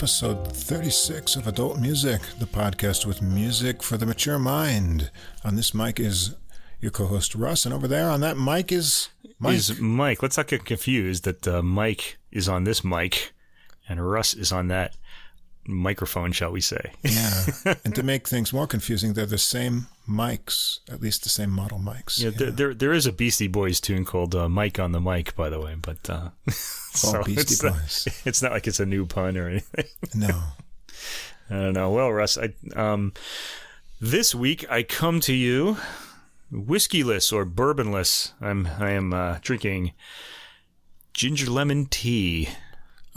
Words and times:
and 0.00 0.22
welcome 0.22 0.44
to 0.44 0.44
episode 0.44 0.52
36 0.52 1.36
of 1.36 1.46
Adult 1.46 1.78
Music, 1.78 2.20
the 2.38 2.46
podcast 2.46 3.06
with 3.06 3.20
music 3.22 3.82
for 3.82 3.96
the 3.96 4.06
mature 4.06 4.38
mind. 4.38 5.10
On 5.44 5.56
this 5.56 5.74
mic 5.74 5.98
is 5.98 6.34
your 6.80 6.90
co 6.90 7.06
host 7.06 7.34
Russ, 7.34 7.64
and 7.64 7.74
over 7.74 7.88
there 7.88 8.08
on 8.08 8.20
that 8.20 8.36
mic 8.36 8.70
is 8.70 9.08
Mike. 9.38 9.54
Is 9.56 9.80
Mike. 9.80 10.22
Let's 10.22 10.36
not 10.36 10.46
get 10.46 10.64
confused 10.64 11.24
that 11.24 11.48
uh, 11.48 11.62
Mike 11.62 12.18
is 12.30 12.48
on 12.48 12.64
this 12.64 12.84
mic 12.84 13.32
and 13.88 14.08
Russ 14.08 14.34
is 14.34 14.52
on 14.52 14.68
that 14.68 14.94
microphone, 15.66 16.32
shall 16.32 16.52
we 16.52 16.60
say. 16.60 16.92
yeah. 17.02 17.44
And 17.84 17.94
to 17.94 18.02
make 18.02 18.28
things 18.28 18.52
more 18.52 18.66
confusing, 18.66 19.14
they're 19.14 19.26
the 19.26 19.38
same 19.38 19.86
mics, 20.08 20.80
at 20.90 21.00
least 21.00 21.22
the 21.22 21.28
same 21.28 21.50
model 21.50 21.78
mics. 21.78 22.22
Yeah, 22.22 22.30
There, 22.30 22.50
there, 22.50 22.74
there 22.74 22.92
is 22.92 23.06
a 23.06 23.12
Beastie 23.12 23.48
Boys 23.48 23.80
tune 23.80 24.04
called 24.04 24.34
uh, 24.34 24.48
Mike 24.48 24.78
on 24.78 24.92
the 24.92 25.00
Mic, 25.00 25.36
by 25.36 25.48
the 25.48 25.60
way, 25.60 25.76
but 25.80 26.08
uh, 26.08 26.30
so 26.50 27.22
Beastie 27.22 27.40
it's, 27.54 27.62
Boys. 27.62 28.06
Not, 28.06 28.22
it's 28.26 28.42
not 28.42 28.52
like 28.52 28.66
it's 28.66 28.80
a 28.80 28.86
new 28.86 29.06
pun 29.06 29.36
or 29.36 29.48
anything. 29.48 29.84
No. 30.14 30.42
I 31.50 31.54
don't 31.54 31.72
know. 31.72 31.90
Well, 31.90 32.12
Russ, 32.12 32.36
I, 32.36 32.52
um, 32.74 33.12
this 34.00 34.34
week 34.34 34.70
I 34.70 34.82
come 34.82 35.20
to 35.20 35.32
you 35.32 35.78
whiskeyless 36.52 37.32
or 37.32 37.44
bourbonless. 37.44 38.32
I'm 38.40 38.66
I 38.78 38.90
am 38.90 39.14
uh, 39.14 39.38
drinking 39.40 39.92
ginger 41.14 41.50
lemon 41.50 41.86
tea. 41.86 42.48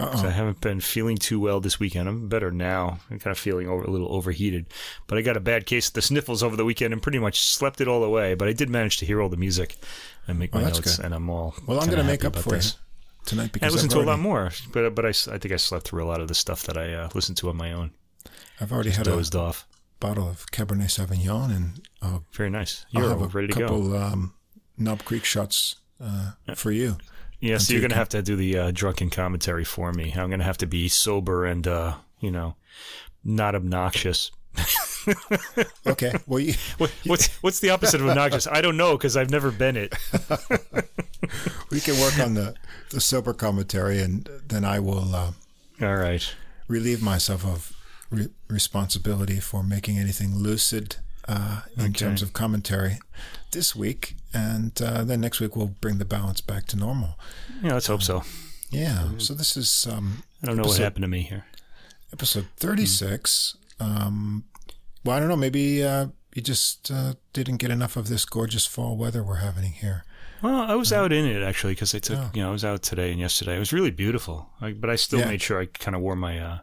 I 0.02 0.30
haven't 0.30 0.62
been 0.62 0.80
feeling 0.82 1.18
too 1.18 1.40
well 1.40 1.60
this 1.60 1.80
weekend. 1.80 2.08
I'm 2.10 2.28
better 2.28 2.52
now. 2.52 3.00
I'm 3.10 3.20
kind 3.20 3.32
of 3.32 3.38
feeling 3.38 3.68
over, 3.68 3.84
a 3.84 3.90
little 3.90 4.12
overheated, 4.14 4.66
but 5.08 5.18
I 5.18 5.22
got 5.22 5.38
a 5.38 5.42
bad 5.42 5.66
case 5.66 5.88
of 5.88 5.94
the 5.94 6.02
sniffles 6.02 6.42
over 6.44 6.56
the 6.56 6.66
weekend 6.66 6.94
and 6.94 7.02
pretty 7.02 7.20
much 7.20 7.42
slept 7.42 7.82
it 7.82 7.88
all 7.88 8.04
away. 8.04 8.34
But 8.34 8.48
I 8.48 8.54
did 8.54 8.70
manage 8.70 8.98
to 8.98 9.06
hear 9.06 9.22
all 9.22 9.30
the 9.30 9.38
music 9.38 9.78
and 10.28 10.38
make 10.40 10.54
my 10.54 10.62
Oh, 10.62 10.66
notes, 10.66 10.98
good. 10.98 11.06
and 11.06 11.14
I'm 11.14 11.30
all 11.30 11.56
Well, 11.68 11.80
I'm 11.80 11.88
going 11.88 12.00
to 12.00 12.04
make 12.04 12.26
up 12.26 12.36
for 12.36 12.52
this. 12.52 12.74
you 12.74 12.80
tonight 13.26 13.44
I 13.46 13.48
because 13.54 13.74
listened 13.74 13.92
I've 13.94 14.00
to 14.00 14.04
a 14.06 14.10
lot 14.12 14.20
more, 14.20 14.52
but 14.74 14.96
but 14.96 15.06
I, 15.06 15.10
I 15.10 15.38
think 15.38 15.52
I 15.52 15.58
slept 15.58 15.86
through 15.88 16.04
a 16.04 16.08
lot 16.08 16.22
of 16.22 16.28
the 16.28 16.36
stuff 16.36 16.64
that 16.64 16.78
I 16.78 16.94
uh, 16.94 17.10
listened 17.14 17.38
to 17.38 17.50
on 17.50 17.58
my 17.58 17.72
own. 17.72 17.92
I've 18.60 18.72
already 18.72 18.92
had 18.92 19.08
a 19.08 19.14
off. 19.38 19.68
bottle 20.00 20.28
of 20.28 20.46
Cabernet 20.52 20.90
Sauvignon, 20.90 21.56
and 21.56 21.82
I'll, 22.02 22.26
Very 22.34 22.50
nice. 22.50 22.86
I'll 22.96 23.02
You're 23.02 23.10
have 23.12 23.22
a 23.22 23.28
ready 23.28 23.48
to 23.50 23.54
go. 23.60 23.68
couple 23.68 23.96
um, 23.98 24.34
Knob 24.78 25.04
Creek 25.06 25.26
shots 25.26 25.76
uh, 26.04 26.32
for 26.56 26.72
you. 26.72 26.98
Yeah, 27.42 27.58
so 27.58 27.74
you're 27.74 27.82
going 27.82 27.90
to 27.92 27.98
have 27.98 28.10
to 28.10 28.22
do 28.22 28.36
the 28.36 28.58
uh, 28.58 28.72
drunken 28.72 29.10
commentary 29.10 29.64
for 29.66 29.92
me. 29.92 30.14
I'm 30.16 30.30
going 30.30 30.40
to 30.40 30.46
have 30.46 30.58
to 30.60 30.68
be 30.68 30.88
sober 30.88 31.46
and, 31.46 31.68
uh, 31.68 31.96
you 32.20 32.32
know, 32.32 32.56
not 33.24 33.56
obnoxious. 33.56 34.32
Okay. 35.88 36.14
Well, 36.28 36.40
you, 36.40 36.54
What, 36.78 36.94
what's 37.08 37.28
what's 37.42 37.60
the 37.60 37.72
opposite 37.72 38.02
of 38.02 38.08
obnoxious? 38.08 38.46
I 38.46 38.62
don't 38.62 38.78
know 38.78 38.96
because 38.96 39.18
I've 39.18 39.32
never 39.32 39.50
been 39.50 39.76
it. 39.76 39.96
we 41.72 41.80
can 41.80 42.00
work 42.00 42.20
on 42.20 42.36
the, 42.36 42.54
the 42.92 43.02
sober 43.02 43.34
commentary, 43.34 44.00
and 44.00 44.30
then 44.48 44.64
I 44.64 44.80
will 44.80 45.16
uh, 45.16 45.32
All 45.82 45.96
right. 45.96 46.24
relieve 46.68 47.02
myself 47.02 47.44
of 47.46 47.74
re- 48.12 48.30
responsibility 48.48 49.40
for 49.40 49.64
making 49.64 49.98
anything 49.98 50.36
lucid 50.36 50.98
uh, 51.28 51.62
in 51.78 51.86
Okay. 51.86 51.94
terms 51.94 52.22
of 52.22 52.34
commentary 52.34 53.00
this 53.52 53.76
week, 53.76 54.16
and 54.34 54.80
uh, 54.82 55.04
then 55.04 55.22
next 55.22 55.40
week 55.40 55.56
we'll 55.56 55.68
bring 55.82 55.98
the 55.98 56.06
balance 56.06 56.42
back 56.42 56.66
to 56.68 56.78
normal. 56.78 57.18
Yeah, 57.64 57.74
let's 57.74 57.88
hope 57.88 58.02
so. 58.04 58.24
Yeah. 58.70 59.10
So 59.18 59.34
this 59.34 59.58
is 59.58 59.88
um, 59.92 60.24
I 60.42 60.48
don't 60.48 60.58
know 60.58 60.64
what 60.64 60.78
happened 60.78 61.04
to 61.04 61.08
me 61.10 61.22
here. 61.24 61.46
episode 62.14 62.48
thirty-six. 62.58 63.56
Um, 63.80 64.46
well, 65.04 65.18
I 65.18 65.20
don't 65.20 65.30
know. 65.30 65.36
Maybe 65.36 65.84
uh, 65.84 66.08
you 66.36 66.42
just 66.42 66.92
uh, 66.92 67.14
didn't 67.34 67.58
get 67.58 67.72
enough 67.72 67.98
of 67.98 68.08
this 68.08 68.26
gorgeous 68.26 68.66
fall 68.66 68.96
weather 68.96 69.24
we're 69.24 69.36
having 69.38 69.72
here. 69.72 70.04
Well, 70.42 70.62
I 70.62 70.76
was 70.76 70.92
out 70.92 71.12
in 71.12 71.26
it 71.26 71.44
actually 71.44 71.74
because 71.74 71.94
I 71.94 72.00
took, 72.00 72.18
Oh. 72.18 72.32
you 72.34 72.42
know, 72.42 72.50
I 72.50 72.52
was 72.52 72.66
out 72.66 72.82
today 72.82 73.12
and 73.12 73.20
yesterday. 73.20 73.56
It 73.56 73.60
was 73.60 73.72
really 73.74 73.92
beautiful, 73.92 74.50
I, 74.60 74.72
but 74.74 74.90
I 74.90 74.96
still 74.96 75.20
Yeah. 75.20 75.28
made 75.28 75.42
sure 75.42 75.60
I 75.62 75.66
kind 75.68 75.96
of 75.96 76.02
wore 76.02 76.16
my 76.16 76.40
uh, 76.40 76.58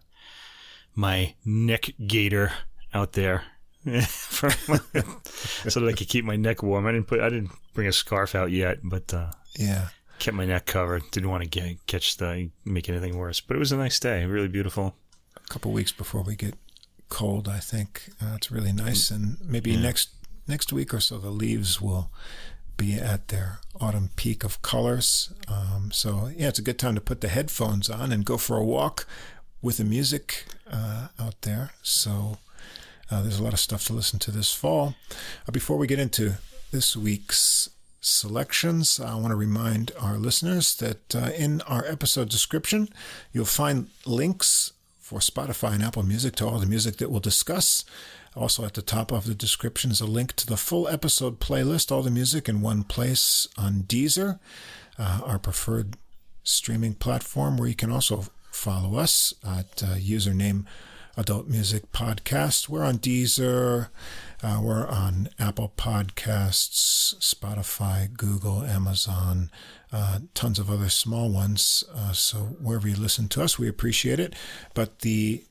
my 0.95 1.35
neck 1.45 1.91
gaiter 2.07 2.53
out 2.93 3.13
there. 3.13 3.45
so 4.03 5.81
that 5.81 5.89
I 5.89 5.93
could 5.93 6.09
keep 6.09 6.25
my 6.25 6.37
neck 6.37 6.63
warm. 6.63 6.87
I 6.87 6.93
didn't 6.93 7.07
put, 7.07 7.21
I 7.21 7.29
didn't 7.29 7.51
bring 7.75 7.89
a 7.89 7.93
scarf 7.93 8.35
out 8.35 8.51
yet, 8.51 8.79
but 8.83 9.13
uh, 9.15 9.31
Yeah. 9.57 9.89
kept 10.19 10.37
my 10.37 10.45
neck 10.47 10.67
covered. 10.67 11.03
Didn't 11.11 11.31
want 11.31 11.43
to 11.45 11.49
get 11.49 11.85
catch 11.87 12.17
the 12.17 12.51
make 12.65 12.89
anything 12.89 13.17
worse. 13.17 13.41
But 13.41 13.57
it 13.57 13.59
was 13.59 13.73
a 13.73 13.77
nice 13.77 13.99
day, 14.01 14.25
really 14.25 14.49
beautiful. 14.49 14.95
a 15.37 15.41
couple 15.49 15.73
weeks 15.73 15.93
before 15.93 16.23
we 16.23 16.37
get 16.37 16.55
cold. 17.09 17.49
I 17.49 17.59
think 17.61 18.11
uh, 18.21 18.35
it's 18.37 18.51
really 18.51 18.73
nice, 18.73 19.11
and 19.11 19.39
maybe 19.45 19.71
Yeah. 19.73 19.81
next 19.81 20.11
next 20.47 20.73
week 20.73 20.93
or 20.95 21.01
so 21.01 21.19
the 21.19 21.31
leaves 21.31 21.81
will 21.81 22.11
be 22.77 22.95
at 22.95 23.29
their 23.29 23.59
autumn 23.81 24.11
peak 24.17 24.45
of 24.45 24.63
colors. 24.63 25.33
Um, 25.49 25.91
so 25.93 26.31
yeah, 26.37 26.49
it's 26.49 26.59
a 26.59 26.63
good 26.63 26.79
time 26.79 26.95
to 26.95 27.01
put 27.01 27.21
the 27.21 27.29
headphones 27.29 27.91
on 27.91 28.13
and 28.13 28.25
go 28.25 28.37
for 28.39 28.57
a 28.57 28.65
walk 28.65 29.07
with 29.61 29.79
the 29.79 29.85
music 29.85 30.45
uh, 30.71 31.09
out 31.19 31.43
there. 31.43 31.71
So 31.83 32.39
uh, 33.11 33.23
there's 33.23 33.39
a 33.39 33.43
lot 33.43 33.53
of 33.53 33.61
stuff 33.61 33.85
to 33.87 33.93
listen 33.93 34.19
to 34.21 34.31
this 34.31 34.53
fall. 34.53 34.95
Uh, 35.47 35.53
before 35.53 35.77
we 35.77 35.87
get 35.87 35.99
into 35.99 36.35
this 36.71 36.97
week's 36.97 37.71
selections, 38.01 39.01
I 39.01 39.15
want 39.15 39.31
to 39.31 39.37
remind 39.37 39.93
our 39.99 40.17
listeners 40.19 40.77
that 40.77 41.15
uh, 41.15 41.31
in 41.37 41.61
our 41.63 41.85
episode 41.87 42.29
description, 42.29 42.89
you'll 43.33 43.45
find 43.45 43.89
links 44.07 44.73
for 45.01 45.21
Spotify 45.21 45.73
and 45.73 45.83
Apple 45.83 46.03
Music 46.03 46.37
to 46.37 46.47
all 46.47 46.59
the 46.59 46.67
music 46.67 46.99
that 46.99 47.11
we'll 47.11 47.21
discuss. 47.21 47.85
Also, 48.37 48.65
at 48.65 48.75
the 48.75 48.83
top 48.83 49.11
of 49.11 49.25
the 49.25 49.35
description 49.35 49.91
is 49.91 50.01
a 50.01 50.07
link 50.07 50.35
to 50.37 50.47
the 50.47 50.57
full 50.57 50.87
episode 50.87 51.41
playlist, 51.41 51.91
all 51.91 52.03
the 52.03 52.11
music 52.11 52.49
in 52.49 52.61
one 52.61 52.85
place 52.85 53.49
on 53.57 53.85
Deezer, 53.85 54.39
uh, 54.99 55.21
our 55.25 55.39
preferred 55.39 55.97
streaming 56.45 56.95
platform, 56.95 57.57
where 57.57 57.69
you 57.69 57.75
can 57.75 57.91
also 57.91 58.27
follow 58.51 58.99
us 58.99 59.33
at 59.45 59.83
uh, 59.83 59.97
username 59.97 60.67
Adult 61.19 61.49
Music 61.49 61.91
Podcast. 61.91 62.69
We're 62.69 62.85
on 62.85 62.99
Deezer, 62.99 63.89
uh, 64.41 64.61
we're 64.63 64.87
on 64.87 65.29
Apple 65.37 65.73
Podcasts, 65.77 67.17
Spotify, 67.17 68.11
Google, 68.17 68.63
Amazon, 68.63 69.51
uh, 69.93 70.21
tons 70.35 70.61
of 70.61 70.71
other 70.71 70.89
small 70.89 71.29
ones. 71.29 71.83
Uh, 71.93 72.13
so 72.13 72.39
wherever 72.63 72.87
you 72.87 72.95
listen 72.95 73.27
to 73.31 73.43
us, 73.43 73.59
we 73.59 73.69
appreciate 73.69 74.21
it. 74.21 74.33
But 74.75 75.01
the 75.01 75.45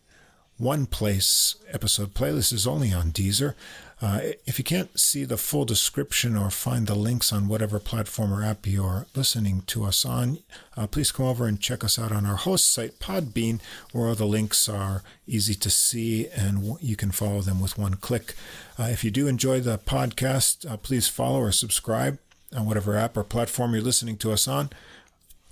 one 0.55 0.85
place 0.85 1.57
episode 1.69 2.13
playlist 2.13 2.53
is 2.53 2.65
only 2.65 2.93
on 2.93 3.11
Deezer. 3.11 3.53
Uh, 3.99 4.19
if 4.45 4.59
you 4.59 4.63
can't 4.63 4.99
see 4.99 5.23
the 5.23 5.37
full 5.37 5.65
description 5.65 6.37
or 6.37 6.51
find 6.51 6.85
the 6.85 6.93
links 6.95 7.33
on 7.33 7.47
whatever 7.47 7.79
platform 7.79 8.31
or 8.31 8.43
app 8.43 8.67
you're 8.67 9.07
listening 9.15 9.63
to 9.65 9.83
us 9.83 10.05
on, 10.05 10.37
uh, 10.75 10.85
please 10.85 11.11
come 11.11 11.25
over 11.25 11.47
and 11.47 11.59
check 11.59 11.83
us 11.83 11.97
out 11.97 12.11
on 12.11 12.25
our 12.25 12.35
host 12.35 12.71
site, 12.71 12.99
Podbean, 12.99 13.59
where 13.91 14.07
all 14.07 14.15
the 14.15 14.25
links 14.25 14.69
are 14.69 15.01
easy 15.25 15.55
to 15.55 15.69
see 15.71 16.27
and 16.27 16.77
you 16.79 16.95
can 16.95 17.09
follow 17.09 17.41
them 17.41 17.59
with 17.59 17.77
one 17.77 17.95
click. 17.95 18.35
Uh, 18.77 18.83
if 18.83 19.03
you 19.03 19.09
do 19.09 19.27
enjoy 19.27 19.59
the 19.59 19.79
podcast, 19.79 20.69
uh, 20.69 20.77
please 20.77 21.07
follow 21.07 21.39
or 21.39 21.51
subscribe 21.51 22.19
on 22.55 22.67
whatever 22.67 22.95
app 22.95 23.17
or 23.17 23.23
platform 23.23 23.73
you're 23.73 23.83
listening 23.83 24.17
to 24.17 24.31
us 24.31 24.47
on 24.47 24.69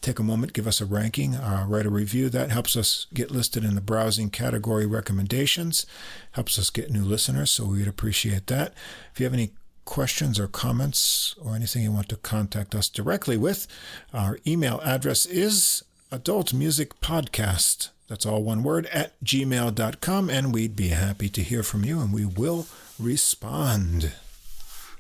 take 0.06 0.20
a 0.20 0.24
moment, 0.24 0.54
give 0.54 0.68
us 0.68 0.80
a 0.80 0.86
ranking, 0.86 1.36
uh, 1.36 1.66
write 1.68 1.86
a 1.86 1.90
review. 1.90 2.30
That 2.30 2.52
helps 2.52 2.78
us 2.78 3.08
get 3.14 3.32
listed 3.32 3.64
in 3.64 3.74
the 3.74 3.82
browsing 3.82 4.30
category 4.30 4.86
recommendations, 4.86 5.86
helps 6.34 6.60
us 6.60 6.70
get 6.70 6.92
new 6.92 7.04
listeners. 7.04 7.52
So 7.52 7.66
we'd 7.66 7.88
appreciate 7.88 8.46
that. 8.48 8.74
If 9.12 9.20
you 9.20 9.26
have 9.26 9.34
any 9.34 9.52
questions 9.84 10.40
or 10.40 10.48
comments 10.48 11.36
or 11.42 11.56
anything 11.56 11.84
you 11.84 11.92
want 11.92 12.10
to 12.10 12.18
contact 12.18 12.76
us 12.76 12.88
directly 12.88 13.36
with, 13.36 13.68
our 14.14 14.38
email 14.46 14.80
address 14.84 15.26
is 15.26 15.84
adultmusicpodcast. 16.12 17.90
That's 18.08 18.26
all 18.28 18.44
one 18.44 18.62
word 18.62 18.86
at 18.88 19.20
gmail.com. 19.24 20.30
And 20.30 20.54
we'd 20.54 20.76
be 20.76 20.90
happy 20.90 21.30
to 21.30 21.42
hear 21.42 21.64
from 21.64 21.84
you 21.84 22.00
and 22.00 22.14
we 22.14 22.26
will 22.26 22.68
respond. 23.00 24.14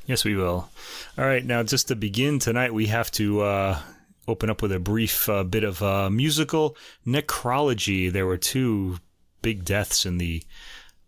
Yes, 0.08 0.25
we 0.25 0.36
will. 0.36 0.69
All 1.18 1.25
right, 1.25 1.46
now 1.46 1.62
just 1.62 1.88
to 1.90 1.96
begin 1.96 2.40
tonight, 2.40 2.74
we 2.74 2.88
have 2.88 3.12
to 3.12 3.42
uh, 3.42 3.80
open 4.27 4.50
up 4.50 4.62
with 4.62 4.72
a 4.72 4.80
brief 4.80 5.30
uh, 5.30 5.44
bit 5.44 5.63
of 5.63 5.81
uh, 5.81 6.10
musical 6.10 6.75
necrology. 7.06 8.12
There 8.12 8.25
were 8.25 8.38
two 8.38 9.00
big 9.42 9.63
deaths 9.63 10.06
in 10.06 10.18
the 10.18 10.44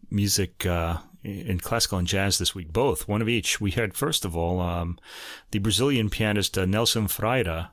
music 0.10 0.66
uh, 0.66 0.98
in 1.24 1.60
classical 1.60 1.98
and 1.98 2.08
jazz 2.08 2.38
this 2.38 2.56
week, 2.56 2.72
both 2.72 3.08
one 3.08 3.22
of 3.22 3.28
each. 3.28 3.60
We 3.60 3.72
had 3.72 3.94
first 3.94 4.26
of 4.26 4.38
all 4.38 4.62
um, 4.62 4.98
the 5.52 5.60
Brazilian 5.60 6.10
pianist 6.10 6.58
uh, 6.58 6.66
Nelson 6.66 7.08
Freire 7.08 7.70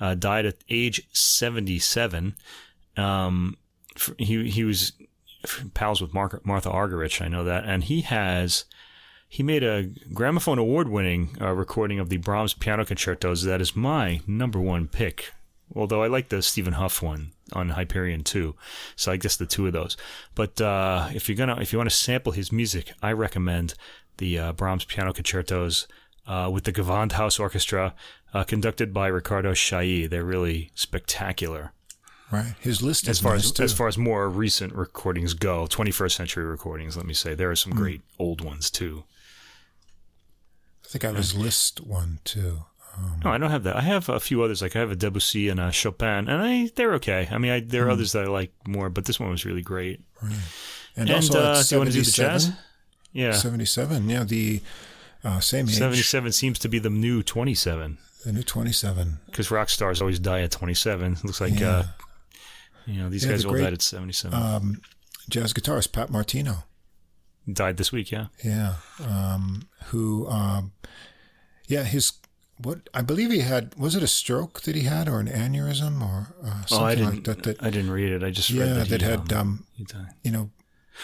uh, 0.00 0.14
died 0.14 0.46
at 0.46 0.64
age 0.68 1.08
seventy-seven. 1.12 2.34
Um, 2.96 3.56
he 4.18 4.50
he 4.50 4.64
was 4.64 4.92
pals 5.74 6.00
with 6.02 6.12
Mar- 6.12 6.40
Martha 6.44 6.68
Argerich, 6.68 7.22
I 7.22 7.28
know 7.28 7.44
that, 7.44 7.64
and 7.64 7.84
he 7.84 8.00
has 8.02 8.64
he 9.28 9.42
made 9.42 9.62
a 9.62 9.90
gramophone 10.12 10.58
award 10.58 10.88
winning 10.88 11.36
uh, 11.40 11.52
recording 11.52 11.98
of 11.98 12.08
the 12.08 12.16
Brahms 12.16 12.54
piano 12.54 12.84
concertos. 12.84 13.42
That 13.44 13.60
is 13.60 13.76
my 13.76 14.20
number 14.26 14.58
one 14.60 14.88
pick. 14.88 15.32
Although 15.76 16.02
I 16.02 16.06
like 16.06 16.30
the 16.30 16.40
Stephen 16.40 16.72
Hough 16.74 17.02
one 17.02 17.32
on 17.52 17.68
Hyperion 17.70 18.24
too, 18.24 18.54
so 18.96 19.12
I 19.12 19.18
guess 19.18 19.36
the 19.36 19.44
two 19.44 19.66
of 19.66 19.74
those. 19.74 19.98
But 20.34 20.58
uh, 20.62 21.10
if 21.14 21.28
you're 21.28 21.36
gonna, 21.36 21.60
if 21.60 21.72
you 21.72 21.78
want 21.78 21.90
to 21.90 21.94
sample 21.96 22.32
his 22.32 22.50
music, 22.50 22.92
I 23.02 23.12
recommend 23.12 23.74
the 24.16 24.38
uh, 24.38 24.52
Brahms 24.54 24.84
piano 24.86 25.12
concertos 25.12 25.86
uh, 26.26 26.48
with 26.52 26.64
the 26.64 26.72
Gewandhaus 26.72 27.38
Orchestra, 27.38 27.94
uh, 28.32 28.44
conducted 28.44 28.94
by 28.94 29.08
Riccardo 29.08 29.52
Chailly. 29.52 30.06
They're 30.06 30.24
really 30.24 30.70
spectacular. 30.74 31.72
Right. 32.32 32.54
His 32.60 32.82
Liszt 32.82 33.06
as 33.08 33.16
is 33.18 33.22
far 33.22 33.34
nice 33.34 33.44
as 33.46 33.52
too. 33.52 33.62
as 33.62 33.72
far 33.74 33.88
as 33.88 33.96
more 33.98 34.28
recent 34.28 34.74
recordings 34.74 35.34
go, 35.34 35.66
21st 35.66 36.12
century 36.12 36.44
recordings. 36.44 36.96
Let 36.96 37.06
me 37.06 37.14
say 37.14 37.34
there 37.34 37.50
are 37.50 37.56
some 37.56 37.72
Hmm. 37.72 37.78
great 37.78 38.00
old 38.18 38.40
ones 38.42 38.70
too. 38.70 39.04
I 40.88 40.90
think 40.90 41.04
I 41.04 41.08
have 41.08 41.16
his 41.16 41.34
Liszt 41.34 41.80
one 41.82 42.18
too. 42.24 42.64
Um, 42.96 43.20
No, 43.22 43.30
I 43.30 43.36
don't 43.38 43.50
have 43.50 43.64
that. 43.64 43.76
I 43.76 43.82
have 43.82 44.08
a 44.08 44.18
few 44.20 44.42
others. 44.42 44.62
Like 44.62 44.74
I 44.74 44.78
have 44.78 44.90
a 44.90 44.96
Debussy 44.96 45.48
and 45.50 45.60
a 45.60 45.70
Chopin, 45.70 46.28
and 46.28 46.42
I 46.42 46.70
they're 46.74 46.94
okay. 46.94 47.28
I 47.30 47.36
mean, 47.38 47.52
I, 47.52 47.60
there 47.60 47.86
are 47.86 47.90
others 47.90 48.12
that 48.12 48.24
I 48.24 48.28
like 48.28 48.52
more, 48.66 48.88
but 48.88 49.04
this 49.04 49.20
one 49.20 49.30
was 49.30 49.44
really 49.44 49.62
great. 49.62 50.00
right. 50.22 50.32
And, 50.96 51.08
And, 51.10 51.16
also 51.16 51.38
uh, 51.38 51.62
do 51.62 51.74
you 51.74 51.78
want 51.80 51.90
to 51.90 51.96
do 51.96 52.02
the 52.02 52.10
jazz? 52.10 52.50
Yeah, 53.12 53.32
77, 53.32 54.08
yeah, 54.10 54.24
the 54.24 54.60
uh, 55.24 55.40
same 55.40 55.66
age, 55.68 55.76
77 55.76 56.32
seems 56.32 56.58
to 56.60 56.68
be 56.68 56.78
the 56.78 56.90
new 56.90 57.22
27 57.22 57.98
the 58.24 58.32
new 58.32 58.42
27. 58.42 59.18
because 59.26 59.50
rock 59.50 59.68
stars 59.70 60.00
always 60.00 60.18
die 60.18 60.40
at 60.42 60.50
27. 60.50 61.12
It 61.12 61.24
Looks 61.24 61.40
like 61.40 61.58
Yeah. 61.58 61.68
uh, 61.68 61.84
you 62.86 63.00
know 63.00 63.08
these 63.08 63.24
Yeah, 63.24 63.30
guys 63.32 63.42
the 63.42 63.48
all 63.48 63.54
great, 63.54 63.62
died 63.64 63.72
at 63.74 63.82
77. 63.82 64.34
Um, 64.42 64.80
jazz 65.30 65.52
guitarist 65.52 65.92
Pat 65.92 66.10
Martino, 66.10 66.64
died 67.52 67.76
this 67.76 67.92
week, 67.92 68.10
yeah. 68.10 68.26
yeah, 68.44 68.74
um, 69.06 69.68
who, 69.86 70.26
um, 70.28 70.72
yeah, 71.66 71.84
his 71.84 72.12
what 72.60 72.88
I 72.92 73.02
believe 73.02 73.30
he 73.30 73.38
had 73.40 73.74
was 73.76 73.94
it 73.94 74.02
a 74.02 74.08
stroke 74.08 74.62
that 74.62 74.74
he 74.74 74.82
had 74.82 75.08
or 75.08 75.20
an 75.20 75.28
aneurysm 75.28 76.02
or 76.02 76.34
uh, 76.44 76.64
something 76.66 76.78
Oh, 76.78 76.84
I 76.84 76.94
didn't. 76.96 77.14
like 77.14 77.24
that. 77.24 77.42
That 77.44 77.62
I 77.62 77.70
didn't 77.70 77.90
read 77.92 78.10
it. 78.10 78.22
I 78.24 78.30
just 78.30 78.50
read 78.50 78.58
yeah, 78.58 78.74
that, 78.74 78.88
that 78.88 79.00
he, 79.02 79.06
had 79.08 79.32
um, 79.32 79.64
um, 79.94 80.06
you 80.24 80.30
know 80.32 80.50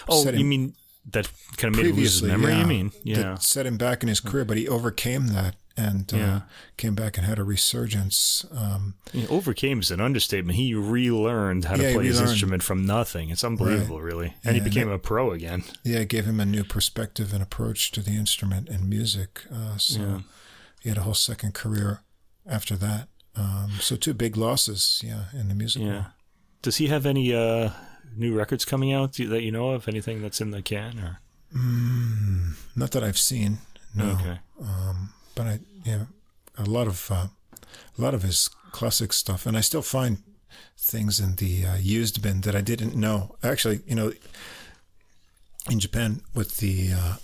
Oh, 0.09 0.29
you 0.29 0.45
mean 0.45 0.75
that 1.13 1.31
kind 1.57 1.73
of 1.73 1.81
made 1.81 1.91
him 1.91 1.97
lose 1.97 2.15
his 2.15 2.23
memory? 2.23 2.53
yeah, 2.53 2.61
You 2.61 2.67
mean, 2.67 2.93
yeah, 3.05 3.17
that 3.23 3.43
set 3.43 3.67
him 3.67 3.77
back 3.77 4.03
in 4.03 4.09
his 4.09 4.19
career, 4.21 4.45
but 4.45 4.57
he 4.57 4.67
overcame 4.69 5.29
that 5.29 5.55
and 5.77 6.13
uh, 6.15 6.41
came 6.77 6.95
back 6.95 7.17
and 7.19 7.27
had 7.27 7.39
a 7.39 7.45
resurgence. 7.45 8.45
Um, 8.53 8.95
Yeah, 9.13 9.27
overcame 9.29 9.81
is 9.81 9.91
an 9.91 10.01
understatement. 10.01 10.57
He 10.57 10.75
relearned 10.75 11.65
how 11.65 11.77
to 11.77 11.83
Yeah, 11.83 11.93
play 11.95 12.07
his 12.07 12.21
instrument 12.21 12.63
from 12.63 12.87
nothing. 12.87 13.31
It's 13.31 13.43
unbelievable, 13.45 14.01
really. 14.01 14.35
And 14.45 14.55
he 14.55 14.61
Yeah, 14.61 14.65
became 14.65 14.89
a 14.89 14.99
pro 14.99 15.33
again. 15.33 15.65
yeah, 15.83 15.99
it 16.01 16.09
gave 16.09 16.27
him 16.27 16.39
a 16.41 16.47
new 16.47 16.65
perspective 16.65 17.33
and 17.33 17.43
approach 17.43 17.91
to 17.93 18.01
the 18.03 18.13
instrument 18.17 18.69
and 18.69 18.89
music. 18.89 19.45
Uh, 19.53 19.77
so 19.79 20.01
Yeah. 20.01 20.21
he 20.81 20.89
had 20.91 20.99
a 20.99 21.03
whole 21.03 21.15
second 21.15 21.55
career 21.55 22.03
after 22.47 22.77
that. 22.77 23.09
Um, 23.37 23.73
so 23.81 23.97
two 23.97 24.15
big 24.15 24.37
losses, 24.37 25.01
yeah, 25.05 25.25
in 25.33 25.49
the 25.49 25.55
music. 25.57 25.83
Yeah. 25.83 25.89
world. 25.93 26.05
Does 26.63 26.77
he 26.77 26.87
have 26.87 27.05
any 27.05 27.35
uh, 27.35 27.71
new 28.17 28.33
records 28.37 28.65
coming 28.65 28.93
out 28.93 29.15
that 29.15 29.43
you 29.43 29.51
know 29.51 29.71
of? 29.71 29.89
Anything 29.89 30.23
that's 30.23 30.41
in 30.41 30.51
the 30.53 30.63
can? 30.63 30.99
Or 31.01 31.21
Mm, 31.55 32.55
not 32.77 32.91
that 32.93 33.03
I've 33.05 33.19
seen. 33.19 33.59
No. 33.95 34.11
okay, 34.21 34.39
Um, 34.61 35.14
but 35.35 35.47
I, 35.47 35.59
yeah, 35.85 36.05
a 36.57 36.65
lot 36.65 36.87
of 36.87 37.11
uh, 37.11 37.27
a 37.99 38.03
lot 38.03 38.15
of 38.15 38.23
his 38.23 38.49
classic 38.73 39.13
stuff, 39.13 39.47
and 39.47 39.57
I 39.57 39.61
still 39.61 39.83
find 39.83 40.19
things 40.77 41.21
in 41.21 41.37
the 41.37 41.67
uh, 41.67 41.77
used 41.77 42.23
bin 42.23 42.43
that 42.43 42.55
I 42.55 42.61
didn't 42.61 42.95
know. 42.95 43.37
Actually, 43.43 43.81
you 43.87 43.95
know, 43.95 44.13
in 45.71 45.81
Japan, 45.81 46.21
with 46.35 46.59
the 46.59 46.91
uh, 46.93 47.17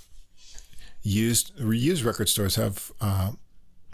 used 1.03 1.57
reused 1.59 2.05
record 2.05 2.29
stores 2.29 2.57
have 2.57 2.93
uh, 3.01 3.33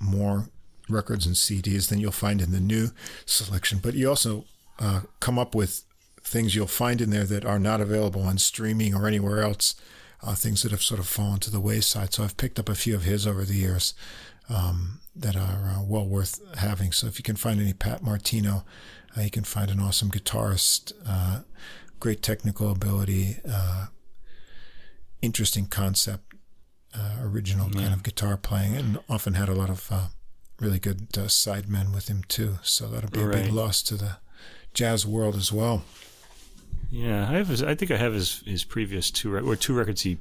more 0.01 0.49
records 0.89 1.27
and 1.27 1.35
CDs 1.35 1.89
than 1.89 1.99
you'll 1.99 2.13
find 2.13 2.41
in 2.41 2.53
the 2.53 2.61
new 2.61 2.91
selection. 3.25 3.79
But 3.83 3.95
you 3.95 4.09
also 4.09 4.45
uh, 4.79 5.03
come 5.21 5.39
up 5.39 5.55
with 5.55 5.83
things 6.23 6.55
you'll 6.55 6.67
find 6.67 7.01
in 7.01 7.11
there 7.11 7.25
that 7.25 7.45
are 7.45 7.59
not 7.59 7.81
available 7.81 8.23
on 8.23 8.39
streaming 8.39 8.95
or 8.95 9.07
anywhere 9.07 9.43
else. 9.43 9.75
Uh, 10.27 10.35
things 10.35 10.63
that 10.63 10.73
have 10.73 10.83
sort 10.83 10.99
of 10.99 11.07
fallen 11.07 11.39
to 11.39 11.51
the 11.51 11.61
wayside. 11.61 12.13
So 12.13 12.25
I've 12.25 12.37
picked 12.37 12.59
up 12.59 12.69
a 12.69 12.75
few 12.75 12.97
of 12.97 13.05
his 13.05 13.27
over 13.27 13.45
the 13.45 13.55
years 13.55 13.95
um, 14.49 15.01
that 15.15 15.37
are 15.37 15.77
uh, 15.77 15.83
well 15.85 16.07
worth 16.07 16.41
having. 16.57 16.91
So 16.93 17.07
if 17.07 17.19
you 17.19 17.23
can 17.23 17.37
find 17.37 17.61
any 17.61 17.73
Pat 17.73 18.03
Martino, 18.03 18.65
uh, 19.17 19.23
you 19.23 19.31
can 19.31 19.45
find 19.45 19.71
an 19.71 19.79
awesome 19.79 20.11
guitarist, 20.11 20.93
uh, 21.07 21.43
great 22.01 22.23
technical 22.23 22.71
ability, 22.71 23.39
uh, 23.49 23.87
interesting 25.23 25.67
concept, 25.67 26.35
uh, 26.93 27.17
original 27.21 27.71
kind 27.71 27.93
of 27.93 28.03
guitar 28.03 28.37
playing, 28.37 28.75
and 28.75 28.99
often 29.09 29.35
had 29.35 29.49
a 29.49 29.55
lot 29.55 29.71
of 29.71 29.89
uh, 29.91 30.07
really 30.61 30.79
good 30.79 31.09
uh, 31.17 31.29
sidemen 31.29 31.95
with 31.95 32.09
him 32.09 32.23
too. 32.27 32.59
So 32.63 32.89
that'll 32.89 33.11
be 33.11 33.23
a 33.23 33.29
big 33.29 33.53
loss 33.53 33.83
to 33.85 33.97
the 33.97 34.17
jazz 34.75 35.07
world 35.07 35.37
as 35.37 35.53
well. 35.53 35.85
Yeah, 36.91 37.29
I 37.29 37.35
have. 37.35 37.49
His, 37.49 37.63
I 37.63 37.75
think 37.75 37.91
I 37.91 37.97
have 37.97 38.15
his 38.15 38.41
his 38.47 38.65
previous 38.65 39.11
two 39.11 39.31
rec- 39.31 39.45
or 39.45 39.57
two 39.57 39.75
records. 39.75 40.03
He 40.03 40.19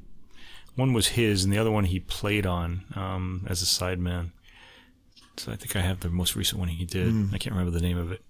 one 0.75 0.93
was 0.93 1.09
his, 1.09 1.43
and 1.43 1.53
the 1.53 1.57
other 1.57 1.71
one 1.71 1.85
he 1.85 1.99
played 1.99 2.45
on 2.45 2.83
um, 2.95 3.45
as 3.49 3.61
a 3.61 3.65
sideman. 3.65 4.31
So 5.37 5.51
I 5.51 5.55
think 5.55 5.75
I 5.75 5.81
have 5.81 5.99
the 5.99 6.09
most 6.09 6.35
recent 6.35 6.59
one 6.59 6.69
he 6.69 6.85
did. 6.85 7.09
I 7.33 7.37
can't 7.37 7.55
remember 7.55 7.71
the 7.71 7.85
name 7.85 7.97
of 7.97 8.11
it 8.11 8.21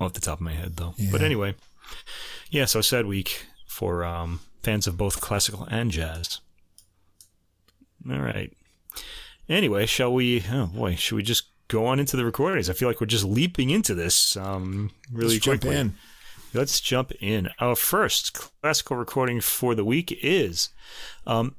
off 0.00 0.12
the 0.12 0.20
top 0.20 0.38
of 0.38 0.42
my 0.42 0.52
head 0.52 0.76
though. 0.76 0.94
But 1.10 1.22
anyway, 1.22 1.54
yeah. 2.50 2.64
So 2.64 2.80
sad 2.80 3.06
week 3.06 3.46
for 3.66 4.04
um, 4.04 4.40
fans 4.62 4.86
of 4.86 4.96
both 4.96 5.20
classical 5.20 5.66
and 5.70 5.90
jazz. 5.90 6.40
All 8.10 8.18
right. 8.20 8.52
Anyway, 9.48 9.86
shall 9.86 10.12
we? 10.12 10.44
Oh 10.50 10.66
boy, 10.66 10.94
should 10.96 11.16
we 11.16 11.22
just 11.22 11.44
go 11.68 11.86
on 11.86 11.98
into 12.00 12.16
the 12.16 12.24
recordings? 12.24 12.68
I 12.68 12.72
feel 12.72 12.88
like 12.88 13.00
we're 13.00 13.06
just 13.06 13.24
leaping 13.24 13.70
into 13.70 13.94
this 13.94 14.36
um, 14.36 14.90
really 15.12 15.34
Let's 15.34 15.44
jump 15.44 15.60
quickly. 15.62 15.76
Let's 16.54 16.80
jump 16.80 17.12
in. 17.18 17.48
Our 17.60 17.74
first 17.74 18.34
classical 18.34 18.96
recording 18.96 19.40
for 19.40 19.74
the 19.74 19.86
week 19.86 20.18
is 20.22 20.68
um, 21.26 21.56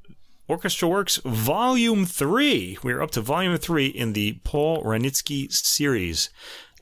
Orchestra 0.48 0.88
Works 0.88 1.18
Volume 1.26 2.06
3. 2.06 2.78
We're 2.84 3.02
up 3.02 3.10
to 3.12 3.22
Volume 3.22 3.58
3 3.58 3.88
in 3.88 4.14
the 4.14 4.40
Paul 4.44 4.84
Wranitzky 4.84 5.52
series. 5.52 6.30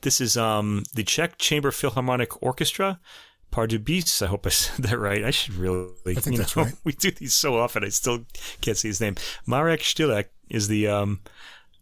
This 0.02 0.20
is 0.20 0.36
um, 0.36 0.82
the 0.92 1.04
Czech 1.04 1.38
Chamber 1.38 1.70
Philharmonic 1.70 2.42
Orchestra. 2.42 3.00
Pardubis, 3.50 4.20
I 4.20 4.26
hope 4.26 4.46
I 4.46 4.50
said 4.50 4.84
that 4.84 4.98
right. 4.98 5.24
I 5.24 5.30
should 5.30 5.54
really. 5.54 5.88
I 6.06 6.14
think 6.14 6.36
that's 6.36 6.54
right. 6.56 6.74
We 6.84 6.92
do 6.92 7.12
these 7.12 7.34
so 7.34 7.56
often, 7.56 7.82
I 7.82 7.88
still 7.88 8.26
can't 8.60 8.76
see 8.76 8.88
his 8.88 9.00
name. 9.00 9.16
Marek 9.46 9.80
Stilek 9.80 10.26
is 10.50 10.68
the. 10.68 10.88
Um, 10.88 11.20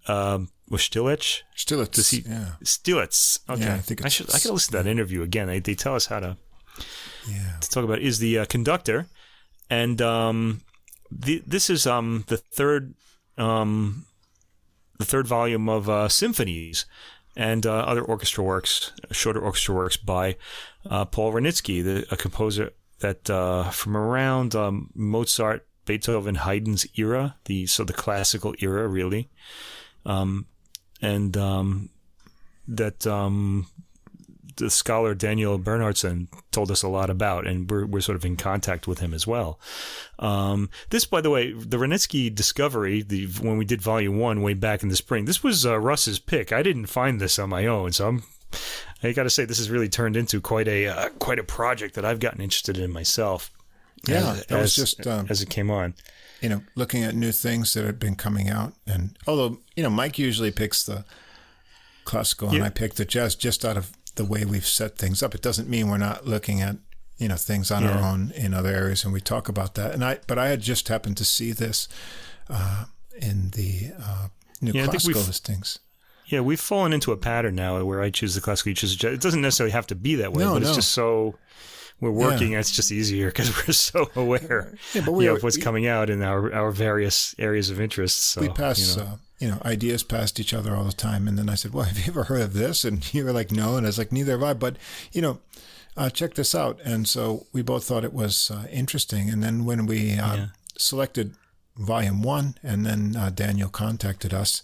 um, 0.06 0.50
was 0.70 0.82
Stilech? 0.82 1.42
Still, 1.54 1.82
it's 1.82 1.96
Does 1.96 2.10
he? 2.10 2.20
yeah, 2.20 2.52
Stilets. 2.62 3.40
Okay. 3.48 3.62
Yeah, 3.62 3.74
I 3.74 3.78
think 3.78 4.04
I 4.04 4.08
should. 4.08 4.30
I 4.30 4.38
gotta 4.38 4.52
listen 4.52 4.72
to 4.72 4.82
that 4.82 4.88
interview 4.88 5.22
again. 5.22 5.48
They, 5.48 5.58
they 5.58 5.74
tell 5.74 5.94
us 5.94 6.06
how 6.06 6.20
to 6.20 6.36
yeah. 7.28 7.56
to 7.60 7.68
talk 7.68 7.84
about 7.84 7.98
is 7.98 8.18
the 8.18 8.38
uh, 8.38 8.44
conductor, 8.46 9.08
and 9.68 10.00
um, 10.00 10.62
the, 11.10 11.42
this 11.46 11.68
is 11.68 11.86
um, 11.86 12.24
the 12.28 12.36
third 12.36 12.94
um, 13.36 14.06
the 14.98 15.04
third 15.04 15.26
volume 15.26 15.68
of 15.68 15.88
uh, 15.88 16.08
symphonies 16.08 16.86
and 17.36 17.66
uh, 17.66 17.72
other 17.72 18.02
orchestra 18.02 18.44
works, 18.44 18.92
shorter 19.10 19.40
orchestra 19.40 19.74
works 19.74 19.96
by 19.96 20.36
uh, 20.88 21.04
Paul 21.04 21.32
Wranitzky, 21.32 21.82
the, 21.82 22.06
a 22.10 22.16
composer 22.16 22.70
that 23.00 23.30
uh, 23.30 23.70
from 23.70 23.96
around 23.96 24.54
um, 24.54 24.90
Mozart, 24.94 25.66
Beethoven, 25.86 26.36
Haydn's 26.36 26.86
era, 26.96 27.36
the 27.46 27.66
so 27.66 27.84
the 27.84 27.92
classical 27.92 28.54
era 28.60 28.86
really, 28.86 29.30
um, 30.04 30.46
and 31.02 31.36
um, 31.36 31.90
that 32.68 33.06
um, 33.06 33.66
the 34.56 34.70
scholar 34.70 35.14
Daniel 35.14 35.58
Bernhardsen 35.58 36.28
told 36.52 36.70
us 36.70 36.82
a 36.82 36.88
lot 36.88 37.10
about, 37.10 37.46
and 37.46 37.68
we're, 37.68 37.86
we're 37.86 38.00
sort 38.00 38.16
of 38.16 38.24
in 38.24 38.36
contact 38.36 38.86
with 38.86 39.00
him 39.00 39.12
as 39.12 39.26
well. 39.26 39.58
Um, 40.18 40.70
this, 40.90 41.04
by 41.04 41.20
the 41.20 41.30
way, 41.30 41.52
the 41.52 41.78
Wranitzky 41.78 42.32
discovery, 42.32 43.02
the 43.02 43.26
when 43.40 43.56
we 43.56 43.64
did 43.64 43.82
Volume 43.82 44.18
One 44.18 44.42
way 44.42 44.54
back 44.54 44.82
in 44.82 44.88
the 44.88 44.96
spring, 44.96 45.24
this 45.24 45.42
was 45.42 45.66
uh, 45.66 45.78
Russ's 45.78 46.18
pick. 46.18 46.52
I 46.52 46.62
didn't 46.62 46.86
find 46.86 47.20
this 47.20 47.38
on 47.38 47.48
my 47.48 47.66
own, 47.66 47.92
so 47.92 48.08
I'm. 48.08 48.22
I 49.02 49.12
got 49.12 49.22
to 49.22 49.30
say, 49.30 49.44
this 49.44 49.58
has 49.58 49.70
really 49.70 49.88
turned 49.88 50.16
into 50.16 50.40
quite 50.40 50.68
a 50.68 50.88
uh, 50.88 51.08
quite 51.18 51.38
a 51.38 51.44
project 51.44 51.94
that 51.94 52.04
I've 52.04 52.20
gotten 52.20 52.40
interested 52.40 52.76
in 52.76 52.92
myself. 52.92 53.50
Yeah, 54.06 54.32
as, 54.32 54.46
that 54.46 54.60
was 54.60 54.76
just 54.76 55.06
um, 55.06 55.26
as 55.30 55.40
it 55.40 55.50
came 55.50 55.70
on. 55.70 55.94
You 56.40 56.48
know 56.48 56.62
looking 56.74 57.04
at 57.04 57.14
new 57.14 57.32
things 57.32 57.74
that 57.74 57.84
have 57.84 57.98
been 57.98 58.16
coming 58.16 58.48
out, 58.48 58.72
and 58.86 59.16
although 59.26 59.58
you 59.76 59.82
know 59.82 59.90
Mike 59.90 60.18
usually 60.18 60.50
picks 60.50 60.82
the 60.84 61.04
classical 62.04 62.48
and 62.50 62.62
I 62.64 62.70
pick 62.70 62.94
the 62.94 63.04
jazz 63.04 63.34
just 63.34 63.64
out 63.64 63.76
of 63.76 63.92
the 64.16 64.24
way 64.24 64.44
we've 64.44 64.66
set 64.66 64.96
things 64.98 65.22
up. 65.22 65.34
It 65.34 65.42
doesn't 65.42 65.68
mean 65.68 65.88
we're 65.88 65.98
not 65.98 66.26
looking 66.26 66.60
at 66.60 66.76
you 67.18 67.28
know 67.28 67.36
things 67.36 67.70
on 67.70 67.84
our 67.84 68.02
own 68.02 68.32
in 68.34 68.54
other 68.54 68.70
areas, 68.70 69.04
and 69.04 69.12
we 69.12 69.20
talk 69.20 69.48
about 69.48 69.74
that. 69.74 69.92
And 69.94 70.04
I, 70.04 70.18
but 70.26 70.38
I 70.38 70.48
had 70.48 70.60
just 70.60 70.88
happened 70.88 71.16
to 71.18 71.24
see 71.24 71.52
this 71.52 71.88
uh, 72.48 72.86
in 73.20 73.50
the 73.50 73.92
uh, 74.02 74.28
new 74.60 74.72
Yeah, 74.72 74.86
classical 74.86 75.22
listings. 75.22 75.78
Yeah, 76.26 76.40
we've 76.40 76.60
fallen 76.60 76.92
into 76.92 77.10
a 77.12 77.16
pattern 77.16 77.56
now 77.56 77.82
where 77.84 78.00
I 78.00 78.10
choose 78.10 78.34
the 78.36 78.40
classical, 78.40 78.70
you 78.70 78.76
choose 78.76 78.92
the 78.92 78.98
jazz. 78.98 79.14
It 79.14 79.20
doesn't 79.20 79.40
necessarily 79.42 79.72
have 79.72 79.86
to 79.88 79.94
be 79.96 80.14
that 80.16 80.32
way, 80.32 80.44
No, 80.44 80.52
but 80.54 80.62
it's 80.62 80.70
no. 80.70 80.76
just 80.76 80.92
so 80.92 81.34
we're 82.00 82.10
working. 82.10 82.52
It's 82.52 82.70
just 82.70 82.90
easier 82.92 83.26
because 83.28 83.50
we're 83.66 83.72
so 83.74 84.10
aware 84.16 84.74
Yeah, 84.94 85.02
but 85.02 85.10
you 85.12 85.16
we 85.16 85.24
know, 85.26 85.36
of 85.36 85.42
what's 85.42 85.56
we- 85.56 85.62
coming 85.62 85.86
out 85.86 86.10
in 86.10 86.22
our, 86.22 86.52
our 86.52 86.70
various 86.70 87.34
areas 87.38 87.70
of 87.70 87.80
interest. 87.80 88.18
So 88.30 88.40
we 88.40 88.48
pass, 88.48 88.96
you 88.96 89.02
know. 89.02 89.08
uh, 89.10 89.16
you 89.38 89.48
know, 89.48 89.58
ideas 89.64 90.02
past 90.02 90.38
each 90.40 90.52
other 90.52 90.74
all 90.76 90.84
the 90.84 90.92
time. 90.92 91.26
And 91.28 91.38
then 91.38 91.48
I 91.48 91.54
said, 91.54 91.72
"Well, 91.72 91.84
have 91.90 91.98
you 91.98 92.04
ever 92.08 92.24
heard 92.24 92.42
of 92.42 92.52
this?" 92.54 92.84
And 92.84 93.12
you 93.14 93.24
were 93.24 93.32
like, 93.32 93.50
"No," 93.52 93.76
and 93.76 93.86
I 93.86 93.88
was 93.88 93.98
like, 93.98 94.12
"Neither 94.12 94.32
have 94.32 94.42
I." 94.42 94.52
But 94.54 94.76
you 95.12 95.22
know, 95.22 95.38
uh, 95.96 96.10
check 96.10 96.34
this 96.34 96.54
out. 96.54 96.78
And 96.84 97.08
so 97.08 97.46
we 97.52 97.62
both 97.62 97.84
thought 97.84 98.04
it 98.04 98.12
was 98.12 98.50
uh, 98.50 98.66
interesting. 98.70 99.30
And 99.30 99.42
then 99.42 99.64
when 99.64 99.86
we 99.86 100.12
uh, 100.18 100.36
Yeah. 100.36 100.46
selected 100.78 101.34
volume 101.76 102.22
one, 102.22 102.54
and 102.62 102.84
then 102.84 103.16
uh, 103.16 103.30
Daniel 103.30 103.68
contacted 103.70 104.34
us, 104.34 104.62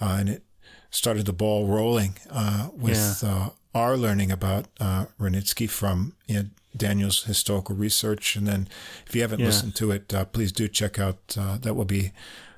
uh, 0.00 0.16
and 0.20 0.28
it 0.28 0.42
started 0.90 1.24
the 1.26 1.32
ball 1.32 1.66
rolling 1.66 2.16
uh, 2.30 2.68
with 2.72 3.22
uh, 3.24 3.50
are 3.78 3.96
learning 3.96 4.30
about 4.32 4.66
uh, 4.80 5.06
Wranitzky 5.20 5.68
from 5.68 6.12
you 6.26 6.34
know, 6.34 6.44
Daniel's 6.76 7.24
historical 7.24 7.74
research. 7.76 8.36
And 8.36 8.46
then 8.46 8.68
if 9.06 9.14
you 9.14 9.22
haven't 9.22 9.40
Yeah. 9.40 9.46
listened 9.46 9.74
to 9.76 9.90
it, 9.92 10.12
uh, 10.12 10.24
please 10.24 10.52
do 10.52 10.68
check 10.68 10.98
out, 10.98 11.18
uh, 11.36 11.58
that 11.58 11.74
will 11.74 11.84
be 11.84 12.12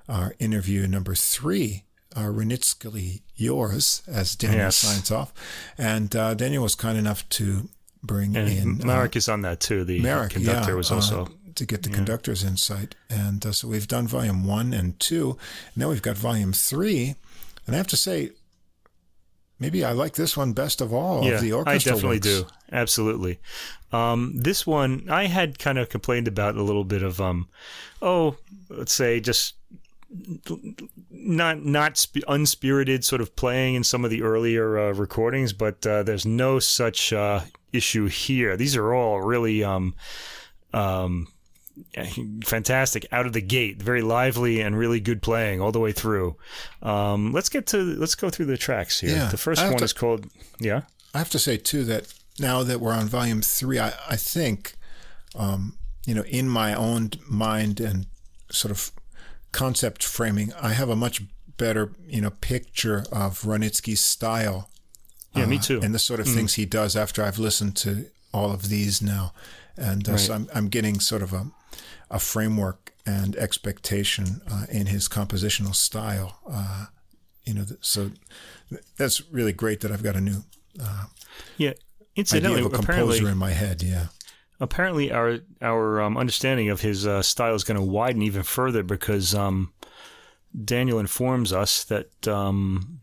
our 0.08 0.34
interview 0.38 0.86
number 0.86 1.14
three, 1.14 1.84
uh, 2.16 2.22
Wranitzky 2.36 3.20
Yours, 3.36 4.02
as 4.06 4.34
Daniel 4.36 4.64
Yes. 4.66 4.76
signs 4.76 5.10
off. 5.10 5.32
And 5.78 6.14
uh, 6.16 6.34
Daniel 6.34 6.62
was 6.62 6.74
kind 6.74 6.98
enough 6.98 7.28
to 7.30 7.68
bring 8.02 8.36
And 8.36 8.48
in 8.48 8.82
uh, 8.82 8.86
Marek 8.86 9.14
is 9.16 9.28
on 9.28 9.42
that 9.42 9.60
too. 9.60 9.84
The 9.84 10.00
Marek, 10.00 10.32
conductor 10.32 10.70
yeah, 10.72 10.76
was 10.76 10.90
uh, 10.90 10.96
also. 10.96 11.28
to 11.54 11.64
get 11.66 11.82
the 11.82 11.90
conductor's 11.90 12.42
insight. 12.42 12.94
And 13.08 13.54
so 13.54 13.68
we've 13.68 13.88
done 13.88 14.06
volume 14.08 14.44
one 14.46 14.72
and 14.72 14.98
two. 14.98 15.36
Now 15.76 15.90
we've 15.90 16.02
got 16.02 16.16
volume 16.16 16.52
three. 16.52 17.14
And 17.66 17.74
I 17.74 17.76
have 17.76 17.86
to 17.88 17.96
say, 17.96 18.30
maybe 19.60 19.84
I 19.84 19.92
like 19.92 20.14
this 20.14 20.36
one 20.36 20.52
best 20.52 20.80
of 20.80 20.92
all 20.92 21.24
yeah, 21.24 21.34
of 21.34 21.42
the 21.42 21.52
orchestra 21.52 21.92
I 21.92 21.94
definitely 21.94 22.16
works. 22.16 22.26
do. 22.26 22.46
Absolutely. 22.72 23.38
Um, 23.92 24.32
this 24.34 24.66
one 24.66 25.08
I 25.08 25.26
had 25.26 25.58
kind 25.58 25.78
of 25.78 25.88
complained 25.88 26.26
about 26.26 26.56
a 26.56 26.62
little 26.62 26.84
bit 26.84 27.02
of 27.02 27.20
um, 27.20 27.48
oh, 28.02 28.36
let's 28.68 28.92
say 28.92 29.20
just 29.20 29.54
not 31.10 31.64
not 31.64 31.96
sp- 32.00 32.26
unspirited 32.26 33.04
sort 33.04 33.20
of 33.20 33.36
playing 33.36 33.74
in 33.74 33.84
some 33.84 34.04
of 34.04 34.10
the 34.10 34.22
earlier 34.22 34.78
uh, 34.78 34.92
recordings, 34.92 35.52
but 35.52 35.86
uh, 35.86 36.02
there's 36.02 36.26
no 36.26 36.58
such 36.58 37.12
uh, 37.12 37.40
issue 37.72 38.06
here. 38.06 38.56
These 38.56 38.76
are 38.76 38.92
all 38.92 39.20
really 39.20 39.62
um, 39.62 39.94
um, 40.72 41.28
fantastic 42.44 43.06
out 43.12 43.26
of 43.26 43.32
the 43.32 43.40
gate, 43.40 43.82
very 43.82 44.02
lively 44.02 44.60
and 44.60 44.76
really 44.76 45.00
good 45.00 45.22
playing 45.22 45.60
all 45.60 45.72
the 45.72 45.80
way 45.80 45.92
through. 45.92 46.36
Um, 46.82 47.32
let's 47.32 47.48
get 47.48 47.66
to 47.68 47.78
let's 47.78 48.14
go 48.14 48.30
through 48.30 48.46
the 48.46 48.56
tracks 48.56 49.00
here. 49.00 49.10
Yeah, 49.10 49.28
the 49.28 49.36
first 49.36 49.62
one 49.62 49.76
to- 49.76 49.84
is 49.84 49.92
called 49.92 50.26
yeah. 50.58 50.82
I 51.14 51.18
have 51.18 51.30
to 51.30 51.38
say 51.38 51.56
too 51.56 51.84
that 51.84 52.12
now 52.38 52.62
that 52.62 52.80
we're 52.80 52.92
on 52.92 53.06
volume 53.06 53.42
three, 53.42 53.78
I, 53.78 53.92
I 54.08 54.16
think, 54.16 54.74
um, 55.34 55.76
you 56.06 56.14
know, 56.14 56.22
in 56.22 56.48
my 56.48 56.74
own 56.74 57.10
mind 57.28 57.80
and 57.80 58.06
sort 58.50 58.70
of 58.70 58.92
concept 59.52 60.04
framing, 60.04 60.52
I 60.54 60.72
have 60.72 60.88
a 60.88 60.96
much 60.96 61.22
better, 61.56 61.92
you 62.06 62.20
know, 62.20 62.30
picture 62.30 63.04
of 63.12 63.42
Wranitzky's 63.42 64.00
style. 64.00 64.70
Yeah, 65.34 65.46
me 65.46 65.58
uh, 65.58 65.60
too. 65.60 65.80
And 65.82 65.94
the 65.94 65.98
sort 65.98 66.20
of 66.20 66.26
things 66.26 66.54
he 66.54 66.64
does 66.64 66.96
after 66.96 67.22
I've 67.22 67.38
listened 67.38 67.76
to 67.78 68.06
all 68.32 68.52
of 68.52 68.68
these 68.68 69.00
now, 69.00 69.32
and 69.76 70.08
uh, 70.08 70.16
so 70.16 70.34
I'm 70.34 70.48
I'm 70.54 70.68
getting 70.68 70.98
sort 70.98 71.22
of 71.22 71.32
a 71.32 71.46
a 72.10 72.18
framework 72.18 72.92
and 73.06 73.36
expectation 73.36 74.40
uh, 74.50 74.66
in 74.70 74.86
his 74.86 75.08
compositional 75.08 75.74
style. 75.74 76.38
Uh, 76.50 76.86
you 77.44 77.54
know, 77.54 77.64
so 77.80 78.10
that's 78.96 79.22
really 79.30 79.52
great 79.52 79.80
that 79.80 79.90
I've 79.92 80.02
got 80.02 80.16
a 80.16 80.20
new 80.20 80.44
Yeah. 80.76 81.04
idea 81.70 81.74
Incidentally, 82.16 82.60
of 82.60 82.72
a 82.72 82.76
apparently, 82.78 83.16
composer 83.18 83.30
in 83.32 83.38
my 83.38 83.50
head. 83.50 83.82
Yeah. 83.82 84.06
apparently 84.60 85.10
our 85.12 85.38
our 85.62 86.02
um, 86.02 86.16
understanding 86.18 86.68
of 86.68 86.80
his 86.82 87.06
uh, 87.06 87.22
style 87.22 87.54
is 87.54 87.64
going 87.64 87.78
to 87.78 87.84
widen 87.84 88.22
even 88.22 88.42
further 88.42 88.82
because 88.82 89.34
um, 89.34 89.72
Daniel 90.64 90.98
informs 90.98 91.52
us 91.52 91.84
that 91.84 92.28
um, 92.28 93.00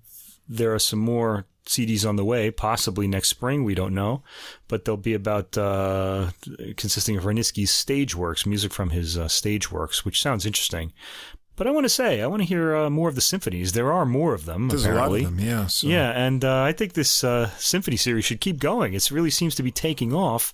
there 0.47 0.73
are 0.73 0.79
some 0.79 0.99
more 0.99 1.45
CDs 1.67 2.07
on 2.07 2.15
the 2.15 2.25
way, 2.25 2.51
possibly 2.51 3.07
next 3.07 3.29
spring. 3.29 3.63
We 3.63 3.75
don't 3.75 3.93
know, 3.93 4.23
but 4.67 4.85
they'll 4.85 4.97
be 4.97 5.13
about 5.13 5.57
uh, 5.57 6.31
consisting 6.75 7.17
of 7.17 7.23
Wranitzky's 7.23 7.71
stage 7.71 8.15
works, 8.15 8.45
music 8.45 8.73
from 8.73 8.89
his 8.89 9.17
uh, 9.17 9.27
stage 9.27 9.71
works, 9.71 10.05
which 10.05 10.21
sounds 10.21 10.45
interesting. 10.45 10.93
But 11.57 11.65
I 11.65 11.71
want 11.71 11.85
to 11.85 11.89
say, 11.89 12.21
I 12.21 12.27
want 12.27 12.43
to 12.43 12.47
hear 12.47 12.75
uh, 12.75 12.89
more 12.89 13.09
of 13.09 13.15
the 13.15 13.21
symphonies. 13.21 13.71
There 13.71 13.91
are 13.91 14.05
more 14.05 14.35
of 14.35 14.45
them. 14.45 14.67
There's 14.67 14.85
apparently. 14.85 15.21
a 15.21 15.23
lot 15.23 15.31
of 15.31 15.37
them. 15.37 15.45
Yeah. 15.47 15.65
So. 15.65 15.87
Yeah, 15.87 16.11
and 16.11 16.45
uh, 16.45 16.61
I 16.61 16.71
think 16.71 16.93
this 16.93 17.23
uh, 17.23 17.49
symphony 17.57 17.97
series 17.97 18.25
should 18.25 18.41
keep 18.41 18.59
going. 18.59 18.93
It 18.93 19.09
really 19.09 19.31
seems 19.31 19.55
to 19.55 19.63
be 19.63 19.71
taking 19.71 20.13
off. 20.13 20.53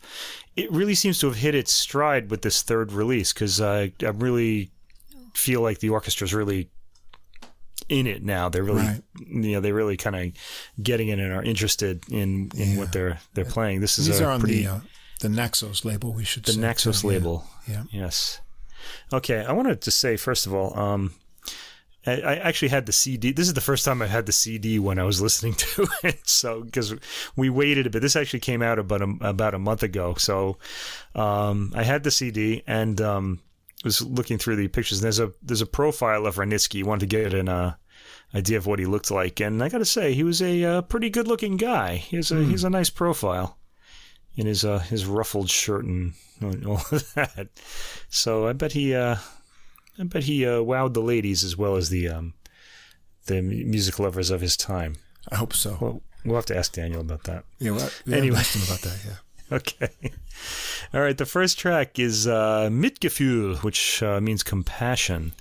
It 0.56 0.72
really 0.72 0.96
seems 0.96 1.20
to 1.20 1.28
have 1.28 1.36
hit 1.36 1.56
its 1.56 1.74
stride 1.74 2.32
with 2.32 2.42
this 2.42 2.62
third 2.62 2.94
release 2.94 3.34
because 3.34 3.60
I, 3.60 3.92
I 4.02 4.10
really 4.10 4.72
feel 5.34 5.60
like 5.60 5.80
the 5.80 5.90
orchestra's 5.90 6.34
really 6.34 6.70
in 7.90 8.08
it 8.08 8.24
now. 8.24 8.50
They're 8.50 8.64
really, 8.64 8.82
Right. 8.84 9.02
you 9.20 9.52
know, 9.54 9.60
they're 9.62 9.74
really 9.74 9.98
kind 9.98 10.16
of 10.16 10.84
getting 10.84 11.08
in 11.10 11.20
and 11.20 11.32
are 11.34 11.44
interested 11.44 12.04
in, 12.10 12.52
in 12.56 12.72
Yeah. 12.74 12.78
what 12.78 12.92
they're 12.92 13.20
they're 13.34 13.46
playing. 13.46 13.82
This 13.82 13.98
is 14.00 14.08
These 14.08 14.20
a 14.20 14.26
are 14.26 14.32
on 14.32 14.40
pretty 14.40 14.64
the 14.64 14.68
uh, 14.72 14.80
the 15.22 15.30
Naxos 15.30 15.86
label. 15.86 16.14
We 16.14 16.24
should 16.24 16.44
the 16.46 16.54
say, 16.54 16.60
Naxos. 16.62 17.04
Yeah. 17.04 17.10
label. 17.10 17.46
Yeah. 17.68 17.84
Yes. 17.92 18.42
Okay, 19.14 19.46
I 19.46 19.52
wanted 19.54 19.82
to 19.82 19.92
say 19.92 20.18
first 20.18 20.46
of 20.46 20.54
all, 20.54 20.78
um, 20.78 21.14
I, 22.06 22.20
I 22.20 22.36
actually 22.36 22.68
had 22.68 22.86
the 22.86 22.92
CD. 22.92 23.32
This 23.32 23.48
is 23.48 23.54
the 23.54 23.62
first 23.62 23.86
time 23.86 24.02
I 24.02 24.08
had 24.08 24.26
the 24.26 24.34
CD 24.34 24.78
when 24.78 25.00
I 25.00 25.04
was 25.06 25.22
listening 25.22 25.54
to 25.58 25.88
it. 26.04 26.28
So 26.28 26.64
because 26.64 26.94
we 27.38 27.50
waited 27.50 27.88
a 27.88 27.90
bit, 27.90 28.02
this 28.02 28.16
actually 28.18 28.42
came 28.42 28.62
out 28.62 28.78
about 28.80 29.02
a, 29.02 29.16
about 29.22 29.54
a 29.54 29.60
month 29.60 29.84
ago. 29.84 30.16
So 30.18 30.58
um, 31.16 31.72
I 31.76 31.84
had 31.84 32.04
the 32.04 32.12
CD 32.12 32.62
and 32.68 33.00
um, 33.00 33.40
was 33.84 34.02
looking 34.02 34.38
through 34.38 34.56
the 34.56 34.68
pictures. 34.68 35.00
And 35.00 35.06
there's 35.06 35.20
a 35.20 35.32
there's 35.42 35.62
a 35.62 35.66
profile 35.66 36.26
of 36.26 36.36
Wranitzky. 36.36 36.84
Wanted 36.84 37.10
to 37.10 37.16
get 37.18 37.34
an 37.34 37.50
uh, 37.50 37.76
idea 38.34 38.58
of 38.58 38.66
what 38.66 38.80
he 38.80 38.86
looked 38.86 39.12
like, 39.12 39.40
and 39.40 39.62
I 39.64 39.70
got 39.70 39.80
to 39.80 39.86
say 39.86 40.14
he 40.14 40.24
was 40.24 40.42
a 40.42 40.64
uh, 40.64 40.82
pretty 40.82 41.10
good 41.10 41.28
looking 41.28 41.58
guy. 41.58 41.96
He's 41.96 42.32
a 42.32 42.44
he's 42.44 42.64
a 42.64 42.70
nice 42.70 42.90
profile 42.90 43.58
in 44.36 44.48
his 44.48 44.66
uh, 44.66 44.80
his 44.80 45.06
ruffled 45.06 45.50
shirt 45.50 45.86
and 45.86 46.14
all 46.66 46.82
of 46.92 47.14
that. 47.16 47.50
So 48.10 48.48
I 48.48 48.54
bet 48.54 48.72
he 48.74 48.96
uh, 48.96 49.18
I 50.00 50.04
bet 50.04 50.24
he 50.24 50.46
uh, 50.46 50.60
wowed 50.60 50.94
the 50.94 51.02
ladies 51.02 51.44
as 51.44 51.58
well 51.58 51.76
as 51.76 51.90
the 51.90 52.10
um, 52.10 52.34
the 53.26 53.42
music 53.42 54.00
lovers 54.00 54.30
of 54.30 54.42
his 54.42 54.58
time. 54.58 54.96
I 55.32 55.36
hope 55.36 55.54
so. 55.54 55.78
Well, 55.80 56.02
we'll 56.26 56.36
have 56.36 56.46
to 56.48 56.58
ask 56.58 56.74
Daniel 56.74 57.02
about 57.02 57.24
that. 57.24 57.46
yeah. 57.60 57.72
Well, 57.72 57.90
yeah, 58.06 58.18
anyway. 58.18 58.38
asked 58.40 58.56
him 58.56 58.64
about 58.64 58.82
that. 58.82 59.00
Yeah. 59.06 59.16
Okay. 59.52 59.90
All 60.94 61.02
right. 61.02 61.18
The 61.18 61.26
first 61.26 61.60
track 61.60 62.00
is 62.00 62.28
uh, 62.28 62.70
Mitgefühl, 62.72 63.62
which 63.62 64.02
uh, 64.02 64.20
means 64.20 64.42
compassion. 64.42 65.34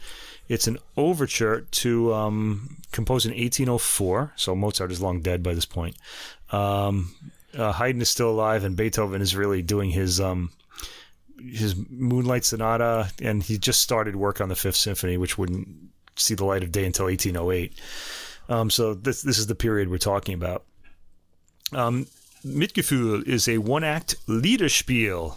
It's 0.49 0.67
an 0.67 0.79
overture 0.97 1.63
to 1.71 2.13
um, 2.13 2.77
composed 2.91 3.25
in 3.25 3.33
1804. 3.33 4.33
So 4.37 4.55
Mozart 4.55 4.93
is 4.93 5.01
long 5.01 5.21
dead 5.21 5.43
by 5.43 5.55
this 5.55 5.65
point. 5.65 5.97
Um, 6.51 7.15
uh, 7.57 7.73
Haydn 7.73 8.03
is 8.03 8.11
still 8.11 8.31
alive, 8.31 8.65
and 8.65 8.77
Beethoven 8.77 9.23
is 9.23 9.37
really 9.37 9.63
doing 9.63 9.91
his 9.91 10.21
um, 10.21 10.51
his 11.39 11.75
Moonlight 11.89 12.45
Sonata, 12.45 13.11
and 13.21 13.43
he 13.43 13.59
just 13.59 13.81
started 13.81 14.17
work 14.17 14.41
on 14.41 14.49
the 14.49 14.57
Fifth 14.57 14.77
Symphony, 14.77 15.17
which 15.17 15.39
wouldn't 15.39 15.69
see 16.17 16.35
the 16.35 16.45
light 16.45 16.63
of 16.63 16.73
day 16.73 16.85
until 16.85 17.07
1808. 17.07 17.79
Um, 18.49 18.71
so 18.71 18.95
this 18.95 19.23
this 19.23 19.39
is 19.39 19.47
the 19.47 19.55
period 19.55 19.89
we're 19.89 19.99
talking 19.99 20.35
about. 20.35 20.65
Um, 21.73 22.07
Mitgefühl 22.45 23.27
is 23.27 23.49
a 23.49 23.59
one 23.59 23.85
act 23.85 24.17
Liederspiel 24.27 25.37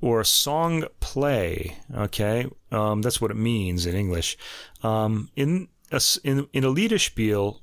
or 0.00 0.24
song 0.24 0.84
play. 1.00 1.78
Okay, 1.94 2.46
um, 2.70 3.02
that's 3.02 3.20
what 3.20 3.30
it 3.30 3.36
means 3.36 3.86
in 3.86 3.94
English. 3.94 4.36
Um, 4.82 5.30
in 5.36 5.68
a, 5.90 6.00
in 6.24 6.48
in 6.52 6.64
a 6.64 6.68
Liederspiel, 6.68 7.60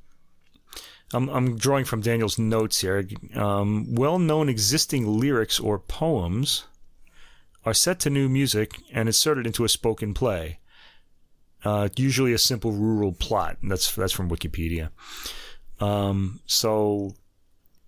I'm, 1.13 1.29
I'm 1.29 1.58
drawing 1.58 1.86
from 1.86 2.01
Daniel's 2.01 2.39
notes 2.39 2.82
here. 2.82 3.08
Um, 3.36 3.94
well 3.94 4.20
known 4.20 4.50
existing 4.50 5.20
lyrics 5.20 5.60
or 5.60 5.79
poems 5.79 6.65
are 7.65 7.74
set 7.74 8.00
to 8.00 8.10
new 8.10 8.29
music 8.29 8.75
and 8.94 9.10
inserted 9.10 9.46
into 9.46 9.65
a 9.65 9.70
spoken 9.70 10.13
play. 10.13 10.60
Uh, 11.65 11.89
usually 11.98 12.32
a 12.32 12.38
simple 12.38 12.72
rural 12.72 13.12
plot. 13.12 13.58
That's 13.62 13.94
that's 13.94 14.13
from 14.13 14.29
Wikipedia. 14.29 14.91
Um, 15.82 16.39
so 16.46 17.15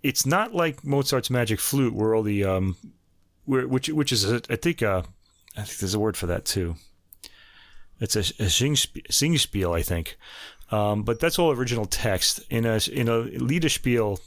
it's 0.04 0.26
not 0.26 0.54
like 0.54 0.84
Mozart's 0.84 1.30
Magic 1.30 1.60
Flute, 1.60 1.94
where 1.94 2.16
all 2.16 2.24
the 2.24 2.44
um, 2.44 2.76
where, 3.46 3.68
which 3.68 3.90
which 3.90 4.12
is 4.12 4.30
a, 4.30 4.42
I 4.50 4.56
think 4.56 4.82
uh, 4.82 5.04
I 5.58 5.64
think 5.64 5.80
there's 5.80 5.94
a 5.94 6.00
word 6.00 6.18
for 6.18 6.28
that 6.28 6.46
too. 6.46 6.76
It's 8.00 8.16
a, 8.16 8.20
a 8.20 8.48
singspiel, 8.48 9.78
I 9.78 9.84
think, 9.84 10.18
um, 10.72 11.04
but 11.04 11.20
that's 11.20 11.38
all 11.38 11.52
original 11.52 11.86
text. 11.86 12.40
In 12.50 12.66
a 12.66 12.80
in 12.92 13.08
a 13.08 13.24
Liederspiel, 13.24 14.20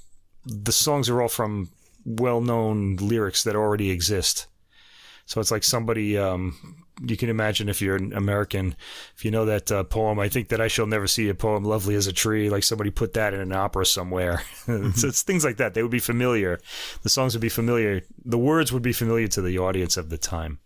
the 0.47 0.73
songs 0.73 1.09
are 1.09 1.21
all 1.21 1.29
from 1.29 1.71
well-known 2.05 2.97
lyrics 2.97 3.43
that 3.45 3.57
already 3.57 3.91
exist. 3.91 4.47
So 5.27 5.41
it's 5.41 5.51
like 5.51 5.65
somebody 5.65 6.19
um, 6.19 6.84
you 7.01 7.17
can 7.17 7.29
imagine 7.29 7.69
if 7.69 7.81
you're 7.81 7.97
an 7.97 8.13
American, 8.13 8.77
if 9.17 9.25
you 9.25 9.31
know 9.31 9.45
that 9.47 9.71
uh, 9.73 9.85
poem, 9.85 10.19
I 10.19 10.29
think 10.29 10.49
that 10.49 10.61
I 10.61 10.69
shall 10.69 10.87
never 10.87 11.07
see 11.07 11.29
a 11.29 11.35
poem 11.35 11.65
lovely 11.65 11.95
as 11.95 12.07
a 12.07 12.13
tree. 12.13 12.51
Like 12.51 12.63
somebody 12.63 12.91
put 12.91 13.15
that 13.15 13.35
in 13.35 13.41
an 13.41 13.53
opera 13.53 13.87
somewhere. 13.87 14.43
it's, 14.69 15.05
it's 15.05 15.23
things 15.23 15.45
like 15.45 15.57
that. 15.57 15.75
They 15.75 15.83
would 15.83 15.91
be 15.91 15.99
familiar. 15.99 16.61
The 17.03 17.09
songs 17.09 17.35
would 17.35 17.41
be 17.41 17.49
familiar. 17.49 18.03
The 18.25 18.39
words 18.39 18.73
would 18.73 18.83
be 18.83 18.93
familiar 18.93 19.29
to 19.29 19.43
the 19.43 19.59
audience 19.59 19.97
of 19.97 20.11
the 20.11 20.19
time. 20.19 20.61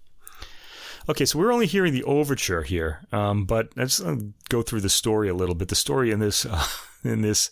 Okay, 1.09 1.25
so 1.25 1.39
we're 1.39 1.53
only 1.53 1.67
hearing 1.67 1.95
the 1.95 2.05
overture 2.05 2.63
here, 2.63 3.07
um, 3.13 3.47
but 3.47 3.71
let's 3.77 3.99
go 4.51 4.61
through 4.61 4.83
the 4.83 4.91
story 4.91 5.31
a 5.31 5.35
little 5.35 5.55
bit. 5.55 5.69
The 5.69 5.75
story 5.75 6.11
in 6.11 6.21
this 6.21 6.45
uh, 6.51 6.67
in 7.03 7.23
this 7.23 7.51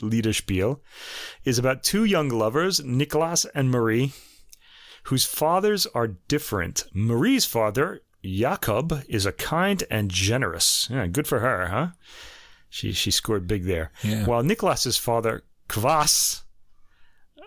Liederspiel 0.00 0.80
is 1.44 1.58
about 1.58 1.82
two 1.82 2.04
young 2.04 2.28
lovers, 2.28 2.82
Nicolas 2.82 3.44
and 3.54 3.70
Marie, 3.70 4.12
whose 5.04 5.24
fathers 5.24 5.86
are 5.86 6.08
different. 6.08 6.84
Marie's 6.92 7.44
father, 7.44 8.00
Jakob, 8.22 9.04
is 9.08 9.26
a 9.26 9.32
kind 9.32 9.84
and 9.90 10.10
generous. 10.10 10.88
Yeah, 10.90 11.06
good 11.06 11.26
for 11.26 11.40
her, 11.40 11.68
huh? 11.68 11.88
She 12.68 12.92
she 12.92 13.10
scored 13.10 13.46
big 13.46 13.64
there. 13.64 13.92
Yeah. 14.02 14.26
While 14.26 14.42
Nicholas's 14.42 14.96
father, 14.96 15.44
Kvas, 15.68 16.42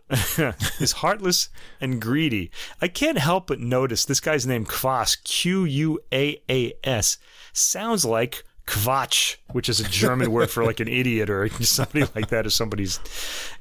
is 0.79 0.93
heartless 0.93 1.49
and 1.79 2.01
greedy. 2.01 2.51
I 2.81 2.87
can't 2.87 3.17
help 3.17 3.47
but 3.47 3.59
notice 3.59 4.03
this 4.05 4.19
guy's 4.19 4.45
name 4.45 4.65
Quaas, 4.65 5.21
Q 5.23 5.63
U 5.65 5.99
A 6.11 6.41
A 6.49 6.73
S, 6.83 7.17
sounds 7.53 8.03
like 8.03 8.43
Quatsch, 8.71 9.35
which 9.51 9.67
is 9.67 9.81
a 9.81 9.83
German 9.83 10.31
word 10.31 10.49
for 10.49 10.63
like 10.63 10.79
an 10.79 10.87
idiot 11.01 11.29
or 11.29 11.49
somebody 11.61 12.05
like 12.15 12.29
that, 12.29 12.45
or 12.45 12.49
somebody's, 12.49 13.01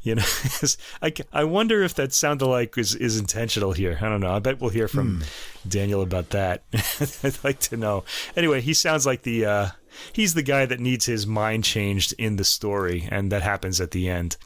you 0.03 0.15
know. 0.15 0.25
I, 1.03 1.13
I 1.33 1.43
wonder 1.43 1.83
if 1.83 1.95
that 1.95 2.13
sound 2.13 2.41
alike 2.43 2.79
is, 2.79 2.95
is 2.95 3.19
intentional 3.19 3.73
here. 3.73 3.99
I 4.01 4.09
don't 4.09 4.21
know. 4.21 4.31
I 4.31 4.39
bet 4.39 4.61
we'll 4.61 4.71
hear 4.71 4.87
from 4.87 5.17
hmm. 5.17 5.69
Daniel 5.69 6.01
about 6.01 6.31
that. 6.31 6.63
I'd 7.25 7.43
like 7.43 7.59
to 7.61 7.77
know. 7.77 8.05
Anyway, 8.37 8.61
he 8.61 8.73
sounds 8.73 9.05
like 9.05 9.23
the 9.23 9.45
uh, 9.45 9.69
he's 10.13 10.35
the 10.35 10.43
guy 10.43 10.65
that 10.65 10.79
needs 10.79 11.07
his 11.07 11.27
mind 11.27 11.65
changed 11.65 12.15
in 12.17 12.37
the 12.37 12.45
story, 12.45 13.09
and 13.11 13.33
that 13.33 13.43
happens 13.43 13.81
at 13.81 13.91
the 13.91 14.09
end. 14.09 14.37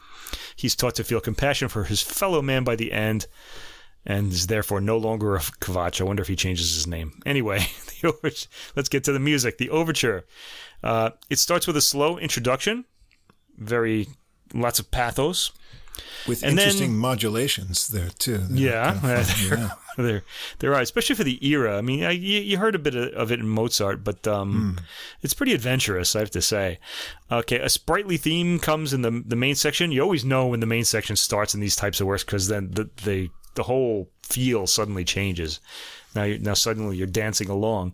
He's 0.55 0.75
taught 0.75 0.95
to 0.95 1.03
feel 1.03 1.21
compassion 1.21 1.67
for 1.67 1.83
his 1.83 2.01
fellow 2.01 2.41
man 2.41 2.63
by 2.63 2.75
the 2.75 2.91
end, 2.91 3.27
and 4.05 4.31
is 4.31 4.47
therefore 4.47 4.81
no 4.81 4.97
longer 4.97 5.35
a 5.35 5.39
Kvatch. 5.39 5.99
I 5.99 6.03
wonder 6.03 6.21
if 6.21 6.27
he 6.27 6.35
changes 6.35 6.75
his 6.75 6.87
name. 6.87 7.19
Anyway, 7.25 7.67
let's 8.23 8.89
get 8.89 9.03
to 9.05 9.11
the 9.11 9.19
music. 9.19 9.57
The 9.57 9.69
overture. 9.69 10.25
Uh, 10.83 11.11
it 11.29 11.39
starts 11.39 11.65
with 11.65 11.77
a 11.77 11.81
slow 11.81 12.17
introduction, 12.17 12.85
very 13.57 14.07
lots 14.53 14.79
of 14.79 14.91
pathos, 14.91 15.51
with 16.27 16.43
and 16.43 16.57
interesting 16.59 16.91
then, 16.91 16.99
modulations 16.99 17.87
there 17.87 18.09
too. 18.09 18.43
Yeah, 18.51 18.99
kind 18.99 19.19
of 19.19 19.51
yeah. 19.51 19.69
there, 19.97 20.23
there 20.59 20.73
are, 20.73 20.81
especially 20.81 21.15
for 21.15 21.23
the 21.23 21.45
era. 21.45 21.77
I 21.77 21.81
mean, 21.81 22.03
I, 22.03 22.11
you, 22.11 22.41
you, 22.41 22.57
heard 22.57 22.75
a 22.75 22.79
bit 22.79 22.95
of 22.95 23.31
it 23.31 23.39
in 23.39 23.47
Mozart, 23.47 24.03
but 24.03 24.27
um, 24.27 24.77
mm. 24.77 24.83
it's 25.21 25.33
pretty 25.33 25.53
adventurous, 25.53 26.15
I 26.15 26.19
have 26.19 26.31
to 26.31 26.41
say. 26.41 26.79
Okay, 27.31 27.59
a 27.59 27.69
sprightly 27.69 28.17
theme 28.17 28.59
comes 28.59 28.93
in 28.93 29.01
the 29.01 29.23
the 29.25 29.35
main 29.35 29.55
section. 29.55 29.91
You 29.91 30.01
always 30.01 30.25
know 30.25 30.47
when 30.47 30.59
the 30.59 30.65
main 30.65 30.85
section 30.85 31.15
starts 31.15 31.53
in 31.53 31.61
these 31.61 31.75
types 31.75 32.01
of 32.01 32.07
works 32.07 32.23
because 32.23 32.47
then 32.47 32.71
the, 32.71 32.89
the 33.03 33.29
the 33.55 33.63
whole 33.63 34.09
feel 34.21 34.67
suddenly 34.67 35.03
changes. 35.03 35.59
Now, 36.15 36.23
you, 36.23 36.39
now 36.39 36.53
suddenly 36.53 36.97
you're 36.97 37.07
dancing 37.07 37.49
along 37.49 37.93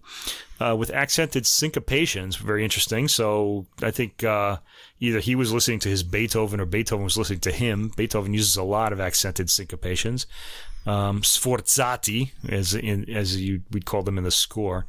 uh, 0.59 0.75
with 0.75 0.91
accented 0.91 1.43
syncopations. 1.43 2.37
Very 2.37 2.63
interesting. 2.63 3.07
So 3.07 3.65
I 3.81 3.91
think 3.91 4.23
uh, 4.23 4.57
either 4.99 5.19
he 5.19 5.35
was 5.35 5.51
listening 5.51 5.79
to 5.79 5.89
his 5.89 6.03
Beethoven 6.03 6.59
or 6.59 6.65
Beethoven 6.65 7.03
was 7.03 7.17
listening 7.17 7.39
to 7.41 7.51
him. 7.51 7.91
Beethoven 7.95 8.33
uses 8.33 8.55
a 8.55 8.63
lot 8.63 8.93
of 8.93 8.99
accented 8.99 9.47
syncopations, 9.47 10.27
um, 10.85 11.21
sforzati, 11.21 12.31
as 12.47 12.75
in, 12.75 13.09
as 13.09 13.41
you 13.41 13.63
we'd 13.71 13.85
call 13.85 14.03
them 14.03 14.17
in 14.17 14.23
the 14.23 14.31
score. 14.31 14.85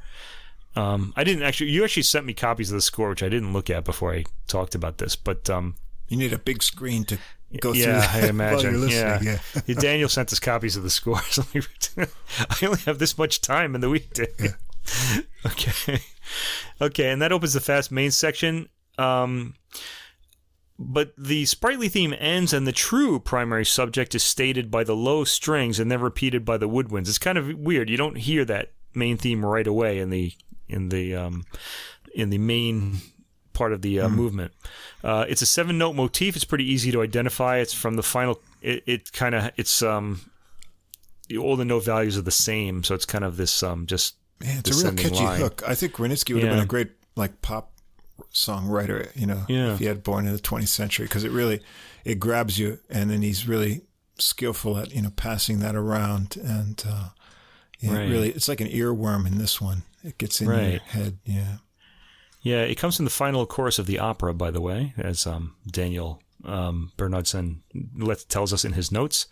Um, 0.76 1.12
I 1.16 1.24
didn't 1.24 1.42
actually. 1.42 1.70
You 1.70 1.84
actually 1.84 2.04
sent 2.04 2.26
me 2.26 2.34
copies 2.34 2.70
of 2.70 2.76
the 2.76 2.82
score, 2.82 3.10
which 3.10 3.22
I 3.22 3.28
didn't 3.28 3.52
look 3.52 3.70
at 3.70 3.84
before 3.84 4.14
I 4.14 4.24
talked 4.46 4.74
about 4.74 4.98
this. 4.98 5.16
But 5.16 5.48
um, 5.50 5.74
you 6.08 6.16
need 6.16 6.32
a 6.32 6.38
big 6.38 6.62
screen 6.62 7.04
to 7.04 7.18
go 7.60 7.72
yeah, 7.72 8.00
through. 8.02 8.26
I 8.26 8.28
imagine. 8.30 8.88
yeah. 8.88 9.20
yeah. 9.22 9.74
Daniel 9.80 10.08
sent 10.08 10.32
us 10.32 10.40
copies 10.40 10.76
of 10.76 10.82
the 10.82 10.90
scores. 10.90 11.38
I 11.98 12.66
only 12.66 12.80
have 12.80 12.98
this 12.98 13.18
much 13.18 13.40
time 13.40 13.74
in 13.74 13.80
the 13.80 13.90
weekday. 13.90 14.28
Yeah. 14.38 15.20
okay. 15.46 16.00
Okay, 16.80 17.10
and 17.10 17.22
that 17.22 17.32
opens 17.32 17.52
the 17.52 17.60
fast 17.60 17.92
main 17.92 18.10
section. 18.10 18.68
Um, 18.98 19.54
but 20.78 21.12
the 21.16 21.44
sprightly 21.44 21.88
theme 21.88 22.14
ends, 22.18 22.52
and 22.52 22.66
the 22.66 22.72
true 22.72 23.20
primary 23.20 23.64
subject 23.64 24.14
is 24.14 24.22
stated 24.22 24.70
by 24.70 24.84
the 24.84 24.96
low 24.96 25.24
strings 25.24 25.78
and 25.78 25.90
then 25.90 26.00
repeated 26.00 26.44
by 26.44 26.56
the 26.56 26.68
woodwinds. 26.68 27.08
It's 27.08 27.18
kind 27.18 27.38
of 27.38 27.54
weird. 27.56 27.88
You 27.88 27.96
don't 27.96 28.18
hear 28.18 28.44
that 28.46 28.72
main 28.94 29.16
theme 29.16 29.44
right 29.44 29.66
away 29.66 29.98
in 29.98 30.10
the 30.10 30.32
in 30.68 30.88
the 30.88 31.14
um, 31.14 31.44
in 32.14 32.30
the 32.30 32.38
main 32.38 32.98
part 33.52 33.72
of 33.72 33.82
the 33.82 34.00
uh, 34.00 34.08
mm. 34.08 34.14
movement. 34.14 34.52
Uh, 35.02 35.24
it's 35.28 35.42
a 35.42 35.46
seven 35.46 35.78
note 35.78 35.94
motif. 35.94 36.36
It's 36.36 36.44
pretty 36.44 36.70
easy 36.70 36.92
to 36.92 37.02
identify. 37.02 37.58
It's 37.58 37.74
from 37.74 37.96
the 37.96 38.02
final. 38.02 38.40
It, 38.60 38.82
it 38.86 39.12
kind 39.12 39.34
of 39.34 39.50
it's 39.56 39.82
um 39.82 40.20
all 41.38 41.56
the 41.56 41.64
note 41.64 41.84
values 41.84 42.18
are 42.18 42.22
the 42.22 42.30
same, 42.30 42.84
so 42.84 42.94
it's 42.94 43.06
kind 43.06 43.24
of 43.24 43.36
this 43.36 43.62
um 43.62 43.86
just. 43.86 44.16
Man, 44.40 44.58
it's 44.58 44.82
a 44.82 44.86
real 44.88 44.96
catchy 44.96 45.24
line. 45.24 45.40
hook. 45.40 45.62
I 45.66 45.74
think 45.76 45.94
Wranitzky 45.94 46.34
would 46.34 46.42
yeah. 46.42 46.48
have 46.48 46.56
been 46.56 46.64
a 46.64 46.66
great 46.66 46.90
like 47.14 47.42
pop 47.42 47.72
songwriter, 48.32 49.14
you 49.14 49.26
know, 49.26 49.44
yeah. 49.48 49.74
if 49.74 49.78
he 49.78 49.84
had 49.86 50.02
born 50.02 50.26
in 50.26 50.32
the 50.32 50.40
20th 50.40 50.68
century, 50.68 51.06
because 51.06 51.24
it 51.24 51.30
really 51.30 51.60
it 52.04 52.18
grabs 52.18 52.58
you, 52.58 52.78
and 52.90 53.10
then 53.10 53.22
he's 53.22 53.46
really 53.46 53.82
skillful 54.18 54.78
at 54.78 54.94
you 54.94 55.02
know 55.02 55.10
passing 55.10 55.60
that 55.60 55.74
around, 55.74 56.36
and 56.36 56.82
uh, 56.88 57.08
yeah, 57.80 57.96
right. 57.96 58.08
really 58.08 58.30
it's 58.30 58.48
like 58.48 58.60
an 58.60 58.68
earworm 58.68 59.26
in 59.26 59.38
this 59.38 59.60
one. 59.60 59.82
It 60.04 60.18
gets 60.18 60.40
in 60.40 60.48
right. 60.48 60.72
your 60.72 60.80
head, 60.80 61.18
yeah. 61.24 61.56
Yeah, 62.42 62.62
it 62.62 62.76
comes 62.76 62.98
in 62.98 63.04
the 63.04 63.10
final 63.10 63.46
chorus 63.46 63.78
of 63.78 63.86
the 63.86 63.98
opera, 63.98 64.34
by 64.34 64.50
the 64.50 64.60
way, 64.60 64.94
as 64.98 65.26
um, 65.26 65.54
Daniel 65.70 66.20
um, 66.44 66.90
tells 68.28 68.52
us 68.52 68.64
in 68.64 68.72
his 68.72 68.90
notes. 68.90 69.26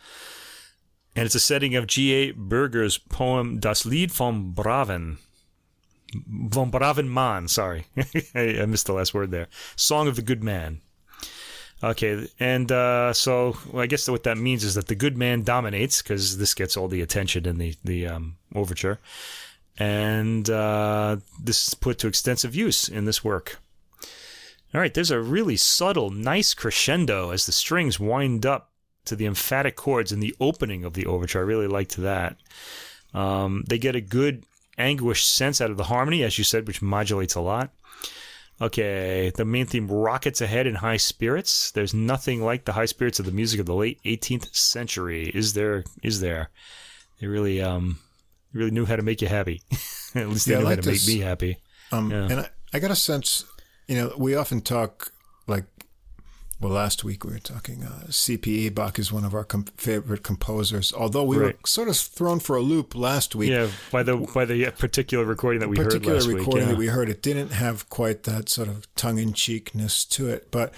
And 1.16 1.26
it's 1.26 1.34
a 1.34 1.40
setting 1.40 1.74
of 1.74 1.88
G.A. 1.88 2.32
Bürger's 2.34 2.98
poem 2.98 3.58
Das 3.58 3.84
Lied 3.84 4.12
vom 4.12 4.54
Braven, 4.54 5.18
Von 6.26 6.70
Braven 6.70 7.08
Mann, 7.08 7.48
sorry. 7.48 7.86
I, 8.34 8.64
missed 8.66 8.86
the 8.86 8.92
last 8.92 9.14
word 9.14 9.30
there. 9.30 9.48
Song 9.76 10.08
of 10.08 10.16
the 10.16 10.22
Good 10.22 10.42
Man. 10.42 10.80
Okay, 11.82 12.28
and 12.38 12.70
uh, 12.70 13.12
so 13.14 13.56
I 13.74 13.86
guess 13.86 14.06
what 14.08 14.24
that 14.24 14.36
means 14.36 14.64
is 14.64 14.74
that 14.74 14.88
the 14.88 14.94
good 14.94 15.16
man 15.16 15.44
dominates 15.44 16.02
because 16.02 16.36
this 16.36 16.52
gets 16.52 16.76
all 16.76 16.88
the 16.88 17.00
attention 17.00 17.46
in 17.46 17.56
the 17.56 17.74
the 17.82 18.06
um, 18.06 18.36
overture, 18.54 18.98
and 19.80 20.50
uh, 20.50 21.16
this 21.42 21.68
is 21.68 21.74
put 21.74 21.98
to 21.98 22.06
extensive 22.06 22.54
use 22.54 22.86
in 22.86 23.06
this 23.06 23.24
work. 23.24 23.58
All 24.72 24.80
right, 24.80 24.92
there's 24.92 25.10
a 25.10 25.20
really 25.20 25.56
subtle, 25.56 26.10
nice 26.10 26.52
crescendo 26.54 27.30
as 27.30 27.46
the 27.46 27.52
strings 27.52 27.98
wind 27.98 28.44
up 28.44 28.70
to 29.06 29.16
the 29.16 29.24
emphatic 29.24 29.76
chords 29.76 30.12
in 30.12 30.20
the 30.20 30.36
opening 30.38 30.84
of 30.84 30.92
the 30.92 31.06
overture. 31.06 31.40
I 31.40 31.42
really 31.42 31.66
liked 31.66 31.96
that. 31.96 32.36
Um, 33.14 33.64
they 33.68 33.78
get 33.78 33.96
a 33.96 34.02
good 34.02 34.44
anguished 34.76 35.34
sense 35.34 35.62
out 35.62 35.70
of 35.70 35.78
the 35.78 35.84
harmony, 35.84 36.22
as 36.22 36.36
you 36.36 36.44
said, 36.44 36.66
which 36.66 36.82
modulates 36.82 37.34
a 37.34 37.40
lot. 37.40 37.72
Okay, 38.60 39.32
the 39.34 39.46
main 39.46 39.64
theme 39.64 39.88
rockets 39.88 40.42
ahead 40.42 40.66
in 40.66 40.76
high 40.76 40.98
spirits. 40.98 41.70
There's 41.70 41.94
nothing 41.94 42.44
like 42.44 42.66
the 42.66 42.74
high 42.74 42.84
spirits 42.84 43.18
of 43.18 43.24
the 43.24 43.32
music 43.32 43.58
of 43.58 43.66
the 43.66 43.74
late 43.74 43.98
18th 44.04 44.54
century. 44.54 45.30
Is 45.34 45.54
there? 45.54 45.84
Is 46.02 46.20
there? 46.20 46.50
They 47.18 47.26
really, 47.26 47.62
um, 47.62 47.98
really 48.52 48.70
knew 48.70 48.84
how 48.84 48.96
to 48.96 49.02
make 49.02 49.22
you 49.22 49.28
happy. 49.28 49.62
At 50.14 50.28
least 50.28 50.46
they 50.46 50.52
yeah, 50.52 50.58
knew 50.58 50.64
like 50.64 50.78
how 50.78 50.82
to 50.82 50.90
this. 50.90 51.06
make 51.06 51.16
me 51.16 51.22
happy. 51.22 51.58
Um, 51.92 52.10
yeah. 52.10 52.28
and 52.30 52.40
I, 52.40 52.48
I 52.72 52.78
got 52.78 52.90
a 52.90 52.96
sense, 52.96 53.44
you 53.88 53.96
know, 53.96 54.12
we 54.16 54.34
often 54.34 54.60
talk 54.60 55.12
like 55.46 55.64
well, 56.60 56.72
last 56.72 57.04
week 57.04 57.24
we 57.24 57.32
were 57.32 57.38
talking. 57.38 57.82
Uh, 57.84 58.10
C.P. 58.10 58.68
Bach 58.68 58.98
is 58.98 59.10
one 59.10 59.24
of 59.24 59.34
our 59.34 59.44
com- 59.44 59.64
favorite 59.78 60.22
composers. 60.22 60.92
Although 60.92 61.24
we 61.24 61.38
right. 61.38 61.54
were 61.54 61.66
sort 61.66 61.88
of 61.88 61.96
thrown 61.96 62.38
for 62.38 62.54
a 62.54 62.60
loop 62.60 62.94
last 62.94 63.34
week. 63.34 63.50
Yeah, 63.50 63.68
by 63.90 64.02
the 64.02 64.16
by 64.34 64.44
the 64.44 64.70
particular 64.72 65.24
recording 65.24 65.60
that 65.60 65.68
we 65.68 65.78
heard 65.78 66.04
last 66.04 66.28
week. 66.28 66.36
recording 66.36 66.64
yeah. 66.64 66.72
that 66.72 66.78
we 66.78 66.88
heard, 66.88 67.08
it 67.08 67.22
didn't 67.22 67.52
have 67.52 67.88
quite 67.88 68.24
that 68.24 68.50
sort 68.50 68.68
of 68.68 68.94
tongue 68.94 69.18
in 69.18 69.32
cheekness 69.32 70.04
to 70.04 70.28
it. 70.28 70.50
But 70.50 70.74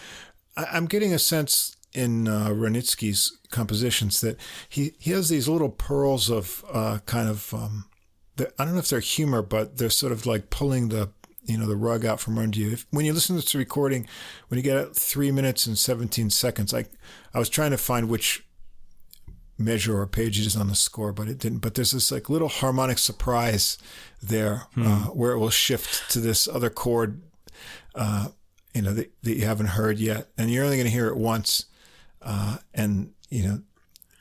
I, 0.56 0.76
am 0.76 0.86
getting 0.86 1.12
a 1.12 1.18
sense 1.18 1.76
in 1.92 2.28
uh, 2.28 2.48
Wranitzky's 2.48 3.38
compositions 3.50 4.20
that 4.20 4.38
he 4.68 4.92
he 4.98 5.10
has 5.12 5.28
these 5.28 5.48
little 5.48 5.70
pearls 5.70 6.30
of 6.30 6.64
uh, 6.72 6.98
kind 7.06 7.28
of. 7.28 7.52
Um, 7.54 7.86
the, 8.36 8.50
I 8.58 8.64
don't 8.64 8.74
know 8.74 8.80
if 8.80 8.88
they're 8.88 9.00
humor, 9.00 9.42
but 9.42 9.76
they're 9.76 9.90
sort 9.90 10.12
of 10.12 10.24
like 10.24 10.48
pulling 10.48 10.88
the 10.88 11.10
you 11.44 11.58
know 11.58 11.66
the 11.66 11.76
rug 11.76 12.04
out 12.04 12.20
from 12.20 12.38
under 12.38 12.58
you. 12.58 12.72
If, 12.72 12.86
when 12.90 13.04
you 13.04 13.12
listen 13.12 13.36
to 13.36 13.42
this 13.42 13.54
recording, 13.54 14.06
when 14.48 14.56
you 14.56 14.62
get 14.62 14.76
at 14.76 14.96
three 14.96 15.30
minutes 15.30 15.66
and 15.66 15.76
seventeen 15.76 16.30
seconds, 16.30 16.72
like 16.72 16.90
I 17.34 17.38
was 17.38 17.48
trying 17.48 17.72
to 17.72 17.78
find 17.78 18.08
which 18.08 18.44
measure 19.58 19.98
or 19.98 20.06
page 20.06 20.38
it 20.40 20.46
is 20.46 20.56
on 20.56 20.68
the 20.68 20.74
score, 20.74 21.12
but 21.12 21.28
it 21.28 21.38
didn't. 21.38 21.58
But 21.58 21.74
there's 21.74 21.92
this 21.92 22.10
like 22.10 22.30
little 22.30 22.48
harmonic 22.48 22.98
surprise 22.98 23.78
there 24.22 24.66
hmm. 24.74 24.86
uh, 24.86 25.04
where 25.06 25.32
it 25.32 25.38
will 25.38 25.50
shift 25.50 26.10
to 26.12 26.20
this 26.20 26.48
other 26.48 26.70
chord, 26.70 27.22
uh, 27.94 28.28
you 28.74 28.82
know, 28.82 28.92
that, 28.92 29.12
that, 29.22 29.36
you 29.36 29.44
haven't 29.44 29.66
heard 29.66 29.98
yet, 29.98 30.28
and 30.38 30.50
you're 30.50 30.64
only 30.64 30.76
going 30.76 30.86
to 30.86 30.92
hear 30.92 31.08
it 31.08 31.16
once, 31.16 31.66
uh, 32.24 32.58
and 32.74 33.12
you 33.30 33.48
know. 33.48 33.62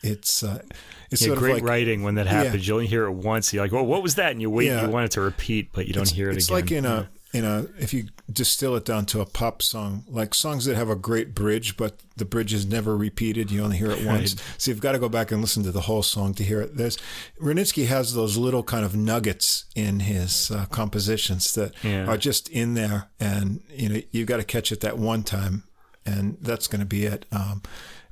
It's 0.03 0.41
uh, 0.41 0.63
it's 1.11 1.21
yeah, 1.21 1.27
sort 1.27 1.37
great 1.37 1.51
of 1.51 1.57
like, 1.57 1.63
writing 1.63 2.01
when 2.01 2.15
that 2.15 2.25
happens. 2.25 2.67
Yeah. 2.67 2.71
You 2.71 2.73
only 2.73 2.87
hear 2.87 3.05
it 3.05 3.11
once. 3.11 3.53
You're 3.53 3.63
like, 3.63 3.71
"Oh, 3.71 3.83
what 3.83 4.01
was 4.01 4.15
that?" 4.15 4.31
And 4.31 4.41
you 4.41 4.49
wait. 4.49 4.65
Yeah. 4.65 4.83
You 4.83 4.89
want 4.89 5.05
it 5.05 5.11
to 5.11 5.21
repeat, 5.21 5.69
but 5.73 5.85
you 5.85 5.93
don't 5.93 6.01
it's, 6.01 6.11
hear 6.11 6.31
it 6.31 6.37
it's 6.37 6.47
again. 6.47 6.55
Like 6.59 6.71
in 6.71 6.85
a 6.85 7.09
you 7.33 7.41
know, 7.41 7.67
if 7.79 7.93
you 7.93 8.05
distill 8.31 8.75
it 8.75 8.83
down 8.83 9.05
to 9.07 9.21
a 9.21 9.25
pop 9.25 9.61
song, 9.61 10.03
like 10.09 10.33
songs 10.33 10.65
that 10.65 10.75
have 10.75 10.89
a 10.89 10.95
great 10.95 11.33
bridge, 11.33 11.77
but 11.77 11.99
the 12.17 12.25
bridge 12.25 12.53
is 12.53 12.65
never 12.65 12.97
repeated, 12.97 13.51
you 13.51 13.63
only 13.63 13.77
hear 13.77 13.91
it 13.91 14.05
once. 14.05 14.35
Right. 14.35 14.55
So 14.57 14.71
you've 14.71 14.81
got 14.81 14.93
to 14.93 14.99
go 14.99 15.07
back 15.07 15.31
and 15.31 15.41
listen 15.41 15.63
to 15.63 15.71
the 15.71 15.81
whole 15.81 16.03
song 16.03 16.33
to 16.35 16.43
hear 16.43 16.61
it. 16.61 16.75
There's 16.75 16.97
Wranitzky 17.41 17.87
has 17.87 18.13
those 18.13 18.35
little 18.35 18.63
kind 18.63 18.83
of 18.83 18.95
nuggets 18.95 19.65
in 19.75 20.01
his 20.01 20.51
uh, 20.51 20.65
compositions 20.65 21.53
that 21.53 21.73
yeah. 21.83 22.05
are 22.05 22.17
just 22.17 22.49
in 22.49 22.73
there, 22.73 23.09
and 23.19 23.61
you 23.69 23.89
know 23.89 24.01
you've 24.11 24.27
got 24.27 24.37
to 24.37 24.43
catch 24.43 24.71
it 24.71 24.81
that 24.81 24.97
one 24.97 25.23
time, 25.23 25.63
and 26.05 26.37
that's 26.41 26.67
going 26.67 26.79
to 26.79 26.85
be 26.85 27.05
it. 27.05 27.25
Um, 27.31 27.61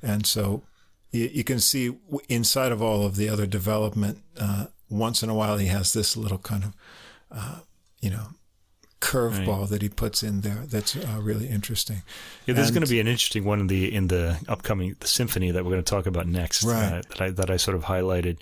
and 0.02 0.26
so 0.26 0.62
you, 1.10 1.30
you, 1.32 1.44
can 1.44 1.60
see 1.60 1.96
inside 2.28 2.72
of 2.72 2.82
all 2.82 3.04
of 3.04 3.16
the 3.16 3.28
other 3.28 3.46
development, 3.46 4.18
uh, 4.38 4.66
once 4.88 5.22
in 5.22 5.28
a 5.28 5.34
while 5.34 5.58
he 5.58 5.66
has 5.66 5.92
this 5.92 6.16
little 6.16 6.38
kind 6.38 6.64
of, 6.64 6.74
uh, 7.30 7.60
you 8.00 8.10
know 8.10 8.28
curveball 9.00 9.60
right. 9.60 9.68
that 9.70 9.82
he 9.82 9.88
puts 9.88 10.22
in 10.22 10.42
there 10.42 10.66
that's 10.66 10.94
uh, 10.94 11.18
really 11.20 11.48
interesting. 11.48 12.02
Yeah, 12.46 12.54
there's 12.54 12.70
going 12.70 12.84
to 12.84 12.90
be 12.90 13.00
an 13.00 13.06
interesting 13.06 13.44
one 13.44 13.60
in 13.60 13.66
the 13.66 13.92
in 13.92 14.08
the 14.08 14.38
upcoming 14.46 14.94
the 15.00 15.06
symphony 15.06 15.50
that 15.50 15.64
we're 15.64 15.70
going 15.70 15.82
to 15.82 15.90
talk 15.90 16.06
about 16.06 16.26
next. 16.26 16.62
Right. 16.64 16.92
Uh, 16.92 17.02
that 17.08 17.20
I 17.20 17.30
that 17.30 17.50
I 17.50 17.56
sort 17.56 17.76
of 17.76 17.84
highlighted. 17.84 18.38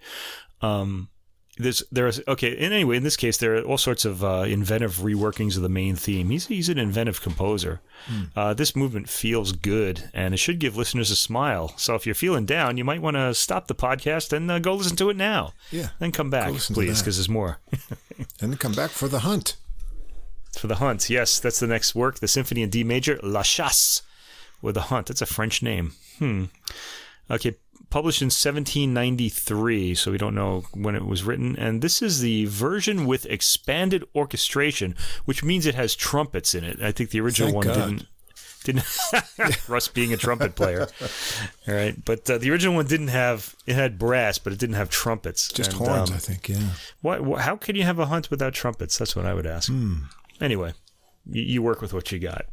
Um, 0.61 1.08
there's 1.59 1.83
there's 1.90 2.21
okay. 2.29 2.53
And 2.57 2.73
anyway, 2.73 2.97
in 2.97 3.03
this 3.03 3.16
case, 3.16 3.37
there 3.37 3.57
are 3.57 3.62
all 3.62 3.79
sorts 3.79 4.05
of 4.05 4.25
uh, 4.25 4.44
inventive 4.47 4.97
reworkings 4.97 5.57
of 5.57 5.62
the 5.62 5.68
main 5.68 5.97
theme. 5.97 6.31
He's 6.31 6.47
he's 6.47 6.68
an 6.68 6.79
inventive 6.79 7.21
composer. 7.21 7.81
Hmm. 8.07 8.23
Uh, 8.37 8.55
this 8.55 8.77
movement 8.77 9.09
feels 9.09 9.53
good, 9.53 10.09
and 10.14 10.35
it 10.35 10.38
should 10.38 10.59
give 10.59 10.77
listeners 10.77 11.11
a 11.11 11.16
smile. 11.16 11.75
So 11.77 11.94
if 11.94 12.07
you're 12.07 12.14
feeling 12.14 12.47
down, 12.47 12.77
you 12.77 12.85
might 12.85 13.03
want 13.03 13.16
to 13.16 13.35
stop 13.35 13.66
the 13.66 13.75
podcast 13.75 14.33
and 14.33 14.51
uh, 14.51 14.59
go 14.59 14.75
listen 14.75 14.97
to 14.97 15.11
it 15.11 15.16
now. 15.16 15.53
Yeah, 15.71 15.88
then 15.99 16.12
come 16.12 16.31
back, 16.31 16.53
please, 16.55 17.01
because 17.01 17.16
there's 17.16 17.29
more. 17.29 17.59
and 17.71 18.27
then 18.38 18.57
come 18.57 18.73
back 18.73 18.90
for 18.90 19.09
the 19.09 19.21
hunt. 19.21 19.57
For 20.59 20.66
the 20.66 20.77
hunt, 20.77 21.11
yes, 21.11 21.38
that's 21.38 21.61
the 21.61 21.66
next 21.66 21.94
work. 21.94 22.21
The 22.21 22.29
Symphony 22.29 22.62
in 22.62 22.71
D 22.71 22.85
major, 22.85 23.18
La 23.23 23.42
Chasse, 23.42 24.03
with 24.62 24.75
the 24.75 24.83
hunt. 24.83 25.07
That's 25.09 25.23
a 25.23 25.27
French 25.27 25.62
name. 25.62 25.92
Hmm. 26.18 26.44
Okay, 27.31 27.57
published 27.90 28.20
in 28.20 28.27
1793, 28.27 29.94
so 29.94 30.11
we 30.11 30.18
don't 30.18 30.35
know 30.35 30.64
when 30.74 30.94
it 30.94 31.07
was 31.07 31.22
written. 31.22 31.57
And 31.57 31.83
this 31.83 32.03
is 32.03 32.20
the 32.20 32.44
version 32.46 33.07
with 33.07 33.27
expanded 33.27 34.05
orchestration, 34.14 34.94
which 35.24 35.42
means 35.42 35.66
it 35.66 35.74
has 35.74 35.94
trumpets 35.94 36.55
in 36.55 36.64
it. 36.64 36.83
I 36.83 36.92
think 36.92 37.11
the 37.11 37.20
original 37.20 37.51
Thank 37.51 37.64
one 37.64 37.74
God. 37.74 37.88
didn't. 37.88 38.07
Didn't 38.64 39.68
Russ 39.68 39.88
being 39.88 40.12
a 40.12 40.16
trumpet 40.16 40.57
player, 40.57 40.88
all 41.68 41.74
right? 41.74 41.94
But 42.05 42.29
uh, 42.29 42.38
the 42.38 42.51
original 42.51 42.74
one 42.74 42.87
didn't 42.87 43.09
have 43.09 43.55
it 43.66 43.77
had 43.77 43.98
brass, 43.98 44.37
but 44.38 44.53
it 44.53 44.59
didn't 44.59 44.74
have 44.74 44.90
trumpets. 44.90 45.48
Just 45.48 45.70
and, 45.72 45.87
horns, 45.87 46.11
um, 46.11 46.16
I 46.16 46.18
think. 46.18 46.48
Yeah. 46.48 46.70
Why, 47.01 47.40
how 47.40 47.57
can 47.57 47.77
you 47.77 47.85
have 47.85 48.01
a 48.01 48.07
hunt 48.07 48.31
without 48.31 48.55
trumpets? 48.55 48.98
That's 48.98 49.14
what 49.14 49.27
I 49.27 49.33
would 49.33 49.46
ask. 49.46 49.70
Hmm. 49.70 49.98
Anyway, 50.40 50.72
you, 51.24 51.42
you 51.42 51.62
work 51.62 51.81
with 51.81 51.94
what 51.94 52.11
you 52.11 52.18
got. 52.18 52.46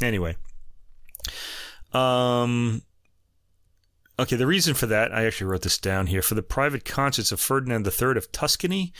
Anyway, 0.00 0.36
um, 1.92 2.82
Okay, 4.18 4.36
the 4.36 4.46
reason 4.46 4.74
for 4.74 4.86
that, 4.86 5.12
I 5.12 5.26
actually 5.26 5.48
wrote 5.48 5.62
this 5.62 5.78
down 5.78 6.06
here. 6.06 6.22
For 6.22 6.34
the 6.34 6.42
private 6.42 6.84
concerts 6.84 7.32
of 7.32 7.40
Ferdinand 7.40 7.86
III 7.86 8.16
of 8.16 8.32
Tuscany, 8.32 8.92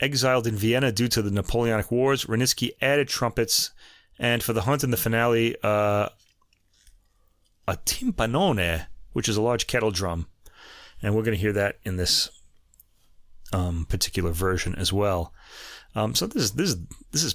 exiled 0.00 0.46
in 0.46 0.56
Vienna 0.56 0.90
due 0.90 1.08
to 1.08 1.22
the 1.22 1.30
Napoleonic 1.30 1.90
Wars, 1.90 2.24
Wranitzky 2.24 2.70
added 2.80 3.08
trumpets, 3.08 3.72
and 4.18 4.42
for 4.42 4.52
the 4.52 4.62
hunt 4.62 4.82
in 4.82 4.90
the 4.90 4.96
finale, 4.96 5.56
uh, 5.62 6.08
a 7.68 7.76
timpanone, 7.84 8.86
which 9.12 9.28
is 9.28 9.36
a 9.36 9.42
large 9.42 9.66
kettle 9.66 9.90
drum. 9.90 10.28
And 11.02 11.14
we're 11.14 11.22
going 11.22 11.36
to 11.36 11.40
hear 11.40 11.52
that 11.52 11.76
in 11.84 11.96
this 11.96 12.30
um, 13.52 13.86
particular 13.88 14.32
version 14.32 14.74
as 14.76 14.92
well. 14.92 15.32
Um, 15.94 16.14
so 16.14 16.26
this 16.26 16.42
is 16.42 16.52
this 16.52 16.70
is 16.70 16.76
this 17.12 17.22
is. 17.24 17.34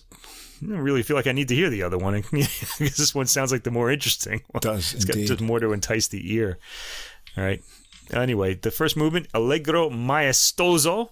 I 0.61 0.65
don't 0.65 0.79
really 0.79 1.03
feel 1.03 1.15
like 1.15 1.27
I 1.27 1.31
need 1.31 1.47
to 1.47 1.55
hear 1.55 1.69
the 1.69 1.83
other 1.83 1.97
one 1.97 2.21
because 2.31 2.97
this 2.97 3.15
one 3.15 3.27
sounds 3.27 3.53
like 3.53 3.63
the 3.63 3.71
more 3.71 3.89
interesting. 3.89 4.41
It 4.53 4.61
does 4.61 4.93
it's 4.93 5.05
indeed. 5.05 5.21
got 5.21 5.27
just 5.27 5.41
more 5.41 5.59
to 5.61 5.71
entice 5.71 6.09
the 6.09 6.33
ear. 6.33 6.57
All 7.37 7.43
right. 7.43 7.61
Anyway, 8.11 8.55
the 8.55 8.71
first 8.71 8.97
movement, 8.97 9.27
Allegro 9.33 9.89
Maestoso, 9.89 11.09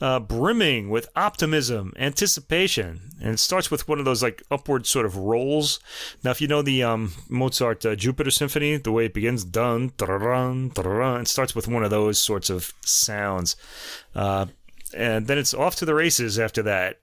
uh, 0.00 0.18
brimming 0.18 0.88
with 0.88 1.08
optimism, 1.14 1.92
anticipation, 1.96 3.00
and 3.20 3.34
it 3.34 3.38
starts 3.38 3.70
with 3.70 3.88
one 3.88 3.98
of 3.98 4.04
those 4.04 4.22
like 4.22 4.42
upward 4.50 4.86
sort 4.86 5.06
of 5.06 5.16
rolls. 5.16 5.78
Now, 6.24 6.30
if 6.30 6.40
you 6.40 6.48
know 6.48 6.62
the 6.62 6.82
um, 6.82 7.12
Mozart 7.28 7.84
uh, 7.84 7.96
Jupiter 7.96 8.30
Symphony, 8.30 8.76
the 8.76 8.92
way 8.92 9.06
it 9.06 9.14
begins, 9.14 9.44
dun, 9.44 9.92
dun, 9.96 10.70
dun, 10.74 11.20
it 11.20 11.28
starts 11.28 11.54
with 11.54 11.68
one 11.68 11.84
of 11.84 11.90
those 11.90 12.18
sorts 12.18 12.50
of 12.50 12.72
sounds, 12.84 13.56
uh, 14.14 14.46
and 14.94 15.26
then 15.26 15.38
it's 15.38 15.54
off 15.54 15.76
to 15.76 15.84
the 15.84 15.94
races 15.94 16.38
after 16.38 16.62
that 16.62 16.98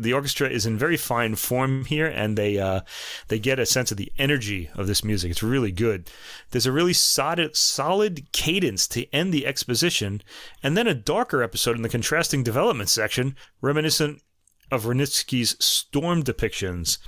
the 0.00 0.12
orchestra 0.14 0.48
is 0.48 0.64
in 0.64 0.78
very 0.78 0.96
fine 0.96 1.34
form 1.34 1.84
here, 1.84 2.06
and 2.06 2.36
they 2.36 2.58
uh, 2.58 2.80
they 3.28 3.38
get 3.38 3.58
a 3.58 3.66
sense 3.66 3.90
of 3.90 3.98
the 3.98 4.12
energy 4.18 4.70
of 4.74 4.86
this 4.86 5.04
music. 5.04 5.30
It's 5.30 5.42
really 5.42 5.72
good. 5.72 6.10
There's 6.50 6.66
a 6.66 6.72
really 6.72 6.94
solid 6.94 7.56
solid 7.56 8.32
cadence 8.32 8.88
to 8.88 9.12
end 9.14 9.32
the 9.32 9.46
exposition, 9.46 10.22
and 10.62 10.76
then 10.76 10.86
a 10.86 10.94
darker 10.94 11.42
episode 11.42 11.76
in 11.76 11.82
the 11.82 11.88
contrasting 11.88 12.42
development 12.42 12.88
section, 12.88 13.36
reminiscent 13.60 14.22
of 14.70 14.84
Wranitzky's 14.84 15.56
storm 15.64 16.22
depictions, 16.22 16.98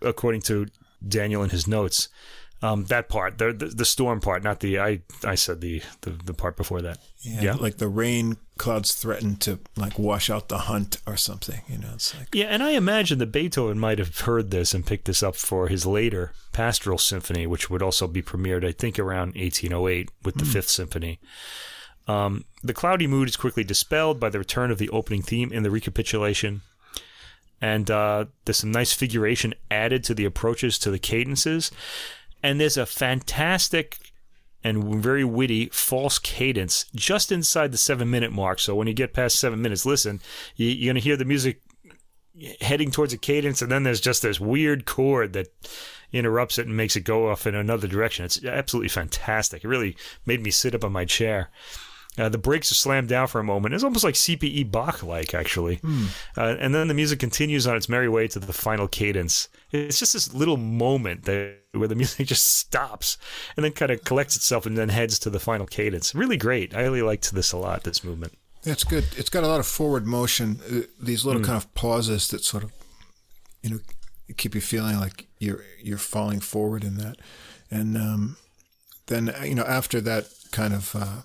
according 0.00 0.42
to 0.42 0.68
Daniel 1.06 1.42
in 1.42 1.50
his 1.50 1.66
notes. 1.66 2.08
Um, 2.64 2.86
that 2.86 3.10
part, 3.10 3.36
the, 3.36 3.52
the, 3.52 3.66
the 3.66 3.84
storm 3.84 4.22
part, 4.22 4.42
not 4.42 4.60
the 4.60 4.80
I 4.80 5.02
I 5.22 5.34
said 5.34 5.60
the 5.60 5.82
the, 6.00 6.10
the 6.12 6.32
part 6.32 6.56
before 6.56 6.80
that. 6.80 6.98
Yeah, 7.20 7.42
yeah, 7.42 7.54
like 7.56 7.76
the 7.76 7.88
rain 7.88 8.38
clouds 8.56 8.94
threaten 8.94 9.36
to 9.36 9.58
like 9.76 9.98
wash 9.98 10.30
out 10.30 10.48
the 10.48 10.56
hunt 10.56 10.96
or 11.06 11.18
something. 11.18 11.60
You 11.68 11.76
know, 11.76 11.90
it's 11.92 12.16
like 12.18 12.28
yeah. 12.34 12.46
And 12.46 12.62
I 12.62 12.70
imagine 12.70 13.18
that 13.18 13.32
Beethoven 13.32 13.78
might 13.78 13.98
have 13.98 14.20
heard 14.20 14.50
this 14.50 14.72
and 14.72 14.86
picked 14.86 15.04
this 15.04 15.22
up 15.22 15.36
for 15.36 15.68
his 15.68 15.84
later 15.84 16.32
Pastoral 16.54 16.96
Symphony, 16.96 17.46
which 17.46 17.68
would 17.68 17.82
also 17.82 18.06
be 18.06 18.22
premiered, 18.22 18.64
I 18.64 18.72
think, 18.72 18.98
around 18.98 19.34
1808 19.34 20.08
with 20.22 20.36
the 20.36 20.44
mm. 20.44 20.52
Fifth 20.52 20.70
Symphony. 20.70 21.20
Um, 22.08 22.46
the 22.62 22.72
cloudy 22.72 23.06
mood 23.06 23.28
is 23.28 23.36
quickly 23.36 23.64
dispelled 23.64 24.18
by 24.18 24.30
the 24.30 24.38
return 24.38 24.70
of 24.70 24.78
the 24.78 24.88
opening 24.88 25.20
theme 25.20 25.52
in 25.52 25.64
the 25.64 25.70
recapitulation. 25.70 26.62
And 27.60 27.90
uh, 27.90 28.26
there's 28.44 28.58
some 28.58 28.72
nice 28.72 28.94
figuration 28.94 29.54
added 29.70 30.02
to 30.04 30.14
the 30.14 30.24
approaches 30.24 30.78
to 30.80 30.90
the 30.90 30.98
cadences. 30.98 31.70
And 32.44 32.60
there's 32.60 32.76
a 32.76 32.84
fantastic 32.84 34.12
and 34.62 35.02
very 35.02 35.24
witty 35.24 35.70
false 35.72 36.18
cadence 36.18 36.84
just 36.94 37.32
inside 37.32 37.72
the 37.72 37.78
seven 37.78 38.10
minute 38.10 38.32
mark. 38.32 38.60
So 38.60 38.74
when 38.74 38.86
you 38.86 38.92
get 38.92 39.14
past 39.14 39.38
seven 39.38 39.62
minutes, 39.62 39.86
listen, 39.86 40.20
you, 40.54 40.70
are 40.70 40.92
going 40.92 40.96
to 40.96 41.00
hear 41.00 41.16
the 41.16 41.24
music 41.24 41.62
heading 42.60 42.90
towards 42.90 43.14
a 43.14 43.18
cadence, 43.18 43.62
and 43.62 43.72
then 43.72 43.84
there's 43.84 44.00
just 44.00 44.20
this 44.20 44.38
weird 44.38 44.84
chord 44.84 45.32
that 45.32 45.48
interrupts 46.12 46.58
it 46.58 46.66
and 46.66 46.76
makes 46.76 46.96
it 46.96 47.00
go 47.00 47.30
off 47.30 47.46
in 47.46 47.54
another 47.54 47.88
direction. 47.88 48.26
It's 48.26 48.44
absolutely 48.44 48.90
fantastic. 48.90 49.64
It 49.64 49.68
really 49.68 49.96
made 50.26 50.42
me 50.42 50.50
sit 50.50 50.74
up 50.74 50.84
on 50.84 50.92
my 50.92 51.06
chair. 51.06 51.50
Uh, 52.16 52.28
the 52.28 52.38
brakes 52.38 52.70
are 52.70 52.76
slammed 52.76 53.08
down 53.08 53.26
for 53.26 53.40
a 53.40 53.44
moment. 53.44 53.74
It's 53.74 53.82
almost 53.82 54.04
like 54.04 54.14
CPE 54.14 54.70
Bach 54.70 55.02
like, 55.02 55.34
actually. 55.34 55.78
Mm. 55.78 56.06
Uh, 56.36 56.56
and 56.60 56.74
then 56.74 56.86
the 56.86 56.94
music 56.94 57.18
continues 57.18 57.66
on 57.66 57.76
its 57.76 57.88
merry 57.88 58.08
way 58.08 58.28
to 58.28 58.38
the 58.38 58.52
final 58.52 58.86
cadence. 58.86 59.48
It's 59.72 59.98
just 59.98 60.12
this 60.12 60.32
little 60.32 60.56
moment 60.56 61.24
that, 61.24 61.58
where 61.72 61.88
the 61.88 61.94
music 61.96 62.28
just 62.28 62.58
stops 62.58 63.18
and 63.56 63.64
then 63.64 63.72
kind 63.72 63.90
of 63.90 64.04
collects 64.04 64.36
itself 64.36 64.64
and 64.64 64.78
then 64.78 64.90
heads 64.90 65.18
to 65.20 65.30
the 65.30 65.40
final 65.40 65.66
cadence. 65.66 66.14
Really 66.14 66.36
great. 66.36 66.74
I 66.74 66.82
really 66.82 67.02
liked 67.02 67.32
this 67.34 67.52
a 67.52 67.56
lot, 67.56 67.82
this 67.82 68.04
movement. 68.04 68.38
That's 68.62 68.84
good. 68.84 69.04
It's 69.16 69.28
got 69.28 69.44
a 69.44 69.48
lot 69.48 69.60
of 69.60 69.66
forward 69.66 70.06
motion, 70.06 70.60
uh, 70.70 70.80
these 71.00 71.24
little 71.24 71.42
mm. 71.42 71.46
kind 71.46 71.56
of 71.56 71.74
pauses 71.74 72.28
that 72.28 72.44
sort 72.44 72.62
of, 72.62 72.72
you 73.62 73.70
know, 73.70 73.78
keep 74.36 74.54
you 74.54 74.60
feeling 74.60 74.98
like 74.98 75.26
you're 75.38 75.64
you're 75.82 75.98
falling 75.98 76.40
forward 76.40 76.82
in 76.82 76.96
that. 76.96 77.16
And 77.70 77.96
um, 77.96 78.36
then, 79.06 79.34
you 79.42 79.54
know, 79.54 79.64
after 79.64 80.00
that 80.00 80.28
kind 80.50 80.72
of 80.72 80.96
uh, 80.96 81.22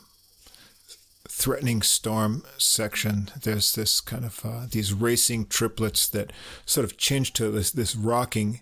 threatening 1.39 1.81
storm 1.81 2.43
section, 2.57 3.29
there's 3.43 3.73
this 3.73 4.01
kind 4.01 4.25
of 4.25 4.45
uh, 4.45 4.65
these 4.69 4.93
racing 4.93 5.45
triplets 5.47 6.07
that 6.09 6.33
sort 6.65 6.83
of 6.83 6.97
change 6.97 7.31
to 7.33 7.49
this 7.49 7.71
this 7.71 7.95
rocking 7.95 8.59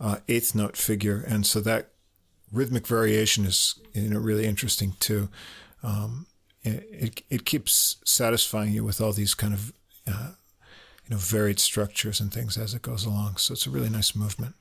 uh, 0.00 0.16
eighth 0.26 0.54
note 0.54 0.76
figure, 0.76 1.24
and 1.26 1.46
so 1.46 1.60
that 1.60 1.90
rhythmic 2.52 2.86
variation 2.86 3.44
is 3.44 3.78
you 3.94 4.10
know 4.10 4.18
really 4.18 4.46
interesting 4.46 4.94
too. 4.98 5.28
Um, 5.82 6.26
it, 6.64 6.88
it, 6.90 7.22
it 7.30 7.44
keeps 7.44 7.96
satisfying 8.04 8.72
you 8.72 8.82
with 8.82 9.00
all 9.00 9.12
these 9.12 9.34
kind 9.34 9.54
of 9.54 9.72
uh, 10.06 10.32
you 11.06 11.10
know 11.10 11.18
varied 11.18 11.60
structures 11.60 12.20
and 12.20 12.32
things 12.32 12.58
as 12.58 12.74
it 12.74 12.82
goes 12.82 13.04
along. 13.04 13.36
So 13.36 13.52
it's 13.52 13.66
a 13.66 13.70
really 13.70 13.90
nice 13.90 14.16
movement. 14.16 14.56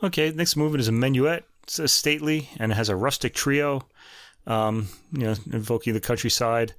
Okay, 0.00 0.30
next 0.30 0.56
movement 0.56 0.80
is 0.80 0.88
a 0.88 0.92
minuet. 0.92 1.44
It's 1.64 1.80
a 1.80 1.88
stately 1.88 2.50
and 2.58 2.70
it 2.70 2.76
has 2.76 2.88
a 2.88 2.96
rustic 2.96 3.34
trio 3.34 3.86
um, 4.46 4.88
you 5.12 5.24
know, 5.24 5.34
invoking 5.52 5.94
the 5.94 6.00
countryside. 6.00 6.74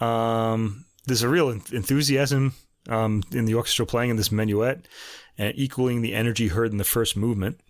Um, 0.00 0.84
there's 1.06 1.22
a 1.22 1.28
real 1.28 1.50
enthusiasm 1.50 2.54
um, 2.88 3.22
in 3.32 3.44
the 3.44 3.54
orchestra 3.54 3.86
playing 3.86 4.10
in 4.10 4.16
this 4.16 4.32
minuet 4.32 4.86
and 5.38 5.52
equaling 5.56 6.02
the 6.02 6.14
energy 6.14 6.48
heard 6.48 6.72
in 6.72 6.78
the 6.78 6.84
first 6.84 7.16
movement. 7.16 7.60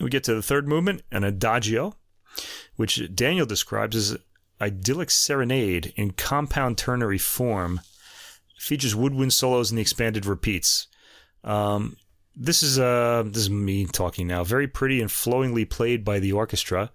We 0.00 0.10
get 0.10 0.24
to 0.24 0.34
the 0.34 0.42
third 0.42 0.68
movement, 0.68 1.02
an 1.10 1.24
adagio, 1.24 1.96
which 2.76 3.14
Daniel 3.14 3.46
describes 3.46 3.96
as 3.96 4.16
idyllic 4.60 5.10
serenade 5.10 5.92
in 5.96 6.12
compound 6.12 6.78
ternary 6.78 7.18
form. 7.18 7.80
Features 8.58 8.94
woodwind 8.94 9.32
solos 9.32 9.70
and 9.70 9.78
the 9.78 9.82
expanded 9.82 10.26
repeats. 10.26 10.86
Um, 11.44 11.96
this 12.38 12.62
is 12.62 12.78
uh 12.78 13.24
this 13.26 13.42
is 13.42 13.50
me 13.50 13.84
talking 13.86 14.26
now. 14.26 14.44
Very 14.44 14.68
pretty 14.68 15.00
and 15.00 15.10
flowingly 15.10 15.64
played 15.64 16.04
by 16.04 16.20
the 16.20 16.32
orchestra. 16.32 16.90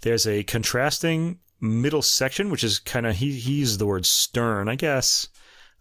There's 0.00 0.26
a 0.26 0.42
contrasting 0.42 1.38
middle 1.60 2.02
section, 2.02 2.50
which 2.50 2.64
is 2.64 2.78
kind 2.78 3.06
of 3.06 3.16
he 3.16 3.32
he 3.32 3.60
used 3.60 3.78
the 3.78 3.86
word 3.86 4.04
stern, 4.04 4.68
I 4.68 4.74
guess. 4.74 5.28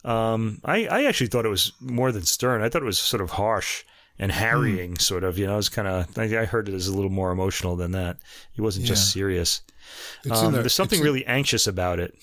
Um, 0.05 0.61
I 0.63 0.85
I 0.87 1.03
actually 1.05 1.27
thought 1.27 1.45
it 1.45 1.49
was 1.49 1.73
more 1.79 2.11
than 2.11 2.23
stern. 2.23 2.61
I 2.61 2.69
thought 2.69 2.83
it 2.83 2.85
was 2.85 2.99
sort 2.99 3.21
of 3.21 3.31
harsh 3.31 3.83
and 4.19 4.31
harrying, 4.31 4.93
mm. 4.93 5.01
sort 5.01 5.23
of. 5.23 5.37
You 5.37 5.47
know, 5.47 5.53
it 5.53 5.57
was 5.57 5.69
kind 5.69 5.87
of. 5.87 6.17
I, 6.17 6.41
I, 6.41 6.45
heard 6.45 6.69
it 6.69 6.75
as 6.75 6.87
a 6.87 6.95
little 6.95 7.11
more 7.11 7.31
emotional 7.31 7.75
than 7.75 7.91
that. 7.91 8.17
It 8.55 8.61
wasn't 8.61 8.85
yeah. 8.85 8.89
just 8.89 9.11
serious. 9.11 9.61
Um, 10.29 10.53
the, 10.53 10.59
there's 10.59 10.73
something 10.73 11.01
really 11.01 11.21
in, 11.21 11.29
anxious 11.29 11.67
about 11.67 11.99
it. 11.99 12.15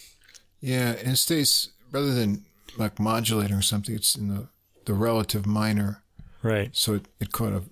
Yeah, 0.60 0.92
and 0.92 1.12
it 1.12 1.16
stays 1.16 1.70
rather 1.90 2.14
than 2.14 2.44
like 2.78 2.98
modulating 3.00 3.56
or 3.56 3.62
something. 3.62 3.94
It's 3.94 4.14
in 4.14 4.28
the 4.28 4.48
the 4.84 4.94
relative 4.94 5.44
minor. 5.44 6.03
Right. 6.44 6.70
So 6.76 6.94
it, 6.94 7.08
it 7.20 7.32
kind 7.32 7.54
of, 7.56 7.68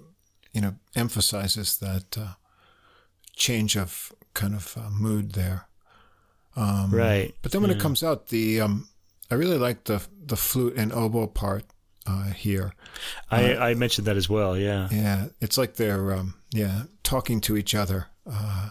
you 0.52 0.60
know, 0.60 0.74
emphasizes 0.96 1.78
that 1.78 2.16
uh, 2.18 2.34
change 3.36 3.76
of 3.76 4.12
kind 4.34 4.54
of 4.54 4.76
uh, 4.76 4.90
mood 4.90 5.32
there. 5.32 5.68
Um, 6.56 6.90
right. 6.90 7.34
But 7.42 7.52
then 7.52 7.62
when 7.62 7.70
it 7.70 7.80
comes 7.80 8.02
out, 8.02 8.28
the 8.28 8.60
um, 8.60 8.88
I 9.30 9.34
really 9.34 9.58
like 9.58 9.84
the 9.84 10.00
the 10.26 10.36
flute 10.36 10.74
and 10.76 10.92
oboe 10.92 11.26
part 11.26 11.64
uh, 12.06 12.32
here. 12.32 12.72
I, 13.30 13.70
I 13.70 13.74
mentioned 13.74 14.06
that 14.06 14.16
as 14.16 14.28
well. 14.28 14.56
Yeah. 14.56 14.88
Yeah, 14.90 15.26
it's 15.40 15.56
like 15.58 15.74
they're 15.76 16.12
um, 16.12 16.34
yeah 16.50 16.82
talking 17.02 17.40
to 17.42 17.56
each 17.56 17.74
other. 17.74 18.06
Uh, 18.26 18.70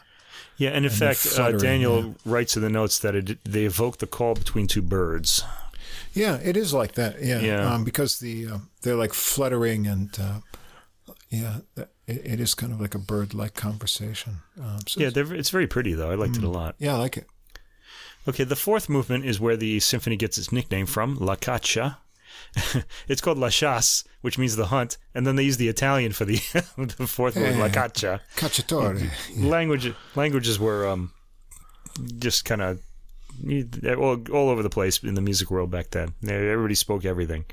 Yeah, 0.57 0.75
and 0.75 0.85
in 0.85 0.91
And 0.91 0.99
fact, 0.99 1.39
uh, 1.39 1.51
Daniel 1.57 2.03
yeah. 2.03 2.13
writes 2.23 2.55
in 2.55 2.61
the 2.61 2.69
notes 2.69 2.99
that 2.99 3.15
it, 3.15 3.39
they 3.43 3.65
evoke 3.65 3.97
the 3.97 4.07
call 4.07 4.35
between 4.35 4.67
two 4.67 4.81
birds. 4.83 5.43
Yeah, 6.13 6.37
it 6.43 6.57
is 6.57 6.73
like 6.73 6.93
that. 6.93 7.21
Yeah, 7.21 7.39
Yeah. 7.39 7.73
Um, 7.73 7.83
because 7.83 8.19
the 8.19 8.47
uh, 8.47 8.57
they're 8.81 8.95
like 8.95 9.13
fluttering 9.13 9.87
and 9.87 10.09
uh, 10.19 10.39
yeah, 11.29 11.57
it, 11.77 11.89
it 12.07 12.39
is 12.39 12.53
kind 12.53 12.73
of 12.73 12.81
like 12.81 12.95
a 12.95 12.99
bird-like 12.99 13.53
conversation. 13.53 14.37
Um, 14.59 14.79
so 14.87 14.99
Yeah, 15.01 15.07
it's- 15.07 15.31
it's 15.31 15.49
very 15.49 15.67
pretty 15.67 15.93
though. 15.93 16.11
I 16.11 16.15
liked 16.15 16.37
it 16.37 16.43
a 16.43 16.49
lot. 16.49 16.75
yeah, 16.79 16.95
I 16.95 16.97
like 16.97 17.17
it. 17.17 17.27
Okay, 18.27 18.43
the 18.43 18.55
fourth 18.55 18.87
movement 18.89 19.25
is 19.25 19.39
where 19.39 19.57
the 19.57 19.79
symphony 19.79 20.15
gets 20.15 20.37
its 20.37 20.51
nickname 20.51 20.85
from, 20.85 21.15
La 21.15 21.35
Caccia. 21.35 21.97
it's 23.07 23.19
called 23.21 23.37
La 23.37 23.49
Chasse, 23.49 24.03
which 24.21 24.37
means 24.37 24.55
the 24.55 24.67
hunt, 24.67 24.97
and 25.15 25.25
then 25.25 25.35
they 25.37 25.43
use 25.43 25.57
the 25.57 25.67
Italian 25.69 26.11
for 26.11 26.25
the 26.25 26.35
the 26.97 27.07
fourth 27.07 27.35
word, 27.35 27.57
La 27.57 27.69
Caccia. 27.69 28.21
Cacciatore. 28.35 29.09
Language 29.37 29.93
languages 30.15 30.59
were 30.59 30.87
um 30.87 31.13
just 32.19 32.45
kind 32.45 32.61
of 32.61 32.79
all, 33.97 34.21
all 34.31 34.49
over 34.49 34.63
the 34.63 34.69
place 34.69 35.03
in 35.03 35.15
the 35.15 35.21
music 35.21 35.51
world 35.51 35.71
back 35.71 35.91
then. 35.91 36.13
Everybody 36.23 36.75
spoke 36.75 37.05
everything. 37.05 37.45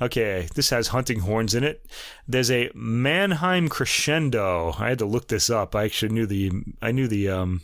Okay, 0.00 0.48
this 0.54 0.70
has 0.70 0.88
hunting 0.88 1.20
horns 1.20 1.54
in 1.54 1.62
it. 1.62 1.86
There's 2.26 2.50
a 2.50 2.70
Mannheim 2.74 3.68
crescendo. 3.68 4.74
I 4.78 4.88
had 4.88 4.98
to 4.98 5.06
look 5.06 5.28
this 5.28 5.48
up. 5.48 5.76
I 5.76 5.84
actually 5.84 6.12
knew 6.12 6.26
the 6.26 6.50
I 6.80 6.90
knew 6.90 7.06
the 7.06 7.28
um 7.28 7.62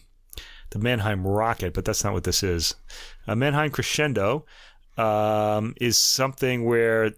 the 0.71 0.79
Mannheim 0.79 1.27
rocket, 1.27 1.75
but 1.75 1.85
that's 1.85 2.05
not 2.05 2.13
what 2.13 2.25
this 2.25 2.43
is. 2.43 2.75
A 3.27 3.35
Mannheim 3.35 3.71
crescendo 3.71 4.45
um, 4.97 5.75
is 5.81 5.97
something 5.97 6.65
where 6.65 7.13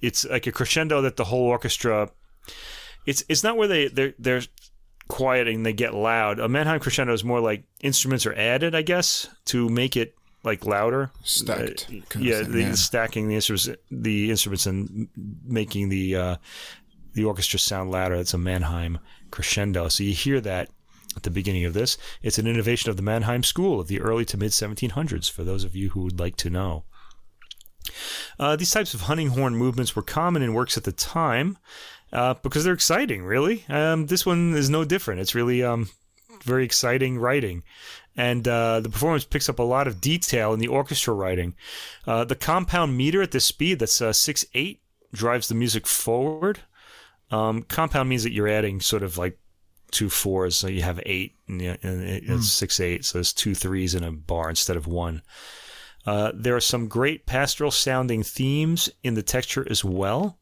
it's 0.00 0.24
like 0.24 0.46
a 0.46 0.52
crescendo 0.52 1.00
that 1.02 1.16
the 1.16 1.24
whole 1.24 1.46
orchestra. 1.46 2.10
It's 3.06 3.24
it's 3.28 3.42
not 3.42 3.56
where 3.56 3.68
they 3.68 3.88
they're 3.88 4.14
they're 4.18 4.42
quiet 5.10 5.48
and 5.48 5.66
they 5.66 5.72
get 5.72 5.94
loud. 5.94 6.38
A 6.38 6.48
Mannheim 6.48 6.80
crescendo 6.80 7.12
is 7.12 7.24
more 7.24 7.40
like 7.40 7.64
instruments 7.82 8.24
are 8.26 8.34
added, 8.34 8.74
I 8.74 8.82
guess, 8.82 9.28
to 9.46 9.68
make 9.68 9.96
it 9.96 10.14
like 10.42 10.64
louder. 10.64 11.10
Stacked. 11.22 11.88
Uh, 11.90 12.18
yeah, 12.18 12.42
thing, 12.42 12.52
the 12.52 12.76
stacking 12.76 13.28
the 13.28 13.34
instruments, 13.34 13.68
the 13.90 14.30
instruments, 14.30 14.66
and 14.66 15.08
making 15.44 15.88
the 15.88 16.16
uh, 16.16 16.36
the 17.12 17.24
orchestra 17.24 17.58
sound 17.58 17.90
louder. 17.90 18.16
That's 18.16 18.34
a 18.34 18.38
Mannheim 18.38 18.98
crescendo. 19.30 19.88
So 19.88 20.04
you 20.04 20.12
hear 20.12 20.40
that 20.40 20.70
at 21.16 21.24
the 21.24 21.30
beginning 21.30 21.64
of 21.64 21.74
this. 21.74 21.98
It's 22.22 22.38
an 22.38 22.46
innovation 22.46 22.88
of 22.90 22.96
the 22.96 23.02
Mannheim 23.02 23.42
School 23.42 23.80
of 23.80 23.88
the 23.88 24.00
early 24.00 24.24
to 24.26 24.36
mid 24.36 24.52
1700s. 24.52 25.30
For 25.30 25.44
those 25.44 25.64
of 25.64 25.76
you 25.76 25.90
who 25.90 26.02
would 26.04 26.20
like 26.20 26.36
to 26.36 26.50
know. 26.50 26.84
Uh, 28.38 28.56
these 28.56 28.70
types 28.70 28.94
of 28.94 29.02
hunting 29.02 29.28
horn 29.28 29.56
movements 29.56 29.96
were 29.96 30.02
common 30.02 30.42
in 30.42 30.54
works 30.54 30.76
at 30.76 30.84
the 30.84 30.92
time 30.92 31.58
uh, 32.12 32.34
because 32.42 32.64
they're 32.64 32.74
exciting, 32.74 33.24
really. 33.24 33.64
Um, 33.68 34.06
this 34.06 34.24
one 34.26 34.54
is 34.54 34.68
no 34.70 34.84
different. 34.84 35.20
It's 35.20 35.34
really 35.34 35.62
um, 35.62 35.88
very 36.42 36.64
exciting 36.64 37.18
writing. 37.18 37.62
And 38.16 38.46
uh, 38.48 38.80
the 38.80 38.90
performance 38.90 39.24
picks 39.24 39.48
up 39.48 39.58
a 39.58 39.62
lot 39.64 39.86
of 39.86 40.00
detail 40.00 40.52
in 40.52 40.60
the 40.60 40.66
orchestra 40.68 41.14
writing. 41.14 41.54
Uh, 42.06 42.24
the 42.24 42.34
compound 42.34 42.96
meter 42.96 43.22
at 43.22 43.30
this 43.30 43.44
speed, 43.44 43.78
that's 43.78 44.00
uh, 44.00 44.12
6 44.12 44.44
8, 44.54 44.80
drives 45.12 45.48
the 45.48 45.54
music 45.54 45.86
forward. 45.86 46.60
Um, 47.30 47.62
compound 47.62 48.08
means 48.08 48.24
that 48.24 48.32
you're 48.32 48.48
adding 48.48 48.80
sort 48.80 49.04
of 49.04 49.16
like 49.16 49.38
two 49.92 50.10
fours, 50.10 50.56
so 50.56 50.66
you 50.66 50.82
have 50.82 51.00
eight, 51.06 51.34
and, 51.48 51.60
and 51.60 52.02
it- 52.02 52.24
it's 52.26 52.48
six 52.48 52.80
eight, 52.80 53.04
so 53.04 53.18
there's 53.18 53.32
two 53.32 53.54
threes 53.54 53.94
in 53.94 54.02
a 54.04 54.10
bar 54.12 54.48
instead 54.50 54.76
of 54.76 54.86
one. 54.88 55.22
Uh, 56.06 56.32
there 56.34 56.56
are 56.56 56.60
some 56.60 56.88
great 56.88 57.26
pastoral 57.26 57.70
sounding 57.70 58.22
themes 58.22 58.88
in 59.04 59.14
the 59.14 59.22
texture 59.22 59.66
as 59.70 59.84
well. 59.84 60.38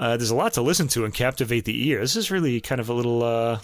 Uh, 0.00 0.16
there's 0.16 0.30
a 0.30 0.34
lot 0.34 0.52
to 0.54 0.62
listen 0.62 0.88
to 0.88 1.04
and 1.04 1.12
captivate 1.14 1.64
the 1.66 1.88
ear. 1.88 2.00
This 2.00 2.16
is 2.16 2.30
really 2.30 2.58
kind 2.60 2.80
of 2.80 2.88
a 2.88 2.94
little, 2.94 3.22
uh, 3.22 3.58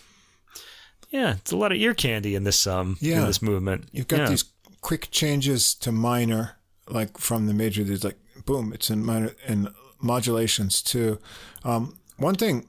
yeah, 1.10 1.32
it's 1.38 1.50
a 1.50 1.56
lot 1.56 1.72
of 1.72 1.78
ear 1.78 1.94
candy 1.94 2.34
in 2.34 2.44
this 2.44 2.66
um 2.66 2.96
in 3.20 3.26
this 3.26 3.40
movement. 3.42 3.88
You've 3.92 4.06
got 4.08 4.20
Yeah. 4.20 4.28
these 4.28 4.44
quick 4.82 5.08
changes 5.10 5.74
to 5.76 5.90
minor, 5.90 6.56
like 6.88 7.16
from 7.18 7.46
the 7.46 7.54
major. 7.54 7.82
There's 7.84 8.04
like 8.04 8.18
boom, 8.44 8.72
it's 8.74 8.90
in 8.90 9.04
minor 9.04 9.32
and 9.46 9.70
modulations 9.98 10.82
too. 10.82 11.18
Um, 11.64 11.98
one 12.18 12.34
thing, 12.34 12.68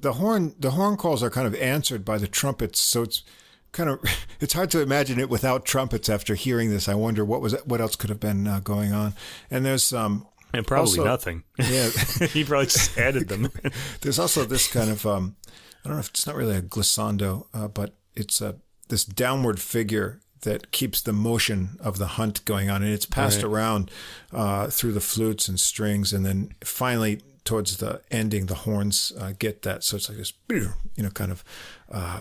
the 0.00 0.14
horn, 0.14 0.54
the 0.58 0.72
horn 0.72 0.96
calls 0.96 1.22
are 1.22 1.30
kind 1.30 1.46
of 1.46 1.54
answered 1.54 2.04
by 2.04 2.18
the 2.18 2.28
trumpets, 2.28 2.80
so 2.80 3.02
it's 3.02 3.22
kind 3.70 3.90
of 3.90 4.00
it's 4.40 4.54
hard 4.54 4.70
to 4.72 4.80
imagine 4.80 5.20
it 5.20 5.28
without 5.30 5.64
trumpets. 5.64 6.08
After 6.08 6.34
hearing 6.34 6.70
this, 6.70 6.88
I 6.88 6.94
wonder 6.94 7.24
what 7.24 7.40
was 7.40 7.54
what 7.64 7.80
else 7.80 7.94
could 7.96 8.10
have 8.10 8.20
been 8.20 8.46
uh, 8.48 8.60
going 8.60 8.92
on. 8.92 9.14
And 9.50 9.64
there's 9.64 9.92
um, 9.92 10.26
and 10.52 10.66
probably 10.66 10.98
also- 10.98 11.04
nothing. 11.04 11.44
yeah, 11.58 11.88
he 12.32 12.44
probably 12.44 12.66
just 12.66 12.96
added 12.98 13.28
them. 13.28 13.50
There's 14.00 14.18
also 14.18 14.44
this 14.44 14.66
kind 14.72 14.90
of 14.90 15.04
um, 15.06 15.36
I 15.84 15.88
don't 15.88 15.94
know 15.94 16.00
if 16.00 16.08
it's 16.10 16.26
not 16.26 16.36
really 16.36 16.56
a 16.56 16.62
glissando, 16.62 17.46
uh, 17.54 17.68
but 17.68 17.94
it's 18.14 18.40
a 18.40 18.56
this 18.88 19.04
downward 19.04 19.60
figure 19.60 20.20
that 20.42 20.70
keeps 20.70 21.00
the 21.02 21.12
motion 21.12 21.76
of 21.80 21.98
the 21.98 22.06
hunt 22.06 22.44
going 22.44 22.70
on, 22.70 22.82
and 22.82 22.92
it's 22.92 23.06
passed 23.06 23.42
Right. 23.42 23.50
around 23.52 23.90
uh, 24.32 24.68
through 24.68 24.92
the 24.92 25.00
flutes 25.00 25.48
and 25.48 25.58
strings, 25.58 26.12
and 26.12 26.24
then 26.24 26.54
finally 26.62 27.20
towards 27.44 27.78
the 27.78 28.00
ending, 28.10 28.46
the 28.46 28.54
horns 28.54 29.12
uh, 29.18 29.32
get 29.38 29.62
that. 29.62 29.82
So 29.82 29.96
it's 29.96 30.08
like 30.08 30.18
this, 30.18 30.32
you 30.50 31.02
know, 31.02 31.10
kind 31.10 31.32
of 31.32 31.42
uh, 31.90 32.20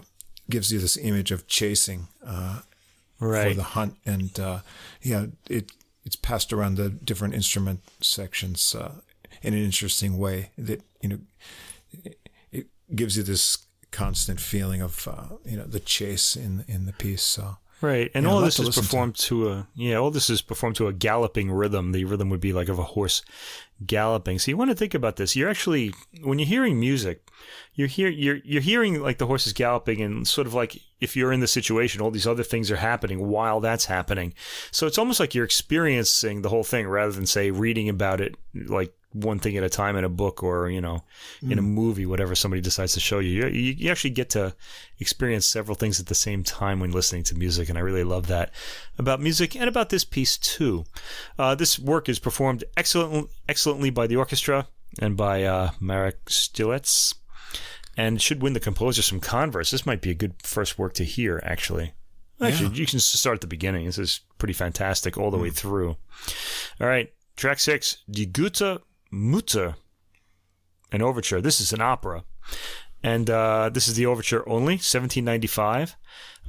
gives 0.49 0.71
you 0.71 0.79
this 0.79 0.97
image 0.97 1.31
of 1.31 1.47
chasing 1.47 2.07
uh, 2.25 2.61
for 3.19 3.53
the 3.53 3.63
hunt, 3.63 3.95
and 4.05 4.39
uh, 4.39 4.59
yeah, 5.01 5.25
it 5.49 5.71
it's 6.07 6.15
passed 6.15 6.51
around 6.53 6.77
the 6.77 6.89
different 6.89 7.35
instrument 7.35 7.81
sections 8.01 8.73
uh, 8.73 8.93
in 9.43 9.53
an 9.53 9.63
interesting 9.63 10.17
way 10.17 10.51
that 10.57 10.81
you 11.01 11.09
know 11.09 11.19
it, 12.03 12.17
gives 12.95 13.17
you 13.17 13.23
this 13.23 13.67
constant 13.91 14.39
feeling 14.39 14.81
of 14.81 15.07
uh, 15.07 15.35
you 15.43 15.57
know 15.57 15.65
the 15.65 15.81
chase 15.81 16.35
in 16.37 16.63
in 16.67 16.85
the 16.85 16.93
piece. 16.93 17.21
So 17.21 17.57
Right, 17.79 18.09
and 18.15 18.25
all 18.25 18.41
this 18.41 18.59
is 18.59 18.67
listen 18.67 18.81
to. 18.83 18.89
performed 18.89 19.15
to. 19.15 19.49
a 19.49 19.67
yeah. 19.75 19.95
All 19.95 20.09
this 20.09 20.31
is 20.31 20.41
performed 20.41 20.77
to 20.77 20.87
a 20.87 20.93
galloping 20.93 21.51
rhythm. 21.51 21.91
The 21.91 22.05
rhythm 22.05 22.29
would 22.31 22.39
be 22.39 22.53
like 22.53 22.69
of 22.69 22.79
a 22.79 22.83
horse 22.83 23.21
galloping. 23.85 24.39
So 24.39 24.49
you 24.49 24.57
want 24.57 24.71
to 24.71 24.75
think 24.75 24.95
about 24.95 25.17
this. 25.17 25.35
You're 25.35 25.49
actually 25.49 25.93
when 26.23 26.39
you're 26.39 26.47
hearing 26.47 26.79
music, 26.79 27.26
you're 27.73 27.87
hear 27.87 28.09
you're 28.09 28.39
you're 28.43 28.61
hearing 28.61 29.01
like 29.01 29.17
the 29.17 29.27
horses 29.27 29.53
galloping, 29.53 30.01
and 30.01 30.27
sort 30.27 30.47
of 30.47 30.53
like 30.53 30.79
if 30.99 31.15
you're 31.15 31.31
in 31.31 31.39
the 31.39 31.47
situation, 31.47 32.01
all 32.01 32.11
these 32.11 32.27
other 32.27 32.43
things 32.43 32.71
are 32.71 32.77
happening 32.77 33.27
while 33.27 33.59
that's 33.59 33.85
happening. 33.85 34.33
So 34.71 34.87
it's 34.87 34.97
almost 34.97 35.19
like 35.19 35.35
you're 35.35 35.45
experiencing 35.45 36.41
the 36.41 36.49
whole 36.49 36.63
thing 36.63 36.87
rather 36.87 37.11
than 37.11 37.25
say 37.25 37.51
reading 37.51 37.89
about 37.89 38.21
it 38.21 38.35
like 38.53 38.93
one 39.13 39.39
thing 39.39 39.57
at 39.57 39.63
a 39.63 39.69
time 39.69 39.95
in 39.95 40.03
a 40.03 40.09
book 40.09 40.43
or 40.43 40.69
you 40.69 40.81
know 40.81 41.03
in 41.41 41.57
a 41.57 41.61
movie 41.61 42.05
whatever 42.05 42.35
somebody 42.35 42.61
decides 42.61 42.93
to 42.93 42.99
show 42.99 43.19
you. 43.19 43.47
you 43.47 43.73
you 43.77 43.89
actually 43.89 44.09
get 44.09 44.29
to 44.29 44.53
experience 44.99 45.45
several 45.45 45.75
things 45.75 45.99
at 45.99 46.07
the 46.07 46.15
same 46.15 46.43
time 46.43 46.79
when 46.79 46.91
listening 46.91 47.23
to 47.23 47.35
music 47.35 47.69
and 47.69 47.77
i 47.77 47.81
really 47.81 48.03
love 48.03 48.27
that 48.27 48.51
about 48.97 49.21
music 49.21 49.55
and 49.55 49.65
about 49.65 49.89
this 49.89 50.03
piece 50.03 50.37
too 50.37 50.83
uh, 51.39 51.55
this 51.55 51.79
work 51.79 52.09
is 52.09 52.19
performed 52.19 52.63
excellent, 52.75 53.29
excellently 53.47 53.89
by 53.89 54.07
the 54.07 54.15
orchestra 54.15 54.67
and 54.99 55.15
by 55.15 55.43
uh, 55.43 55.71
marek 55.79 56.29
stilets 56.29 57.15
and 57.97 58.21
should 58.21 58.41
win 58.41 58.53
the 58.53 58.59
composer 58.59 59.01
some 59.01 59.19
converse 59.19 59.71
this 59.71 59.85
might 59.85 60.01
be 60.01 60.11
a 60.11 60.15
good 60.15 60.35
first 60.43 60.77
work 60.77 60.93
to 60.93 61.03
hear 61.03 61.41
actually 61.43 61.93
Actually, 62.39 62.75
you 62.75 62.85
can 62.85 62.99
start 62.99 63.35
at 63.35 63.41
the 63.41 63.47
beginning. 63.47 63.85
This 63.85 63.97
is 63.97 64.19
pretty 64.37 64.53
fantastic 64.53 65.17
all 65.17 65.31
the 65.31 65.37
way 65.37 65.49
through. 65.49 65.97
All 66.79 66.87
right, 66.87 67.11
track 67.35 67.59
six, 67.59 68.03
Die 68.09 68.25
Gute 68.25 68.81
Mutter, 69.09 69.75
an 70.91 71.01
overture. 71.01 71.41
This 71.41 71.59
is 71.59 71.73
an 71.73 71.81
opera. 71.81 72.23
And 73.03 73.29
uh, 73.29 73.69
this 73.69 73.87
is 73.87 73.95
the 73.95 74.05
overture 74.05 74.47
only, 74.47 74.73
1795. 74.73 75.95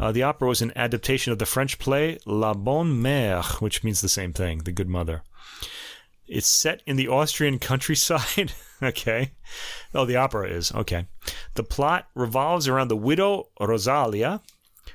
Uh, 0.01 0.13
the 0.13 0.23
opera 0.23 0.49
was 0.49 0.63
an 0.63 0.73
adaptation 0.77 1.33
of 1.33 1.39
the 1.39 1.47
French 1.47 1.79
play 1.79 2.19
La 2.27 2.55
Bonne 2.55 3.03
Mère, 3.03 3.61
which 3.61 3.83
means 3.83 4.01
the 4.01 4.09
same 4.09 4.33
thing, 4.33 4.59
the 4.59 4.73
good 4.73 4.89
mother. 4.89 5.23
It's 6.29 6.47
set 6.47 6.83
in 6.87 6.97
the 6.97 7.09
Austrian 7.09 7.59
countryside. 7.59 8.53
okay. 8.83 9.33
Oh, 9.95 10.05
the 10.05 10.17
opera 10.17 10.49
is. 10.49 10.73
Okay. 10.73 11.07
The 11.55 11.63
plot 11.63 12.09
revolves 12.15 12.69
around 12.69 12.89
the 12.89 12.97
widow 12.97 13.49
Rosalia. 13.61 14.43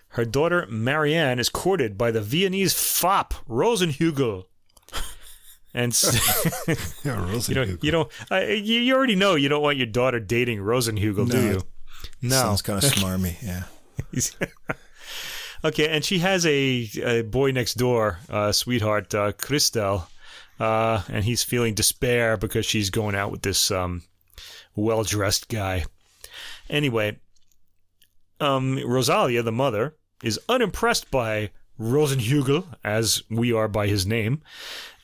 Her 0.10 0.26
daughter 0.26 0.68
Marianne 0.70 1.40
is 1.40 1.50
courted 1.50 1.98
by 1.98 2.12
the 2.12 2.22
Viennese 2.22 2.74
fop 2.74 3.34
Rosenhugel. 3.50 4.46
And 5.76 5.92
yeah, 7.04 7.40
you 7.48 7.56
know, 7.56 7.78
you 7.82 7.92
know, 7.92 8.10
I, 8.30 8.44
you 8.52 8.80
you 8.80 8.94
already 8.94 9.16
know 9.16 9.34
you 9.34 9.50
don't 9.50 9.64
want 9.64 9.78
your 9.78 9.88
daughter 9.88 10.20
dating 10.20 10.60
Rosenhugel, 10.60 11.28
do 11.32 11.42
No, 11.42 11.50
you? 11.52 11.62
No. 12.22 12.36
sounds 12.36 12.62
kind 12.62 12.84
of 12.84 12.92
smarmy. 12.92 13.42
Yeah, 13.42 13.64
okay, 15.66 15.88
and 15.88 16.06
she 16.06 16.20
has 16.20 16.46
a, 16.46 16.88
a 17.04 17.22
boy 17.24 17.50
next 17.50 17.74
door, 17.74 18.20
uh, 18.30 18.52
sweetheart, 18.52 19.16
uh, 19.16 19.32
Christel, 19.32 20.08
uh, 20.60 21.04
and 21.10 21.26
he's 21.26 21.44
feeling 21.44 21.74
despair 21.74 22.38
because 22.38 22.66
she's 22.66 22.90
going 22.90 23.16
out 23.16 23.32
with 23.32 23.42
this 23.42 23.72
um, 23.72 24.04
well 24.76 25.04
dressed 25.04 25.50
guy. 25.50 25.86
Anyway, 26.70 27.18
um, 28.40 28.80
Rosalia, 28.86 29.44
the 29.44 29.52
mother, 29.52 29.96
is 30.24 30.40
unimpressed 30.50 31.12
by 31.12 31.52
Rosenhügel, 31.80 32.66
as 32.84 33.24
we 33.30 33.52
are 33.52 33.68
by 33.68 33.88
his 33.88 34.06
name, 34.06 34.42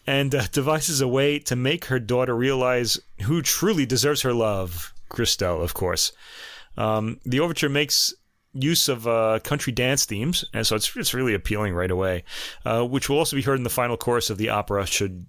and 0.05 0.33
uh, 0.33 0.43
devises 0.51 1.01
a 1.01 1.07
way 1.07 1.39
to 1.39 1.55
make 1.55 1.85
her 1.85 1.99
daughter 1.99 2.35
realize 2.35 2.99
who 3.23 3.41
truly 3.41 3.85
deserves 3.85 4.21
her 4.21 4.33
love. 4.33 4.93
Christelle, 5.09 5.63
of 5.63 5.73
course. 5.73 6.11
Um, 6.77 7.19
the 7.25 7.39
overture 7.39 7.69
makes 7.69 8.13
use 8.53 8.89
of 8.89 9.07
uh, 9.07 9.39
country 9.43 9.71
dance 9.71 10.05
themes, 10.05 10.45
and 10.53 10.65
so 10.65 10.75
it's 10.75 10.95
it's 10.95 11.13
really 11.13 11.33
appealing 11.33 11.73
right 11.73 11.91
away. 11.91 12.23
Uh, 12.65 12.83
which 12.83 13.09
will 13.09 13.17
also 13.17 13.35
be 13.35 13.41
heard 13.41 13.57
in 13.57 13.63
the 13.63 13.69
final 13.69 13.97
chorus 13.97 14.29
of 14.29 14.37
the 14.37 14.49
opera. 14.49 14.85
Should 14.85 15.25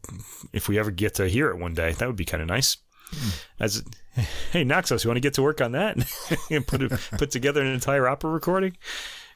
if 0.53 0.69
we 0.69 0.79
ever 0.79 0.91
get 0.91 1.15
to 1.15 1.29
hear 1.29 1.51
it 1.51 1.59
one 1.59 1.75
day, 1.75 1.93
that 1.93 2.07
would 2.07 2.17
be 2.17 2.25
kind 2.25 2.43
of 2.43 2.49
nice. 2.49 2.77
As 3.59 3.83
hey 4.53 4.65
Naxos, 4.65 5.05
you 5.05 5.09
want 5.09 5.17
to 5.17 5.23
get 5.23 5.35
to 5.35 5.43
work 5.43 5.61
on 5.61 5.73
that 5.73 5.97
and 6.51 6.67
put 6.67 6.83
it, 6.83 6.93
put 7.19 7.31
together 7.31 7.61
an 7.61 7.73
entire 7.73 8.09
opera 8.09 8.31
recording? 8.31 8.77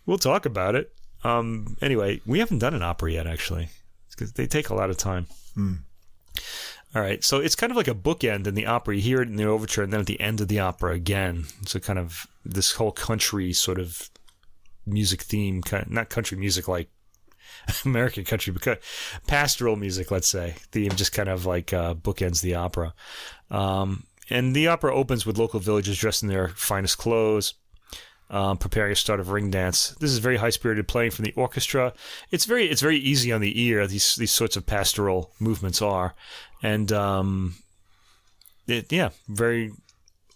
We'll 0.06 0.18
talk 0.18 0.46
about 0.46 0.74
it. 0.74 0.92
Um, 1.24 1.76
anyway, 1.80 2.20
we 2.26 2.38
haven't 2.38 2.58
done 2.58 2.74
an 2.74 2.82
opera 2.82 3.12
yet, 3.12 3.26
actually, 3.26 3.68
because 4.10 4.32
they 4.32 4.46
take 4.46 4.68
a 4.68 4.74
lot 4.74 4.90
of 4.90 4.98
time. 4.98 5.26
All 6.94 7.02
right, 7.02 7.24
so 7.24 7.40
it's 7.40 7.56
kind 7.56 7.72
of 7.72 7.76
like 7.76 7.88
a 7.88 7.94
bookend 7.94 8.46
in 8.46 8.54
the 8.54 8.66
opera. 8.66 8.94
You 8.94 9.02
hear 9.02 9.20
it 9.20 9.28
in 9.28 9.34
the 9.34 9.46
overture, 9.46 9.82
and 9.82 9.92
then 9.92 10.00
at 10.00 10.06
the 10.06 10.20
end 10.20 10.40
of 10.40 10.46
the 10.46 10.60
opera 10.60 10.92
again. 10.92 11.46
So 11.66 11.80
kind 11.80 11.98
of 11.98 12.28
this 12.44 12.72
whole 12.72 12.92
country 12.92 13.52
sort 13.52 13.80
of 13.80 14.10
music 14.86 15.22
theme, 15.22 15.60
kind 15.62 15.84
of, 15.84 15.90
not 15.90 16.08
country 16.08 16.38
music 16.38 16.68
like 16.68 16.88
American 17.84 18.24
country, 18.24 18.52
but 18.52 18.80
pastoral 19.26 19.74
music, 19.74 20.12
let's 20.12 20.28
say. 20.28 20.54
Theme 20.70 20.92
just 20.92 21.12
kind 21.12 21.28
of 21.28 21.46
like 21.46 21.72
uh, 21.72 21.94
bookends 21.94 22.42
the 22.42 22.54
opera. 22.54 22.94
Um, 23.50 24.04
and 24.30 24.54
the 24.54 24.68
opera 24.68 24.94
opens 24.94 25.26
with 25.26 25.38
local 25.38 25.60
villagers 25.60 25.98
dressed 25.98 26.22
in 26.22 26.28
their 26.28 26.48
finest 26.48 26.98
clothes. 26.98 27.54
Um, 28.30 28.56
preparing 28.56 28.90
a 28.90 28.96
start 28.96 29.20
of 29.20 29.28
ring 29.28 29.50
dance. 29.50 29.90
This 30.00 30.10
is 30.10 30.18
very 30.18 30.38
high 30.38 30.50
spirited 30.50 30.88
playing 30.88 31.10
from 31.10 31.26
the 31.26 31.34
orchestra. 31.36 31.92
It's 32.30 32.46
very 32.46 32.70
it's 32.70 32.80
very 32.80 32.96
easy 32.96 33.30
on 33.30 33.42
the 33.42 33.62
ear. 33.62 33.86
These 33.86 34.16
these 34.16 34.32
sorts 34.32 34.56
of 34.56 34.64
pastoral 34.64 35.30
movements 35.38 35.82
are, 35.82 36.14
and 36.64 36.90
um, 36.92 37.54
it, 38.66 38.90
yeah, 38.92 39.10
very 39.28 39.72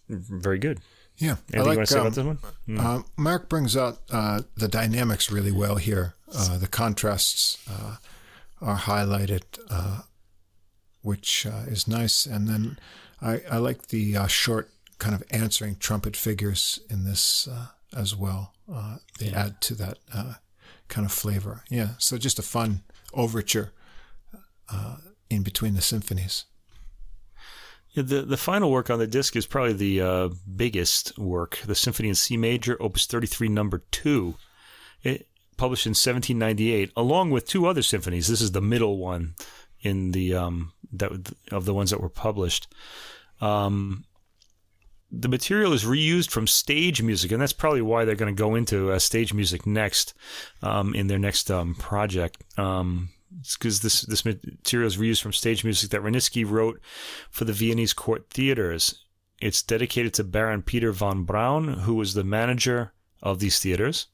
very 0.08 0.58
good. 0.58 0.80
Yeah, 1.16 1.36
Anything 1.52 1.72
you 1.72 1.76
want 1.78 1.88
to 1.88 1.92
say 1.94 2.00
about 2.00 2.12
this 2.14 2.24
one? 2.24 2.78
Uh, 2.78 3.02
Mark 3.16 3.48
brings 3.48 3.76
out 3.76 3.98
uh, 4.10 4.42
the 4.56 4.68
dynamics 4.68 5.32
really 5.32 5.50
well 5.50 5.74
here. 5.76 6.14
Uh, 6.32 6.58
the 6.58 6.68
contrasts 6.68 7.58
uh, 7.68 7.96
are 8.60 8.76
highlighted, 8.76 9.42
uh, 9.68 10.02
which 11.02 11.44
uh, 11.44 11.64
is 11.66 11.88
nice. 11.88 12.24
And 12.24 12.46
then 12.48 12.78
I, 13.20 13.40
I 13.50 13.56
like 13.58 13.88
the 13.88 14.16
short 14.28 14.70
kind 14.98 15.12
of 15.14 15.24
answering 15.32 15.74
trumpet 15.80 16.16
figures 16.16 16.78
in 16.88 17.04
this 17.04 17.48
as 17.96 18.14
well. 18.14 18.52
they 19.18 19.26
Yeah. 19.30 19.46
add 19.46 19.60
to 19.62 19.74
that 19.74 19.98
kind 20.86 21.04
of 21.04 21.10
flavor. 21.12 21.64
Yeah, 21.68 21.90
so 21.98 22.16
just 22.16 22.38
a 22.38 22.42
fun 22.42 22.82
overture 23.12 23.72
in 25.30 25.42
between 25.42 25.74
the 25.74 25.82
symphonies. 25.82 26.44
The 27.94 28.22
the 28.22 28.36
final 28.36 28.70
work 28.70 28.90
on 28.90 28.98
the 28.98 29.06
disc 29.06 29.34
is 29.34 29.46
probably 29.46 29.72
the 29.72 30.00
uh, 30.00 30.28
biggest 30.56 31.18
work, 31.18 31.58
the 31.66 31.74
Symphony 31.74 32.08
in 32.08 32.14
C 32.14 32.36
major, 32.36 32.80
Opus 32.80 33.06
33, 33.06 33.48
number 33.48 33.82
two. 33.90 34.34
It 35.02 35.28
published 35.56 35.86
in 35.86 35.90
1798, 35.90 36.92
along 36.96 37.30
with 37.30 37.46
two 37.46 37.66
other 37.66 37.82
symphonies. 37.82 38.28
This 38.28 38.40
is 38.40 38.52
the 38.52 38.60
middle 38.60 38.98
one 38.98 39.34
in 39.80 40.12
the 40.12 40.34
um, 40.34 40.72
that 40.92 41.34
of 41.50 41.64
the 41.64 41.74
ones 41.74 41.90
that 41.90 42.00
were 42.00 42.08
published. 42.08 42.72
Um, 43.40 44.04
the 45.10 45.28
material 45.28 45.72
is 45.72 45.84
reused 45.84 46.30
from 46.30 46.46
stage 46.46 47.02
music, 47.02 47.32
and 47.32 47.40
that's 47.40 47.52
probably 47.52 47.82
why 47.82 48.04
they're 48.04 48.14
going 48.14 48.34
to 48.34 48.40
go 48.40 48.54
into 48.54 48.92
uh, 48.92 48.98
stage 48.98 49.32
music 49.32 49.66
next 49.66 50.14
um, 50.62 50.94
in 50.94 51.06
their 51.06 51.18
next 51.18 51.50
um, 51.50 51.74
project. 51.74 52.44
Um, 52.58 53.10
because 53.58 53.80
this 53.80 54.02
this 54.02 54.24
material 54.24 54.86
is 54.86 54.96
reused 54.96 55.22
from 55.22 55.32
stage 55.32 55.64
music 55.64 55.90
that 55.90 56.02
Wranitzky 56.02 56.48
wrote 56.48 56.80
for 57.30 57.44
the 57.44 57.52
Viennese 57.52 57.92
court 57.92 58.30
theaters. 58.30 59.04
It's 59.40 59.62
dedicated 59.62 60.14
to 60.14 60.24
Baron 60.24 60.62
Peter 60.62 60.92
von 60.92 61.24
Braun, 61.24 61.68
who 61.68 61.94
was 61.94 62.14
the 62.14 62.24
manager 62.24 62.92
of 63.22 63.38
these 63.38 63.60
theaters. 63.60 64.08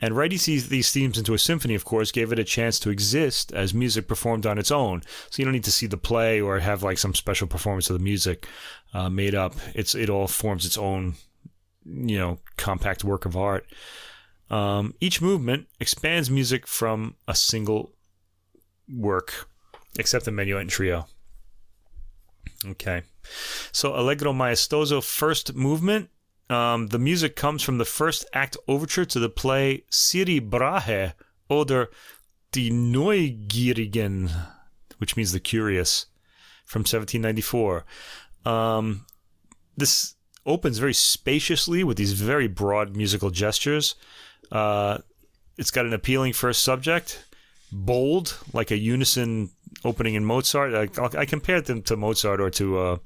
And 0.00 0.16
writing 0.16 0.38
these 0.38 0.92
themes 0.92 1.18
into 1.18 1.34
a 1.34 1.38
symphony, 1.38 1.74
of 1.74 1.84
course, 1.84 2.12
gave 2.12 2.30
it 2.30 2.38
a 2.38 2.44
chance 2.44 2.78
to 2.80 2.90
exist 2.90 3.52
as 3.52 3.74
music 3.74 4.06
performed 4.06 4.46
on 4.46 4.56
its 4.56 4.70
own. 4.70 5.02
So 5.28 5.40
you 5.40 5.44
don't 5.44 5.54
need 5.54 5.64
to 5.64 5.72
see 5.72 5.88
the 5.88 5.96
play 5.96 6.40
or 6.40 6.60
have 6.60 6.84
like 6.84 6.98
some 6.98 7.14
special 7.14 7.48
performance 7.48 7.90
of 7.90 7.98
the 7.98 8.04
music 8.04 8.46
uh, 8.94 9.10
made 9.10 9.34
up. 9.34 9.56
It's 9.74 9.96
it 9.96 10.08
all 10.08 10.28
forms 10.28 10.64
its 10.64 10.78
own, 10.78 11.14
you 11.84 12.16
know, 12.16 12.38
compact 12.56 13.02
work 13.02 13.24
of 13.24 13.36
art. 13.36 13.66
Um, 14.50 14.94
each 15.00 15.20
movement 15.20 15.66
expands 15.80 16.30
music 16.30 16.66
from 16.66 17.16
a 17.26 17.34
single 17.34 17.92
work, 18.92 19.48
except 19.98 20.24
the 20.24 20.30
menuet 20.30 20.62
and 20.62 20.70
trio. 20.70 21.06
Okay. 22.66 23.02
So 23.72 23.94
Allegro 23.94 24.32
Maestoso 24.32 25.02
first 25.02 25.54
movement. 25.54 26.10
Um, 26.50 26.86
the 26.88 26.98
music 26.98 27.36
comes 27.36 27.62
from 27.62 27.78
the 27.78 27.84
first 27.84 28.24
act 28.32 28.56
overture 28.66 29.04
to 29.04 29.20
the 29.20 29.28
play 29.28 29.84
Siri 29.90 30.40
Brahe 30.40 31.12
oder 31.50 31.90
Die 32.52 32.70
Neugierigen, 32.70 34.30
which 34.96 35.16
means 35.16 35.32
the 35.32 35.40
curious, 35.40 36.06
from 36.64 36.80
1794. 36.80 37.84
Um, 38.46 39.04
this 39.76 40.14
opens 40.46 40.78
very 40.78 40.94
spaciously 40.94 41.84
with 41.84 41.98
these 41.98 42.14
very 42.14 42.48
broad 42.48 42.96
musical 42.96 43.30
gestures. 43.30 43.94
Uh, 44.50 44.98
it's 45.58 45.70
got 45.70 45.84
an 45.84 45.92
appealing 45.92 46.32
first 46.32 46.62
subject, 46.62 47.26
bold, 47.72 48.38
like 48.52 48.70
a 48.70 48.76
unison 48.76 49.50
opening 49.84 50.14
in 50.14 50.24
Mozart. 50.24 50.90
I, 50.98 51.20
I 51.20 51.24
compared 51.24 51.66
them 51.66 51.82
to 51.82 51.96
Mozart 51.96 52.40
or 52.40 52.50
to 52.50 52.78
uh, 52.78 52.96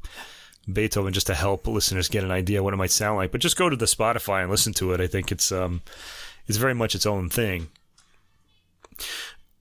Beethoven 0.72 1.12
just 1.12 1.26
to 1.26 1.34
help 1.34 1.66
listeners 1.66 2.08
get 2.08 2.24
an 2.24 2.30
idea 2.30 2.62
what 2.62 2.74
it 2.74 2.78
might 2.78 2.90
sound 2.90 3.16
like. 3.16 3.32
But 3.32 3.40
just 3.40 3.56
go 3.56 3.68
to 3.68 3.76
the 3.76 3.86
Spotify 3.86 4.42
and 4.42 4.50
listen 4.50 4.72
to 4.74 4.92
it. 4.92 5.00
I 5.00 5.06
think 5.06 5.32
it's 5.32 5.50
um, 5.52 5.82
it's 6.46 6.58
very 6.58 6.74
much 6.74 6.94
its 6.94 7.06
own 7.06 7.28
thing. 7.28 7.68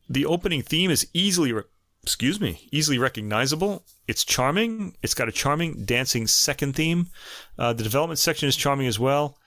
The 0.09 0.25
opening 0.25 0.61
theme 0.61 0.91
is 0.91 1.07
easily, 1.13 1.53
re- 1.53 1.63
excuse 2.03 2.39
me, 2.39 2.67
easily 2.71 2.97
recognizable. 2.97 3.83
It's 4.07 4.25
charming. 4.25 4.95
It's 5.01 5.13
got 5.13 5.29
a 5.29 5.31
charming 5.31 5.85
dancing 5.85 6.27
second 6.27 6.75
theme. 6.75 7.07
Uh, 7.57 7.73
the 7.73 7.83
development 7.83 8.19
section 8.19 8.49
is 8.49 8.55
charming 8.55 8.87
as 8.87 8.99
well. 8.99 9.37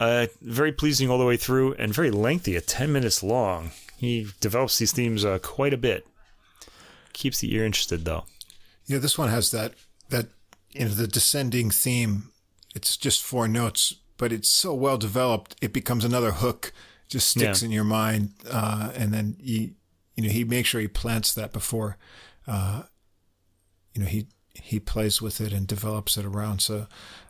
Uh, 0.00 0.28
very 0.40 0.72
pleasing 0.72 1.10
all 1.10 1.18
the 1.18 1.26
way 1.26 1.36
through 1.36 1.74
and 1.74 1.92
very 1.92 2.10
lengthy 2.10 2.56
at 2.56 2.66
10 2.66 2.92
minutes 2.92 3.22
long. 3.22 3.72
He 3.98 4.28
develops 4.40 4.78
these 4.78 4.92
themes 4.92 5.24
uh, 5.24 5.38
quite 5.40 5.74
a 5.74 5.78
bit. 5.78 6.06
Keeps 7.12 7.40
the 7.40 7.52
ear 7.54 7.64
interested 7.66 8.04
though. 8.04 8.24
Yeah, 8.86 8.98
this 8.98 9.18
one 9.18 9.28
has 9.28 9.50
that 9.50 9.74
that 10.08 10.26
you 10.72 10.84
know 10.84 10.90
the 10.90 11.08
descending 11.08 11.70
theme. 11.70 12.30
It's 12.74 12.96
just 12.96 13.22
four 13.22 13.48
notes, 13.48 13.94
but 14.16 14.32
it's 14.32 14.48
so 14.48 14.72
well 14.72 14.98
developed. 14.98 15.56
It 15.60 15.72
becomes 15.72 16.04
another 16.04 16.30
hook. 16.32 16.72
Just 17.08 17.28
sticks 17.28 17.62
Yeah. 17.62 17.66
in 17.66 17.72
your 17.72 17.84
mind, 17.84 18.34
uh, 18.50 18.92
and 18.94 19.12
then 19.12 19.36
you 19.40 19.74
you 20.14 20.22
know 20.24 20.30
he 20.30 20.44
makes 20.44 20.68
sure 20.68 20.80
he 20.80 20.88
plants 20.88 21.32
that 21.34 21.52
before, 21.52 21.96
uh, 22.46 22.82
you 23.94 24.02
know 24.02 24.08
he 24.08 24.28
he 24.54 24.78
plays 24.78 25.20
with 25.20 25.40
it 25.40 25.52
and 25.52 25.66
develops 25.66 26.16
it 26.16 26.24
around. 26.24 26.60
So 26.60 26.86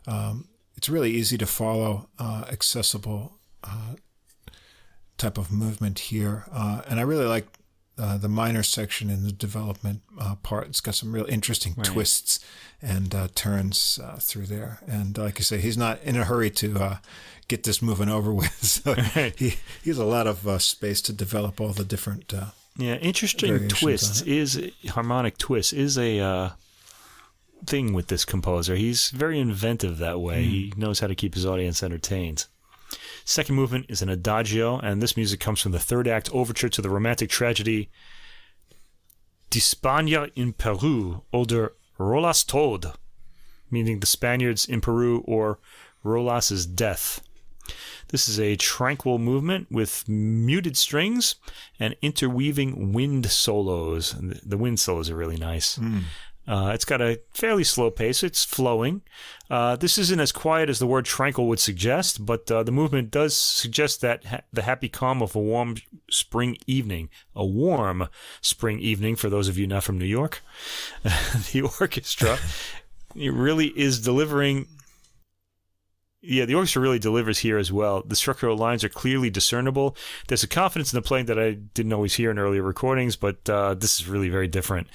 um, 0.06 0.48
it's 0.76 0.88
really 0.88 1.12
easy 1.12 1.38
to 1.38 1.46
follow, 1.46 2.08
uh, 2.18 2.44
accessible 2.50 3.38
uh, 3.64 3.94
type 5.18 5.36
of 5.38 5.52
movement 5.52 5.98
here, 5.98 6.44
uh, 6.52 6.82
and 6.88 6.98
I 6.98 7.02
really 7.02 7.26
like 7.26 7.46
uh, 7.98 8.16
the 8.16 8.28
minor 8.28 8.62
section 8.62 9.10
in 9.10 9.24
the 9.24 9.32
development 9.32 10.02
uh, 10.20 10.36
part. 10.36 10.68
It's 10.68 10.80
got 10.80 10.94
some 10.94 11.12
real 11.12 11.26
interesting 11.26 11.74
twists 11.82 12.38
and 12.80 13.12
uh, 13.14 13.26
turns 13.34 13.98
uh, 14.02 14.16
through 14.20 14.46
there. 14.46 14.78
And 14.86 15.18
like 15.18 15.38
you 15.38 15.44
say, 15.44 15.58
he's 15.58 15.76
not 15.76 16.00
in 16.04 16.16
a 16.16 16.24
hurry 16.24 16.48
to 16.50 16.78
uh, 16.78 16.96
get 17.48 17.64
this 17.64 17.82
moving 17.82 18.08
over 18.08 18.32
with. 18.40 18.64
So 18.64 18.94
Right. 19.16 19.34
he, 19.36 19.56
he 19.82 19.90
has 19.90 19.98
a 19.98 20.04
lot 20.04 20.28
of 20.28 20.46
uh, 20.46 20.58
space 20.60 21.02
to 21.02 21.12
develop 21.12 21.60
all 21.60 21.72
the 21.72 21.84
different. 21.84 22.32
Uh, 22.32 22.50
Yeah, 22.76 22.94
interesting 22.96 23.66
twists 23.66 24.22
is 24.22 24.70
harmonic 24.90 25.36
twist 25.36 25.72
is 25.72 25.98
a 25.98 26.20
uh, 26.20 26.50
thing 27.66 27.92
with 27.94 28.06
this 28.06 28.24
composer. 28.24 28.76
He's 28.76 29.10
very 29.10 29.40
inventive 29.40 29.98
that 29.98 30.20
way. 30.20 30.44
He 30.44 30.72
knows 30.76 31.00
how 31.00 31.08
to 31.08 31.16
keep 31.16 31.34
his 31.34 31.44
audience 31.44 31.82
entertained. 31.82 32.46
Second 33.28 33.56
movement 33.56 33.84
is 33.90 34.00
an 34.00 34.08
adagio, 34.08 34.78
and 34.78 35.02
this 35.02 35.14
music 35.14 35.38
comes 35.38 35.60
from 35.60 35.72
the 35.72 35.78
third 35.78 36.08
act 36.08 36.30
overture 36.32 36.70
to 36.70 36.80
the 36.80 36.88
romantic 36.88 37.28
tragedy 37.28 37.90
Die 39.50 39.60
Spanier 39.60 40.30
in 40.34 40.54
Peru 40.54 41.20
oder 41.30 41.74
Rollas 42.00 42.42
Tod, 42.46 42.94
meaning 43.70 44.00
the 44.00 44.06
Spaniards 44.06 44.64
in 44.64 44.80
Peru 44.80 45.22
or 45.26 45.58
Rolas's 46.02 46.64
death. 46.64 47.20
This 48.08 48.30
is 48.30 48.40
a 48.40 48.56
tranquil 48.56 49.18
movement 49.18 49.66
with 49.70 50.08
muted 50.08 50.78
strings 50.78 51.34
and 51.78 51.94
interweaving 52.00 52.94
wind 52.94 53.26
solos. 53.30 54.16
The 54.18 54.56
wind 54.56 54.80
solos 54.80 55.10
are 55.10 55.16
really 55.16 55.36
nice. 55.36 55.76
Mm. 55.76 56.04
Uh, 56.48 56.70
it's 56.72 56.86
got 56.86 57.02
a 57.02 57.20
fairly 57.34 57.62
slow 57.62 57.90
pace. 57.90 58.22
It's 58.22 58.44
flowing. 58.44 59.02
Uh, 59.50 59.76
this 59.76 59.98
isn't 59.98 60.20
as 60.20 60.32
quiet 60.32 60.70
as 60.70 60.78
the 60.78 60.86
word 60.86 61.04
tranquil 61.04 61.46
would 61.48 61.60
suggest, 61.60 62.24
but 62.24 62.50
uh, 62.50 62.62
the 62.62 62.72
movement 62.72 63.10
does 63.10 63.36
suggest 63.36 64.00
that 64.00 64.24
ha- 64.24 64.40
the 64.52 64.62
happy 64.62 64.88
calm 64.88 65.22
of 65.22 65.36
a 65.36 65.40
warm 65.40 65.76
spring 66.10 66.56
evening. 66.66 67.10
A 67.36 67.44
warm 67.44 68.08
spring 68.40 68.80
evening 68.80 69.14
for 69.14 69.28
those 69.28 69.48
of 69.48 69.58
you 69.58 69.66
not 69.66 69.84
from 69.84 69.98
New 69.98 70.06
York. 70.06 70.42
the 71.02 71.70
orchestra 71.80 72.38
it 73.14 73.32
really 73.32 73.68
is 73.68 74.00
delivering 74.00 74.66
yeah, 76.28 76.44
the 76.44 76.54
orchestra 76.54 76.82
really 76.82 76.98
delivers 76.98 77.38
here 77.38 77.56
as 77.56 77.72
well. 77.72 78.02
The 78.06 78.14
structural 78.14 78.54
lines 78.54 78.84
are 78.84 78.90
clearly 78.90 79.30
discernible. 79.30 79.96
There's 80.26 80.42
a 80.42 80.48
confidence 80.48 80.92
in 80.92 80.98
the 80.98 81.02
playing 81.02 81.24
that 81.26 81.38
I 81.38 81.52
didn't 81.52 81.94
always 81.94 82.14
hear 82.14 82.30
in 82.30 82.38
earlier 82.38 82.62
recordings, 82.62 83.16
but 83.16 83.48
uh, 83.48 83.72
this 83.72 83.98
is 83.98 84.06
really 84.06 84.28
very 84.28 84.46
different. 84.46 84.88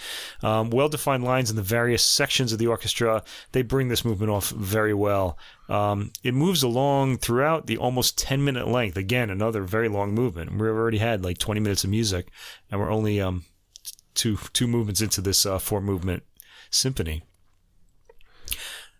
Um, 0.44 0.70
well 0.70 0.90
defined 0.90 1.24
lines 1.24 1.50
in 1.50 1.56
the 1.56 1.64
various 1.64 2.04
sections 2.04 2.54
of 2.54 2.60
the 2.60 2.68
orchestra. 2.68 3.24
They 3.52 3.64
bring 3.64 3.88
this 3.88 4.06
movement 4.06 4.30
off 4.30 4.52
very 4.52 4.94
well. 4.94 5.40
Um, 5.70 6.12
it 6.24 6.36
moves 6.36 6.62
along 6.62 7.18
throughout 7.18 7.66
the 7.66 7.78
almost 7.78 8.16
10 8.20 8.44
minute 8.44 8.68
length. 8.68 8.96
Again, 8.96 9.32
another 9.32 9.64
very 9.64 9.90
long 9.90 10.14
movement. 10.14 10.52
We've 10.52 10.62
already 10.62 11.00
had 11.00 11.24
like 11.24 11.40
20 11.40 11.60
minutes 11.60 11.84
of 11.84 11.90
music, 11.90 12.28
and 12.70 12.80
we're 12.80 12.92
only 12.92 13.20
um, 13.20 13.46
two, 14.14 14.38
two 14.54 14.68
movements 14.68 15.02
into 15.02 15.20
this 15.20 15.48
uh, 15.48 15.58
four 15.58 15.82
movement 15.82 16.22
symphony. 16.70 17.24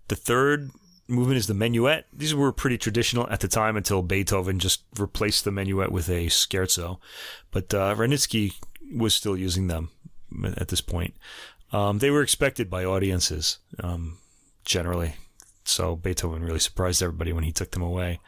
The 0.08 0.16
third 0.16 0.72
movement 1.14 1.38
is 1.38 1.48
the 1.48 1.54
minuet. 1.54 2.06
These 2.12 2.36
were 2.36 2.52
pretty 2.52 2.78
traditional 2.78 3.30
at 3.30 3.40
the 3.40 3.48
time 3.48 3.78
until 3.78 4.02
Beethoven 4.02 4.60
just 4.60 4.84
replaced 4.98 5.46
the 5.46 5.52
minuet 5.52 5.92
with 5.92 6.10
a 6.10 6.28
scherzo. 6.28 7.00
But 7.52 7.74
uh, 7.74 7.96
was 8.92 9.16
still 9.16 9.38
using 9.38 9.68
them 9.68 9.90
at 10.58 10.68
this 10.68 10.82
point. 10.82 11.16
Um, 11.72 12.00
they 12.00 12.12
were 12.12 12.22
expected 12.22 12.70
by 12.70 12.86
audiences 12.86 13.60
um, 13.80 14.18
generally. 14.66 15.16
So 15.66 15.96
Beethoven 15.96 16.44
really 16.44 16.60
surprised 16.60 17.02
everybody 17.02 17.32
when 17.32 17.46
he 17.46 17.52
took 17.52 17.72
them 17.72 17.82
away. 17.82 18.20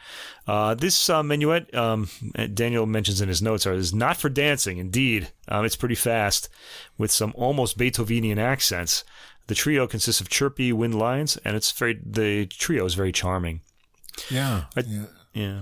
Uh, 0.47 0.73
this 0.73 1.09
uh, 1.09 1.21
minuet, 1.21 1.73
um, 1.75 2.09
Daniel 2.53 2.85
mentions 2.85 3.19
in 3.19 3.27
his 3.27 3.41
notes, 3.41 3.65
is 3.65 3.93
not 3.93 4.17
for 4.17 4.29
dancing. 4.29 4.77
Indeed, 4.77 5.29
um, 5.47 5.65
it's 5.65 5.75
pretty 5.75 5.95
fast 5.95 6.49
with 6.97 7.11
some 7.11 7.33
almost 7.35 7.77
Beethovenian 7.77 8.37
accents. 8.37 9.03
The 9.47 9.55
trio 9.55 9.87
consists 9.87 10.21
of 10.21 10.29
chirpy 10.29 10.73
wind 10.73 10.95
lines, 10.95 11.37
and 11.45 11.55
it's 11.55 11.71
very 11.71 11.99
the 12.03 12.47
trio 12.47 12.85
is 12.85 12.95
very 12.95 13.11
charming. 13.11 13.61
Yeah, 14.29 14.65
I, 14.75 14.81
yeah, 14.81 15.05
yeah. 15.33 15.61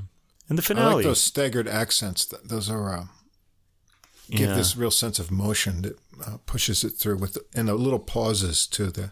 And 0.49 0.57
the 0.57 0.61
finale, 0.61 0.91
I 0.91 0.93
like 0.95 1.03
those 1.05 1.21
staggered 1.21 1.67
accents. 1.67 2.25
Those 2.43 2.69
are 2.69 2.93
uh, 2.93 3.05
give 4.29 4.49
yeah. 4.49 4.55
this 4.55 4.75
real 4.75 4.91
sense 4.91 5.19
of 5.19 5.31
motion 5.31 5.81
that 5.81 5.99
uh, 6.25 6.37
pushes 6.45 6.83
it 6.83 6.91
through 6.91 7.17
with 7.17 7.33
the, 7.33 7.45
and 7.53 7.67
the 7.67 7.75
little 7.75 7.99
pauses 7.99 8.67
to 8.67 8.87
the. 8.87 9.11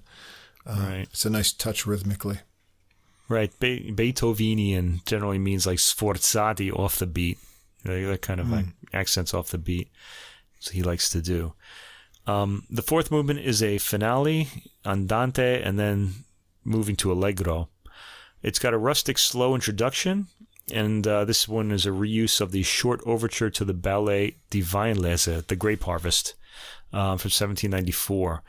Uh, 0.65 0.88
right, 0.88 1.07
it's 1.11 1.26
a 1.26 1.30
nice 1.30 1.51
touch 1.51 1.86
rhythmically. 1.86 2.39
Right, 3.28 3.57
Be- 3.59 3.91
Beethovenian 3.91 5.05
generally 5.05 5.39
means 5.39 5.65
like 5.65 5.78
sforzati 5.78 6.72
off 6.78 6.99
the 6.99 7.07
beat. 7.07 7.39
that 7.84 8.22
kind 8.22 8.39
of 8.39 8.47
mm. 8.47 8.51
like 8.51 8.65
accents 8.93 9.34
off 9.34 9.51
the 9.51 9.57
beat. 9.57 9.89
So 10.59 10.74
he 10.74 10.84
likes 10.84 11.09
to 11.11 11.22
do. 11.22 11.53
Um, 12.28 12.65
the 12.69 12.82
fourth 12.82 13.11
movement 13.11 13.39
is 13.39 13.63
a 13.63 13.78
finale, 13.78 14.47
andante, 14.86 15.61
and 15.61 15.80
then 15.80 16.26
moving 16.63 16.95
to 16.97 17.11
allegro. 17.11 17.69
It's 18.43 18.59
got 18.59 18.74
a 18.74 18.78
rustic, 18.78 19.17
slow 19.17 19.55
introduction, 19.55 20.28
and 20.72 21.05
uh, 21.05 21.26
this 21.26 21.47
one 21.47 21.72
is 21.72 21.86
a 21.86 21.89
reuse 21.89 22.41
of 22.41 22.51
the 22.51 22.63
short 22.63 23.01
overture 23.05 23.49
to 23.49 23.65
the 23.65 23.74
ballet 23.74 24.36
Die 24.49 24.59
Weinlese, 24.59 25.47
The 25.47 25.55
Grape 25.55 25.84
Harvest, 25.84 26.36
uh, 26.93 27.17
from 27.17 27.30
1794. 27.30 28.43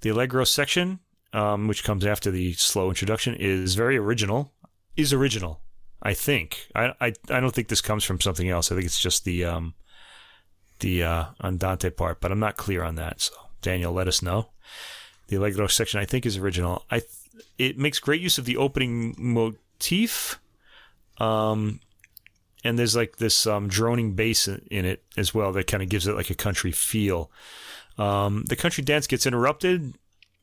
The 0.00 0.10
allegro 0.10 0.44
section, 0.44 1.00
um, 1.32 1.68
which 1.68 1.84
comes 1.84 2.06
after 2.06 2.30
the 2.30 2.52
slow 2.54 2.88
introduction, 2.88 3.34
is 3.34 3.74
very 3.74 3.96
original. 3.96 4.52
Is 4.96 5.12
original, 5.12 5.60
I 6.02 6.14
think. 6.14 6.68
I, 6.74 6.92
I 7.00 7.12
I 7.30 7.40
don't 7.40 7.54
think 7.54 7.68
this 7.68 7.80
comes 7.80 8.02
from 8.02 8.20
something 8.20 8.48
else. 8.48 8.72
I 8.72 8.74
think 8.74 8.86
it's 8.86 9.00
just 9.00 9.24
the 9.24 9.44
um, 9.44 9.74
the 10.80 11.02
uh, 11.02 11.24
andante 11.42 11.90
part, 11.90 12.20
but 12.20 12.32
I'm 12.32 12.40
not 12.40 12.56
clear 12.56 12.82
on 12.82 12.94
that. 12.96 13.20
So 13.20 13.34
Daniel, 13.62 13.92
let 13.92 14.08
us 14.08 14.22
know. 14.22 14.50
The 15.28 15.36
allegro 15.36 15.66
section 15.66 16.00
I 16.00 16.04
think 16.04 16.24
is 16.24 16.36
original. 16.36 16.84
I 16.90 17.00
th- 17.00 17.10
it 17.58 17.78
makes 17.78 17.98
great 17.98 18.20
use 18.20 18.38
of 18.38 18.44
the 18.44 18.56
opening 18.56 19.14
motif. 19.18 20.40
Um, 21.18 21.80
and 22.64 22.78
there's 22.78 22.96
like 22.96 23.16
this 23.16 23.46
um, 23.46 23.68
droning 23.68 24.14
bass 24.14 24.48
in 24.48 24.84
it 24.84 25.02
as 25.16 25.34
well 25.34 25.52
that 25.52 25.66
kind 25.66 25.82
of 25.82 25.88
gives 25.88 26.06
it 26.06 26.14
like 26.14 26.30
a 26.30 26.34
country 26.34 26.72
feel. 26.72 27.30
Um, 27.96 28.44
the 28.48 28.56
country 28.56 28.82
dance 28.84 29.06
gets 29.06 29.26
interrupted 29.26 29.94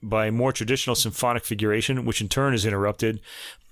by 0.02 0.30
more 0.30 0.52
traditional 0.52 0.96
symphonic 0.96 1.46
figuration, 1.46 2.06
which 2.06 2.22
in 2.22 2.30
turn 2.30 2.54
is 2.54 2.66
interrupted 2.66 3.22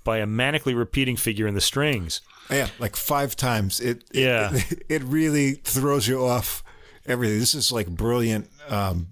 by 0.03 0.17
a 0.17 0.25
manically 0.25 0.75
repeating 0.75 1.15
figure 1.15 1.47
in 1.47 1.53
the 1.53 1.61
strings. 1.61 2.21
Yeah, 2.49 2.67
like 2.79 2.95
five 2.95 3.35
times. 3.35 3.79
It, 3.79 4.03
it 4.13 4.21
yeah, 4.21 4.51
it, 4.53 4.83
it, 4.89 5.03
really 5.03 5.53
throws 5.53 6.07
you 6.07 6.25
off 6.25 6.63
everything. 7.05 7.39
This 7.39 7.55
is 7.55 7.71
like 7.71 7.87
brilliant, 7.89 8.49
um, 8.67 9.07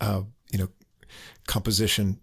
uh, 0.00 0.22
you 0.50 0.58
know, 0.58 0.68
composition 1.46 2.18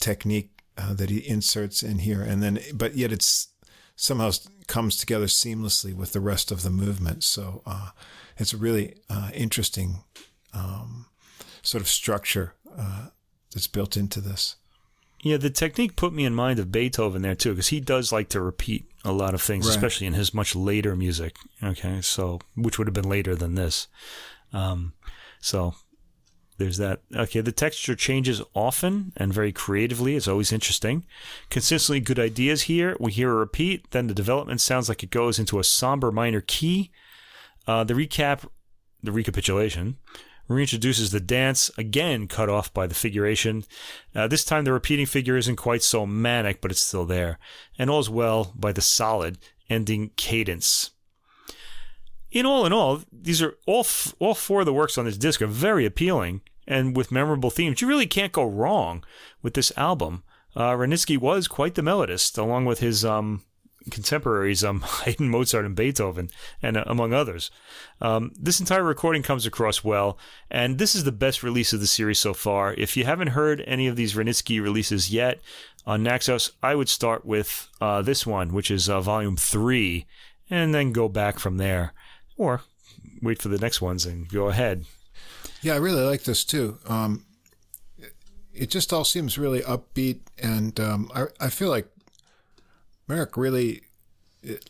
technique 0.00 0.62
uh, 0.76 0.94
that 0.94 1.10
he 1.10 1.26
inserts 1.26 1.82
in 1.82 1.98
here, 1.98 2.22
and 2.22 2.42
then 2.42 2.58
but 2.74 2.96
yet 2.96 3.12
it's 3.12 3.48
somehow 3.96 4.30
comes 4.66 4.96
together 4.96 5.26
seamlessly 5.26 5.94
with 5.94 6.12
the 6.12 6.20
rest 6.20 6.50
of 6.50 6.62
the 6.62 6.70
movement. 6.70 7.24
So 7.24 7.62
uh, 7.66 7.90
it's 8.38 8.52
a 8.52 8.56
really 8.56 8.96
uh, 9.10 9.30
interesting 9.34 10.04
um, 10.54 11.06
sort 11.62 11.82
of 11.82 11.88
structure 11.88 12.54
uh, 12.78 13.08
that's 13.52 13.66
built 13.66 13.96
into 13.96 14.20
this. 14.20 14.56
Yeah, 15.22 15.36
the 15.36 15.50
technique 15.50 15.94
put 15.94 16.12
me 16.12 16.24
in 16.24 16.34
mind 16.34 16.58
of 16.58 16.72
Beethoven 16.72 17.22
there 17.22 17.36
too, 17.36 17.50
because 17.50 17.68
he 17.68 17.80
does 17.80 18.10
like 18.10 18.28
to 18.30 18.40
repeat 18.40 18.86
a 19.04 19.12
lot 19.12 19.34
of 19.34 19.42
things, 19.42 19.66
right. 19.66 19.74
especially 19.74 20.08
in 20.08 20.14
his 20.14 20.34
much 20.34 20.56
later 20.56 20.96
music. 20.96 21.36
Okay, 21.62 22.00
so 22.00 22.40
which 22.56 22.76
would 22.76 22.88
have 22.88 22.94
been 22.94 23.08
later 23.08 23.36
than 23.36 23.54
this. 23.54 23.86
Um, 24.52 24.94
so 25.40 25.74
there's 26.58 26.76
that. 26.78 27.02
Okay, 27.14 27.40
the 27.40 27.52
texture 27.52 27.94
changes 27.94 28.42
often 28.52 29.12
and 29.16 29.32
very 29.32 29.52
creatively. 29.52 30.16
It's 30.16 30.28
always 30.28 30.52
interesting. 30.52 31.04
Consistently 31.50 32.00
good 32.00 32.18
ideas 32.18 32.62
here. 32.62 32.96
We 32.98 33.12
hear 33.12 33.30
a 33.30 33.36
repeat, 33.36 33.92
then 33.92 34.08
the 34.08 34.14
development 34.14 34.60
sounds 34.60 34.88
like 34.88 35.04
it 35.04 35.10
goes 35.10 35.38
into 35.38 35.60
a 35.60 35.64
somber 35.64 36.10
minor 36.10 36.40
key. 36.40 36.90
Uh, 37.66 37.84
the 37.84 37.94
recap, 37.94 38.44
the 39.04 39.12
recapitulation 39.12 39.98
reintroduces 40.52 41.12
the 41.12 41.20
dance, 41.20 41.70
again 41.76 42.28
cut 42.28 42.48
off 42.48 42.72
by 42.72 42.86
the 42.86 42.94
figuration. 42.94 43.64
Uh, 44.14 44.28
this 44.28 44.44
time 44.44 44.64
the 44.64 44.72
repeating 44.72 45.06
figure 45.06 45.36
isn't 45.36 45.56
quite 45.56 45.82
so 45.82 46.06
manic, 46.06 46.60
but 46.60 46.70
it's 46.70 46.82
still 46.82 47.04
there. 47.04 47.38
And 47.78 47.90
all's 47.90 48.10
well 48.10 48.52
by 48.54 48.72
the 48.72 48.80
solid 48.80 49.38
ending 49.68 50.10
cadence. 50.16 50.90
In 52.30 52.46
all 52.46 52.64
in 52.64 52.72
all, 52.72 53.02
these 53.12 53.42
are 53.42 53.56
all 53.66 53.80
f- 53.80 54.14
all 54.18 54.34
four 54.34 54.60
of 54.60 54.66
the 54.66 54.72
works 54.72 54.96
on 54.96 55.04
this 55.04 55.18
disc 55.18 55.42
are 55.42 55.46
very 55.46 55.84
appealing 55.84 56.40
and 56.66 56.96
with 56.96 57.12
memorable 57.12 57.50
themes. 57.50 57.80
You 57.80 57.88
really 57.88 58.06
can't 58.06 58.32
go 58.32 58.44
wrong 58.44 59.04
with 59.42 59.54
this 59.54 59.72
album. 59.76 60.22
Uh, 60.54 60.76
was 61.16 61.48
quite 61.48 61.74
the 61.74 61.82
melodist, 61.82 62.36
along 62.38 62.66
with 62.66 62.80
his 62.80 63.04
um, 63.04 63.42
contemporaries, 63.90 64.64
um, 64.64 64.80
Haydn, 64.86 65.28
Mozart, 65.28 65.64
and 65.64 65.76
Beethoven, 65.76 66.30
and 66.62 66.76
uh, 66.76 66.84
among 66.86 67.12
others. 67.12 67.50
Um, 68.00 68.32
this 68.38 68.60
entire 68.60 68.84
recording 68.84 69.22
comes 69.22 69.46
across 69.46 69.84
well, 69.84 70.18
and 70.50 70.78
this 70.78 70.94
is 70.94 71.04
the 71.04 71.12
best 71.12 71.42
release 71.42 71.72
of 71.72 71.80
the 71.80 71.86
series 71.86 72.18
so 72.18 72.34
far. 72.34 72.74
If 72.74 72.96
you 72.96 73.04
haven't 73.04 73.28
heard 73.28 73.62
any 73.66 73.86
of 73.86 73.96
these 73.96 74.14
Wranitzky 74.14 74.62
releases 74.62 75.10
yet 75.10 75.40
on 75.86 76.02
Naxos, 76.02 76.52
I 76.62 76.74
would 76.74 76.88
start 76.88 77.24
with 77.24 77.68
uh, 77.80 78.02
this 78.02 78.26
one, 78.26 78.52
which 78.52 78.70
is 78.70 78.88
uh, 78.88 79.00
Volume 79.00 79.36
3, 79.36 80.06
and 80.50 80.74
then 80.74 80.92
go 80.92 81.08
back 81.08 81.38
from 81.38 81.56
there. 81.56 81.92
Or 82.36 82.62
wait 83.20 83.40
for 83.40 83.48
the 83.48 83.58
next 83.58 83.80
ones 83.80 84.04
and 84.04 84.28
go 84.28 84.48
ahead. 84.48 84.84
Yeah, 85.62 85.74
I 85.74 85.78
really 85.78 86.02
like 86.02 86.24
this 86.24 86.44
too. 86.44 86.78
Um, 86.88 87.24
it 88.52 88.68
just 88.68 88.92
all 88.92 89.04
seems 89.04 89.38
really 89.38 89.60
upbeat, 89.60 90.20
and 90.38 90.78
um, 90.78 91.10
I, 91.14 91.26
I 91.40 91.48
feel 91.48 91.70
like 91.70 91.88
Marek 93.08 93.36
really 93.36 93.82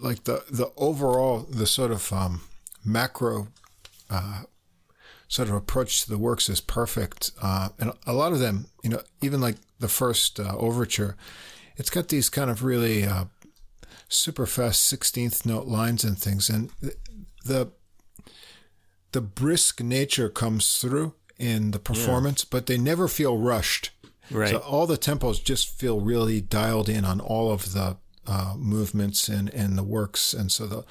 like 0.01 0.25
the 0.25 0.45
the 0.51 0.71
overall 0.77 1.41
the 1.41 1.67
sort 1.67 1.91
of 1.91 2.13
um, 2.13 2.43
macro 2.85 3.49
uh, 4.11 4.43
sort 5.29 5.49
of 5.49 5.55
approach 5.55 6.03
to 6.03 6.11
the 6.11 6.19
works 6.19 6.49
is 6.49 6.61
perfect, 6.61 7.31
uh, 7.41 7.71
and 7.79 7.93
a 8.07 8.13
lot 8.13 8.33
of 8.33 8.39
them, 8.39 8.67
you 8.83 8.91
know, 8.91 9.01
even 9.23 9.41
like 9.41 9.57
the 9.79 9.89
first 9.89 10.39
uh, 10.39 10.55
overture, 10.57 11.17
it's 11.77 11.91
got 11.91 12.09
these 12.09 12.29
kind 12.29 12.51
of 12.51 12.63
really 12.63 13.05
uh, 13.05 13.25
super 14.09 14.47
fast 14.47 14.85
sixteenth 14.85 15.47
note 15.47 15.67
lines 15.67 16.05
and 16.05 16.19
things, 16.19 16.51
and 16.51 16.71
the 17.45 17.71
the 19.13 19.21
brisk 19.21 19.83
nature 19.83 20.29
comes 20.29 20.79
through 20.79 21.15
in 21.39 21.71
the 21.71 21.79
performance, 21.79 22.45
yeah. 22.45 22.49
but 22.51 22.67
they 22.67 22.79
never 22.79 23.09
feel 23.09 23.39
rushed. 23.39 23.91
Right. 24.31 24.51
So 24.51 24.59
all 24.59 24.87
the 24.87 24.97
tempos 24.97 25.43
just 25.43 25.79
feel 25.79 26.01
really 26.01 26.41
dialed 26.41 26.89
in 26.89 27.05
on 27.05 27.21
all 27.21 27.51
of 27.53 27.73
the 27.73 27.97
uh, 28.27 28.55
movements 28.57 29.29
and, 29.29 29.53
and 29.55 29.77
the 29.77 29.83
works. 29.83 30.33
And 30.35 30.51
so 30.51 30.67
the, 30.67 30.85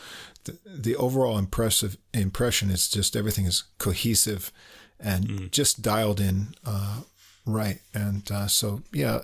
the, 0.44 0.58
the 0.66 0.96
overall 0.96 1.38
impressive 1.38 1.98
impression 2.14 2.70
is 2.70 2.90
just 2.90 3.16
everything 3.16 3.46
is 3.46 3.64
cohesive 3.78 4.52
and 5.00 5.28
mm. 5.28 5.52
just 5.52 5.82
dialed 5.82 6.20
in 6.20 6.56
uh, 6.66 7.02
right. 7.46 7.80
And 7.94 8.30
uh, 8.32 8.48
so, 8.48 8.84
yeah, 8.92 9.22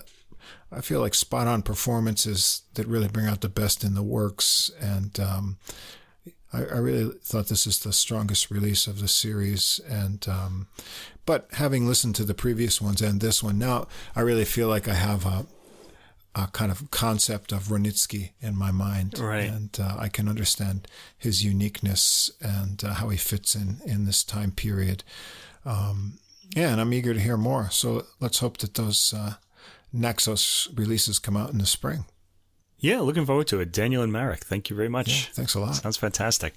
I 0.70 0.80
feel 0.80 1.00
like 1.00 1.14
spot 1.14 1.46
on 1.46 1.62
performances 1.62 2.62
that 2.74 2.86
really 2.86 3.08
bring 3.08 3.26
out 3.26 3.40
the 3.40 3.48
best 3.48 3.84
in 3.84 3.94
the 3.94 4.02
works. 4.02 4.70
And 4.80 5.18
um, 5.18 5.56
I, 6.52 6.58
I, 6.58 6.78
really 6.78 7.12
thought 7.22 7.48
this 7.48 7.66
is 7.66 7.78
the 7.78 7.92
strongest 7.92 8.50
release 8.50 8.86
of 8.86 9.00
the 9.00 9.08
series. 9.08 9.80
And 9.88 10.26
um, 10.28 10.68
but 11.26 11.48
having 11.52 11.86
listened 11.86 12.14
to 12.16 12.24
the 12.24 12.34
previous 12.34 12.80
ones 12.80 13.02
and 13.02 13.20
this 13.20 13.42
one, 13.42 13.58
now 13.58 13.86
I 14.14 14.20
really 14.20 14.44
feel 14.44 14.68
like 14.68 14.88
I 14.88 14.94
have 14.94 15.26
a 15.26 15.46
uh, 16.38 16.46
kind 16.52 16.70
of 16.70 16.88
concept 16.92 17.50
of 17.50 17.64
Wranitzky 17.64 18.30
in 18.40 18.56
my 18.56 18.70
mind, 18.70 19.18
right. 19.18 19.50
and 19.50 19.76
uh, 19.80 19.96
I 19.98 20.08
can 20.08 20.28
understand 20.28 20.86
his 21.16 21.44
uniqueness 21.44 22.30
and 22.40 22.84
uh, 22.84 22.94
how 22.94 23.08
he 23.08 23.16
fits 23.16 23.56
in 23.56 23.80
in 23.84 24.04
this 24.04 24.22
time 24.22 24.52
period. 24.52 25.02
Um, 25.64 26.18
yeah, 26.54 26.70
and 26.70 26.80
I'm 26.80 26.92
eager 26.92 27.12
to 27.12 27.20
hear 27.20 27.36
more. 27.36 27.70
So 27.70 28.06
let's 28.20 28.38
hope 28.38 28.58
that 28.58 28.74
those 28.74 29.12
uh, 29.12 29.34
Naxos 29.92 30.68
releases 30.74 31.18
come 31.18 31.36
out 31.36 31.50
in 31.50 31.58
the 31.58 31.66
spring. 31.66 32.04
Yeah, 32.78 33.00
looking 33.00 33.26
forward 33.26 33.48
to 33.48 33.58
it. 33.58 33.72
Daniel 33.72 34.04
and 34.04 34.12
Marek, 34.12 34.44
thank 34.44 34.70
you 34.70 34.76
very 34.76 34.88
much. 34.88 35.08
Yeah, 35.08 35.32
thanks 35.32 35.54
a 35.56 35.60
lot. 35.60 35.74
Sounds 35.74 35.96
fantastic. 35.96 36.54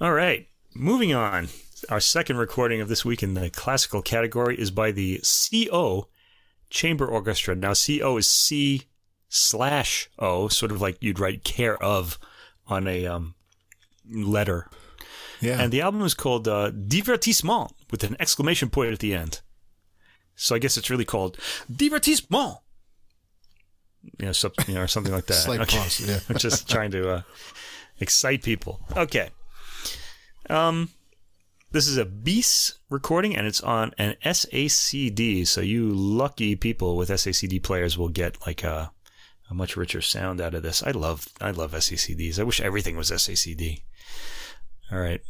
All 0.00 0.12
right, 0.12 0.48
moving 0.74 1.14
on. 1.14 1.48
Our 1.90 2.00
second 2.00 2.38
recording 2.38 2.80
of 2.80 2.88
this 2.88 3.04
week 3.04 3.22
in 3.22 3.34
the 3.34 3.50
classical 3.50 4.02
category 4.02 4.58
is 4.58 4.72
by 4.72 4.90
the 4.90 5.20
CO 5.22 6.08
chamber 6.74 7.06
orchestra. 7.06 7.54
Now, 7.54 7.72
CO 7.72 8.18
is 8.18 8.28
C 8.28 8.82
slash 9.28 10.10
O, 10.18 10.48
sort 10.48 10.72
of 10.72 10.82
like 10.82 10.98
you'd 11.00 11.20
write 11.20 11.44
care 11.44 11.82
of 11.82 12.18
on 12.66 12.86
a 12.86 13.06
um, 13.06 13.34
letter. 14.12 14.68
Yeah. 15.40 15.60
And 15.60 15.72
the 15.72 15.80
album 15.80 16.02
is 16.02 16.14
called 16.14 16.48
uh, 16.48 16.70
Divertissement 16.72 17.70
with 17.90 18.04
an 18.04 18.16
exclamation 18.18 18.68
point 18.68 18.92
at 18.92 18.98
the 18.98 19.14
end. 19.14 19.40
So 20.36 20.54
I 20.54 20.58
guess 20.58 20.76
it's 20.76 20.90
really 20.90 21.04
called 21.04 21.38
Divertissement. 21.72 22.58
You 24.18 24.26
know, 24.26 24.32
so, 24.32 24.50
you 24.66 24.74
know 24.74 24.82
or 24.82 24.86
something 24.88 25.12
like 25.12 25.26
that. 25.28 25.34
Slight 25.34 25.60
okay. 25.60 25.78
pause, 25.78 26.00
yeah. 26.00 26.36
Just 26.36 26.68
trying 26.68 26.90
to 26.90 27.08
uh, 27.08 27.22
excite 28.00 28.42
people. 28.42 28.80
Okay. 28.96 29.30
Um, 30.50 30.90
this 31.74 31.88
is 31.88 31.96
a 31.96 32.04
BIS 32.04 32.78
recording 32.88 33.36
and 33.36 33.48
it's 33.48 33.60
on 33.60 33.92
an 33.98 34.14
SACD. 34.24 35.44
So 35.44 35.60
you 35.60 35.88
lucky 35.88 36.54
people 36.54 36.96
with 36.96 37.08
SACD 37.08 37.60
players 37.64 37.98
will 37.98 38.10
get 38.10 38.46
like 38.46 38.62
a, 38.62 38.92
a 39.50 39.54
much 39.54 39.76
richer 39.76 40.00
sound 40.00 40.40
out 40.40 40.54
of 40.54 40.62
this. 40.62 40.84
I 40.84 40.92
love 40.92 41.28
I 41.40 41.50
love 41.50 41.72
SACDs. 41.72 42.38
I 42.38 42.44
wish 42.44 42.60
everything 42.60 42.96
was 42.96 43.10
SACD. 43.10 43.82
All 44.92 45.00
right. 45.00 45.20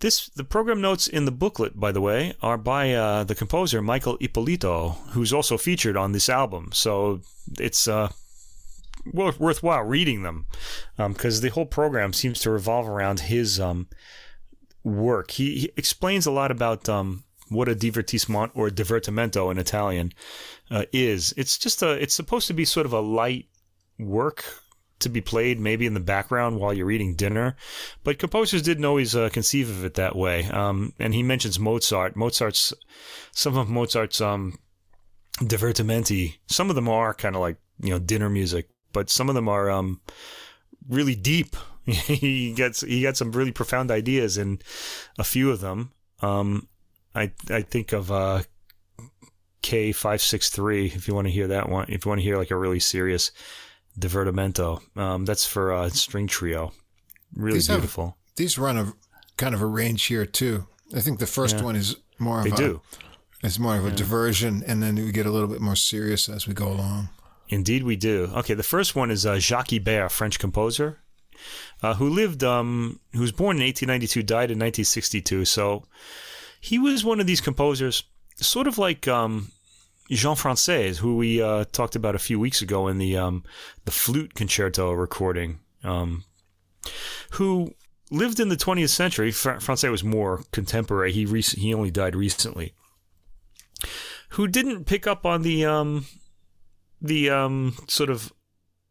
This 0.00 0.28
the 0.28 0.44
program 0.44 0.82
notes 0.82 1.06
in 1.06 1.24
the 1.24 1.32
booklet, 1.32 1.80
by 1.80 1.92
the 1.92 2.02
way, 2.02 2.34
are 2.42 2.58
by 2.58 2.92
uh, 2.92 3.24
the 3.24 3.34
composer 3.34 3.80
Michael 3.80 4.18
Ippolito, 4.20 4.98
who's 5.12 5.32
also 5.32 5.56
featured 5.56 5.96
on 5.96 6.12
this 6.12 6.28
album. 6.28 6.72
So 6.74 7.22
it's 7.58 7.88
uh, 7.88 8.10
worthwhile 9.14 9.84
reading 9.84 10.24
them 10.24 10.44
because 10.98 11.38
um, 11.38 11.42
the 11.42 11.50
whole 11.50 11.64
program 11.64 12.12
seems 12.12 12.38
to 12.40 12.50
revolve 12.50 12.86
around 12.86 13.20
his 13.20 13.58
um, 13.58 13.88
work. 14.84 15.32
He, 15.32 15.58
he 15.60 15.72
explains 15.76 16.26
a 16.26 16.30
lot 16.30 16.50
about 16.50 16.88
um, 16.88 17.24
what 17.48 17.68
a 17.68 17.74
divertissement 17.74 18.50
or 18.54 18.68
divertimento 18.68 19.50
in 19.50 19.58
Italian 19.58 20.12
uh, 20.70 20.84
is. 20.92 21.34
It's 21.36 21.58
just 21.58 21.82
a. 21.82 21.90
It's 21.90 22.14
supposed 22.14 22.46
to 22.48 22.54
be 22.54 22.64
sort 22.64 22.86
of 22.86 22.92
a 22.92 23.00
light 23.00 23.46
work 23.98 24.44
to 25.00 25.08
be 25.08 25.20
played 25.20 25.58
maybe 25.58 25.86
in 25.86 25.94
the 25.94 26.00
background 26.00 26.58
while 26.58 26.72
you're 26.72 26.90
eating 26.90 27.14
dinner, 27.14 27.56
but 28.04 28.18
composers 28.18 28.62
didn't 28.62 28.84
always 28.84 29.16
uh, 29.16 29.28
conceive 29.30 29.68
of 29.68 29.84
it 29.84 29.94
that 29.94 30.14
way. 30.14 30.44
Um, 30.46 30.92
and 30.98 31.14
he 31.14 31.22
mentions 31.22 31.58
Mozart. 31.58 32.16
Mozart's 32.16 32.72
some 33.32 33.56
of 33.56 33.68
Mozart's 33.68 34.20
um, 34.20 34.58
divertimenti. 35.40 36.36
Some 36.46 36.70
of 36.70 36.76
them 36.76 36.88
are 36.88 37.14
kind 37.14 37.34
of 37.34 37.40
like 37.40 37.56
you 37.80 37.90
know 37.90 37.98
dinner 37.98 38.28
music, 38.28 38.68
but 38.92 39.10
some 39.10 39.28
of 39.28 39.34
them 39.34 39.48
are 39.48 39.70
um, 39.70 40.00
really 40.88 41.14
deep 41.14 41.56
he 41.86 42.52
gets 42.52 42.82
he 42.82 43.02
got 43.02 43.16
some 43.16 43.32
really 43.32 43.52
profound 43.52 43.90
ideas 43.90 44.36
in 44.36 44.60
a 45.18 45.24
few 45.24 45.50
of 45.50 45.60
them. 45.60 45.92
Um, 46.20 46.68
I 47.14 47.32
I 47.50 47.62
think 47.62 47.92
of 47.92 48.12
uh, 48.12 48.42
K 49.62 49.92
five 49.92 50.20
six 50.20 50.50
three. 50.50 50.86
If 50.86 51.08
you 51.08 51.14
want 51.14 51.26
to 51.26 51.32
hear 51.32 51.48
that 51.48 51.68
one, 51.68 51.86
if 51.88 52.04
you 52.04 52.08
want 52.08 52.20
to 52.20 52.24
hear 52.24 52.36
like 52.36 52.50
a 52.50 52.56
really 52.56 52.80
serious 52.80 53.32
divertimento, 53.98 54.80
um, 54.96 55.24
that's 55.24 55.46
for 55.46 55.72
uh, 55.72 55.88
string 55.88 56.26
trio. 56.26 56.72
Really 57.34 57.58
these 57.58 57.68
beautiful. 57.68 58.04
Have, 58.04 58.36
these 58.36 58.58
run 58.58 58.76
a 58.76 58.92
kind 59.36 59.54
of 59.54 59.62
a 59.62 59.66
range 59.66 60.04
here 60.04 60.26
too. 60.26 60.66
I 60.94 61.00
think 61.00 61.18
the 61.18 61.26
first 61.26 61.56
yeah. 61.56 61.64
one 61.64 61.76
is 61.76 61.96
more 62.18 62.38
of 62.38 62.44
they 62.44 62.50
a, 62.50 62.56
do. 62.56 62.82
It's 63.42 63.58
more 63.58 63.76
of 63.76 63.86
a 63.86 63.88
yeah. 63.88 63.94
diversion, 63.94 64.62
and 64.66 64.82
then 64.82 64.96
we 64.96 65.12
get 65.12 65.24
a 65.24 65.30
little 65.30 65.48
bit 65.48 65.60
more 65.60 65.76
serious 65.76 66.28
as 66.28 66.46
we 66.46 66.52
go 66.52 66.68
along. 66.68 67.08
Indeed, 67.48 67.82
we 67.82 67.96
do. 67.96 68.30
Okay, 68.36 68.54
the 68.54 68.62
first 68.62 68.94
one 68.94 69.10
is 69.10 69.26
uh, 69.26 69.38
Jacques 69.38 69.68
Ibert, 69.68 70.10
French 70.10 70.38
composer 70.38 70.99
uh, 71.82 71.94
who 71.94 72.08
lived, 72.08 72.44
um, 72.44 73.00
who 73.12 73.20
was 73.20 73.32
born 73.32 73.56
in 73.56 73.64
1892, 73.64 74.22
died 74.22 74.50
in 74.50 74.58
1962. 74.58 75.44
So 75.44 75.84
he 76.60 76.78
was 76.78 77.04
one 77.04 77.20
of 77.20 77.26
these 77.26 77.40
composers, 77.40 78.04
sort 78.36 78.66
of 78.66 78.78
like 78.78 79.08
um, 79.08 79.52
Jean 80.10 80.36
Françaix, 80.36 80.96
who 80.98 81.16
we 81.16 81.40
uh, 81.40 81.64
talked 81.72 81.96
about 81.96 82.14
a 82.14 82.20
few 82.20 82.38
weeks 82.38 82.62
ago 82.62 82.88
in 82.88 82.98
the 82.98 83.16
um, 83.16 83.44
the 83.84 83.90
flute 83.90 84.34
concerto 84.34 84.92
recording, 84.92 85.60
um, 85.84 86.24
who 87.32 87.72
lived 88.10 88.40
in 88.40 88.48
the 88.48 88.56
20th 88.56 88.90
century. 88.90 89.30
Fr- 89.30 89.52
Françaix 89.52 89.90
was 89.90 90.04
more 90.04 90.42
contemporary. 90.52 91.12
He 91.12 91.24
he 91.40 91.72
only 91.72 91.90
died 91.90 92.16
recently. 92.16 92.74
Who 94.30 94.46
didn't 94.46 94.84
pick 94.84 95.06
up 95.06 95.24
on 95.24 95.42
the 95.42 95.64
um, 95.64 96.06
the 97.00 97.30
um, 97.30 97.76
sort 97.88 98.10
of 98.10 98.32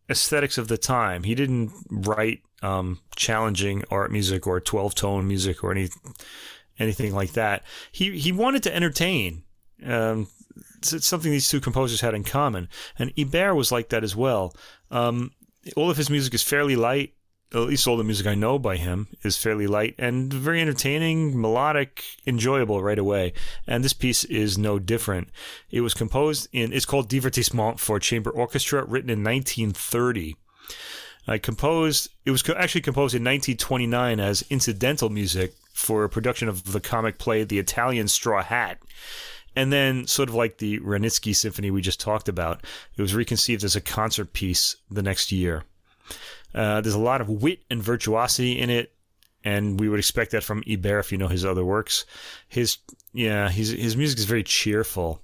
aesthetics 0.10 0.58
of 0.58 0.68
the 0.68 0.78
time. 0.78 1.24
He 1.24 1.36
didn't 1.36 1.72
write 1.90 2.42
um, 2.62 3.00
challenging 3.16 3.84
art 3.92 4.12
music 4.12 4.48
or 4.48 4.60
12 4.60 4.96
tone 4.96 5.28
music 5.28 5.64
or 5.64 5.72
any 5.72 5.90
anything 6.78 7.14
like 7.14 7.34
that. 7.34 7.64
He 7.92 8.18
he 8.18 8.32
wanted 8.32 8.64
to 8.64 8.76
entertain. 8.76 9.44
Um, 9.86 10.28
it's 10.78 11.06
something 11.06 11.32
these 11.32 11.50
two 11.50 11.60
composers 11.60 12.02
had 12.02 12.14
in 12.14 12.24
common, 12.24 12.70
and 12.98 13.14
Ibert 13.16 13.56
was 13.56 13.72
like 13.72 13.90
that 13.90 14.04
as 14.04 14.16
well. 14.16 14.54
Um, 14.92 15.32
all 15.76 15.90
of 15.90 15.98
his 15.98 16.10
music 16.10 16.34
is 16.34 16.44
fairly 16.44 16.76
light 16.76 17.14
at 17.52 17.62
least 17.62 17.88
all 17.88 17.98
the 17.98 18.04
music 18.04 18.28
I 18.28 18.36
know 18.36 18.60
by 18.60 18.78
him 18.78 19.08
is 19.24 19.38
fairly 19.38 19.66
light 19.66 19.96
and 19.98 20.32
very 20.32 20.62
entertaining, 20.62 21.40
melodic, 21.40 22.04
enjoyable 22.28 22.84
right 22.84 23.00
away. 23.00 23.34
And 23.66 23.84
this 23.84 23.94
piece 23.94 24.24
is 24.26 24.58
no 24.58 24.78
different. 24.78 25.30
It 25.72 25.82
was 25.82 25.96
composed 25.96 26.48
in, 26.52 26.72
it's 26.72 26.86
called 26.86 27.10
Divertissement 27.10 27.80
for 27.80 28.00
Chamber 28.00 28.30
Orchestra, 28.30 28.84
written 28.84 29.10
in 29.10 29.24
1930. 29.24 30.36
I 31.28 31.38
composed, 31.38 32.10
it 32.26 32.32
was 32.32 32.48
actually 32.50 32.82
composed 32.82 33.16
in 33.16 33.24
1929 33.24 34.20
as 34.20 34.44
incidental 34.50 35.10
music 35.10 35.54
for 35.74 36.04
a 36.04 36.10
production 36.10 36.50
of 36.50 36.72
the 36.72 36.80
comic 36.80 37.18
play 37.18 37.44
The 37.44 37.60
Italian 37.60 38.08
Straw 38.08 38.44
Hat. 38.44 38.80
And 39.56 39.74
then, 39.74 40.06
sort 40.06 40.30
of 40.30 40.36
like 40.36 40.60
the 40.60 40.80
Wranitzky 40.80 41.36
Symphony 41.36 41.72
we 41.72 41.82
just 41.82 42.00
talked 42.00 42.30
about, 42.30 42.64
it 42.96 43.02
was 43.02 43.16
reconceived 43.16 43.64
as 43.64 43.76
a 43.76 43.82
concert 43.82 44.34
piece 44.34 44.76
the 44.90 45.02
next 45.02 45.32
year. 45.32 45.64
Uh, 46.54 46.82
there's 46.82 46.96
a 46.96 47.00
lot 47.00 47.22
of 47.22 47.30
wit 47.30 47.60
and 47.70 47.82
virtuosity 47.82 48.60
in 48.60 48.70
it, 48.70 48.94
and 49.44 49.80
we 49.80 49.90
would 49.90 50.00
expect 50.00 50.32
that 50.32 50.44
from 50.44 50.64
Ibert 50.64 51.00
if 51.00 51.12
you 51.12 51.18
know 51.18 51.28
his 51.28 51.46
other 51.46 51.64
works. 51.64 52.06
His 52.48 52.78
yeah, 53.14 53.50
his 53.50 53.70
his 53.70 53.96
music 53.96 54.20
is 54.20 54.26
very 54.26 54.44
cheerful, 54.44 55.22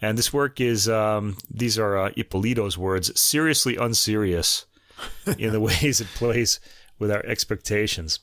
and 0.00 0.16
this 0.18 0.32
work 0.32 0.60
is 0.60 0.88
um, 0.88 1.36
these 1.50 1.78
are 1.78 1.96
uh, 1.96 2.10
Ippolito's 2.16 2.76
words, 2.76 3.18
seriously 3.18 3.76
unserious 3.76 4.66
in 5.38 5.52
the 5.52 5.60
ways 5.60 6.00
it 6.00 6.08
plays 6.08 6.60
with 6.98 7.10
our 7.10 7.24
expectations. 7.24 8.20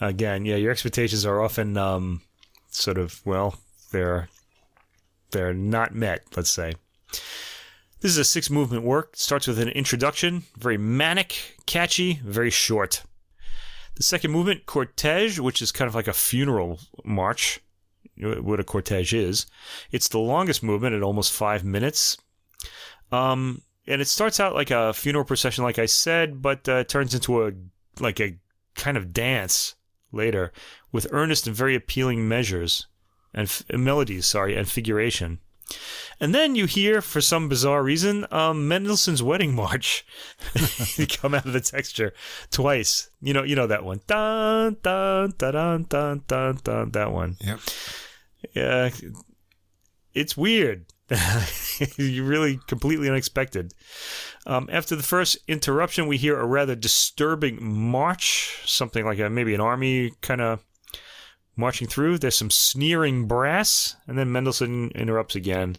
Again, 0.00 0.44
yeah, 0.44 0.56
your 0.56 0.72
expectations 0.72 1.24
are 1.24 1.40
often 1.40 1.76
um, 1.76 2.22
sort 2.70 2.98
of 2.98 3.20
well, 3.24 3.56
they're 3.92 4.28
they're 5.30 5.54
not 5.54 5.94
met. 5.94 6.24
Let's 6.36 6.50
say. 6.50 6.74
This 8.02 8.10
is 8.10 8.18
a 8.18 8.24
six 8.24 8.50
movement 8.50 8.82
work. 8.82 9.10
It 9.12 9.20
starts 9.20 9.46
with 9.46 9.60
an 9.60 9.68
introduction, 9.68 10.42
very 10.58 10.76
manic, 10.76 11.56
catchy, 11.66 12.20
very 12.24 12.50
short. 12.50 13.04
The 13.94 14.02
second 14.02 14.32
movement, 14.32 14.66
cortege, 14.66 15.38
which 15.38 15.62
is 15.62 15.70
kind 15.70 15.88
of 15.88 15.94
like 15.94 16.08
a 16.08 16.12
funeral 16.12 16.80
march, 17.04 17.60
what 18.18 18.58
a 18.58 18.64
cortege 18.64 19.14
is. 19.14 19.46
It's 19.92 20.08
the 20.08 20.18
longest 20.18 20.64
movement 20.64 20.96
at 20.96 21.02
almost 21.04 21.32
five 21.32 21.62
minutes. 21.62 22.16
Um, 23.12 23.62
and 23.86 24.00
it 24.00 24.08
starts 24.08 24.40
out 24.40 24.56
like 24.56 24.72
a 24.72 24.92
funeral 24.92 25.24
procession, 25.24 25.62
like 25.62 25.78
I 25.78 25.86
said, 25.86 26.42
but 26.42 26.68
uh, 26.68 26.82
turns 26.82 27.14
into 27.14 27.46
a 27.46 27.52
like 28.00 28.18
a 28.18 28.36
kind 28.74 28.96
of 28.96 29.12
dance 29.12 29.76
later 30.10 30.52
with 30.90 31.06
earnest 31.12 31.46
and 31.46 31.54
very 31.54 31.76
appealing 31.76 32.26
measures 32.26 32.88
and 33.32 33.46
f- 33.46 33.62
melodies, 33.72 34.26
sorry, 34.26 34.56
and 34.56 34.68
figuration. 34.68 35.38
And 36.20 36.34
then 36.34 36.54
you 36.54 36.66
hear, 36.66 37.02
for 37.02 37.20
some 37.20 37.48
bizarre 37.48 37.82
reason, 37.82 38.26
um, 38.30 38.68
Mendelssohn's 38.68 39.22
Wedding 39.22 39.54
March 39.54 40.06
come 41.08 41.34
out 41.34 41.46
of 41.46 41.52
the 41.52 41.60
texture 41.60 42.12
twice. 42.50 43.10
You 43.20 43.32
know, 43.32 43.42
you 43.42 43.56
know 43.56 43.66
that 43.66 43.84
one. 43.84 44.00
Dun 44.06 44.76
dun 44.82 45.34
dun 45.36 45.52
dun 45.52 45.84
dun 45.88 46.22
dun 46.28 46.58
dun. 46.62 46.90
That 46.90 47.12
one. 47.12 47.36
Yep. 47.40 47.60
Yeah, 48.54 48.90
it's 50.14 50.36
weird. 50.36 50.86
you 51.96 52.24
really 52.24 52.58
completely 52.66 53.08
unexpected. 53.08 53.72
Um, 54.46 54.68
after 54.72 54.96
the 54.96 55.02
first 55.02 55.38
interruption, 55.46 56.06
we 56.06 56.16
hear 56.16 56.38
a 56.38 56.46
rather 56.46 56.74
disturbing 56.74 57.62
march, 57.62 58.62
something 58.64 59.04
like 59.04 59.18
a 59.18 59.28
maybe 59.28 59.54
an 59.54 59.60
army 59.60 60.12
kind 60.20 60.40
of 60.40 60.64
marching 61.56 61.88
through. 61.88 62.18
There's 62.18 62.36
some 62.36 62.50
sneering 62.50 63.26
brass, 63.26 63.96
and 64.06 64.18
then 64.18 64.32
Mendelssohn 64.32 64.90
interrupts 64.90 65.34
again, 65.34 65.76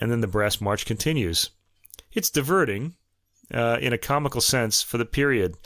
and 0.00 0.10
then 0.10 0.20
the 0.20 0.26
brass 0.26 0.60
march 0.60 0.86
continues. 0.86 1.50
It's 2.12 2.30
diverting, 2.30 2.94
uh, 3.52 3.78
in 3.80 3.92
a 3.92 3.98
comical 3.98 4.40
sense, 4.40 4.82
for 4.82 4.98
the 4.98 5.04
period. 5.04 5.56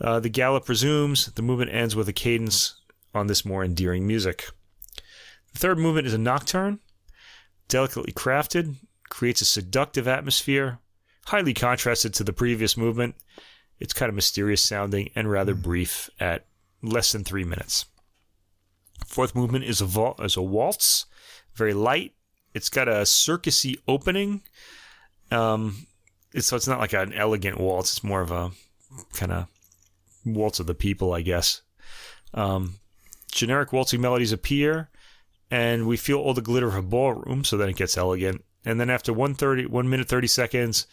Uh, 0.00 0.20
the 0.20 0.28
gallop 0.28 0.68
resumes. 0.68 1.26
The 1.26 1.42
movement 1.42 1.72
ends 1.72 1.94
with 1.94 2.08
a 2.08 2.12
cadence 2.12 2.80
on 3.14 3.26
this 3.26 3.44
more 3.44 3.64
endearing 3.64 4.06
music. 4.06 4.48
The 5.52 5.58
third 5.58 5.78
movement 5.78 6.06
is 6.06 6.14
a 6.14 6.18
nocturne, 6.18 6.80
delicately 7.68 8.12
crafted, 8.12 8.76
creates 9.10 9.42
a 9.42 9.46
seductive 9.46 10.08
atmosphere, 10.08 10.78
highly 11.26 11.52
contrasted 11.52 12.14
to 12.14 12.24
the 12.24 12.32
previous 12.32 12.76
movement. 12.76 13.14
It's 13.78 13.92
kind 13.92 14.08
of 14.08 14.14
mysterious 14.14 14.62
sounding 14.62 15.10
and 15.14 15.30
rather 15.30 15.54
brief 15.54 16.08
at 16.18 16.46
less 16.82 17.12
than 17.12 17.24
three 17.24 17.44
minutes. 17.44 17.84
Fourth 19.06 19.34
movement 19.34 19.64
is 19.64 19.80
a 19.80 19.86
val- 19.86 20.16
is 20.20 20.36
a 20.36 20.42
waltz, 20.42 21.06
very 21.54 21.74
light. 21.74 22.12
It's 22.54 22.68
got 22.68 22.88
a 22.88 23.02
circusy 23.02 23.76
opening. 23.88 24.42
Um, 25.30 25.86
it's, 26.32 26.46
so 26.46 26.56
it's 26.56 26.68
not 26.68 26.78
like 26.78 26.92
an 26.92 27.12
elegant 27.12 27.58
waltz. 27.58 27.92
It's 27.92 28.04
more 28.04 28.20
of 28.20 28.30
a 28.30 28.50
kind 29.14 29.32
of 29.32 29.46
waltz 30.24 30.60
of 30.60 30.66
the 30.66 30.74
people, 30.74 31.12
I 31.12 31.22
guess. 31.22 31.62
Um, 32.34 32.76
generic 33.30 33.72
waltzing 33.72 34.00
melodies 34.00 34.32
appear, 34.32 34.90
and 35.50 35.86
we 35.86 35.96
feel 35.96 36.18
all 36.18 36.34
the 36.34 36.42
glitter 36.42 36.68
of 36.68 36.76
a 36.76 36.82
ballroom. 36.82 37.44
So 37.44 37.56
then 37.56 37.68
it 37.68 37.76
gets 37.76 37.96
elegant. 37.96 38.44
And 38.64 38.78
then 38.78 38.90
after 38.90 39.12
130, 39.12 39.66
1 39.66 39.90
minute 39.90 40.08
30 40.08 40.26
seconds, 40.26 40.86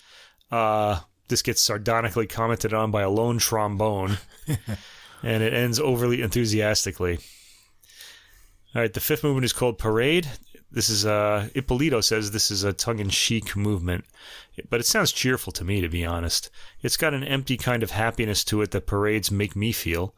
uh, 0.51 1.01
this 1.27 1.41
gets 1.41 1.61
sardonically 1.61 2.27
commented 2.27 2.73
on 2.73 2.91
by 2.91 3.03
a 3.03 3.09
lone 3.09 3.37
trombone, 3.37 4.17
and 5.23 5.43
it 5.43 5.53
ends 5.53 5.79
overly 5.79 6.21
enthusiastically. 6.21 7.19
All 8.75 8.81
right, 8.81 8.93
the 8.93 8.99
fifth 8.99 9.23
movement 9.23 9.45
is 9.45 9.53
called 9.53 9.77
Parade. 9.79 10.27
This 10.71 10.89
is 10.89 11.03
uh, 11.05 11.49
Ippolito 11.55 11.99
says 12.01 12.29
this 12.29 12.51
is 12.51 12.63
a 12.63 12.71
tongue-in-cheek 12.73 13.55
movement, 13.55 14.05
but 14.69 14.79
it 14.79 14.85
sounds 14.85 15.11
cheerful 15.11 15.51
to 15.53 15.63
me, 15.63 15.81
to 15.81 15.89
be 15.89 16.05
honest. 16.05 16.51
It's 16.83 16.97
got 16.97 17.15
an 17.15 17.23
empty 17.23 17.57
kind 17.57 17.81
of 17.81 17.89
happiness 17.91 18.43
to 18.45 18.61
it 18.61 18.69
that 18.71 18.85
parades 18.85 19.31
make 19.31 19.55
me 19.55 19.71
feel, 19.71 20.13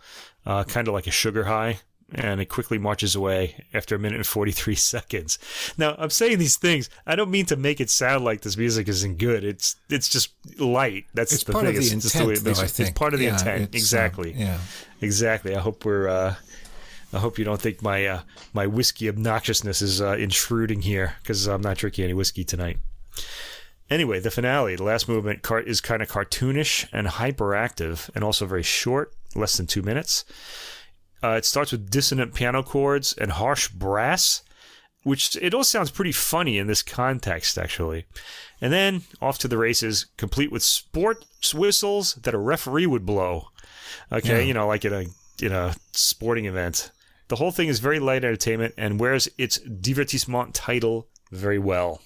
uh, 0.46 0.66
kind 0.66 0.90
of 0.90 0.94
like 0.94 1.08
a 1.08 1.12
sugar 1.12 1.46
high 1.46 1.80
and 2.14 2.42
it 2.42 2.48
quickly 2.48 2.78
marches 2.78 3.16
away 3.16 3.64
after 3.74 3.96
a 3.96 4.00
minute 4.00 4.18
and 4.18 4.28
43 4.28 4.76
seconds. 4.92 5.40
Now, 5.78 5.96
I'm 5.98 6.10
saying 6.10 6.40
these 6.40 6.58
things, 6.58 6.90
I 7.08 7.16
don't 7.16 7.32
mean 7.32 7.46
to 7.46 7.56
make 7.56 7.80
it 7.80 7.90
sound 7.90 8.26
like 8.26 8.42
this 8.42 8.58
music 8.58 8.90
isn't 8.90 9.18
good. 9.18 9.46
It's 9.46 9.78
it's 9.90 10.10
just 10.10 10.34
light. 10.60 11.06
That's 11.14 11.32
It's 11.32 11.46
the 11.46 11.54
part 11.54 11.64
thing. 11.68 11.78
of 11.78 11.82
the 11.82 11.94
it's 11.96 12.04
just 12.04 12.18
the 12.18 12.26
way 12.26 12.34
it 12.34 12.40
intent, 12.40 12.56
though, 12.58 12.62
I 12.62 12.66
it- 12.66 12.72
think. 12.72 12.90
It's 12.90 13.00
part 13.00 13.14
of 13.14 13.20
the 13.22 13.28
Yeah, 13.28 13.40
intent. 13.40 13.62
uh, 13.64 13.68
exactly. 13.78 14.34
yeah. 14.34 14.60
Exactly. 15.00 15.56
I 15.56 15.62
hope 15.62 15.86
we're 15.86 16.10
uh 16.10 16.36
I 17.14 17.20
hope 17.20 17.38
you 17.38 17.44
don't 17.46 17.60
think 17.62 17.82
my 17.82 18.06
uh, 18.06 18.22
my 18.54 18.68
whiskey 18.68 19.08
obnoxiousness 19.12 19.82
is 19.82 20.02
uh, 20.02 20.16
intruding 20.18 20.82
here 20.84 21.16
because 21.22 21.48
I'm 21.48 21.62
not 21.62 21.78
drinking 21.78 22.06
any 22.06 22.14
whiskey 22.14 22.44
tonight. 22.44 22.78
Anyway, 23.90 24.22
the 24.22 24.32
finale, 24.32 24.76
the 24.78 24.84
last 24.84 25.10
movement, 25.10 25.46
is 25.66 25.82
kind 25.82 26.02
of 26.02 26.08
cartoonish 26.08 26.88
and 26.94 27.08
hyperactive, 27.08 28.10
and 28.16 28.24
also 28.24 28.46
very 28.46 28.64
short, 28.64 29.14
less 29.36 29.58
than 29.58 29.68
two 29.68 29.82
minutes. 29.82 30.24
Uh, 31.22 31.32
it 31.32 31.44
starts 31.46 31.74
with 31.74 31.90
dissonant 31.90 32.34
piano 32.34 32.64
chords 32.64 33.14
and 33.18 33.34
harsh 33.34 33.68
brass, 33.68 34.44
which 35.04 35.36
it 35.42 35.54
all 35.54 35.66
sounds 35.66 35.92
pretty 35.92 36.14
funny 36.14 36.58
in 36.58 36.68
this 36.68 36.82
context, 36.82 37.58
actually. 37.58 38.06
And 38.62 38.72
then 38.72 39.02
off 39.22 39.38
to 39.40 39.50
the 39.50 39.58
races, 39.58 40.06
complete 40.16 40.52
with 40.54 40.64
sports 40.64 41.54
whistles 41.54 42.14
that 42.16 42.34
a 42.34 42.38
referee 42.40 42.86
would 42.88 43.06
blow. 43.06 43.50
Okay, 44.10 44.40
Yeah. 44.40 44.46
you 44.46 44.54
know, 44.54 44.68
like 44.68 44.86
in 44.86 44.94
a 44.94 45.06
in 45.46 45.52
a 45.52 45.76
sporting 45.92 46.46
event. 46.46 46.92
The 47.32 47.38
whole 47.38 47.52
thing 47.52 47.70
is 47.70 47.80
very 47.80 47.98
light 48.02 48.26
entertainment 48.26 48.74
and 48.78 49.00
wears 49.00 49.30
its 49.38 49.58
divertissement 49.60 50.50
title 50.52 51.08
very 51.32 51.58
well. 51.58 52.02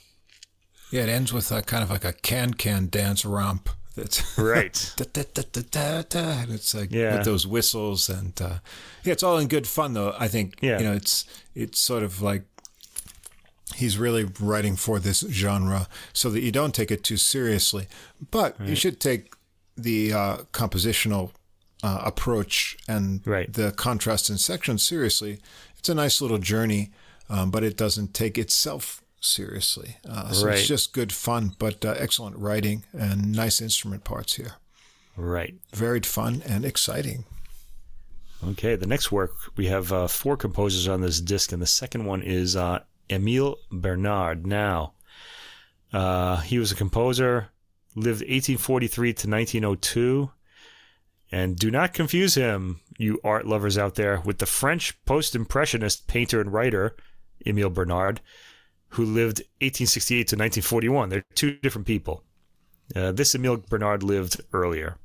Yeah, 0.92 1.02
it 1.02 1.10
ends 1.10 1.34
with 1.34 1.52
a 1.52 1.64
kind 1.64 1.82
of 1.82 1.90
like 1.90 2.06
a 2.06 2.14
can-can 2.14 2.90
dance 2.90 3.26
romp. 3.26 3.72
That's 3.96 4.38
Right. 4.38 4.94
da, 4.98 5.06
da, 5.12 5.24
da, 5.34 5.42
da, 5.52 5.62
da, 5.72 6.02
da, 6.08 6.20
and 6.44 6.52
it's 6.52 6.76
like 6.76 6.92
Yeah. 6.92 7.16
with 7.18 7.26
those 7.26 7.48
whistles 7.48 8.08
and 8.08 8.40
uh, 8.40 8.60
yeah, 9.04 9.14
it's 9.14 9.24
all 9.24 9.40
in 9.40 9.48
good 9.48 9.66
fun 9.66 9.94
though. 9.94 10.14
I 10.20 10.28
think 10.28 10.60
Yeah. 10.62 10.78
you 10.78 10.84
know 10.86 10.94
it's 10.94 11.26
it's 11.56 11.80
sort 11.80 12.04
of 12.04 12.22
like 12.22 12.44
he's 13.74 13.98
really 13.98 14.26
writing 14.40 14.76
for 14.76 15.00
this 15.00 15.22
genre 15.32 15.88
so 16.14 16.30
that 16.30 16.44
you 16.44 16.52
don't 16.52 16.76
take 16.76 16.92
it 16.92 17.04
too 17.04 17.18
seriously, 17.18 17.88
but 18.30 18.56
you 18.64 18.76
should 18.76 19.00
take 19.00 19.34
the 19.76 20.14
uh, 20.14 20.38
compositional 20.54 21.32
uh, 21.84 22.02
approach 22.04 22.78
and 22.88 23.22
Right. 23.26 23.52
the 23.52 23.72
contrast 23.72 24.30
in 24.30 24.38
sections 24.38 24.86
seriously. 24.86 25.40
It's 25.78 25.90
a 25.90 25.96
nice 25.96 26.22
little 26.22 26.38
journey, 26.40 26.92
um, 27.30 27.52
but 27.52 27.64
it 27.64 27.78
doesn't 27.78 28.14
take 28.14 28.38
itself 28.38 29.02
seriously. 29.22 29.98
Uh, 30.08 30.32
so 30.32 30.48
Right. 30.48 30.58
it's 30.60 30.68
just 30.68 30.94
good 30.94 31.12
fun, 31.14 31.56
but 31.60 31.84
uh, 31.86 31.96
excellent 31.98 32.38
writing 32.38 32.86
and 32.94 33.32
nice 33.32 33.62
instrument 33.62 34.04
parts 34.04 34.36
here 34.36 34.54
right. 35.18 35.56
varied 35.74 36.06
fun 36.06 36.42
and 36.46 36.66
exciting. 36.66 37.26
Okay, 38.46 38.76
the 38.76 38.86
next 38.88 39.12
work 39.12 39.32
we 39.56 39.68
have 39.68 39.92
uh, 39.92 40.08
four 40.08 40.38
composers 40.38 40.88
on 40.88 41.02
this 41.02 41.20
disc, 41.22 41.52
and 41.52 41.62
the 41.62 41.66
second 41.68 42.06
one 42.06 42.22
is 42.22 42.56
uh, 42.56 42.80
Emile 43.10 43.58
Bernard. 43.72 44.46
Now, 44.46 44.94
uh, 45.94 46.38
he 46.42 46.60
was 46.60 46.72
a 46.72 46.76
composer, 46.76 47.50
lived 47.96 48.22
1843 48.22 49.14
to 49.14 49.30
1902, 49.30 50.32
and 51.36 51.58
do 51.58 51.70
not 51.70 51.94
confuse 51.94 52.36
him, 52.36 52.80
you 52.98 53.20
art 53.22 53.46
lovers 53.46 53.78
out 53.78 53.96
there, 53.96 54.22
with 54.24 54.38
the 54.38 54.46
French 54.46 54.98
post-impressionist 55.04 56.08
painter 56.08 56.40
and 56.40 56.54
writer 56.54 56.96
Emile 57.46 57.70
Bernard, 57.70 58.22
who 58.92 59.04
lived 59.04 59.40
1868 59.60 60.16
to 60.16 60.36
1941. 60.38 61.10
They're 61.10 61.26
two 61.34 61.58
different 61.58 61.88
people. 61.88 62.24
Uh, 62.96 63.12
this 63.12 63.36
Emile 63.36 63.58
Bernard 63.58 64.02
lived 64.02 64.40
earlier. 64.54 64.96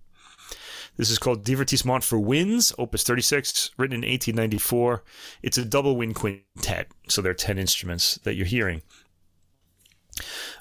This 0.97 1.11
is 1.11 1.19
called 1.19 1.45
Divertissement 1.45 2.05
for 2.05 2.21
Winds, 2.21 2.73
Opus 2.79 3.03
36, 3.03 3.73
written 3.77 3.95
in 3.95 4.09
1894. 4.09 5.03
It's 5.43 5.59
a 5.59 5.65
double 5.65 5.97
wind 5.97 6.15
quintet, 6.15 6.93
so 7.09 7.21
there 7.21 7.33
are 7.33 7.35
10 7.35 7.59
instruments 7.59 8.21
that 8.23 8.35
you're 8.35 8.47
hearing. 8.47 8.83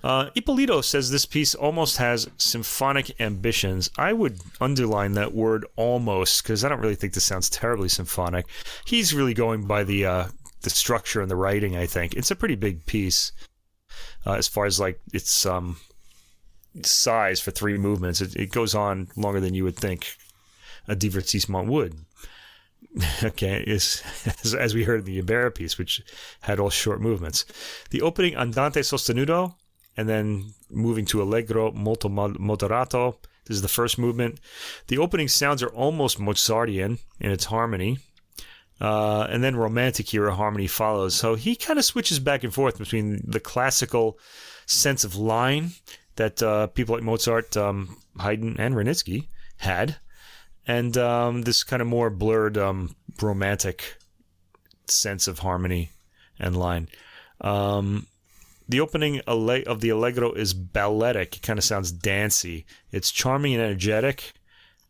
Uh, 0.04 0.30
Ippolito 0.36 0.82
says 0.82 1.10
this 1.10 1.26
piece 1.26 1.56
almost 1.56 1.98
has 1.98 2.30
symphonic 2.38 3.20
ambitions. 3.20 3.90
I 3.98 4.14
would 4.14 4.40
underline 4.60 5.14
that 5.14 5.34
word 5.34 5.66
almost 5.76 6.44
because 6.44 6.64
I 6.64 6.70
don't 6.70 6.80
really 6.80 6.96
think 6.96 7.14
this 7.14 7.24
sounds 7.24 7.50
terribly 7.50 7.90
symphonic. 7.90 8.46
He's 8.86 9.14
really 9.14 9.34
going 9.34 9.66
by 9.66 9.84
the 9.84 10.06
uh, 10.06 10.28
the 10.62 10.70
structure 10.70 11.22
and 11.22 11.32
the 11.32 11.36
writing. 11.36 11.76
I 11.76 11.86
think 11.86 12.14
it's 12.14 12.32
a 12.32 12.36
pretty 12.36 12.56
big 12.56 12.86
piece 12.86 13.32
uh, 14.26 14.34
as 14.34 14.48
far 14.48 14.66
as 14.66 14.80
like 14.80 15.00
its 15.14 15.46
um, 15.46 15.78
size 16.84 17.40
for 17.40 17.52
three 17.52 17.78
movements. 17.78 18.22
It, 18.22 18.36
it 18.36 18.52
goes 18.52 18.76
on 18.76 19.08
longer 19.16 19.40
than 19.40 19.54
you 19.54 19.64
would 19.64 19.78
think 19.78 20.16
a 20.88 20.96
divertissement 20.96 21.68
would. 21.68 21.96
okay, 23.24 23.64
is 23.66 24.04
as, 24.56 24.74
we 24.74 24.84
heard 24.84 25.00
in 25.00 25.06
the 25.06 25.22
Ibert 25.22 25.56
piece, 25.56 25.78
which 25.78 26.02
had 26.42 26.60
all 26.60 26.70
short 26.70 27.02
movements. 27.02 27.46
The 27.92 28.02
opening 28.02 28.36
andante 28.36 28.82
sostenuto, 28.82 29.56
and 29.96 30.08
then 30.08 30.54
moving 30.70 31.06
to 31.06 31.22
allegro 31.22 31.72
molto 31.72 32.10
moderato. 32.10 33.16
This 33.46 33.56
is 33.56 33.62
the 33.62 33.68
first 33.68 33.98
movement. 33.98 34.40
The 34.88 34.98
opening 34.98 35.28
sounds 35.28 35.64
are 35.64 35.70
almost 35.70 36.20
Mozartian 36.20 37.00
in 37.20 37.32
its 37.32 37.46
harmony. 37.46 37.98
Uh, 38.80 39.28
and 39.30 39.44
then 39.44 39.58
romantic 39.58 40.14
era 40.14 40.34
harmony 40.34 40.68
follows. 40.68 41.14
So 41.14 41.36
he 41.36 41.56
kind 41.56 41.78
of 41.78 41.84
switches 41.84 42.20
back 42.20 42.44
and 42.44 42.54
forth 42.54 42.78
between 42.78 43.22
the 43.26 43.40
classical 43.40 44.18
sense 44.68 45.04
of 45.04 45.16
line 45.16 45.72
that 46.16 46.42
uh, 46.42 46.68
people 46.68 46.96
like 46.96 47.04
Mozart, 47.04 47.58
um, 47.58 47.98
Haydn, 48.18 48.56
and 48.58 48.76
Wranitzky 48.76 49.28
had, 49.58 49.98
and 50.70 50.96
um, 50.98 51.42
this 51.42 51.64
kind 51.64 51.82
of 51.82 51.88
more 51.88 52.12
blurred 52.12 52.56
um, 52.56 52.96
romantic 53.20 53.98
sense 54.86 55.28
of 55.28 55.40
harmony 55.40 55.90
and 56.38 56.56
line. 56.56 56.88
Um, 57.42 58.06
the 58.68 58.80
opening 58.80 59.20
of 59.22 59.82
the 59.82 59.90
allegro 59.90 60.32
is 60.32 60.54
balletic. 60.54 61.38
It 61.38 61.42
kind 61.42 61.58
of 61.58 61.66
sounds 61.66 61.92
dancey. 61.92 62.68
It's 62.92 63.10
charming 63.10 63.56
and 63.56 63.64
energetic. 63.64 64.34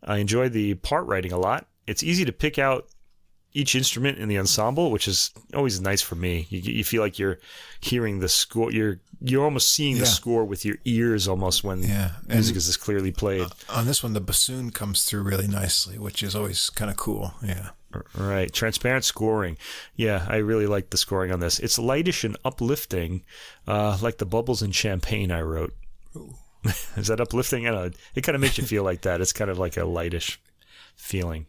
I 0.03 0.17
enjoy 0.17 0.49
the 0.49 0.73
part 0.73 1.05
writing 1.05 1.31
a 1.31 1.39
lot. 1.39 1.65
It's 1.87 2.03
easy 2.03 2.25
to 2.25 2.33
pick 2.33 2.59
out 2.59 2.89
each 3.53 3.73
instrument 3.73 4.17
in 4.17 4.27
the 4.27 4.37
ensemble, 4.37 4.91
which 4.91 5.07
is 5.07 5.31
always 5.55 5.79
nice 5.79 6.01
for 6.01 6.15
me. 6.15 6.45
You, 6.49 6.59
you 6.59 6.83
feel 6.83 7.01
like 7.01 7.17
you're 7.17 7.39
hearing 7.79 8.19
the 8.19 8.27
score. 8.27 8.69
You're 8.69 8.99
you're 9.21 9.43
almost 9.43 9.71
seeing 9.71 9.95
Yeah. 9.95 10.01
the 10.01 10.05
score 10.07 10.45
with 10.45 10.63
your 10.65 10.77
ears 10.85 11.27
almost 11.27 11.63
when 11.63 11.83
Yeah, 11.83 12.11
music 12.27 12.55
is 12.55 12.67
this 12.67 12.77
clearly 12.77 13.11
played. 13.11 13.47
On 13.69 13.85
this 13.85 14.01
one, 14.03 14.13
the 14.13 14.21
bassoon 14.21 14.71
comes 14.71 15.03
through 15.03 15.23
really 15.23 15.47
nicely, 15.47 15.97
which 15.97 16.23
is 16.23 16.35
always 16.35 16.69
kind 16.69 16.89
of 16.91 16.97
cool. 16.97 17.33
Yeah. 17.43 17.69
Right. 18.13 18.53
Transparent 18.53 19.03
scoring. 19.03 19.57
Yeah, 19.95 20.25
I 20.29 20.35
really 20.37 20.67
like 20.67 20.91
the 20.91 20.97
scoring 20.97 21.31
on 21.31 21.39
this. 21.39 21.57
It's 21.59 21.79
lightish 21.79 22.23
and 22.23 22.37
uplifting, 22.45 23.23
uh, 23.67 23.97
like 24.01 24.19
the 24.19 24.25
bubbles 24.27 24.61
in 24.61 24.71
champagne 24.71 25.31
I 25.31 25.41
wrote. 25.41 25.73
Is 26.95 27.07
that 27.07 27.19
uplifting? 27.19 27.67
I 27.67 27.71
don't 27.71 27.85
know. 27.87 27.91
It 28.15 28.21
kind 28.21 28.35
of 28.35 28.41
makes 28.41 28.57
you 28.57 28.65
feel 28.65 28.83
like 28.83 29.01
that. 29.01 29.21
It's 29.21 29.33
kind 29.33 29.49
of 29.49 29.57
like 29.57 29.75
a 29.77 29.85
lightish 29.85 30.37
feeling. 30.95 31.45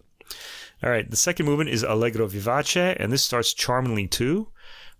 All 0.82 0.88
right. 0.90 1.10
The 1.10 1.16
second 1.16 1.44
movement 1.46 1.70
is 1.70 1.82
Allegro 1.82 2.26
Vivace, 2.26 2.96
and 2.98 3.12
this 3.12 3.22
starts 3.22 3.52
charmingly 3.52 4.06
too, 4.06 4.48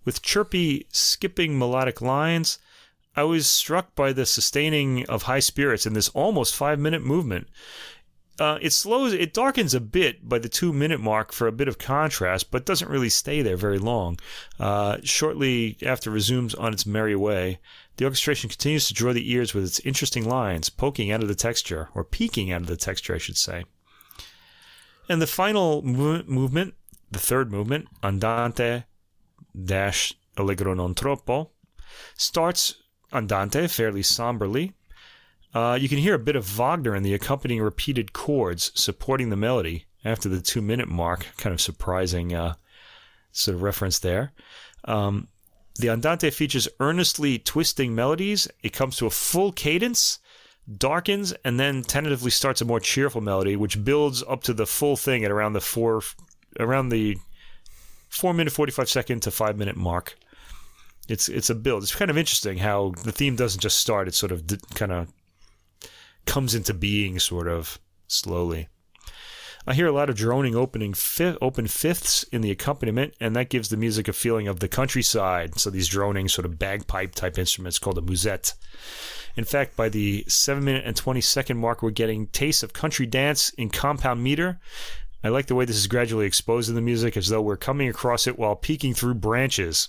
with 0.05 0.21
chirpy, 0.21 0.87
skipping 0.89 1.57
melodic 1.57 2.01
lines. 2.01 2.59
I 3.15 3.23
was 3.23 3.47
struck 3.47 3.93
by 3.95 4.13
the 4.13 4.25
sustaining 4.25 5.05
of 5.07 5.23
high 5.23 5.39
spirits 5.39 5.85
in 5.85 5.93
this 5.93 6.09
almost 6.09 6.55
five 6.55 6.79
minute 6.79 7.03
movement. 7.03 7.47
Uh, 8.39 8.57
it 8.61 8.71
slows, 8.71 9.13
it 9.13 9.33
darkens 9.33 9.73
a 9.73 9.79
bit 9.79 10.27
by 10.27 10.39
the 10.39 10.49
two 10.49 10.73
minute 10.73 10.99
mark 10.99 11.31
for 11.31 11.47
a 11.47 11.51
bit 11.51 11.67
of 11.67 11.77
contrast, 11.77 12.49
but 12.49 12.65
doesn't 12.65 12.89
really 12.89 13.09
stay 13.09 13.41
there 13.41 13.57
very 13.57 13.77
long. 13.77 14.17
Uh, 14.59 14.97
shortly 15.03 15.77
after 15.83 16.09
resumes 16.09 16.55
on 16.55 16.73
its 16.73 16.85
merry 16.85 17.15
way, 17.15 17.59
the 17.97 18.05
orchestration 18.05 18.49
continues 18.49 18.87
to 18.87 18.93
draw 18.93 19.13
the 19.13 19.31
ears 19.31 19.53
with 19.53 19.65
its 19.65 19.79
interesting 19.81 20.27
lines, 20.27 20.69
poking 20.69 21.11
out 21.11 21.21
of 21.21 21.27
the 21.27 21.35
texture, 21.35 21.89
or 21.93 22.03
peeking 22.03 22.51
out 22.51 22.61
of 22.61 22.67
the 22.67 22.77
texture, 22.77 23.13
I 23.13 23.19
should 23.19 23.37
say. 23.37 23.65
And 25.07 25.21
the 25.21 25.27
final 25.27 25.81
mo- 25.81 26.23
movement, 26.25 26.73
the 27.11 27.19
third 27.19 27.51
movement, 27.51 27.89
Andante 28.01 28.85
dash 29.55 30.13
Allegro 30.37 30.73
non 30.73 30.93
troppo, 30.93 31.51
starts 32.15 32.75
Andante 33.11 33.67
fairly 33.67 34.01
somberly, 34.01 34.73
uh, 35.53 35.77
you 35.79 35.89
can 35.89 35.97
hear 35.97 36.13
a 36.13 36.19
bit 36.19 36.35
of 36.35 36.45
Wagner 36.45 36.95
in 36.95 37.03
the 37.03 37.13
accompanying 37.13 37.61
repeated 37.61 38.13
chords 38.13 38.71
supporting 38.75 39.29
the 39.29 39.35
melody 39.35 39.85
after 40.05 40.29
the 40.29 40.41
two 40.41 40.61
minute 40.61 40.87
mark. 40.87 41.27
Kind 41.37 41.53
of 41.53 41.59
surprising 41.59 42.33
uh, 42.33 42.53
sort 43.31 43.55
of 43.55 43.61
reference 43.61 43.99
there. 43.99 44.31
Um, 44.85 45.27
the 45.75 45.89
Andante 45.89 46.29
features 46.31 46.67
earnestly 46.79 47.37
twisting 47.37 47.93
melodies. 47.93 48.47
It 48.63 48.73
comes 48.73 48.97
to 48.97 49.05
a 49.05 49.11
full 49.11 49.51
cadence, 49.51 50.19
darkens, 50.77 51.33
and 51.43 51.59
then 51.59 51.83
tentatively 51.83 52.31
starts 52.31 52.61
a 52.61 52.65
more 52.65 52.79
cheerful 52.79 53.21
melody, 53.21 53.55
which 53.55 53.83
builds 53.83 54.23
up 54.27 54.43
to 54.43 54.53
the 54.53 54.65
full 54.65 54.95
thing 54.95 55.25
at 55.25 55.31
around 55.31 55.53
the 55.53 55.61
four, 55.61 56.01
around 56.59 56.89
the 56.89 57.17
four 58.11 58.33
minute 58.33 58.53
forty 58.53 58.71
five 58.71 58.89
second 58.89 59.21
to 59.21 59.31
five 59.31 59.57
minute 59.57 59.75
mark. 59.75 60.17
It's 61.07 61.27
it's 61.27 61.49
a 61.49 61.55
build. 61.55 61.83
It's 61.83 61.95
kind 61.95 62.11
of 62.11 62.17
interesting 62.17 62.59
how 62.59 62.93
the 63.03 63.11
theme 63.11 63.35
doesn't 63.35 63.61
just 63.61 63.77
start; 63.77 64.07
it 64.07 64.13
sort 64.13 64.31
of 64.31 64.43
kind 64.75 64.91
of 64.91 65.07
comes 66.25 66.53
into 66.53 66.73
being 66.73 67.17
sort 67.17 67.47
of 67.47 67.79
slowly. 68.07 68.67
I 69.65 69.75
hear 69.75 69.85
a 69.85 69.91
lot 69.91 70.09
of 70.09 70.15
droning 70.15 70.55
opening 70.55 70.93
fi- 70.93 71.37
open 71.39 71.67
fifths 71.67 72.23
in 72.23 72.41
the 72.41 72.49
accompaniment, 72.49 73.13
and 73.19 73.35
that 73.35 73.49
gives 73.49 73.69
the 73.69 73.77
music 73.77 74.07
a 74.07 74.13
feeling 74.13 74.47
of 74.47 74.59
the 74.59 74.67
countryside. 74.67 75.59
So 75.59 75.69
these 75.69 75.87
droning 75.87 76.27
sort 76.29 76.45
of 76.45 76.57
bagpipe 76.57 77.13
type 77.13 77.37
instruments 77.37 77.77
called 77.77 77.97
a 77.97 78.01
musette. 78.01 78.55
In 79.37 79.43
fact, 79.43 79.77
by 79.77 79.87
the 79.87 80.25
7 80.27 80.63
minute 80.63 80.83
and 80.85 80.95
20 80.95 81.21
second 81.21 81.57
mark, 81.57 81.81
we're 81.81 81.91
getting 81.91 82.27
tastes 82.27 82.63
of 82.63 82.73
country 82.73 83.05
dance 83.05 83.51
in 83.51 83.69
compound 83.69 84.23
meter. 84.23 84.59
I 85.23 85.29
like 85.29 85.47
the 85.47 85.55
way 85.55 85.65
this 85.65 85.77
is 85.77 85.87
gradually 85.87 86.25
exposed 86.25 86.69
in 86.69 86.75
the 86.75 86.81
music 86.81 87.15
as 87.15 87.29
though 87.29 87.41
we're 87.41 87.57
coming 87.57 87.89
across 87.89 88.27
it 88.27 88.39
while 88.39 88.55
peeking 88.55 88.93
through 88.93 89.15
branches. 89.15 89.87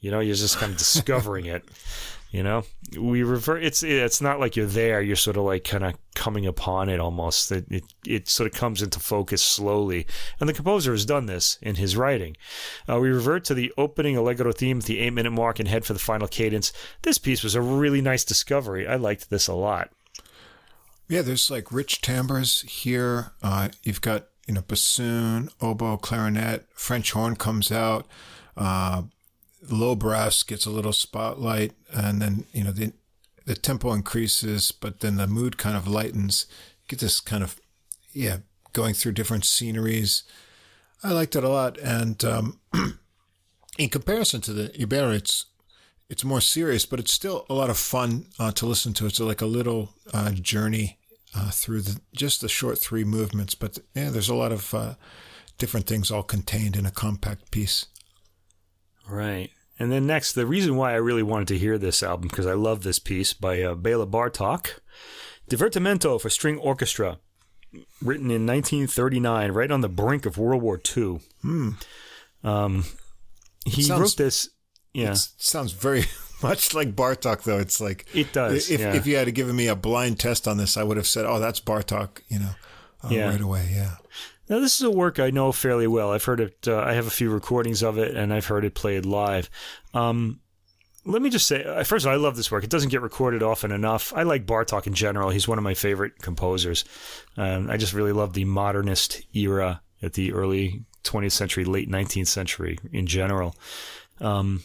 You 0.00 0.10
know, 0.10 0.20
you're 0.20 0.34
just 0.34 0.58
kind 0.58 0.72
of 0.72 0.78
discovering 0.78 1.46
it. 1.46 1.64
You 2.30 2.42
know, 2.42 2.64
we 2.98 3.22
revert. 3.22 3.62
It's 3.62 3.84
it's 3.84 4.20
not 4.20 4.40
like 4.40 4.56
you're 4.56 4.66
there. 4.66 5.00
You're 5.00 5.14
sort 5.14 5.36
of 5.36 5.44
like 5.44 5.62
kind 5.62 5.84
of 5.84 5.94
coming 6.16 6.46
upon 6.46 6.88
it 6.88 6.98
almost. 6.98 7.52
It, 7.52 7.64
it 7.70 7.84
it 8.04 8.28
sort 8.28 8.52
of 8.52 8.58
comes 8.58 8.82
into 8.82 8.98
focus 8.98 9.40
slowly, 9.40 10.04
and 10.40 10.48
the 10.48 10.52
composer 10.52 10.90
has 10.90 11.06
done 11.06 11.26
this 11.26 11.58
in 11.62 11.76
his 11.76 11.96
writing. 11.96 12.36
Uh, 12.88 12.98
we 12.98 13.10
revert 13.10 13.44
to 13.44 13.54
the 13.54 13.72
opening 13.78 14.16
allegro 14.16 14.50
theme 14.50 14.78
at 14.78 14.84
the 14.84 14.98
eight 14.98 15.12
minute 15.12 15.30
mark 15.30 15.60
and 15.60 15.68
head 15.68 15.84
for 15.84 15.92
the 15.92 16.00
final 16.00 16.26
cadence. 16.26 16.72
This 17.02 17.18
piece 17.18 17.44
was 17.44 17.54
a 17.54 17.60
really 17.62 18.00
nice 18.00 18.24
discovery. 18.24 18.84
I 18.84 18.96
liked 18.96 19.30
this 19.30 19.46
a 19.46 19.54
lot. 19.54 19.90
Yeah, 21.08 21.22
there's 21.22 21.52
like 21.52 21.70
rich 21.70 22.00
timbres 22.00 22.62
here. 22.62 23.30
Uh, 23.44 23.68
you've 23.84 24.00
got 24.00 24.26
you 24.46 24.54
know 24.54 24.62
bassoon, 24.62 25.48
oboe, 25.60 25.96
clarinet, 25.96 26.66
French 26.74 27.12
horn 27.12 27.36
comes 27.36 27.72
out. 27.72 28.06
Uh, 28.56 29.02
low 29.70 29.94
brass 29.94 30.42
gets 30.42 30.66
a 30.66 30.70
little 30.70 30.92
spotlight, 30.92 31.72
and 31.92 32.20
then 32.20 32.44
you 32.52 32.64
know 32.64 32.72
the 32.72 32.92
the 33.46 33.54
tempo 33.54 33.92
increases, 33.92 34.72
but 34.72 35.00
then 35.00 35.16
the 35.16 35.26
mood 35.26 35.58
kind 35.58 35.76
of 35.76 35.88
lightens. 35.88 36.46
Get 36.88 36.98
this 36.98 37.20
kind 37.20 37.42
of 37.42 37.58
yeah 38.12 38.38
going 38.72 38.94
through 38.94 39.12
different 39.12 39.44
sceneries. 39.44 40.24
I 41.02 41.12
liked 41.12 41.36
it 41.36 41.44
a 41.44 41.48
lot, 41.48 41.78
and 41.78 42.22
um, 42.24 42.60
in 43.78 43.88
comparison 43.88 44.40
to 44.42 44.52
the 44.52 44.68
Ibert, 44.70 45.14
it's 45.14 45.46
it's 46.10 46.24
more 46.24 46.40
serious, 46.40 46.84
but 46.84 47.00
it's 47.00 47.12
still 47.12 47.46
a 47.48 47.54
lot 47.54 47.70
of 47.70 47.78
fun 47.78 48.26
uh, 48.38 48.52
to 48.52 48.66
listen 48.66 48.92
to. 48.94 49.06
It's 49.06 49.20
like 49.20 49.40
a 49.40 49.46
little 49.46 49.94
uh, 50.12 50.32
journey 50.32 50.98
uh, 51.36 51.50
through 51.50 51.82
the 51.82 52.00
just 52.14 52.40
the 52.40 52.48
short 52.48 52.78
three 52.78 53.04
movements, 53.04 53.54
but 53.54 53.78
yeah, 53.94 54.10
there's 54.10 54.28
a 54.28 54.34
lot 54.34 54.52
of 54.52 54.72
uh, 54.74 54.94
different 55.58 55.86
things 55.86 56.10
all 56.10 56.22
contained 56.22 56.76
in 56.76 56.86
a 56.86 56.90
compact 56.90 57.50
piece. 57.50 57.86
Right. 59.08 59.50
And 59.78 59.90
then 59.90 60.06
next, 60.06 60.32
the 60.34 60.46
reason 60.46 60.76
why 60.76 60.92
I 60.92 60.96
really 60.96 61.22
wanted 61.24 61.48
to 61.48 61.58
hear 61.58 61.78
this 61.78 62.02
album, 62.02 62.28
because 62.28 62.46
I 62.46 62.52
love 62.54 62.82
this 62.84 62.98
piece 63.00 63.32
by 63.32 63.60
uh, 63.62 63.74
Bela 63.74 64.06
Bartok, 64.06 64.78
Divertimento 65.50 66.20
for 66.20 66.30
String 66.30 66.58
Orchestra, 66.58 67.18
written 68.00 68.30
in 68.30 68.46
1939, 68.46 69.50
right 69.50 69.70
on 69.72 69.80
the 69.80 69.88
brink 69.88 70.26
of 70.26 70.38
World 70.38 70.62
War 70.62 70.80
II. 70.96 71.18
Um, 72.44 72.84
he 73.66 73.82
Sounds- 73.82 74.00
wrote 74.00 74.16
this. 74.16 74.48
Yeah, 74.92 75.10
It 75.10 75.18
sounds 75.38 75.72
very 75.72 76.04
much 76.44 76.74
like 76.74 76.94
Bartok, 76.94 77.42
though. 77.42 77.58
It's 77.58 77.80
like 77.80 78.06
It 78.14 78.32
does, 78.32 78.70
If, 78.70 78.80
yeah. 78.80 78.94
if 78.94 79.06
you 79.06 79.16
had 79.16 79.34
given 79.34 79.56
me 79.56 79.66
a 79.66 79.74
blind 79.76 80.20
test 80.20 80.46
on 80.46 80.56
this, 80.58 80.76
I 80.76 80.82
would 80.84 80.96
have 80.96 81.06
said, 81.08 81.24
"Oh, 81.26 81.38
that's 81.40 81.60
Bartok," 81.60 82.20
you 82.28 82.38
know, 82.38 82.50
uh, 83.02 83.08
Yeah. 83.10 83.28
right 83.30 83.40
away. 83.40 83.68
Yeah. 83.72 83.96
Now, 84.48 84.60
this 84.60 84.76
is 84.76 84.82
a 84.82 84.90
work 84.90 85.18
I 85.18 85.30
know 85.30 85.52
fairly 85.52 85.86
well. 85.86 86.12
I've 86.12 86.24
heard 86.24 86.38
it. 86.40 86.58
Uh, 86.68 86.78
I 86.78 86.92
have 86.92 87.06
a 87.06 87.10
few 87.10 87.30
recordings 87.30 87.82
of 87.82 87.96
it, 87.98 88.14
and 88.14 88.32
I've 88.32 88.46
heard 88.46 88.64
it 88.64 88.74
played 88.74 89.06
live. 89.06 89.48
Um, 89.94 90.40
let 91.06 91.20
me 91.22 91.30
just 91.30 91.46
say, 91.46 91.64
uh, 91.64 91.82
first 91.84 92.04
of 92.04 92.08
all, 92.08 92.14
I 92.14 92.18
love 92.18 92.36
this 92.36 92.50
work. 92.50 92.62
It 92.64 92.70
doesn't 92.70 92.90
get 92.90 93.00
recorded 93.02 93.42
often 93.42 93.72
enough. 93.72 94.12
I 94.14 94.22
like 94.22 94.46
Bartok 94.46 94.86
in 94.86 94.94
general. 94.94 95.30
He's 95.30 95.48
one 95.48 95.58
of 95.58 95.64
my 95.64 95.74
favorite 95.74 96.20
composers. 96.22 96.84
Um, 97.36 97.70
I 97.70 97.76
just 97.78 97.92
really 97.94 98.12
love 98.12 98.32
the 98.34 98.44
modernist 98.44 99.22
era 99.34 99.80
at 100.02 100.12
the 100.14 100.32
early 100.32 100.84
20th 101.04 101.32
century, 101.32 101.64
late 101.64 101.90
19th 101.90 102.26
century 102.28 102.78
in 102.92 103.06
general. 103.06 103.54
Um, 104.20 104.62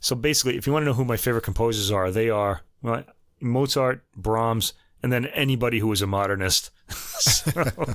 so 0.00 0.16
basically, 0.16 0.56
if 0.56 0.66
you 0.66 0.72
want 0.72 0.84
to 0.84 0.86
know 0.86 0.94
who 0.94 1.04
my 1.04 1.16
favorite 1.16 1.44
composers 1.44 1.90
are, 1.90 2.10
they 2.10 2.30
are 2.30 2.62
well, 2.82 3.04
Mozart, 3.40 4.02
Brahms, 4.16 4.72
and 5.02 5.12
then 5.12 5.26
anybody 5.26 5.78
who 5.78 5.88
was 5.88 6.02
a 6.02 6.06
modernist. 6.06 6.70
so 6.90 7.94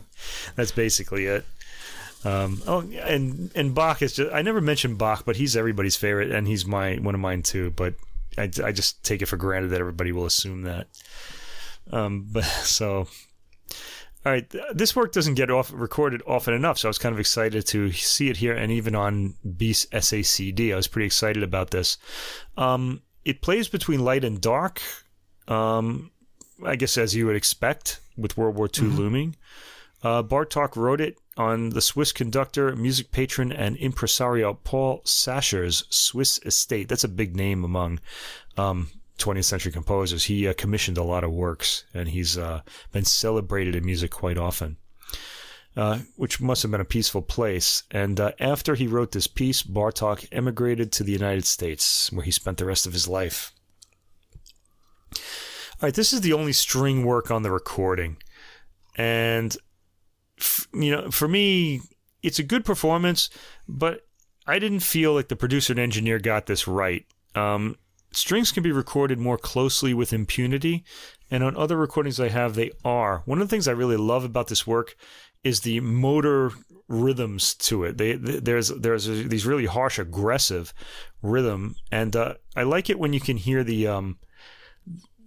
that's 0.56 0.72
basically 0.72 1.26
it. 1.26 1.46
Um, 2.26 2.62
oh, 2.66 2.82
and 3.02 3.52
and 3.56 3.76
Bach 3.76 4.02
is 4.02 4.14
just—I 4.14 4.42
never 4.42 4.62
mentioned 4.62 4.98
Bach, 4.98 5.26
but 5.26 5.36
he's 5.36 5.58
everybody's 5.58 5.98
favorite, 5.98 6.32
and 6.32 6.48
he's 6.48 6.66
my 6.66 6.96
one 6.96 7.16
of 7.16 7.22
mine 7.22 7.44
too. 7.44 7.72
But 7.72 7.96
I, 8.38 8.44
I 8.64 8.72
just 8.72 9.04
take 9.04 9.22
it 9.22 9.26
for 9.26 9.38
granted 9.38 9.70
that 9.70 9.82
everybody 9.82 10.12
will 10.12 10.26
assume 10.26 10.64
that. 10.64 10.88
Um, 11.92 12.28
but 12.32 12.44
so, 12.46 13.08
all 14.26 14.32
right, 14.32 14.54
this 14.74 14.96
work 14.96 15.12
doesn't 15.12 15.34
get 15.34 15.52
off 15.52 15.72
recorded 15.74 16.22
often 16.26 16.54
enough, 16.54 16.78
so 16.78 16.88
I 16.88 16.92
was 16.92 16.98
kind 16.98 17.14
of 17.14 17.20
excited 17.20 17.68
to 17.68 17.92
see 17.92 18.30
it 18.30 18.38
here, 18.38 18.54
and 18.54 18.72
even 18.72 18.96
on 18.96 19.36
BIS 19.58 19.86
SACD, 19.88 20.72
I 20.72 20.76
was 20.76 20.88
pretty 20.88 21.06
excited 21.06 21.44
about 21.44 21.72
this. 21.72 21.98
Um, 22.58 23.02
it 23.26 23.42
plays 23.42 23.68
between 23.68 24.04
light 24.04 24.24
and 24.24 24.40
dark. 24.40 24.82
Um, 25.48 26.12
I 26.66 26.76
guess 26.76 26.98
as 26.98 27.16
you 27.16 27.26
would 27.26 27.36
expect 27.36 28.00
with 28.18 28.38
World 28.38 28.56
War 28.56 28.70
II 28.78 28.88
looming. 28.88 29.36
Uh, 30.04 30.22
Bartok 30.22 30.76
wrote 30.76 31.02
it 31.02 31.18
on 31.38 31.70
the 31.70 31.82
Swiss 31.82 32.12
conductor, 32.12 32.76
music 32.76 33.12
patron, 33.12 33.52
and 33.52 33.78
impresario 33.78 34.54
Paul 34.54 35.02
Sacher's 35.06 35.86
Swiss 35.90 36.40
estate. 36.46 36.90
That's 36.90 37.06
a 37.06 37.10
big 37.10 37.36
name 37.36 37.64
among 37.64 38.00
um, 38.58 38.90
20th 39.24 39.46
century 39.46 39.72
composers. 39.72 40.26
He 40.26 40.48
uh, 40.48 40.54
commissioned 40.54 40.98
a 40.98 41.04
lot 41.04 41.24
of 41.24 41.32
works, 41.32 41.86
and 41.94 42.10
he's 42.10 42.38
uh, 42.38 42.62
been 42.92 43.06
celebrated 43.06 43.76
in 43.76 43.86
music 43.86 44.12
quite 44.12 44.38
often. 44.38 44.78
Uh, 45.76 46.00
which 46.18 46.40
must 46.40 46.62
have 46.62 46.70
been 46.70 46.80
a 46.80 46.86
peaceful 46.86 47.24
place. 47.24 47.82
And 47.90 48.20
uh, 48.20 48.34
after 48.40 48.76
he 48.76 48.86
wrote 48.86 49.12
this 49.12 49.26
piece, 49.26 49.64
Bartok 49.64 50.28
emigrated 50.32 50.92
to 50.92 51.04
the 51.04 51.12
United 51.12 51.46
States, 51.46 52.12
where 52.12 52.24
he 52.24 52.30
spent 52.30 52.60
the 52.60 52.66
rest 52.66 52.86
of 52.86 52.94
his 52.94 53.08
life. 53.08 53.52
All 55.16 55.88
right, 55.88 55.94
this 55.94 56.14
is 56.14 56.22
the 56.22 56.34
only 56.34 56.54
string 56.54 57.04
work 57.04 57.32
on 57.32 57.42
the 57.42 57.50
recording, 57.50 58.18
and 58.96 59.58
f- 60.40 60.68
you 60.76 60.92
know, 60.92 61.10
for 61.10 61.28
me, 61.28 61.82
it's 62.22 62.38
a 62.38 62.44
good 62.44 62.66
performance, 62.66 63.32
but 63.68 64.06
I 64.46 64.60
didn't 64.60 64.82
feel 64.82 65.14
like 65.14 65.28
the 65.28 65.36
producer 65.36 65.74
and 65.74 65.80
engineer 65.80 66.20
got 66.20 66.46
this 66.46 66.68
right. 66.68 67.06
Um, 67.34 67.78
strings 68.14 68.52
can 68.52 68.64
be 68.64 68.72
recorded 68.72 69.20
more 69.20 69.38
closely 69.38 69.94
with 69.94 70.14
impunity, 70.14 70.84
and 71.32 71.44
on 71.44 71.56
other 71.56 71.78
recordings 71.78 72.20
I 72.20 72.30
have, 72.30 72.56
they 72.56 72.72
are. 72.84 73.24
One 73.26 73.42
of 73.42 73.48
the 73.48 73.52
things 73.52 73.68
I 73.68 73.72
really 73.72 73.98
love 73.98 74.24
about 74.24 74.48
this 74.48 74.68
work 74.68 74.96
is 75.44 75.62
the 75.62 75.80
motor 75.80 76.52
rhythms 76.88 77.54
to 77.56 77.84
it. 77.84 77.98
They, 77.98 78.14
there's 78.14 78.70
there's 78.70 79.06
these 79.06 79.46
really 79.46 79.66
harsh, 79.66 80.00
aggressive 80.00 80.74
rhythm, 81.22 81.76
and 81.92 82.16
uh, 82.16 82.36
I 82.56 82.64
like 82.64 82.90
it 82.90 83.00
when 83.00 83.14
you 83.14 83.20
can 83.20 83.38
hear 83.38 83.64
the 83.64 83.88
um, 83.88 84.18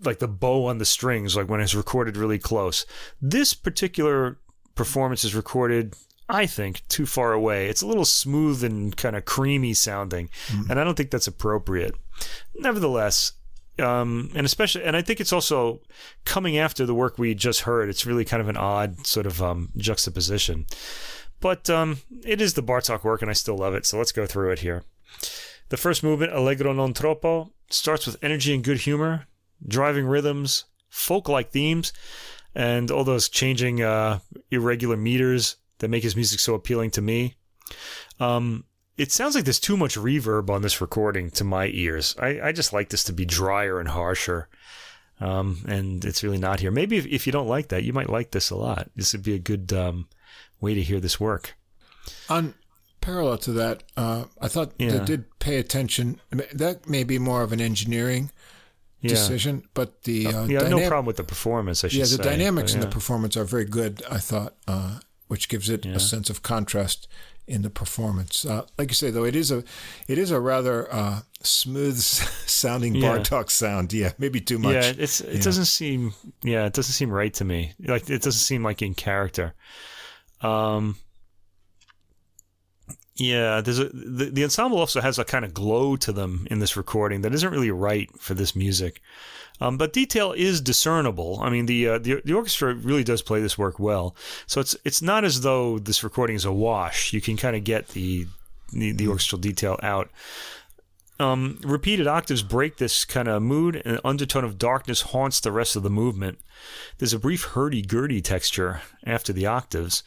like 0.05 0.18
the 0.18 0.28
bow 0.28 0.66
on 0.66 0.78
the 0.78 0.84
strings, 0.84 1.37
like 1.37 1.49
when 1.49 1.61
it's 1.61 1.74
recorded 1.74 2.16
really 2.16 2.39
close. 2.39 2.87
This 3.20 3.55
particular 3.55 4.39
performance 4.74 5.24
is 5.24 5.34
recorded 5.34 5.95
I 6.28 6.47
think, 6.47 6.82
too 6.89 7.07
far 7.07 7.32
away. 7.32 7.68
It's 7.68 7.82
a 7.82 7.87
little 7.87 8.05
smooth 8.05 8.64
and 8.64 8.97
kind 8.97 9.14
of 9.14 9.24
creamy 9.24 9.74
sounding, 9.74 10.28
mm. 10.49 10.68
and 10.68 10.80
I 10.80 10.84
don't 10.84 10.97
think 10.97 11.11
that's 11.11 11.28
appropriate. 11.28 11.95
Nevertheless, 12.59 13.32
um, 13.78 14.30
and 14.34 14.46
especially, 14.46 14.84
and 14.84 14.96
I 14.96 15.02
think 15.02 15.20
it's 15.20 15.32
also 15.32 15.80
coming 16.24 16.57
after 16.57 16.86
the 16.86 16.94
work 16.94 17.18
we 17.18 17.34
just 17.34 17.62
heard. 17.62 17.88
It's 17.88 18.07
really 18.07 18.24
kind 18.24 18.40
of 18.40 18.48
an 18.48 18.57
odd 18.57 19.07
sort 19.07 19.26
of 19.26 19.42
um, 19.42 19.70
juxtaposition, 19.76 20.66
but 21.40 21.68
um, 21.68 21.98
it 22.24 22.40
is 22.40 22.54
the 22.54 22.62
Bartok 22.62 23.04
work, 23.04 23.22
and 23.22 23.30
I 23.30 23.34
still 23.34 23.59
love 23.59 23.74
it. 23.74 23.84
So 23.86 23.98
let's 23.98 24.12
go 24.12 24.26
through 24.26 24.52
it 24.52 24.61
here. 24.61 24.84
The 25.68 25.76
first 25.76 26.02
movement, 26.02 26.32
Allegro 26.32 26.72
non 26.72 26.94
troppo, 26.94 27.52
starts 27.70 28.07
with 28.07 28.16
energy 28.22 28.54
and 28.54 28.64
good 28.64 28.78
humor, 28.78 29.26
driving 29.66 30.07
rhythms, 30.07 30.64
folk-like 30.88 31.50
themes, 31.50 31.92
and 32.54 32.90
all 32.90 33.04
those 33.04 33.28
changing 33.28 33.82
uh, 33.82 34.20
irregular 34.50 34.96
meters 34.96 35.57
that 35.78 35.88
make 35.88 36.02
his 36.02 36.16
music 36.16 36.40
so 36.40 36.54
appealing 36.54 36.90
to 36.92 37.02
me. 37.02 37.34
Um, 38.18 38.64
it 38.97 39.12
sounds 39.12 39.34
like 39.34 39.44
there's 39.44 39.61
too 39.61 39.76
much 39.76 39.97
reverb 39.97 40.49
on 40.49 40.62
this 40.62 40.80
recording 40.80 41.30
to 41.32 41.44
my 41.44 41.66
ears. 41.68 42.14
I, 42.18 42.40
I 42.40 42.53
just 42.53 42.72
like 42.72 42.88
this 42.88 43.05
to 43.05 43.12
be 43.12 43.24
drier 43.24 43.78
and 43.78 43.88
harsher. 43.88 44.49
Um, 45.20 45.64
and 45.66 46.05
it's 46.05 46.22
really 46.22 46.38
not 46.38 46.61
here. 46.61 46.70
Maybe 46.70 46.97
if, 46.97 47.07
if, 47.07 47.26
you 47.26 47.32
don't 47.32 47.49
like 47.49 47.68
that, 47.68 47.84
you 47.84 47.92
might 47.92 48.11
like 48.11 48.32
this 48.32 48.51
a 48.51 48.57
lot. 48.57 48.90
This 48.97 49.12
would 49.12 49.22
be 49.22 49.34
a 49.34 49.38
good 49.38 49.72
um, 49.72 50.09
way 50.61 50.74
to 50.74 50.82
hear 50.82 51.01
this 51.01 51.18
work. 51.18 51.57
On 52.28 52.55
parallel 53.01 53.38
to 53.38 53.53
that, 53.53 53.82
uh, 53.97 54.24
I 54.40 54.49
thought 54.49 54.72
yeah. 54.78 54.90
they 54.90 55.05
did 55.05 55.38
pay 55.38 55.57
attention. 55.57 56.20
That 56.53 56.88
may 56.88 57.03
be 57.03 57.18
more 57.18 57.42
of 57.42 57.53
an 57.53 57.61
engineering 57.62 58.30
yeah. 59.01 59.11
decision, 59.11 59.64
but 59.72 60.03
the 60.03 60.26
uh, 60.26 60.44
yeah, 60.47 60.61
dynam- 60.61 60.70
no 60.70 60.88
problem 60.88 61.07
with 61.07 61.16
the 61.16 61.24
performance. 61.24 61.82
I 61.82 61.88
should 61.88 61.99
yeah, 61.99 62.05
the 62.05 62.22
say, 62.22 62.22
dynamics 62.22 62.72
but, 62.72 62.76
in 62.76 62.80
the 62.88 62.92
performance 62.92 63.36
are 63.36 63.44
very 63.44 63.64
good. 63.64 64.03
I 64.11 64.18
thought, 64.18 64.55
uh, 64.68 64.99
which 65.28 65.49
gives 65.49 65.70
it 65.70 65.86
yeah. 65.86 65.94
a 65.94 66.01
sense 66.01 66.28
of 66.28 66.42
contrast 66.42 67.09
in 67.47 67.62
the 67.62 67.70
performance. 67.70 68.44
Uh, 68.44 68.66
like 68.76 68.90
you 68.90 68.94
say, 68.94 69.11
though, 69.11 69.24
it 69.24 69.36
is 69.36 69.51
a 69.51 69.62
it 70.09 70.18
is 70.18 70.30
a 70.30 70.40
rather 70.40 70.92
uh, 70.92 71.20
smooth 71.42 71.99
sounding 71.99 72.94
yeah. 72.94 73.18
Bartok 73.18 73.51
sound. 73.51 73.92
Yeah, 73.92 74.12
maybe 74.18 74.40
too 74.40 74.59
much. 74.59 74.74
Yeah, 74.74 74.92
it's 74.99 75.20
it 75.20 75.36
yeah. 75.36 75.42
doesn't 75.42 75.66
seem 75.66 76.14
yeah 76.42 76.66
it 76.66 76.72
doesn't 76.72 76.92
seem 76.92 77.11
right 77.11 77.32
to 77.34 77.44
me. 77.44 77.72
Like 77.80 78.11
it 78.11 78.22
doesn't 78.22 78.32
seem 78.32 78.62
like 78.62 78.82
in 78.82 78.94
character. 78.94 79.55
Um. 80.40 80.97
Yeah, 83.18 83.62
there's 83.62 83.78
a 83.78 83.88
the, 83.88 84.30
the 84.30 84.44
ensemble 84.44 84.78
also 84.78 85.01
has 85.01 85.18
a 85.18 85.24
kind 85.24 85.44
of 85.44 85.55
glow 85.55 85.97
to 85.97 86.12
them 86.12 86.47
in 86.51 86.59
this 86.59 86.76
recording 86.76 87.22
that 87.22 87.32
isn't 87.32 87.51
really 87.51 87.70
right 87.70 88.11
for 88.18 88.34
this 88.34 88.55
music. 88.55 89.01
Um, 89.61 89.78
but 89.78 89.92
detail 89.92 90.32
is 90.32 90.61
discernible. 90.61 91.38
I 91.42 91.50
mean, 91.50 91.66
the, 91.66 91.88
uh, 91.88 91.98
the 91.98 92.20
the 92.24 92.34
orchestra 92.34 92.74
really 92.74 93.04
does 93.04 93.22
play 93.22 93.40
this 93.40 93.57
work 93.57 93.78
well. 93.78 94.14
So 94.46 94.61
it's 94.61 94.76
it's 94.84 95.00
not 95.00 95.24
as 95.24 95.40
though 95.40 95.78
this 95.78 96.04
recording 96.04 96.36
is 96.36 96.44
a 96.44 96.52
wash. 96.52 97.12
You 97.12 97.20
can 97.20 97.36
kind 97.36 97.57
of 97.57 97.64
get 97.64 97.88
the, 97.88 98.26
the, 98.72 98.92
the 98.92 99.09
orchestral 99.09 99.40
detail 99.40 99.78
out. 99.82 100.11
Um, 101.18 101.59
repeated 101.64 102.07
octaves 102.07 102.42
break 102.42 102.76
this 102.76 103.07
kind 103.07 103.28
of 103.28 103.42
mood, 103.42 103.76
and 103.76 103.94
an 103.94 104.00
undertone 104.04 104.44
of 104.44 104.59
darkness 104.59 105.00
haunts 105.00 105.40
the 105.40 105.52
rest 105.52 105.74
of 105.74 105.82
the 105.82 105.88
movement. 105.88 106.38
There's 106.98 107.14
a 107.14 107.18
brief 107.18 107.44
hurdy-gurdy 107.44 108.20
texture 108.20 108.82
after 109.04 109.32
the 109.32 109.46
octaves, 109.46 110.02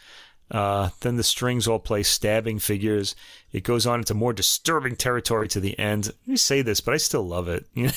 uh, 0.52 0.90
then 1.02 1.16
the 1.16 1.24
strings 1.24 1.68
all 1.68 1.80
play 1.80 2.02
stabbing 2.04 2.60
figures. 2.60 3.16
It 3.52 3.64
goes 3.64 3.86
on 3.86 4.00
into 4.00 4.14
more 4.14 4.34
disturbing 4.34 4.96
territory 4.96 5.48
to 5.50 5.60
the 5.60 5.78
end. 5.78 6.08
Let 6.08 6.28
me 6.28 6.38
say 6.38 6.62
this, 6.62 6.82
but 6.82 6.94
I 6.94 6.98
still 6.98 7.24
love 7.24 7.48
it, 7.48 7.66
you 7.76 7.90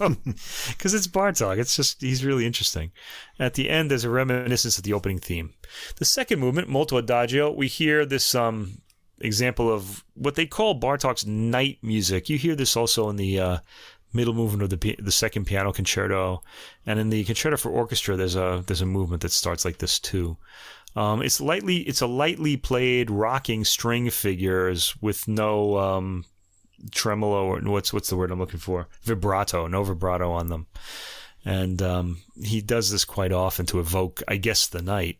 know, 0.00 0.16
because 0.68 0.94
it's 0.94 1.06
Bartok. 1.06 1.58
It's 1.58 1.76
just 1.76 2.00
he's 2.00 2.24
really 2.24 2.46
interesting. 2.46 2.90
At 3.38 3.54
the 3.54 3.70
end, 3.70 3.90
there's 3.90 4.04
a 4.04 4.10
reminiscence 4.10 4.78
of 4.78 4.84
the 4.84 4.92
opening 4.92 5.18
theme. 5.18 5.54
The 5.96 6.04
second 6.04 6.40
movement, 6.40 6.68
Molto 6.68 6.96
Adagio, 6.96 7.52
we 7.52 7.68
hear 7.68 8.04
this 8.04 8.34
um, 8.34 8.82
example 9.20 9.72
of 9.72 10.04
what 10.14 10.34
they 10.34 10.46
call 10.46 10.78
Bartok's 10.80 11.26
night 11.26 11.78
music. 11.82 12.28
You 12.28 12.38
hear 12.38 12.56
this 12.56 12.76
also 12.76 13.08
in 13.08 13.16
the 13.16 13.38
uh, 13.38 13.58
middle 14.12 14.34
movement 14.34 14.62
of 14.62 14.70
the 14.70 14.96
the 14.98 15.12
second 15.12 15.46
piano 15.46 15.72
concerto, 15.72 16.42
and 16.84 16.98
in 16.98 17.10
the 17.10 17.22
concerto 17.24 17.56
for 17.56 17.70
orchestra, 17.70 18.16
there's 18.16 18.36
a 18.36 18.64
there's 18.66 18.82
a 18.82 18.86
movement 18.86 19.22
that 19.22 19.32
starts 19.32 19.64
like 19.64 19.78
this 19.78 19.98
too. 20.00 20.36
Um, 20.96 21.22
it's 21.22 21.40
lightly, 21.40 21.76
it's 21.78 22.00
a 22.00 22.06
lightly 22.06 22.56
played 22.56 23.10
rocking 23.10 23.64
string 23.64 24.10
figures 24.10 24.94
with 25.02 25.28
no 25.28 25.78
um, 25.78 26.24
tremolo 26.90 27.44
or 27.44 27.60
what's 27.60 27.92
what's 27.92 28.08
the 28.08 28.16
word 28.16 28.30
I'm 28.30 28.38
looking 28.38 28.60
for? 28.60 28.88
Vibrato, 29.02 29.66
no 29.66 29.84
vibrato 29.84 30.32
on 30.32 30.48
them. 30.48 30.66
And 31.44 31.80
um, 31.82 32.22
he 32.42 32.60
does 32.60 32.90
this 32.90 33.04
quite 33.04 33.32
often 33.32 33.66
to 33.66 33.78
evoke, 33.78 34.22
I 34.26 34.36
guess, 34.36 34.66
the 34.66 34.82
night. 34.82 35.18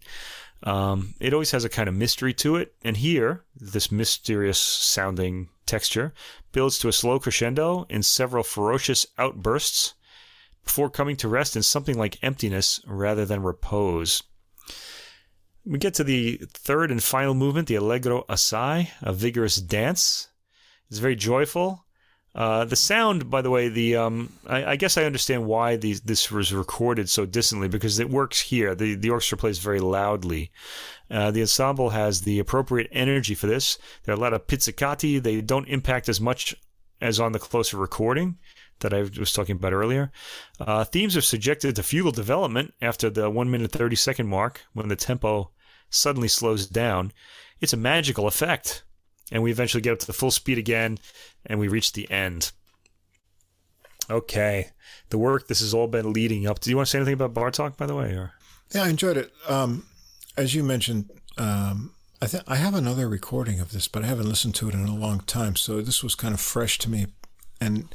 Um, 0.63 1.15
it 1.21 1.33
always 1.33 1.53
has 1.53 1.65
a 1.65 1.69
kind 1.69 1.89
of 1.89 1.95
mystery 1.95 2.33
to 2.35 2.57
it, 2.57 2.75
and 2.83 2.97
here, 2.97 3.45
this 3.55 3.93
mysterious 3.93 4.59
sounding 4.59 5.51
texture 5.67 6.15
builds 6.53 6.79
to 6.79 6.89
a 6.89 6.93
slow 6.93 7.21
crescendo 7.21 7.87
in 7.91 8.03
several 8.03 8.43
ferocious 8.43 9.07
outbursts 9.19 9.95
before 10.65 10.91
coming 10.91 11.17
to 11.17 11.29
rest 11.29 11.55
in 11.55 11.63
something 11.63 11.97
like 11.97 12.19
emptiness 12.23 12.81
rather 12.87 13.25
than 13.25 13.43
repose. 13.43 14.23
We 15.67 15.79
get 15.79 15.95
to 15.95 16.05
the 16.05 16.41
third 16.53 16.93
and 16.93 17.03
final 17.03 17.35
movement, 17.35 17.67
the 17.67 17.75
Allegro 17.75 18.25
Assai, 18.29 18.93
a 19.03 19.13
vigorous 19.13 19.57
dance. 19.57 20.29
It's 20.89 21.01
very 21.01 21.17
joyful. 21.17 21.85
Uh, 22.37 22.67
the 22.67 22.77
sound, 22.77 23.31
by 23.31 23.43
the 23.43 23.51
way, 23.51 23.69
the 23.69 23.97
um, 23.97 24.31
I, 24.47 24.73
I, 24.73 24.77
guess 24.77 24.97
I 24.97 25.05
understand 25.05 25.47
why 25.47 25.77
these, 25.77 26.03
this 26.03 26.31
was 26.31 26.53
recorded 26.53 27.09
so 27.09 27.25
distantly 27.25 27.67
because 27.67 27.99
it 27.99 28.11
works 28.11 28.41
here. 28.41 28.75
The 28.75 28.95
the 28.95 29.11
orchestra 29.11 29.39
plays 29.39 29.59
very 29.59 29.81
loudly. 29.81 30.53
Uh, 31.11 31.31
the 31.31 31.41
ensemble 31.41 31.91
has 31.91 32.21
the 32.21 32.39
appropriate 32.39 32.89
energy 32.93 33.35
for 33.35 33.47
this. 33.47 33.79
There 34.05 34.15
are 34.15 34.19
a 34.19 34.21
lot 34.21 34.35
of 34.35 34.47
pizzicati. 34.47 35.21
They 35.21 35.41
don't 35.41 35.67
impact 35.67 36.11
as 36.11 36.21
much 36.21 36.55
as 37.01 37.19
on 37.19 37.33
the 37.33 37.39
closer 37.39 37.79
recording 37.79 38.37
that 38.81 38.93
I 38.93 39.01
was 39.19 39.33
talking 39.33 39.57
about 39.57 39.73
earlier. 39.73 40.13
Uh, 40.61 40.85
themes 40.85 41.17
are 41.17 41.23
subjected 41.23 41.75
to 41.75 41.83
fugal 41.83 42.15
development 42.15 42.75
after 42.83 43.09
the 43.09 43.31
one 43.31 43.51
minute 43.51 43.73
thirty 43.73 43.97
second 43.97 44.29
mark 44.29 44.61
when 44.75 44.89
the 44.89 44.97
tempo 44.97 45.51
suddenly 45.91 46.29
slows 46.29 46.67
down. 46.67 47.13
It's 47.61 47.73
a 47.73 47.79
magical 47.79 48.27
effect. 48.27 48.83
And 49.33 49.43
we 49.43 49.51
eventually 49.51 49.81
get 49.81 49.93
up 49.93 49.99
to 50.01 50.07
the 50.07 50.13
full 50.13 50.31
speed 50.31 50.57
again, 50.57 50.99
and 51.45 51.59
we 51.59 51.67
reach 51.67 51.93
the 51.93 52.09
end. 52.11 52.53
Okay. 54.09 54.69
The 55.11 55.19
work 55.19 55.49
this 55.49 55.61
has 55.61 55.75
all 55.75 55.89
been 55.89 56.13
leading 56.13 56.47
up. 56.47 56.61
Do 56.61 56.71
you 56.71 56.77
want 56.77 56.87
to 56.87 56.91
say 56.91 56.99
anything 56.99 57.15
about 57.15 57.35
Bartok, 57.35 57.77
by 57.77 57.87
the 57.87 57.97
way? 57.97 58.13
Or? 58.13 58.35
Yeah, 58.73 58.85
I 58.85 58.89
enjoyed 58.89 59.17
it. 59.17 59.33
Um, 59.49 59.87
as 60.37 60.55
you 60.55 60.63
mentioned, 60.63 61.11
um, 61.39 61.93
I 62.23 62.27
think 62.27 62.45
I 62.47 62.57
have 62.57 62.75
another 62.75 63.09
recording 63.09 63.61
of 63.61 63.73
this, 63.73 63.89
but 63.89 64.05
I 64.05 64.07
haven't 64.07 64.29
listened 64.29 64.55
to 64.57 64.69
it 64.69 64.75
in 64.75 64.87
a 64.87 64.95
long 64.95 65.21
time. 65.21 65.57
So 65.57 65.81
this 65.81 66.03
was 66.03 66.15
kind 66.15 66.35
of 66.35 66.41
fresh 66.41 66.79
to 66.79 66.91
me. 66.91 67.07
And 67.61 67.93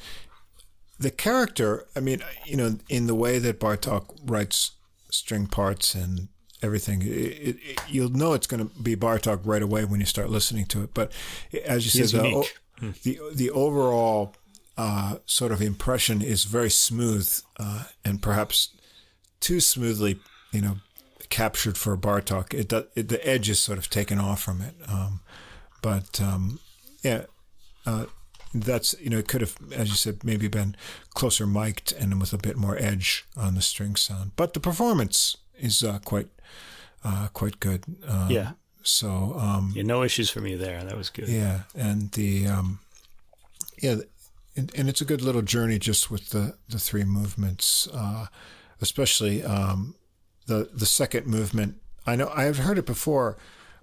the 1.00 1.12
character, 1.12 1.88
I 1.96 2.02
mean, 2.02 2.22
you 2.46 2.56
know, 2.56 2.78
in 2.90 3.08
the 3.08 3.16
way 3.16 3.40
that 3.40 3.60
Bartok 3.60 4.18
writes 4.24 4.72
string 5.10 5.48
parts 5.48 5.96
and 5.96 6.28
everything. 6.62 7.02
It, 7.02 7.08
it, 7.08 7.58
it, 7.62 7.82
you'll 7.88 8.10
know 8.10 8.34
it's 8.34 8.48
going 8.48 8.68
to 8.68 8.82
be 8.82 8.96
Bartok 8.96 9.42
right 9.46 9.62
away 9.62 9.86
when 9.86 10.00
you 10.00 10.06
start 10.06 10.30
listening 10.30 10.66
to 10.66 10.84
it. 10.84 10.94
But 10.94 11.12
as 11.66 11.84
you 11.86 12.06
said, 12.06 12.22
the, 12.22 12.50
hmm. 12.80 12.92
the, 13.04 13.20
the 13.34 13.50
overall 13.52 14.36
uh, 14.78 15.18
sort 15.26 15.52
of 15.52 15.62
impression 15.62 16.22
is 16.22 16.46
very 16.46 16.70
smooth 16.70 17.40
uh, 17.60 17.86
and 18.06 18.22
perhaps 18.22 18.70
too 19.40 19.60
smoothly, 19.60 20.20
you 20.52 20.62
know, 20.62 20.78
captured 21.30 21.78
for 21.78 21.98
Bartok. 21.98 22.54
It, 22.54 22.72
it 22.96 23.10
the 23.10 23.28
edge 23.28 23.50
is 23.50 23.60
sort 23.60 23.78
of 23.78 23.90
taken 23.90 24.20
off 24.20 24.42
from 24.42 24.62
it. 24.62 24.76
Um, 24.88 25.22
but 25.82 26.22
um, 26.22 26.60
yeah. 27.04 27.24
Uh, 27.86 28.06
that's 28.54 28.96
you 29.00 29.10
know 29.10 29.18
it 29.18 29.28
could 29.28 29.42
have 29.42 29.56
as 29.72 29.90
you 29.90 29.96
said 29.96 30.24
maybe 30.24 30.48
been 30.48 30.76
closer 31.14 31.48
mic'd 31.48 31.94
and 31.94 32.20
with 32.20 32.34
a 32.34 32.38
bit 32.38 32.58
more 32.58 32.78
edge 32.78 33.26
on 33.38 33.56
the 33.56 33.62
string 33.62 33.96
sound 33.96 34.32
but 34.36 34.54
the 34.54 34.60
performance 34.60 35.38
is 35.58 35.84
uh, 35.84 36.00
quite 36.04 36.28
uh, 37.04 37.28
quite 37.34 37.60
good. 37.60 37.84
Um, 38.08 38.30
yeah. 38.30 38.52
So 38.84 39.36
um, 39.38 39.74
yeah, 39.76 39.84
no 39.84 40.04
issues 40.04 40.30
for 40.30 40.42
me 40.42 40.56
there. 40.56 40.84
That 40.84 40.98
was 40.98 41.10
good. 41.10 41.28
Yeah, 41.30 41.62
and 41.76 42.12
the 42.12 42.48
um, 42.48 42.80
yeah, 43.82 43.98
and, 44.56 44.72
and, 44.76 44.90
it's 44.90 45.02
a 45.02 45.06
good 45.06 45.22
little 45.22 45.44
journey 45.44 45.78
just 45.78 46.10
with 46.10 46.30
the 46.30 46.56
the 46.68 46.80
three 46.80 47.04
movements, 47.04 47.88
uh, 47.94 48.28
especially 48.82 49.44
um, 49.44 49.96
the 50.48 50.70
the 50.74 50.88
second 50.88 51.28
movement. 51.28 51.76
I 52.08 52.16
know 52.16 52.32
I've 52.36 52.58
heard 52.58 52.80
it 52.80 52.88
before, 52.88 53.38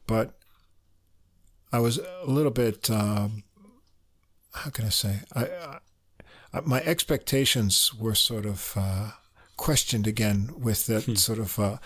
but 0.06 0.34
I 1.72 1.78
was 1.78 1.98
a 1.98 2.26
little 2.26 2.50
bit. 2.50 2.90
Um, 2.90 3.44
how 4.52 4.70
can 4.70 4.86
I 4.86 4.90
say? 4.90 5.20
I, 5.34 5.78
I, 6.52 6.60
my 6.64 6.80
expectations 6.80 7.94
were 7.94 8.16
sort 8.16 8.46
of 8.46 8.72
uh, 8.74 9.10
questioned 9.56 10.06
again 10.06 10.50
with 10.58 10.86
that 10.86 11.04
hmm. 11.04 11.14
sort 11.14 11.38
of 11.38 11.58
uh, 11.58 11.76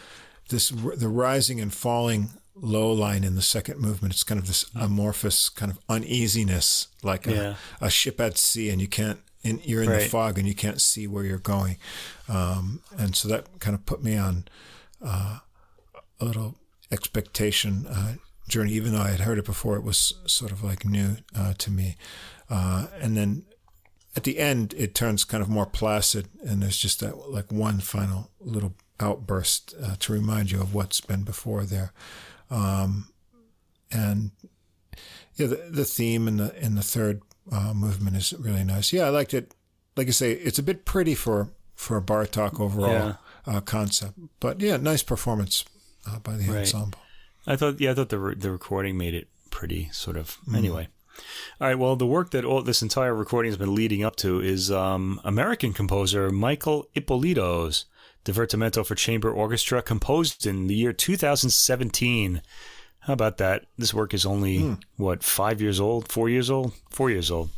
this 0.49 0.71
the 0.71 1.09
rising 1.09 1.61
and 1.61 1.73
falling 1.73 2.31
low 2.55 2.93
line 2.93 3.25
in 3.25 3.35
the 3.35 3.43
second 3.43 3.81
movement. 3.81 4.15
It's 4.15 4.25
kind 4.25 4.39
of 4.39 4.47
this 4.47 4.65
hmm. 4.71 4.81
amorphous 4.81 5.49
kind 5.49 5.71
of 5.71 5.79
uneasiness, 5.89 6.89
like 7.03 7.27
yeah. 7.27 7.55
a, 7.81 7.87
a, 7.87 7.91
ship 7.91 8.21
at 8.21 8.39
sea, 8.39 8.71
and 8.71 8.81
you 8.81 8.89
can't. 8.89 9.21
In, 9.45 9.61
you're 9.65 9.83
in 9.83 9.89
right. 9.89 10.03
the 10.03 10.09
fog 10.09 10.39
and 10.39 10.47
you 10.47 10.55
can't 10.55 10.81
see 10.81 11.09
where 11.09 11.25
you're 11.25 11.37
going, 11.37 11.77
um, 12.29 12.81
and 12.97 13.17
so 13.17 13.27
that 13.27 13.59
kind 13.59 13.75
of 13.75 13.85
put 13.85 14.01
me 14.01 14.17
on 14.17 14.45
uh, 15.05 15.41
a 16.21 16.25
little 16.25 16.55
expectation 16.93 17.85
uh, 17.89 18.15
journey. 18.47 18.73
Even 18.75 18.93
though 18.93 19.01
I 19.01 19.11
had 19.11 19.21
heard 19.21 19.39
it 19.39 19.45
before, 19.45 19.75
it 19.75 19.83
was 19.83 20.15
sort 20.27 20.53
of 20.53 20.63
like 20.63 20.85
new 20.85 21.17
uh, 21.37 21.55
to 21.59 21.73
me. 21.73 21.97
Uh, 22.49 22.87
and 23.01 23.17
then 23.17 23.45
at 24.15 24.23
the 24.23 24.39
end, 24.39 24.75
it 24.77 24.95
turns 24.95 25.25
kind 25.25 25.43
of 25.43 25.49
more 25.49 25.67
placid, 25.67 26.29
and 26.45 26.63
there's 26.63 26.77
just 26.77 27.01
that 27.01 27.31
like 27.31 27.51
one 27.51 27.81
final 27.81 28.31
little 28.39 28.75
outburst 29.03 29.75
uh, 29.83 29.97
to 29.99 30.13
remind 30.13 30.51
you 30.51 30.61
of 30.61 30.75
what's 30.75 31.01
been 31.01 31.25
before 31.25 31.65
there. 31.65 31.93
Um, 32.51 33.09
and 33.91 34.31
yeah, 35.37 35.49
the, 35.49 35.69
the 35.71 35.85
theme 35.85 36.29
in 36.29 36.37
the 36.37 36.65
in 36.65 36.75
the 36.75 36.83
third 36.83 37.23
uh, 37.51 37.75
movement 37.75 38.17
is 38.17 38.33
really 38.35 38.65
nice. 38.65 38.93
Yeah, 38.93 39.07
I 39.07 39.11
liked 39.11 39.35
it. 39.35 39.55
Like 39.97 40.09
I 40.09 40.13
say, 40.13 40.33
it's 40.33 40.59
a 40.59 40.63
bit 40.63 40.85
pretty 40.85 41.15
for 41.15 41.49
for 41.75 41.97
a 41.97 42.03
Bartok 42.03 42.61
overall 42.61 42.91
yeah. 42.91 43.15
uh, 43.47 43.61
concept, 43.61 44.19
but 44.41 44.61
yeah, 44.61 44.77
nice 44.77 45.03
performance 45.03 45.65
uh, 46.07 46.19
by 46.21 46.37
the 46.37 46.47
right. 46.47 46.61
ensemble. 46.61 47.01
I 47.47 47.57
thought, 47.57 47.81
yeah, 47.81 47.91
I 47.91 47.95
thought 47.95 48.11
the 48.11 48.19
re- 48.19 48.35
the 48.35 48.51
recording 48.51 48.97
made 48.97 49.15
it 49.15 49.29
pretty. 49.51 49.89
Sort 49.93 50.17
of. 50.17 50.39
Mm. 50.47 50.57
Anyway, 50.57 50.89
all 51.61 51.69
right. 51.69 51.79
Well, 51.79 51.97
the 51.97 52.07
work 52.07 52.31
that 52.31 52.45
all 52.45 52.63
this 52.63 52.83
entire 52.83 53.15
recording 53.15 53.51
has 53.51 53.59
been 53.59 53.75
leading 53.75 54.05
up 54.05 54.17
to 54.17 54.41
is 54.41 54.71
um, 54.71 55.21
American 55.25 55.73
composer 55.73 56.31
Michael 56.31 56.89
Ippolito's 56.95 57.87
Divertimento 58.25 58.85
for 58.87 58.95
Chamber 58.95 59.31
Orchestra, 59.31 59.83
composed 59.83 60.47
in 60.47 60.67
the 60.67 60.75
year 60.75 60.93
2017. 60.93 62.43
How 63.01 63.13
about 63.13 63.39
that? 63.39 63.65
This 63.77 63.93
work 63.93 64.15
is 64.15 64.25
only 64.25 64.59
mm. 64.61 64.83
what 64.97 65.25
five 65.25 65.61
years 65.61 65.81
old, 65.81 66.09
four 66.09 66.29
years 66.29 66.51
old, 66.51 66.73
four 66.91 67.11
years 67.11 67.31
old, 67.31 67.51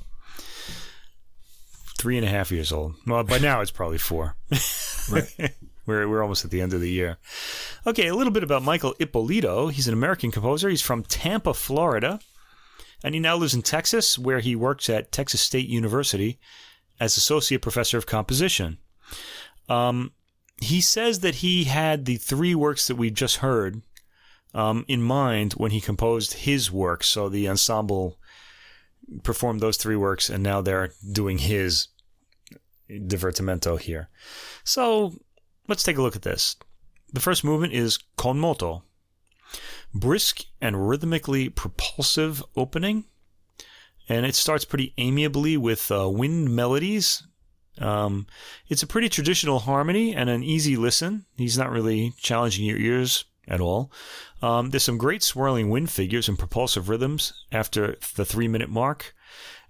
three 1.99 2.17
and 2.17 2.27
a 2.27 2.31
half 2.31 2.51
years 2.51 2.73
old. 2.73 2.95
Well, 3.07 3.25
by 3.25 3.39
now 3.39 3.61
it's 3.61 3.71
probably 3.71 3.99
four. 3.99 4.37
right. 5.11 5.55
We're, 5.87 6.09
we're 6.09 6.23
almost 6.23 6.45
at 6.45 6.51
the 6.51 6.63
end 6.63 6.73
of 6.73 6.81
the 6.81 6.91
year. 6.91 7.19
Okay, 7.87 8.07
a 8.07 8.15
little 8.15 8.33
bit 8.33 8.43
about 8.43 8.63
Michael 8.63 8.95
Ippolito. 8.99 9.69
He's 9.69 9.87
an 9.87 9.93
American 9.93 10.31
composer. 10.31 10.71
He's 10.71 10.81
from 10.81 11.03
Tampa, 11.03 11.53
Florida. 11.53 12.21
And 13.03 13.15
he 13.15 13.21
now 13.21 13.37
lives 13.37 13.53
in 13.53 13.61
Texas, 13.61 14.19
where 14.19 14.41
he 14.41 14.57
works 14.57 14.89
at 14.89 15.13
Texas 15.13 15.43
State 15.43 15.69
University 15.69 16.39
as 16.99 17.19
associate 17.19 17.61
professor 17.61 17.99
of 17.99 18.07
composition. 18.07 18.79
Um, 19.69 20.13
he 20.61 20.81
says 20.81 21.21
that 21.21 21.37
he 21.37 21.65
had 21.65 22.05
the 22.05 22.17
three 22.17 22.55
works 22.55 22.87
that 22.87 22.97
we 22.97 23.11
just 23.11 23.37
heard 23.37 23.83
um, 24.55 24.85
in 24.89 25.03
mind 25.03 25.55
when 25.55 25.73
he 25.73 25.81
composed 25.81 26.35
his 26.35 26.71
works. 26.71 27.09
So 27.09 27.29
the 27.29 27.49
ensemble 27.49 28.19
performed 29.23 29.61
those 29.61 29.77
three 29.77 29.97
works, 29.97 30.31
and 30.31 30.43
now 30.43 30.61
they're 30.61 30.93
doing 31.13 31.39
his 31.39 31.89
divertimento 32.91 33.79
here. 33.79 34.09
So 34.63 35.15
let's 35.69 35.83
take 35.83 35.99
a 35.99 36.03
look 36.03 36.17
at 36.17 36.23
this. 36.23 36.57
The 37.13 37.21
first 37.21 37.45
movement 37.45 37.73
is 37.73 37.99
con 38.17 38.39
moto 38.39 38.83
brisk 39.95 40.45
and 40.61 40.89
rhythmically 40.89 41.49
propulsive 41.49 42.43
opening. 42.57 43.05
And 44.09 44.27
it 44.27 44.35
starts 44.35 44.65
pretty 44.65 44.93
amiably 44.99 45.57
with 45.57 45.91
uh, 45.91 46.11
wind 46.11 46.55
melodies. 46.55 47.23
Um, 47.79 48.27
it's 48.69 48.83
a 48.83 48.87
pretty 48.87 49.09
traditional 49.09 49.61
harmony 49.61 50.15
and 50.15 50.31
an 50.31 50.43
easy 50.43 50.77
listen. 50.77 51.27
He's 51.37 51.59
not 51.59 51.71
really 51.71 52.13
challenging 52.19 52.65
your 52.65 52.79
ears 52.79 53.25
at 53.49 53.61
all. 53.61 53.91
Um, 54.43 54.71
there's 54.71 54.85
some 54.85 54.99
great 54.99 55.23
swirling 55.23 55.71
wind 55.71 55.91
figures 55.91 56.29
and 56.29 56.39
propulsive 56.39 56.89
rhythms 56.89 57.33
after 57.53 57.97
the 58.17 58.25
three 58.25 58.49
minute 58.49 58.71
mark. 58.71 59.15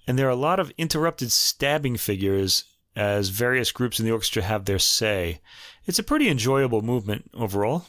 And 0.07 0.18
there 0.18 0.26
are 0.26 0.30
a 0.30 0.36
lot 0.36 0.61
of 0.61 0.72
interrupted 0.76 1.32
stabbing 1.32 1.96
figures 1.96 2.64
as 2.94 3.30
various 3.30 3.72
groups 3.72 3.98
in 3.98 4.07
the 4.07 4.12
orchestra 4.12 4.42
have 4.42 4.64
their 4.64 4.78
say. 4.78 5.40
It's 5.86 5.98
a 5.98 6.05
pretty 6.05 6.28
enjoyable 6.28 6.82
movement 6.82 7.30
overall. 7.34 7.86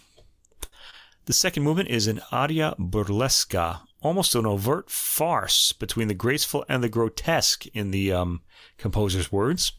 The 1.26 1.34
second 1.34 1.64
movement 1.64 1.90
is 1.90 2.08
an 2.08 2.22
aria 2.32 2.76
burlesca, 2.80 3.82
almost 4.02 4.36
an 4.36 4.46
overt 4.46 4.90
farce 4.90 5.72
between 5.74 6.08
the 6.08 6.14
graceful 6.14 6.66
and 6.70 6.84
the 6.84 6.90
grotesque 6.90 7.66
in 7.68 7.92
the 7.92 8.12
um, 8.12 8.42
composer's 8.78 9.32
words, 9.32 9.74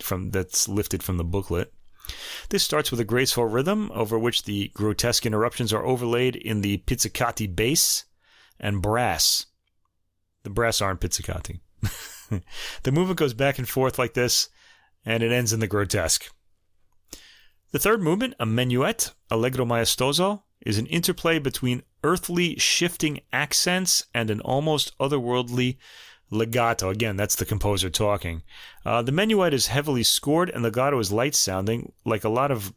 from 0.00 0.30
that's 0.30 0.68
lifted 0.68 1.02
from 1.02 1.16
the 1.16 1.24
booklet. 1.24 1.72
This 2.48 2.62
starts 2.62 2.90
with 2.90 3.00
a 3.00 3.04
graceful 3.04 3.44
rhythm 3.44 3.90
over 3.94 4.18
which 4.18 4.44
the 4.44 4.68
grotesque 4.74 5.26
interruptions 5.26 5.72
are 5.72 5.84
overlaid 5.84 6.36
in 6.36 6.62
the 6.62 6.78
pizzicati 6.78 7.54
bass 7.54 8.04
and 8.58 8.80
brass. 8.80 9.46
The 10.44 10.50
brass 10.50 10.80
aren't 10.80 11.00
pizzicati. 11.00 11.60
the 12.82 12.92
movement 12.92 13.18
goes 13.18 13.34
back 13.34 13.58
and 13.58 13.68
forth 13.68 13.98
like 13.98 14.14
this, 14.14 14.48
and 15.04 15.22
it 15.22 15.32
ends 15.32 15.52
in 15.52 15.60
the 15.60 15.66
grotesque. 15.66 16.30
The 17.70 17.78
third 17.78 18.00
movement, 18.00 18.34
a 18.40 18.46
menuet, 18.46 19.12
allegro 19.30 19.66
maestoso, 19.66 20.42
is 20.64 20.78
an 20.78 20.86
interplay 20.86 21.38
between 21.38 21.82
earthly 22.02 22.56
shifting 22.56 23.20
accents 23.32 24.06
and 24.14 24.30
an 24.30 24.40
almost 24.40 24.96
otherworldly 24.98 25.76
legato. 26.30 26.90
Again, 26.90 27.16
that's 27.16 27.36
the 27.36 27.44
composer 27.44 27.90
talking. 27.90 28.42
Uh, 28.84 29.02
the 29.02 29.12
menuet 29.12 29.52
is 29.52 29.68
heavily 29.68 30.02
scored 30.02 30.50
and 30.50 30.64
the 30.64 30.68
legato 30.68 30.98
is 30.98 31.12
light 31.12 31.34
sounding, 31.34 31.92
like 32.04 32.24
a 32.24 32.28
lot 32.28 32.50
of. 32.50 32.72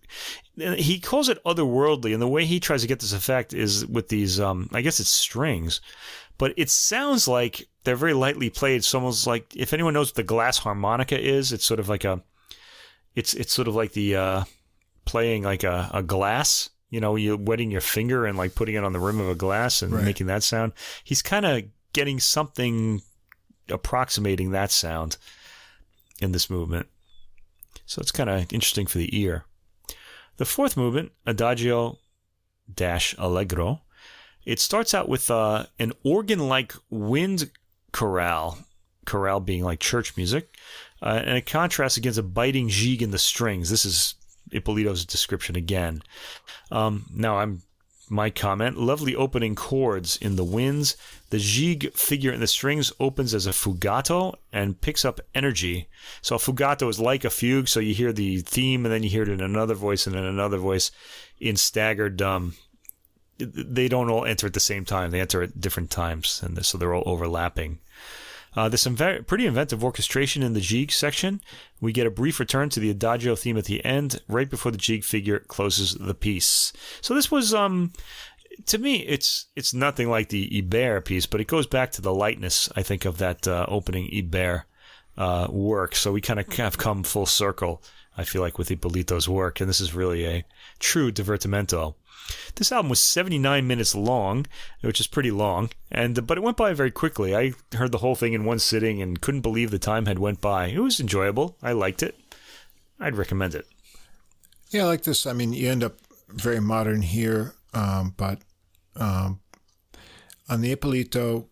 He 0.56 1.00
calls 1.00 1.30
it 1.30 1.44
otherworldly, 1.46 2.14
and 2.14 2.22
the 2.22 2.28
way 2.28 2.46
he 2.46 2.60
tries 2.60 2.82
to 2.82 2.88
get 2.88 3.00
this 3.00 3.14
effect 3.14 3.54
is 3.54 3.86
with 3.86 4.10
these, 4.10 4.40
um, 4.40 4.70
I 4.74 4.82
guess 4.82 5.00
it's 5.00 5.10
strings, 5.10 5.82
but 6.38 6.54
it 6.58 6.70
sounds 6.70 7.28
like 7.28 7.68
they're 7.84 7.96
very 7.96 8.14
lightly 8.14 8.50
played. 8.50 8.78
It's 8.78 8.94
almost 8.94 9.26
like 9.26 9.56
if 9.56 9.74
anyone 9.74 9.94
knows 9.94 10.10
what 10.10 10.16
the 10.16 10.24
glass 10.24 10.60
harmonica 10.60 11.20
is, 11.20 11.52
it's 11.52 11.66
sort 11.66 11.80
of 11.80 11.90
like 11.90 12.04
a. 12.04 12.22
It's 13.16 13.34
it's 13.34 13.52
sort 13.52 13.68
of 13.68 13.76
like 13.76 13.94
the 13.94 14.16
uh, 14.16 14.44
playing 15.06 15.44
like 15.44 15.64
a, 15.64 15.90
a 15.94 16.04
glass 16.04 16.70
you 16.92 17.00
know, 17.00 17.16
you 17.16 17.38
wetting 17.38 17.72
your 17.72 17.82
finger 17.82 18.26
and 18.26 18.38
like 18.38 18.54
putting 18.54 18.76
it 18.76 18.84
on 18.84 18.92
the 18.94 19.00
rim 19.00 19.20
of 19.20 19.30
a 19.30 19.36
glass 19.36 19.82
and 19.82 19.94
right. 19.94 20.04
making 20.04 20.28
that 20.28 20.44
sound. 20.44 20.74
He's 21.04 21.22
kind 21.22 21.46
of 21.46 21.64
getting 21.94 22.20
something 22.20 23.02
approximating 23.70 24.52
that 24.52 24.72
sound 24.72 25.18
in 26.22 26.32
this 26.32 26.50
movement. 26.50 26.88
So 27.86 28.00
it's 28.00 28.12
kind 28.12 28.30
of 28.30 28.54
interesting 28.54 28.86
for 28.86 28.98
the 28.98 29.20
ear. 29.20 29.46
The 30.38 30.46
fourth 30.46 30.78
movement, 30.78 31.12
Adagio 31.26 32.00
dash 32.74 33.16
Allegro, 33.18 33.82
it 34.46 34.60
starts 34.60 34.94
out 34.94 35.10
with 35.10 35.30
uh, 35.30 35.66
an 35.78 35.94
organ 36.04 36.48
like 36.48 36.74
wind 36.90 37.52
chorale, 37.92 38.58
chorale 39.06 39.40
being 39.40 39.64
like 39.64 39.80
church 39.80 40.18
music, 40.18 40.56
uh, 41.02 41.22
and 41.26 41.38
it 41.38 41.46
contrasts 41.46 41.98
against 41.98 42.20
a 42.20 42.24
biting 42.24 42.70
jig 42.70 43.02
in 43.02 43.12
the 43.12 43.20
strings. 43.20 43.70
This 43.70 43.86
is 43.86 44.16
Ippolito's 44.52 45.06
description 45.06 45.56
again. 45.56 46.02
Um, 46.72 47.06
now 47.14 47.38
I'm 47.38 47.62
my 48.12 48.30
comment. 48.30 48.78
Lovely 48.78 49.16
opening 49.16 49.56
chords 49.56 50.18
in 50.18 50.36
the 50.36 50.44
winds. 50.44 50.98
The 51.30 51.40
jig 51.40 51.94
figure 51.94 52.32
in 52.32 52.42
the 52.42 52.48
strings 52.48 52.92
opens 53.00 53.34
as 53.34 53.48
a 53.48 53.52
fugato 53.52 54.36
and 54.52 54.80
picks 54.82 55.06
up 55.06 55.22
energy. 55.34 55.88
So 56.22 56.36
a 56.36 56.40
fugato 56.40 56.90
is 56.90 57.00
like 57.00 57.24
a 57.24 57.30
fugue. 57.30 57.68
So 57.68 57.80
you 57.80 57.94
hear 57.94 58.12
the 58.12 58.40
theme 58.40 58.86
and 58.86 58.94
then 58.94 59.04
you 59.04 59.10
hear 59.10 59.24
it 59.24 59.30
in 59.30 59.42
another 59.42 59.76
voice 59.76 60.06
and 60.06 60.16
then 60.16 60.26
another 60.26 60.58
voice 60.58 60.92
in 61.40 61.56
staggered. 61.56 62.22
Um, 62.22 62.56
they 63.38 63.88
don't 63.88 64.10
all 64.10 64.26
enter 64.26 64.48
at 64.48 64.54
the 64.54 64.60
same 64.60 64.86
time. 64.86 65.12
They 65.12 65.22
enter 65.22 65.42
at 65.42 65.60
different 65.60 65.90
times, 65.90 66.42
and 66.44 66.64
so 66.66 66.78
they're 66.78 66.94
all 66.94 67.04
overlapping. 67.06 67.80
Uh, 68.56 68.68
there's 68.68 68.82
some 68.82 68.96
very, 68.96 69.24
pretty 69.24 69.46
inventive 69.46 69.84
orchestration 69.84 70.44
in 70.44 70.54
the 70.54 70.60
jig 70.60 70.92
section. 70.92 71.42
We 71.80 71.94
get 71.94 72.08
a 72.08 72.12
brief 72.12 72.40
return 72.40 72.70
to 72.70 72.80
the 72.80 72.90
adagio 72.90 73.36
theme 73.36 73.58
at 73.58 73.66
the 73.66 73.84
end, 73.86 74.22
right 74.28 74.50
before 74.50 74.72
the 74.72 74.78
jig 74.78 75.04
figure 75.04 75.40
closes 75.40 75.96
the 75.96 76.14
piece. 76.14 76.74
So 77.00 77.14
this 77.14 77.32
was, 77.32 77.54
um, 77.54 77.94
to 78.66 78.78
me, 78.78 78.98
it's 78.98 79.48
it's 79.56 79.74
nothing 79.74 80.10
like 80.10 80.30
the 80.30 80.50
Ibert 80.62 81.06
piece, 81.06 81.26
but 81.26 81.40
it 81.40 81.48
goes 81.48 81.68
back 81.68 81.92
to 81.94 82.02
the 82.02 82.14
lightness, 82.14 82.70
I 82.76 82.84
think, 82.84 83.06
of 83.06 83.18
that 83.20 83.48
uh, 83.48 83.66
opening 83.70 84.10
Ibert 84.12 84.64
uh, 85.18 85.48
work. 85.50 85.96
So 85.96 86.12
we 86.12 86.22
kind 86.22 86.40
of 86.40 86.52
have 86.54 86.78
come 86.78 87.04
full 87.04 87.26
circle, 87.26 87.82
I 88.18 88.26
feel 88.26 88.42
like, 88.42 88.58
with 88.58 88.70
Ippolito's 88.70 89.30
work, 89.30 89.62
and 89.62 89.70
this 89.70 89.82
is 89.82 89.94
really 89.94 90.26
a 90.26 90.46
true 90.80 91.12
divertimento. 91.12 91.96
This 92.56 92.72
album 92.72 92.90
was 92.90 93.00
79 93.00 93.66
minutes 93.66 93.96
long, 93.96 94.46
which 94.82 95.00
is 95.00 95.08
pretty 95.08 95.32
long, 95.32 95.70
and 95.90 96.28
but 96.28 96.38
it 96.38 96.44
went 96.44 96.58
by 96.58 96.74
very 96.74 96.92
quickly. 96.92 97.36
I 97.36 97.54
heard 97.76 97.92
the 97.92 98.00
whole 98.00 98.16
thing 98.16 98.34
in 98.34 98.46
one 98.46 98.60
sitting 98.60 99.02
and 99.02 99.22
couldn't 99.22 99.42
believe 99.42 99.72
the 99.72 99.80
time 99.80 100.06
had 100.06 100.20
went 100.20 100.42
by. 100.42 100.68
It 100.68 100.80
was 100.80 101.00
enjoyable. 101.00 101.58
I 101.62 101.72
liked 101.72 102.04
it. 102.04 102.20
I'd 103.00 103.16
recommend 103.16 103.56
it. 103.56 103.66
Yeah, 104.70 104.84
I 104.84 104.88
like 104.88 105.04
this. 105.04 105.26
I 105.26 105.34
mean, 105.34 105.54
you 105.54 105.70
end 105.70 105.84
up 105.84 105.98
very 106.30 106.60
modern 106.60 107.02
here, 107.02 107.56
um, 107.74 108.14
but 108.16 108.40
um, 108.96 109.40
on 110.48 110.62
the 110.62 110.72
Ippolito, 110.72 111.48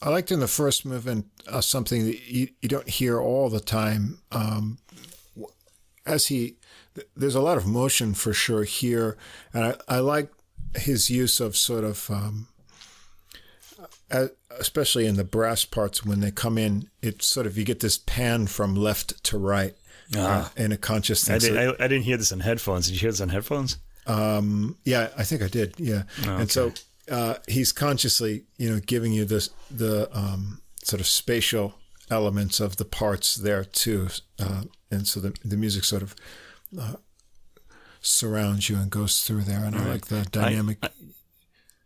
I 0.00 0.10
liked 0.10 0.32
in 0.32 0.40
the 0.40 0.48
first 0.48 0.84
movement 0.84 1.26
uh, 1.46 1.60
something 1.60 2.04
that 2.06 2.26
you, 2.28 2.48
you 2.60 2.68
don't 2.68 2.88
hear 2.88 3.20
all 3.20 3.48
the 3.48 3.60
time. 3.60 4.18
Um, 4.32 4.78
as 6.06 6.26
he, 6.26 6.56
there's 7.16 7.34
a 7.34 7.40
lot 7.40 7.56
of 7.56 7.66
motion 7.66 8.14
for 8.14 8.32
sure 8.32 8.64
here, 8.64 9.16
and 9.52 9.64
I, 9.64 9.96
I 9.96 9.98
like 9.98 10.30
his 10.76 11.10
use 11.10 11.40
of 11.40 11.56
sort 11.56 11.84
of, 11.84 12.10
um, 12.10 12.48
especially 14.58 15.06
in 15.06 15.16
the 15.16 15.24
brass 15.24 15.64
parts 15.64 16.04
when 16.04 16.20
they 16.20 16.30
come 16.30 16.58
in, 16.58 16.88
it's 17.02 17.26
sort 17.26 17.46
of 17.46 17.58
you 17.58 17.64
get 17.64 17.80
this 17.80 17.98
pan 17.98 18.46
from 18.46 18.74
left 18.74 19.22
to 19.24 19.38
right 19.38 19.74
uh, 20.16 20.48
in 20.56 20.72
a 20.72 20.76
conscious 20.76 21.24
thing. 21.24 21.36
I, 21.36 21.38
did, 21.38 21.56
I, 21.56 21.84
I, 21.84 21.88
didn't 21.88 22.04
hear 22.04 22.16
this 22.16 22.32
on 22.32 22.40
headphones. 22.40 22.86
Did 22.86 22.94
you 22.94 23.00
hear 23.00 23.10
this 23.10 23.20
on 23.20 23.28
headphones? 23.28 23.78
Um, 24.06 24.76
yeah, 24.84 25.08
I 25.16 25.24
think 25.24 25.42
I 25.42 25.48
did. 25.48 25.74
Yeah, 25.78 26.02
oh, 26.26 26.30
okay. 26.30 26.42
and 26.42 26.50
so 26.50 26.72
uh, 27.10 27.34
he's 27.48 27.72
consciously, 27.72 28.44
you 28.58 28.70
know, 28.70 28.80
giving 28.80 29.12
you 29.12 29.24
this 29.24 29.50
the 29.70 30.08
um, 30.16 30.60
sort 30.82 31.00
of 31.00 31.06
spatial 31.06 31.74
elements 32.10 32.60
of 32.60 32.76
the 32.76 32.84
parts 32.84 33.34
there 33.34 33.64
too, 33.64 34.08
uh, 34.38 34.62
and 34.90 35.08
so 35.08 35.20
the 35.20 35.34
the 35.44 35.56
music 35.56 35.84
sort 35.84 36.02
of 36.02 36.14
uh, 36.78 36.96
surrounds 38.00 38.68
you 38.68 38.76
and 38.76 38.90
goes 38.90 39.22
through 39.22 39.42
there, 39.42 39.64
and 39.64 39.74
I 39.74 39.84
like 39.86 40.06
the 40.06 40.22
dynamic. 40.30 40.78
I, 40.82 40.90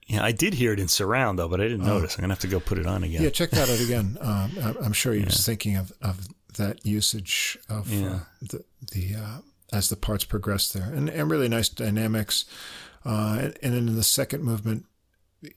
yeah, 0.07 0.25
I 0.25 0.33
did 0.33 0.55
hear 0.55 0.73
it 0.73 0.81
in 0.81 0.89
surround 0.89 1.39
though, 1.39 1.49
but 1.49 1.61
I 1.61 1.65
didn't 1.65 1.83
oh. 1.83 1.99
notice. 1.99 2.17
I'm 2.17 2.23
gonna 2.23 2.33
have 2.33 2.41
to 2.41 2.49
go 2.49 2.61
put 2.61 2.79
it 2.79 2.87
on 2.87 3.05
again. 3.05 3.23
Yeah, 3.23 3.31
check 3.31 3.51
that 3.51 3.69
out 3.69 3.81
again. 3.81 4.19
Um, 4.29 4.77
I'm 4.83 4.93
sure 4.93 5.13
he 5.13 5.25
was 5.25 5.45
thinking 5.45 5.77
of, 5.77 5.93
of 6.03 6.29
that 6.57 6.85
usage 6.85 7.59
of 7.69 7.93
uh, 7.93 8.21
the 8.43 8.65
the 8.93 9.15
uh, 9.15 9.39
as 9.73 9.89
the 9.89 9.97
parts 9.97 10.25
progress 10.25 10.71
there, 10.71 10.91
and 10.93 11.09
and 11.09 11.31
really 11.31 11.49
nice 11.49 11.69
dynamics. 11.69 12.45
Uh, 13.05 13.39
and, 13.41 13.59
and 13.63 13.75
then 13.75 13.89
in 13.89 13.97
the 13.97 14.03
second 14.03 14.43
movement, 14.43 14.85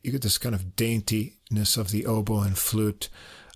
you 0.03 0.11
get 0.11 0.21
this 0.21 0.37
kind 0.37 0.53
of 0.53 0.75
daintiness 0.75 1.77
of 1.77 1.91
the 1.91 2.05
oboe 2.05 2.41
and 2.41 2.57
flute, 2.57 3.09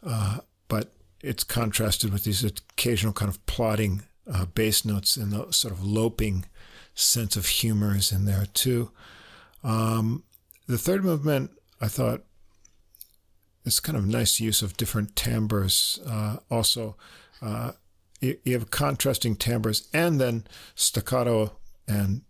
uh, 0.03 0.39
but 0.67 0.93
it's 1.21 1.43
contrasted 1.43 2.11
with 2.11 2.23
these 2.23 2.43
occasional 2.43 3.13
kind 3.13 3.29
of 3.29 3.45
plodding 3.45 4.03
uh, 4.31 4.45
bass 4.45 4.85
notes 4.85 5.17
and 5.17 5.31
the 5.31 5.51
sort 5.51 5.73
of 5.73 5.83
loping 5.83 6.45
sense 6.93 7.35
of 7.35 7.45
humor 7.45 7.95
is 7.95 8.11
in 8.11 8.25
there 8.25 8.45
too. 8.53 8.91
Um, 9.63 10.23
the 10.67 10.77
third 10.77 11.03
movement, 11.03 11.51
I 11.81 11.87
thought, 11.87 12.23
is 13.65 13.79
kind 13.79 13.97
of 13.97 14.05
nice 14.07 14.39
use 14.39 14.61
of 14.61 14.77
different 14.77 15.15
timbres. 15.15 15.99
Uh, 16.05 16.37
also, 16.49 16.95
uh, 17.41 17.71
you, 18.21 18.37
you 18.43 18.53
have 18.53 18.71
contrasting 18.71 19.35
timbres 19.35 19.87
and 19.93 20.21
then 20.21 20.45
staccato 20.75 21.57
and 21.87 22.21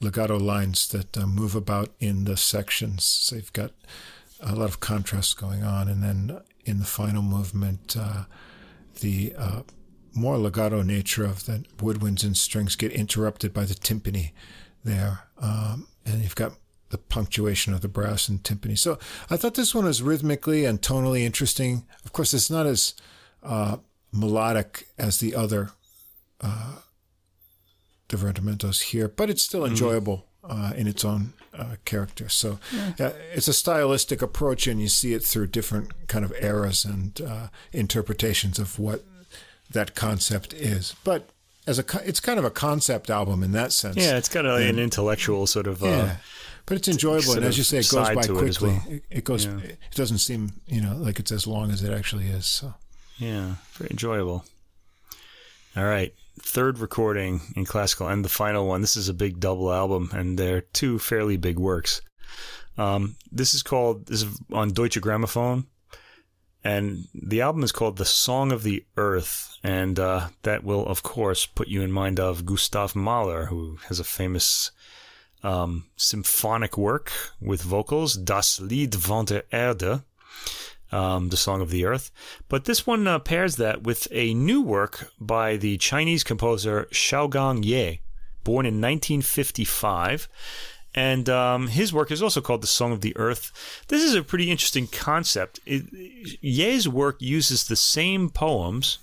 legato 0.00 0.36
lines 0.36 0.88
that 0.88 1.16
uh, 1.16 1.26
move 1.26 1.54
about 1.54 1.90
in 2.00 2.24
the 2.24 2.36
sections. 2.36 3.04
So 3.04 3.36
you've 3.36 3.52
got 3.52 3.72
a 4.40 4.54
lot 4.54 4.68
of 4.68 4.80
contrast 4.80 5.36
going 5.36 5.62
on. 5.62 5.88
And 5.88 6.02
then 6.02 6.40
in 6.64 6.78
the 6.78 6.84
final 6.84 7.22
movement, 7.22 7.96
uh, 7.98 8.24
the 9.00 9.34
uh, 9.36 9.62
more 10.14 10.38
legato 10.38 10.82
nature 10.82 11.24
of 11.24 11.46
the 11.46 11.64
woodwinds 11.78 12.24
and 12.24 12.36
strings 12.36 12.76
get 12.76 12.92
interrupted 12.92 13.52
by 13.52 13.64
the 13.64 13.74
timpani 13.74 14.32
there. 14.84 15.20
Um, 15.38 15.86
and 16.04 16.22
you've 16.22 16.34
got 16.34 16.52
the 16.90 16.98
punctuation 16.98 17.72
of 17.72 17.80
the 17.80 17.88
brass 17.88 18.28
and 18.28 18.42
timpani. 18.42 18.78
So 18.78 18.98
I 19.30 19.36
thought 19.36 19.54
this 19.54 19.74
one 19.74 19.86
was 19.86 20.02
rhythmically 20.02 20.64
and 20.64 20.80
tonally 20.80 21.22
interesting. 21.22 21.86
Of 22.04 22.12
course, 22.12 22.34
it's 22.34 22.50
not 22.50 22.66
as 22.66 22.94
uh, 23.42 23.78
melodic 24.12 24.88
as 24.98 25.18
the 25.18 25.34
other 25.34 25.70
uh, 26.40 26.76
divertimentos 28.08 28.82
here, 28.82 29.08
but 29.08 29.30
it's 29.30 29.42
still 29.42 29.62
mm-hmm. 29.62 29.72
enjoyable 29.72 30.26
uh, 30.44 30.72
in 30.76 30.86
its 30.86 31.04
own 31.04 31.32
uh, 31.54 31.76
character. 31.84 32.28
So 32.28 32.58
yeah. 32.72 33.06
uh, 33.06 33.12
it's 33.32 33.48
a 33.48 33.52
stylistic 33.52 34.22
approach, 34.22 34.66
and 34.66 34.80
you 34.80 34.88
see 34.88 35.14
it 35.14 35.22
through 35.22 35.48
different 35.48 36.08
kind 36.08 36.24
of 36.24 36.32
eras 36.40 36.84
and 36.84 37.18
uh, 37.20 37.48
interpretations 37.72 38.58
of 38.58 38.78
what 38.78 39.04
that 39.72 39.94
concept 39.94 40.52
is. 40.54 40.94
But 41.04 41.28
as 41.66 41.78
a, 41.78 41.84
it's 42.04 42.20
kind 42.20 42.38
of 42.38 42.44
a 42.44 42.50
concept 42.50 43.10
album 43.10 43.42
in 43.42 43.52
that 43.52 43.72
sense. 43.72 43.96
Yeah, 43.96 44.16
it's 44.16 44.28
kind 44.28 44.46
of 44.46 44.58
and, 44.58 44.70
an 44.70 44.78
intellectual 44.78 45.46
sort 45.46 45.66
of. 45.66 45.82
Uh, 45.82 45.86
yeah. 45.86 46.16
But 46.64 46.76
it's 46.76 46.88
enjoyable, 46.88 47.34
and 47.34 47.44
as 47.44 47.58
you 47.58 47.64
say, 47.64 47.78
it 47.78 47.90
goes 47.90 48.08
by 48.10 48.22
quickly. 48.22 48.48
It, 48.48 48.62
well. 48.62 48.82
it, 48.88 49.02
it 49.10 49.24
goes. 49.24 49.46
Yeah. 49.46 49.58
It 49.58 49.94
doesn't 49.94 50.18
seem, 50.18 50.52
you 50.66 50.80
know, 50.80 50.94
like 50.96 51.18
it's 51.18 51.32
as 51.32 51.46
long 51.46 51.70
as 51.72 51.82
it 51.82 51.92
actually 51.92 52.26
is. 52.26 52.46
So. 52.46 52.74
Yeah, 53.18 53.54
very 53.76 53.90
enjoyable. 53.90 54.44
All 55.76 55.84
right 55.84 56.14
third 56.40 56.78
recording 56.78 57.40
in 57.56 57.64
classical 57.64 58.08
and 58.08 58.24
the 58.24 58.28
final 58.28 58.66
one. 58.66 58.80
This 58.80 58.96
is 58.96 59.08
a 59.08 59.14
big 59.14 59.40
double 59.40 59.72
album, 59.72 60.10
and 60.12 60.38
they're 60.38 60.62
two 60.62 60.98
fairly 60.98 61.36
big 61.36 61.58
works. 61.58 62.00
Um, 62.78 63.16
this 63.30 63.54
is 63.54 63.62
called 63.62 64.06
this 64.06 64.22
is 64.22 64.40
on 64.52 64.70
Deutsche 64.70 65.00
Grammophon, 65.00 65.66
and 66.64 67.08
the 67.14 67.40
album 67.40 67.62
is 67.62 67.72
called 67.72 67.96
"The 67.96 68.04
Song 68.04 68.52
of 68.52 68.62
the 68.62 68.84
Earth," 68.96 69.58
and 69.62 69.98
uh, 69.98 70.28
that 70.42 70.64
will, 70.64 70.86
of 70.86 71.02
course, 71.02 71.46
put 71.46 71.68
you 71.68 71.82
in 71.82 71.92
mind 71.92 72.20
of 72.20 72.46
Gustav 72.46 72.94
Mahler, 72.94 73.46
who 73.46 73.78
has 73.88 74.00
a 74.00 74.04
famous 74.04 74.70
um, 75.42 75.86
symphonic 75.96 76.78
work 76.78 77.12
with 77.40 77.62
vocals, 77.62 78.14
"Das 78.14 78.60
Lied 78.60 78.94
von 78.94 79.24
der 79.24 79.42
Erde." 79.52 80.04
um, 80.92 81.30
the 81.30 81.36
Song 81.36 81.60
of 81.60 81.70
the 81.70 81.84
Earth. 81.84 82.10
But 82.48 82.66
this 82.66 82.86
one 82.86 83.08
uh, 83.08 83.18
pairs 83.18 83.56
that 83.56 83.82
with 83.82 84.06
a 84.12 84.34
new 84.34 84.60
work 84.62 85.10
by 85.18 85.56
the 85.56 85.78
Chinese 85.78 86.22
composer 86.22 86.86
Xiaogang 86.92 87.64
Ye, 87.64 88.02
born 88.44 88.66
in 88.66 88.80
1955. 88.80 90.28
And 90.94 91.28
um, 91.28 91.68
his 91.68 91.92
work 91.92 92.10
is 92.10 92.22
also 92.22 92.40
called 92.40 92.62
The 92.62 92.66
Song 92.66 92.92
of 92.92 93.00
the 93.00 93.16
Earth. 93.16 93.50
This 93.88 94.02
is 94.02 94.14
a 94.14 94.22
pretty 94.22 94.50
interesting 94.50 94.86
concept. 94.86 95.58
It, 95.64 95.84
Ye's 96.42 96.86
work 96.88 97.16
uses 97.20 97.64
the 97.64 97.76
same 97.76 98.28
poems 98.28 98.98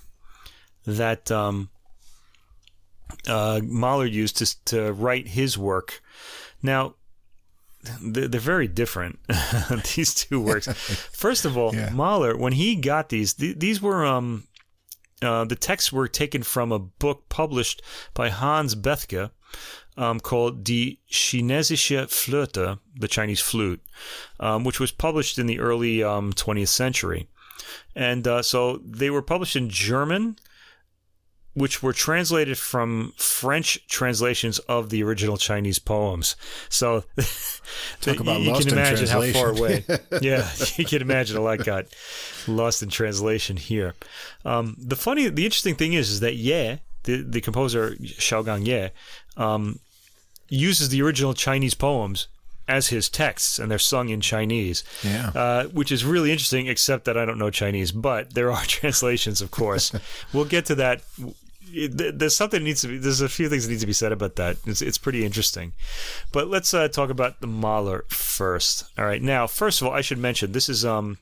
that 0.86 1.30
um, 1.30 1.68
uh, 3.26 3.60
Mahler 3.64 4.06
used 4.06 4.36
to, 4.38 4.64
to 4.66 4.92
write 4.92 5.28
his 5.28 5.58
work. 5.58 6.00
Now, 6.62 6.94
they're 8.02 8.40
very 8.40 8.68
different. 8.68 9.18
these 9.96 10.14
two 10.14 10.40
works. 10.40 10.68
First 11.12 11.44
of 11.44 11.56
all, 11.56 11.74
yeah. 11.74 11.90
Mahler, 11.90 12.36
when 12.36 12.52
he 12.52 12.76
got 12.76 13.08
these, 13.08 13.34
th- 13.34 13.58
these 13.58 13.80
were 13.80 14.04
um, 14.04 14.44
uh, 15.22 15.44
the 15.44 15.56
texts 15.56 15.92
were 15.92 16.08
taken 16.08 16.42
from 16.42 16.72
a 16.72 16.78
book 16.78 17.28
published 17.28 17.82
by 18.14 18.28
Hans 18.28 18.74
Bethge 18.74 19.30
um, 19.96 20.20
called 20.20 20.64
Die 20.64 20.98
Chinesische 21.10 22.06
Flöte, 22.08 22.78
the 22.98 23.08
Chinese 23.08 23.40
flute, 23.40 23.82
um, 24.38 24.64
which 24.64 24.80
was 24.80 24.92
published 24.92 25.38
in 25.38 25.46
the 25.46 25.60
early 25.60 26.02
um, 26.02 26.32
20th 26.32 26.68
century. 26.68 27.28
And 27.94 28.26
uh, 28.26 28.42
so 28.42 28.78
they 28.84 29.10
were 29.10 29.22
published 29.22 29.56
in 29.56 29.68
German, 29.68 30.36
which 31.54 31.82
were 31.82 31.92
translated 31.92 32.56
from 32.56 33.12
French 33.16 33.86
translations 33.88 34.58
of 34.60 34.90
the 34.90 35.02
original 35.02 35.36
Chinese 35.36 35.78
poems. 35.78 36.36
So 36.68 37.04
Talk 38.00 38.20
about 38.20 38.40
you, 38.40 38.52
you 38.54 38.64
can 38.64 38.72
imagine 38.72 39.08
how 39.08 39.22
far 39.32 39.50
away. 39.50 39.84
yeah, 40.20 40.48
you 40.76 40.84
can 40.84 41.02
imagine 41.02 41.36
a 41.36 41.40
lot 41.40 41.64
got 41.64 41.86
lost 42.46 42.82
in 42.82 42.88
translation 42.88 43.56
here. 43.56 43.94
Um, 44.44 44.76
the 44.78 44.96
funny, 44.96 45.28
the 45.28 45.44
interesting 45.44 45.74
thing 45.74 45.92
is, 45.92 46.10
is 46.10 46.20
that 46.20 46.36
Ye, 46.36 46.80
the, 47.04 47.22
the 47.22 47.40
composer 47.40 47.96
Xiaogang 48.00 48.66
Ye, 48.66 48.90
um, 49.36 49.78
uses 50.48 50.88
the 50.88 51.02
original 51.02 51.34
Chinese 51.34 51.74
poems 51.74 52.28
as 52.70 52.88
his 52.88 53.08
texts, 53.08 53.58
and 53.58 53.70
they're 53.70 53.78
sung 53.78 54.08
in 54.08 54.20
Chinese. 54.20 54.84
Yeah. 55.02 55.30
Uh, 55.34 55.64
which 55.66 55.90
is 55.90 56.04
really 56.04 56.30
interesting, 56.30 56.68
except 56.68 57.04
that 57.04 57.18
I 57.18 57.24
don't 57.24 57.38
know 57.38 57.50
Chinese, 57.50 57.90
but 57.92 58.34
there 58.34 58.52
are 58.52 58.62
translations, 58.66 59.40
of 59.42 59.50
course. 59.50 59.92
we'll 60.32 60.44
get 60.44 60.66
to 60.66 60.74
that. 60.76 61.02
There's 61.72 62.36
something 62.36 62.64
needs 62.64 62.80
to 62.82 62.88
be. 62.88 62.98
There's 62.98 63.20
a 63.20 63.28
few 63.28 63.48
things 63.48 63.66
that 63.66 63.72
need 63.72 63.80
to 63.80 63.86
be 63.86 63.92
said 63.92 64.12
about 64.12 64.36
that. 64.36 64.56
It's, 64.66 64.82
it's 64.82 64.98
pretty 64.98 65.24
interesting, 65.24 65.72
but 66.32 66.48
let's 66.48 66.74
uh, 66.74 66.88
talk 66.88 67.10
about 67.10 67.40
the 67.40 67.46
Mahler 67.46 68.04
first. 68.08 68.84
All 68.98 69.04
right. 69.04 69.22
Now, 69.22 69.46
first 69.46 69.80
of 69.80 69.86
all, 69.86 69.94
I 69.94 70.00
should 70.00 70.18
mention 70.18 70.50
this 70.50 70.68
is 70.68 70.84
um, 70.84 71.18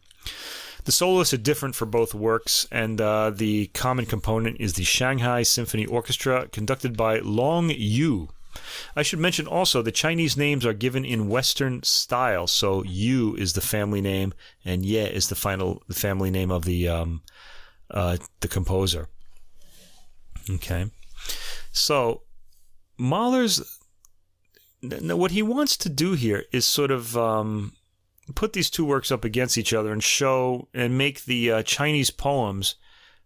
the 0.89 0.93
soloists 0.93 1.35
are 1.35 1.37
different 1.37 1.75
for 1.75 1.85
both 1.85 2.15
works, 2.15 2.67
and 2.73 2.99
uh, 2.99 3.29
the 3.29 3.67
common 3.75 4.07
component 4.07 4.57
is 4.59 4.73
the 4.73 4.85
Shanghai 4.85 5.43
Symphony 5.43 5.85
Orchestra, 5.85 6.49
conducted 6.49 6.97
by 6.97 7.19
Long 7.19 7.69
Yu. 7.69 8.31
I 8.97 9.03
should 9.03 9.19
mention 9.19 9.47
also 9.47 9.83
the 9.83 9.93
Chinese 9.93 10.35
names 10.35 10.65
are 10.65 10.73
given 10.73 11.05
in 11.05 11.29
Western 11.29 11.83
style. 11.83 12.47
So 12.47 12.83
Yu 12.85 13.35
is 13.35 13.53
the 13.53 13.61
family 13.61 14.01
name, 14.01 14.33
and 14.65 14.83
Ye 14.83 15.01
is 15.01 15.29
the 15.29 15.35
final 15.35 15.83
the 15.89 15.95
family 15.95 16.31
name 16.31 16.51
of 16.51 16.65
the 16.65 16.89
um, 16.89 17.21
uh, 17.91 18.17
the 18.41 18.49
composer. 18.49 19.09
Okay, 20.49 20.87
so 21.71 22.23
Mahler's 22.97 23.79
what 24.81 25.33
he 25.33 25.43
wants 25.43 25.77
to 25.77 25.91
do 25.91 26.15
here 26.15 26.47
is 26.51 26.65
sort 26.65 26.91
of 26.91 27.15
um, 27.15 27.75
put 28.35 28.53
these 28.53 28.71
two 28.71 28.85
works 28.85 29.11
up 29.11 29.25
against 29.25 29.59
each 29.59 29.73
other 29.73 29.93
and 29.93 30.03
show 30.03 30.69
and 30.75 30.99
make 30.99 31.25
the 31.25 31.53
uh, 31.53 31.63
Chinese 31.63 32.11
poems 32.11 32.77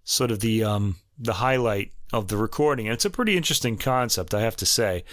sort 0.05 0.31
of 0.31 0.41
the 0.41 0.65
um, 0.65 0.97
the 1.19 1.35
highlight 1.35 1.93
of 2.13 2.29
the 2.29 2.37
recording. 2.37 2.87
And 2.87 2.95
it's 2.95 3.05
a 3.05 3.11
pretty 3.11 3.37
interesting 3.37 3.77
concept, 3.79 4.35
I 4.35 4.43
have 4.43 4.57
to 4.57 4.67
say. 4.67 5.05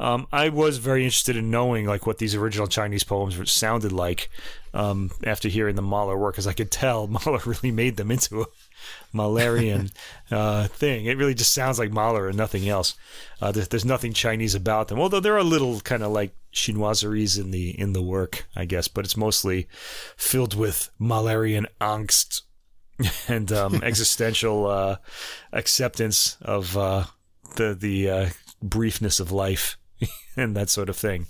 Um, 0.00 0.26
I 0.32 0.48
was 0.48 0.78
very 0.78 1.04
interested 1.04 1.36
in 1.36 1.50
knowing 1.50 1.86
like 1.86 2.06
what 2.06 2.18
these 2.18 2.34
original 2.34 2.66
Chinese 2.66 3.04
poems 3.04 3.50
sounded 3.50 3.92
like 3.92 4.28
um, 4.74 5.10
after 5.24 5.48
hearing 5.48 5.76
the 5.76 5.82
Mahler 5.82 6.18
work, 6.18 6.34
because 6.34 6.46
I 6.46 6.52
could 6.52 6.70
tell 6.70 7.06
Mahler 7.06 7.40
really 7.46 7.70
made 7.70 7.96
them 7.96 8.10
into 8.10 8.46
a 9.12 9.16
Mahlerian 9.16 9.92
uh, 10.30 10.68
thing. 10.68 11.06
It 11.06 11.16
really 11.16 11.34
just 11.34 11.52
sounds 11.52 11.78
like 11.78 11.92
Mahler 11.92 12.28
and 12.28 12.36
nothing 12.36 12.68
else. 12.68 12.94
Uh, 13.40 13.52
there's, 13.52 13.68
there's, 13.68 13.84
nothing 13.84 14.12
Chinese 14.12 14.54
about 14.54 14.88
them, 14.88 14.98
although 14.98 15.20
there 15.20 15.36
are 15.36 15.42
little 15.42 15.80
kind 15.80 16.02
of 16.02 16.12
like 16.12 16.34
chinoiseries 16.52 17.38
in 17.38 17.50
the 17.50 17.78
in 17.78 17.92
the 17.92 18.02
work, 18.02 18.46
I 18.56 18.64
guess. 18.64 18.88
But 18.88 19.04
it's 19.04 19.16
mostly 19.16 19.68
filled 20.16 20.54
with 20.54 20.90
Mahlerian 21.00 21.66
angst 21.80 22.42
and 23.28 23.52
um, 23.52 23.76
existential 23.82 24.66
uh, 24.66 24.96
acceptance 25.52 26.36
of 26.42 26.76
uh, 26.76 27.04
the 27.56 27.74
the 27.74 28.10
uh, 28.10 28.28
briefness 28.62 29.20
of 29.20 29.32
life 29.32 29.78
and 30.36 30.56
that 30.56 30.70
sort 30.70 30.88
of 30.88 30.96
thing. 30.96 31.26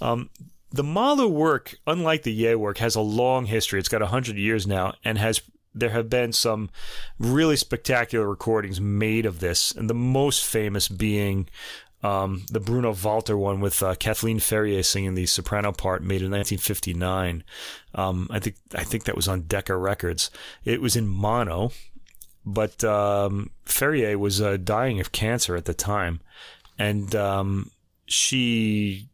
Um, 0.00 0.30
the 0.72 0.84
Mahler 0.84 1.28
work, 1.28 1.76
unlike 1.86 2.22
the 2.22 2.32
Ye 2.32 2.54
work, 2.54 2.78
has 2.78 2.96
a 2.96 3.00
long 3.00 3.46
history. 3.46 3.78
It's 3.78 3.88
got 3.88 4.02
hundred 4.02 4.36
years 4.36 4.66
now, 4.66 4.94
and 5.04 5.18
has 5.18 5.40
there 5.76 5.90
have 5.90 6.08
been 6.08 6.32
some 6.32 6.70
really 7.18 7.56
spectacular 7.56 8.28
recordings 8.28 8.80
made 8.80 9.26
of 9.26 9.40
this, 9.40 9.72
and 9.72 9.88
the 9.88 9.94
most 9.94 10.44
famous 10.44 10.88
being 10.88 11.48
um, 12.02 12.44
the 12.50 12.60
Bruno 12.60 12.94
Walter 12.94 13.36
one 13.36 13.60
with 13.60 13.82
uh, 13.82 13.94
Kathleen 13.94 14.38
Ferrier 14.38 14.82
singing 14.82 15.14
the 15.14 15.26
soprano 15.26 15.72
part, 15.72 16.02
made 16.02 16.22
in 16.22 16.30
1959. 16.30 17.42
Um, 17.94 18.28
I 18.30 18.38
think 18.38 18.56
I 18.74 18.84
think 18.84 19.04
that 19.04 19.16
was 19.16 19.28
on 19.28 19.42
Decca 19.42 19.76
Records. 19.76 20.30
It 20.64 20.80
was 20.80 20.96
in 20.96 21.08
mono, 21.08 21.72
but 22.44 22.84
um, 22.84 23.50
Ferrier 23.64 24.18
was 24.18 24.40
uh, 24.40 24.56
dying 24.56 25.00
of 25.00 25.12
cancer 25.12 25.56
at 25.56 25.64
the 25.64 25.74
time, 25.74 26.20
and 26.78 27.14
um, 27.14 27.70
she 28.06 29.08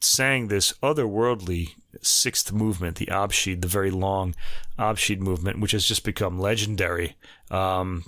sang 0.00 0.48
this 0.48 0.72
otherworldly 0.82 1.74
sixth 2.02 2.52
movement, 2.52 2.96
the 2.96 3.06
Abschied, 3.06 3.62
the 3.62 3.68
very 3.68 3.90
long 3.90 4.34
Abschied 4.78 5.20
movement, 5.20 5.60
which 5.60 5.72
has 5.72 5.84
just 5.84 6.04
become 6.04 6.38
legendary. 6.38 7.16
Um, 7.50 8.04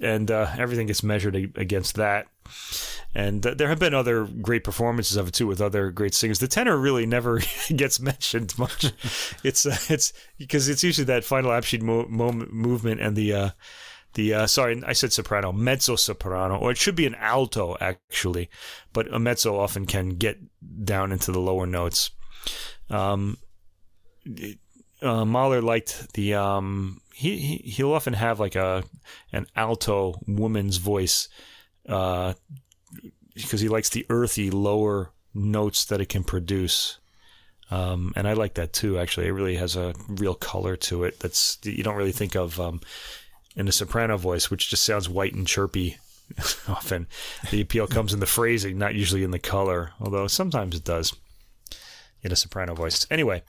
and 0.00 0.30
uh, 0.30 0.50
everything 0.56 0.86
gets 0.86 1.02
measured 1.02 1.36
against 1.56 1.96
that. 1.96 2.26
And 3.14 3.44
uh, 3.46 3.54
there 3.54 3.68
have 3.68 3.78
been 3.78 3.94
other 3.94 4.24
great 4.24 4.64
performances 4.64 5.16
of 5.16 5.28
it 5.28 5.34
too 5.34 5.46
with 5.46 5.60
other 5.60 5.90
great 5.90 6.14
singers. 6.14 6.38
The 6.38 6.48
tenor 6.48 6.76
really 6.76 7.04
never 7.04 7.40
gets 7.76 8.00
mentioned 8.00 8.58
much. 8.58 8.84
it's 9.44 9.66
uh, 9.66 9.76
it's 9.88 10.12
because 10.38 10.68
it's 10.68 10.82
usually 10.82 11.04
that 11.06 11.24
final 11.24 11.50
Abschied 11.50 11.82
mo- 11.82 12.06
movement 12.06 13.00
and 13.00 13.16
the 13.16 13.34
uh, 13.34 13.50
the 14.14 14.34
uh, 14.34 14.46
sorry 14.46 14.82
I 14.86 14.92
said 14.94 15.12
soprano 15.12 15.52
mezzo 15.52 15.96
soprano 15.96 16.56
or 16.56 16.70
it 16.70 16.78
should 16.78 16.96
be 16.96 17.06
an 17.06 17.14
alto 17.16 17.76
actually, 17.80 18.48
but 18.92 19.12
a 19.12 19.18
mezzo 19.18 19.58
often 19.58 19.86
can 19.86 20.10
get 20.10 20.38
down 20.84 21.12
into 21.12 21.32
the 21.32 21.40
lower 21.40 21.66
notes. 21.66 22.10
Um, 22.92 23.38
uh, 25.02 25.24
Mahler 25.24 25.60
liked 25.60 26.12
the 26.14 26.34
um, 26.34 27.00
he, 27.12 27.36
he 27.38 27.56
he'll 27.70 27.92
often 27.92 28.12
have 28.12 28.38
like 28.38 28.54
a 28.54 28.84
an 29.32 29.46
alto 29.56 30.20
woman's 30.26 30.76
voice 30.76 31.28
uh, 31.88 32.34
because 33.34 33.60
he 33.60 33.68
likes 33.68 33.88
the 33.88 34.06
earthy 34.08 34.50
lower 34.50 35.10
notes 35.34 35.84
that 35.86 36.00
it 36.00 36.08
can 36.08 36.22
produce. 36.24 36.98
Um, 37.70 38.12
and 38.16 38.28
I 38.28 38.34
like 38.34 38.54
that 38.54 38.72
too. 38.72 38.98
Actually, 38.98 39.28
it 39.28 39.32
really 39.32 39.56
has 39.56 39.76
a 39.76 39.94
real 40.06 40.34
color 40.34 40.76
to 40.76 41.04
it. 41.04 41.20
That's 41.20 41.58
you 41.62 41.82
don't 41.82 41.96
really 41.96 42.12
think 42.12 42.36
of 42.36 42.60
um, 42.60 42.80
in 43.56 43.66
a 43.66 43.72
soprano 43.72 44.16
voice, 44.18 44.50
which 44.50 44.68
just 44.68 44.84
sounds 44.84 45.08
white 45.08 45.34
and 45.34 45.46
chirpy. 45.46 45.96
Often, 46.68 47.08
the 47.50 47.60
appeal 47.60 47.86
comes 47.86 48.14
in 48.14 48.20
the 48.20 48.26
phrasing, 48.26 48.78
not 48.78 48.94
usually 48.94 49.24
in 49.24 49.32
the 49.32 49.38
color. 49.38 49.92
Although 50.00 50.28
sometimes 50.28 50.76
it 50.76 50.84
does 50.84 51.14
in 52.22 52.32
a 52.32 52.36
soprano 52.36 52.74
voice. 52.74 53.06
Anyway, 53.10 53.42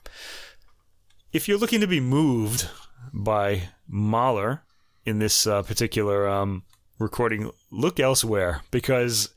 if 1.32 1.48
you're 1.48 1.58
looking 1.58 1.80
to 1.80 1.86
be 1.86 2.00
moved 2.00 2.68
by 3.12 3.68
Mahler 3.88 4.62
in 5.04 5.18
this 5.18 5.46
uh, 5.46 5.62
particular 5.62 6.28
um, 6.28 6.62
recording, 6.98 7.50
look 7.70 8.00
elsewhere 8.00 8.62
because 8.70 9.34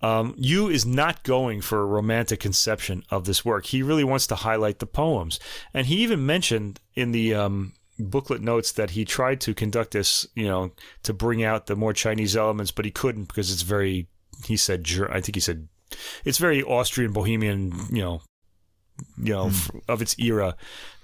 um, 0.00 0.34
Yu 0.36 0.68
is 0.68 0.86
not 0.86 1.22
going 1.22 1.60
for 1.60 1.80
a 1.80 1.86
romantic 1.86 2.40
conception 2.40 3.04
of 3.10 3.24
this 3.24 3.44
work. 3.44 3.66
He 3.66 3.82
really 3.82 4.04
wants 4.04 4.26
to 4.28 4.36
highlight 4.36 4.78
the 4.78 4.86
poems. 4.86 5.40
And 5.74 5.86
he 5.86 5.96
even 5.96 6.24
mentioned 6.24 6.80
in 6.94 7.12
the 7.12 7.34
um, 7.34 7.74
booklet 7.98 8.40
notes 8.40 8.72
that 8.72 8.90
he 8.90 9.04
tried 9.04 9.40
to 9.42 9.54
conduct 9.54 9.92
this, 9.92 10.26
you 10.34 10.46
know, 10.46 10.72
to 11.02 11.12
bring 11.12 11.42
out 11.42 11.66
the 11.66 11.76
more 11.76 11.92
Chinese 11.92 12.36
elements, 12.36 12.70
but 12.70 12.84
he 12.84 12.90
couldn't 12.90 13.24
because 13.28 13.52
it's 13.52 13.62
very, 13.62 14.06
he 14.44 14.56
said, 14.56 14.86
I 15.10 15.20
think 15.20 15.34
he 15.34 15.40
said, 15.40 15.68
it's 16.24 16.38
very 16.38 16.62
Austrian 16.62 17.12
Bohemian, 17.12 17.72
you 17.90 18.02
know, 18.02 18.22
you 19.16 19.32
know, 19.32 19.46
mm. 19.46 19.80
of 19.88 20.02
its 20.02 20.18
era. 20.18 20.56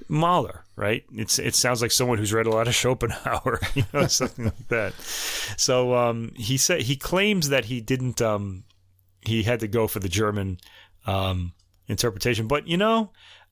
Mahler, 0.08 0.64
right? 0.76 1.04
It's 1.12 1.38
it 1.38 1.54
sounds 1.54 1.80
like 1.80 1.90
someone 1.90 2.18
who's 2.18 2.32
read 2.32 2.46
a 2.46 2.50
lot 2.50 2.68
of 2.68 2.74
Schopenhauer, 2.82 3.60
you 3.74 3.84
know, 3.92 4.06
something 4.08 4.46
like 4.46 4.68
that. 4.68 4.94
So 5.56 5.94
um, 5.94 6.32
he 6.36 6.56
said 6.56 6.82
he 6.82 6.96
claims 6.96 7.48
that 7.48 7.66
he 7.66 7.80
didn't. 7.80 8.20
Um, 8.20 8.64
he 9.22 9.42
had 9.42 9.60
to 9.60 9.68
go 9.68 9.86
for 9.86 10.00
the 10.00 10.08
German 10.08 10.58
um, 11.06 11.54
interpretation, 11.88 12.46
but 12.46 12.68
you 12.68 12.76
know, 12.76 13.10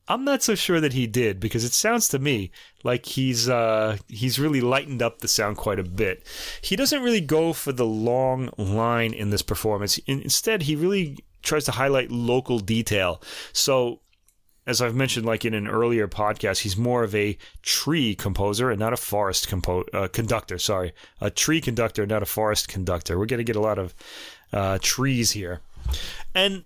I'm 0.08 0.24
not 0.24 0.42
so 0.42 0.54
sure 0.54 0.80
that 0.80 0.92
he 0.92 1.06
did 1.06 1.40
because 1.40 1.64
it 1.64 1.72
sounds 1.72 2.08
to 2.08 2.18
me 2.18 2.50
like 2.82 3.06
he's 3.06 3.48
uh, 3.48 3.96
he's 4.08 4.38
really 4.38 4.60
lightened 4.60 5.00
up 5.00 5.20
the 5.20 5.28
sound 5.28 5.56
quite 5.56 5.78
a 5.78 5.84
bit. 5.84 6.26
He 6.60 6.76
doesn't 6.76 7.02
really 7.02 7.20
go 7.20 7.52
for 7.52 7.72
the 7.72 7.86
long 7.86 8.50
line 8.58 9.14
in 9.14 9.30
this 9.30 9.42
performance. 9.42 9.98
instead, 10.06 10.62
he 10.62 10.76
really 10.76 11.18
tries 11.42 11.64
to 11.64 11.72
highlight 11.72 12.10
local 12.10 12.58
detail. 12.58 13.22
So 13.52 14.00
as 14.66 14.80
I've 14.80 14.94
mentioned, 14.94 15.26
like 15.26 15.44
in 15.44 15.54
an 15.54 15.66
earlier 15.66 16.06
podcast, 16.06 16.60
he's 16.60 16.76
more 16.76 17.02
of 17.02 17.14
a 17.14 17.36
tree 17.62 18.14
composer 18.14 18.70
and 18.70 18.78
not 18.78 18.92
a 18.92 18.96
forest 18.96 19.48
compo- 19.48 19.84
uh, 19.92 20.08
conductor. 20.08 20.58
Sorry, 20.58 20.92
a 21.20 21.30
tree 21.30 21.60
conductor, 21.60 22.06
not 22.06 22.22
a 22.22 22.26
forest 22.26 22.68
conductor. 22.68 23.18
We're 23.18 23.26
going 23.26 23.38
to 23.38 23.44
get 23.44 23.56
a 23.56 23.60
lot 23.60 23.78
of 23.78 23.94
uh, 24.52 24.78
trees 24.80 25.32
here, 25.32 25.60
and 26.34 26.64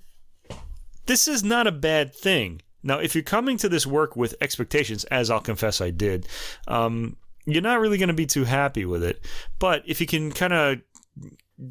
this 1.06 1.26
is 1.26 1.42
not 1.42 1.66
a 1.66 1.72
bad 1.72 2.14
thing. 2.14 2.62
Now, 2.82 2.98
if 2.98 3.14
you're 3.14 3.24
coming 3.24 3.56
to 3.58 3.68
this 3.68 3.86
work 3.86 4.14
with 4.14 4.34
expectations, 4.40 5.04
as 5.04 5.30
I'll 5.30 5.40
confess 5.40 5.80
I 5.80 5.90
did, 5.90 6.28
um, 6.68 7.16
you're 7.46 7.62
not 7.62 7.80
really 7.80 7.98
going 7.98 8.08
to 8.08 8.14
be 8.14 8.26
too 8.26 8.44
happy 8.44 8.84
with 8.84 9.02
it. 9.02 9.24
But 9.58 9.82
if 9.86 10.00
you 10.00 10.06
can 10.06 10.30
kind 10.32 10.52
of 10.52 10.80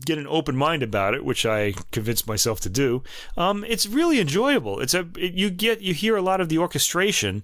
get 0.06 0.18
an 0.18 0.28
open 0.28 0.56
mind 0.56 0.84
about 0.84 1.14
it, 1.14 1.24
which 1.24 1.46
I 1.46 1.74
convinced 1.92 2.28
myself 2.28 2.60
to 2.62 2.70
do, 2.70 3.04
um, 3.38 3.64
it's 3.68 3.86
really 3.86 4.20
enjoyable. 4.20 4.80
It's 4.80 4.94
a 4.94 5.08
it, 5.18 5.34
you 5.34 5.50
get 5.50 5.82
you 5.82 5.94
hear 5.94 6.16
a 6.16 6.22
lot 6.22 6.42
of 6.42 6.50
the 6.50 6.58
orchestration 6.58 7.44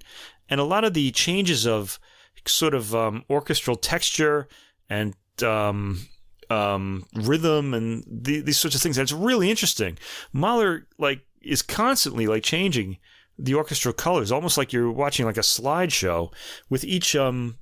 and 0.50 0.60
a 0.60 0.66
lot 0.66 0.84
of 0.84 0.94
the 0.94 1.12
changes 1.12 1.68
of 1.68 2.00
sort 2.48 2.74
of 2.74 2.96
um, 2.96 3.24
orchestral 3.30 3.76
texture 3.76 4.48
and 4.90 5.16
um, 5.44 6.08
um, 6.50 7.06
rhythm 7.16 7.74
and 7.74 8.04
the, 8.08 8.42
these 8.42 8.60
sorts 8.60 8.76
of 8.76 8.82
things. 8.82 8.98
It's 8.98 9.12
really 9.12 9.50
interesting. 9.50 9.98
Mahler 10.34 10.88
like 10.98 11.22
is 11.42 11.62
constantly 11.62 12.28
like 12.28 12.44
changing 12.44 12.98
the 13.38 13.56
orchestral 13.56 13.94
colors, 13.94 14.32
almost 14.32 14.58
like 14.58 14.74
you're 14.74 14.92
watching 14.92 15.26
like 15.26 15.38
a 15.38 15.42
slideshow 15.42 16.32
with 16.70 16.84
each 16.84 17.16
um 17.16 17.58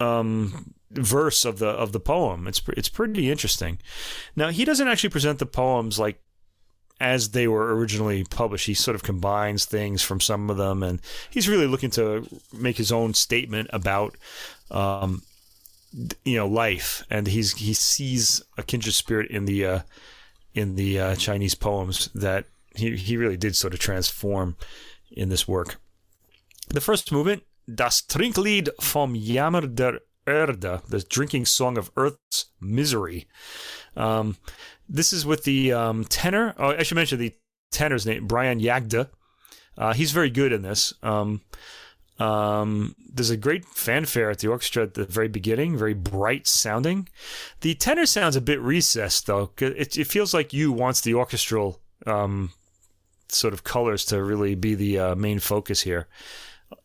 um 0.00 0.74
verse 0.90 1.44
of 1.44 1.58
the 1.58 1.68
of 1.68 1.92
the 1.92 2.00
poem. 2.00 2.46
It's 2.46 2.62
it's 2.68 2.88
pretty 2.88 3.30
interesting. 3.30 3.78
Now 4.34 4.50
he 4.50 4.64
doesn't 4.64 4.88
actually 4.88 5.10
present 5.10 5.38
the 5.38 5.46
poems 5.46 5.98
like 5.98 6.20
as 6.98 7.30
they 7.30 7.46
were 7.46 7.76
originally 7.76 8.24
published. 8.24 8.66
He 8.66 8.74
sort 8.74 8.94
of 8.94 9.02
combines 9.02 9.64
things 9.64 10.02
from 10.02 10.20
some 10.20 10.48
of 10.50 10.56
them, 10.56 10.82
and 10.82 11.00
he's 11.30 11.48
really 11.48 11.66
looking 11.66 11.90
to 11.90 12.26
make 12.52 12.76
his 12.76 12.92
own 12.92 13.14
statement 13.14 13.68
about. 13.72 14.16
Um, 14.70 15.22
you 16.24 16.36
know 16.36 16.46
life 16.46 17.04
and 17.10 17.26
he's 17.26 17.54
he 17.56 17.72
sees 17.72 18.42
a 18.58 18.62
kindred 18.62 18.92
spirit 18.92 19.30
in 19.30 19.46
the 19.46 19.64
uh, 19.64 19.80
in 20.54 20.74
the 20.74 20.98
uh, 20.98 21.14
Chinese 21.16 21.54
poems 21.54 22.10
that 22.14 22.44
he 22.74 22.96
he 22.96 23.16
really 23.16 23.36
did 23.36 23.56
sort 23.56 23.74
of 23.74 23.80
transform 23.80 24.56
in 25.10 25.28
this 25.28 25.48
work. 25.48 25.76
The 26.68 26.80
first 26.80 27.12
movement, 27.12 27.44
Das 27.72 28.02
Trinklied 28.02 28.68
vom 28.80 29.14
Jammer 29.14 29.62
der 29.62 30.00
Erde, 30.26 30.80
the 30.88 31.04
drinking 31.08 31.46
song 31.46 31.78
of 31.78 31.90
Earth's 31.96 32.46
misery. 32.60 33.26
Um, 33.96 34.36
this 34.88 35.12
is 35.12 35.26
with 35.26 35.44
the 35.44 35.72
um, 35.72 36.04
tenor. 36.04 36.54
Oh, 36.58 36.70
I 36.70 36.82
should 36.82 36.96
mention 36.96 37.18
the 37.18 37.34
tenor's 37.70 38.06
name, 38.06 38.26
Brian 38.26 38.60
Jagde. 38.60 39.08
Uh, 39.76 39.92
he's 39.92 40.12
very 40.12 40.30
good 40.30 40.52
in 40.52 40.62
this. 40.62 40.94
Um, 41.02 41.42
um, 42.18 42.94
there's 43.12 43.30
a 43.30 43.36
great 43.36 43.64
fanfare 43.64 44.30
at 44.30 44.38
the 44.38 44.48
orchestra 44.48 44.84
at 44.84 44.94
the 44.94 45.04
very 45.04 45.28
beginning, 45.28 45.76
very 45.76 45.94
bright 45.94 46.46
sounding. 46.46 47.08
The 47.60 47.74
tenor 47.74 48.06
sounds 48.06 48.36
a 48.36 48.40
bit 48.40 48.60
recessed 48.60 49.26
though. 49.26 49.50
It, 49.58 49.98
it 49.98 50.06
feels 50.06 50.32
like 50.32 50.52
Yu 50.52 50.72
wants 50.72 51.02
the 51.02 51.14
orchestral 51.14 51.80
um, 52.06 52.52
sort 53.28 53.52
of 53.52 53.64
colors 53.64 54.04
to 54.06 54.22
really 54.22 54.54
be 54.54 54.74
the 54.74 54.98
uh, 54.98 55.14
main 55.14 55.40
focus 55.40 55.82
here. 55.82 56.08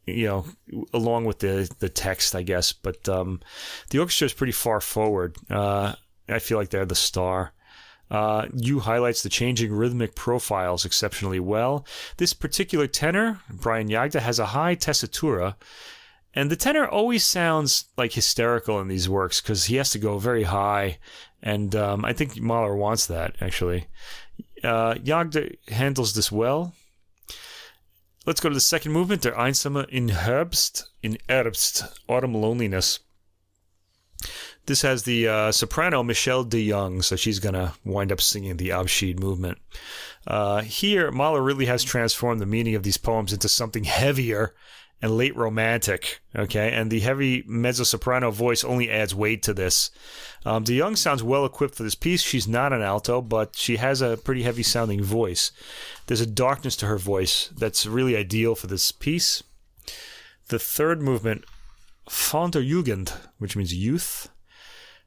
You 0.05 0.25
know, 0.25 0.45
along 0.93 1.25
with 1.25 1.39
the 1.39 1.69
the 1.79 1.89
text, 1.89 2.35
I 2.35 2.43
guess. 2.43 2.73
But 2.73 3.07
um, 3.07 3.41
the 3.89 3.99
orchestra 3.99 4.25
is 4.25 4.33
pretty 4.33 4.53
far 4.53 4.81
forward. 4.81 5.35
Uh, 5.49 5.93
I 6.27 6.39
feel 6.39 6.57
like 6.57 6.69
they're 6.69 6.85
the 6.85 6.95
star. 6.95 7.53
Uh, 8.09 8.47
you 8.53 8.81
highlights 8.81 9.23
the 9.23 9.29
changing 9.29 9.71
rhythmic 9.71 10.15
profiles 10.15 10.83
exceptionally 10.83 11.39
well. 11.39 11.85
This 12.17 12.33
particular 12.33 12.85
tenor, 12.85 13.39
Brian 13.49 13.87
Jagde, 13.87 14.19
has 14.19 14.37
a 14.37 14.47
high 14.47 14.75
tessitura, 14.75 15.55
and 16.33 16.51
the 16.51 16.57
tenor 16.57 16.85
always 16.85 17.23
sounds 17.23 17.85
like 17.97 18.11
hysterical 18.11 18.81
in 18.81 18.89
these 18.89 19.07
works 19.07 19.39
because 19.39 19.65
he 19.65 19.77
has 19.77 19.91
to 19.91 19.99
go 19.99 20.17
very 20.17 20.43
high, 20.43 20.97
and 21.41 21.73
um, 21.73 22.03
I 22.03 22.11
think 22.11 22.39
Mahler 22.41 22.75
wants 22.75 23.07
that 23.07 23.35
actually. 23.39 23.87
Uh, 24.61 24.95
Jagde 24.95 25.57
handles 25.69 26.13
this 26.13 26.31
well. 26.31 26.73
Let's 28.23 28.39
go 28.39 28.49
to 28.49 28.55
the 28.55 28.61
second 28.61 28.91
movement, 28.91 29.23
Der 29.23 29.33
Einsame 29.33 29.89
in 29.89 30.09
Herbst, 30.09 30.83
in 31.01 31.17
Herbst, 31.27 31.91
Autumn 32.07 32.35
Loneliness. 32.35 32.99
This 34.67 34.83
has 34.83 35.03
the 35.03 35.27
uh, 35.27 35.51
soprano 35.51 36.03
Michelle 36.03 36.45
DeYoung, 36.45 37.03
so 37.03 37.15
she's 37.15 37.39
going 37.39 37.55
to 37.55 37.73
wind 37.83 38.11
up 38.11 38.21
singing 38.21 38.57
the 38.57 38.69
Abschied 38.69 39.19
movement. 39.19 39.57
Uh, 40.27 40.61
here, 40.61 41.09
Mahler 41.09 41.41
really 41.41 41.65
has 41.65 41.83
transformed 41.83 42.39
the 42.39 42.45
meaning 42.45 42.75
of 42.75 42.83
these 42.83 42.97
poems 42.97 43.33
into 43.33 43.49
something 43.49 43.85
heavier 43.85 44.53
and 45.01 45.17
late 45.17 45.35
romantic. 45.35 46.21
Okay, 46.35 46.71
and 46.71 46.91
the 46.91 46.99
heavy 46.99 47.43
mezzo 47.47 47.83
soprano 47.83 48.29
voice 48.29 48.63
only 48.63 48.91
adds 48.91 49.15
weight 49.15 49.41
to 49.43 49.53
this. 49.55 49.89
Um, 50.45 50.63
DeYoung 50.63 50.97
sounds 50.97 51.21
well 51.21 51.45
equipped 51.45 51.75
for 51.75 51.83
this 51.83 51.95
piece. 51.95 52.21
She's 52.21 52.47
not 52.47 52.73
an 52.73 52.81
alto, 52.81 53.21
but 53.21 53.55
she 53.55 53.77
has 53.77 54.01
a 54.01 54.17
pretty 54.17 54.43
heavy 54.43 54.63
sounding 54.63 55.03
voice. 55.03 55.51
There's 56.07 56.21
a 56.21 56.25
darkness 56.25 56.75
to 56.77 56.87
her 56.87 56.97
voice 56.97 57.49
that's 57.55 57.85
really 57.85 58.15
ideal 58.15 58.55
for 58.55 58.67
this 58.67 58.91
piece. 58.91 59.43
The 60.47 60.59
third 60.59 61.01
movement, 61.01 61.45
Von 62.09 62.51
der 62.51 62.63
Jugend, 62.63 63.13
which 63.37 63.55
means 63.55 63.73
youth. 63.73 64.29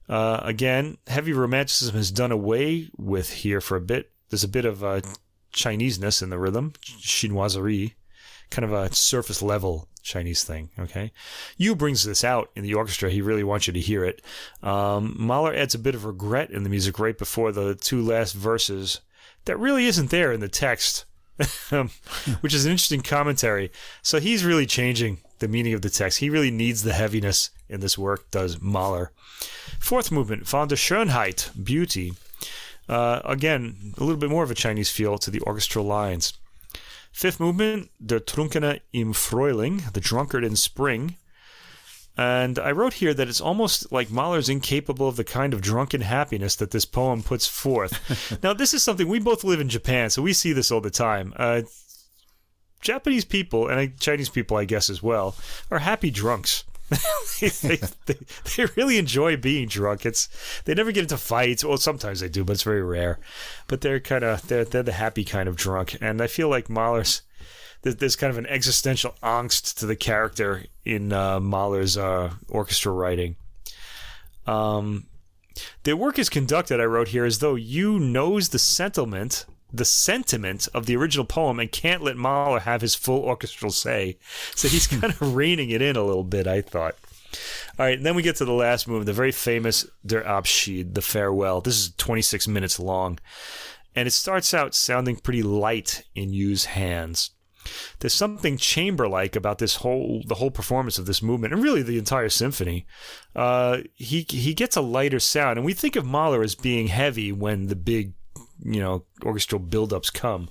Uh, 0.09 0.41
again, 0.43 0.99
heavy 1.07 1.33
romanticism 1.33 1.97
is 1.97 2.11
done 2.11 2.31
away 2.31 2.91
with 2.97 3.33
here 3.33 3.61
for 3.61 3.77
a 3.77 3.81
bit. 3.81 4.13
There's 4.31 4.45
a 4.45 4.49
bit 4.49 4.65
of 4.65 4.85
uh, 4.85 5.01
Chineseness 5.53 6.21
in 6.21 6.31
the 6.31 6.39
rhythm, 6.39 6.73
chinoiserie, 6.83 7.95
kind 8.51 8.65
of 8.65 8.73
a 8.73 8.93
surface 8.95 9.41
level 9.41 9.89
Chinese 10.05 10.45
thing. 10.45 10.69
Okay, 10.79 11.11
Yu 11.57 11.75
brings 11.75 12.05
this 12.05 12.23
out 12.23 12.51
in 12.55 12.63
the 12.63 12.75
orchestra. 12.75 13.11
He 13.11 13.23
really 13.23 13.43
wants 13.43 13.67
you 13.67 13.73
to 13.73 13.81
hear 13.81 14.05
it. 14.05 14.23
Um, 14.63 15.17
Mahler 15.19 15.55
adds 15.55 15.75
a 15.75 15.79
bit 15.79 15.95
of 15.95 16.05
regret 16.05 16.51
in 16.51 16.63
the 16.63 16.71
music 16.71 16.99
right 16.99 17.19
before 17.19 17.51
the 17.51 17.75
two 17.75 18.03
last 18.03 18.35
verses 18.35 19.01
that 19.47 19.59
really 19.59 19.87
isn't 19.87 20.11
there 20.11 20.31
in 20.31 20.41
the 20.41 20.49
text, 20.49 21.07
which 22.41 22.55
is 22.55 22.65
an 22.65 22.71
interesting 22.71 23.01
commentary. 23.01 23.73
So 24.03 24.21
he's 24.21 24.45
really 24.45 24.67
changing 24.67 25.19
the 25.39 25.49
meaning 25.49 25.75
of 25.75 25.83
the 25.83 25.91
text. 25.91 26.19
He 26.19 26.31
really 26.31 26.51
needs 26.51 26.83
the 26.83 26.93
heaviness 26.93 27.51
in 27.69 27.81
this 27.81 27.99
work. 27.99 28.31
Does 28.31 28.61
Mahler? 28.61 29.11
Fourth 29.81 30.13
movement, 30.13 30.47
von 30.47 30.69
der 30.69 30.77
Schönheit, 30.77 31.51
beauty. 31.65 32.13
Uh, 32.89 33.21
again, 33.25 33.95
a 33.97 34.05
little 34.05 34.21
bit 34.21 34.31
more 34.31 34.45
of 34.45 34.51
a 34.51 34.55
Chinese 34.55 34.91
feel 34.91 35.17
to 35.17 35.31
the 35.31 35.41
orchestral 35.41 35.87
lines. 35.87 36.35
Fifth 37.15 37.39
movement, 37.39 37.91
Der 38.05 38.19
Trunkene 38.19 38.81
im 38.93 39.13
Frühling, 39.13 39.93
the 39.93 40.01
drunkard 40.01 40.43
in 40.43 40.57
spring. 40.57 41.15
And 42.17 42.59
I 42.59 42.73
wrote 42.73 42.95
here 42.95 43.15
that 43.15 43.29
it's 43.29 43.41
almost 43.41 43.93
like 43.93 44.11
Mahler's 44.11 44.49
incapable 44.49 45.07
of 45.07 45.15
the 45.15 45.23
kind 45.23 45.55
of 45.55 45.63
drunken 45.63 46.01
happiness 46.01 46.57
that 46.57 46.73
this 46.73 46.85
poem 46.85 47.23
puts 47.23 47.47
forth. 47.47 48.39
now, 48.43 48.53
this 48.53 48.75
is 48.75 48.83
something 48.83 49.07
we 49.07 49.21
both 49.21 49.45
live 49.45 49.61
in 49.61 49.69
Japan, 49.69 50.11
so 50.11 50.23
we 50.23 50.33
see 50.33 50.53
this 50.53 50.73
all 50.73 50.81
the 50.81 50.91
time. 50.91 51.33
Uh, 51.37 51.63
Japanese 52.81 53.25
people, 53.25 53.69
and 53.69 53.99
Chinese 54.01 54.29
people, 54.29 54.57
I 54.57 54.65
guess, 54.65 54.91
as 54.91 55.01
well, 55.01 55.37
are 55.71 55.79
happy 55.79 56.11
drunks. 56.11 56.65
they, 57.41 57.49
they, 58.07 58.17
they, 58.57 58.67
really 58.77 58.99
enjoy 58.99 59.37
being 59.37 59.69
drunk. 59.69 60.05
It's 60.05 60.29
they 60.65 60.75
never 60.75 60.93
get 60.93 61.03
into 61.03 61.17
fights. 61.17 61.65
Well, 61.65 61.79
sometimes 61.79 62.21
they 62.21 62.29
do, 62.29 62.45
but 62.45 62.53
it's 62.53 62.63
very 62.63 62.83
rare. 62.83 63.19
But 63.69 63.81
they're 63.81 64.01
kind 64.01 64.23
of 64.23 64.47
they're 64.49 64.65
they're 64.65 64.83
the 64.83 64.93
happy 64.93 65.25
kind 65.25 65.49
of 65.49 65.57
drunk, 65.57 65.97
and 66.01 66.21
I 66.21 66.27
feel 66.27 66.49
like 66.49 66.69
Mahler's 66.69 67.23
there's, 67.85 68.17
kind 68.17 68.31
of 68.31 68.39
an 68.39 68.47
existential 68.47 69.15
angst 69.23 69.79
to 69.79 69.87
the 69.87 69.97
character 69.97 70.65
in 70.85 71.13
uh, 71.13 71.39
Mahler's 71.39 71.97
uh, 71.97 72.33
orchestra 72.49 72.93
writing. 72.93 73.37
Um, 74.47 75.07
work 75.87 76.19
is 76.19 76.31
conducted, 76.31 76.81
I 76.81 76.85
wrote 76.85 77.09
here, 77.09 77.25
as 77.25 77.41
though 77.41 77.55
Yu 77.55 77.99
knows 77.99 78.49
the 78.49 78.59
sentiment 78.59 79.45
the 79.75 79.85
sentiment 79.85 80.69
of 80.73 80.87
the 80.87 80.97
original 80.97 81.25
poem 81.25 81.59
and 81.59 81.71
can't 81.71 82.03
let 82.03 82.17
Mahler 82.17 82.61
have 82.61 82.81
his 82.81 82.95
full 82.95 83.23
orchestral 83.23 83.73
say. 83.73 84.19
So 84.55 84.69
he's 84.69 84.87
kind 85.01 85.05
of 85.05 85.35
reining 85.35 85.71
it 85.71 85.83
in 85.83 85.97
a 85.97 86.05
little 86.05 86.25
bit, 86.25 86.47
I 86.47 86.63
thought. 86.63 86.97
All 87.79 87.87
right, 87.87 88.01
then 88.01 88.15
we 88.15 88.23
get 88.23 88.37
to 88.37 88.45
the 88.45 88.53
last 88.53 88.87
movement, 88.87 89.07
the 89.07 89.13
very 89.13 89.33
famous 89.33 89.87
Der 90.07 90.23
Abschied, 90.23 90.95
the 90.95 91.03
farewell. 91.03 91.61
This 91.61 91.77
is 91.77 91.95
26 91.97 92.47
minutes 92.47 92.79
long, 92.79 93.19
and 93.97 94.07
it 94.07 94.13
starts 94.13 94.55
out 94.55 94.75
sounding 94.75 95.17
pretty 95.17 95.43
light 95.43 96.05
in 96.15 96.33
Yu's 96.33 96.67
hands. 96.67 97.31
There's 97.99 98.15
something 98.15 98.59
chamber-like 98.59 99.35
about 99.35 99.59
this 99.59 99.77
whole 99.77 100.23
the 100.27 100.37
whole 100.37 100.51
performance 100.51 100.99
of 100.99 101.07
this 101.07 101.23
movement, 101.23 101.55
and 101.55 101.63
really 101.63 101.83
the 101.83 101.99
entire 101.99 102.29
symphony. 102.29 102.87
Uh, 103.35 103.79
he 103.95 104.27
he 104.29 104.55
gets 104.55 104.77
a 104.77 104.83
lighter 104.83 105.19
sound, 105.19 105.59
and 105.59 105.65
we 105.65 105.73
think 105.73 105.97
of 105.97 106.05
Mahler 106.05 106.43
as 106.43 106.55
being 106.55 106.89
heavy 106.89 107.33
when 107.33 107.67
the 107.67 107.77
big 107.77 108.13
you 108.61 108.81
know 108.81 109.05
orchestral 109.23 109.61
buildups 109.61 110.13
come. 110.13 110.49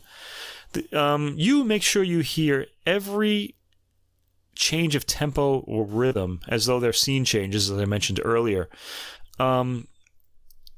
The, 0.74 1.00
um, 1.00 1.36
you 1.38 1.64
make 1.64 1.84
sure 1.84 2.04
you 2.04 2.20
hear 2.20 2.68
every 2.86 3.56
change 4.56 4.96
of 4.96 5.06
tempo 5.06 5.60
or 5.60 5.86
rhythm 5.86 6.40
as 6.48 6.66
though 6.66 6.80
they're 6.80 6.94
scene 6.94 7.26
changes, 7.26 7.70
as 7.70 7.80
I 7.80 7.86
mentioned 7.86 8.20
earlier. 8.24 8.70
Um, 9.40 9.88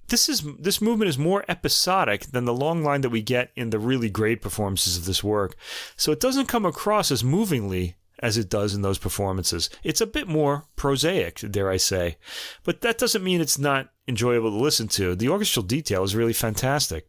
this 0.08 0.30
is 0.30 0.44
this 0.60 0.82
movement 0.82 1.10
is 1.10 1.18
more 1.18 1.44
episodic 1.48 2.28
than 2.28 2.46
the 2.46 2.54
long 2.54 2.84
line 2.84 3.02
that 3.02 3.10
we 3.10 3.22
get 3.22 3.52
in 3.56 3.72
the 3.72 3.80
really 3.80 4.10
great 4.10 4.42
performances 4.42 4.98
of 4.98 5.06
this 5.06 5.24
work. 5.24 5.56
So 5.96 6.12
it 6.12 6.20
doesn't 6.20 6.48
come 6.48 6.66
across 6.66 7.12
as 7.12 7.24
movingly 7.24 7.96
as 8.20 8.38
it 8.38 8.50
does 8.50 8.74
in 8.74 8.82
those 8.82 8.98
performances. 8.98 9.70
It's 9.84 10.02
a 10.02 10.08
bit 10.08 10.28
more 10.28 10.66
prosaic, 10.76 11.40
dare 11.52 11.70
I 11.70 11.78
say. 11.78 12.18
But 12.64 12.82
that 12.82 12.98
doesn't 12.98 13.24
mean 13.24 13.42
it's 13.42 13.60
not 13.60 13.90
enjoyable 14.08 14.52
to 14.52 14.58
listen 14.58 14.88
to. 14.90 15.16
The 15.16 15.30
orchestral 15.30 15.66
detail 15.66 16.04
is 16.04 16.16
really 16.16 16.34
fantastic. 16.34 17.08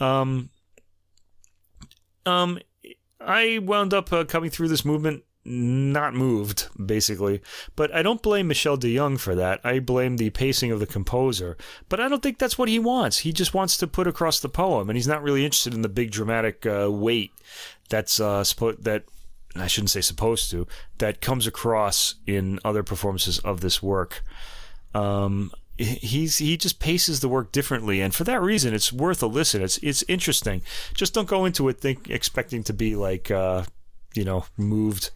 Um, 0.00 0.50
um, 2.26 2.58
I 3.20 3.58
wound 3.62 3.94
up 3.94 4.12
uh, 4.12 4.24
coming 4.24 4.50
through 4.50 4.68
this 4.68 4.84
movement 4.84 5.24
not 5.44 6.14
moved, 6.14 6.68
basically. 6.84 7.40
But 7.74 7.94
I 7.94 8.02
don't 8.02 8.22
blame 8.22 8.48
Michelle 8.48 8.76
DeYoung 8.76 9.18
for 9.18 9.34
that. 9.34 9.60
I 9.64 9.78
blame 9.78 10.16
the 10.16 10.30
pacing 10.30 10.70
of 10.70 10.80
the 10.80 10.86
composer. 10.86 11.56
But 11.88 12.00
I 12.00 12.08
don't 12.08 12.22
think 12.22 12.38
that's 12.38 12.58
what 12.58 12.68
he 12.68 12.78
wants. 12.78 13.18
He 13.18 13.32
just 13.32 13.54
wants 13.54 13.76
to 13.78 13.86
put 13.86 14.06
across 14.06 14.40
the 14.40 14.48
poem, 14.48 14.90
and 14.90 14.96
he's 14.96 15.08
not 15.08 15.22
really 15.22 15.44
interested 15.44 15.74
in 15.74 15.82
the 15.82 15.88
big 15.88 16.10
dramatic 16.10 16.66
uh, 16.66 16.90
weight 16.90 17.32
that's 17.88 18.20
uh, 18.20 18.42
suppo- 18.42 18.80
that 18.82 19.04
I 19.56 19.66
shouldn't 19.66 19.90
say 19.90 20.02
supposed 20.02 20.50
to 20.50 20.66
that 20.98 21.20
comes 21.20 21.46
across 21.46 22.16
in 22.26 22.60
other 22.64 22.82
performances 22.82 23.38
of 23.40 23.60
this 23.60 23.82
work. 23.82 24.22
Um, 24.94 25.50
he's 25.78 26.38
he 26.38 26.56
just 26.56 26.80
paces 26.80 27.20
the 27.20 27.28
work 27.28 27.52
differently. 27.52 28.00
And 28.00 28.14
for 28.14 28.24
that 28.24 28.42
reason 28.42 28.74
it's 28.74 28.92
worth 28.92 29.22
a 29.22 29.26
listen. 29.26 29.62
It's 29.62 29.78
it's 29.78 30.04
interesting. 30.08 30.62
Just 30.94 31.14
don't 31.14 31.28
go 31.28 31.44
into 31.44 31.68
it 31.68 31.80
think 31.80 32.10
expecting 32.10 32.62
to 32.64 32.72
be 32.72 32.96
like 32.96 33.30
uh, 33.30 33.64
you 34.14 34.24
know 34.24 34.44
moved 34.56 35.10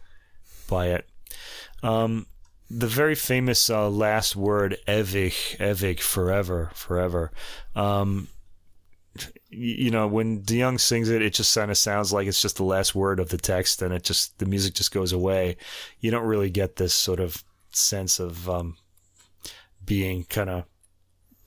by 0.67 0.87
it. 0.87 1.07
Um, 1.81 2.27
the 2.69 2.87
very 2.87 3.15
famous 3.15 3.69
uh, 3.69 3.89
last 3.89 4.35
word 4.35 4.77
ewig 4.87 5.57
ewig 5.57 5.99
forever 5.99 6.71
forever. 6.73 7.31
Um, 7.75 8.29
you 9.49 9.91
know 9.91 10.07
when 10.07 10.41
DeYoung 10.41 10.79
sings 10.79 11.09
it 11.09 11.21
it 11.21 11.33
just 11.33 11.53
kind 11.53 11.69
of 11.69 11.77
sounds 11.77 12.11
like 12.11 12.27
it's 12.27 12.41
just 12.41 12.55
the 12.55 12.63
last 12.63 12.95
word 12.95 13.19
of 13.19 13.29
the 13.29 13.37
text 13.37 13.83
and 13.83 13.93
it 13.93 14.03
just 14.03 14.39
the 14.39 14.45
music 14.45 14.73
just 14.73 14.93
goes 14.93 15.11
away. 15.11 15.57
You 15.99 16.09
don't 16.09 16.25
really 16.25 16.49
get 16.49 16.77
this 16.77 16.93
sort 16.93 17.19
of 17.19 17.43
sense 17.71 18.19
of 18.19 18.49
um, 18.49 18.77
being 19.85 20.23
kind 20.25 20.49
of 20.49 20.65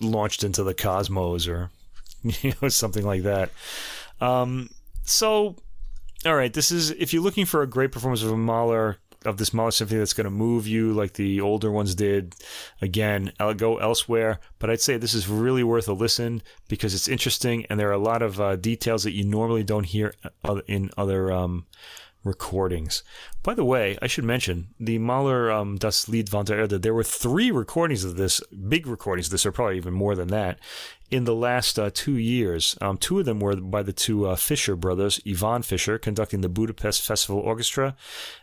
launched 0.00 0.44
into 0.44 0.62
the 0.62 0.74
cosmos 0.74 1.48
or 1.48 1.70
you 2.22 2.52
know 2.60 2.68
something 2.68 3.04
like 3.04 3.22
that. 3.22 3.50
Um, 4.20 4.70
so, 5.04 5.56
all 6.24 6.34
right, 6.34 6.52
this 6.52 6.70
is 6.70 6.90
if 6.92 7.12
you're 7.12 7.22
looking 7.22 7.46
for 7.46 7.62
a 7.62 7.66
great 7.66 7.92
performance 7.92 8.22
of 8.22 8.32
a 8.32 8.36
Mahler 8.36 8.98
of 9.24 9.38
this 9.38 9.52
Mahler 9.52 9.70
symphony 9.70 9.98
that's 9.98 10.12
going 10.12 10.24
to 10.24 10.30
move 10.30 10.66
you 10.66 10.92
like 10.92 11.14
the 11.14 11.40
older 11.40 11.70
ones 11.70 11.94
did. 11.94 12.36
Again, 12.80 13.32
I'll 13.40 13.54
go 13.54 13.78
elsewhere, 13.78 14.38
but 14.58 14.70
I'd 14.70 14.80
say 14.80 14.96
this 14.96 15.14
is 15.14 15.28
really 15.28 15.64
worth 15.64 15.88
a 15.88 15.92
listen 15.92 16.42
because 16.68 16.94
it's 16.94 17.08
interesting 17.08 17.66
and 17.66 17.78
there 17.78 17.88
are 17.88 17.92
a 17.92 17.98
lot 17.98 18.22
of 18.22 18.40
uh, 18.40 18.56
details 18.56 19.02
that 19.02 19.14
you 19.14 19.24
normally 19.24 19.64
don't 19.64 19.84
hear 19.84 20.14
in 20.68 20.90
other 20.96 21.32
um, 21.32 21.66
recordings. 22.26 23.02
By 23.42 23.54
the 23.54 23.64
way, 23.64 23.96
I 24.02 24.06
should 24.06 24.24
mention 24.24 24.74
the 24.78 24.98
Mahler 24.98 25.50
um, 25.50 25.76
Das 25.78 26.08
Lied 26.08 26.28
von 26.28 26.44
der 26.44 26.58
Erde. 26.58 26.78
There 26.78 26.94
were 26.94 27.04
three 27.04 27.50
recordings 27.50 28.04
of 28.04 28.16
this, 28.16 28.40
big 28.68 28.86
recordings 28.86 29.28
of 29.28 29.32
this, 29.32 29.46
or 29.46 29.52
probably 29.52 29.76
even 29.76 29.94
more 29.94 30.14
than 30.14 30.28
that, 30.28 30.58
in 31.10 31.24
the 31.24 31.34
last 31.34 31.78
uh, 31.78 31.90
two 31.92 32.16
years. 32.16 32.76
Um, 32.80 32.98
two 32.98 33.18
of 33.20 33.24
them 33.24 33.40
were 33.40 33.56
by 33.56 33.82
the 33.82 33.92
two 33.92 34.26
uh, 34.26 34.36
Fischer 34.36 34.76
brothers, 34.76 35.20
Ivan 35.26 35.62
Fischer 35.62 35.98
conducting 35.98 36.40
the 36.40 36.48
Budapest 36.48 37.02
Festival 37.02 37.40
Orchestra, 37.40 37.96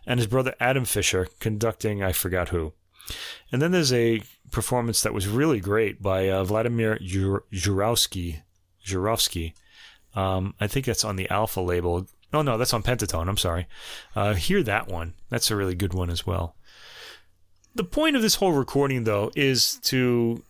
and 0.06 0.20
his 0.20 0.28
brother 0.28 0.56
Adam 0.60 0.86
Fischer 0.86 1.28
conducting 1.40 2.02
I 2.04 2.12
forgot 2.14 2.50
who. 2.50 2.74
And 3.52 3.62
then 3.62 3.72
there's 3.72 3.94
a 3.94 4.22
performance 4.52 5.02
that 5.02 5.14
was 5.14 5.28
really 5.28 5.60
great 5.60 6.02
by 6.02 6.30
uh, 6.30 6.44
Vladimir 6.44 6.98
Jurowski. 6.98 8.42
Jurowski. 8.86 9.54
Um, 10.16 10.54
I 10.60 10.68
think 10.68 10.86
that's 10.86 11.04
on 11.04 11.16
the 11.16 11.30
Alpha 11.30 11.62
label. 11.62 12.08
Oh 12.34 12.42
no, 12.42 12.58
that's 12.58 12.74
on 12.74 12.84
Pentatone. 12.84 13.30
I'm 13.30 13.38
sorry. 13.38 13.68
Uh, 14.16 14.34
hear 14.34 14.64
that 14.64 14.88
one. 14.88 15.14
That's 15.30 15.52
a 15.52 15.56
really 15.56 15.76
good 15.76 15.94
one 15.94 16.10
as 16.10 16.26
well. 16.26 16.56
The 17.76 17.84
point 17.84 18.16
of 18.16 18.22
this 18.22 18.36
whole 18.36 18.54
recording, 18.54 19.04
though, 19.04 19.32
is 19.36 19.78
to 19.84 20.44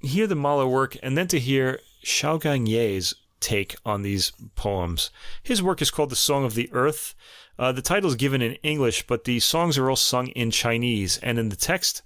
hear 0.00 0.26
the 0.26 0.34
Mahler 0.34 0.66
work 0.66 0.96
and 1.02 1.16
then 1.16 1.28
to 1.28 1.38
hear 1.38 1.80
Xiaogang 2.04 2.68
Ye's 2.68 3.14
take 3.40 3.76
on 3.84 4.02
these 4.02 4.32
poems. 4.56 5.10
His 5.42 5.62
work 5.62 5.80
is 5.80 5.90
called 5.90 6.10
The 6.10 6.16
Song 6.16 6.44
of 6.44 6.54
the 6.54 6.68
Earth. 6.72 7.14
Uh, 7.58 7.72
the 7.72 7.82
title 7.82 8.08
is 8.08 8.16
given 8.16 8.42
in 8.42 8.54
English, 8.62 9.06
but 9.06 9.24
the 9.24 9.40
songs 9.40 9.78
are 9.78 9.88
all 9.88 9.96
sung 9.96 10.28
in 10.28 10.50
Chinese. 10.50 11.18
And 11.18 11.38
in 11.38 11.48
the 11.48 11.56
text, 11.56 12.02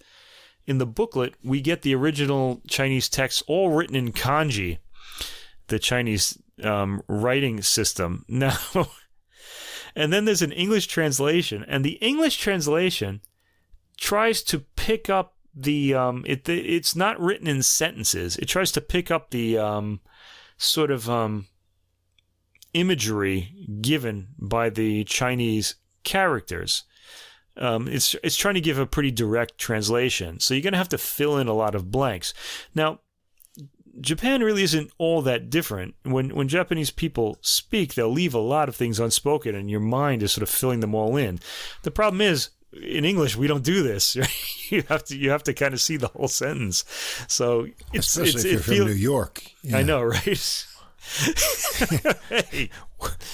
in 0.67 0.79
the 0.79 0.87
booklet, 0.87 1.35
we 1.43 1.61
get 1.61 1.83
the 1.83 1.95
original 1.95 2.61
Chinese 2.67 3.09
text 3.09 3.43
all 3.47 3.71
written 3.71 3.97
in 3.97 4.13
kanji, 4.13 4.79
the 5.69 5.79
Chinese 5.79 6.39
um, 6.63 7.03
writing 7.09 7.63
system. 7.63 8.25
Now, 8.29 8.57
and 9.95 10.13
then 10.13 10.25
there's 10.25 10.43
an 10.43 10.53
English 10.53 10.87
translation, 10.87 11.65
and 11.69 11.85
the 11.85 11.99
English 12.01 12.37
translation 12.37 13.21
tries 13.97 14.43
to 14.43 14.61
pick 14.61 15.11
up 15.11 15.35
the 15.55 15.95
um, 15.95 16.25
it. 16.27 16.49
It's 16.49 16.97
not 16.97 17.21
written 17.21 17.47
in 17.47 17.63
sentences. 17.63 18.37
It 18.37 18.47
tries 18.47 18.73
to 18.73 18.81
pick 18.81 19.11
up 19.11 19.31
the 19.31 19.59
um, 19.59 20.01
sort 20.57 20.91
of 20.91 21.09
um, 21.11 21.47
imagery 22.73 23.55
given 23.81 24.29
by 24.39 24.71
the 24.71 25.05
Chinese 25.05 25.77
characters. 26.05 26.85
Um, 27.57 27.87
it's 27.87 28.17
it's 28.23 28.37
trying 28.37 28.55
to 28.55 28.61
give 28.63 28.79
a 28.79 28.87
pretty 28.87 29.11
direct 29.11 29.59
translation, 29.59 30.41
so 30.41 30.55
you're 30.55 30.63
going 30.63 30.73
to 30.73 30.79
have 30.79 30.89
to 30.89 30.99
fill 30.99 31.37
in 31.37 31.49
a 31.49 31.55
lot 31.55 31.75
of 31.75 31.91
blanks. 31.91 32.33
Now, 32.75 33.01
Japan 34.01 34.43
really 34.43 34.63
isn't 34.63 34.91
all 34.99 35.23
that 35.23 35.51
different. 35.51 35.95
When 36.03 36.35
when 36.35 36.49
Japanese 36.49 36.91
people 36.91 37.39
speak, 37.41 37.95
they'll 37.95 38.09
leave 38.09 38.35
a 38.35 38.39
lot 38.39 38.69
of 38.69 38.77
things 38.77 38.99
unspoken, 38.99 39.55
and 39.55 39.71
your 39.71 39.81
mind 39.81 40.23
is 40.23 40.33
sort 40.33 40.43
of 40.43 40.49
filling 40.49 40.81
them 40.81 40.95
all 40.95 41.17
in. 41.17 41.41
The 41.83 41.91
problem 41.91 42.21
is 42.21 42.51
in 42.73 43.05
English 43.05 43.37
we 43.37 43.47
don't 43.47 43.65
do 43.65 43.83
this. 43.83 44.17
you 44.71 44.83
have 44.89 45.05
to 45.05 45.17
you 45.17 45.31
have 45.31 45.43
to 45.45 45.55
kind 45.55 45.75
of 45.75 45.81
see 45.81 45.97
the 45.97 46.09
whole 46.09 46.29
sentence. 46.29 46.85
So 47.29 47.69
it's, 47.93 48.17
especially 48.17 48.51
it's, 48.51 48.61
if 48.63 48.69
you're 48.69 48.77
it 48.77 48.79
from 48.79 48.87
New 48.87 48.93
York. 48.93 49.43
Yeah. 49.63 49.79
I 49.79 49.83
know, 49.83 50.03
right? 50.03 50.67
hey, 52.29 52.71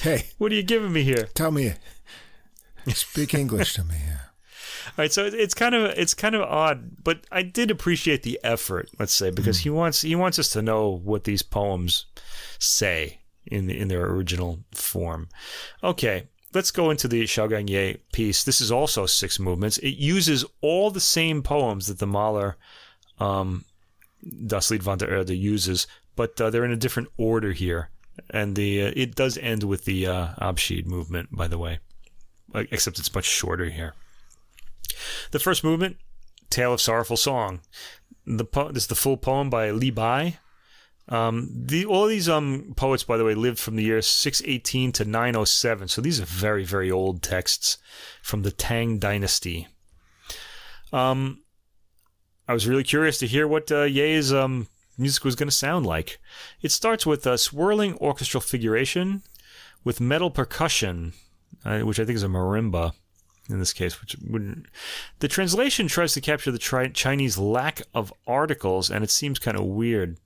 hey, 0.02 0.26
what 0.38 0.50
are 0.50 0.54
you 0.54 0.62
giving 0.62 0.92
me 0.92 1.02
here? 1.02 1.28
Tell 1.34 1.50
me, 1.50 1.74
speak 2.88 3.34
English 3.34 3.74
to 3.74 3.84
me. 3.84 3.94
Here. 3.94 4.27
All 4.98 5.04
right, 5.04 5.12
so 5.12 5.24
it's 5.24 5.54
kind 5.54 5.76
of 5.76 5.96
it's 5.96 6.12
kind 6.12 6.34
of 6.34 6.42
odd, 6.42 7.04
but 7.04 7.24
I 7.30 7.42
did 7.42 7.70
appreciate 7.70 8.24
the 8.24 8.40
effort. 8.42 8.90
Let's 8.98 9.14
say 9.14 9.30
because 9.30 9.60
mm. 9.60 9.62
he 9.62 9.70
wants 9.70 10.02
he 10.02 10.16
wants 10.16 10.40
us 10.40 10.48
to 10.50 10.62
know 10.62 11.00
what 11.04 11.22
these 11.22 11.42
poems 11.42 12.06
say 12.58 13.20
in 13.46 13.70
in 13.70 13.86
their 13.86 14.04
original 14.06 14.58
form. 14.72 15.28
Okay, 15.84 16.24
let's 16.52 16.72
go 16.72 16.90
into 16.90 17.06
the 17.06 17.22
Xiaogang 17.22 17.70
Ye 17.70 17.98
piece. 18.12 18.42
This 18.42 18.60
is 18.60 18.72
also 18.72 19.06
six 19.06 19.38
movements. 19.38 19.78
It 19.78 19.94
uses 19.94 20.44
all 20.62 20.90
the 20.90 20.98
same 20.98 21.44
poems 21.44 21.86
that 21.86 22.00
the 22.00 22.06
Mahler 22.08 22.56
um, 23.20 23.64
Das 24.48 24.68
Lied 24.68 24.82
von 24.82 24.98
der 24.98 25.08
Erde 25.08 25.36
uses, 25.36 25.86
but 26.16 26.40
uh, 26.40 26.50
they're 26.50 26.64
in 26.64 26.72
a 26.72 26.76
different 26.76 27.08
order 27.16 27.52
here. 27.52 27.90
And 28.30 28.56
the 28.56 28.86
uh, 28.86 28.92
it 28.96 29.14
does 29.14 29.38
end 29.38 29.62
with 29.62 29.84
the 29.84 30.08
uh, 30.08 30.28
Abschied 30.40 30.86
movement, 30.86 31.28
by 31.30 31.46
the 31.46 31.56
way, 31.56 31.78
except 32.52 32.98
it's 32.98 33.14
much 33.14 33.26
shorter 33.26 33.66
here. 33.66 33.94
The 35.30 35.38
first 35.38 35.64
movement, 35.64 35.96
Tale 36.50 36.72
of 36.72 36.80
Sorrowful 36.80 37.16
Song. 37.16 37.60
The 38.26 38.44
po- 38.44 38.72
this 38.72 38.84
is 38.84 38.88
the 38.88 38.94
full 38.94 39.16
poem 39.16 39.50
by 39.50 39.70
Li 39.70 39.90
Bai. 39.90 40.38
Um, 41.08 41.48
the 41.54 41.86
all 41.86 42.06
these 42.06 42.28
um 42.28 42.74
poets, 42.76 43.02
by 43.02 43.16
the 43.16 43.24
way, 43.24 43.34
lived 43.34 43.58
from 43.58 43.76
the 43.76 43.82
year 43.84 44.02
618 44.02 44.92
to 44.92 45.04
907. 45.04 45.88
So 45.88 46.00
these 46.02 46.20
are 46.20 46.26
very 46.26 46.64
very 46.64 46.90
old 46.90 47.22
texts 47.22 47.78
from 48.22 48.42
the 48.42 48.50
Tang 48.50 48.98
Dynasty. 48.98 49.68
Um, 50.92 51.42
I 52.46 52.52
was 52.52 52.66
really 52.66 52.84
curious 52.84 53.18
to 53.18 53.26
hear 53.26 53.48
what 53.48 53.72
uh, 53.72 53.84
Ye's 53.84 54.32
um 54.32 54.68
music 54.98 55.24
was 55.24 55.36
going 55.36 55.48
to 55.48 55.54
sound 55.54 55.86
like. 55.86 56.18
It 56.60 56.72
starts 56.72 57.06
with 57.06 57.26
a 57.26 57.38
swirling 57.38 57.96
orchestral 57.98 58.40
figuration 58.40 59.22
with 59.84 60.00
metal 60.00 60.30
percussion, 60.30 61.14
uh, 61.64 61.80
which 61.80 62.00
I 62.00 62.04
think 62.04 62.16
is 62.16 62.22
a 62.24 62.28
marimba 62.28 62.92
in 63.48 63.58
this 63.58 63.72
case, 63.72 64.00
which 64.00 64.16
wouldn't. 64.26 64.66
The 65.20 65.28
translation 65.28 65.88
tries 65.88 66.14
to 66.14 66.20
capture 66.20 66.50
the 66.50 66.58
tri- 66.58 66.88
Chinese 66.88 67.38
lack 67.38 67.82
of 67.94 68.12
articles, 68.26 68.90
and 68.90 69.02
it 69.02 69.10
seems 69.10 69.38
kind 69.38 69.56
of 69.56 69.64
weird. 69.64 70.18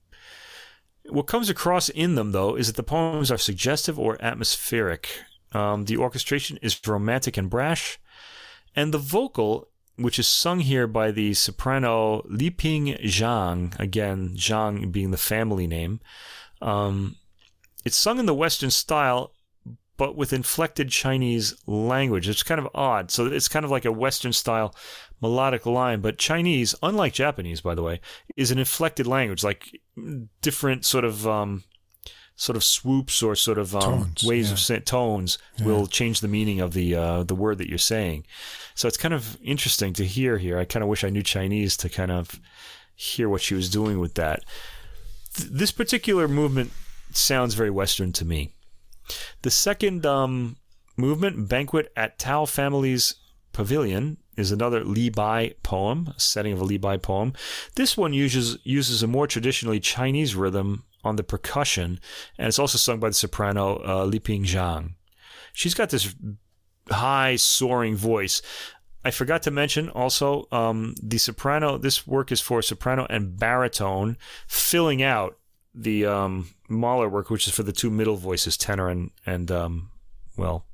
What 1.09 1.27
comes 1.27 1.49
across 1.49 1.89
in 1.89 2.15
them, 2.15 2.31
though, 2.31 2.55
is 2.55 2.67
that 2.67 2.75
the 2.75 2.83
poems 2.83 3.31
are 3.31 3.37
suggestive 3.37 3.99
or 3.99 4.23
atmospheric. 4.23 5.09
Um, 5.51 5.85
the 5.85 5.97
orchestration 5.97 6.57
is 6.61 6.79
romantic 6.87 7.37
and 7.37 7.49
brash, 7.49 7.99
and 8.75 8.93
the 8.93 8.97
vocal 8.97 9.69
which 9.95 10.17
is 10.17 10.27
sung 10.27 10.59
here 10.59 10.87
by 10.87 11.11
the 11.11 11.33
soprano 11.33 12.23
Liping 12.23 12.99
Zhang, 13.03 13.79
again, 13.79 14.29
Zhang 14.35 14.91
being 14.91 15.11
the 15.11 15.17
family 15.17 15.67
name. 15.67 15.99
Um, 16.61 17.17
it's 17.85 17.97
sung 17.97 18.17
in 18.19 18.25
the 18.25 18.33
Western 18.33 18.71
style, 18.71 19.33
but 19.97 20.15
with 20.15 20.33
inflected 20.33 20.89
Chinese 20.89 21.55
language. 21.67 22.27
It's 22.27 22.43
kind 22.43 22.59
of 22.59 22.67
odd. 22.73 23.11
So 23.11 23.27
it's 23.27 23.47
kind 23.47 23.63
of 23.65 23.71
like 23.71 23.85
a 23.85 23.91
Western 23.91 24.33
style 24.33 24.75
melodic 25.21 25.65
line, 25.65 26.01
but 26.01 26.17
Chinese, 26.17 26.75
unlike 26.81 27.13
Japanese, 27.13 27.61
by 27.61 27.75
the 27.75 27.83
way, 27.83 28.01
is 28.35 28.51
an 28.51 28.59
inflected 28.59 29.07
language, 29.07 29.43
like 29.43 29.79
different 30.41 30.85
sort 30.85 31.05
of 31.05 31.27
um, 31.27 31.63
sort 32.35 32.55
of 32.55 32.63
swoops 32.63 33.21
or 33.21 33.35
sort 33.35 33.57
of 33.57 33.75
um, 33.75 33.81
tones, 33.81 34.23
ways 34.23 34.69
yeah. 34.69 34.77
of 34.77 34.85
tones 34.85 35.37
yeah. 35.57 35.65
will 35.65 35.87
change 35.87 36.19
the 36.19 36.27
meaning 36.27 36.59
of 36.59 36.73
the 36.73 36.95
uh, 36.95 37.23
the 37.23 37.35
word 37.35 37.57
that 37.59 37.69
you're 37.69 37.77
saying. 37.77 38.25
So 38.75 38.87
it's 38.87 38.97
kind 38.97 39.13
of 39.13 39.37
interesting 39.43 39.93
to 39.93 40.05
hear 40.05 40.37
here. 40.37 40.57
I 40.57 40.65
kind 40.65 40.83
of 40.83 40.89
wish 40.89 41.03
I 41.03 41.09
knew 41.09 41.23
Chinese 41.23 41.77
to 41.77 41.89
kind 41.89 42.11
of 42.11 42.39
hear 42.95 43.29
what 43.29 43.41
she 43.41 43.53
was 43.53 43.69
doing 43.69 43.99
with 43.99 44.15
that. 44.15 44.43
Th- 45.35 45.49
this 45.49 45.71
particular 45.71 46.27
movement 46.27 46.71
sounds 47.11 47.53
very 47.53 47.69
Western 47.69 48.11
to 48.13 48.25
me. 48.25 48.51
The 49.41 49.51
second 49.51 50.05
um, 50.05 50.57
movement, 50.97 51.47
Banquet 51.47 51.91
at 51.95 52.19
Tao 52.19 52.45
Family's 52.45 53.15
Pavilion, 53.51 54.17
is 54.35 54.51
another 54.51 54.83
Li 54.83 55.09
Bai 55.09 55.53
poem, 55.63 56.13
setting 56.17 56.53
of 56.53 56.61
a 56.61 56.63
Li 56.63 56.77
Bai 56.77 56.97
poem. 56.97 57.33
This 57.75 57.95
one 57.95 58.13
uses 58.13 58.57
uses 58.63 59.03
a 59.03 59.07
more 59.07 59.27
traditionally 59.27 59.79
Chinese 59.79 60.35
rhythm 60.35 60.85
on 61.03 61.17
the 61.17 61.23
percussion, 61.23 61.99
and 62.37 62.47
it's 62.47 62.59
also 62.59 62.77
sung 62.77 62.99
by 62.99 63.09
the 63.09 63.13
soprano 63.13 63.81
uh, 63.85 64.05
Li 64.05 64.19
Ping 64.19 64.43
Zhang. 64.43 64.95
She's 65.53 65.75
got 65.75 65.89
this 65.89 66.15
high, 66.89 67.35
soaring 67.35 67.95
voice. 67.95 68.41
I 69.05 69.11
forgot 69.11 69.43
to 69.43 69.51
mention 69.51 69.89
also 69.89 70.47
um, 70.51 70.95
the 71.01 71.17
soprano. 71.17 71.77
This 71.77 72.07
work 72.07 72.31
is 72.31 72.41
for 72.41 72.61
soprano 72.61 73.05
and 73.09 73.37
baritone, 73.37 74.17
filling 74.47 75.03
out 75.03 75.37
the 75.73 76.05
um, 76.05 76.49
Mahler 76.69 77.09
work, 77.09 77.29
which 77.29 77.47
is 77.47 77.53
for 77.53 77.63
the 77.63 77.71
two 77.71 77.89
middle 77.89 78.15
voices, 78.15 78.57
tenor 78.57 78.89
and 78.89 79.11
and 79.25 79.51
um, 79.51 79.91
well, 80.37 80.65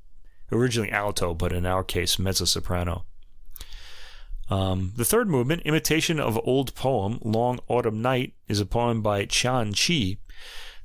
originally 0.52 0.90
alto, 0.90 1.34
but 1.34 1.52
in 1.52 1.66
our 1.66 1.84
case, 1.84 2.18
mezzo 2.18 2.44
soprano. 2.44 3.04
Um, 4.48 4.92
the 4.96 5.04
third 5.04 5.28
movement, 5.28 5.62
Imitation 5.62 6.18
of 6.18 6.38
Old 6.44 6.74
Poem, 6.74 7.20
Long 7.22 7.60
Autumn 7.68 8.02
Night, 8.02 8.34
is 8.48 8.58
a 8.58 8.66
poem 8.66 9.00
by 9.00 9.26
Qian 9.26 9.72
Qi. 9.72 10.18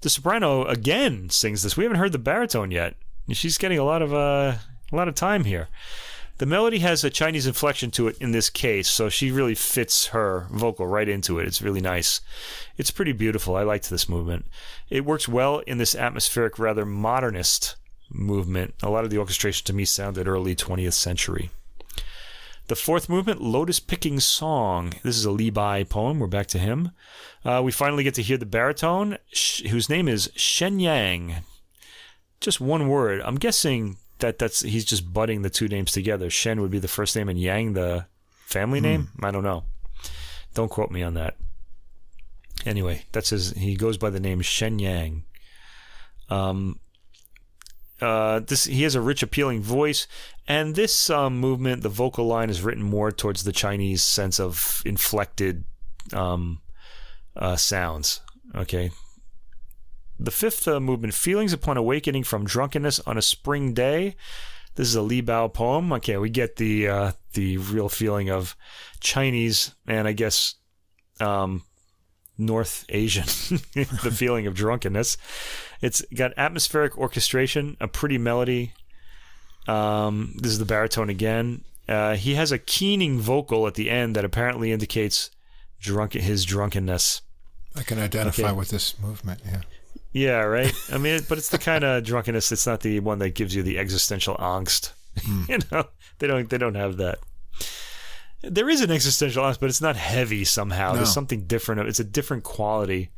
The 0.01 0.09
soprano 0.09 0.65
again 0.65 1.29
sings 1.29 1.63
this. 1.63 1.75
We 1.75 1.83
haven't 1.83 1.97
heard 1.97 2.11
the 2.11 2.19
baritone 2.19 2.69
yet. 2.69 2.95
She's 3.31 3.57
getting 3.57 3.79
a 3.79 3.83
lot 3.83 4.03
of 4.03 4.13
uh, 4.13 4.57
a 4.91 4.95
lot 4.95 5.07
of 5.07 5.15
time 5.15 5.45
here. 5.45 5.67
The 6.37 6.45
melody 6.45 6.79
has 6.79 7.03
a 7.03 7.09
Chinese 7.09 7.47
inflection 7.47 7.91
to 7.91 8.09
it 8.09 8.17
in 8.19 8.31
this 8.31 8.49
case, 8.49 8.89
so 8.89 9.07
she 9.07 9.31
really 9.31 9.55
fits 9.55 10.07
her 10.07 10.47
vocal 10.51 10.85
right 10.85 11.07
into 11.07 11.39
it. 11.39 11.47
It's 11.47 11.61
really 11.61 11.79
nice. 11.79 12.19
It's 12.77 12.91
pretty 12.91 13.13
beautiful. 13.13 13.55
I 13.55 13.63
liked 13.63 13.89
this 13.89 14.09
movement. 14.09 14.45
It 14.89 15.05
works 15.05 15.29
well 15.29 15.59
in 15.59 15.77
this 15.77 15.95
atmospheric, 15.95 16.59
rather 16.59 16.85
modernist 16.85 17.77
movement. 18.09 18.73
A 18.83 18.89
lot 18.89 19.05
of 19.05 19.11
the 19.11 19.17
orchestration 19.17 19.65
to 19.65 19.73
me 19.73 19.85
sounded 19.85 20.27
early 20.27 20.55
20th 20.55 20.93
century. 20.93 21.51
The 22.67 22.75
fourth 22.75 23.07
movement, 23.07 23.41
Lotus 23.41 23.79
Picking 23.79 24.19
Song. 24.19 24.93
This 25.03 25.15
is 25.15 25.23
a 25.23 25.31
Li 25.31 25.49
Bai 25.51 25.83
poem. 25.83 26.19
We're 26.19 26.27
back 26.27 26.47
to 26.47 26.59
him. 26.59 26.91
Uh, 27.45 27.61
we 27.63 27.71
finally 27.71 28.03
get 28.03 28.15
to 28.15 28.23
hear 28.23 28.37
the 28.37 28.45
baritone, 28.45 29.19
sh- 29.31 29.67
whose 29.69 29.89
name 29.89 30.09
is 30.09 30.31
Shen 30.35 30.79
Yang. 30.79 31.35
Just 32.41 32.59
one 32.59 32.89
word. 32.89 33.21
I'm 33.23 33.35
guessing 33.35 33.97
that 34.19 34.39
that's 34.39 34.61
he's 34.61 34.85
just 34.85 35.11
butting 35.13 35.41
the 35.41 35.49
two 35.49 35.67
names 35.67 35.91
together. 35.91 36.29
Shen 36.29 36.61
would 36.61 36.71
be 36.71 36.79
the 36.79 36.87
first 36.87 37.15
name 37.15 37.29
and 37.29 37.39
Yang 37.39 37.73
the 37.73 38.05
family 38.45 38.79
name. 38.79 39.09
I 39.21 39.31
don't 39.31 39.43
know. 39.43 39.63
Don't 40.53 40.69
quote 40.69 40.91
me 40.91 41.03
on 41.03 41.15
that. 41.15 41.35
Anyway, 42.65 43.03
that's 43.11 43.29
his. 43.29 43.51
He 43.51 43.75
goes 43.75 43.97
by 43.97 44.09
the 44.09 44.19
name 44.19 44.41
Shen 44.41 44.79
Yang. 44.79 45.25
Um, 46.29 46.79
uh, 48.01 48.39
this 48.39 48.65
he 48.65 48.83
has 48.83 48.95
a 48.95 49.01
rich, 49.01 49.21
appealing 49.21 49.61
voice, 49.61 50.07
and 50.47 50.75
this 50.75 51.09
um, 51.09 51.39
movement, 51.39 51.83
the 51.83 51.89
vocal 51.89 52.25
line 52.25 52.49
is 52.49 52.61
written 52.61 52.83
more 52.83 53.11
towards 53.11 53.43
the 53.43 53.51
Chinese 53.51 54.03
sense 54.03 54.39
of 54.39 54.81
inflected 54.85 55.63
um, 56.13 56.61
uh, 57.35 57.55
sounds. 57.55 58.21
Okay. 58.55 58.91
The 60.19 60.31
fifth 60.31 60.67
uh, 60.67 60.79
movement, 60.79 61.13
feelings 61.13 61.51
upon 61.53 61.77
awakening 61.77 62.23
from 62.23 62.45
drunkenness 62.45 62.99
on 63.01 63.17
a 63.17 63.21
spring 63.21 63.73
day. 63.73 64.15
This 64.75 64.87
is 64.87 64.95
a 64.95 65.01
Li 65.01 65.21
Bai 65.21 65.47
poem. 65.49 65.91
Okay, 65.93 66.17
we 66.17 66.29
get 66.29 66.55
the 66.57 66.87
uh, 66.87 67.11
the 67.33 67.57
real 67.57 67.89
feeling 67.89 68.29
of 68.29 68.55
Chinese 68.99 69.73
and 69.87 70.07
I 70.07 70.13
guess 70.13 70.55
um, 71.19 71.63
North 72.37 72.85
Asian, 72.89 73.25
the 73.73 74.13
feeling 74.15 74.47
of 74.47 74.53
drunkenness. 74.53 75.17
It's 75.81 76.01
got 76.13 76.33
atmospheric 76.37 76.97
orchestration, 76.97 77.77
a 77.79 77.87
pretty 77.87 78.17
melody. 78.17 78.73
Um, 79.67 80.33
this 80.37 80.51
is 80.51 80.59
the 80.59 80.65
baritone 80.65 81.09
again. 81.09 81.63
Uh, 81.87 82.15
he 82.15 82.35
has 82.35 82.51
a 82.51 82.57
keening 82.57 83.19
vocal 83.19 83.67
at 83.67 83.75
the 83.75 83.89
end 83.89 84.15
that 84.15 84.25
apparently 84.25 84.71
indicates 84.71 85.29
drunk 85.79 86.13
his 86.13 86.45
drunkenness. 86.45 87.21
I 87.75 87.83
can 87.83 87.99
identify 87.99 88.43
Okay. 88.43 88.51
with 88.53 88.69
this 88.69 88.99
movement. 88.99 89.41
Yeah. 89.45 89.61
Yeah, 90.15 90.43
right. 90.43 90.73
I 90.93 90.97
mean, 90.97 91.19
but 91.27 91.37
it's 91.37 91.49
the 91.49 91.57
kind 91.57 91.83
of 91.83 92.05
drunkenness. 92.05 92.49
It's 92.53 92.65
not 92.65 92.79
the 92.79 93.01
one 93.01 93.19
that 93.19 93.31
gives 93.31 93.53
you 93.53 93.63
the 93.63 93.77
existential 93.77 94.35
angst. 94.37 94.93
Hmm. 95.17 95.43
you 95.47 95.59
know, 95.71 95.85
they 96.19 96.27
don't. 96.27 96.49
They 96.49 96.57
don't 96.57 96.75
have 96.75 96.97
that. 96.97 97.19
There 98.41 98.69
is 98.69 98.81
an 98.81 98.91
existential 98.91 99.45
angst, 99.45 99.61
but 99.61 99.69
it's 99.69 99.79
not 99.79 99.95
heavy 99.95 100.43
somehow. 100.43 100.89
No. 100.89 100.97
There's 100.97 101.13
something 101.13 101.45
different. 101.45 101.87
It's 101.87 102.01
a 102.01 102.03
different 102.03 102.43
quality 102.43 103.11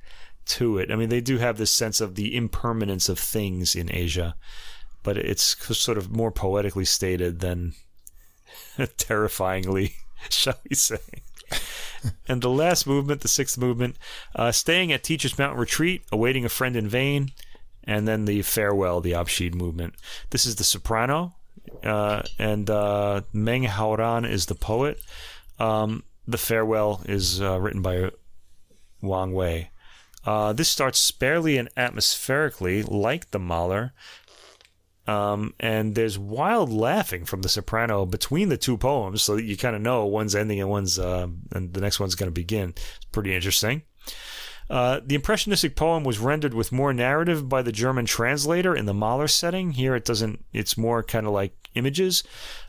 to 0.45 0.78
it. 0.78 0.91
I 0.91 0.95
mean, 0.95 1.10
they 1.10 1.22
do 1.22 1.40
have 1.40 1.57
this 1.57 1.72
sense 1.72 1.99
of 1.99 2.14
the 2.14 2.36
impermanence 2.36 3.10
of 3.10 3.18
things 3.18 3.76
in 3.76 3.91
Asia, 3.91 4.36
but 5.02 5.18
it's 5.18 5.57
sort 5.76 5.98
of 5.98 6.15
more 6.15 6.32
poetically 6.32 6.86
stated 6.86 7.40
than 7.40 7.74
terrifyingly, 8.98 9.94
shall 10.30 10.60
we 10.69 10.76
say. 10.76 10.99
and 12.28 12.41
the 12.41 12.49
last 12.49 12.88
movement, 12.88 13.22
the 13.22 13.28
sixth 13.28 13.57
movement, 13.57 13.98
uh, 14.36 14.52
staying 14.52 14.91
at 14.91 15.03
Teacher's 15.03 15.38
Mountain 15.38 15.60
Retreat, 15.60 16.03
awaiting 16.11 16.45
a 16.45 16.49
friend 16.49 16.76
in 16.76 16.88
vain, 16.88 17.32
and 17.84 18.07
then 18.07 18.26
the 18.26 18.41
farewell, 18.41 19.02
the 19.02 19.14
Abschied 19.14 19.56
movement. 19.56 19.95
This 20.30 20.45
is 20.45 20.56
the 20.56 20.64
soprano, 20.64 21.36
uh, 21.84 22.24
and 22.38 22.69
uh, 22.69 23.22
Meng 23.34 23.64
Haoran 23.64 24.30
is 24.30 24.48
the 24.48 24.56
poet. 24.56 24.99
Um, 25.60 26.03
the 26.28 26.38
farewell 26.38 27.02
is 27.06 27.41
uh, 27.41 27.60
written 27.60 27.82
by 27.82 28.11
Wang 29.02 29.34
Wei. 29.34 29.72
Uh, 30.26 30.52
this 30.52 30.68
starts 30.68 30.99
sparely 30.99 31.57
and 31.57 31.69
atmospherically, 31.78 32.84
like 32.84 33.32
the 33.32 33.40
Mahler, 33.40 33.94
um, 35.07 35.53
and 35.59 35.95
there's 35.95 36.19
wild 36.19 36.71
laughing 36.71 37.25
from 37.25 37.41
the 37.41 37.49
soprano 37.49 38.05
between 38.05 38.49
the 38.49 38.57
two 38.57 38.77
poems, 38.77 39.21
so 39.21 39.35
that 39.35 39.43
you 39.43 39.57
kind 39.57 39.75
of 39.75 39.81
know 39.81 40.05
one's 40.05 40.35
ending 40.35 40.59
and 40.59 40.69
one's 40.69 40.99
uh, 40.99 41.27
and 41.53 41.73
the 41.73 41.81
next 41.81 41.99
one's 41.99 42.15
going 42.15 42.27
to 42.27 42.31
begin. 42.31 42.73
It's 42.75 43.05
pretty 43.11 43.34
interesting. 43.34 43.84
Uh, 44.69 44.99
the 45.05 45.15
impressionistic 45.15 45.75
poem 45.75 46.03
was 46.03 46.19
rendered 46.19 46.53
with 46.53 46.73
more 46.73 46.93
narrative 46.93 47.47
by 47.47 47.61
the 47.61 47.71
German 47.71 48.05
translator 48.05 48.75
in 48.75 48.85
the 48.85 48.93
Mahler 48.93 49.27
setting. 49.27 49.71
Here 49.71 49.95
it 49.95 50.03
doesn't. 50.03 50.43
It's 50.51 50.77
more 50.77 51.03
kind 51.03 51.25
of 51.25 51.31
like 51.31 51.69
images. 51.75 52.23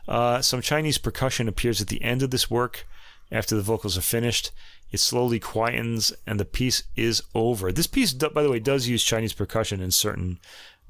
Uh, 0.07 0.41
some 0.41 0.61
Chinese 0.61 0.97
percussion 0.97 1.49
appears 1.49 1.81
at 1.81 1.87
the 1.87 2.01
end 2.01 2.23
of 2.23 2.31
this 2.31 2.49
work 2.49 2.87
after 3.31 3.55
the 3.55 3.61
vocals 3.61 3.97
are 3.97 4.01
finished. 4.01 4.51
It 4.91 4.99
slowly 4.99 5.39
quietens 5.39 6.13
and 6.25 6.39
the 6.39 6.45
piece 6.45 6.83
is 6.95 7.21
over. 7.35 7.71
This 7.71 7.85
piece, 7.85 8.13
by 8.13 8.41
the 8.41 8.49
way, 8.49 8.59
does 8.59 8.87
use 8.87 9.03
Chinese 9.03 9.33
percussion 9.33 9.81
in 9.81 9.91
certain 9.91 10.39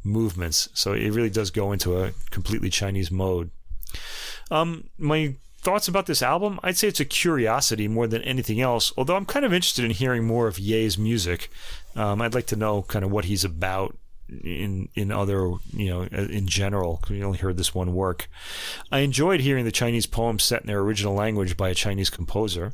movements, 0.04 0.70
so 0.74 0.94
it 0.94 1.12
really 1.12 1.30
does 1.30 1.52
go 1.52 1.72
into 1.72 2.00
a 2.00 2.12
completely 2.30 2.70
Chinese 2.70 3.12
mode. 3.12 3.52
Um, 4.52 4.90
my 4.98 5.36
thoughts 5.62 5.88
about 5.88 6.06
this 6.06 6.22
album, 6.22 6.60
I'd 6.64 6.78
say 6.78 6.88
it's 6.88 7.00
a 7.00 7.06
curiosity 7.06 7.88
more 7.88 8.08
than 8.08 8.22
anything 8.24 8.62
else. 8.62 8.94
Although 8.98 9.16
I'm 9.16 9.26
kind 9.26 9.46
of 9.46 9.54
interested 9.54 9.86
in 9.86 9.92
hearing 9.92 10.26
more 10.26 10.48
of 10.48 10.58
Ye's 10.58 10.98
music. 10.98 11.50
Um, 11.96 12.22
I'd 12.22 12.34
like 12.34 12.48
to 12.48 12.56
know 12.56 12.84
kind 12.84 13.04
of 13.04 13.12
what 13.12 13.26
he's 13.26 13.44
about 13.44 13.98
in 14.44 14.88
in 14.94 15.12
other 15.12 15.54
you 15.74 15.90
know 15.90 16.04
in 16.04 16.48
general. 16.48 17.02
We 17.10 17.24
only 17.24 17.40
heard 17.40 17.58
this 17.58 17.74
one 17.74 17.94
work. 17.94 18.30
I 18.92 19.00
enjoyed 19.00 19.42
hearing 19.42 19.66
the 19.66 19.72
Chinese 19.72 20.06
poems 20.06 20.44
set 20.44 20.62
in 20.62 20.68
their 20.68 20.80
original 20.80 21.14
language 21.14 21.58
by 21.58 21.70
a 21.70 21.76
Chinese 21.76 22.10
composer, 22.10 22.74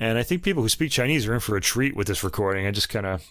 and 0.00 0.18
I 0.18 0.22
think 0.22 0.42
people 0.42 0.62
who 0.62 0.68
speak 0.68 0.90
Chinese 0.90 1.26
are 1.26 1.34
in 1.34 1.40
for 1.40 1.56
a 1.56 1.60
treat 1.60 1.94
with 1.94 2.06
this 2.06 2.24
recording. 2.24 2.66
I 2.66 2.70
just 2.70 2.88
kind 2.88 3.06
of 3.06 3.24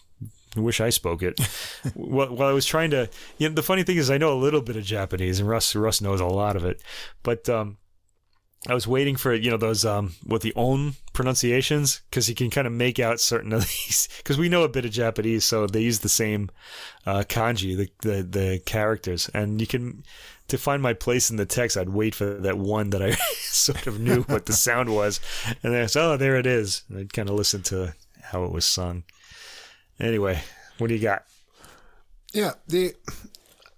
wish 0.55 0.81
I 0.81 0.89
spoke 0.89 1.23
it. 1.23 1.39
while, 1.93 2.33
while 2.33 2.49
I 2.49 2.53
was 2.53 2.65
trying 2.65 2.91
to, 2.91 3.09
you 3.37 3.49
know, 3.49 3.55
the 3.55 3.63
funny 3.63 3.83
thing 3.83 3.97
is 3.97 4.09
I 4.09 4.17
know 4.17 4.33
a 4.33 4.35
little 4.35 4.61
bit 4.61 4.75
of 4.75 4.83
Japanese, 4.83 5.39
and 5.39 5.49
Russ 5.49 5.75
Russ 5.75 6.01
knows 6.01 6.19
a 6.19 6.25
lot 6.25 6.55
of 6.55 6.65
it, 6.65 6.81
but 7.23 7.47
um, 7.49 7.77
I 8.67 8.73
was 8.73 8.87
waiting 8.87 9.15
for 9.15 9.33
you 9.33 9.51
know 9.51 9.57
those 9.57 9.85
um 9.85 10.15
what 10.25 10.41
the 10.41 10.53
own 10.55 10.95
pronunciations 11.13 12.01
because 12.09 12.27
he 12.27 12.35
can 12.35 12.49
kind 12.49 12.67
of 12.67 12.73
make 12.73 12.99
out 12.99 13.19
certain 13.19 13.53
of 13.53 13.61
these 13.67 14.09
because 14.17 14.37
we 14.37 14.49
know 14.49 14.63
a 14.63 14.69
bit 14.69 14.85
of 14.85 14.91
Japanese, 14.91 15.45
so 15.45 15.67
they 15.67 15.81
use 15.81 15.99
the 15.99 16.09
same 16.09 16.49
uh, 17.05 17.23
kanji, 17.27 17.77
the, 17.77 17.89
the 18.01 18.23
the 18.23 18.61
characters, 18.65 19.29
and 19.33 19.61
you 19.61 19.67
can 19.67 20.03
to 20.47 20.57
find 20.57 20.81
my 20.81 20.93
place 20.93 21.29
in 21.29 21.37
the 21.37 21.45
text. 21.45 21.77
I'd 21.77 21.89
wait 21.89 22.15
for 22.15 22.25
that 22.25 22.57
one 22.57 22.89
that 22.91 23.01
I 23.01 23.11
sort 23.41 23.87
of 23.87 23.99
knew 23.99 24.21
what 24.23 24.45
the 24.45 24.53
sound 24.53 24.93
was, 24.93 25.19
and 25.63 25.73
then 25.73 25.83
I 25.83 25.85
said, 25.85 26.03
oh, 26.03 26.17
there 26.17 26.37
it 26.37 26.45
is. 26.45 26.83
And 26.89 26.99
I'd 26.99 27.13
kind 27.13 27.29
of 27.29 27.35
listen 27.35 27.63
to 27.63 27.93
how 28.21 28.43
it 28.43 28.51
was 28.51 28.65
sung. 28.65 29.03
Anyway, 29.99 30.41
what 30.77 30.87
do 30.87 30.93
you 30.93 31.01
got? 31.01 31.23
Yeah, 32.33 32.53
the 32.67 32.93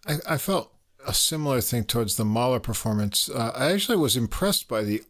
I, 0.07 0.17
I 0.27 0.37
felt 0.37 0.73
a 1.07 1.13
similar 1.13 1.61
thing 1.61 1.85
towards 1.85 2.17
the 2.17 2.25
Mahler 2.25 2.59
performance. 2.59 3.29
Uh, 3.29 3.51
I 3.55 3.71
actually 3.71 3.97
was 3.97 4.17
impressed 4.17 4.67
by 4.67 4.83
the 4.83 5.03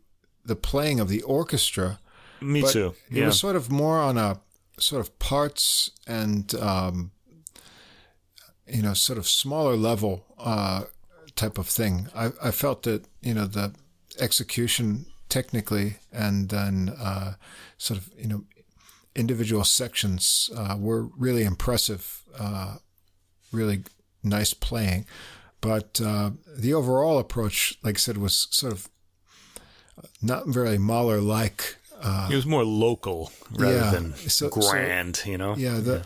the 0.45 0.55
playing 0.55 0.99
of 0.99 1.09
the 1.09 1.21
orchestra. 1.23 1.99
Me 2.41 2.61
too. 2.61 2.95
It 3.11 3.25
was 3.25 3.39
sort 3.39 3.55
of 3.55 3.71
more 3.71 3.99
on 3.99 4.17
a 4.17 4.39
sort 4.77 5.01
of 5.01 5.17
parts 5.19 5.91
and 6.07 6.53
um, 6.55 7.11
you 8.67 8.81
know 8.81 8.93
sort 8.93 9.17
of 9.17 9.27
smaller 9.27 9.75
level 9.75 10.25
uh, 10.37 10.83
type 11.35 11.57
of 11.57 11.67
thing. 11.67 12.07
I, 12.15 12.31
I 12.41 12.51
felt 12.51 12.83
that 12.83 13.05
you 13.21 13.33
know 13.33 13.45
the 13.45 13.73
execution 14.19 15.05
technically 15.27 15.97
and 16.11 16.49
then 16.49 16.93
uh, 16.99 17.33
sort 17.77 17.99
of 17.99 18.09
you 18.17 18.27
know 18.27 18.43
individual 19.15 19.63
sections 19.63 20.49
uh, 20.55 20.75
were 20.79 21.03
really 21.17 21.43
impressive. 21.43 22.21
Uh, 22.37 22.75
really 23.51 23.81
nice 24.23 24.53
playing, 24.53 25.05
but 25.61 25.99
uh, 26.03 26.29
the 26.55 26.73
overall 26.73 27.17
approach, 27.17 27.77
like 27.83 27.95
I 27.95 27.97
said, 27.99 28.17
was 28.17 28.47
sort 28.51 28.71
of 28.73 28.87
not 30.21 30.47
very 30.47 30.77
Mahler 30.77 31.19
like. 31.19 31.77
Uh, 32.01 32.29
it 32.31 32.35
was 32.35 32.45
more 32.45 32.63
local 32.63 33.31
rather 33.51 33.75
Yeah, 33.77 33.91
than 33.91 34.15
so- 34.15 34.49
so- 34.49 34.69
grand, 34.71 35.21
you 35.25 35.37
know. 35.37 35.55
yeah, 35.57 35.79
the, 35.79 36.05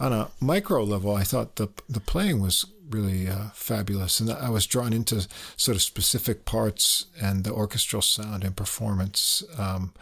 on 0.00 0.12
a 0.12 0.30
micro 0.40 0.84
level, 0.84 1.14
I 1.14 1.24
thought 1.24 1.56
the 1.56 1.68
the 1.88 2.00
playing 2.00 2.40
was 2.40 2.64
really 2.88 3.28
uh, 3.28 3.50
fabulous, 3.52 4.20
and 4.20 4.30
I 4.30 4.48
was 4.48 4.66
drawn 4.66 4.92
into 4.92 5.26
sort 5.56 5.76
of 5.76 5.82
specific 5.82 6.44
parts 6.44 7.06
and 7.20 7.44
the 7.44 7.52
orchestral 7.52 8.00
sound 8.02 8.44
and 8.44 8.56
performance. 8.56 9.42
Um, 9.58 9.92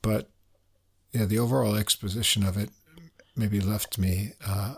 but 0.00 0.30
yeah, 1.12 1.24
the 1.24 1.38
overall 1.38 1.76
exposition 1.76 2.42
of 2.42 2.56
it 2.56 2.70
maybe 3.36 3.60
left 3.60 3.98
me 3.98 4.32
uh, 4.46 4.74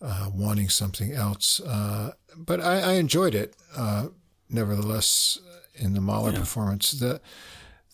uh, 0.00 0.30
wanting 0.34 0.68
something 0.68 1.12
else. 1.12 1.60
Uh, 1.60 2.12
but 2.36 2.60
I, 2.60 2.80
I 2.80 2.92
enjoyed 2.94 3.34
it, 3.34 3.54
uh, 3.76 4.08
nevertheless, 4.48 5.38
in 5.74 5.94
the 5.94 6.00
Mahler 6.00 6.32
performance. 6.32 6.92
The 6.92 7.20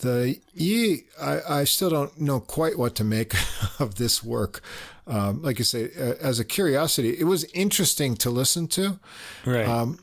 the 0.01 0.39
Yi, 0.55 1.07
I, 1.21 1.41
I 1.49 1.65
still 1.65 1.91
don't 1.91 2.21
know 2.21 2.39
quite 2.39 2.79
what 2.79 2.95
to 2.97 3.05
make 3.05 3.35
of 3.81 3.97
this 3.97 4.23
work. 4.23 4.63
Um, 5.07 5.43
like 5.43 5.59
you 5.59 5.65
say, 5.65 5.91
uh, 5.99 6.15
as 6.21 6.39
a 6.39 6.45
curiosity, 6.45 7.17
it 7.19 7.25
was 7.25 7.45
interesting 7.53 8.15
to 8.17 8.31
listen 8.31 8.69
to. 8.69 9.01
Right. 9.45 9.67
Um, 9.67 9.99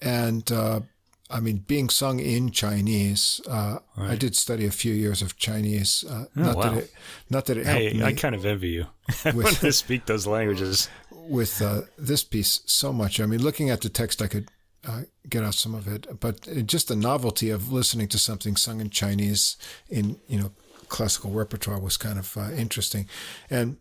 and 0.00 0.50
uh, 0.50 0.80
I 1.28 1.40
mean, 1.40 1.64
being 1.66 1.88
sung 1.88 2.20
in 2.20 2.50
Chinese, 2.52 3.40
uh, 3.48 3.78
I 3.96 4.14
did 4.14 4.36
study 4.36 4.64
a 4.64 4.70
few 4.70 4.94
years 4.94 5.22
of 5.22 5.36
Chinese. 5.36 6.04
Uh, 6.08 6.26
not 6.34 6.56
wow. 6.56 6.62
that 6.62 6.74
it, 6.78 6.92
not 7.30 7.46
that 7.46 7.56
it 7.56 7.66
helped 7.66 7.96
hey, 7.96 8.04
I 8.04 8.12
kind 8.12 8.34
of 8.34 8.46
envy 8.46 8.68
you. 8.68 8.86
I 9.24 9.32
want 9.32 9.56
to 9.56 9.72
speak 9.72 10.06
those 10.06 10.26
languages. 10.26 10.88
with 11.10 11.60
uh, 11.60 11.82
this 11.98 12.22
piece 12.22 12.60
so 12.66 12.92
much. 12.92 13.20
I 13.20 13.26
mean, 13.26 13.42
looking 13.42 13.70
at 13.70 13.80
the 13.80 13.88
text, 13.88 14.22
I 14.22 14.28
could 14.28 14.48
uh, 14.86 15.02
get 15.28 15.42
out 15.42 15.54
some 15.54 15.74
of 15.74 15.88
it, 15.88 16.20
but 16.20 16.66
just 16.66 16.88
the 16.88 16.96
novelty 16.96 17.50
of 17.50 17.72
listening 17.72 18.06
to 18.08 18.18
something 18.18 18.54
sung 18.56 18.80
in 18.80 18.90
Chinese 18.90 19.56
in 19.88 20.20
you 20.28 20.38
know 20.38 20.52
classical 20.88 21.32
repertoire 21.32 21.80
was 21.80 21.96
kind 21.96 22.18
of 22.18 22.36
uh, 22.36 22.52
interesting, 22.52 23.08
and 23.50 23.78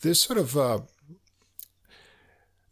there's 0.00 0.20
sort 0.20 0.38
of 0.38 0.56
uh, 0.56 0.80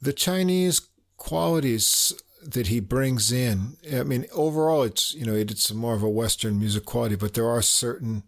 the 0.00 0.12
Chinese 0.12 0.88
qualities 1.16 2.12
that 2.44 2.66
he 2.68 2.80
brings 2.80 3.30
in. 3.32 3.76
I 3.92 4.02
mean, 4.02 4.26
overall, 4.32 4.82
it's 4.82 5.14
you 5.14 5.24
know 5.26 5.34
it's 5.34 5.72
more 5.72 5.94
of 5.94 6.02
a 6.02 6.08
Western 6.08 6.58
music 6.58 6.84
quality, 6.84 7.16
but 7.16 7.34
there 7.34 7.48
are 7.48 7.62
certain 7.62 8.24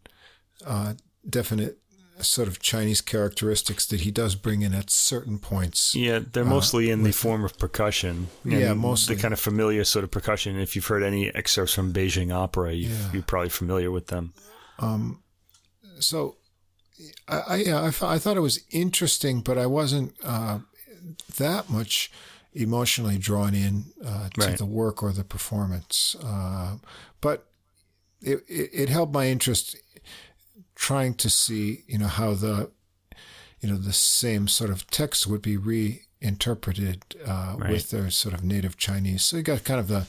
uh, 0.67 0.95
definite 1.29 1.79
sort 2.21 2.47
of 2.47 2.61
Chinese 2.61 3.01
characteristics 3.01 3.87
that 3.87 4.03
he 4.03 4.11
does 4.13 4.37
bring 4.37 4.63
in 4.63 4.73
at 4.73 4.89
certain 4.89 5.39
points. 5.39 5.95
Yeah, 5.97 6.21
they're 6.33 6.45
mostly 6.45 6.91
in 6.91 7.03
the 7.03 7.11
form 7.11 7.45
of 7.45 7.59
percussion. 7.59 8.29
Yeah, 8.45 8.73
mostly. 8.75 9.17
the 9.17 9.21
kind 9.23 9.35
of 9.35 9.41
familiar 9.41 9.83
sort 9.85 10.05
of 10.05 10.13
percussion. 10.13 10.57
If 10.59 10.77
you've 10.77 10.87
heard 10.87 11.03
any 11.03 11.35
excerpts 11.35 11.75
from 11.75 11.93
Beijing 11.93 12.33
opera, 12.33 12.73
you 12.73 12.89
Yeah. 12.91 13.13
you're 13.13 13.23
probably 13.23 13.49
familiar 13.51 13.91
with 13.91 14.07
them. 14.07 14.33
Um, 14.79 15.23
So, 15.99 16.37
I 17.27 17.39
I, 17.39 17.57
yeah, 17.57 17.81
I, 17.81 17.87
I 18.15 18.19
thought 18.21 18.37
it 18.37 18.41
was 18.41 18.61
interesting, 18.71 19.41
but 19.41 19.59
I 19.59 19.67
wasn't 19.67 20.15
uh, 20.23 20.61
that 21.37 21.69
much 21.69 22.11
emotionally 22.55 23.19
drawn 23.19 23.55
in 23.55 23.87
uh, 24.05 24.29
to 24.31 24.41
Right. 24.47 24.59
the 24.59 24.65
work 24.67 25.03
or 25.03 25.13
the 25.13 25.25
performance. 25.25 26.17
Uh, 26.23 26.77
but 27.21 27.47
it, 28.23 28.45
it, 28.49 28.71
it 28.73 28.89
held 28.89 29.13
my 29.13 29.27
interest 29.29 29.77
trying 30.75 31.15
to 31.15 31.29
see, 31.31 31.83
you 31.87 31.99
know, 31.99 32.07
how 32.07 32.35
the, 32.35 32.71
you 33.61 33.69
know, 33.69 33.77
the 33.77 33.93
same 33.93 34.47
sort 34.49 34.71
of 34.71 34.87
text 34.91 35.27
would 35.27 35.43
be 35.43 35.57
reinterpreted 35.57 37.03
uh, 37.27 37.57
Right. 37.59 37.71
with 37.73 37.91
their 37.91 38.11
sort 38.11 38.35
of 38.35 38.45
native 38.45 38.77
Chinese. 38.77 39.25
So 39.25 39.37
you 39.37 39.43
got 39.43 39.65
kind 39.65 39.81
of 39.81 39.89
the 39.89 40.07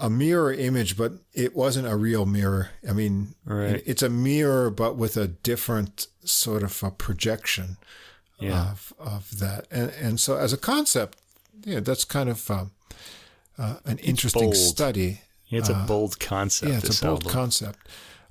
a 0.00 0.08
mirror 0.08 0.52
image, 0.52 0.96
but 0.96 1.12
it 1.34 1.56
wasn't 1.56 1.88
a 1.88 1.96
real 1.96 2.24
mirror. 2.24 2.70
I 2.88 2.92
mean, 2.92 3.34
Right. 3.44 3.82
it's 3.84 4.02
a 4.02 4.08
mirror, 4.08 4.70
but 4.70 4.96
with 4.96 5.16
a 5.16 5.26
different 5.26 6.06
sort 6.24 6.62
of 6.62 6.80
a 6.84 6.90
projection 6.92 7.76
Yeah. 8.40 8.70
of 8.72 8.92
of 8.98 9.38
that. 9.38 9.66
And 9.70 9.90
and 10.04 10.20
so 10.20 10.36
as 10.36 10.52
a 10.52 10.56
concept, 10.58 11.18
yeah, 11.66 11.80
that's 11.80 12.04
kind 12.04 12.28
of 12.28 12.50
uh, 12.50 12.64
uh, 13.58 13.74
an 13.84 13.98
interesting 13.98 14.50
bold. 14.50 14.56
study. 14.56 15.20
it's 15.50 15.68
a 15.70 15.84
bold 15.86 16.18
concept. 16.20 16.68
uh, 16.68 16.72
Yeah, 16.72 16.78
it's 16.84 17.02
a 17.02 17.06
bold 17.06 17.22
album. 17.24 17.32
concept. 17.32 17.78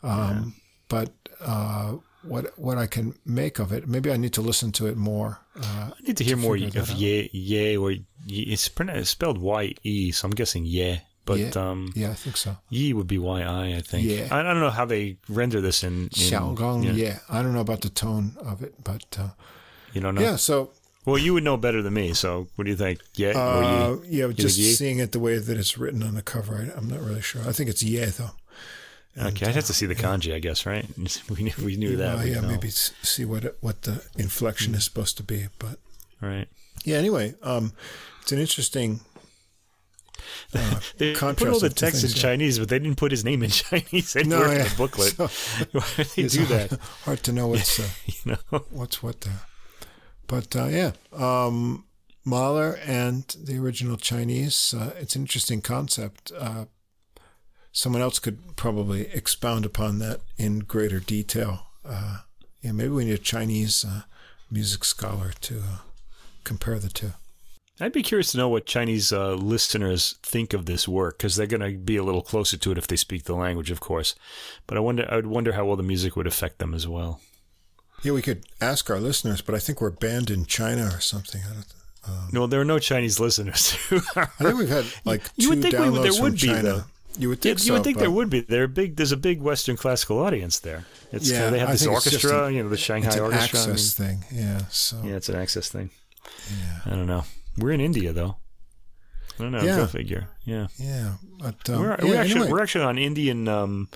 Um, 0.03 0.53
But 0.89 1.09
uh, 1.41 1.97
what 2.23 2.53
what 2.57 2.77
I 2.77 2.87
can 2.87 3.13
make 3.25 3.59
of 3.61 3.71
it, 3.71 3.87
maybe 3.87 4.09
I 4.11 4.17
need 4.17 4.33
to 4.33 4.41
listen 4.41 4.71
to 4.71 4.87
it 4.87 4.95
more. 4.97 5.39
Uh, 5.55 5.91
I 5.91 6.01
need 6.07 6.17
to 6.17 6.23
hear 6.23 6.37
more 6.37 6.55
of 6.55 6.89
ye, 6.91 7.29
ye, 7.33 7.77
or 7.77 7.91
ye. 7.91 8.41
It's, 8.53 8.69
pronounced, 8.69 9.01
it's 9.01 9.09
spelled 9.09 9.37
Y 9.37 9.73
E, 9.83 10.11
so 10.11 10.27
I'm 10.27 10.35
guessing 10.35 10.65
ye. 10.65 11.01
But 11.25 11.37
Yeah. 11.39 11.69
um, 11.71 11.91
yeah, 11.95 12.11
I 12.11 12.15
think 12.15 12.37
so. 12.37 12.55
Yi 12.69 12.93
would 12.93 13.07
be 13.07 13.17
Y 13.17 13.41
I, 13.41 13.77
I 13.79 13.81
think. 13.81 14.07
Yeah. 14.07 14.27
I, 14.31 14.39
I 14.39 14.43
don't 14.43 14.61
know 14.61 14.69
how 14.79 14.85
they 14.87 15.17
render 15.27 15.61
this 15.61 15.83
in. 15.83 16.03
in 16.03 16.09
Xiaogong, 16.09 16.83
yeah. 16.85 16.93
yeah. 16.95 17.19
I 17.29 17.41
don't 17.43 17.51
know 17.53 17.59
about 17.69 17.81
the 17.81 17.89
tone 17.89 18.37
of 18.39 18.61
it, 18.63 18.73
but 18.83 19.17
uh, 19.19 19.29
You 19.97 20.03
don't 20.03 20.15
know. 20.15 20.21
yeah. 20.21 20.35
So 20.37 20.69
Well, 21.05 21.17
you 21.17 21.33
would 21.33 21.43
know 21.43 21.57
better 21.57 21.81
than 21.81 21.93
me. 21.93 22.13
So, 22.13 22.47
what 22.55 22.65
do 22.65 22.69
you 22.71 22.77
think? 22.77 22.99
Yeah 23.15 23.33
or 23.33 23.63
uh, 23.63 23.95
Yi? 24.05 24.19
yeah, 24.19 24.27
just 24.33 24.57
Yi? 24.57 24.71
seeing 24.73 24.99
it 24.99 25.11
the 25.11 25.19
way 25.19 25.37
that 25.39 25.57
it's 25.57 25.77
written 25.77 26.03
on 26.03 26.13
the 26.15 26.21
cover, 26.21 26.55
I, 26.55 26.77
I'm 26.77 26.87
not 26.87 26.99
really 27.01 27.21
sure. 27.21 27.41
I 27.47 27.51
think 27.51 27.69
it's 27.69 27.81
yeah 27.83 28.05
though. 28.17 28.31
Okay, 29.29 29.47
I'd 29.47 29.55
have 29.55 29.65
to 29.65 29.73
see 29.73 29.87
the 29.87 29.95
kanji, 29.95 30.31
I 30.35 30.39
guess, 30.39 30.65
right? 30.67 30.85
We 31.35 31.43
knew 31.45 31.53
we 31.65 31.75
knew 31.75 31.95
that. 31.97 32.19
Uh, 32.19 32.23
yeah, 32.23 32.41
know. 32.41 32.49
maybe 32.49 32.69
see 32.69 33.25
what 33.25 33.45
it, 33.45 33.57
what 33.61 33.81
the 33.81 34.03
inflection 34.17 34.75
is 34.75 34.83
supposed 34.83 35.17
to 35.17 35.23
be. 35.23 35.47
But 35.57 35.79
Right. 36.21 36.47
yeah, 36.85 36.97
anyway, 36.97 37.33
um, 37.41 37.73
it's 38.21 38.31
an 38.31 38.39
interesting. 38.39 38.99
Uh, 40.53 40.79
They 40.97 41.13
put 41.13 41.47
all 41.47 41.59
the 41.59 41.69
text 41.69 42.03
in 42.03 42.09
yeah. 42.11 42.15
Chinese, 42.27 42.59
but 42.59 42.69
they 42.69 42.79
didn't 42.79 42.97
put 42.97 43.11
his 43.11 43.23
name 43.23 43.41
in 43.43 43.49
Chinese 43.65 44.15
anywhere 44.15 44.51
in 44.51 44.57
yeah. 44.57 44.63
the 44.69 44.75
booklet. 44.77 45.13
So 45.15 45.27
Why 45.71 45.85
did 45.97 46.07
they 46.15 46.27
do 46.27 46.45
hard, 46.45 46.69
that? 46.69 46.79
hard 47.05 47.23
to 47.23 47.31
know 47.31 47.47
what's 47.47 47.79
uh, 47.79 47.87
You 48.05 48.37
know. 48.51 48.59
what's 48.71 49.01
what 49.01 49.21
there. 49.21 49.41
But 50.27 50.55
uh, 50.55 50.65
yeah, 50.65 50.91
um, 51.13 51.85
Mahler 52.25 52.77
and 52.85 53.23
the 53.41 53.57
original 53.57 53.97
Chinese. 53.97 54.73
Uh, 54.77 54.93
it's 54.99 55.15
an 55.15 55.21
interesting 55.21 55.61
concept. 55.61 56.31
Uh, 56.37 56.65
someone 57.71 58.01
else 58.01 58.19
could 58.19 58.57
probably 58.57 59.07
expound 59.13 59.65
upon 59.65 59.99
that 59.99 60.19
in 60.37 60.59
greater 60.59 60.99
detail. 60.99 61.67
Uh, 61.85 62.19
yeah, 62.61 62.73
maybe 62.73 62.89
we 62.89 63.05
need 63.05 63.13
a 63.13 63.17
Chinese 63.17 63.85
uh, 63.85 64.01
music 64.51 64.83
scholar 64.83 65.31
to 65.41 65.59
uh, 65.59 65.77
compare 66.43 66.79
the 66.79 66.89
two. 66.89 67.13
I'd 67.79 67.93
be 67.93 68.01
curious 68.01 68.31
to 68.31 68.37
know 68.39 68.49
what 68.49 68.65
Chinese 68.65 69.13
uh, 69.13 69.35
listeners 69.35 70.15
think 70.23 70.53
of 70.53 70.65
this 70.65 70.87
work 70.87 71.19
because 71.19 71.35
they're 71.35 71.45
going 71.45 71.61
to 71.61 71.77
be 71.77 71.95
a 71.95 72.03
little 72.03 72.23
closer 72.23 72.57
to 72.57 72.71
it 72.71 72.77
if 72.77 72.87
they 72.87 72.95
speak 72.95 73.25
the 73.25 73.35
language, 73.35 73.69
of 73.69 73.79
course. 73.79 74.15
But 74.65 74.77
I 74.77 74.79
wonder, 74.79 75.05
I 75.09 75.15
would 75.15 75.27
wonder 75.27 75.53
how 75.53 75.65
well 75.65 75.75
the 75.75 75.83
music 75.83 76.15
would 76.15 76.25
affect 76.25 76.57
them 76.57 76.73
as 76.73 76.87
well. 76.87 77.21
Yeah, 78.03 78.11
we 78.13 78.21
could 78.21 78.45
ask 78.61 78.89
our 78.89 78.99
listeners, 78.99 79.41
but 79.41 79.55
I 79.55 79.59
think 79.59 79.81
we're 79.81 79.89
banned 79.89 80.29
in 80.29 80.45
China 80.45 80.85
or 80.93 80.99
something. 80.99 81.41
I, 81.49 81.53
don't, 81.53 81.65
um, 82.07 82.29
No, 82.31 82.47
there 82.47 82.61
are 82.61 82.65
no 82.65 82.79
Chinese 82.79 83.19
listeners. 83.19 83.75
I 84.15 84.25
think 84.25 84.57
we've 84.57 84.69
had 84.69 84.85
like 85.03 85.23
You 85.35 85.43
two 85.45 85.49
would 85.49 85.61
think 85.61 85.73
we 85.73 85.99
there 86.03 86.13
from 86.13 86.21
would 86.23 86.33
be, 86.33 86.39
China. 86.47 86.61
though. 86.63 86.83
You 87.19 87.29
would 87.29 87.43
Yeah, 87.43 87.53
think 87.55 87.65
you 87.65 87.73
would 87.73 87.83
think 87.83 87.97
there 87.97 88.11
would 88.11 88.29
be. 88.29 88.41
They're 88.41 88.67
big. 88.67 88.95
There's 88.95 89.11
a 89.11 89.17
big 89.17 89.41
Western 89.41 89.75
classical 89.75 90.19
audience 90.19 90.59
there. 90.59 90.85
It's 91.11 91.29
Yeah, 91.29 91.49
they 91.49 91.57
have 91.57 91.69
this 91.71 91.81
think 91.81 91.93
orchestra, 91.93 92.45
an- 92.45 92.53
you 92.53 92.61
know, 92.63 92.69
the 92.69 92.77
Shanghai 92.77 93.07
It's 93.07 93.15
an 93.15 93.23
Orchestra. 93.23 93.59
I 93.61 93.67
mean, 93.67 93.77
thing. 93.77 94.23
Yeah. 94.31 94.61
So 94.69 95.01
yeah, 95.03 95.15
it's 95.15 95.29
an 95.29 95.35
access 95.35 95.67
thing. 95.69 95.89
yeah, 96.51 96.79
I 96.85 96.89
don't 96.91 97.07
know. 97.07 97.23
We're 97.57 97.71
in 97.71 97.81
India 97.81 98.13
though. 98.13 98.35
I 99.39 99.43
don't 99.43 99.51
know. 99.51 99.61
Yeah. 99.63 99.77
Go 99.77 99.87
figure. 99.87 100.27
Yeah, 100.45 100.67
yeah. 100.77 101.13
But 101.39 101.67
um, 101.71 101.79
we're, 101.79 101.89
yeah, 101.89 102.05
we're 102.05 102.15
actually 102.17 102.31
anyway. 102.41 102.51
we're 102.51 102.61
actually 102.61 102.85
on 102.85 102.97
Indian. 102.99 103.47
Um, 103.47 103.89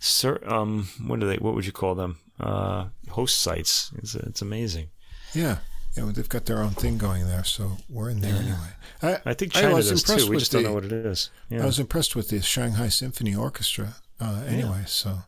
sir, 0.00 0.40
um, 0.44 0.88
what 1.06 1.20
do 1.20 1.28
they? 1.28 1.36
What 1.36 1.54
would 1.54 1.66
you 1.66 1.72
call 1.72 1.94
them? 1.94 2.18
Uh, 2.40 2.86
host 3.10 3.38
sites. 3.38 3.90
It's 3.96 4.14
it's 4.14 4.42
amazing. 4.42 4.88
yeah. 5.34 5.58
Yeah, 5.96 6.02
well, 6.02 6.12
they've 6.12 6.28
got 6.28 6.46
their 6.46 6.58
own 6.58 6.70
thing 6.70 6.98
going 6.98 7.28
there, 7.28 7.44
so 7.44 7.76
we're 7.88 8.10
in 8.10 8.18
there 8.20 8.34
anyway. 8.34 8.70
I, 9.00 9.30
I 9.30 9.34
think 9.34 9.54
I 9.56 9.60
China 9.60 9.74
was 9.76 9.90
does 9.90 10.02
impressed 10.02 10.24
too. 10.24 10.28
We 10.28 10.34
with 10.34 10.40
just 10.40 10.50
don't 10.50 10.64
the- 10.64 10.68
know 10.70 10.74
what 10.74 10.84
it 10.86 10.92
is. 10.92 11.30
I 11.52 11.64
was 11.64 11.78
impressed 11.78 12.16
with 12.16 12.30
the 12.30 12.42
Shanghai 12.42 12.88
Symphony 12.88 13.32
Orchestra. 13.36 13.94
Uh, 14.20 14.42
anyway, 14.48 14.82
so 14.86 15.18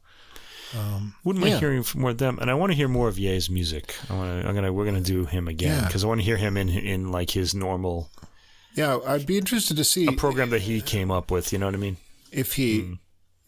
um, 0.76 1.14
Wouldn't 1.22 1.40
mind 1.40 1.54
yeah. 1.54 1.60
hearing 1.60 1.84
from 1.84 2.00
more 2.00 2.10
of 2.10 2.18
them, 2.18 2.38
and 2.40 2.50
I 2.50 2.54
want 2.54 2.72
to 2.72 2.76
hear 2.76 2.88
more 2.88 3.06
of 3.06 3.16
Ye's 3.16 3.48
music. 3.48 3.94
I 4.10 4.14
want 4.16 4.42
to. 4.42 4.48
I'm 4.48 4.56
gonna. 4.56 4.72
We're 4.72 4.84
gonna 4.86 5.00
do 5.00 5.24
him 5.24 5.46
again 5.46 5.78
Yeah. 5.82 5.86
because 5.86 6.02
I 6.02 6.08
want 6.08 6.20
to 6.20 6.24
hear 6.24 6.36
him 6.36 6.56
in 6.56 6.68
in 6.68 7.12
like 7.12 7.30
his 7.30 7.54
normal 7.54 8.10
yeah, 8.74 8.98
I'd 9.06 9.24
be 9.24 9.38
interested 9.38 9.76
to 9.76 9.84
see 9.84 10.06
a 10.08 10.12
program 10.12 10.50
that 10.50 10.62
he 10.62 10.80
came 10.80 11.12
up 11.12 11.30
with. 11.30 11.52
You 11.52 11.58
know 11.60 11.66
what 11.66 11.74
I 11.76 11.78
mean? 11.78 11.96
if 12.32 12.54
he, 12.54 12.80
Hmm. 12.80 12.92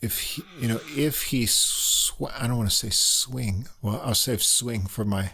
If 0.01 0.20
he, 0.20 0.43
you 0.61 0.69
know, 0.69 0.81
if 0.97 1.25
he, 1.25 1.47
sw- 1.47 2.12
I 2.39 2.47
don't 2.47 2.59
want 2.59 2.70
to 2.70 2.77
say 2.77 2.91
swing. 2.91 3.69
Well, 3.83 4.01
I'll 4.05 4.15
save 4.15 4.43
swing 4.43 4.87
for 4.87 5.05
my 5.05 5.33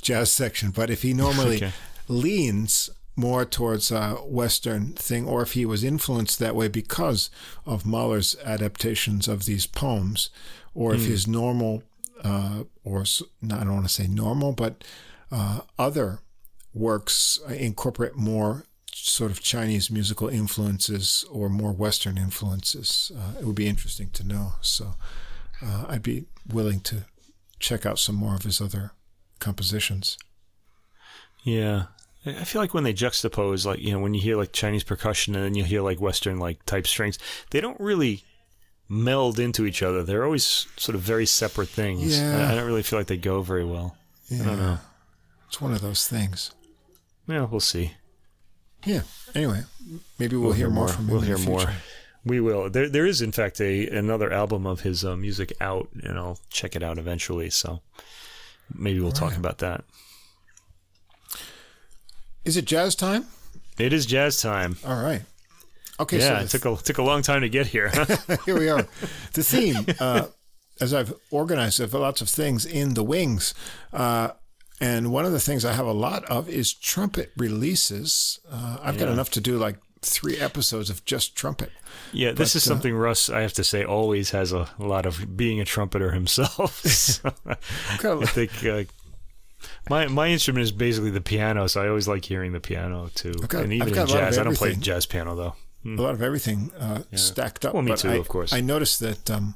jazz 0.00 0.32
section. 0.32 0.70
But 0.70 0.90
if 0.90 1.02
he 1.02 1.12
normally 1.12 1.56
Okay. 1.62 1.72
leans 2.08 2.90
more 3.14 3.44
towards 3.44 3.90
a 3.90 4.10
Western 4.26 4.92
thing, 4.92 5.26
or 5.26 5.42
if 5.42 5.52
he 5.52 5.64
was 5.64 5.82
influenced 5.84 6.38
that 6.38 6.54
way 6.54 6.68
because 6.68 7.30
of 7.64 7.86
Mahler's 7.86 8.36
adaptations 8.44 9.26
of 9.28 9.44
these 9.46 9.66
poems, 9.66 10.30
or 10.74 10.92
Hmm. 10.94 11.00
if 11.00 11.06
his 11.06 11.26
normal, 11.26 11.82
uh, 12.22 12.64
or 12.84 13.02
I 13.02 13.46
don't 13.64 13.72
want 13.74 13.88
to 13.88 13.92
say 13.92 14.06
normal, 14.06 14.52
but 14.52 14.84
uh, 15.30 15.60
other 15.78 16.20
works 16.74 17.38
incorporate 17.48 18.16
more 18.16 18.64
sort 19.06 19.30
of 19.30 19.40
Chinese 19.40 19.88
musical 19.88 20.28
influences 20.28 21.24
or 21.30 21.48
more 21.48 21.72
Western 21.72 22.18
influences. 22.18 23.12
Uh, 23.16 23.38
it 23.38 23.44
would 23.44 23.54
be 23.54 23.68
interesting 23.68 24.10
to 24.10 24.26
know. 24.26 24.54
So 24.60 24.94
uh, 25.62 25.84
I'd 25.88 26.02
be 26.02 26.24
willing 26.52 26.80
to 26.80 27.04
check 27.60 27.86
out 27.86 28.00
some 28.00 28.16
more 28.16 28.34
of 28.34 28.42
his 28.42 28.60
other 28.60 28.90
compositions. 29.38 30.18
Yeah. 31.44 31.84
I 32.26 32.42
feel 32.42 32.60
like 32.60 32.74
when 32.74 32.82
they 32.82 32.92
juxtapose, 32.92 33.64
like, 33.64 33.78
you 33.78 33.92
know, 33.92 34.00
when 34.00 34.12
you 34.12 34.20
hear 34.20 34.36
like 34.36 34.50
Chinese 34.50 34.82
percussion 34.82 35.36
and 35.36 35.44
then 35.44 35.54
you 35.54 35.62
hear 35.62 35.82
like 35.82 36.00
Western 36.00 36.40
like 36.40 36.66
type 36.66 36.88
strings, 36.88 37.16
they 37.50 37.60
don't 37.60 37.78
really 37.78 38.24
meld 38.88 39.38
into 39.38 39.66
each 39.66 39.84
other. 39.84 40.02
They're 40.02 40.24
always 40.24 40.66
sort 40.76 40.96
of 40.96 41.00
very 41.02 41.26
separate 41.26 41.68
things. 41.68 42.18
Yeah. 42.18 42.48
I, 42.48 42.52
I 42.52 42.54
don't 42.56 42.66
really 42.66 42.82
feel 42.82 42.98
like 42.98 43.06
they 43.06 43.16
go 43.16 43.42
very 43.42 43.64
well. 43.64 43.96
Yeah, 44.28 44.42
I 44.42 44.46
don't 44.46 44.58
know. 44.58 44.78
It's 45.46 45.60
one 45.60 45.72
of 45.72 45.80
those 45.80 46.08
things. 46.08 46.50
Yeah, 47.28 47.44
we'll 47.44 47.60
see. 47.60 47.92
Yeah. 48.86 49.02
Anyway, 49.34 49.64
maybe 50.18 50.36
we'll, 50.36 50.52
hear 50.52 50.70
more 50.70 50.88
from 50.88 51.06
him. 51.06 51.10
We'll 51.10 51.20
in 51.20 51.26
hear 51.26 51.36
the 51.36 51.50
more. 51.50 51.72
We 52.24 52.40
will. 52.40 52.70
There, 52.70 52.88
there 52.88 53.06
is 53.06 53.20
in 53.20 53.32
fact 53.32 53.60
a 53.60 53.88
another 53.88 54.32
album 54.32 54.66
of 54.66 54.80
his 54.80 55.04
uh, 55.04 55.16
music 55.16 55.52
out, 55.60 55.88
and 56.02 56.18
I'll 56.18 56.38
check 56.50 56.74
it 56.74 56.82
out 56.82 56.98
eventually. 56.98 57.50
So 57.50 57.80
maybe 58.74 59.00
we'll 59.00 59.12
talk 59.12 59.30
right. 59.30 59.38
about 59.38 59.58
that. 59.58 59.84
Is 62.44 62.56
it 62.56 62.64
jazz 62.64 62.94
time? 62.94 63.26
It 63.78 63.92
is 63.92 64.06
jazz 64.06 64.40
time. 64.40 64.76
All 64.86 65.02
right. 65.02 65.22
Okay. 65.98 66.18
yeah, 66.18 66.38
so 66.38 66.44
it 66.44 66.50
took 66.50 66.64
a 66.64 66.82
took 66.82 66.98
a 66.98 67.02
long 67.02 67.22
time 67.22 67.40
to 67.40 67.48
get 67.48 67.66
here. 67.66 67.90
Here 68.44 68.58
we 68.58 68.68
are. 68.68 68.86
The 69.32 69.42
theme, 69.42 69.86
uh, 69.98 70.26
as 70.80 70.94
I've 70.94 71.14
organized, 71.30 71.80
I've 71.80 71.94
lots 71.94 72.20
of 72.20 72.28
things 72.28 72.66
in 72.66 72.94
the 72.94 73.02
wings. 73.02 73.54
Uh, 73.92 74.30
and 74.80 75.10
one 75.12 75.24
of 75.24 75.32
the 75.32 75.40
things 75.40 75.64
I 75.64 75.72
have 75.72 75.86
a 75.86 75.92
lot 75.92 76.24
of 76.26 76.48
is 76.48 76.72
trumpet 76.72 77.32
releases. 77.36 78.40
Uh, 78.50 78.78
I've 78.82 78.98
got 78.98 79.08
enough 79.08 79.30
to 79.30 79.40
do 79.40 79.56
like 79.58 79.76
three 80.02 80.36
episodes 80.38 80.90
of 80.90 81.04
just 81.04 81.34
trumpet. 81.36 81.70
Yeah, 82.12 82.30
this 82.32 82.52
But, 82.52 82.56
is 82.56 82.66
uh, 82.66 82.70
something 82.70 82.94
Russ, 82.94 83.28
I 83.30 83.40
have 83.40 83.54
to 83.54 83.64
say, 83.64 83.84
always 83.84 84.30
has 84.30 84.52
a 84.52 84.68
lot 84.78 85.06
of 85.06 85.36
being 85.36 85.60
a 85.60 85.64
trumpeter 85.64 86.12
himself. 86.12 86.82
So 87.96 88.20
I 88.22 88.26
think 88.26 88.64
uh, 88.64 88.84
My 89.88 90.06
my 90.08 90.28
instrument 90.28 90.62
is 90.64 90.72
basically 90.72 91.10
the 91.10 91.20
piano, 91.20 91.66
so 91.68 91.82
I 91.82 91.88
always 91.88 92.06
like 92.06 92.24
hearing 92.24 92.52
the 92.52 92.60
piano 92.60 93.10
too. 93.14 93.32
got- 93.48 93.64
and 93.64 93.72
even 93.72 93.88
in 93.88 93.94
a 93.94 94.00
lot 94.00 94.10
of 94.10 94.14
jazz, 94.14 94.38
I 94.38 94.44
don't 94.44 94.56
play 94.56 94.74
jazz 94.74 95.06
piano 95.06 95.34
though. 95.34 95.54
a 95.86 96.02
lot 96.02 96.14
of 96.14 96.22
everything 96.22 96.70
uh, 96.78 97.02
stacked 97.14 97.64
up. 97.64 97.72
Well, 97.74 97.82
me 97.82 97.96
too, 97.96 98.10
I, 98.10 98.14
of 98.16 98.28
course. 98.28 98.52
I 98.52 98.60
noticed 98.60 99.00
that, 99.00 99.30
um, 99.30 99.54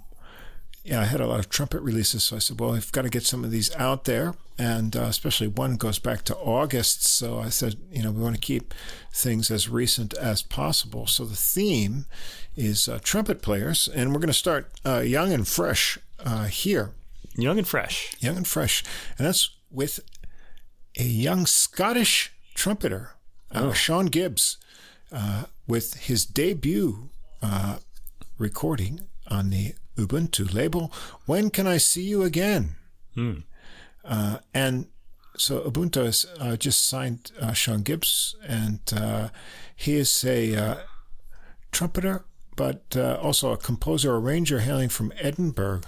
yeah, 0.91 1.03
I 1.03 1.05
had 1.05 1.21
a 1.21 1.27
lot 1.29 1.39
of 1.39 1.49
trumpet 1.49 1.83
releases, 1.83 2.25
so 2.25 2.35
I 2.35 2.41
said, 2.41 2.59
well, 2.59 2.73
I've 2.75 2.91
got 2.91 3.03
to 3.03 3.09
get 3.09 3.23
some 3.25 3.45
of 3.45 3.53
these 3.53 3.73
out 3.77 4.07
there, 4.07 4.35
and 4.59 4.97
uh, 4.97 5.03
especially 5.03 5.47
one 5.47 5.77
goes 5.77 6.01
back 6.01 6.25
to 6.25 6.37
August. 6.37 7.05
So 7.05 7.39
I 7.39 7.49
said, 7.49 7.77
you 7.93 8.03
know, 8.03 8.11
we 8.11 8.21
want 8.21 8.35
to 8.35 8.41
keep 8.41 8.75
things 9.13 9.53
as 9.53 9.69
recent 9.69 10.15
as 10.15 10.43
possible. 10.43 11.07
So 11.07 11.25
the 11.25 11.37
theme 11.37 12.07
is 12.57 12.89
uh, 12.89 12.99
trumpet 13.05 13.41
players, 13.41 13.89
and 13.95 14.13
we're 14.13 14.19
going 14.19 14.27
to 14.27 14.33
start 14.35 14.67
uh, 14.85 14.99
young 14.99 15.33
and 15.33 15.47
fresh 15.47 15.97
uh, 16.25 16.47
here, 16.47 16.91
Young 17.37 17.59
and 17.59 17.69
fresh. 17.69 18.13
young 18.19 18.37
and 18.37 18.47
fresh, 18.49 18.83
and 19.17 19.29
that's 19.29 19.51
with 19.71 20.01
a 20.99 21.05
young 21.05 21.47
Scottish 21.47 22.33
trumpeter, 22.55 23.13
uh, 23.53 23.73
Sean 23.73 24.07
Gibbs, 24.07 24.57
uh, 25.13 25.45
with 25.69 25.95
his 25.95 26.27
debut 26.27 27.11
uh, 27.41 27.77
recording 28.39 29.03
on 29.29 29.51
the 29.51 29.75
Ubuntu 30.07 30.53
label. 30.53 30.93
When 31.27 31.51
can 31.51 31.67
I 31.67 31.79
see 31.79 32.03
you 32.03 32.23
again? 32.23 32.77
Uh, 34.05 34.39
and 34.55 34.87
so 35.37 35.61
Ubuntu 35.61 36.05
has 36.05 36.27
uh, 36.39 36.57
just 36.57 36.87
signed 36.89 37.33
uh, 37.41 37.53
Sean 37.53 37.83
Gibbs, 37.83 38.35
and 38.47 38.81
uh, 38.97 39.29
he 39.77 39.95
is 39.97 40.25
a 40.25 40.55
uh, 40.57 40.77
trumpeter, 41.73 42.25
but 42.57 42.83
uh, 42.97 43.19
also 43.23 43.53
a 43.53 43.57
composer 43.57 44.15
arranger 44.17 44.61
hailing 44.61 44.89
from 44.89 45.13
Edinburgh, 45.19 45.83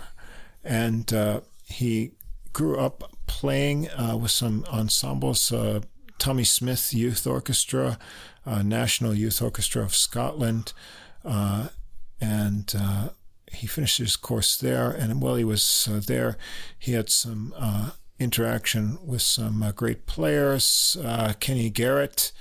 and 0.64 1.12
uh, 1.12 1.40
he 1.64 2.12
grew 2.52 2.78
up 2.78 3.10
playing 3.26 3.89
uh, 3.90 4.16
with 4.16 4.30
some 4.30 4.64
ensembles. 4.72 5.52
Uh, 5.52 5.80
Tommy 6.18 6.44
Smith 6.44 6.94
Youth 6.94 7.26
Orchestra, 7.26 7.98
uh, 8.47 8.62
National 8.62 9.12
Youth 9.12 9.43
Orchestra 9.43 9.82
of 9.82 9.94
Scotland, 9.94 10.72
uh, 11.24 11.68
and 12.20 12.72
uh, 12.78 13.09
he 13.55 13.66
finished 13.66 13.99
his 13.99 14.16
course 14.16 14.57
there. 14.57 14.91
And 14.91 15.20
while 15.20 15.37
he 15.37 15.45
was 15.45 15.89
uh, 15.91 16.01
there, 16.05 16.37
he 16.79 16.93
had 16.93 17.11
some 17.11 17.55
uh, 17.57 17.91
interaction 18.19 18.99
with 19.05 19.23
some 19.23 19.62
uh, 19.62 19.73
great 19.73 20.07
players: 20.07 20.97
uh, 21.05 21.35
Kenny 21.41 21.70
Garrett, 21.70 22.33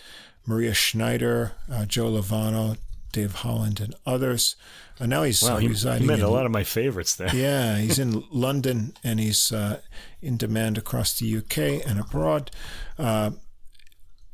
Maria 0.45 0.73
Schneider, 0.73 1.53
uh, 1.71 1.85
Joe 1.85 2.11
Lovano, 2.11 2.77
Dave 3.11 3.35
Holland, 3.35 3.79
and 3.79 3.93
others. 4.05 4.55
And 4.99 5.09
now 5.09 5.23
he's 5.23 5.41
Wow, 5.41 5.55
uh, 5.55 5.57
he, 5.57 5.67
residing 5.67 6.03
he 6.03 6.07
met 6.07 6.19
in 6.19 6.25
a 6.25 6.29
lot 6.29 6.45
of 6.45 6.51
my 6.51 6.63
favorites 6.63 7.15
there. 7.15 7.35
yeah, 7.35 7.77
he's 7.79 7.97
in 7.97 8.23
London 8.31 8.93
and 9.03 9.19
he's 9.19 9.51
uh, 9.51 9.79
in 10.21 10.37
demand 10.37 10.77
across 10.77 11.17
the 11.17 11.37
UK 11.37 11.87
and 11.87 11.99
abroad. 11.99 12.51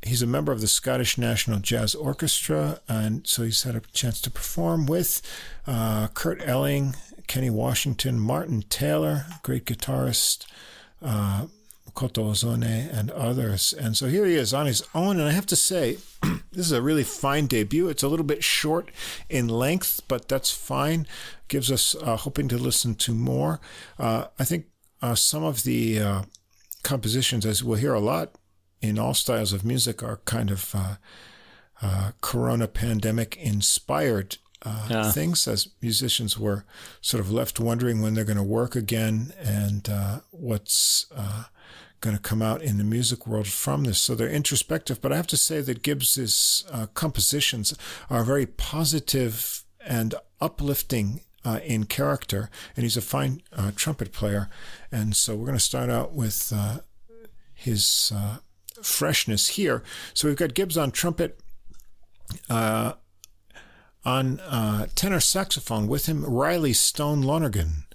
He's 0.03 0.21
a 0.21 0.27
member 0.27 0.51
of 0.51 0.61
the 0.61 0.67
Scottish 0.67 1.17
National 1.17 1.59
Jazz 1.59 1.95
Orchestra, 1.95 2.79
and 2.87 3.25
so 3.25 3.43
he's 3.43 3.63
had 3.63 3.75
a 3.75 3.81
chance 3.93 4.21
to 4.21 4.31
perform 4.31 4.85
with 4.85 5.21
uh, 5.65 6.07
Kurt 6.13 6.41
Elling, 6.47 6.95
Kenny 7.27 7.49
Washington, 7.49 8.19
Martin 8.19 8.63
Taylor, 8.69 9.25
great 9.41 9.65
guitarist, 9.65 10.45
uh, 11.01 11.47
Makoto 11.87 12.29
Ozone, 12.29 12.63
and 12.63 13.09
others. 13.11 13.73
And 13.73 13.97
so 13.97 14.07
here 14.07 14.25
he 14.25 14.35
is 14.35 14.53
on 14.53 14.67
his 14.67 14.83
own, 14.93 15.19
and 15.19 15.27
I 15.27 15.31
have 15.31 15.47
to 15.47 15.55
say, 15.55 15.97
this 16.51 16.67
is 16.67 16.71
a 16.71 16.81
really 16.81 17.03
fine 17.03 17.47
debut. 17.47 17.89
It's 17.89 18.03
a 18.03 18.07
little 18.07 18.25
bit 18.25 18.43
short 18.43 18.91
in 19.29 19.47
length, 19.47 20.01
but 20.07 20.27
that's 20.27 20.51
fine. 20.51 21.07
Gives 21.47 21.71
us 21.71 21.95
uh, 22.01 22.17
hoping 22.17 22.47
to 22.49 22.57
listen 22.57 22.95
to 22.95 23.13
more. 23.13 23.59
Uh, 23.97 24.25
I 24.37 24.43
think 24.43 24.67
uh, 25.01 25.15
some 25.15 25.43
of 25.43 25.63
the 25.63 25.99
uh, 25.99 26.21
compositions, 26.83 27.45
as 27.45 27.63
we'll 27.63 27.79
hear 27.79 27.93
a 27.93 27.99
lot 27.99 28.35
in 28.81 28.99
all 28.99 29.13
styles 29.13 29.53
of 29.53 29.63
music, 29.65 30.03
are 30.03 30.17
kind 30.25 30.51
of 30.51 30.73
uh, 30.75 30.95
uh, 31.81 32.11
Corona 32.21 32.67
pandemic 32.67 33.35
inspired. 33.37 34.37
Uh, 34.63 34.87
Yeah. 34.89 35.11
Things 35.11 35.47
as 35.47 35.69
musicians 35.81 36.37
were 36.39 36.65
sort 37.01 37.21
of 37.21 37.31
left 37.31 37.59
wondering 37.59 38.01
when 38.01 38.13
they're 38.13 38.23
going 38.25 38.37
to 38.37 38.43
work 38.43 38.75
again 38.75 39.33
and 39.39 39.87
uh, 39.89 40.19
what's 40.31 41.05
uh, 41.15 41.43
going 42.01 42.15
to 42.15 42.21
come 42.21 42.41
out 42.41 42.61
in 42.61 42.77
the 42.77 42.83
music 42.83 43.25
world 43.27 43.47
from 43.47 43.83
this. 43.83 43.99
So 43.99 44.15
they're 44.15 44.29
introspective, 44.29 44.99
but 45.01 45.11
I 45.11 45.15
have 45.15 45.27
to 45.27 45.37
say 45.37 45.61
that 45.61 45.83
Gibbs's 45.83 46.65
uh, 46.71 46.87
compositions 46.93 47.75
are 48.09 48.23
very 48.23 48.45
positive 48.45 49.63
and 49.85 50.15
uplifting 50.41 51.21
uh, 51.45 51.59
in 51.63 51.85
character, 51.85 52.49
and 52.75 52.83
he's 52.83 52.97
a 52.97 53.01
fine 53.01 53.41
uh, 53.53 53.71
trumpet 53.75 54.11
player. 54.11 54.49
And 54.91 55.15
so 55.15 55.35
we're 55.35 55.45
going 55.45 55.57
to 55.57 55.63
start 55.63 55.89
out 55.89 56.13
with 56.13 56.51
uh, 56.53 56.79
his 57.53 58.11
uh, 58.13 58.37
freshness 58.81 59.49
here. 59.49 59.83
So 60.13 60.27
we've 60.27 60.37
got 60.37 60.53
Gibbs 60.53 60.77
on 60.77 60.91
trumpet. 60.91 61.39
Uh, 62.49 62.93
on 64.03 64.39
uh, 64.41 64.87
tenor 64.95 65.19
saxophone 65.19 65.87
with 65.87 66.05
him, 66.05 66.25
Riley 66.25 66.73
Stone 66.73 67.21
Lonergan. 67.21 67.85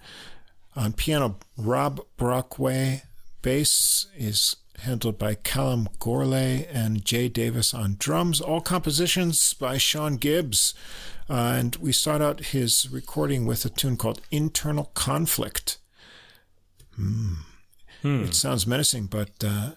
On 0.77 0.93
piano, 0.93 1.39
Rob 1.57 2.01
Brockway. 2.19 3.03
Bass 3.41 4.07
is 4.17 4.57
handled 4.81 5.19
by 5.19 5.35
Calum 5.35 5.89
Gourlay 5.99 6.67
and 6.73 7.05
Jay 7.05 7.29
Davis 7.29 7.75
on 7.75 7.97
drums. 7.99 8.41
All 8.41 8.61
compositions 8.61 9.55
by 9.55 9.79
Sean 9.79 10.17
Gibbs. 10.17 10.75
Uh, 11.31 11.55
and 11.57 11.77
we 11.77 11.93
start 11.93 12.21
out 12.21 12.47
his 12.47 12.91
recording 12.91 13.47
with 13.47 13.65
a 13.65 13.71
tune 13.71 13.97
called 13.97 14.21
Internal 14.31 14.91
Conflict. 14.95 15.79
Hmm. 16.97 17.35
It 18.25 18.35
sounds 18.35 18.67
menacing, 18.67 19.07
but 19.07 19.31
uh, 19.45 19.71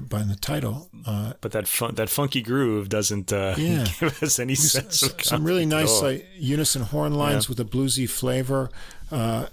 by 0.00 0.22
the 0.22 0.34
title, 0.36 0.88
uh, 1.06 1.34
But 1.40 1.52
that 1.52 1.68
fun, 1.68 1.94
that 1.94 2.08
funky 2.10 2.42
groove 2.42 2.88
doesn't 2.88 3.32
uh, 3.32 3.54
Yeah. 3.58 3.86
give 4.00 4.22
us 4.22 4.38
any 4.38 4.54
sense 4.54 5.02
of 5.02 5.14
some 5.22 5.44
really 5.44 5.66
nice 5.66 6.02
like, 6.02 6.26
unison 6.36 6.82
horn 6.82 7.14
lines 7.14 7.48
with 7.48 7.60
a 7.60 7.64
bluesy 7.64 8.08
flavor, 8.08 8.70
uh, 9.10 9.46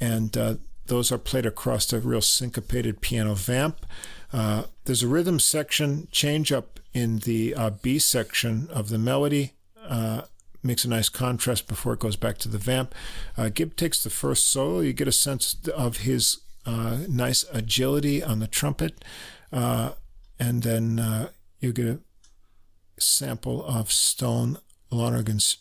and 0.00 0.36
uh, 0.36 0.54
those 0.86 1.10
are 1.10 1.18
played 1.18 1.46
across 1.46 1.92
a 1.92 1.98
real 2.00 2.20
syncopated 2.20 3.00
piano 3.00 3.34
vamp. 3.34 3.86
Uh, 4.32 4.64
there's 4.84 5.02
a 5.02 5.08
rhythm 5.08 5.38
section 5.40 6.08
change 6.12 6.52
up 6.52 6.78
in 6.92 7.18
the 7.20 7.54
uh, 7.54 7.70
B 7.70 7.98
section 7.98 8.68
of 8.70 8.88
the 8.88 8.98
melody. 8.98 9.52
Uh, 9.88 10.22
makes 10.62 10.84
a 10.84 10.88
nice 10.88 11.08
contrast 11.08 11.68
before 11.68 11.92
it 11.92 12.00
goes 12.00 12.16
back 12.16 12.38
to 12.38 12.48
the 12.48 12.58
vamp. 12.58 12.92
Uh, 13.36 13.48
Gibb 13.48 13.76
takes 13.76 14.02
the 14.02 14.10
first 14.10 14.48
solo. 14.48 14.80
You 14.80 14.92
get 14.92 15.06
a 15.06 15.12
sense 15.12 15.56
of 15.76 15.98
his 15.98 16.38
uh, 16.66 16.98
nice 17.08 17.44
agility 17.52 18.20
on 18.22 18.40
the 18.40 18.48
trumpet, 18.48 19.04
uh, 19.52 19.92
and 20.38 20.62
then 20.62 20.98
uh, 20.98 21.28
you 21.60 21.72
get 21.72 21.86
a 21.86 21.98
sample 22.98 23.64
of 23.64 23.92
Stone 23.92 24.58
Lonergan's 24.90 25.58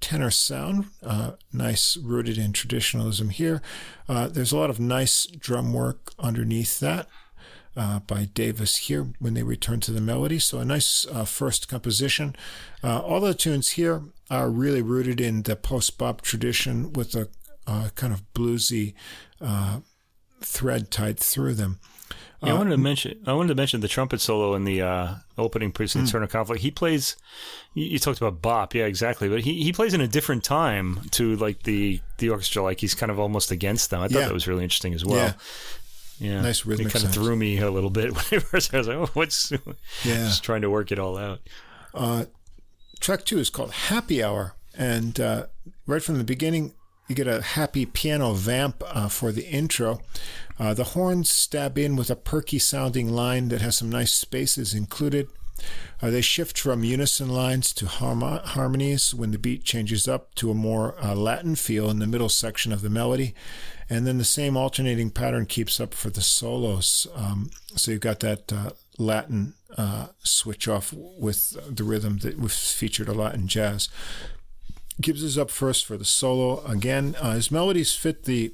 tenor 0.00 0.30
sound, 0.30 0.86
uh, 1.02 1.32
nice 1.52 1.96
rooted 1.96 2.38
in 2.38 2.52
traditionalism 2.52 3.30
here. 3.30 3.60
Uh, 4.08 4.28
there's 4.28 4.52
a 4.52 4.56
lot 4.56 4.70
of 4.70 4.80
nice 4.80 5.26
drum 5.26 5.72
work 5.72 6.12
underneath 6.18 6.80
that. 6.80 7.06
Uh, 7.76 8.00
by 8.00 8.24
Davis 8.24 8.76
here 8.76 9.06
when 9.20 9.34
they 9.34 9.44
return 9.44 9.78
to 9.78 9.92
the 9.92 10.00
melody. 10.00 10.40
So, 10.40 10.58
a 10.58 10.64
nice 10.64 11.06
first 11.24 11.68
composition. 11.68 12.34
All 12.82 13.20
the 13.20 13.32
tunes 13.32 13.70
here 13.70 14.02
are 14.28 14.50
really 14.50 14.82
rooted 14.82 15.20
in 15.20 15.42
the 15.42 15.54
post 15.54 15.96
bop 15.96 16.20
tradition 16.20 16.92
with 16.92 17.14
a 17.14 17.28
kind 17.94 18.12
of 18.12 18.24
bluesy 18.34 18.94
thread 20.42 20.90
tied 20.90 21.20
through 21.20 21.54
them. 21.54 21.78
Yeah, 22.42 22.54
I 22.54 22.58
wanted 22.58 22.70
to 22.70 22.78
mention. 22.78 23.22
I 23.26 23.34
wanted 23.34 23.48
to 23.48 23.54
mention 23.54 23.80
the 23.80 23.88
trumpet 23.88 24.20
solo 24.20 24.54
in 24.54 24.64
the 24.64 24.80
uh, 24.80 25.14
opening 25.36 25.72
piece 25.72 25.92
Hmm. 25.92 25.98
of 26.00 26.04
Internal 26.06 26.28
Conflict. 26.28 26.62
He 26.62 26.70
plays. 26.70 27.16
You, 27.74 27.84
you 27.84 27.98
talked 27.98 28.18
about 28.18 28.40
bop, 28.40 28.74
yeah, 28.74 28.84
exactly. 28.86 29.28
But 29.28 29.40
he, 29.40 29.62
he 29.62 29.72
plays 29.72 29.92
in 29.92 30.00
a 30.00 30.08
different 30.08 30.42
time 30.42 31.00
to 31.12 31.36
like 31.36 31.64
the 31.64 32.00
the 32.18 32.30
orchestra. 32.30 32.62
Like 32.62 32.80
he's 32.80 32.94
kind 32.94 33.10
of 33.12 33.18
almost 33.20 33.50
against 33.50 33.90
them. 33.90 34.00
I 34.00 34.08
thought 34.08 34.20
Yeah. 34.20 34.26
that 34.28 34.34
was 34.34 34.48
really 34.48 34.62
interesting 34.64 34.94
as 34.94 35.04
well. 35.04 35.16
Yeah. 35.16 35.32
Yeah, 36.18 36.42
Nice 36.42 36.66
rhythmic 36.66 36.88
It 36.88 36.92
kind 36.92 37.04
of 37.06 37.12
threw 37.12 37.34
me 37.34 37.58
a 37.60 37.70
little 37.70 37.88
bit 37.88 38.12
when 38.14 38.24
I 38.30 38.38
first. 38.40 38.74
I 38.74 38.78
was 38.78 38.88
like, 38.88 38.96
oh, 38.98 39.06
what's 39.14 39.50
Yeah. 39.52 39.58
just 40.04 40.42
trying 40.44 40.60
to 40.62 40.68
work 40.70 40.92
it 40.92 40.98
all 40.98 41.16
out. 41.16 41.40
Uh, 41.94 42.26
track 43.00 43.24
two 43.24 43.38
is 43.38 43.48
called 43.50 43.72
Happy 43.72 44.22
Hour, 44.22 44.54
and 44.74 45.18
uh, 45.18 45.46
right 45.86 46.02
from 46.02 46.18
the 46.18 46.24
beginning, 46.24 46.74
you 47.08 47.14
get 47.14 47.26
a 47.26 47.40
happy 47.42 47.86
piano 47.86 48.34
vamp 48.34 48.82
uh, 48.86 49.08
for 49.08 49.32
the 49.32 49.46
intro. 49.48 50.00
Uh, 50.60 50.74
the 50.74 50.84
horns 50.84 51.30
stab 51.30 51.78
in 51.78 51.96
with 51.96 52.10
a 52.10 52.16
perky 52.16 52.58
sounding 52.58 53.08
line 53.08 53.48
that 53.48 53.62
has 53.62 53.76
some 53.76 53.88
nice 53.88 54.12
spaces 54.12 54.74
included. 54.74 55.26
Uh, 56.02 56.10
they 56.10 56.20
shift 56.20 56.58
from 56.58 56.84
unison 56.84 57.30
lines 57.30 57.72
to 57.72 57.86
harmo- 57.86 58.44
harmonies 58.44 59.14
when 59.14 59.30
the 59.30 59.38
beat 59.38 59.64
changes 59.64 60.06
up 60.06 60.34
to 60.34 60.50
a 60.50 60.54
more 60.54 60.94
uh, 61.02 61.14
Latin 61.14 61.54
feel 61.54 61.90
in 61.90 61.98
the 61.98 62.06
middle 62.06 62.28
section 62.28 62.72
of 62.72 62.82
the 62.82 62.90
melody. 62.90 63.34
And 63.88 64.06
then 64.06 64.18
the 64.18 64.24
same 64.24 64.56
alternating 64.56 65.10
pattern 65.10 65.46
keeps 65.46 65.80
up 65.80 65.94
for 65.94 66.10
the 66.10 66.22
solos. 66.22 67.06
Um, 67.14 67.50
so 67.74 67.90
you've 67.90 68.00
got 68.00 68.20
that 68.20 68.52
uh, 68.52 68.70
Latin 68.98 69.54
uh, 69.76 70.08
switch 70.22 70.68
off 70.68 70.92
with 70.92 71.56
the 71.74 71.84
rhythm 71.84 72.18
that 72.18 72.38
was 72.38 72.72
featured 72.72 73.08
a 73.08 73.14
lot 73.14 73.34
in 73.34 73.48
jazz. 73.48 73.88
Gibbs 75.00 75.22
is 75.22 75.38
up 75.38 75.50
first 75.50 75.86
for 75.86 75.96
the 75.96 76.04
solo. 76.04 76.62
Again, 76.66 77.16
uh, 77.20 77.32
his 77.32 77.50
melodies 77.50 77.94
fit 77.94 78.24
the 78.24 78.52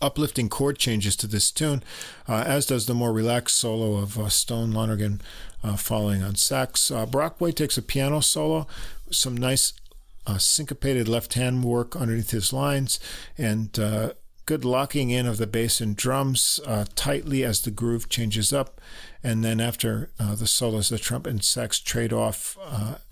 uplifting 0.00 0.48
chord 0.48 0.78
changes 0.78 1.16
to 1.16 1.26
this 1.26 1.50
tune, 1.50 1.82
uh, 2.28 2.44
as 2.46 2.66
does 2.66 2.86
the 2.86 2.94
more 2.94 3.12
relaxed 3.12 3.56
solo 3.56 3.96
of 3.96 4.18
uh, 4.18 4.28
Stone 4.28 4.72
Lonergan 4.72 5.20
uh, 5.62 5.76
following 5.76 6.22
on 6.22 6.34
sax. 6.36 6.90
Uh, 6.90 7.06
Brockway 7.06 7.52
takes 7.52 7.78
a 7.78 7.82
piano 7.82 8.20
solo, 8.20 8.66
some 9.10 9.36
nice 9.36 9.72
uh, 10.26 10.38
syncopated 10.38 11.08
left 11.08 11.34
hand 11.34 11.64
work 11.64 11.96
underneath 11.96 12.30
his 12.30 12.52
lines, 12.52 13.00
and 13.36 13.78
uh, 13.78 14.12
good 14.46 14.64
locking 14.64 15.10
in 15.10 15.26
of 15.26 15.36
the 15.36 15.46
bass 15.46 15.80
and 15.80 15.96
drums 15.96 16.58
tightly 16.94 17.44
as 17.44 17.62
the 17.62 17.70
groove 17.70 18.08
changes 18.08 18.52
up. 18.52 18.80
And 19.22 19.44
then 19.44 19.60
after 19.60 20.10
the 20.18 20.46
solos, 20.46 20.88
the 20.88 20.98
trumpet 20.98 21.30
and 21.30 21.44
sax 21.44 21.80
trade 21.80 22.14
off 22.14 22.56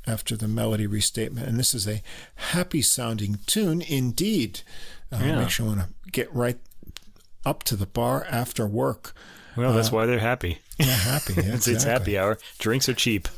after 0.06 0.34
the 0.34 0.48
melody 0.48 0.86
restatement. 0.86 1.46
And 1.46 1.58
this 1.58 1.74
is 1.74 1.86
a 1.86 2.00
happy 2.36 2.80
sounding 2.80 3.40
tune 3.44 3.82
indeed. 3.82 4.60
Uh, 5.12 5.18
Yeah. 5.20 5.38
Makes 5.40 5.58
you 5.58 5.64
want 5.66 5.80
to 5.80 5.88
get 6.10 6.32
right 6.34 6.58
up 7.44 7.62
to 7.64 7.76
the 7.76 7.86
bar 7.86 8.26
after 8.30 8.66
work. 8.66 9.14
Well, 9.56 9.72
that's 9.72 9.92
why 9.92 10.06
they're 10.06 10.18
happy. 10.18 10.58
Yeah, 10.78 10.86
happy. 10.88 11.32
Yeah, 11.34 11.42
It's, 11.54 11.66
it's 11.66 11.84
happy 11.84 12.18
hour. 12.18 12.38
Drinks 12.58 12.86
are 12.88 12.92
cheap. 12.94 13.28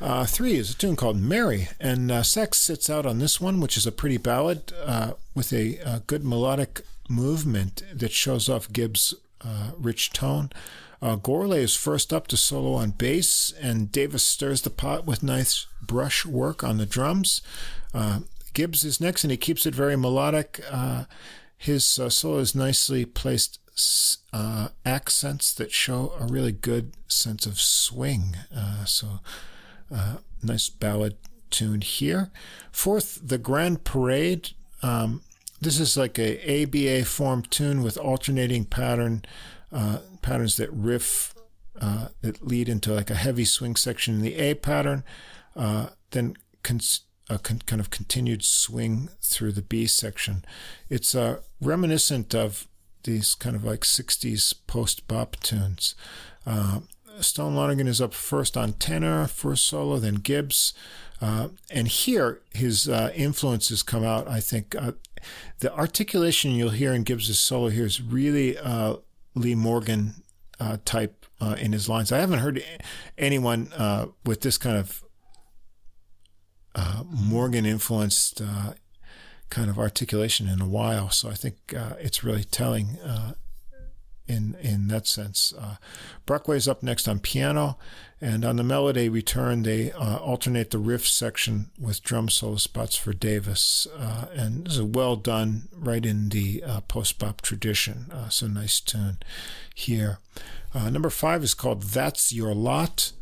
Uh, 0.00 0.24
three 0.24 0.54
is 0.54 0.70
a 0.70 0.76
tune 0.76 0.94
called 0.94 1.18
Mary, 1.18 1.68
and 1.80 2.12
uh, 2.12 2.22
Sex 2.22 2.58
sits 2.58 2.88
out 2.88 3.04
on 3.04 3.18
this 3.18 3.40
one, 3.40 3.60
which 3.60 3.76
is 3.76 3.86
a 3.88 3.92
pretty 3.92 4.16
ballad 4.18 4.72
uh, 4.84 5.14
with 5.34 5.52
a, 5.52 5.80
uh 5.80 5.98
good 6.06 6.24
melodic 6.24 6.82
movement 7.08 7.82
that 7.92 8.12
shows 8.12 8.48
off 8.48 8.72
Gibbs' 8.72 9.14
uh, 9.44 9.72
rich 9.76 10.12
tone. 10.12 10.50
Uh, 11.02 11.16
Gourlay 11.16 11.58
is 11.62 11.74
first 11.76 12.12
up 12.12 12.28
to 12.28 12.36
solo 12.36 12.74
on 12.74 12.90
bass, 12.92 13.52
and 13.60 13.90
Davis 13.90 14.22
stirs 14.22 14.62
the 14.62 14.70
pot 14.70 15.04
with 15.06 15.22
nice 15.24 15.66
brush 15.82 16.24
work 16.24 16.62
on 16.62 16.76
the 16.78 16.86
drums. 16.86 17.42
Gibbs 18.52 18.84
is 18.84 19.00
next, 19.00 19.24
and 19.24 19.30
he 19.30 19.36
keeps 19.36 19.66
it 19.66 19.74
very 19.74 19.96
melodic. 19.96 20.60
Uh, 20.70 21.04
his 21.56 21.98
uh, 21.98 22.08
solo 22.08 22.38
is 22.38 22.54
nicely 22.54 23.04
placed 23.04 23.58
uh, 24.32 24.68
accents 24.84 25.52
that 25.54 25.72
show 25.72 26.12
a 26.18 26.26
really 26.26 26.52
good 26.52 26.92
sense 27.08 27.46
of 27.46 27.60
swing. 27.60 28.36
Uh, 28.54 28.84
so 28.84 29.20
uh, 29.94 30.16
nice 30.42 30.68
ballad 30.68 31.16
tune 31.50 31.80
here. 31.80 32.30
Fourth, 32.72 33.20
the 33.22 33.38
Grand 33.38 33.84
Parade. 33.84 34.50
Um, 34.82 35.22
this 35.60 35.78
is 35.78 35.96
like 35.96 36.18
a 36.18 36.62
ABA 36.62 37.04
form 37.04 37.42
tune 37.42 37.82
with 37.82 37.98
alternating 37.98 38.64
pattern 38.64 39.22
uh, 39.72 39.98
patterns 40.22 40.56
that 40.56 40.70
riff 40.72 41.34
that 41.74 42.46
lead 42.46 42.68
into 42.68 42.92
like 42.92 43.10
a 43.10 43.14
heavy 43.14 43.44
swing 43.44 43.76
section 43.76 44.14
in 44.14 44.20
the 44.22 44.36
A 44.36 44.54
pattern, 44.54 45.04
then 46.10 46.36
cons- 46.62 47.02
a 47.30 47.38
con- 47.38 47.62
kind 47.64 47.80
of 47.80 47.90
continued 47.90 48.44
swing 48.44 49.08
through 49.22 49.52
the 49.52 49.62
B 49.62 49.86
section. 49.86 50.44
It's 50.88 51.14
uh, 51.14 51.40
reminiscent 51.60 52.34
of 52.34 52.66
these 53.04 53.34
kind 53.34 53.56
of 53.56 53.64
like 53.64 53.80
60s 53.80 54.52
post 54.66 55.08
bop 55.08 55.36
tunes. 55.40 55.94
Uh, 56.44 56.80
Stone 57.20 57.54
Lonergan 57.54 57.86
is 57.86 58.00
up 58.00 58.12
first 58.14 58.56
on 58.56 58.72
tenor, 58.74 59.26
first 59.26 59.66
solo, 59.66 59.98
then 59.98 60.16
Gibbs. 60.16 60.74
Uh, 61.20 61.48
and 61.70 61.86
here, 61.86 62.40
his 62.52 62.88
uh, 62.88 63.12
influences 63.14 63.82
come 63.82 64.04
out, 64.04 64.26
I 64.26 64.40
think. 64.40 64.74
Uh, 64.74 64.92
the 65.58 65.74
articulation 65.74 66.52
you'll 66.52 66.70
hear 66.70 66.94
in 66.94 67.02
Gibbs' 67.02 67.38
solo 67.38 67.68
here 67.68 67.84
is 67.84 68.00
really 68.00 68.56
uh, 68.56 68.96
Lee 69.34 69.54
Morgan 69.54 70.22
uh, 70.58 70.78
type 70.84 71.26
in 71.56 71.72
his 71.72 71.88
lines. 71.88 72.12
I 72.12 72.18
haven't 72.18 72.40
heard 72.40 72.62
anyone 73.16 73.72
with 74.26 74.42
this 74.42 74.58
kind 74.58 74.76
of 74.76 75.02
uh, 76.74 77.02
Morgan 77.08 77.66
influenced 77.66 78.40
uh, 78.40 78.74
kind 79.50 79.68
of 79.68 79.78
articulation 79.78 80.48
in 80.48 80.60
a 80.60 80.68
while. 80.68 81.10
So 81.10 81.28
I 81.28 81.34
think 81.34 81.74
uh, 81.76 81.94
it's 81.98 82.24
really 82.24 82.44
telling 82.44 82.98
uh, 83.04 83.34
in 84.26 84.56
in 84.60 84.88
that 84.88 85.06
sense. 85.06 85.52
Uh, 85.58 85.76
up 86.68 86.82
next 86.82 87.08
on 87.08 87.18
piano, 87.18 87.76
and 88.20 88.44
on 88.44 88.54
the 88.54 88.62
melody 88.62 89.08
return 89.08 89.64
they 89.64 89.90
uh, 89.90 90.18
alternate 90.18 90.70
the 90.70 90.78
riff 90.78 91.06
section 91.08 91.70
with 91.78 92.04
drum 92.04 92.28
solo 92.28 92.56
spots 92.56 92.94
for 92.94 93.12
Davis, 93.12 93.88
uh, 93.98 94.26
and 94.32 94.66
this 94.66 94.76
is 94.76 94.82
well 94.82 95.16
done, 95.16 95.68
right 95.72 96.06
in 96.06 96.28
the 96.28 96.62
post 96.86 97.18
bop 97.18 97.40
tradition. 97.40 98.12
So 98.30 98.46
nice 98.46 98.78
tune 98.80 99.18
here. 99.74 100.18
Number 100.74 101.10
five 101.10 101.42
is 101.42 101.54
called 101.54 101.82
"That's 101.82 102.32
Your 102.32 102.54
Lot." 102.54 103.12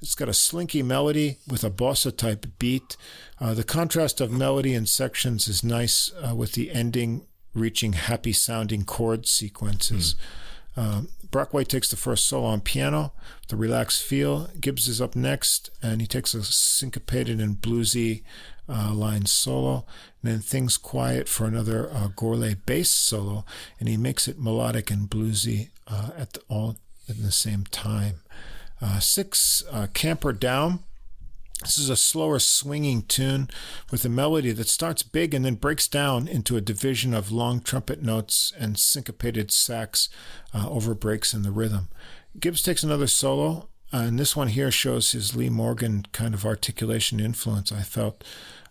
It's 0.00 0.14
got 0.14 0.28
a 0.28 0.34
slinky 0.34 0.82
melody 0.82 1.38
with 1.48 1.64
a 1.64 1.70
bossa 1.70 2.16
type 2.16 2.46
beat. 2.58 2.96
Uh, 3.40 3.54
the 3.54 3.64
contrast 3.64 4.20
of 4.20 4.30
melody 4.30 4.74
and 4.74 4.88
sections 4.88 5.48
is 5.48 5.64
nice 5.64 6.12
uh, 6.26 6.34
with 6.34 6.52
the 6.52 6.70
ending 6.70 7.26
reaching 7.54 7.94
happy 7.94 8.32
sounding 8.32 8.84
chord 8.84 9.26
sequences. 9.26 10.14
Um, 10.76 11.08
Brockway 11.30 11.64
takes 11.64 11.90
the 11.90 11.96
first 11.96 12.26
solo 12.26 12.46
on 12.46 12.60
piano, 12.60 13.12
the 13.48 13.56
relaxed 13.56 14.02
feel. 14.02 14.48
Gibbs 14.60 14.86
is 14.86 15.00
up 15.00 15.16
next, 15.16 15.70
and 15.82 16.00
he 16.00 16.06
takes 16.06 16.34
a 16.34 16.44
syncopated 16.44 17.40
and 17.40 17.60
bluesy 17.60 18.22
uh, 18.68 18.94
line 18.94 19.26
solo. 19.26 19.84
And 20.22 20.32
then 20.32 20.38
things 20.40 20.76
quiet 20.76 21.28
for 21.28 21.46
another 21.46 21.90
uh, 21.90 22.08
Gourlay 22.08 22.56
bass 22.64 22.90
solo, 22.90 23.44
and 23.80 23.88
he 23.88 23.96
makes 23.96 24.28
it 24.28 24.38
melodic 24.38 24.90
and 24.90 25.10
bluesy 25.10 25.70
uh, 25.88 26.10
at 26.16 26.34
the, 26.34 26.40
all 26.48 26.76
at 27.08 27.20
the 27.20 27.32
same 27.32 27.64
time. 27.64 28.20
Uh, 28.80 29.00
six, 29.00 29.64
uh, 29.70 29.88
Camper 29.92 30.32
Down. 30.32 30.80
This 31.62 31.78
is 31.78 31.90
a 31.90 31.96
slower 31.96 32.38
swinging 32.38 33.02
tune 33.02 33.50
with 33.90 34.04
a 34.04 34.08
melody 34.08 34.52
that 34.52 34.68
starts 34.68 35.02
big 35.02 35.34
and 35.34 35.44
then 35.44 35.56
breaks 35.56 35.88
down 35.88 36.28
into 36.28 36.56
a 36.56 36.60
division 36.60 37.12
of 37.12 37.32
long 37.32 37.60
trumpet 37.60 38.00
notes 38.00 38.52
and 38.56 38.78
syncopated 38.78 39.50
sax 39.50 40.08
uh, 40.54 40.70
over 40.70 40.94
breaks 40.94 41.34
in 41.34 41.42
the 41.42 41.50
rhythm. 41.50 41.88
Gibbs 42.38 42.62
takes 42.62 42.84
another 42.84 43.08
solo, 43.08 43.68
uh, 43.92 43.98
and 43.98 44.20
this 44.20 44.36
one 44.36 44.48
here 44.48 44.70
shows 44.70 45.10
his 45.10 45.34
Lee 45.34 45.50
Morgan 45.50 46.06
kind 46.12 46.32
of 46.32 46.46
articulation 46.46 47.18
influence, 47.18 47.72
I 47.72 47.82
felt. 47.82 48.22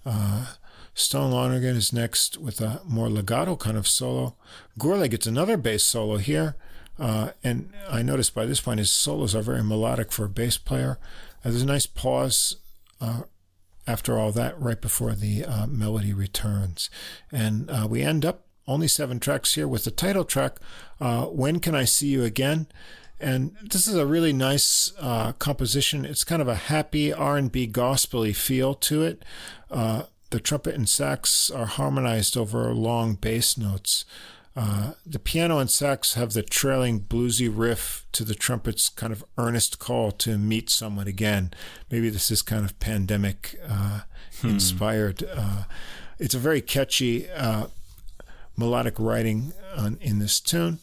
Uh, 0.06 0.54
Stone 0.94 1.32
Lonergan 1.32 1.76
is 1.76 1.92
next 1.92 2.38
with 2.38 2.62
a 2.62 2.82
more 2.86 3.10
legato 3.10 3.58
kind 3.58 3.78
of 3.78 3.88
solo. 3.88 4.36
Gourlay 4.80 5.10
gets 5.10 5.28
another 5.28 5.58
bass 5.58 5.84
solo 5.84 6.18
here. 6.18 6.56
Uh, 7.00 7.32
and 7.44 7.72
I 7.90 8.02
noticed 8.02 8.34
by 8.34 8.46
this 8.46 8.62
point 8.62 8.80
his 8.80 8.92
solos 8.92 9.36
are 9.36 9.42
very 9.42 9.64
melodic 9.64 10.12
for 10.12 10.26
a 10.26 10.30
bass 10.30 10.58
player. 10.58 10.98
Uh, 11.44 11.50
there's 11.50 11.62
a 11.62 11.66
nice 11.66 11.86
pause 11.86 12.58
uh, 13.00 13.22
after 13.86 14.18
all 14.18 14.32
that, 14.32 14.60
right 14.60 14.82
before 14.82 15.14
the 15.14 15.46
uh, 15.46 15.68
melody 15.68 16.14
returns. 16.14 16.90
And 17.32 17.70
uh, 17.70 17.88
we 17.90 18.02
end 18.02 18.26
up 18.26 18.46
only 18.68 18.88
seven 18.88 19.20
tracks 19.20 19.56
here 19.56 19.68
with 19.68 19.86
the 19.86 19.92
title 19.92 20.26
track, 20.26 20.58
uh, 21.00 21.26
When 21.26 21.60
Can 21.60 21.76
I 21.76 21.86
See 21.86 22.08
You 22.08 22.24
Again? 22.24 22.68
And 23.20 23.56
this 23.64 23.88
is 23.88 23.96
a 23.96 24.06
really 24.06 24.34
nice 24.34 24.92
composition. 25.40 26.06
It's 26.06 26.24
kind 26.24 26.40
of 26.40 26.48
a 26.48 26.54
happy 26.54 27.12
R&B 27.12 27.66
gospely 27.68 28.32
feel 28.32 28.76
to 28.76 29.02
it. 29.02 29.24
The 30.30 30.40
trumpet 30.42 30.76
and 30.76 30.90
sax 30.90 31.50
are 31.50 31.66
harmonized 31.66 32.36
over 32.36 32.74
long 32.74 33.16
bass 33.16 33.58
notes. 33.58 34.04
Uh, 34.58 34.94
the 35.06 35.20
piano 35.20 35.60
and 35.60 35.70
sax 35.70 36.16
have 36.16 36.34
the 36.34 36.42
trailing 36.42 37.00
bluesy 37.00 37.48
riff 37.48 38.08
to 38.12 38.24
the 38.24 38.34
trumpet's 38.34 38.90
kind 38.90 39.14
of 39.14 39.24
earnest 39.38 39.78
call 39.78 40.12
to 40.12 40.36
meet 40.36 40.68
someone 40.68 41.08
again. 41.08 41.52
Maybe 41.92 42.10
this 42.10 42.32
is 42.32 42.42
kind 42.42 42.66
of 42.66 42.80
pandemic 42.80 43.60
uh, 43.70 44.02
inspired. 44.44 45.24
Uh, 45.32 45.66
it's 46.18 46.34
a 46.34 46.40
very 46.40 46.62
catchy 46.62 47.30
uh, 47.30 47.68
melodic 48.58 49.00
writing 49.00 49.54
on, 49.76 50.00
in 50.02 50.18
this 50.18 50.40
tune. 50.40 50.80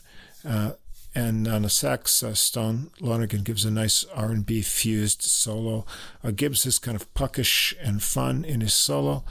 Uh, 0.49 0.75
and 1.13 1.49
on 1.49 1.63
the 1.63 1.71
sax, 1.71 2.23
uh, 2.23 2.35
Stone 2.35 2.93
Lonergan 3.01 3.43
gives 3.43 3.65
a 3.65 3.73
nice 3.73 4.05
R&B 4.15 4.63
fused 4.63 5.23
solo. 5.23 5.85
Uh, 6.23 6.31
Gibbs 6.31 6.65
is 6.65 6.79
kind 6.79 6.95
of 6.95 7.13
puckish 7.15 7.75
and 7.83 8.03
fun 8.03 8.45
in 8.45 8.61
his 8.61 8.75
solo, 8.75 9.25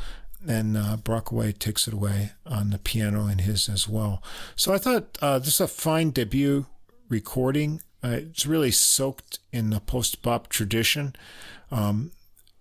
and 0.47 0.77
uh, 0.77 0.97
Brockway 0.97 1.51
takes 1.51 1.87
it 1.87 1.93
away 1.93 2.31
on 2.45 2.69
the 2.69 2.77
piano 2.77 3.27
in 3.27 3.39
his 3.39 3.69
as 3.69 3.87
well. 3.87 4.21
So 4.55 4.73
I 4.73 4.77
thought 4.77 5.17
uh, 5.21 5.39
this 5.39 5.55
is 5.55 5.61
a 5.61 5.67
fine 5.67 6.11
debut 6.11 6.65
recording. 7.09 7.81
Uh, 8.03 8.19
it's 8.21 8.45
really 8.45 8.71
soaked 8.71 9.39
in 9.51 9.69
the 9.69 9.79
post 9.79 10.21
bop 10.21 10.49
tradition. 10.49 11.15
Um, 11.71 12.11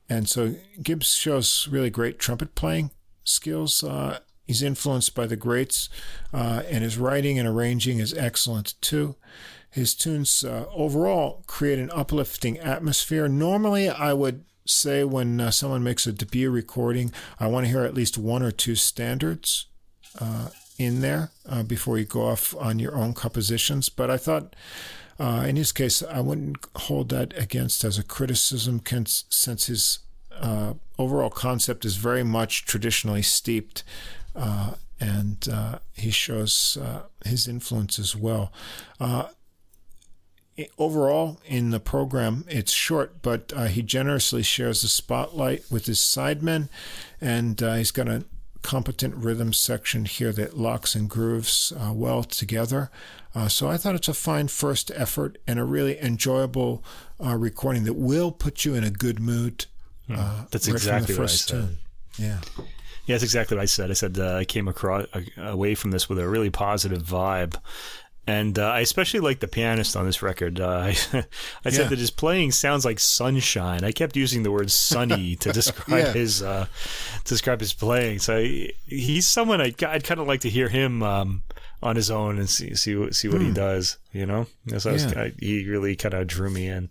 and 0.08 0.28
so 0.28 0.54
Gibbs 0.82 1.14
shows 1.14 1.68
really 1.70 1.90
great 1.90 2.18
trumpet 2.18 2.54
playing 2.54 2.90
skills. 3.24 3.82
Uh, 3.82 4.18
he's 4.46 4.62
influenced 4.62 5.14
by 5.14 5.26
the 5.26 5.36
greats, 5.36 5.88
uh, 6.32 6.62
and 6.68 6.84
his 6.84 6.98
writing 6.98 7.38
and 7.38 7.48
arranging 7.48 7.98
is 7.98 8.14
excellent 8.14 8.74
too. 8.80 9.16
His 9.70 9.94
tunes 9.94 10.44
uh, 10.44 10.66
overall 10.74 11.42
create 11.46 11.78
an 11.78 11.90
uplifting 11.92 12.58
atmosphere. 12.58 13.26
Normally, 13.26 13.88
I 13.88 14.12
would 14.12 14.44
say 14.64 15.04
when 15.04 15.40
uh, 15.40 15.50
someone 15.50 15.82
makes 15.82 16.06
a 16.06 16.12
debut 16.12 16.50
recording, 16.50 17.12
I 17.40 17.46
want 17.46 17.66
to 17.66 17.70
hear 17.70 17.84
at 17.84 17.94
least 17.94 18.16
one 18.18 18.42
or 18.42 18.50
two 18.50 18.74
standards 18.74 19.66
uh, 20.20 20.48
in 20.78 21.00
there 21.00 21.30
uh, 21.48 21.62
before 21.62 21.98
you 21.98 22.04
go 22.04 22.22
off 22.22 22.54
on 22.56 22.78
your 22.78 22.96
own 22.96 23.14
compositions. 23.14 23.88
But 23.88 24.10
I 24.10 24.16
thought, 24.16 24.54
uh, 25.18 25.44
in 25.46 25.56
his 25.56 25.72
case, 25.72 26.02
I 26.02 26.20
wouldn't 26.20 26.58
hold 26.76 27.08
that 27.10 27.36
against 27.36 27.84
as 27.84 27.98
a 27.98 28.02
criticism, 28.02 28.80
since 29.28 29.66
his 29.66 29.98
uh, 30.40 30.74
overall 30.98 31.30
concept 31.30 31.84
is 31.84 31.96
very 31.96 32.22
much 32.24 32.64
traditionally 32.64 33.22
steeped. 33.22 33.84
uh, 34.34 34.74
and 35.00 35.48
he 35.94 36.10
shows 36.10 36.78
his 37.24 37.48
influence 37.48 37.98
as 37.98 38.14
well. 38.14 38.52
Overall, 40.78 41.40
in 41.44 41.70
the 41.70 41.80
program, 41.80 42.44
it's 42.48 42.72
short, 42.72 43.22
but 43.22 43.52
uh, 43.54 43.66
he 43.66 43.82
generously 43.82 44.42
shares 44.42 44.82
the 44.82 44.88
spotlight 44.88 45.64
with 45.70 45.86
his 45.86 45.98
sidemen, 45.98 46.68
and 47.20 47.62
uh, 47.62 47.74
he's 47.74 47.90
got 47.90 48.08
a 48.08 48.24
competent 48.62 49.14
rhythm 49.16 49.52
section 49.52 50.04
here 50.04 50.32
that 50.32 50.56
locks 50.56 50.94
and 50.94 51.10
grooves 51.10 51.72
uh, 51.78 51.92
well 51.92 52.22
together. 52.22 52.90
Uh, 53.34 53.48
so 53.48 53.68
I 53.68 53.76
thought 53.76 53.94
it's 53.94 54.08
a 54.08 54.14
fine 54.14 54.48
first 54.48 54.90
effort 54.94 55.38
and 55.46 55.58
a 55.58 55.64
really 55.64 55.98
enjoyable 55.98 56.84
uh, 57.24 57.36
recording 57.36 57.84
that 57.84 57.94
will 57.94 58.30
put 58.30 58.64
you 58.64 58.74
in 58.74 58.84
a 58.84 58.90
good 58.90 59.18
mood. 59.18 59.66
Hmm. 60.06 60.14
Uh, 60.16 60.44
That's 60.50 60.68
right 60.68 60.74
exactly 60.74 61.14
what 61.14 61.24
I 61.24 61.26
said. 61.26 61.60
Tune. 61.60 61.78
Yeah. 62.18 62.38
Yeah, 63.04 63.14
that's 63.14 63.24
exactly 63.24 63.56
what 63.56 63.62
I 63.62 63.66
said. 63.66 63.90
I 63.90 63.94
said 63.94 64.16
uh, 64.16 64.36
I 64.36 64.44
came 64.44 64.68
across 64.68 65.06
away 65.36 65.74
from 65.74 65.90
this 65.90 66.08
with 66.08 66.20
a 66.20 66.28
really 66.28 66.50
positive 66.50 67.02
vibe, 67.02 67.56
and 68.26 68.58
uh, 68.58 68.68
I 68.68 68.80
especially 68.80 69.20
like 69.20 69.40
the 69.40 69.48
pianist 69.48 69.96
on 69.96 70.06
this 70.06 70.22
record. 70.22 70.60
Uh, 70.60 70.68
I, 70.78 70.88
I 70.90 70.92
said 70.92 71.26
yeah. 71.64 71.88
that 71.88 71.98
his 71.98 72.10
playing 72.10 72.52
sounds 72.52 72.84
like 72.84 73.00
sunshine. 73.00 73.82
I 73.84 73.92
kept 73.92 74.16
using 74.16 74.42
the 74.42 74.50
word 74.50 74.70
"sunny" 74.70 75.36
to 75.40 75.52
describe 75.52 76.06
yeah. 76.06 76.12
his 76.12 76.42
uh, 76.42 76.66
describe 77.24 77.60
his 77.60 77.72
playing. 77.72 78.20
So 78.20 78.36
I, 78.36 78.70
he's 78.86 79.26
someone 79.26 79.60
I'd, 79.60 79.82
I'd 79.82 80.04
kind 80.04 80.20
of 80.20 80.26
like 80.26 80.40
to 80.40 80.50
hear 80.50 80.68
him 80.68 81.02
um, 81.02 81.42
on 81.82 81.96
his 81.96 82.10
own 82.10 82.38
and 82.38 82.48
see 82.48 82.74
see 82.74 83.10
see 83.12 83.28
what 83.28 83.40
he 83.40 83.48
hmm. 83.48 83.54
does. 83.54 83.98
You 84.12 84.26
know, 84.26 84.46
so 84.78 84.90
yeah. 84.90 84.92
was, 84.92 85.06
I, 85.14 85.32
he 85.40 85.68
really 85.68 85.96
kind 85.96 86.14
of 86.14 86.26
drew 86.26 86.50
me 86.50 86.68
in. 86.68 86.90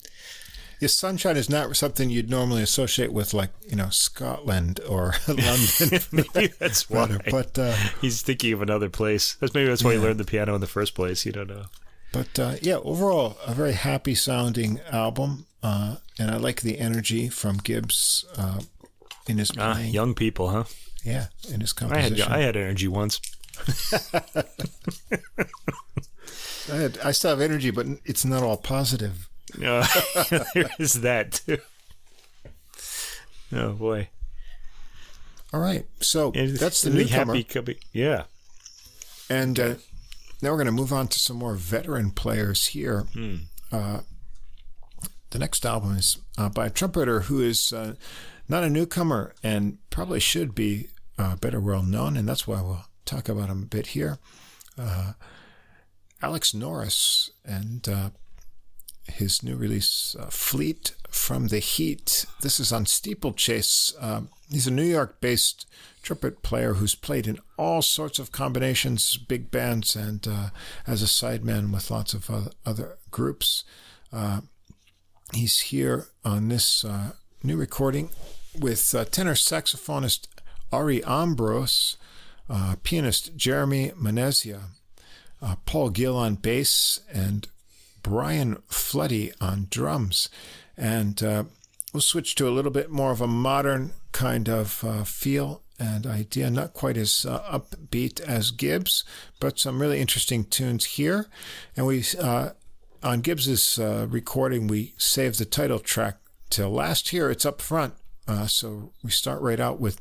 Sunshine 0.87 1.37
is 1.37 1.49
not 1.49 1.75
something 1.75 2.09
you'd 2.09 2.29
normally 2.29 2.63
associate 2.63 3.13
with, 3.13 3.33
like 3.33 3.51
you 3.67 3.75
know, 3.75 3.89
Scotland 3.89 4.79
or 4.87 5.13
London. 5.27 5.99
maybe 6.11 6.53
that's 6.59 6.89
why. 6.89 7.17
But 7.29 7.57
uh, 7.57 7.75
he's 8.01 8.21
thinking 8.21 8.53
of 8.53 8.61
another 8.61 8.89
place. 8.89 9.35
That's 9.35 9.53
maybe 9.53 9.67
that's 9.67 9.83
why 9.83 9.91
yeah. 9.91 9.99
he 9.99 10.03
learned 10.03 10.19
the 10.19 10.25
piano 10.25 10.55
in 10.55 10.61
the 10.61 10.67
first 10.67 10.95
place. 10.95 11.25
You 11.25 11.31
don't 11.31 11.49
know. 11.49 11.65
But 12.11 12.39
uh, 12.39 12.55
yeah, 12.61 12.77
overall, 12.77 13.37
a 13.45 13.53
very 13.53 13.73
happy 13.73 14.15
sounding 14.15 14.79
album, 14.91 15.45
uh, 15.63 15.97
and 16.19 16.31
I 16.31 16.37
like 16.37 16.61
the 16.61 16.79
energy 16.79 17.29
from 17.29 17.57
Gibbs 17.57 18.25
uh, 18.37 18.61
in 19.27 19.37
his 19.37 19.51
ah, 19.57 19.79
young 19.79 20.13
people, 20.13 20.49
huh? 20.49 20.65
Yeah, 21.03 21.27
in 21.49 21.61
his 21.61 21.73
composition. 21.73 22.21
I 22.31 22.39
had 22.39 22.41
I 22.41 22.41
had 22.45 22.57
energy 22.57 22.87
once. 22.87 23.21
I, 26.71 26.75
had, 26.75 26.99
I 26.99 27.11
still 27.11 27.31
have 27.31 27.41
energy, 27.41 27.71
but 27.71 27.87
it's 28.05 28.25
not 28.25 28.43
all 28.43 28.57
positive. 28.57 29.29
Uh, 29.63 29.85
there 30.53 30.69
is 30.79 31.01
that 31.01 31.31
too. 31.45 31.57
Oh 33.53 33.73
boy. 33.73 34.09
All 35.53 35.59
right, 35.59 35.85
so 35.99 36.31
that's 36.31 36.81
the 36.81 36.89
newcomer. 36.89 37.35
Happy, 37.35 37.79
yeah. 37.91 38.23
And 39.29 39.59
uh, 39.59 39.75
now 40.41 40.51
we're 40.51 40.57
going 40.57 40.65
to 40.67 40.71
move 40.71 40.93
on 40.93 41.09
to 41.09 41.19
some 41.19 41.37
more 41.37 41.55
veteran 41.55 42.11
players 42.11 42.67
here. 42.67 43.01
Hmm. 43.13 43.35
Uh, 43.71 43.99
the 45.31 45.39
next 45.39 45.65
album 45.65 45.97
is 45.97 46.17
uh, 46.37 46.49
by 46.49 46.67
a 46.67 46.69
trumpeter 46.69 47.21
who 47.21 47.41
is 47.41 47.73
uh, 47.73 47.95
not 48.47 48.63
a 48.63 48.69
newcomer 48.69 49.33
and 49.43 49.77
probably 49.89 50.19
should 50.19 50.55
be 50.55 50.87
uh, 51.17 51.35
better 51.35 51.59
well 51.59 51.83
known, 51.83 52.15
and 52.15 52.27
that's 52.27 52.47
why 52.47 52.61
we'll 52.61 52.85
talk 53.05 53.27
about 53.27 53.49
him 53.49 53.63
a 53.63 53.65
bit 53.65 53.87
here. 53.87 54.19
Uh, 54.77 55.13
Alex 56.21 56.53
Norris, 56.53 57.29
and 57.43 57.87
his 59.11 59.43
new 59.43 59.55
release, 59.55 60.15
uh, 60.19 60.27
Fleet 60.27 60.93
from 61.09 61.47
the 61.47 61.59
Heat. 61.59 62.25
This 62.41 62.59
is 62.59 62.71
on 62.71 62.85
Steeplechase. 62.85 63.93
Um, 63.99 64.29
he's 64.49 64.67
a 64.67 64.71
New 64.71 64.83
York 64.83 65.19
based 65.21 65.67
trumpet 66.01 66.41
player 66.41 66.75
who's 66.75 66.95
played 66.95 67.27
in 67.27 67.39
all 67.57 67.81
sorts 67.81 68.17
of 68.19 68.31
combinations, 68.31 69.17
big 69.17 69.51
bands, 69.51 69.95
and 69.95 70.27
uh, 70.27 70.49
as 70.87 71.01
a 71.01 71.05
sideman 71.05 71.71
with 71.71 71.91
lots 71.91 72.13
of 72.13 72.29
other, 72.29 72.51
other 72.65 72.97
groups. 73.11 73.63
Uh, 74.11 74.41
he's 75.33 75.59
here 75.59 76.07
on 76.25 76.47
this 76.47 76.83
uh, 76.83 77.11
new 77.43 77.57
recording 77.57 78.09
with 78.59 78.93
uh, 78.95 79.05
tenor 79.05 79.35
saxophonist 79.35 80.27
Ari 80.71 81.03
Ambrose, 81.03 81.97
uh, 82.49 82.75
pianist 82.83 83.35
Jeremy 83.35 83.91
Manasia. 83.91 84.61
Paul 85.65 85.89
Gill 85.89 86.15
on 86.15 86.35
bass 86.35 86.99
and 87.11 87.47
Brian 88.03 88.57
Floody 88.69 89.33
on 89.39 89.67
drums. 89.69 90.29
And 90.77 91.21
uh, 91.23 91.43
we'll 91.93 92.01
switch 92.01 92.35
to 92.35 92.47
a 92.47 92.51
little 92.51 92.71
bit 92.71 92.89
more 92.89 93.11
of 93.11 93.21
a 93.21 93.27
modern 93.27 93.91
kind 94.11 94.49
of 94.49 94.83
uh, 94.83 95.03
feel 95.03 95.61
and 95.79 96.05
idea, 96.05 96.49
not 96.49 96.73
quite 96.73 96.95
as 96.95 97.25
uh, 97.25 97.41
upbeat 97.59 98.21
as 98.21 98.51
Gibbs, 98.51 99.03
but 99.39 99.57
some 99.57 99.81
really 99.81 99.99
interesting 99.99 100.43
tunes 100.43 100.85
here. 100.85 101.27
And 101.75 101.87
we, 101.87 102.03
uh, 102.19 102.51
on 103.01 103.21
Gibbs's 103.21 103.79
uh, 103.79 104.05
recording, 104.09 104.67
we 104.67 104.93
saved 104.97 105.39
the 105.39 105.45
title 105.45 105.79
track 105.79 106.17
till 106.51 106.69
last 106.69 107.09
here. 107.09 107.31
It's 107.31 107.45
up 107.45 107.61
front. 107.61 107.95
Uh, 108.27 108.45
so 108.45 108.93
we 109.03 109.09
start 109.09 109.41
right 109.41 109.59
out 109.59 109.79
with 109.79 109.99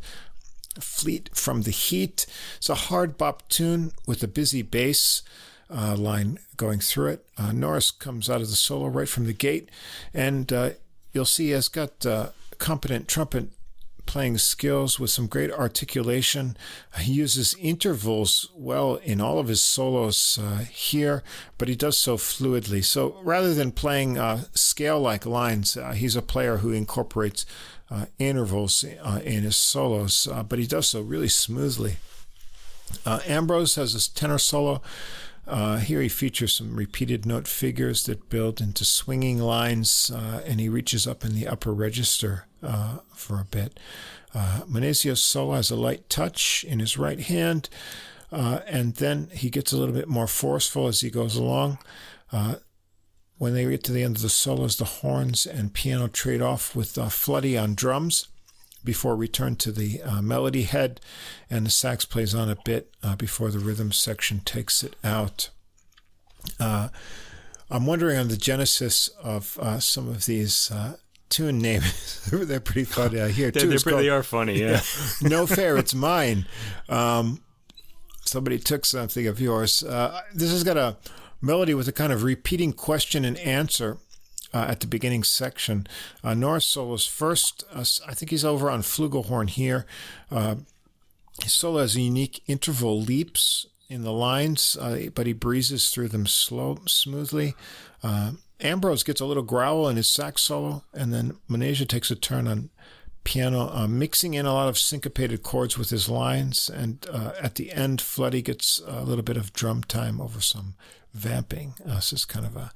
Fleet 0.78 1.30
from 1.34 1.62
the 1.62 1.70
Heat. 1.70 2.26
It's 2.58 2.68
a 2.68 2.74
hard 2.74 3.16
bop 3.16 3.48
tune 3.48 3.92
with 4.06 4.22
a 4.22 4.28
busy 4.28 4.62
bass 4.62 5.22
uh, 5.70 5.96
line 5.96 6.38
going 6.56 6.80
through 6.80 7.08
it. 7.08 7.26
Uh, 7.38 7.52
Norris 7.52 7.90
comes 7.90 8.28
out 8.28 8.40
of 8.40 8.48
the 8.48 8.56
solo 8.56 8.86
right 8.88 9.08
from 9.08 9.26
the 9.26 9.32
gate, 9.32 9.70
and 10.12 10.52
uh, 10.52 10.70
you'll 11.12 11.24
see 11.24 11.46
he 11.46 11.50
has 11.50 11.68
got 11.68 12.04
uh, 12.04 12.30
competent 12.58 13.08
trumpet 13.08 13.50
playing 14.10 14.36
skills 14.38 14.98
with 14.98 15.08
some 15.08 15.28
great 15.28 15.52
articulation. 15.52 16.56
He 16.98 17.12
uses 17.12 17.54
intervals 17.60 18.50
well 18.56 18.96
in 18.96 19.20
all 19.20 19.38
of 19.38 19.46
his 19.46 19.60
solos 19.60 20.36
uh, 20.36 20.64
here, 20.68 21.22
but 21.58 21.68
he 21.68 21.76
does 21.76 21.96
so 21.96 22.16
fluidly. 22.16 22.84
So 22.84 23.16
rather 23.22 23.54
than 23.54 23.70
playing 23.70 24.18
uh, 24.18 24.46
scale 24.52 25.00
like 25.00 25.24
lines, 25.26 25.76
uh, 25.76 25.92
he's 25.92 26.16
a 26.16 26.22
player 26.22 26.56
who 26.56 26.72
incorporates 26.72 27.46
uh, 27.88 28.06
intervals 28.18 28.84
uh, 29.00 29.20
in 29.24 29.44
his 29.44 29.56
solos, 29.56 30.26
but 30.48 30.58
he 30.58 30.66
does 30.66 30.88
so 30.88 31.02
really 31.02 31.28
smoothly. 31.28 31.96
Ambrose 33.06 33.76
has 33.76 33.92
his 33.92 34.08
tenor 34.08 34.38
solo 34.38 34.82
uh, 35.50 35.78
here 35.78 36.00
he 36.00 36.08
features 36.08 36.54
some 36.54 36.76
repeated 36.76 37.26
note 37.26 37.48
figures 37.48 38.04
that 38.04 38.28
build 38.28 38.60
into 38.60 38.84
swinging 38.84 39.38
lines, 39.38 40.10
uh, 40.14 40.42
and 40.46 40.60
he 40.60 40.68
reaches 40.68 41.08
up 41.08 41.24
in 41.24 41.34
the 41.34 41.48
upper 41.48 41.74
register 41.74 42.46
uh, 42.62 42.98
for 43.12 43.40
a 43.40 43.44
bit. 43.44 43.78
Uh, 44.32 44.60
solo 45.16 45.54
has 45.54 45.70
a 45.70 45.76
light 45.76 46.08
touch 46.08 46.64
in 46.68 46.78
his 46.78 46.96
right 46.96 47.18
hand, 47.18 47.68
uh, 48.30 48.60
and 48.68 48.94
then 48.96 49.28
he 49.32 49.50
gets 49.50 49.72
a 49.72 49.76
little 49.76 49.94
bit 49.94 50.08
more 50.08 50.28
forceful 50.28 50.86
as 50.86 51.00
he 51.00 51.10
goes 51.10 51.34
along. 51.34 51.78
Uh, 52.30 52.56
when 53.38 53.52
they 53.52 53.64
get 53.64 53.82
to 53.82 53.92
the 53.92 54.04
end 54.04 54.16
of 54.16 54.22
the 54.22 54.28
solos, 54.28 54.76
the 54.76 54.84
horns 54.84 55.46
and 55.46 55.74
piano 55.74 56.06
trade 56.06 56.40
off 56.40 56.76
with 56.76 56.96
uh, 56.96 57.06
Floody 57.06 57.60
on 57.60 57.74
drums 57.74 58.28
before 58.84 59.16
return 59.16 59.56
to 59.56 59.72
the 59.72 60.02
uh, 60.02 60.22
melody 60.22 60.62
head, 60.62 61.00
and 61.48 61.66
the 61.66 61.70
sax 61.70 62.04
plays 62.04 62.34
on 62.34 62.48
a 62.48 62.56
bit 62.64 62.94
uh, 63.02 63.16
before 63.16 63.50
the 63.50 63.58
rhythm 63.58 63.92
section 63.92 64.40
takes 64.40 64.82
it 64.82 64.96
out. 65.04 65.50
Uh, 66.58 66.88
I'm 67.70 67.86
wondering 67.86 68.18
on 68.18 68.28
the 68.28 68.36
genesis 68.36 69.08
of 69.22 69.58
uh, 69.60 69.78
some 69.78 70.08
of 70.08 70.26
these 70.26 70.70
uh, 70.70 70.96
tune 71.28 71.58
names. 71.58 72.24
they're 72.30 72.60
pretty 72.60 72.84
funny. 72.84 73.20
I 73.20 73.28
hear 73.28 73.50
they're, 73.52 73.66
they're 73.66 73.78
pretty, 73.78 74.02
they 74.02 74.08
are 74.08 74.22
funny. 74.22 74.60
Yeah. 74.60 74.80
no 75.22 75.46
fair. 75.46 75.76
It's 75.76 75.94
mine. 75.94 76.46
Um, 76.88 77.42
somebody 78.24 78.58
took 78.58 78.84
something 78.84 79.26
of 79.26 79.40
yours. 79.40 79.82
Uh, 79.82 80.20
this 80.34 80.50
has 80.50 80.64
got 80.64 80.76
a 80.76 80.96
melody 81.40 81.74
with 81.74 81.88
a 81.88 81.92
kind 81.92 82.12
of 82.12 82.22
repeating 82.22 82.72
question 82.72 83.24
and 83.24 83.38
answer 83.38 83.98
uh, 84.52 84.66
at 84.68 84.80
the 84.80 84.86
beginning 84.86 85.22
section. 85.22 85.86
Uh, 86.22 86.34
Norris 86.34 86.66
solos 86.66 87.06
first. 87.06 87.64
Uh, 87.72 87.84
I 88.06 88.14
think 88.14 88.30
he's 88.30 88.44
over 88.44 88.70
on 88.70 88.82
flugelhorn 88.82 89.48
here. 89.48 89.86
Uh, 90.30 90.56
his 91.42 91.52
solo 91.52 91.80
has 91.80 91.96
unique 91.96 92.42
interval 92.46 93.00
leaps 93.00 93.66
in 93.88 94.02
the 94.02 94.12
lines, 94.12 94.76
uh, 94.80 95.08
but 95.14 95.26
he 95.26 95.32
breezes 95.32 95.90
through 95.90 96.08
them 96.08 96.26
slow, 96.26 96.78
smoothly. 96.86 97.54
Uh, 98.02 98.32
Ambrose 98.60 99.02
gets 99.02 99.20
a 99.20 99.26
little 99.26 99.42
growl 99.42 99.88
in 99.88 99.96
his 99.96 100.08
sax 100.08 100.42
solo, 100.42 100.84
and 100.92 101.12
then 101.12 101.38
Manasia 101.48 101.88
takes 101.88 102.10
a 102.10 102.14
turn 102.14 102.46
on 102.46 102.70
piano, 103.24 103.86
mixing 103.88 104.34
in 104.34 104.46
a 104.46 104.52
lot 104.52 104.68
of 104.68 104.78
syncopated 104.78 105.42
chords 105.42 105.78
with 105.78 105.90
his 105.90 106.08
lines. 106.08 106.68
And 106.68 107.06
at 107.40 107.54
the 107.54 107.72
end, 107.72 108.00
Floody 108.00 108.44
gets 108.44 108.80
a 108.86 109.02
little 109.02 109.24
bit 109.24 109.38
of 109.38 109.52
drum 109.54 109.82
time 109.82 110.20
over 110.20 110.40
some 110.40 110.74
vamping. 111.14 111.74
this 111.84 112.12
is 112.12 112.24
kind 112.26 112.46
of 112.46 112.56
a 112.56 112.72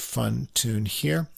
fun 0.00 0.48
tune 0.54 0.86
here. 0.86 1.28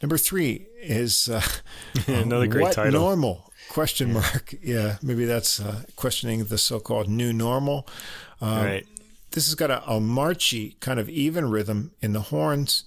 Number 0.00 0.16
three 0.16 0.66
is 0.80 1.28
uh, 1.28 1.42
another 2.06 2.46
great 2.46 2.62
what 2.62 2.72
title. 2.74 3.00
Normal 3.00 3.52
question 3.68 4.12
mark. 4.12 4.54
Yeah, 4.62 4.96
maybe 5.02 5.24
that's 5.24 5.60
uh, 5.60 5.82
questioning 5.96 6.44
the 6.44 6.58
so-called 6.58 7.08
new 7.08 7.32
normal. 7.32 7.88
Um, 8.40 8.64
right. 8.64 8.86
This 9.32 9.46
has 9.46 9.56
got 9.56 9.70
a, 9.70 9.84
a, 9.90 10.00
marchy 10.00 10.76
kind 10.78 11.00
of 11.00 11.08
even 11.08 11.50
rhythm 11.50 11.90
in 12.00 12.12
the 12.12 12.20
horns. 12.20 12.84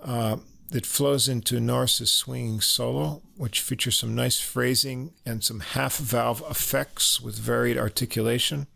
Uh, 0.00 0.36
that 0.72 0.86
flows 0.86 1.28
into 1.28 1.60
Norris's 1.60 2.10
swinging 2.10 2.60
solo, 2.60 3.22
which 3.36 3.60
features 3.60 3.98
some 3.98 4.14
nice 4.14 4.40
phrasing 4.40 5.12
and 5.24 5.44
some 5.44 5.60
half 5.60 5.96
valve 5.98 6.42
effects 6.50 7.20
with 7.20 7.38
varied 7.38 7.76
articulation. 7.76 8.66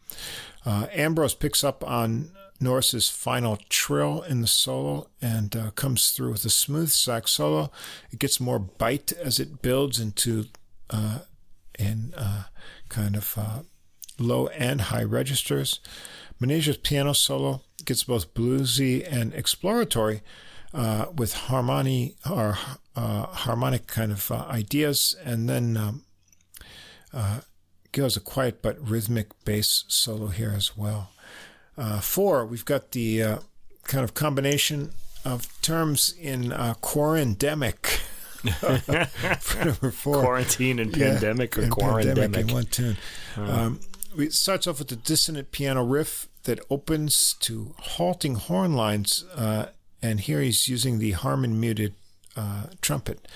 Uh, 0.65 0.87
Ambrose 0.93 1.35
picks 1.35 1.65
up 1.65 1.83
on 1.85 2.31
Norris's 2.61 3.09
final 3.09 3.59
trill 3.69 4.23
in 4.23 4.41
the 4.41 4.47
solo 4.47 5.09
and 5.21 5.55
uh, 5.55 5.71
comes 5.73 6.11
through 6.11 6.33
with 6.33 6.45
a 6.45 6.51
smooth 6.51 6.91
sax 6.91 7.33
solo. 7.33 7.71
It 8.11 8.19
gets 8.19 8.41
more 8.41 8.59
bite 8.59 9.13
as 9.13 9.39
it 9.39 9.63
builds 9.63 10.01
into 10.01 10.47
uh, 10.91 11.21
in 11.79 12.15
uh, 12.17 12.45
kind 12.89 13.17
of 13.17 13.35
uh, 13.37 13.63
low 14.19 14.49
and 14.49 14.83
high 14.83 15.05
registers. 15.05 15.81
Manasia's 16.41 16.77
piano 16.77 17.13
solo 17.13 17.63
gets 17.85 18.05
both 18.05 18.35
bluesy 18.35 19.07
and 19.11 19.35
exploratory 19.35 20.23
uh, 20.75 21.07
with 21.15 21.35
harmony 21.35 22.17
or 22.29 22.59
uh, 22.95 23.27
harmonic 23.27 23.87
kind 23.87 24.13
of 24.13 24.31
ideas, 24.31 25.17
and 25.25 25.49
then 25.49 25.77
um, 25.77 26.05
goes 27.93 28.17
a 28.17 28.21
quiet 28.21 28.61
but 28.61 28.77
rhythmic 28.87 29.29
bass 29.45 29.85
solo 29.89 30.27
here 30.27 30.53
as 30.55 30.77
well. 30.77 31.11
Uh, 31.79 32.01
four, 32.01 32.47
we've 32.47 32.65
got 32.65 32.93
the 32.93 33.23
uh, 33.23 33.39
kind 33.85 34.05
of 34.05 34.15
combination 34.15 34.93
of 35.25 35.61
terms 35.63 36.15
in 36.21 36.51
quarantendemic. 36.51 38.01
for 39.41 39.59
number 39.65 39.91
four, 39.91 40.21
quarantine 40.21 40.79
and 40.79 40.93
pandemic 40.93 41.57
yeah, 41.57 41.65
or 41.65 41.67
quarantendemic 41.69 42.49
in 42.49 42.55
one 42.55 42.65
tune. 42.67 42.97
Um, 43.37 43.81
it 44.17 44.33
starts 44.33 44.67
off 44.67 44.79
with 44.79 44.93
a 44.93 44.97
dissonant 44.97 45.51
piano 45.51 45.85
riff 45.85 46.29
that 46.45 46.61
opens 46.71 47.35
to 47.41 47.75
halting 47.79 48.37
horn 48.37 48.75
lines, 48.75 49.25
uh, 49.35 49.67
and 50.01 50.21
here 50.21 50.41
he's 50.41 50.69
using 50.69 50.99
the 50.99 51.13
Harmon 51.13 51.59
muted 51.59 51.95
uh, 52.37 52.65
trumpet 52.81 53.27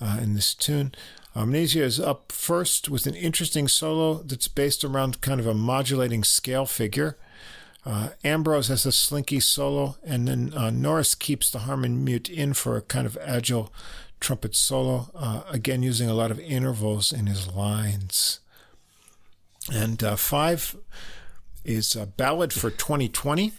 uh, 0.00 0.18
in 0.22 0.34
this 0.34 0.54
tune. 0.54 0.94
Manasia 1.34 1.82
is 1.82 2.00
up 2.00 2.32
first 2.32 2.88
with 2.88 3.06
an 3.06 3.14
interesting 3.14 3.68
solo 3.68 4.14
that's 4.14 4.48
based 4.48 4.84
around 4.84 5.20
kind 5.20 5.40
of 5.40 5.46
a 5.46 5.54
modulating 5.54 6.24
scale 6.24 6.66
figure. 6.66 7.16
Uh, 7.84 8.10
Ambrose 8.22 8.68
has 8.68 8.84
a 8.84 8.92
slinky 8.92 9.40
solo, 9.40 9.96
and 10.04 10.28
then 10.28 10.52
uh, 10.54 10.70
Norris 10.70 11.14
keeps 11.14 11.50
the 11.50 11.60
harmon 11.60 12.04
mute 12.04 12.28
in 12.28 12.52
for 12.52 12.76
a 12.76 12.82
kind 12.82 13.06
of 13.06 13.16
agile 13.22 13.72
trumpet 14.20 14.54
solo, 14.54 15.10
uh, 15.14 15.42
again 15.50 15.82
using 15.82 16.08
a 16.08 16.14
lot 16.14 16.30
of 16.30 16.38
intervals 16.40 17.10
in 17.12 17.26
his 17.26 17.48
lines. 17.48 18.40
And 19.72 20.02
uh, 20.02 20.16
five 20.16 20.76
is 21.64 21.96
a 21.96 22.06
ballad 22.06 22.52
for 22.52 22.70
2020. 22.70 23.52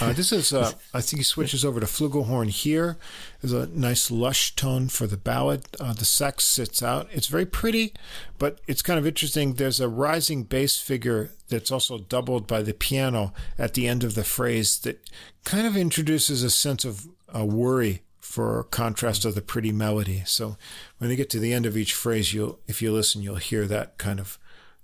Uh, 0.00 0.12
this 0.12 0.32
is, 0.32 0.52
uh, 0.52 0.72
I 0.92 1.00
think 1.00 1.18
he 1.18 1.24
switches 1.24 1.64
over 1.64 1.80
to 1.80 1.86
flugelhorn 1.86 2.50
here. 2.50 2.98
There's 3.40 3.52
a 3.52 3.66
nice 3.68 4.10
lush 4.10 4.54
tone 4.56 4.88
for 4.88 5.06
the 5.06 5.16
ballad. 5.16 5.64
Uh, 5.78 5.92
the 5.92 6.04
sax 6.04 6.44
sits 6.44 6.82
out. 6.82 7.08
It's 7.12 7.28
very 7.28 7.46
pretty, 7.46 7.94
but 8.38 8.60
it's 8.66 8.82
kind 8.82 8.98
of 8.98 9.06
interesting. 9.06 9.54
There's 9.54 9.80
a 9.80 9.88
rising 9.88 10.42
bass 10.42 10.78
figure 10.78 11.30
that's 11.48 11.70
also 11.70 11.98
doubled 11.98 12.46
by 12.46 12.62
the 12.62 12.74
piano 12.74 13.32
at 13.58 13.74
the 13.74 13.86
end 13.86 14.02
of 14.02 14.14
the 14.14 14.24
phrase 14.24 14.78
that 14.80 15.08
kind 15.44 15.66
of 15.66 15.76
introduces 15.76 16.42
a 16.42 16.50
sense 16.50 16.84
of 16.84 17.06
uh, 17.34 17.44
worry 17.44 18.02
for 18.18 18.64
contrast 18.64 19.24
of 19.24 19.34
the 19.34 19.40
pretty 19.40 19.72
melody. 19.72 20.22
So 20.26 20.56
when 20.98 21.08
they 21.08 21.16
get 21.16 21.30
to 21.30 21.38
the 21.38 21.52
end 21.52 21.64
of 21.64 21.76
each 21.76 21.94
phrase, 21.94 22.34
you'll, 22.34 22.58
if 22.66 22.82
you 22.82 22.92
listen, 22.92 23.22
you'll 23.22 23.36
hear 23.36 23.66
that 23.66 23.98
kind 23.98 24.18
of 24.18 24.38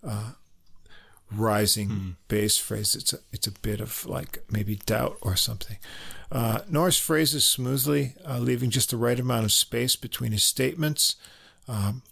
uh, 0.07 0.33
rising 1.37 1.89
mm. 1.89 2.15
bass 2.29 2.59
phrase. 2.59 2.95
It's 2.95 3.13
a, 3.13 3.19
it's 3.33 3.47
a 3.47 3.53
bit 3.53 3.81
of 3.81 4.07
like 4.07 4.43
maybe 4.51 4.77
doubt 4.77 5.17
or 5.21 5.37
something. 5.37 5.79
Uh, 6.31 6.61
Norris 6.69 6.99
phrases 6.99 7.45
smoothly, 7.45 8.15
uh, 8.27 8.39
leaving 8.39 8.71
just 8.71 8.91
the 8.91 8.97
right 8.97 9.21
amount 9.21 9.45
of 9.45 9.53
space 9.53 9.97
between 9.97 10.33
his 10.33 10.43
statements. 10.43 11.17
Um, 11.69 12.03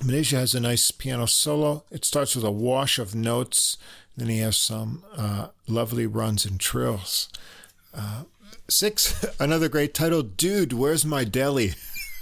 Manasia 0.00 0.38
has 0.38 0.54
a 0.54 0.60
nice 0.60 0.90
piano 0.90 1.26
solo. 1.26 1.84
It 1.90 2.04
starts 2.04 2.36
with 2.36 2.44
a 2.44 2.50
wash 2.50 2.98
of 2.98 3.14
notes. 3.14 3.78
Then 4.16 4.28
he 4.28 4.38
has 4.38 4.56
some 4.56 5.04
uh, 5.16 5.48
lovely 5.66 6.06
runs 6.06 6.44
and 6.44 6.60
trills. 6.60 7.28
Uh, 7.94 8.24
six, 8.68 9.24
another 9.40 9.68
great 9.68 9.94
title, 9.94 10.22
Dude, 10.22 10.72
Where's 10.72 11.04
My 11.04 11.24
Deli? 11.24 11.74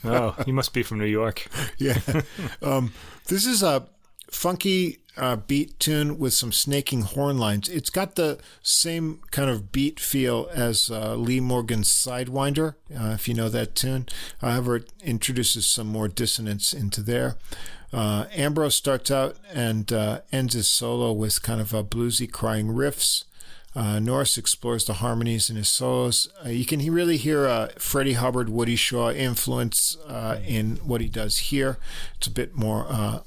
oh, 0.05 0.37
you 0.47 0.53
must 0.53 0.73
be 0.73 0.83
from 0.83 0.99
New 0.99 1.07
York. 1.07 1.49
yeah. 1.79 1.99
Um, 2.63 2.93
this 3.27 3.47
is 3.47 3.63
a 3.63 3.87
funky 4.35 4.99
uh, 5.17 5.37
beat 5.37 5.79
tune 5.79 6.19
with 6.19 6.35
some 6.35 6.53
snaking 6.53 7.03
horn 7.03 7.39
lines. 7.39 7.69
It's 7.69 7.91
got 7.91 8.17
the 8.17 8.39
same 8.63 9.21
kind 9.31 9.49
of 9.49 9.71
beat 9.71 10.01
feel 10.01 10.49
as 10.53 10.91
uh, 10.91 11.15
Lee 11.15 11.41
Morgan's 11.41 11.89
Sidewinder, 11.89 12.75
uh, 12.95 13.13
if 13.15 13.29
you 13.29 13.35
know 13.35 13.49
that 13.49 13.75
tune. 13.75 14.07
However, 14.41 14.77
it 14.77 14.93
introduces 15.03 15.67
some 15.67 15.87
more 15.87 16.09
dissonance 16.09 16.73
into 16.75 17.01
there. 17.01 17.37
Uh, 17.93 18.27
Ambrose 18.33 18.75
starts 18.75 19.11
out 19.11 19.37
and 19.53 19.93
uh, 19.93 20.23
ends 20.33 20.55
his 20.55 20.67
solo 20.67 21.13
with 21.13 21.43
kind 21.43 21.61
of 21.61 21.73
a 21.73 21.85
bluesy 21.85 22.31
crying 22.31 22.69
riffs. 22.69 23.25
Uh, 23.77 23.99
Norris 23.99 24.39
explores 24.39 24.85
the 24.85 24.95
harmonies 24.95 25.51
in 25.51 25.57
his 25.57 25.69
solos. 25.69 26.29
Uh, 26.45 26.49
you 26.49 26.65
can 26.65 26.81
really 26.93 27.17
hear 27.17 27.47
uh, 27.47 27.69
Freddie 27.77 28.13
Hubbard, 28.13 28.49
Woody 28.49 28.77
Shaw 28.77 29.11
influence 29.11 29.97
uh, 30.09 30.39
in 30.47 30.77
what 30.77 31.01
he 31.01 31.09
does 31.09 31.39
here. 31.39 31.79
It's 32.17 32.29
a 32.29 32.33
bit 32.33 32.55
more 32.55 33.25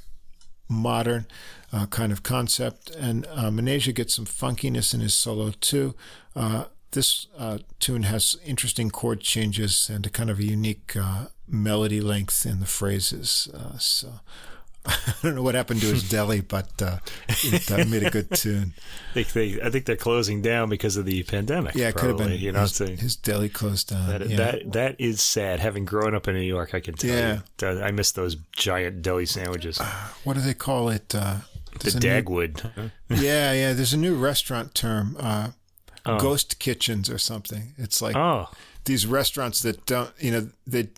modern 0.68 1.26
uh, 1.72 1.86
kind 1.88 2.12
of 2.12 2.24
concept. 2.24 2.90
And 2.92 3.26
uh, 3.32 3.52
gets 3.94 4.16
some 4.16 4.26
funkiness 4.26 4.94
in 4.94 5.00
his 5.00 5.14
solo 5.14 5.52
too. 5.60 5.96
Uh, 6.36 6.66
this 6.92 7.28
uh, 7.38 7.60
tune 7.80 8.04
has 8.04 8.36
interesting 8.46 8.90
chord 8.90 9.22
changes 9.22 9.90
and 9.90 10.06
a 10.06 10.10
kind 10.10 10.30
of 10.30 10.40
a 10.40 10.44
unique 10.44 10.96
uh, 10.96 11.26
melody 11.48 12.02
length 12.02 12.46
in 12.46 12.60
the 12.60 12.66
phrases. 12.66 13.50
Uh, 13.54 13.78
so 13.78 14.20
I 15.08 15.14
don't 15.22 15.36
know 15.36 15.44
what 15.44 15.56
happened 15.56 15.82
to 15.82 15.88
his 15.88 16.08
deli, 16.10 16.42
but 16.42 16.70
uh, 16.82 16.98
it 17.28 17.72
uh, 17.72 17.86
made 17.86 18.04
a 18.04 18.10
good 18.10 18.32
tune. 18.32 18.74
I 19.12 19.14
think, 19.14 19.34
they, 19.34 19.62
I 19.62 19.70
think 19.70 19.86
they're 19.86 19.96
closing 19.96 20.42
down 20.42 20.70
because 20.70 20.96
of 20.96 21.06
the 21.06 21.24
pandemic. 21.24 21.76
Yeah, 21.76 21.90
it 21.90 21.96
probably, 21.96 22.14
could 22.14 22.22
have 22.22 22.30
been. 22.30 22.40
You 22.40 22.52
know, 22.52 22.62
his, 22.62 22.78
his 22.78 23.16
deli 23.16 23.50
closed 23.50 23.90
down. 23.90 24.08
That, 24.08 24.30
yeah. 24.30 24.38
that 24.38 24.72
that 24.74 24.96
is 25.00 25.22
sad. 25.22 25.60
Having 25.60 25.86
grown 25.86 26.16
up 26.16 26.28
in 26.28 26.36
New 26.36 26.42
York, 26.42 26.74
I 26.74 26.80
can 26.80 26.94
tell 26.94 27.10
yeah. 27.10 27.40
you, 27.62 27.82
I 27.82 27.92
miss 27.92 28.12
those 28.12 28.36
giant 28.54 29.02
deli 29.02 29.26
sandwiches. 29.26 29.80
what 30.24 30.36
do 30.36 30.42
they 30.42 30.54
call 30.54 30.90
it? 30.90 31.14
Uh, 31.14 31.38
the 31.80 31.92
Dagwood. 31.92 32.76
New, 32.76 33.18
yeah, 33.18 33.52
yeah. 33.54 33.74
There's 33.74 33.94
a 33.94 33.98
new 33.98 34.16
restaurant 34.16 34.74
term, 34.74 35.18
uh, 35.20 35.50
oh. 36.06 36.20
ghost 36.20 36.60
kitchens 36.60 37.10
or 37.10 37.18
something. 37.18 37.74
It's 37.78 38.02
like 38.02 38.16
oh. 38.16 38.50
these 38.86 39.06
restaurants 39.06 39.62
that 39.64 39.86
don't, 39.86 40.12
you 40.20 40.32
know, 40.32 40.50
they 40.66 40.90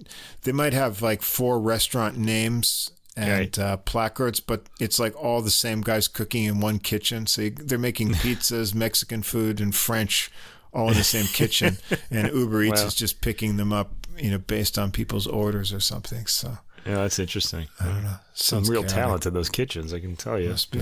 they 0.44 0.52
might 0.52 0.74
have 0.74 1.02
like 1.02 1.22
four 1.22 1.60
restaurant 1.60 2.18
names 2.18 2.91
and 3.24 3.60
uh, 3.60 3.78
placards, 3.78 4.40
but 4.40 4.64
it's 4.80 5.00
like 5.00 5.16
all 5.22 5.41
the 5.41 5.52
same 5.52 5.82
guys 5.82 6.08
cooking 6.08 6.46
in 6.46 6.60
one 6.60 6.80
kitchen. 6.80 7.28
So 7.28 7.44
you, 7.44 7.50
they're 7.52 7.78
making 7.78 8.10
pizzas, 8.14 8.74
Mexican 8.74 9.24
food, 9.24 9.60
and 9.60 9.74
French 9.74 10.32
all 10.74 10.90
in 10.90 10.98
the 10.98 11.04
same 11.04 11.26
kitchen, 11.26 11.78
and 12.12 12.32
Uber 12.32 12.64
Eats 12.64 12.82
is 12.82 12.96
just 12.96 13.22
picking 13.22 13.58
them 13.58 13.74
up, 13.74 13.91
you 14.18 14.32
know, 14.32 14.38
based 14.38 14.78
on 14.78 14.91
people's 14.91 15.28
orders 15.28 15.74
or 15.74 15.80
something. 15.80 16.28
So 16.28 16.58
yeah, 16.86 16.96
that's 16.96 17.20
interesting. 17.20 17.68
I 17.80 17.86
don't 17.86 18.04
know. 18.04 18.16
Some 18.34 18.64
real 18.64 18.82
chaotic. 18.82 18.96
talent 18.96 19.26
in 19.26 19.34
those 19.34 19.50
kitchens, 19.50 19.94
I 19.94 20.00
can 20.00 20.16
tell 20.16 20.40
you. 20.40 20.50
Must 20.50 20.72
be. 20.72 20.82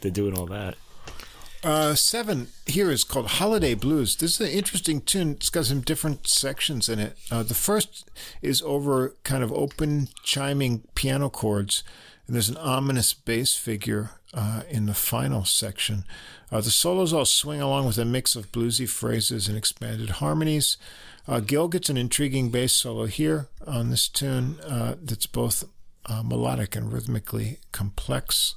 They're 0.00 0.10
doing 0.10 0.38
all 0.38 0.46
that. 0.46 0.76
Uh, 1.64 1.92
seven 1.92 2.48
here 2.66 2.88
is 2.88 3.02
called 3.02 3.26
Holiday 3.26 3.74
Blues. 3.74 4.14
This 4.14 4.34
is 4.34 4.48
an 4.48 4.56
interesting 4.56 5.00
tune. 5.00 5.32
It's 5.32 5.50
got 5.50 5.64
some 5.64 5.80
different 5.80 6.28
sections 6.28 6.88
in 6.88 7.00
it. 7.00 7.18
Uh, 7.32 7.42
the 7.42 7.54
first 7.54 8.08
is 8.40 8.62
over 8.62 9.16
kind 9.24 9.42
of 9.42 9.52
open 9.52 10.08
chiming 10.22 10.84
piano 10.94 11.28
chords, 11.28 11.82
and 12.26 12.36
there's 12.36 12.48
an 12.48 12.56
ominous 12.58 13.12
bass 13.12 13.56
figure 13.56 14.10
uh, 14.32 14.62
in 14.70 14.86
the 14.86 14.94
final 14.94 15.44
section. 15.44 16.04
Uh, 16.52 16.60
the 16.60 16.70
solos 16.70 17.12
all 17.12 17.24
swing 17.24 17.60
along 17.60 17.86
with 17.86 17.98
a 17.98 18.04
mix 18.04 18.36
of 18.36 18.52
bluesy 18.52 18.88
phrases 18.88 19.48
and 19.48 19.58
expanded 19.58 20.10
harmonies. 20.10 20.76
Uh, 21.26 21.40
Gill 21.40 21.66
gets 21.66 21.90
an 21.90 21.96
intriguing 21.96 22.50
bass 22.50 22.72
solo 22.72 23.06
here 23.06 23.48
on 23.66 23.90
this 23.90 24.06
tune 24.06 24.60
uh, 24.60 24.94
that's 25.02 25.26
both 25.26 25.64
melodic 26.24 26.74
and 26.74 26.90
rhythmically 26.90 27.58
complex. 27.72 28.54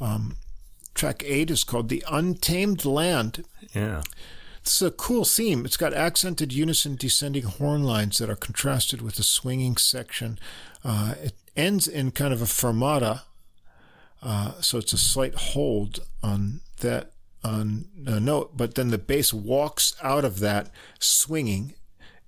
Um, 0.00 0.36
track 0.94 1.22
eight 1.24 1.50
is 1.50 1.64
called 1.64 1.88
The 1.88 2.04
Untamed 2.10 2.84
Land. 2.84 3.44
Yeah. 3.74 4.02
It's 4.60 4.80
a 4.80 4.90
cool 4.90 5.24
theme. 5.24 5.64
It's 5.64 5.76
got 5.76 5.92
accented 5.92 6.52
unison 6.52 6.94
descending 6.96 7.42
horn 7.42 7.82
lines 7.82 8.18
that 8.18 8.30
are 8.30 8.36
contrasted 8.36 9.02
with 9.02 9.18
a 9.18 9.24
swinging 9.24 9.76
section. 9.76 10.38
Uh, 10.84 11.14
it 11.20 11.34
ends 11.56 11.88
in 11.88 12.12
kind 12.12 12.32
of 12.32 12.40
a 12.40 12.46
fermata, 12.46 13.22
uh, 14.22 14.52
so 14.60 14.78
it's 14.78 14.92
a 14.92 14.98
slight 14.98 15.34
hold 15.34 16.00
on 16.22 16.60
that 16.80 17.12
on 17.44 17.86
a 18.06 18.20
note, 18.20 18.56
but 18.56 18.76
then 18.76 18.90
the 18.90 18.98
bass 18.98 19.34
walks 19.34 19.96
out 20.00 20.24
of 20.24 20.38
that 20.38 20.70
swinging 21.00 21.74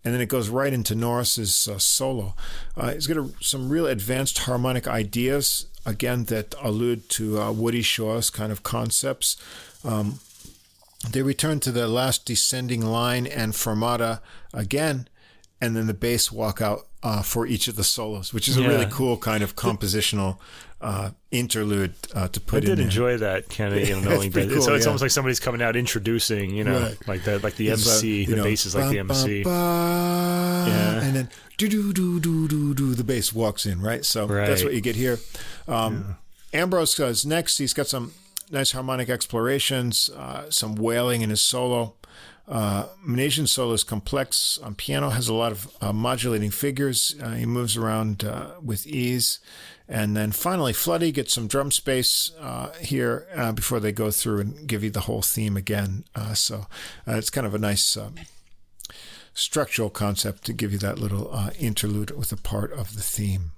and 0.04 0.12
then 0.12 0.20
it 0.20 0.28
goes 0.28 0.48
right 0.50 0.72
into 0.72 0.94
Norris's 0.94 1.66
uh, 1.66 1.78
solo. 1.78 2.34
Uh, 2.76 2.92
he's 2.92 3.06
got 3.06 3.16
a, 3.16 3.30
some 3.40 3.70
real 3.70 3.86
advanced 3.86 4.40
harmonic 4.40 4.86
ideas, 4.86 5.66
again, 5.86 6.24
that 6.24 6.54
allude 6.60 7.08
to 7.10 7.40
uh, 7.40 7.52
Woody 7.52 7.82
Shaw's 7.82 8.30
kind 8.30 8.52
of 8.52 8.62
concepts. 8.62 9.36
Um, 9.84 10.20
they 11.10 11.22
return 11.22 11.60
to 11.60 11.72
the 11.72 11.86
last 11.86 12.24
descending 12.24 12.80
line 12.80 13.26
and 13.26 13.52
fermata 13.52 14.20
again, 14.52 15.08
and 15.60 15.76
then 15.76 15.86
the 15.86 15.94
bass 15.94 16.32
walk 16.32 16.62
out 16.62 16.86
uh, 17.02 17.22
for 17.22 17.46
each 17.46 17.68
of 17.68 17.76
the 17.76 17.84
solos, 17.84 18.32
which 18.32 18.48
is 18.48 18.56
a 18.56 18.66
really 18.66 18.86
cool 18.90 19.18
kind 19.18 19.42
of 19.42 19.56
compositional 19.56 20.38
uh, 20.84 21.10
interlude 21.30 21.94
uh, 22.14 22.28
to 22.28 22.38
put 22.40 22.62
in 22.62 22.70
I 22.70 22.70
did 22.72 22.78
there. 22.78 22.84
enjoy 22.84 23.16
that 23.18 23.48
Kenny, 23.48 23.90
know, 23.90 24.00
knowing 24.10 24.30
that. 24.32 24.50
so 24.62 24.74
it's 24.74 24.84
yeah. 24.84 24.88
almost 24.90 25.02
like 25.02 25.10
somebody's 25.10 25.40
coming 25.40 25.62
out 25.62 25.74
introducing, 25.76 26.50
you 26.54 26.62
know, 26.64 26.78
Right. 26.80 27.08
like 27.08 27.24
the 27.24 27.38
like 27.40 27.56
the 27.56 27.68
It's, 27.68 27.86
MC. 27.88 28.20
you 28.20 28.26
the 28.26 28.36
know, 28.36 28.44
bass 28.44 28.66
is 28.66 28.74
like 28.74 28.90
the 28.90 28.98
bum, 28.98 29.06
bum, 29.08 29.16
MC. 29.16 29.42
Yeah. 30.68 31.02
and 31.02 31.16
then 31.16 31.28
do 31.56 31.68
do 31.68 31.92
do 31.92 32.20
do 32.20 32.48
do 32.48 32.74
do 32.74 32.94
the 32.94 33.04
bass 33.04 33.32
walks 33.32 33.66
in, 33.66 33.80
right? 33.80 34.04
So 34.04 34.26
that's 34.26 34.62
what 34.64 34.74
you 34.74 34.80
get 34.80 34.96
here. 34.96 35.18
Um, 35.66 36.16
Ambrose 36.52 36.94
goes 36.94 37.24
next. 37.26 37.58
He's 37.58 37.74
got 37.74 37.86
some 37.88 38.12
nice 38.50 38.72
harmonic 38.72 39.08
explorations, 39.08 40.10
uh, 40.16 40.50
some 40.50 40.74
wailing 40.76 41.22
in 41.22 41.30
his 41.30 41.40
solo. 41.40 41.94
Uh, 42.46 42.88
Manasia 43.08 43.48
solo 43.48 43.72
is 43.72 43.82
complex 43.84 44.58
on 44.62 44.74
piano, 44.74 45.08
has 45.10 45.28
a 45.28 45.34
lot 45.34 45.50
of 45.50 45.66
uh, 45.80 45.92
modulating 45.94 46.50
figures. 46.50 47.16
Uh, 47.22 47.30
he 47.30 47.46
moves 47.46 47.74
around 47.76 48.22
uh, 48.22 48.50
with 48.62 48.86
ease. 48.86 49.38
And 49.88 50.16
then 50.16 50.32
finally, 50.32 50.72
Floody 50.72 51.12
gets 51.12 51.34
some 51.34 51.46
drum 51.46 51.70
space 51.70 52.32
uh, 52.40 52.70
here 52.80 53.26
uh, 53.36 53.52
before 53.52 53.80
they 53.80 53.92
go 53.92 54.10
through 54.10 54.40
and 54.40 54.66
give 54.66 54.82
you 54.82 54.90
the 54.90 55.00
whole 55.02 55.20
theme 55.20 55.56
again. 55.58 56.04
Uh, 56.14 56.32
so 56.32 56.66
uh, 57.06 57.16
it's 57.16 57.28
kind 57.30 57.46
of 57.46 57.54
a 57.54 57.58
nice 57.58 57.94
um, 57.96 58.14
structural 59.34 59.90
concept 59.90 60.44
to 60.44 60.52
give 60.52 60.72
you 60.72 60.78
that 60.78 60.98
little 60.98 61.28
uh, 61.32 61.50
interlude 61.58 62.16
with 62.16 62.32
a 62.32 62.36
part 62.36 62.72
of 62.72 62.94
the 62.94 63.02
theme. 63.02 63.50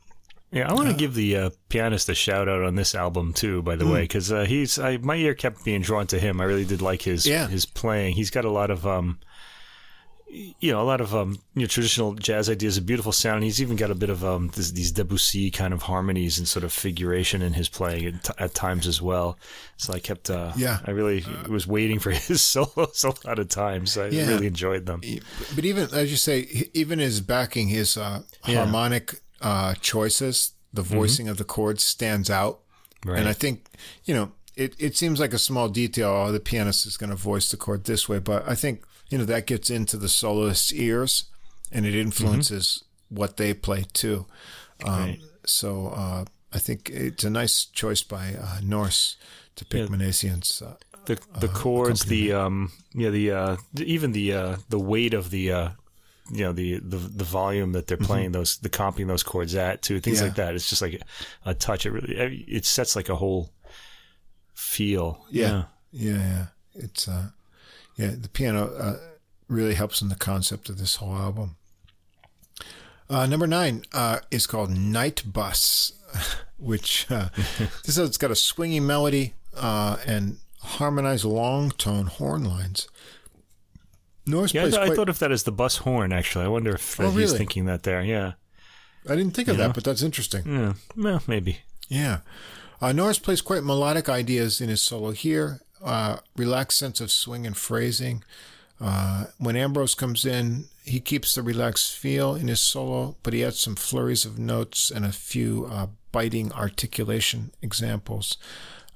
Yeah, 0.52 0.70
I 0.70 0.74
want 0.74 0.88
to 0.88 0.94
give 0.96 1.14
the 1.14 1.36
uh, 1.36 1.50
pianist 1.68 2.08
a 2.08 2.14
shout 2.14 2.48
out 2.48 2.62
on 2.62 2.76
this 2.76 2.94
album 2.94 3.32
too. 3.32 3.62
By 3.62 3.76
the 3.76 3.84
Hmm. 3.84 3.92
way, 3.92 4.00
because 4.02 4.32
uh, 4.32 4.44
he's 4.44 4.78
I, 4.78 4.96
my 4.98 5.16
ear 5.16 5.34
kept 5.34 5.64
being 5.64 5.82
drawn 5.82 6.06
to 6.08 6.18
him. 6.18 6.40
I 6.40 6.44
really 6.44 6.64
did 6.64 6.80
like 6.80 7.02
his 7.02 7.26
Yeah. 7.26 7.46
his 7.48 7.66
playing. 7.66 8.14
He's 8.14 8.30
got 8.30 8.44
a 8.44 8.50
lot 8.50 8.70
of 8.70 8.86
um, 8.86 9.18
you 10.60 10.70
know, 10.72 10.80
a 10.80 10.84
lot 10.84 11.00
of 11.00 11.14
um, 11.14 11.38
you 11.54 11.62
know, 11.62 11.66
traditional 11.66 12.14
jazz 12.14 12.50
ideas, 12.50 12.76
a 12.76 12.82
beautiful 12.82 13.12
sound. 13.12 13.42
He's 13.44 13.60
even 13.62 13.76
got 13.76 13.90
a 13.90 13.94
bit 13.94 14.10
of 14.10 14.24
um, 14.24 14.48
this, 14.54 14.70
these 14.72 14.92
Debussy 14.92 15.50
kind 15.50 15.72
of 15.72 15.82
harmonies 15.82 16.38
and 16.38 16.46
sort 16.46 16.64
of 16.64 16.72
figuration 16.72 17.40
in 17.42 17.52
his 17.54 17.68
playing 17.68 18.06
at, 18.06 18.24
t- 18.24 18.32
at 18.38 18.54
times 18.54 18.86
as 18.86 19.00
well. 19.00 19.38
So 19.76 19.92
I 19.94 19.98
kept, 19.98 20.28
uh, 20.30 20.52
Yeah. 20.56 20.78
I 20.84 20.90
really 20.90 21.24
was 21.48 21.66
waiting 21.66 21.98
for 21.98 22.10
his 22.28 22.42
solos 22.42 23.04
a 23.04 23.26
lot 23.26 23.38
of 23.38 23.48
times. 23.48 23.96
I 23.96 24.08
Yeah. 24.08 24.28
really 24.28 24.46
enjoyed 24.46 24.86
them. 24.86 25.00
But 25.54 25.64
even 25.64 25.88
as 25.92 26.10
you 26.10 26.16
say, 26.16 26.68
even 26.74 26.98
his 26.98 27.20
backing, 27.20 27.68
his 27.68 27.96
uh, 27.96 28.22
Yeah. 28.46 28.56
harmonic 28.64 29.20
uh, 29.40 29.74
choices, 29.80 30.52
the 30.72 30.82
voicing 30.82 31.28
of 31.28 31.36
the 31.38 31.44
chords 31.44 31.82
stands 31.82 32.28
out. 32.30 32.60
Right. 33.04 33.18
And 33.18 33.28
I 33.28 33.32
think, 33.32 33.68
you 34.04 34.14
know, 34.14 34.32
it, 34.56 34.74
it 34.78 34.96
seems 34.96 35.20
like 35.20 35.32
a 35.32 35.38
small 35.38 35.68
detail. 35.68 36.08
Oh, 36.08 36.32
the 36.32 36.40
pianist 36.40 36.86
is 36.86 36.96
going 36.96 37.10
to 37.10 37.16
voice 37.16 37.50
the 37.50 37.56
chord 37.56 37.84
this 37.84 38.08
way. 38.08 38.18
But 38.18 38.48
I 38.48 38.54
think, 38.54 38.82
you 39.08 39.18
know, 39.18 39.24
that 39.24 39.46
gets 39.46 39.70
into 39.70 39.96
the 39.96 40.08
soloist's 40.08 40.72
ears 40.72 41.24
and 41.72 41.86
it 41.86 41.94
influences 41.94 42.84
what 43.08 43.36
they 43.36 43.54
play 43.54 43.84
too. 43.92 44.26
Um, 44.84 44.92
Right. 45.00 45.20
So 45.46 45.88
uh, 45.88 46.24
I 46.52 46.58
think 46.58 46.90
it's 46.90 47.24
a 47.24 47.30
nice 47.30 47.64
choice 47.66 48.02
by 48.02 48.34
uh, 48.34 48.60
Norris 48.62 49.16
to 49.56 49.64
pick 49.64 49.88
Yeah. 49.88 49.96
Manasia's. 49.96 50.60
Uh, 50.62 50.74
the 51.06 51.20
the 51.38 51.46
chords, 51.48 52.04
the 52.06 52.32
um, 52.32 52.72
yeah, 52.92 53.10
the 53.10 53.30
uh, 53.30 53.56
even 53.78 54.10
the 54.10 54.32
uh, 54.32 54.56
the 54.68 54.78
weight 54.80 55.14
of 55.14 55.30
the 55.30 55.52
uh, 55.52 55.68
you 56.32 56.42
know, 56.42 56.52
the 56.52 56.80
the 56.80 56.96
the 56.96 57.22
volume 57.22 57.72
that 57.72 57.86
they're 57.86 57.96
playing 57.96 58.32
those, 58.32 58.58
the 58.58 58.68
comping 58.68 59.06
those 59.06 59.22
chords 59.22 59.54
at 59.54 59.82
too, 59.82 60.00
things 60.00 60.16
Mm-hmm. 60.16 60.24
Yeah. 60.24 60.28
like 60.30 60.36
that. 60.36 60.54
It's 60.56 60.68
just 60.68 60.82
like 60.82 61.00
a, 61.44 61.54
touch. 61.54 61.86
It 61.86 61.92
really 61.92 62.44
it 62.48 62.64
sets 62.66 62.96
like 62.96 63.08
a 63.08 63.14
whole 63.14 63.52
feel. 64.54 65.24
Yeah. 65.30 65.64
Yeah, 65.92 66.12
yeah. 66.16 66.46
It's 66.74 67.06
uh 67.08 67.28
yeah, 67.96 68.12
the 68.18 68.28
piano 68.28 68.66
uh, 68.76 68.96
really 69.48 69.74
helps 69.74 70.02
in 70.02 70.08
the 70.08 70.14
concept 70.16 70.68
of 70.68 70.78
this 70.78 70.96
whole 70.96 71.14
album. 71.16 71.56
Uh, 73.08 73.26
number 73.26 73.46
nine 73.46 73.82
uh, 73.92 74.18
is 74.30 74.46
called 74.46 74.70
Night 74.70 75.22
Bus, 75.32 75.92
which 76.58 77.06
uh, 77.10 77.28
this 77.84 77.96
it's 77.98 78.18
got 78.18 78.30
a 78.30 78.36
swinging 78.36 78.86
melody 78.86 79.34
uh, 79.56 79.96
and 80.06 80.38
harmonized 80.62 81.24
long 81.24 81.70
tone 81.70 82.06
horn 82.06 82.44
lines. 82.44 82.88
Norris 84.26 84.52
Yeah, 84.52 84.62
I, 84.64 84.70
th- 84.70 84.90
I 84.90 84.94
thought 84.94 85.08
of 85.08 85.20
that 85.20 85.30
as 85.30 85.44
the 85.44 85.52
bus 85.52 85.78
horn. 85.78 86.12
Actually, 86.12 86.46
I 86.46 86.48
wonder 86.48 86.74
if 86.74 86.98
Oh, 86.98 87.10
he's 87.10 87.16
really? 87.16 87.38
thinking 87.38 87.66
that 87.66 87.84
there. 87.84 88.02
Yeah, 88.02 88.32
I 89.08 89.14
didn't 89.14 89.32
think 89.34 89.46
of 89.46 89.54
you 89.54 89.62
that, 89.62 89.68
know? 89.68 89.72
but 89.74 89.84
that's 89.84 90.02
interesting. 90.02 90.42
yeah, 90.46 90.72
well, 90.96 91.22
maybe. 91.28 91.60
Yeah. 91.88 92.20
Uh, 92.80 92.90
Norris 92.92 93.20
plays 93.20 93.40
quite 93.40 93.62
melodic 93.62 94.08
ideas 94.08 94.60
in 94.60 94.68
his 94.68 94.82
solo 94.82 95.12
here. 95.12 95.60
Uh, 95.84 96.18
relaxed 96.36 96.78
sense 96.78 97.00
of 97.00 97.10
swing 97.10 97.46
and 97.46 97.56
phrasing. 97.56 98.22
Uh, 98.80 99.26
when 99.38 99.56
Ambrose 99.56 99.94
comes 99.94 100.24
in, 100.24 100.66
he 100.84 101.00
keeps 101.00 101.34
the 101.34 101.42
relaxed 101.42 101.96
feel 101.96 102.34
in 102.34 102.48
his 102.48 102.60
solo, 102.60 103.16
but 103.22 103.32
he 103.32 103.44
adds 103.44 103.58
some 103.58 103.74
flurries 103.76 104.24
of 104.24 104.38
notes 104.38 104.90
and 104.90 105.04
a 105.04 105.12
few 105.12 105.66
uh, 105.70 105.86
biting 106.12 106.52
articulation 106.52 107.52
examples. 107.62 108.38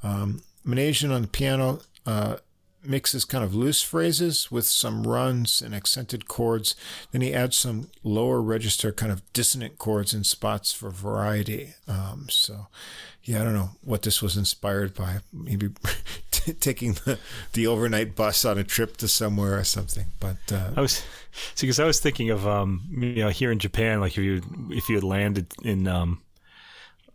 Um, 0.02 0.43
Manasia 0.66 1.15
on 1.15 1.23
the 1.23 1.28
piano 1.28 1.81
uh, 2.07 2.36
mixes 2.85 3.24
kind 3.24 3.44
of 3.44 3.55
loose 3.55 3.82
phrases 3.82 4.51
with 4.51 4.65
some 4.66 5.07
runs 5.07 5.61
and 5.62 5.74
accented 5.74 6.28
chords. 6.28 6.74
Then 7.12 7.20
he 7.20 7.35
adds 7.35 7.57
some 7.57 7.89
lower 8.02 8.40
register 8.40 8.93
kind 8.93 9.12
of 9.12 9.23
dissonant 9.32 9.78
chords 9.78 10.15
in 10.15 10.24
spots 10.24 10.73
for 10.73 10.90
variety. 10.90 11.74
Um, 11.86 12.27
so, 12.31 12.69
yeah, 13.24 13.40
I 13.40 13.44
don't 13.44 13.55
know 13.55 13.70
what 13.82 14.02
this 14.02 14.23
was 14.23 14.36
inspired 14.36 14.94
by. 14.94 15.19
Maybe 15.32 15.70
t- 16.31 16.52
taking 16.55 16.93
the, 16.93 17.19
the 17.52 17.66
overnight 17.66 18.16
bus 18.16 18.44
on 18.44 18.59
a 18.59 18.65
trip 18.65 18.97
to 18.98 19.09
somewhere 19.09 19.59
or 19.59 19.65
something. 19.65 20.07
But 20.19 20.39
uh, 20.52 20.70
I 20.77 20.81
was 20.81 21.02
because 21.61 21.81
I 21.81 21.85
was 21.85 22.01
thinking 22.01 22.31
of 22.31 22.47
um 22.47 22.82
you 22.90 23.23
know 23.23 23.28
here 23.28 23.52
in 23.52 23.59
Japan 23.59 24.01
like 24.01 24.12
if 24.12 24.19
you 24.19 24.43
if 24.70 24.89
you 24.89 24.97
had 24.97 25.05
landed 25.05 25.52
in 25.62 25.86
um 25.86 26.23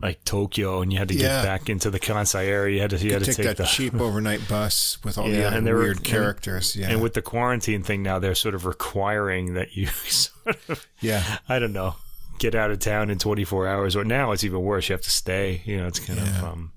like 0.01 0.23
Tokyo 0.25 0.81
and 0.81 0.91
you 0.91 0.99
had 0.99 1.07
to 1.07 1.13
Yeah. 1.15 1.21
get 1.41 1.43
back 1.43 1.69
into 1.69 1.89
the 1.89 1.99
Kansai 1.99 2.45
area 2.47 2.75
you 2.75 2.81
had 2.81 2.89
to 2.91 2.97
you 2.97 3.13
had 3.13 3.21
to 3.23 3.27
take, 3.27 3.37
take 3.37 3.45
that 3.45 3.57
the 3.57 3.63
cheap 3.65 3.93
overnight 4.01 4.47
bus 4.47 4.97
with 5.03 5.17
all 5.17 5.27
the 5.29 5.43
other 5.45 5.55
and 5.57 5.65
they 5.65 5.71
were- 5.73 5.79
weird 5.79 5.97
and- 5.97 6.05
characters. 6.05 6.75
yeah, 6.75 6.89
and 6.89 7.01
with 7.01 7.13
the 7.13 7.21
quarantine 7.21 7.81
thing 7.83 8.03
now 8.03 8.19
they're 8.19 8.35
sort 8.35 8.55
of 8.55 8.65
requiring 8.65 9.53
that 9.53 9.75
you 9.75 9.87
sort 10.07 10.57
of 10.69 10.85
yeah, 10.99 11.37
I 11.49 11.59
don't 11.59 11.73
know 11.73 11.95
get 12.39 12.53
out 12.55 12.69
of 12.71 12.79
town 12.79 13.09
in 13.09 13.17
24 13.17 13.65
hours 13.67 13.95
or 13.95 14.03
now 14.03 14.31
it's 14.33 14.43
even 14.43 14.61
worse 14.61 14.89
you 14.89 14.93
have 14.93 15.01
to 15.01 15.09
stay 15.11 15.61
you 15.63 15.77
know 15.77 15.87
it's 15.87 15.99
kind 15.99 16.19
of 16.19 16.43
um 16.43 16.71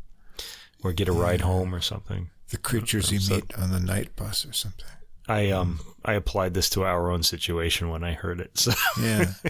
or 0.84 0.92
get 0.92 1.08
a 1.08 1.12
ride 1.12 1.40
home 1.40 1.74
or 1.74 1.80
something 1.80 2.30
the 2.50 2.56
creatures 2.56 3.10
you 3.10 3.18
So- 3.18 3.34
meet 3.34 3.52
on 3.58 3.72
the 3.72 3.80
night 3.80 4.14
bus 4.16 4.46
or 4.46 4.52
something. 4.52 4.86
I 5.26 5.50
um 5.50 5.80
I 6.04 6.14
applied 6.14 6.54
this 6.54 6.70
to 6.70 6.84
our 6.84 7.10
own 7.10 7.22
situation 7.24 7.90
when 7.90 8.04
I 8.04 8.12
heard 8.12 8.40
it 8.40 8.56
so 8.58 8.72
Yeah. 9.02 9.32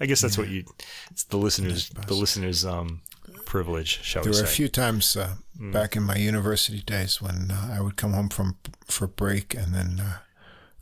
I 0.00 0.06
guess 0.06 0.20
that's 0.20 0.38
what 0.38 0.48
you 0.48 0.64
it's 1.10 1.24
the 1.24 1.36
listeners 1.38 1.90
the 2.06 2.14
listeners 2.14 2.64
um 2.64 3.02
privilege 3.46 4.00
shall 4.02 4.22
There 4.22 4.32
we 4.32 4.38
were 4.38 4.44
a 4.44 4.48
few 4.48 4.68
times 4.68 5.16
uh, 5.16 5.34
back 5.58 5.96
in 5.96 6.02
my 6.02 6.16
university 6.16 6.82
days 6.82 7.20
when 7.22 7.50
uh, 7.50 7.74
I 7.76 7.80
would 7.80 7.96
come 7.96 8.12
home 8.12 8.28
from 8.28 8.56
for 8.86 9.06
break 9.06 9.54
and 9.54 9.74
then 9.74 10.00
uh, 10.00 10.18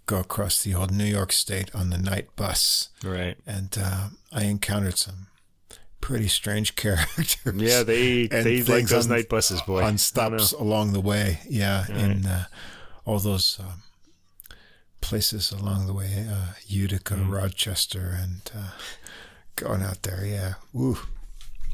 go 0.06 0.18
across 0.18 0.62
the 0.62 0.74
old 0.74 0.90
New 0.90 1.04
York 1.04 1.32
State 1.32 1.74
on 1.74 1.90
the 1.90 1.98
night 1.98 2.28
bus, 2.36 2.90
right 3.04 3.36
and 3.46 3.76
uh, 3.80 4.08
I 4.32 4.44
encountered 4.44 4.98
some 4.98 5.28
pretty 6.00 6.28
strange 6.28 6.74
characters. 6.82 7.54
Yeah, 7.54 7.82
they 7.84 8.26
they 8.26 8.62
like 8.62 8.86
those 8.88 9.06
on- 9.06 9.12
night 9.16 9.28
buses, 9.28 9.62
boy. 9.62 9.82
on 9.82 9.96
stops 9.98 10.52
along 10.52 10.92
the 10.92 11.00
way. 11.00 11.40
Yeah, 11.48 11.86
in 11.88 12.26
uh, 12.26 12.44
all 13.04 13.18
those 13.20 13.58
um, 13.60 13.82
places 15.00 15.52
along 15.52 15.86
the 15.86 15.92
way, 15.94 16.26
uh, 16.28 16.52
Utica, 16.66 17.14
Mm. 17.14 17.30
Rochester, 17.32 18.16
and 18.20 18.50
uh, 18.54 18.70
going 19.56 19.82
out 19.82 20.02
there. 20.02 20.24
Yeah, 20.24 20.54
woo, 20.72 20.98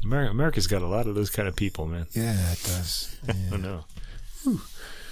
America, 0.03 0.31
America's 0.31 0.67
got 0.67 0.81
a 0.81 0.87
lot 0.87 1.07
of 1.07 1.15
those 1.15 1.29
kind 1.29 1.47
of 1.47 1.55
people, 1.55 1.85
man. 1.85 2.07
yeah, 2.13 2.51
it 2.51 2.61
does. 2.63 3.15
I 3.27 3.33
Yeah. 3.51 3.57
know. 3.57 3.85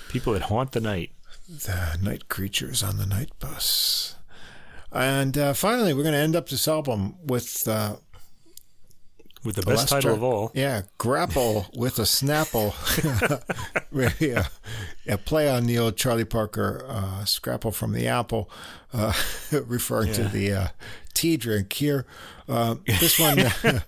People 0.10 0.34
that 0.34 0.44
haunt 0.44 0.74
the 0.74 0.82
night. 0.82 1.12
the 1.48 1.98
night 2.02 2.28
creatures 2.30 2.84
on 2.84 2.98
the 2.98 3.06
night 3.06 3.32
bus. 3.40 4.16
And 4.92 5.38
uh, 5.38 5.54
finally, 5.54 5.94
we're 5.94 6.04
going 6.04 6.14
to 6.16 6.20
end 6.20 6.36
up 6.36 6.50
this 6.50 6.68
album 6.68 7.16
with 7.24 7.66
uh, 7.68 7.96
With 9.46 9.56
the 9.56 9.62
the 9.62 9.68
best 9.72 9.88
title 9.88 10.02
track. 10.02 10.18
of 10.18 10.24
all. 10.24 10.52
Yeah, 10.54 10.82
grapple 10.98 11.68
with 11.74 11.98
a 12.00 12.04
snapple. 12.04 12.74
Really, 13.92 14.36
uh, 14.36 14.44
a 15.08 15.18
play 15.18 15.50
on 15.50 15.66
the 15.66 15.78
old 15.80 15.96
Charlie 15.98 16.26
Parker 16.26 16.86
uh, 16.88 17.24
scrapple 17.26 17.72
from 17.72 17.94
the 17.94 18.08
apple, 18.08 18.50
uh, 18.94 19.14
referring 19.66 20.12
to 20.14 20.24
the 20.30 20.54
uh, 20.54 20.68
tea 21.14 21.38
drink 21.38 21.72
here. 21.74 22.06
Uh, 22.48 22.76
this 22.86 23.20
one, 23.20 23.38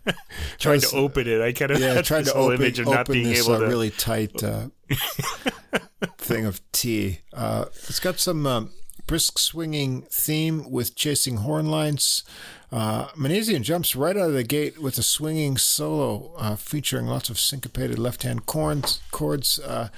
Trying 0.59 0.75
was- 0.75 0.91
to 0.91 0.97
open 0.97 1.27
it. 1.27 1.41
I 1.41 1.51
kind 1.53 1.71
of 1.71 1.79
yeah, 1.79 1.95
this 1.95 2.07
to 2.07 2.33
open, 2.33 2.55
image 2.61 2.79
of 2.79 2.87
not 2.87 3.01
open 3.01 3.13
being 3.13 3.27
this 3.29 3.45
able 3.45 3.55
uh, 3.55 3.59
to. 3.59 3.67
really 3.67 3.89
tight 3.89 4.43
uh, 4.43 4.67
thing 6.17 6.45
of 6.45 6.61
tea. 6.71 7.19
Uh, 7.33 7.65
it's 7.73 7.99
got 7.99 8.19
some 8.19 8.45
um, 8.47 8.69
brisk 9.07 9.39
swinging 9.39 10.03
theme 10.03 10.69
with 10.69 10.95
chasing 10.95 11.37
horn 11.37 11.67
lines. 11.67 12.23
Uh, 12.71 13.07
Manasia 13.09 13.61
jumps 13.61 13.95
right 13.95 14.17
out 14.17 14.29
of 14.29 14.33
the 14.33 14.43
gate 14.43 14.81
with 14.81 14.97
a 14.97 15.03
swinging 15.03 15.57
solo 15.57 16.33
uh, 16.37 16.55
featuring 16.55 17.05
lots 17.05 17.29
of 17.29 17.39
syncopated 17.39 17.99
left-hand 17.99 18.45
chords. 18.47 18.99
chords. 19.11 19.59
Uh, 19.59 19.89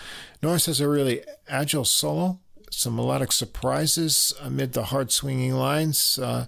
Norris 0.41 0.65
has 0.65 0.81
a 0.81 0.89
really 0.89 1.21
agile 1.47 1.85
solo, 1.85 2.39
some 2.69 2.95
melodic 2.97 3.31
surprises 3.31 4.33
amid 4.41 4.73
the 4.73 4.85
hard 4.85 5.09
swinging 5.11 5.53
lines. 5.53 6.19
Uh, 6.19 6.47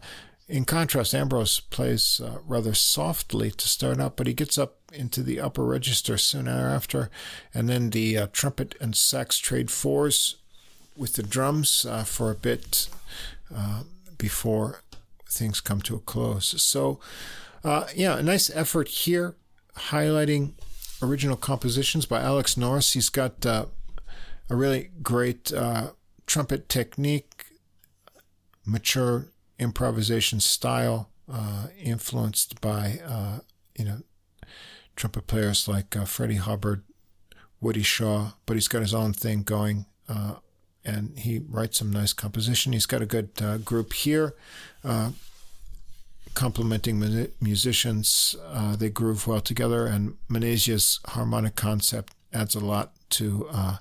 in 0.49 0.63
contrast, 0.63 1.13
Ambrose 1.13 1.59
plays 1.59 2.21
uh, 2.23 2.39
rather 2.45 2.73
softly 2.73 3.51
to 3.51 3.67
start 3.67 3.99
out, 3.99 4.15
but 4.15 4.27
he 4.27 4.33
gets 4.33 4.57
up 4.57 4.77
into 4.93 5.21
the 5.21 5.41
upper 5.41 5.65
register 5.65 6.17
soon 6.17 6.45
thereafter, 6.45 7.09
and 7.53 7.67
then 7.67 7.89
the 7.89 8.17
uh, 8.17 8.27
trumpet 8.31 8.75
and 8.79 8.95
sax 8.95 9.39
trade 9.39 9.69
fours 9.69 10.37
with 10.95 11.13
the 11.13 11.23
drums 11.23 11.85
uh, 11.85 12.03
for 12.03 12.31
a 12.31 12.35
bit 12.35 12.87
uh, 13.53 13.83
before 14.17 14.81
things 15.29 15.59
come 15.59 15.81
to 15.81 15.95
a 15.95 15.99
close. 15.99 16.61
So, 16.63 16.99
uh, 17.65 17.87
yeah, 17.93 18.17
a 18.17 18.23
nice 18.23 18.49
effort 18.55 18.87
here, 18.87 19.35
highlighting 19.75 20.53
original 21.01 21.35
compositions 21.35 22.05
by 22.05 22.21
Alex 22.21 22.55
Norris. 22.55 22.93
He's 22.93 23.09
got 23.09 23.45
uh, 23.45 23.65
a 24.49 24.55
really 24.55 24.91
great 25.03 25.51
trumpet 26.25 26.69
technique, 26.69 27.47
mature 28.65 29.27
improvisation 29.59 30.39
style, 30.39 31.09
uh, 31.31 31.67
influenced 31.81 32.61
by 32.61 32.99
uh, 33.05 33.39
you 33.77 33.85
know 33.85 34.01
trumpet 34.95 35.27
players 35.27 35.67
like 35.67 35.95
uh, 35.95 36.05
Freddie 36.05 36.35
Hubbard, 36.35 36.83
Woody 37.61 37.83
Shaw, 37.83 38.31
but 38.45 38.55
he's 38.55 38.67
got 38.67 38.81
his 38.81 38.93
own 38.93 39.13
thing 39.13 39.43
going. 39.43 39.85
Uh, 40.09 40.35
and 40.85 41.19
he 41.19 41.41
writes 41.49 41.79
some 41.79 41.91
nice 41.91 42.13
composition. 42.13 42.71
He's 42.71 42.85
got 42.85 43.01
a 43.01 43.05
good 43.05 43.29
uh, 43.41 43.57
group 43.57 43.91
here, 43.91 44.35
complementing 46.33 47.27
musicians. 47.41 48.35
they 48.77 48.89
groove 48.89 49.27
well 49.27 49.41
together, 49.41 49.85
and 49.85 50.15
Manasia's 50.29 51.01
harmonic 51.07 51.55
concept 51.55 52.13
adds 52.33 52.55
a 52.55 52.59
lot 52.59 52.93
to 53.11 53.47
uh, 53.51 53.77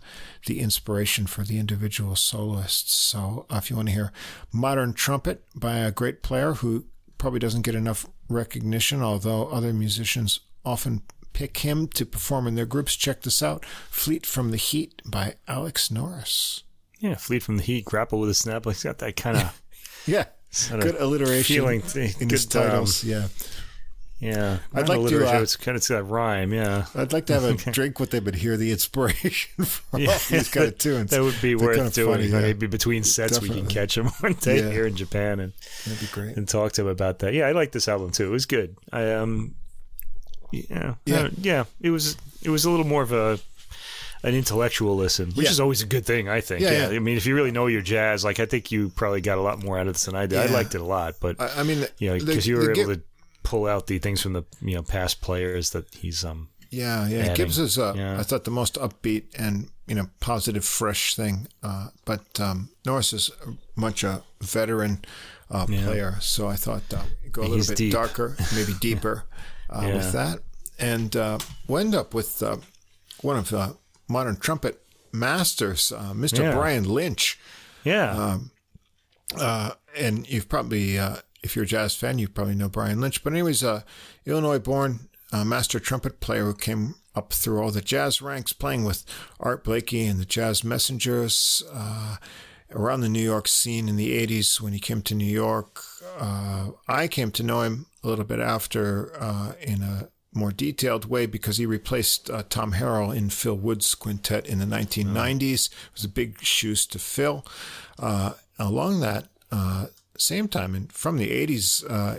the 0.46 0.60
inspiration 0.60 1.26
for 1.26 1.42
the 1.42 1.58
individual 1.58 2.16
soloists. 2.16 2.96
So, 2.96 3.46
uh, 3.50 3.56
if 3.56 3.70
you 3.70 3.76
want 3.76 3.88
to 3.88 3.94
hear 3.94 4.12
modern 4.52 4.92
trumpet 4.92 5.44
by 5.54 5.78
a 5.78 5.90
great 5.90 6.22
player 6.22 6.54
who 6.54 6.86
probably 7.18 7.40
doesn't 7.40 7.62
get 7.62 7.74
enough 7.74 8.06
recognition, 8.28 9.02
although 9.02 9.48
other 9.48 9.72
musicians 9.72 10.40
often 10.64 11.02
pick 11.32 11.58
him 11.58 11.86
to 11.88 12.06
perform 12.06 12.46
in 12.46 12.54
their 12.54 12.66
groups, 12.66 12.96
check 12.96 13.22
this 13.22 13.42
out 13.42 13.64
Fleet 13.90 14.24
from 14.24 14.50
the 14.50 14.56
Heat 14.56 15.02
by 15.04 15.34
Alex 15.46 15.90
Norris. 15.90 16.62
Yeah, 16.98 17.16
Fleet 17.16 17.42
from 17.42 17.58
the 17.58 17.62
Heat, 17.62 17.84
Grapple 17.84 18.20
with 18.20 18.30
a 18.30 18.34
Snap. 18.34 18.64
He's 18.64 18.82
got 18.82 18.98
that 18.98 19.16
kind 19.16 19.36
of. 19.42 19.62
yeah. 20.06 20.24
Good 20.70 20.94
alliteration 20.94 21.56
feeling 21.56 21.82
in 21.94 22.12
good, 22.18 22.30
his 22.30 22.46
titles. 22.46 23.04
Um, 23.04 23.10
yeah. 23.10 23.26
Yeah, 24.18 24.58
I'd 24.72 24.88
like 24.88 25.06
to. 25.08 25.28
Uh, 25.28 25.42
it's 25.42 25.56
kind 25.56 25.76
of 25.76 25.86
that 25.88 26.04
rhyme. 26.04 26.52
Yeah, 26.52 26.86
I'd 26.94 27.12
like 27.12 27.26
to 27.26 27.34
have 27.34 27.44
a 27.44 27.54
drink 27.72 28.00
with 28.00 28.10
them 28.10 28.26
and 28.26 28.34
hear 28.34 28.56
the 28.56 28.72
inspiration 28.72 29.64
from 29.64 30.00
yeah. 30.00 30.18
these 30.30 30.48
kind 30.48 30.68
of 30.68 30.78
tunes. 30.78 31.10
that 31.10 31.22
would 31.22 31.40
be 31.42 31.54
They're 31.54 31.66
worth 31.66 31.94
doing. 31.94 32.14
Funny, 32.14 32.26
yeah. 32.28 32.40
Maybe 32.40 32.66
between 32.66 33.04
sets 33.04 33.34
Definitely. 33.34 33.56
we 33.56 33.66
can 33.66 33.70
catch 33.70 33.94
them 33.94 34.06
one 34.20 34.32
day 34.34 34.60
yeah. 34.60 34.70
here 34.70 34.86
in 34.86 34.96
Japan 34.96 35.40
and 35.40 35.52
that'd 35.84 36.00
be 36.00 36.06
great. 36.12 36.36
And 36.36 36.48
talk 36.48 36.72
to 36.72 36.82
them 36.82 36.90
about 36.90 37.18
that. 37.18 37.34
Yeah, 37.34 37.46
I 37.46 37.52
like 37.52 37.72
this 37.72 37.88
album 37.88 38.10
too. 38.10 38.26
It 38.26 38.30
was 38.30 38.46
good. 38.46 38.76
I 38.90 39.12
um, 39.12 39.54
yeah, 40.50 40.94
yeah, 41.04 41.28
yeah. 41.36 41.64
It 41.82 41.90
was 41.90 42.16
it 42.42 42.48
was 42.48 42.64
a 42.64 42.70
little 42.70 42.86
more 42.86 43.02
of 43.02 43.12
a 43.12 43.38
an 44.22 44.34
intellectual 44.34 44.96
listen, 44.96 45.28
which 45.32 45.44
yeah. 45.44 45.50
is 45.50 45.60
always 45.60 45.82
a 45.82 45.86
good 45.86 46.06
thing, 46.06 46.26
I 46.26 46.40
think. 46.40 46.62
Yeah, 46.62 46.70
yeah, 46.70 46.90
yeah, 46.90 46.96
I 46.96 47.00
mean, 47.00 47.18
if 47.18 47.26
you 47.26 47.34
really 47.34 47.50
know 47.50 47.66
your 47.66 47.82
jazz, 47.82 48.24
like 48.24 48.40
I 48.40 48.46
think 48.46 48.72
you 48.72 48.88
probably 48.88 49.20
got 49.20 49.36
a 49.36 49.42
lot 49.42 49.62
more 49.62 49.78
out 49.78 49.88
of 49.88 49.92
this 49.92 50.06
than 50.06 50.16
I 50.16 50.24
did. 50.24 50.38
I 50.38 50.46
liked 50.46 50.74
it 50.74 50.80
a 50.80 50.84
lot, 50.84 51.16
but 51.20 51.38
I, 51.38 51.60
I 51.60 51.62
mean, 51.64 51.84
you 51.98 52.08
know, 52.08 52.18
because 52.18 52.46
you 52.46 52.56
were 52.56 52.72
able 52.72 52.94
to 52.94 53.02
pull 53.46 53.68
out 53.68 53.86
the 53.86 54.00
things 54.00 54.20
from 54.20 54.32
the 54.32 54.44
you 54.60 54.74
know 54.74 54.82
past 54.82 55.20
players 55.20 55.70
that 55.70 55.94
he's 55.94 56.24
um 56.24 56.48
yeah 56.70 57.06
yeah 57.06 57.18
adding. 57.18 57.34
Gibbs 57.34 57.60
is 57.60 57.78
uh, 57.78 57.94
yeah. 57.96 58.18
I 58.18 58.24
thought 58.24 58.42
the 58.42 58.50
most 58.50 58.74
upbeat 58.74 59.26
and 59.38 59.70
you 59.86 59.94
know 59.94 60.06
positive 60.18 60.64
fresh 60.64 61.14
thing 61.14 61.46
uh, 61.62 61.88
but 62.04 62.40
um, 62.40 62.70
Norris 62.84 63.12
is 63.12 63.30
much 63.76 64.02
a 64.02 64.24
veteran 64.40 65.04
uh, 65.48 65.64
yeah. 65.68 65.84
player 65.84 66.16
so 66.20 66.48
I 66.48 66.56
thought 66.56 66.92
uh, 66.92 67.04
go 67.30 67.42
a 67.42 67.42
little 67.42 67.56
he's 67.58 67.68
bit 67.68 67.78
deep. 67.78 67.92
darker 67.92 68.36
maybe 68.52 68.72
deeper 68.80 69.26
uh, 69.70 69.84
yeah. 69.86 69.94
with 69.94 70.12
that 70.12 70.40
and 70.80 71.14
uh, 71.14 71.38
we'll 71.68 71.82
end 71.82 71.94
up 71.94 72.14
with 72.14 72.42
one 73.20 73.36
of 73.36 73.50
the 73.50 73.76
modern 74.08 74.36
trumpet 74.36 74.82
masters 75.12 75.92
Mr. 75.96 76.52
Brian 76.52 76.82
Lynch 76.82 77.38
yeah 77.84 78.10
um, 78.10 78.50
and 79.96 80.28
you've 80.28 80.48
probably 80.48 80.98
if 81.46 81.56
you're 81.56 81.64
a 81.64 81.68
jazz 81.68 81.94
fan, 81.94 82.18
you 82.18 82.28
probably 82.28 82.56
know 82.56 82.68
Brian 82.68 83.00
Lynch. 83.00 83.24
But 83.24 83.32
anyways, 83.32 83.64
uh, 83.64 83.82
Illinois-born 84.26 85.08
uh, 85.32 85.44
master 85.44 85.80
trumpet 85.80 86.20
player 86.20 86.44
who 86.44 86.54
came 86.54 86.96
up 87.14 87.32
through 87.32 87.62
all 87.62 87.70
the 87.70 87.80
jazz 87.80 88.20
ranks, 88.20 88.52
playing 88.52 88.84
with 88.84 89.04
Art 89.40 89.64
Blakey 89.64 90.04
and 90.04 90.20
the 90.20 90.26
Jazz 90.26 90.62
Messengers 90.62 91.62
uh, 91.72 92.16
around 92.70 93.00
the 93.00 93.08
New 93.08 93.22
York 93.22 93.48
scene 93.48 93.88
in 93.88 93.96
the 93.96 94.14
'80s 94.26 94.60
when 94.60 94.72
he 94.74 94.80
came 94.80 95.00
to 95.02 95.14
New 95.14 95.24
York. 95.24 95.82
Uh, 96.18 96.70
I 96.86 97.08
came 97.08 97.30
to 97.32 97.42
know 97.42 97.62
him 97.62 97.86
a 98.02 98.08
little 98.08 98.24
bit 98.24 98.40
after 98.40 99.12
uh, 99.18 99.52
in 99.60 99.82
a 99.82 100.08
more 100.34 100.52
detailed 100.52 101.06
way 101.06 101.24
because 101.24 101.56
he 101.56 101.64
replaced 101.64 102.28
uh, 102.28 102.42
Tom 102.50 102.72
Harrell 102.72 103.16
in 103.16 103.30
Phil 103.30 103.56
Woods' 103.56 103.94
quintet 103.94 104.46
in 104.46 104.58
the 104.58 104.66
1990s. 104.66 105.70
It 105.70 105.92
was 105.94 106.04
a 106.04 106.08
big 106.08 106.42
shoes 106.42 106.86
to 106.86 106.98
fill. 106.98 107.46
along 108.58 109.00
that 109.00 109.28
same 110.18 110.48
time, 110.48 110.74
and 110.74 110.92
from 110.92 111.18
the 111.18 111.30
80s, 111.30 111.84
uh, 111.88 112.18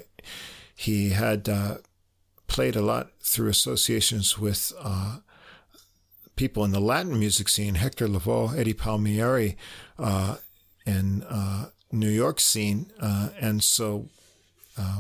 he 0.76 1.10
had 1.10 1.50
uh, 1.50 1.78
played 2.48 2.76
a 2.76 2.82
lot 2.82 3.12
through 3.22 3.50
associations 3.50 4.38
with 4.38 4.74
uh, 4.80 5.18
people 6.36 6.64
in 6.64 6.72
the 6.72 6.80
Latin 6.80 7.20
music 7.20 7.50
scene, 7.50 7.76
Hector 7.76 8.08
Lavoe, 8.08 8.58
Eddie 8.58 8.74
Palmieri, 8.74 9.58
uh, 9.98 10.38
in 10.86 11.24
uh, 11.24 11.70
New 11.92 12.10
York 12.10 12.40
scene. 12.40 12.92
Uh, 13.00 13.30
and 13.40 13.64
so, 13.64 14.08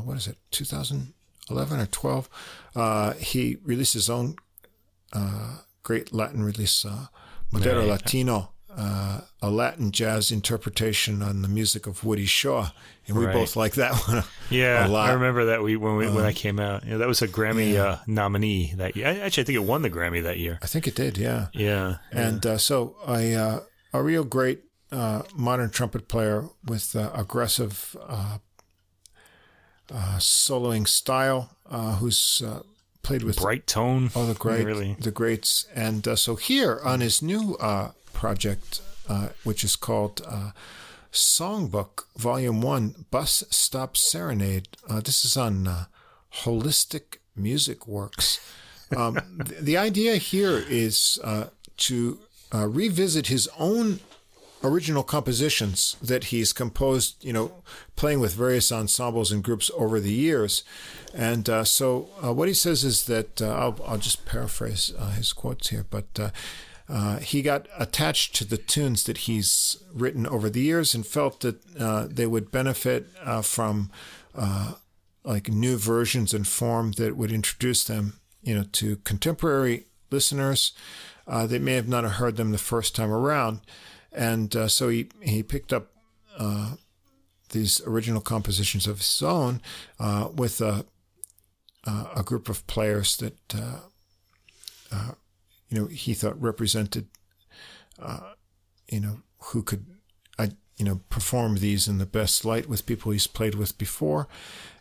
what 0.03 0.18
is 0.18 0.28
it, 0.28 0.38
2011 0.52 1.80
or 1.80 1.86
12? 1.86 3.15
he 3.19 3.57
released 3.64 3.94
his 3.94 4.10
own 4.10 4.36
great 5.84 6.14
Latin 6.14 6.44
release, 6.44 6.86
Madera 7.52 7.80
right. 7.80 7.88
Latino 7.88 8.49
uh, 8.76 9.22
a 9.41 9.49
Latin 9.49 9.91
jazz 9.91 10.31
interpretation 10.31 11.22
on 11.22 11.41
the 11.41 11.48
music 11.48 11.88
of 11.88 12.03
Woody 12.03 12.26
Shaw, 12.26 12.69
and 13.07 13.18
we 13.18 13.26
right. 13.26 13.34
both 13.34 13.56
like 13.56 13.76
that 13.76 13.95
one. 14.07 14.23
yeah, 14.49 14.88
I 14.91 15.14
remember 15.14 15.45
that 15.45 15.64
we 15.64 15.76
when 15.77 15.95
we, 15.95 16.06
when 16.07 16.23
that 16.23 16.35
came 16.35 16.60
out. 16.60 16.85
Yeah, 16.85 16.98
that 16.98 17.07
was 17.07 17.22
a 17.22 17.27
Grammy 17.27 17.73
yeah. 17.73 17.84
uh, 17.84 17.99
nominee 18.07 18.73
that 18.76 18.95
year. 18.95 19.07
Actually, 19.07 19.44
I 19.44 19.45
think 19.45 19.56
it 19.56 19.64
won 19.64 19.81
the 19.81 19.89
Grammy 19.89 20.22
that 20.23 20.38
year. 20.38 20.60
I 20.61 20.68
think 20.68 20.88
it 20.88 20.95
did. 20.95 21.18
Yeah. 21.18 21.48
Yeah. 21.53 21.98
And 22.11 22.44
yeah. 22.44 22.52
Uh, 22.52 22.57
so 22.57 22.95
a 23.07 23.35
uh, 23.35 23.60
a 23.94 24.03
real 24.03 24.23
great 24.23 24.64
uh, 24.91 25.23
modern 25.34 25.69
trumpet 25.69 26.07
player 26.07 26.49
with 26.65 26.95
uh, 26.95 27.11
aggressive 27.14 27.95
soloing 29.89 30.88
style, 30.88 31.49
who's 31.99 32.44
played 33.02 33.23
with 33.23 33.38
bright 33.38 33.65
tone. 33.65 34.11
Oh, 34.15 34.26
the 34.26 34.34
great, 34.34 34.65
really. 34.65 34.98
the 34.99 35.11
greats. 35.11 35.68
And 35.73 36.19
so 36.19 36.35
here 36.35 36.81
on 36.84 36.99
his 36.99 37.22
new 37.22 37.57
project, 38.18 38.81
uh, 39.07 39.30
which 39.44 39.64
is 39.64 39.76
called 39.76 40.22
uh, 40.27 40.49
Songbook 41.14 42.06
Volume 42.18 42.61
1 42.61 43.06
Bus 43.11 43.44
Stop 43.52 43.95
Serenade. 43.95 44.69
Uh, 44.89 45.02
this 45.02 45.23
is 45.23 45.38
on 45.38 45.68
uh, 45.68 45.85
Holistic 46.41 47.18
Music 47.35 47.88
Works. 47.88 48.39
Um, 48.95 49.19
the, 49.38 49.56
the, 49.61 49.77
idea 49.77 50.15
here 50.15 50.64
is 50.68 51.19
uh, 51.23 51.45
to 51.77 52.18
uh, 52.52 52.68
revisit 52.68 53.27
his 53.27 53.48
own 53.60 53.99
original 54.64 55.03
compositions 55.03 55.95
that 56.02 56.26
he's 56.26 56.52
composed, 56.53 57.23
you 57.23 57.31
know, 57.31 57.52
playing 57.95 58.19
with 58.19 58.34
various 58.34 58.72
ensembles 58.72 59.31
and 59.31 59.44
groups 59.44 59.69
over 59.77 59.99
the 59.99 60.11
years. 60.11 60.64
And 61.14 61.48
uh, 61.48 61.64
so 61.64 62.10
uh, 62.23 62.34
what 62.34 62.48
he 62.48 62.56
says 62.56 62.84
is 62.84 63.06
that 63.06 63.44
uh, 63.44 63.49
I'll, 63.49 63.80
I'll, 63.85 63.99
just 63.99 64.26
paraphrase 64.26 64.91
his 65.15 65.34
quotes 65.34 65.69
here, 65.69 65.85
but 65.88 66.34
uh, 66.90 67.18
he 67.18 67.42
got 67.42 67.68
attached 67.78 68.36
to 68.36 68.46
the 68.46 68.58
tunes 68.58 69.04
that 69.04 69.20
he's 69.20 69.78
written 69.94 70.26
over 70.26 70.50
the 70.50 70.62
years 70.62 70.96
and 70.96 71.06
felt 71.06 71.42
that 71.42 71.58
uh, 71.78 72.08
they 72.10 72.26
would 72.26 72.50
benefit 72.52 73.08
uh, 73.24 73.42
from 73.42 73.92
uh, 74.36 74.74
like 75.24 75.50
new 75.50 75.76
versions 75.76 76.34
and 76.34 76.48
form 76.48 76.94
that 76.94 77.18
would 77.18 77.32
introduce 77.32 77.84
them, 77.84 78.20
you 78.42 78.56
know, 78.56 78.64
to 78.72 78.96
contemporary 78.98 79.86
listeners. 80.12 80.72
Uh, 81.28 81.46
they 81.46 81.60
may 81.60 81.74
have 81.74 81.90
not 81.90 82.06
heard 82.06 82.38
them 82.38 82.52
the 82.52 82.58
first 82.58 82.96
time 82.96 83.12
around, 83.12 83.60
and 84.14 84.56
so 84.72 84.88
he 84.88 85.10
he 85.22 85.44
picked 85.44 85.74
up 85.74 85.92
these 87.50 87.82
original 87.86 88.22
compositions 88.22 88.88
of 88.88 89.00
his 89.00 89.22
own 89.22 89.62
with 90.36 90.62
a 90.62 90.86
a 91.86 92.24
group 92.24 92.48
of 92.48 92.66
players 92.68 93.18
that 93.18 93.36
you 95.69 95.80
know, 95.80 95.88
he 95.88 96.14
thought 96.14 96.41
represented, 96.41 97.07
uh, 98.02 98.34
you 98.89 98.99
know, 98.99 99.22
who 99.39 99.64
could, 99.64 99.85
I, 100.38 100.52
you 100.77 100.85
know, 100.85 101.02
perform 101.10 101.56
these 101.57 101.88
in 101.88 101.98
the 101.98 102.06
best 102.06 102.45
light 102.45 102.69
with 102.69 102.85
people 102.85 103.11
he's 103.11 103.27
played 103.27 103.56
with 103.56 103.77
before. 103.77 104.27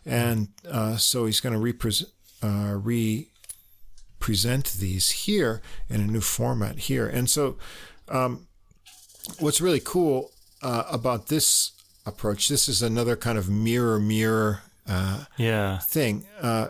And 0.05 0.49
uh, 0.69 0.97
so 0.97 1.25
he's 1.25 1.41
going 1.41 1.53
to 1.53 1.59
represent, 1.59 2.11
uh, 2.41 2.77
re-present 2.81 4.65
these 4.73 5.09
here 5.11 5.61
in 5.89 6.01
a 6.01 6.07
new 6.07 6.21
format 6.21 6.79
here. 6.79 7.07
And 7.07 7.29
so 7.29 7.57
um, 8.07 8.47
what's 9.39 9.61
really 9.61 9.81
cool 9.83 10.31
uh, 10.61 10.83
about 10.89 11.27
this 11.27 11.71
approach. 12.05 12.47
This 12.47 12.69
is 12.69 12.81
another 12.81 13.15
kind 13.15 13.37
of 13.37 13.49
mirror 13.49 13.99
mirror 13.99 14.61
uh, 14.87 15.25
yeah 15.37 15.79
thing. 15.79 16.25
Uh, 16.41 16.69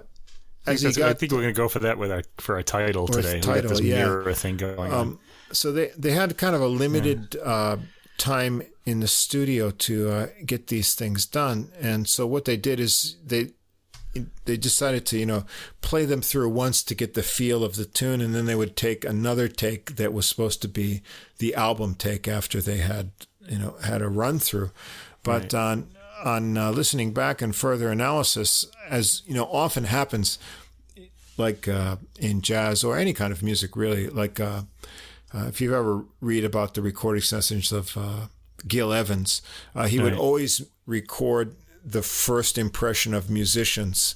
I 0.68 0.76
think, 0.76 0.98
got, 0.98 1.10
I 1.10 1.14
think 1.14 1.32
we're 1.32 1.42
going 1.42 1.54
to 1.54 1.58
go 1.58 1.70
for 1.70 1.80
that 1.80 1.98
with 1.98 2.12
our 2.12 2.24
for 2.38 2.56
our 2.56 2.64
title 2.64 3.08
today. 3.08 3.40
Title, 3.40 3.70
this 3.70 3.82
yeah. 3.82 4.06
mirror 4.06 4.34
thing 4.34 4.58
going 4.58 4.92
um, 4.92 4.94
on. 4.94 5.20
So 5.52 5.72
they 5.72 5.92
they 5.98 6.12
had 6.12 6.38
kind 6.38 6.56
of 6.56 6.62
a 6.62 6.68
limited 6.68 7.36
yeah. 7.36 7.42
uh, 7.42 7.78
time 8.18 8.62
in 8.86 9.00
the 9.00 9.08
studio 9.08 9.72
to 9.72 10.10
uh, 10.10 10.28
get 10.46 10.68
these 10.68 10.96
things 10.96 11.26
done, 11.26 11.72
and 11.80 12.08
so 12.08 12.28
what 12.28 12.46
they 12.46 12.58
did 12.58 12.80
is 12.80 13.18
they 13.26 13.52
they 14.46 14.58
decided 14.58 15.06
to 15.06 15.18
you 15.18 15.26
know 15.26 15.46
play 15.82 16.06
them 16.06 16.22
through 16.22 16.50
once 16.50 16.84
to 16.84 16.96
get 16.96 17.14
the 17.14 17.24
feel 17.24 17.64
of 17.64 17.76
the 17.76 17.86
tune, 17.86 18.22
and 18.22 18.34
then 18.34 18.46
they 18.46 18.56
would 18.56 18.76
take 18.76 19.06
another 19.06 19.48
take 19.48 19.96
that 19.96 20.14
was 20.14 20.26
supposed 20.26 20.62
to 20.62 20.68
be 20.68 21.02
the 21.38 21.56
album 21.56 21.96
take 21.96 22.28
after 22.28 22.62
they 22.62 22.78
had 22.78 23.12
you 23.48 23.58
know 23.58 23.76
had 23.84 24.02
a 24.02 24.10
run 24.10 24.40
through, 24.40 24.72
but 25.24 25.54
right. 25.54 25.54
on 25.54 25.90
on 26.24 26.58
uh, 26.58 26.72
listening 26.72 27.14
back 27.14 27.42
and 27.42 27.56
further 27.56 27.92
analysis, 27.92 28.66
as 28.90 29.22
you 29.26 29.34
know, 29.34 29.46
often 29.46 29.86
happens, 29.86 30.40
like 31.38 31.68
uh, 31.68 31.98
in 32.20 32.42
jazz 32.42 32.84
or 32.84 32.98
any 32.98 33.14
kind 33.14 33.32
of 33.32 33.44
music, 33.44 33.76
really. 33.76 34.08
Like 34.08 34.40
uh, 34.40 34.64
uh 35.34 35.46
if 35.48 35.62
you 35.62 35.76
ever 35.76 36.06
read 36.22 36.44
about 36.44 36.74
the 36.74 36.82
recording 36.82 37.22
sessions 37.22 37.72
of 37.72 37.98
uh, 37.98 38.28
Gil 38.68 38.94
Evans, 38.94 39.42
uh, 39.76 39.88
he 39.88 39.98
right. 39.98 40.06
would 40.06 40.14
always 40.14 40.62
record 40.86 41.56
the 41.84 42.02
first 42.02 42.58
impression 42.58 43.14
of 43.14 43.30
musicians 43.30 44.16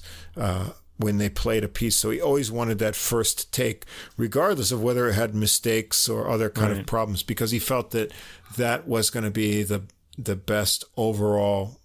when 0.98 1.18
they 1.18 1.28
played 1.28 1.64
a 1.64 1.68
piece. 1.68 1.96
So 1.96 2.10
he 2.10 2.20
always 2.20 2.52
wanted 2.52 2.78
that 2.78 2.94
first 2.94 3.52
take, 3.52 3.84
regardless 4.16 4.70
of 4.70 4.82
whether 4.82 5.08
it 5.08 5.14
had 5.14 5.34
mistakes 5.34 6.08
or 6.08 6.28
other 6.28 6.50
kind 6.50 6.72
right. 6.72 6.80
of 6.80 6.86
problems, 6.86 7.22
because 7.22 7.50
he 7.50 7.58
felt 7.58 7.90
that 7.92 8.12
that 8.56 8.86
was 8.86 9.10
going 9.10 9.24
to 9.24 9.30
be 9.30 9.62
the 9.62 9.82
the 10.18 10.36
best 10.36 10.84
overall 10.96 11.80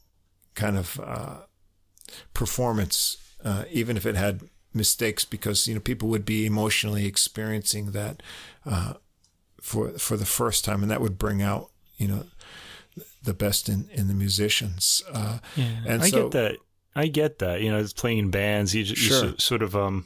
kind 0.58 0.78
of 0.78 1.00
uh, 1.00 1.38
performance, 2.34 3.18
uh, 3.46 3.64
even 3.72 3.96
if 3.96 4.06
it 4.06 4.16
had 4.16 4.42
mistakes, 4.74 5.24
because 5.24 5.68
you 5.68 5.76
know 5.76 5.80
people 5.80 6.10
would 6.10 6.26
be 6.26 6.46
emotionally 6.46 7.06
experiencing 7.06 7.92
that 7.92 8.22
uh, 8.66 8.94
for 9.62 9.92
for 9.92 10.18
the 10.18 10.26
first 10.26 10.66
time, 10.66 10.82
and 10.82 10.92
that 10.92 11.00
would 11.00 11.18
bring 11.18 11.42
out 11.42 11.70
you 11.96 12.10
know 12.10 12.26
the 13.24 13.34
best 13.34 13.70
in 13.70 13.88
in 13.94 14.10
the 14.10 14.14
musicians. 14.14 15.04
Uh, 15.12 15.40
yeah, 15.56 15.66
and 15.86 16.04
I 16.04 16.10
so, 16.10 16.24
get 16.24 16.32
that. 16.32 16.58
I 16.96 17.08
get 17.08 17.40
that. 17.40 17.62
You 17.62 17.72
know, 17.72 17.78
it's 17.78 17.94
playing 17.94 18.32
bands. 18.32 18.74
You, 18.74 18.84
just, 18.84 19.02
sure. 19.02 19.26
you 19.28 19.36
sort 19.38 19.62
of 19.62 19.76
um. 19.76 20.06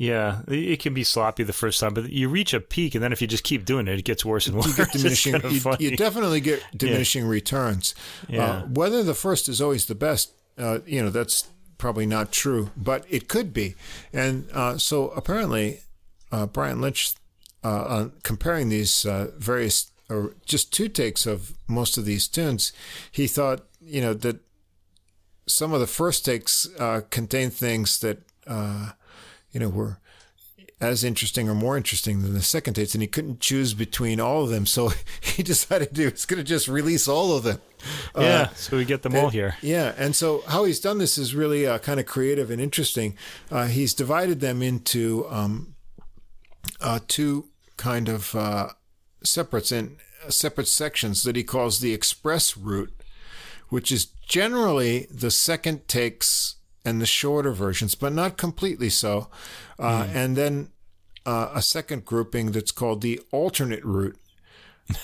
Yeah, 0.00 0.40
it 0.48 0.80
can 0.80 0.94
be 0.94 1.04
sloppy 1.04 1.42
the 1.42 1.52
first 1.52 1.78
time, 1.78 1.92
but 1.92 2.10
you 2.10 2.30
reach 2.30 2.54
a 2.54 2.60
peak, 2.60 2.94
and 2.94 3.04
then 3.04 3.12
if 3.12 3.20
you 3.20 3.28
just 3.28 3.44
keep 3.44 3.66
doing 3.66 3.86
it, 3.86 3.98
it 3.98 4.06
gets 4.06 4.24
worse 4.24 4.46
and 4.46 4.56
worse. 4.56 4.78
You, 4.78 4.86
diminishing, 4.92 5.32
kind 5.32 5.44
of 5.44 5.52
you, 5.52 5.90
you, 5.90 5.94
definitely 5.98 6.40
get 6.40 6.64
diminishing 6.74 7.24
yeah. 7.24 7.30
returns. 7.30 7.94
Uh, 8.22 8.32
yeah. 8.32 8.44
Uh, 8.44 8.62
whether 8.62 9.02
the 9.02 9.12
first 9.12 9.46
is 9.46 9.60
always 9.60 9.84
the 9.84 9.94
best, 9.94 10.32
uh, 10.56 10.78
you 10.86 11.02
know, 11.02 11.10
that's 11.10 11.48
probably 11.76 12.06
not 12.06 12.32
true, 12.32 12.70
but 12.78 13.04
it 13.10 13.28
could 13.28 13.52
be. 13.52 13.74
And 14.10 14.48
uh, 14.54 14.78
so 14.78 15.10
apparently, 15.10 15.80
uh, 16.32 16.46
Brian 16.46 16.80
Lynch, 16.80 17.12
uh, 17.62 18.06
comparing 18.22 18.70
these 18.70 19.02
various 19.36 19.92
or 20.08 20.34
just 20.46 20.72
two 20.72 20.88
takes 20.88 21.26
of 21.26 21.52
most 21.68 21.98
of 21.98 22.06
these 22.06 22.26
tunes, 22.26 22.72
he 23.12 23.26
thought, 23.26 23.66
you 23.82 24.00
know, 24.00 24.14
that 24.14 24.38
some 25.46 25.74
of 25.74 25.80
the 25.80 25.86
first 25.86 26.24
takes 26.24 26.66
contain 27.10 27.50
things 27.50 28.00
that 28.00 28.22
you 29.52 29.60
know, 29.60 29.68
were 29.68 29.98
as 30.80 31.04
interesting 31.04 31.48
or 31.48 31.54
more 31.54 31.76
interesting 31.76 32.22
than 32.22 32.32
the 32.32 32.42
second 32.42 32.74
tapes, 32.74 32.94
and 32.94 33.02
he 33.02 33.08
couldn't 33.08 33.40
choose 33.40 33.74
between 33.74 34.18
all 34.18 34.44
of 34.44 34.50
them. 34.50 34.64
So 34.64 34.92
he 35.20 35.42
decided 35.42 35.96
he 35.96 36.06
was 36.06 36.24
going 36.24 36.38
to 36.38 36.44
just 36.44 36.68
release 36.68 37.06
all 37.06 37.36
of 37.36 37.42
them. 37.42 37.60
Yeah, 38.16 38.22
uh, 38.22 38.48
so 38.54 38.76
we 38.76 38.84
get 38.84 39.02
them 39.02 39.14
all 39.14 39.28
here. 39.28 39.56
Yeah, 39.62 39.94
and 39.96 40.16
so 40.16 40.42
how 40.46 40.64
he's 40.64 40.80
done 40.80 40.98
this 40.98 41.18
is 41.18 41.34
really 41.34 41.66
uh, 41.66 41.78
kind 41.78 42.00
of 42.00 42.06
creative 42.06 42.50
and 42.50 42.60
interesting. 42.60 43.16
Uh, 43.50 43.66
he's 43.66 43.94
divided 43.94 44.40
them 44.40 44.62
into 44.62 45.26
um, 45.30 45.74
uh, 46.80 47.00
two 47.08 47.48
kind 47.76 48.08
of 48.08 48.34
uh, 48.34 48.68
separates 49.22 49.72
in 49.72 49.96
separate 50.28 50.68
sections 50.68 51.22
that 51.24 51.36
he 51.36 51.42
calls 51.42 51.80
the 51.80 51.94
express 51.94 52.56
route, 52.56 52.92
which 53.68 53.90
is 53.90 54.06
generally 54.26 55.06
the 55.10 55.30
second 55.30 55.88
takes 55.88 56.56
and 56.84 57.00
the 57.00 57.06
shorter 57.06 57.52
versions, 57.52 57.94
but 57.94 58.12
not 58.12 58.36
completely 58.36 58.90
so. 58.90 59.28
Uh, 59.78 60.04
mm. 60.04 60.14
And 60.14 60.36
then 60.36 60.68
uh, 61.26 61.50
a 61.54 61.62
second 61.62 62.04
grouping 62.04 62.52
that's 62.52 62.72
called 62.72 63.02
the 63.02 63.20
alternate 63.30 63.84
route, 63.84 64.18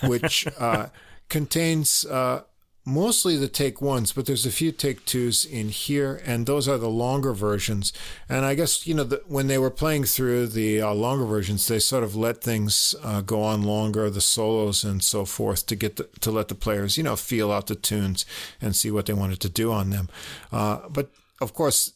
which 0.03 0.47
uh, 0.59 0.86
contains 1.28 2.05
uh, 2.07 2.43
mostly 2.86 3.36
the 3.36 3.48
take 3.48 3.82
ones, 3.82 4.12
but 4.12 4.24
there's 4.27 4.47
a 4.47 4.51
few 4.51 4.73
take 4.73 5.05
twos 5.05 5.44
in 5.44 5.69
here, 5.69 6.23
and 6.24 6.47
those 6.47 6.69
are 6.69 6.78
the 6.78 6.89
longer 6.89 7.35
versions. 7.35 7.93
And 8.28 8.44
I 8.44 8.55
guess 8.55 8.86
you 8.86 8.94
know 8.94 9.05
the, 9.05 9.23
when 9.27 9.48
they 9.48 9.59
were 9.59 9.70
playing 9.70 10.05
through 10.05 10.47
the 10.47 10.81
uh, 10.81 10.94
longer 10.94 11.27
versions, 11.27 11.66
they 11.66 11.81
sort 11.81 12.05
of 12.05 12.16
let 12.16 12.43
things 12.43 12.94
uh, 13.03 13.20
go 13.20 13.43
on 13.43 13.62
longer, 13.62 14.09
the 14.09 14.20
solos 14.20 14.85
and 14.85 15.03
so 15.03 15.24
forth, 15.27 15.66
to 15.66 15.77
get 15.77 15.97
the, 15.97 16.09
to 16.20 16.31
let 16.31 16.48
the 16.48 16.55
players 16.55 16.97
you 16.97 17.03
know 17.03 17.16
feel 17.16 17.53
out 17.53 17.66
the 17.66 17.74
tunes 17.74 18.24
and 18.61 18.74
see 18.74 18.90
what 18.90 19.07
they 19.07 19.12
wanted 19.12 19.40
to 19.40 19.48
do 19.51 19.70
on 19.70 19.90
them. 19.90 20.09
but 20.51 21.11
of 21.40 21.54
course, 21.54 21.92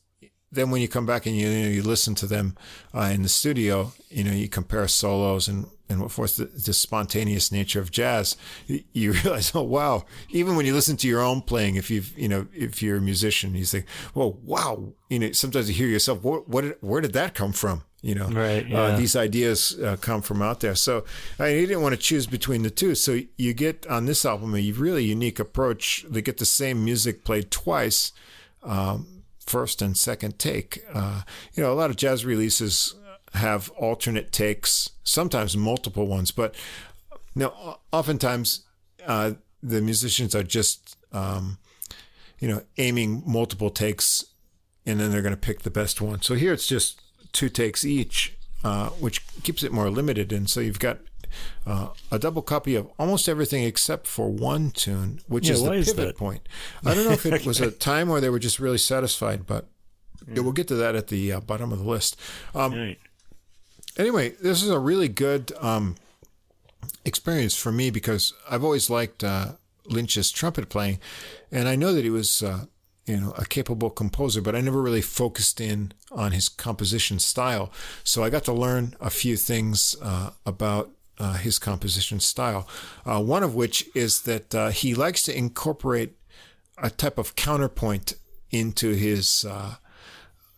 then 0.53 0.71
when 0.71 0.83
you 0.83 0.89
come 0.89 1.07
back 1.07 1.27
and 1.27 1.37
you, 1.37 1.49
you, 1.49 1.63
know, 1.63 1.69
you 1.69 1.83
listen 1.83 2.15
to 2.17 2.27
them 2.27 2.57
uh, 2.95 3.11
in 3.13 3.23
the 3.23 3.29
studio, 3.29 3.93
you 4.09 4.25
know, 4.25 4.33
you 4.33 4.49
compare 4.49 4.89
solos 4.89 5.47
and, 5.47 5.67
and 5.89 6.01
what 6.01 6.11
forth 6.11 6.37
the, 6.37 6.47
the, 6.47 6.73
spontaneous 6.73 7.53
nature 7.53 7.81
of 7.81 7.91
jazz, 7.91 8.37
you 8.67 9.13
realize, 9.25 9.55
oh, 9.55 9.63
wow. 9.63 10.05
Even 10.31 10.57
when 10.57 10.67
you 10.67 10.75
listen 10.75 10.97
to 10.99 11.09
your 11.09 11.21
own 11.21 11.41
playing, 11.41 11.77
if 11.77 11.91
you've, 11.91 12.17
you 12.19 12.29
know, 12.29 12.47
if 12.53 12.83
you're 12.83 12.97
a 12.97 13.01
musician, 13.01 13.55
you 13.55 13.65
think, 13.65 13.87
well, 14.15 14.39
wow. 14.43 14.93
You 15.09 15.21
know, 15.21 15.33
sometimes 15.33 15.69
you 15.69 15.75
hear 15.75 15.89
yourself, 15.89 16.23
what, 16.23 16.49
what 16.49 16.63
did, 16.63 16.77
where 16.81 17.01
did 17.01 17.13
that 17.13 17.35
come 17.35 17.53
from? 17.53 17.85
You 18.03 18.15
know, 18.15 18.29
right, 18.29 18.65
uh, 18.65 18.69
yeah. 18.69 18.81
uh, 18.81 18.97
these 18.97 19.15
ideas 19.15 19.79
uh, 19.79 19.97
come 20.01 20.23
from 20.23 20.41
out 20.41 20.61
there. 20.61 20.75
So 20.75 21.05
I 21.39 21.49
mean, 21.49 21.59
he 21.59 21.67
didn't 21.67 21.83
want 21.83 21.95
to 21.95 22.01
choose 22.01 22.27
between 22.27 22.63
the 22.63 22.71
two. 22.71 22.95
So 22.95 23.21
you 23.37 23.53
get 23.53 23.87
on 23.89 24.07
this 24.07 24.25
album 24.25 24.55
a 24.55 24.73
really 24.73 25.05
unique 25.05 25.39
approach. 25.39 26.07
They 26.09 26.23
get 26.23 26.39
the 26.39 26.47
same 26.47 26.83
music 26.83 27.25
played 27.25 27.51
twice. 27.51 28.13
Um, 28.63 29.20
first 29.51 29.83
and 29.83 29.97
second 29.97 30.39
take. 30.39 30.85
Uh, 30.95 31.23
you 31.55 31.63
know, 31.63 31.73
a 31.73 31.75
lot 31.75 31.91
of 31.91 31.97
jazz 31.97 32.25
releases 32.25 32.95
have 33.35 33.69
alternate 33.71 34.31
takes, 34.31 34.91
sometimes 35.03 35.57
multiple 35.57 36.07
ones, 36.07 36.31
but 36.31 36.55
you 37.35 37.43
know, 37.43 37.79
oftentimes 37.93 38.65
uh, 39.07 39.33
the 39.63 39.81
musicians 39.81 40.35
are 40.35 40.45
just, 40.45 40.97
um, 41.13 41.59
you 42.39 42.49
know, 42.49 42.63
aiming 42.79 43.23
multiple 43.27 43.71
takes 43.71 44.25
and 44.87 45.01
then 45.01 45.11
they're 45.11 45.23
going 45.23 45.35
to 45.35 45.41
pick 45.41 45.63
the 45.63 45.71
best 45.71 46.01
one. 46.01 46.23
So 46.23 46.35
here 46.35 46.53
it's 46.53 46.67
just 46.67 47.01
two 47.33 47.49
takes 47.49 47.85
each, 47.85 48.37
uh, 48.65 48.91
which 48.91 49.27
keeps 49.43 49.63
it 49.63 49.73
more 49.73 49.91
limited. 49.91 50.33
And 50.33 50.49
so 50.49 50.61
you've 50.61 50.79
got 50.79 50.99
uh, 51.67 51.89
a 52.11 52.19
double 52.19 52.43
copy 52.43 52.75
of 52.75 52.91
almost 52.99 53.29
everything 53.29 53.65
except 53.65 54.07
for 54.07 54.29
one 54.31 54.71
tune, 54.71 55.21
which 55.27 55.49
yeah, 55.49 55.55
is 55.55 55.63
the 55.63 55.71
pivot 55.71 56.09
is 56.09 56.13
point. 56.13 56.49
I 56.85 56.95
don't 56.95 57.05
know 57.05 57.13
if 57.13 57.27
it 57.27 57.47
was 57.47 57.61
a 57.61 57.71
time 57.71 58.09
where 58.09 58.21
they 58.21 58.31
were 58.31 58.39
just 58.39 58.59
really 58.61 58.79
satisfied, 58.79 59.47
but 59.47 59.67
yeah, 60.29 60.43
we'll 60.43 60.53
get 60.53 60.69
to 60.69 60.75
that 60.77 60.95
at 60.95 61.09
the 61.09 61.33
uh, 61.33 61.41
bottom 61.41 61.73
of 61.73 61.79
the 61.79 61.85
list. 61.85 62.17
Um, 62.55 62.73
right. 62.73 62.99
Anyway, 63.97 64.31
this 64.43 64.63
is 64.63 64.71
a 64.71 64.79
really 64.79 65.09
good 65.09 65.53
um, 65.61 65.97
experience 67.05 67.57
for 67.57 67.73
me 67.73 67.91
because 67.91 68.33
I've 68.49 68.65
always 68.65 68.89
liked 68.89 69.25
uh, 69.25 69.53
Lynch's 69.87 70.31
trumpet 70.31 70.69
playing, 70.69 71.01
and 71.51 71.69
I 71.69 71.77
know 71.77 71.93
that 71.93 72.05
he 72.05 72.11
was 72.11 72.43
uh, 72.43 72.67
you 73.07 73.17
know 73.17 73.33
a 73.37 73.45
capable 73.45 73.91
composer, 73.91 74.41
but 74.41 74.55
I 74.55 74.61
never 74.61 74.81
really 74.81 75.03
focused 75.03 75.61
in 75.61 75.93
on 76.13 76.33
his 76.33 76.49
composition 76.49 77.19
style. 77.19 77.73
So 78.05 78.23
I 78.23 78.31
got 78.31 78.45
to 78.45 78.53
learn 78.53 78.95
a 79.01 79.11
few 79.11 79.37
things 79.37 79.97
uh, 80.03 80.31
about 80.47 80.91
uh, 81.21 81.35
his 81.35 81.59
composition 81.59 82.19
style. 82.19 82.67
Uh, 83.05 83.23
one 83.23 83.43
of 83.43 83.55
which 83.55 83.85
is 83.95 84.23
that 84.23 84.55
uh, 84.55 84.71
he 84.71 84.95
likes 84.95 85.23
to 85.23 85.37
incorporate 85.37 86.17
a 86.79 86.89
type 86.89 87.19
of 87.19 87.37
counterpoint 87.37 88.15
into 88.51 88.95
his 88.95 89.45
uh, 89.45 89.75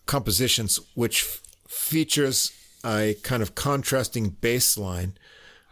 compositions, 0.07 0.79
which 0.95 1.23
f- 1.25 1.43
features 1.67 2.53
a 2.85 3.17
kind 3.23 3.43
of 3.43 3.55
contrasting 3.55 4.31
bass 4.41 4.79
line 4.79 5.15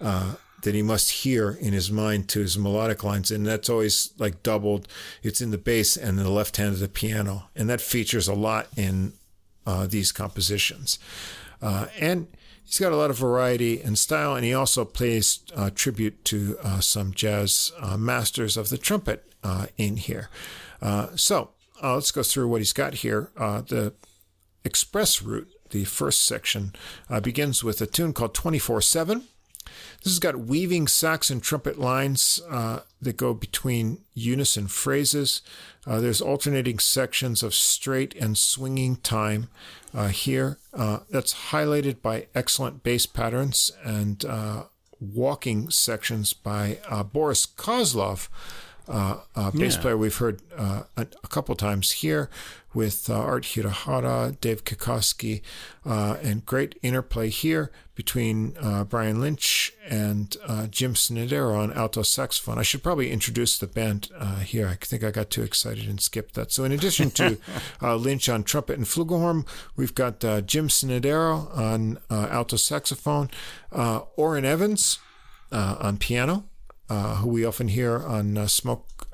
uh, 0.01 0.35
that 0.62 0.75
he 0.75 0.83
must 0.83 1.11
hear 1.11 1.53
in 1.53 1.73
his 1.73 1.91
mind 1.91 2.29
to 2.29 2.41
his 2.41 2.59
melodic 2.59 3.05
lines. 3.05 3.31
And 3.31 3.47
that's 3.47 3.71
always 3.71 4.12
like 4.19 4.43
doubled. 4.43 4.89
It's 5.23 5.41
in 5.41 5.53
the 5.53 5.59
bass 5.59 5.97
and 5.97 6.19
the 6.19 6.29
left 6.29 6.57
hand 6.57 6.75
of 6.75 6.81
the 6.81 6.89
piano. 6.89 7.45
And 7.55 7.71
that 7.71 7.81
features 7.81 8.29
a 8.29 8.35
lot 8.35 8.67
in 8.77 9.12
uh, 9.65 9.87
these 9.87 10.11
compositions. 10.11 10.99
and 11.62 12.27
he's 12.71 12.79
got 12.79 12.93
a 12.93 12.97
lot 12.97 13.11
of 13.11 13.19
variety 13.19 13.83
and 13.83 13.99
style, 13.99 14.37
and 14.37 14.45
he 14.45 14.55
also 14.55 14.85
plays 14.85 15.41
uh, 15.57 15.71
tribute 15.75 16.25
to 16.27 16.57
uh, 16.63 16.79
some 16.79 17.13
jazz 17.13 17.73
uh, 17.81 17.97
masters 17.97 18.57
of 18.57 18.69
the 18.69 18.79
trumpet 18.79 19.25
uh, 19.43 19.67
in 19.77 19.97
here. 19.97 20.31
Uh, 20.81 21.09
so 21.17 21.51
uh, 21.83 21.95
let's 21.95 22.13
go 22.13 22.23
through 22.23 22.47
what 22.47 22.61
he's 22.61 22.73
got 22.73 22.95
here. 22.95 23.31
the 23.37 23.93
express 24.65 25.21
route, 25.21 25.51
the 25.71 25.85
first 25.85 26.25
section, 26.25 26.73
begins 27.23 27.65
with 27.65 27.81
a 27.81 27.87
tune 27.87 28.13
called 28.13 28.35
24 28.35 28.81
7. 28.81 29.25
This 30.03 30.13
has 30.13 30.19
got 30.19 30.39
weaving 30.39 30.87
sax 30.87 31.29
and 31.29 31.43
trumpet 31.43 31.79
lines 31.79 32.41
uh, 32.49 32.81
that 33.03 33.17
go 33.17 33.35
between 33.35 33.99
unison 34.15 34.67
phrases. 34.67 35.43
Uh, 35.87 36.01
there's 36.01 36.21
alternating 36.21 36.79
sections 36.79 37.43
of 37.43 37.55
straight 37.55 38.15
and 38.15 38.39
swinging 38.39 38.97
time 38.97 39.49
uh, 39.95 40.09
here. 40.09 40.59
Uh, 40.73 41.01
that's 41.11 41.51
highlighted 41.51 42.01
by 42.01 42.27
excellent 42.35 42.83
bass 42.83 43.05
patterns 43.05 43.73
and 43.85 44.25
uh, 44.25 44.65
walking 45.01 45.69
sections 45.71 46.33
by 46.33 46.79
uh, 46.89 47.03
Boris 47.03 47.47
Kozlov, 47.47 48.29
bass 48.91 49.77
yeah. 49.77 49.81
player 49.81 49.97
we've 49.97 50.17
heard 50.17 50.43
a, 50.57 50.85
a 50.97 51.29
couple 51.29 51.55
times 51.55 51.93
here 51.93 52.29
with 52.73 53.11
uh, 53.11 53.15
Art 53.15 53.45
Hirahara, 53.45 54.39
Dave 54.41 54.65
Kikoski, 54.65 55.43
uh, 55.85 56.17
and 56.23 56.47
great 56.47 56.79
interplay 56.83 57.29
here 57.29 57.71
between 57.95 58.57
uh, 58.61 58.85
Brian 58.85 59.21
Lynch 59.21 59.73
and 59.89 60.37
uh, 60.47 60.67
Jim 60.69 60.95
Snidero 60.95 61.57
on 61.57 61.73
alto 61.73 62.03
saxophone. 62.03 62.59
I 62.59 62.62
should 62.62 62.83
probably 62.83 63.11
introduce 63.11 63.59
the 63.59 63.67
band 63.67 64.09
uh, 64.17 64.37
here. 64.37 64.69
I 64.69 64.75
think 64.75 65.03
I 65.03 65.11
got 65.11 65.31
too 65.31 65.43
excited 65.43 65.89
and 65.89 66.01
skipped 66.01 66.35
that. 66.35 66.53
So, 66.53 66.65
in 66.65 66.73
addition 66.73 67.11
to 67.12 67.39
uh, 67.83 67.97
Lynch 67.97 68.29
on 68.29 68.45
trumpet 68.45 68.77
and 68.77 68.87
flugelhorn, 68.87 69.47
we've 69.77 69.95
got 69.95 70.21
Jim 70.21 70.69
Snidero 70.69 71.57
on 71.57 71.99
alto 72.11 72.57
saxophone, 72.57 73.31
Orrin 73.73 74.45
Evans 74.45 74.99
on 75.51 75.99
piano. 75.99 76.45
Who 76.91 77.29
we 77.29 77.45
often 77.45 77.69
hear 77.69 77.99
on 77.99 78.49
Smoke 78.49 79.07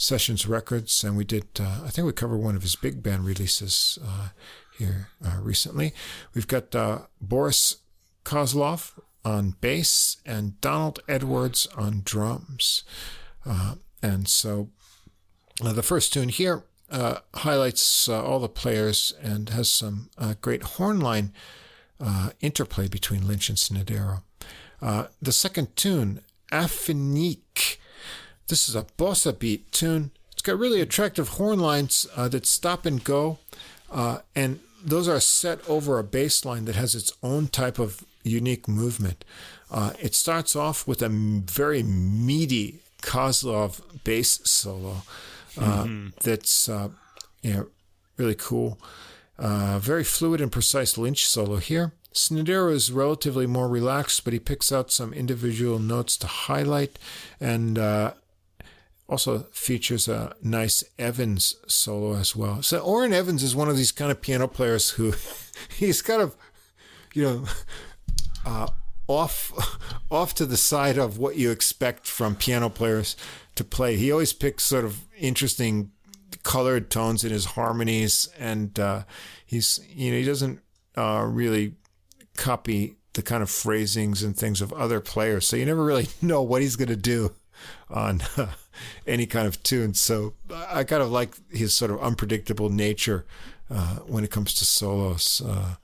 Sessions 0.00 0.46
Records, 0.46 1.04
and 1.04 1.14
we 1.14 1.24
did, 1.24 1.44
uh, 1.60 1.82
I 1.84 1.90
think 1.90 2.06
we 2.06 2.12
covered 2.12 2.38
one 2.38 2.56
of 2.56 2.62
his 2.62 2.74
big 2.74 3.02
band 3.02 3.26
releases 3.26 3.98
uh, 4.02 4.28
here 4.78 5.08
uh, 5.22 5.36
recently. 5.42 5.92
We've 6.32 6.46
got 6.48 6.74
uh, 6.74 7.00
Boris 7.20 7.76
Kozlov 8.24 8.98
on 9.26 9.56
bass 9.60 10.16
and 10.24 10.58
Donald 10.62 11.00
Edwards 11.06 11.66
on 11.76 12.00
drums. 12.02 12.82
Uh, 13.44 13.74
and 14.02 14.26
so 14.26 14.70
uh, 15.62 15.74
the 15.74 15.82
first 15.82 16.14
tune 16.14 16.30
here 16.30 16.64
highlights 17.34 18.08
all 18.08 18.40
the 18.40 18.48
players 18.48 19.12
and 19.22 19.50
has 19.50 19.70
some 19.70 20.08
great 20.40 20.62
horn 20.62 20.98
line 20.98 21.32
interplay 22.40 22.88
between 22.88 23.28
Lynch 23.28 23.50
and 23.50 23.58
Snidero. 23.58 24.22
the 24.80 25.32
second 25.32 25.76
tune, 25.76 26.22
Affinique, 26.52 27.78
this 28.48 28.68
is 28.68 28.76
a 28.76 28.86
bossa 28.98 29.36
beat 29.38 29.70
tune. 29.72 30.10
It's 30.32 30.42
got 30.42 30.58
really 30.58 30.80
attractive 30.80 31.30
horn 31.30 31.58
lines 31.58 32.06
uh, 32.16 32.28
that 32.28 32.46
stop 32.46 32.86
and 32.86 33.02
go, 33.02 33.38
uh, 33.90 34.18
and 34.34 34.60
those 34.82 35.08
are 35.08 35.20
set 35.20 35.60
over 35.68 35.98
a 35.98 36.04
bass 36.04 36.44
line 36.44 36.64
that 36.64 36.76
has 36.76 36.94
its 36.94 37.12
own 37.22 37.48
type 37.48 37.78
of 37.78 38.04
unique 38.22 38.68
movement. 38.68 39.24
Uh, 39.70 39.92
it 40.00 40.14
starts 40.14 40.56
off 40.56 40.86
with 40.86 41.02
a 41.02 41.08
very 41.08 41.82
meaty 41.82 42.80
Kozlov 43.02 43.80
bass 44.04 44.40
solo 44.44 45.02
uh, 45.58 45.84
mm-hmm. 45.84 46.08
that's 46.22 46.68
uh, 46.68 46.88
you 47.42 47.54
know, 47.54 47.66
really 48.16 48.34
cool. 48.34 48.78
Uh, 49.38 49.78
very 49.78 50.04
fluid 50.04 50.40
and 50.40 50.52
precise 50.52 50.98
Lynch 50.98 51.26
solo 51.26 51.56
here. 51.56 51.92
Snidero 52.12 52.72
is 52.72 52.90
relatively 52.90 53.46
more 53.46 53.68
relaxed, 53.68 54.24
but 54.24 54.32
he 54.32 54.38
picks 54.38 54.72
out 54.72 54.90
some 54.90 55.12
individual 55.12 55.78
notes 55.78 56.16
to 56.18 56.26
highlight, 56.26 56.98
and 57.40 57.78
uh, 57.78 58.14
also 59.08 59.40
features 59.52 60.08
a 60.08 60.34
nice 60.42 60.82
Evans 60.98 61.56
solo 61.66 62.16
as 62.16 62.34
well. 62.34 62.62
So 62.62 62.78
Orrin 62.78 63.12
Evans 63.12 63.42
is 63.42 63.54
one 63.54 63.68
of 63.68 63.76
these 63.76 63.92
kind 63.92 64.10
of 64.10 64.20
piano 64.20 64.48
players 64.48 64.90
who 64.90 65.14
he's 65.76 66.02
kind 66.02 66.22
of, 66.22 66.36
you 67.14 67.22
know, 67.22 67.44
uh, 68.44 68.68
off 69.06 69.52
off 70.10 70.34
to 70.34 70.46
the 70.46 70.56
side 70.56 70.98
of 70.98 71.18
what 71.18 71.36
you 71.36 71.50
expect 71.50 72.06
from 72.06 72.34
piano 72.34 72.68
players 72.68 73.16
to 73.54 73.64
play. 73.64 73.96
He 73.96 74.10
always 74.10 74.32
picks 74.32 74.64
sort 74.64 74.84
of 74.84 75.00
interesting 75.18 75.90
colored 76.42 76.90
tones 76.90 77.24
in 77.24 77.30
his 77.30 77.44
harmonies, 77.44 78.28
and 78.38 78.78
uh, 78.78 79.02
he's 79.44 79.80
you 79.88 80.12
know 80.12 80.18
he 80.18 80.24
doesn't 80.24 80.60
uh, 80.96 81.24
really 81.28 81.74
copy 82.40 82.96
the 83.12 83.22
kind 83.22 83.42
of 83.42 83.50
phrasings 83.50 84.22
and 84.22 84.36
things 84.36 84.60
of 84.60 84.72
other 84.72 85.00
players. 85.00 85.46
So 85.46 85.56
you 85.56 85.66
never 85.66 85.84
really 85.84 86.08
know 86.22 86.42
what 86.42 86.62
he's 86.62 86.76
going 86.76 86.88
to 86.88 86.96
do 86.96 87.32
on 87.88 88.22
any 89.06 89.26
kind 89.26 89.46
of 89.46 89.62
tune. 89.62 89.94
So 89.94 90.34
I 90.50 90.84
kind 90.84 91.02
of 91.02 91.10
like 91.10 91.34
his 91.50 91.74
sort 91.74 91.90
of 91.90 92.00
unpredictable 92.00 92.70
nature 92.70 93.26
uh, 93.70 93.96
when 94.06 94.24
it 94.24 94.30
comes 94.30 94.54
to 94.54 94.64
solos. 94.64 95.42
Uh, 95.44 95.74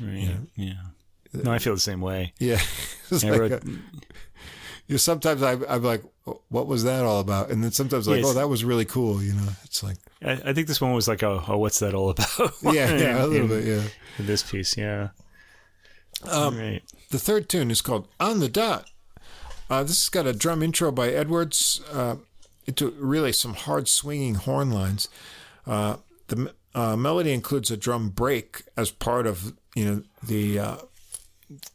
right. 0.00 0.12
You 0.12 0.28
know, 0.28 0.46
yeah. 0.56 1.42
No, 1.42 1.52
I 1.52 1.58
feel 1.58 1.74
the 1.74 1.80
same 1.80 2.00
way. 2.00 2.32
Yeah. 2.38 2.60
like 3.10 3.24
wrote, 3.24 3.52
a, 3.52 3.66
you 3.66 4.94
know, 4.94 4.96
sometimes 4.98 5.42
I, 5.42 5.52
I'm 5.68 5.82
like, 5.82 6.04
what 6.48 6.66
was 6.66 6.84
that 6.84 7.04
all 7.04 7.20
about? 7.20 7.50
And 7.50 7.64
then 7.64 7.72
sometimes 7.72 8.06
like, 8.06 8.24
oh, 8.24 8.34
that 8.34 8.48
was 8.48 8.64
really 8.64 8.84
cool. 8.84 9.22
You 9.22 9.32
know, 9.32 9.48
it's 9.64 9.82
like. 9.82 9.96
I, 10.22 10.32
I 10.32 10.52
think 10.52 10.68
this 10.68 10.80
one 10.80 10.92
was 10.92 11.08
like, 11.08 11.22
oh, 11.22 11.42
oh 11.48 11.58
what's 11.58 11.80
that 11.80 11.94
all 11.94 12.10
about? 12.10 12.52
yeah, 12.62 12.72
yeah, 12.96 13.24
a 13.24 13.26
little 13.26 13.42
in, 13.42 13.48
bit, 13.48 13.64
yeah. 13.64 13.82
In 14.18 14.26
this 14.26 14.42
piece, 14.42 14.76
yeah. 14.76 15.08
Um, 16.30 16.58
right. 16.58 16.82
The 17.10 17.18
third 17.18 17.48
tune 17.48 17.70
is 17.70 17.82
called 17.82 18.08
On 18.18 18.40
the 18.40 18.48
Dot. 18.48 18.90
Uh, 19.70 19.82
this 19.82 20.02
has 20.02 20.08
got 20.08 20.26
a 20.26 20.32
drum 20.32 20.62
intro 20.62 20.92
by 20.92 21.08
Edwards. 21.08 21.80
Uh, 21.92 22.16
into 22.66 22.90
really 22.92 23.32
some 23.32 23.54
hard 23.54 23.88
swinging 23.88 24.34
horn 24.34 24.70
lines. 24.70 25.08
Uh, 25.66 25.96
the 26.28 26.54
uh, 26.74 26.96
melody 26.96 27.32
includes 27.32 27.70
a 27.70 27.76
drum 27.76 28.08
break 28.08 28.62
as 28.76 28.90
part 28.90 29.26
of 29.26 29.52
you 29.74 29.84
know 29.84 30.02
the 30.22 30.58
uh, 30.58 30.76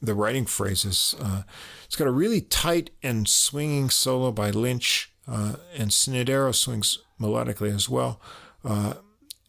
the 0.01 0.15
writing 0.15 0.45
phrases. 0.45 1.15
Uh, 1.19 1.43
it's 1.85 1.95
got 1.95 2.07
a 2.07 2.11
really 2.11 2.41
tight 2.41 2.89
and 3.03 3.27
swinging 3.27 3.89
solo 3.89 4.31
by 4.31 4.49
Lynch, 4.49 5.11
uh, 5.27 5.55
and 5.77 5.91
Snidero 5.91 6.53
swings 6.53 6.99
melodically 7.19 7.73
as 7.73 7.87
well. 7.87 8.19
Uh, 8.63 8.95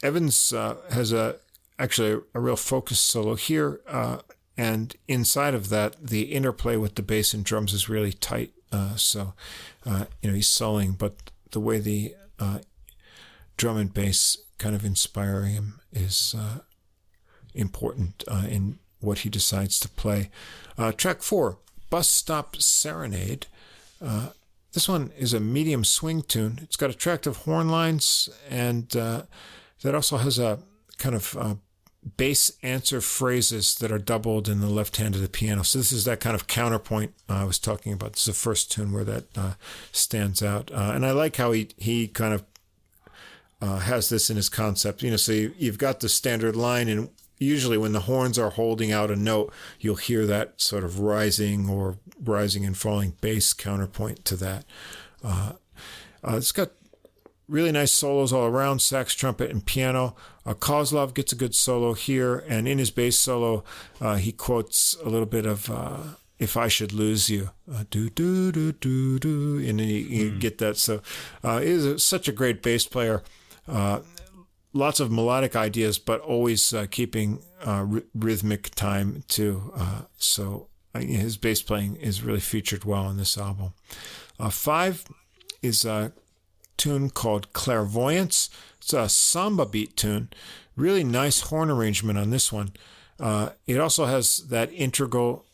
Evans 0.03 0.51
has 0.51 1.13
a 1.13 1.37
actually 1.79 2.13
a, 2.13 2.21
a, 2.35 2.41
real 2.41 2.57
focused 2.57 3.05
solo 3.05 3.35
here, 3.35 3.81
and 4.61 4.95
inside 5.09 5.55
of 5.55 5.69
that, 5.71 5.97
the 6.07 6.23
interplay 6.33 6.77
with 6.77 6.95
the 6.95 7.03
bass 7.03 7.33
and 7.35 7.45
drums 7.45 7.73
is 7.73 7.89
really 7.89 8.13
tight. 8.13 8.53
so, 8.97 9.35
you 9.87 10.29
know, 10.29 10.35
he's 10.35 10.49
soloing, 10.49 10.97
but 10.97 11.15
the 11.53 11.61
way 11.61 11.79
the 11.79 12.15
uh, 12.39 12.59
drum 13.57 13.77
and 13.77 13.93
bass 13.93 14.39
kind 14.59 14.75
of 14.75 14.85
inspire 14.85 15.43
him 15.43 15.81
is 15.93 16.35
uh, 16.39 16.61
important 17.55 18.25
uh, 18.29 18.47
in 18.49 18.79
what 19.01 19.19
he 19.19 19.29
decides 19.29 19.81
to 19.81 19.89
play. 19.89 20.31
Uh, 20.79 20.93
track 20.93 21.23
four, 21.23 21.59
Bus 21.89 22.09
Stop 22.09 22.57
Serenade. 22.57 23.47
Uh, 24.01 24.31
this 24.73 24.89
one 24.89 25.11
is 25.19 25.35
a 25.35 25.41
medium 25.41 25.85
swing 25.85 26.23
tune. 26.23 26.61
It's 26.63 26.77
got 26.77 26.91
attractive 26.91 27.39
horn 27.39 27.69
lines, 27.69 28.29
and 28.49 28.95
uh, 28.95 29.23
that 29.83 29.95
also 29.95 30.19
has 30.19 30.39
a 30.39 30.61
kind 30.99 31.15
of 31.15 31.59
bass 32.17 32.53
answer 32.63 33.01
phrases 33.01 33.75
that 33.77 33.93
are 33.93 33.99
doubled 33.99 34.49
in 34.49 34.61
the 34.61 34.69
left 34.69 34.97
hand 34.97 35.15
of 35.15 35.21
the 35.21 35.29
piano. 35.29 35.63
So 35.63 35.79
this 35.79 35.93
is 35.93 36.05
that 36.07 36.21
kind 36.21 36.35
of 36.35 36.47
counterpoint 36.47 37.13
uh, 37.29 37.35
I 37.35 37.45
was 37.45 37.59
talking 37.59 37.93
about. 37.93 38.15
This 38.15 38.27
is 38.27 38.35
the 38.35 38.41
first 38.41 38.73
tune 38.73 38.93
where 38.93 39.05
that 39.05 39.25
uh, 39.37 39.53
stands 39.93 40.43
out, 40.43 40.71
uh, 40.73 40.93
and 40.95 41.05
I 41.05 41.13
like 41.13 41.37
how 41.37 41.53
he 41.53 41.69
he 41.77 42.09
kind 42.09 42.35
of 42.35 42.45
uh, 43.61 43.79
has 43.81 44.09
this 44.09 44.31
in 44.31 44.37
his 44.37 44.49
concept. 44.49 45.03
You 45.03 45.11
know, 45.11 45.17
so 45.17 45.33
you, 45.33 45.55
you've 45.59 45.79
got 45.79 46.01
the 46.01 46.09
standard 46.09 46.57
line, 46.57 46.89
and 46.89 47.11
usually 47.39 47.77
when 47.77 47.93
the 47.93 48.01
horns 48.01 48.39
are 48.39 48.51
holding 48.51 48.93
out 48.93 49.11
a 49.11 49.17
note, 49.17 49.53
you'll 49.79 49.97
hear 49.97 50.27
that 50.27 50.61
sort 50.61 50.85
of 50.85 51.01
rising 51.01 51.69
or 51.69 51.97
rising 52.23 52.65
and 52.65 52.77
falling 52.77 53.15
bass 53.21 53.53
counterpoint 53.53 54.25
to 54.25 54.37
that. 54.37 54.65
Uh, 55.23 55.53
it's 56.25 56.53
got 56.53 56.71
really 57.51 57.73
nice 57.73 57.93
solos 57.93 58.33
all 58.33 58.47
around 58.47 58.81
sax, 58.81 59.15
trumpet, 59.15 59.51
and 59.51 59.67
piano. 59.67 60.15
Uh, 60.47 60.55
Kozlov 60.55 61.13
gets 61.13 61.33
a 61.33 61.37
good 61.37 61.55
solo 61.55 61.93
here, 61.93 62.45
and 62.49 62.67
in 62.67 62.79
his 62.79 62.91
bass 62.91 63.19
solo, 63.19 63.65
uh, 64.01 64.17
he 64.17 64.33
quotes 64.33 64.97
a 65.05 65.09
little 65.09 65.27
bit 65.27 65.45
of 65.45 65.69
uh, 65.69 65.99
"If 66.39 66.57
I 66.57 66.69
Should 66.69 66.93
Lose 66.93 67.29
You," 67.29 67.51
uh, 67.71 67.85
do 67.91 68.09
do 68.09 68.53
do 68.53 68.73
do 68.73 69.19
do, 69.19 69.59
and 69.59 69.81
you, 69.81 69.87
you 69.87 70.31
mm. 70.31 70.41
get 70.41 70.59
that. 70.59 70.77
So, 70.77 71.03
uh, 71.45 71.61
is 71.63 71.85
a, 71.85 71.99
such 71.99 72.29
a 72.29 72.33
great 72.33 72.63
bass 72.63 72.87
player. 72.87 73.23
Uh, 73.69 74.01
lots 74.73 75.01
of 75.01 75.11
melodic 75.11 75.57
ideas, 75.57 75.99
but 75.99 76.21
always 76.21 76.73
uh, 76.73 76.87
keeping 76.91 77.43
r- 77.65 78.03
rhythmic 78.15 78.75
time 78.75 79.25
too. 79.29 79.73
so, 80.17 80.69
his 80.95 81.37
bass 81.37 81.63
playing 81.63 81.97
is 81.97 82.23
really 82.23 82.41
featured 82.41 82.85
well 82.85 83.03
on 83.03 83.17
this 83.17 83.37
album. 83.37 83.75
five 84.51 85.05
is 85.63 85.85
tune 86.81 87.11
called 87.11 87.53
Clairvoyance. 87.53 88.49
It's 88.79 88.95
a 88.95 89.07
samba 89.07 89.67
beat 89.67 89.99
tune. 89.99 90.31
Really 90.77 91.05
nice 91.05 91.41
horn 91.43 91.71
arrangement 91.71 92.19
on 92.19 92.31
this 92.31 92.51
one. 92.51 92.73
Uh, 93.21 93.51
it 93.67 93.79
also 93.79 94.07
has 94.07 94.39
that 94.49 94.73
integral 94.73 95.45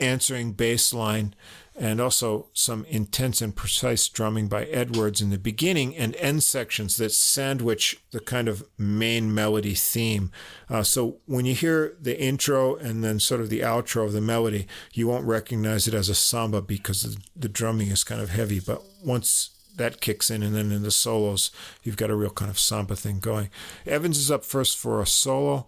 answering 0.00 0.52
bass 0.52 0.92
line 0.92 1.34
and 1.78 2.00
also 2.00 2.48
some 2.52 2.84
intense 2.86 3.40
and 3.40 3.54
precise 3.54 4.08
drumming 4.08 4.48
by 4.48 4.64
Edwards 4.64 5.22
in 5.22 5.30
the 5.30 5.38
beginning 5.38 5.96
and 5.96 6.16
end 6.16 6.42
sections 6.42 6.96
that 6.96 7.12
sandwich 7.12 8.02
the 8.10 8.18
kind 8.18 8.48
of 8.48 8.64
main 8.76 9.32
melody 9.32 9.74
theme. 9.74 10.32
Uh, 10.68 10.82
so 10.82 11.18
when 11.26 11.46
you 11.46 11.54
hear 11.54 11.96
the 12.00 12.20
intro 12.20 12.74
and 12.74 13.04
then 13.04 13.20
sort 13.20 13.40
of 13.40 13.50
the 13.50 13.60
outro 13.60 14.04
of 14.04 14.12
the 14.12 14.20
melody, 14.20 14.66
you 14.92 15.06
won't 15.06 15.24
recognize 15.24 15.86
it 15.86 15.94
as 15.94 16.08
a 16.08 16.14
samba 16.14 16.60
because 16.60 17.02
the, 17.02 17.16
the 17.36 17.48
drumming 17.48 17.88
is 17.88 18.02
kind 18.02 18.20
of 18.20 18.30
heavy. 18.30 18.58
But 18.58 18.82
once 19.02 19.51
that 19.76 20.00
kicks 20.00 20.30
in, 20.30 20.42
and 20.42 20.54
then 20.54 20.72
in 20.72 20.82
the 20.82 20.90
solos, 20.90 21.50
you've 21.82 21.96
got 21.96 22.10
a 22.10 22.16
real 22.16 22.30
kind 22.30 22.50
of 22.50 22.58
samba 22.58 22.96
thing 22.96 23.20
going. 23.20 23.50
Evans 23.86 24.18
is 24.18 24.30
up 24.30 24.44
first 24.44 24.76
for 24.78 25.00
a 25.00 25.06
solo. 25.06 25.66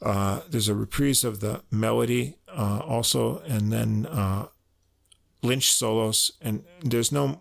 Uh, 0.00 0.40
there's 0.48 0.68
a 0.68 0.74
reprise 0.74 1.24
of 1.24 1.40
the 1.40 1.62
melody 1.70 2.36
uh, 2.48 2.80
also, 2.86 3.40
and 3.40 3.72
then 3.72 4.06
uh, 4.06 4.46
Lynch 5.42 5.72
solos, 5.72 6.32
and 6.40 6.64
there's 6.82 7.12
no 7.12 7.40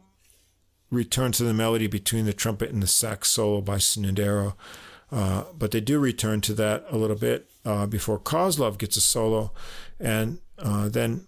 return 0.89 1.31
to 1.33 1.43
the 1.43 1.53
melody 1.53 1.87
between 1.87 2.25
the 2.25 2.33
trumpet 2.33 2.71
and 2.71 2.81
the 2.81 2.87
sax 2.87 3.29
solo 3.29 3.61
by 3.61 3.77
Snidero. 3.77 4.53
Uh, 5.11 5.43
but 5.57 5.71
they 5.71 5.79
do 5.79 5.99
return 5.99 6.41
to 6.41 6.53
that 6.53 6.85
a 6.89 6.97
little 6.97 7.15
bit 7.15 7.49
uh, 7.63 7.85
before 7.85 8.19
Kozlov 8.19 8.77
gets 8.77 8.97
a 8.97 9.01
solo, 9.01 9.51
and 9.99 10.39
uh, 10.57 10.89
then 10.89 11.27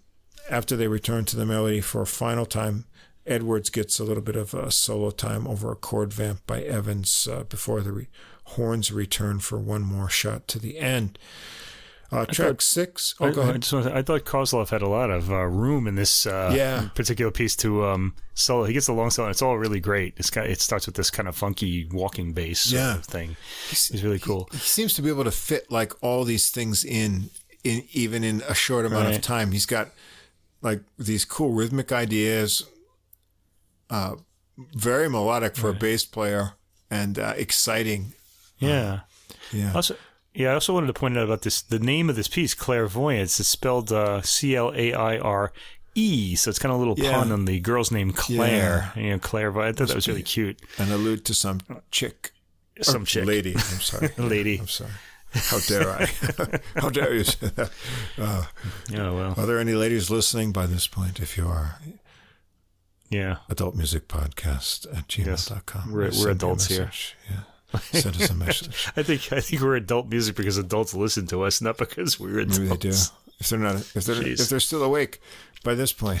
after 0.50 0.76
they 0.76 0.88
return 0.88 1.24
to 1.26 1.36
the 1.36 1.46
melody 1.46 1.80
for 1.80 2.02
a 2.02 2.06
final 2.06 2.44
time, 2.44 2.84
Edwards 3.30 3.70
gets 3.70 3.98
a 3.98 4.04
little 4.04 4.22
bit 4.22 4.36
of 4.36 4.52
a 4.54 4.70
solo 4.70 5.10
time 5.10 5.46
over 5.46 5.70
a 5.70 5.76
chord 5.76 6.12
vamp 6.12 6.46
by 6.46 6.62
Evans 6.62 7.28
uh, 7.30 7.44
before 7.44 7.80
the 7.80 7.92
re- 7.92 8.08
horns 8.44 8.90
return 8.92 9.38
for 9.38 9.58
one 9.58 9.82
more 9.82 10.08
shot 10.10 10.48
to 10.48 10.58
the 10.58 10.78
end. 10.78 11.18
Uh, 12.12 12.26
track 12.26 12.48
thought, 12.48 12.62
six. 12.62 13.14
Oh, 13.20 13.26
I, 13.28 13.30
go 13.30 13.42
ahead. 13.42 13.64
I, 13.72 13.98
I 13.98 14.02
thought 14.02 14.24
Kozlov 14.24 14.70
had 14.70 14.82
a 14.82 14.88
lot 14.88 15.10
of 15.10 15.30
uh, 15.30 15.44
room 15.44 15.86
in 15.86 15.94
this 15.94 16.26
uh, 16.26 16.52
Yeah. 16.52 16.88
particular 16.96 17.30
piece 17.30 17.54
to 17.56 17.84
um, 17.84 18.14
solo. 18.34 18.64
He 18.64 18.72
gets 18.72 18.88
a 18.88 18.92
long 18.92 19.10
solo, 19.10 19.28
and 19.28 19.32
it's 19.32 19.42
all 19.42 19.56
really 19.56 19.78
great. 19.78 20.14
It's 20.16 20.28
got, 20.28 20.46
it 20.48 20.60
starts 20.60 20.86
with 20.86 20.96
this 20.96 21.08
kind 21.08 21.28
of 21.28 21.36
funky 21.36 21.88
walking 21.92 22.32
bass 22.32 22.72
Yeah. 22.72 22.96
thing. 22.96 23.36
It's 23.70 23.92
really 24.02 24.18
cool. 24.18 24.48
He 24.50 24.58
seems 24.58 24.92
to 24.94 25.02
be 25.02 25.08
able 25.08 25.22
to 25.22 25.30
fit 25.30 25.70
like 25.70 25.92
all 26.02 26.24
these 26.24 26.50
things 26.50 26.84
in, 26.84 27.30
in 27.62 27.84
even 27.92 28.24
in 28.24 28.42
a 28.48 28.54
short 28.54 28.86
amount 28.86 29.14
of 29.14 29.22
time. 29.22 29.52
He's 29.52 29.66
got 29.66 29.90
like 30.62 30.80
these 30.98 31.24
cool 31.24 31.50
rhythmic 31.52 31.92
ideas, 31.92 32.64
uh, 33.90 34.14
very 34.74 35.08
melodic 35.08 35.56
for 35.56 35.70
a 35.70 35.74
bass 35.74 36.04
player, 36.04 36.52
and 36.90 37.18
uh, 37.18 37.34
exciting. 37.36 38.12
Yeah. 38.58 39.00
Yeah. 39.52 39.72
Also, 39.74 39.96
yeah, 40.34 40.50
I 40.50 40.54
also 40.54 40.72
wanted 40.74 40.86
to 40.88 40.92
point 40.92 41.16
out 41.18 41.24
about 41.24 41.42
this. 41.42 41.60
The 41.62 41.78
name 41.78 42.08
of 42.10 42.16
this 42.16 42.28
piece, 42.28 42.54
clairvoyance, 42.54 43.40
is 43.40 43.48
spelled 43.48 43.90
uh, 43.92 44.22
C 44.22 44.54
L 44.54 44.72
A 44.74 44.92
I 44.92 45.18
R 45.18 45.52
E, 45.94 46.36
so 46.36 46.50
it's 46.50 46.58
kind 46.58 46.70
of 46.72 46.76
a 46.76 46.78
little 46.78 46.94
Yeah. 46.98 47.12
pun 47.12 47.32
on 47.32 47.46
the 47.46 47.58
girl's 47.60 47.90
name 47.90 48.12
Claire. 48.12 48.92
You 48.96 49.10
know, 49.10 49.18
clairvoyance. 49.18 49.76
I 49.76 49.78
thought 49.78 49.88
that 49.88 49.94
was 49.96 50.08
really 50.08 50.22
cute. 50.22 50.60
and 50.78 50.92
allude 50.92 51.24
to 51.24 51.34
some 51.34 51.60
chick, 51.90 52.30
Some 52.82 53.04
chick, 53.04 53.24
lady. 53.26 53.54
I'm 53.54 53.60
sorry, 53.80 54.10
lady. 54.18 54.58
I'm 54.60 54.68
sorry. 54.68 54.90
How 55.32 55.58
dare 55.60 55.88
I? 55.90 56.06
How 56.80 56.90
dare 56.90 57.14
you 57.14 57.24
say 57.24 57.48
that? 57.48 57.70
Uh, 58.18 58.44
Oh 58.96 59.14
well, 59.16 59.34
are 59.36 59.46
there 59.46 59.58
any 59.58 59.74
ladies 59.74 60.10
listening 60.10 60.52
by 60.52 60.66
this 60.66 60.86
point? 60.86 61.18
If 61.20 61.36
you 61.36 61.46
are, 61.48 61.78
yeah. 63.10 63.36
adult 63.48 63.74
music 63.74 64.08
podcast 64.08 64.86
at 64.96 65.06
gmail.com. 65.08 65.92
We're- 65.92 66.10
we're 66.18 66.28
a 66.28 66.32
adults 66.32 66.66
here. 66.66 66.90
Yeah. 67.30 67.80
Send 67.92 68.16
us 68.16 68.30
a 68.30 68.34
message. 68.34 68.88
I 68.96 69.02
think 69.04 69.32
I 69.32 69.40
think 69.40 69.62
we're 69.62 69.76
adult 69.76 70.08
music 70.08 70.34
because 70.36 70.56
adults 70.58 70.92
listen 70.94 71.26
to 71.28 71.42
us, 71.42 71.60
not 71.60 71.78
because 71.78 72.18
we're 72.18 72.40
adults. 72.40 72.58
Maybe 72.58 72.68
they 72.70 72.76
do. 72.76 72.94
If 73.38 73.48
they're 73.48 73.58
not, 73.58 73.76
if 73.76 73.92
they're 74.04 74.16
Jeez. 74.16 74.40
if 74.40 74.48
they're 74.48 74.60
still 74.60 74.82
awake 74.82 75.20
by 75.62 75.74
this 75.74 75.92
point, 75.92 76.20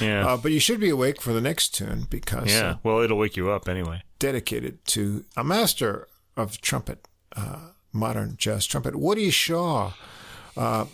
Yeah, 0.00 0.26
uh, 0.28 0.36
but 0.36 0.52
you 0.52 0.60
should 0.60 0.80
be 0.80 0.90
awake 0.90 1.20
for 1.22 1.32
the 1.32 1.40
next 1.40 1.74
tune 1.74 2.06
because 2.10 2.50
yeah. 2.50 2.70
uh, 2.72 2.76
Well, 2.82 3.00
it'll 3.00 3.16
wake 3.18 3.36
you 3.36 3.50
up 3.50 3.66
anyway. 3.68 4.02
dedicated 4.18 4.84
to 4.88 5.24
a 5.36 5.42
master 5.44 6.06
of 6.36 6.60
trumpet, 6.60 7.08
uh, 7.34 7.70
modern 7.92 8.36
jazz 8.36 8.66
trumpet, 8.66 8.94
Woody 8.94 9.30
Shaw. 9.30 9.92
Uh, 10.56 10.84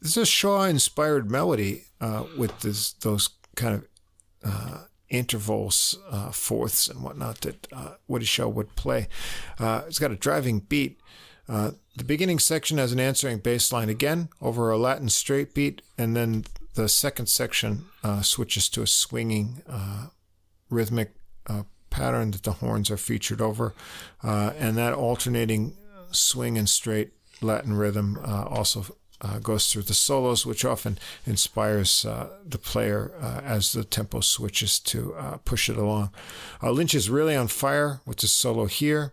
this 0.00 0.12
is 0.12 0.22
a 0.22 0.26
Shaw-inspired 0.26 1.30
melody 1.30 1.84
uh, 2.00 2.24
with 2.38 2.60
this, 2.60 2.92
those 2.92 3.28
kind 3.56 3.74
of 3.74 3.84
uh, 4.46 4.84
intervals, 5.08 5.98
uh, 6.10 6.30
fourths, 6.30 6.88
and 6.88 7.02
whatnot 7.02 7.40
that 7.42 7.66
uh, 7.72 7.94
Woody 8.08 8.24
Shaw 8.24 8.48
would 8.48 8.74
play. 8.76 9.08
Uh, 9.58 9.82
it's 9.86 9.98
got 9.98 10.10
a 10.10 10.16
driving 10.16 10.60
beat. 10.60 11.00
Uh, 11.48 11.72
the 11.96 12.04
beginning 12.04 12.38
section 12.38 12.78
has 12.78 12.92
an 12.92 13.00
answering 13.00 13.38
bass 13.38 13.72
line 13.72 13.88
again 13.88 14.28
over 14.40 14.70
a 14.70 14.76
Latin 14.78 15.08
straight 15.08 15.54
beat, 15.54 15.82
and 15.96 16.16
then 16.16 16.44
the 16.74 16.88
second 16.88 17.26
section 17.26 17.86
uh, 18.02 18.20
switches 18.22 18.68
to 18.68 18.82
a 18.82 18.86
swinging 18.86 19.62
rhythmic 20.68 21.12
pattern 21.88 22.32
that 22.32 22.42
the 22.42 22.52
horns 22.52 22.90
are 22.90 22.96
featured 22.96 23.40
over, 23.40 23.74
and 24.22 24.76
that 24.76 24.92
alternating 24.92 25.76
swing 26.10 26.58
and 26.58 26.68
straight 26.68 27.12
Latin 27.40 27.74
rhythm 27.74 28.18
also 28.24 28.84
uh, 29.20 29.38
goes 29.38 29.70
through 29.70 29.82
the 29.82 29.94
solos, 29.94 30.44
which 30.44 30.64
often 30.64 30.98
inspires 31.24 32.04
uh, 32.04 32.28
the 32.44 32.58
player 32.58 33.12
uh, 33.20 33.40
as 33.44 33.72
the 33.72 33.84
tempo 33.84 34.20
switches 34.20 34.78
to 34.78 35.14
uh, 35.14 35.36
push 35.38 35.68
it 35.68 35.76
along. 35.76 36.10
Uh, 36.62 36.70
Lynch 36.70 36.94
is 36.94 37.10
really 37.10 37.34
on 37.34 37.48
fire 37.48 38.00
with 38.04 38.18
the 38.18 38.26
solo 38.26 38.66
here. 38.66 39.12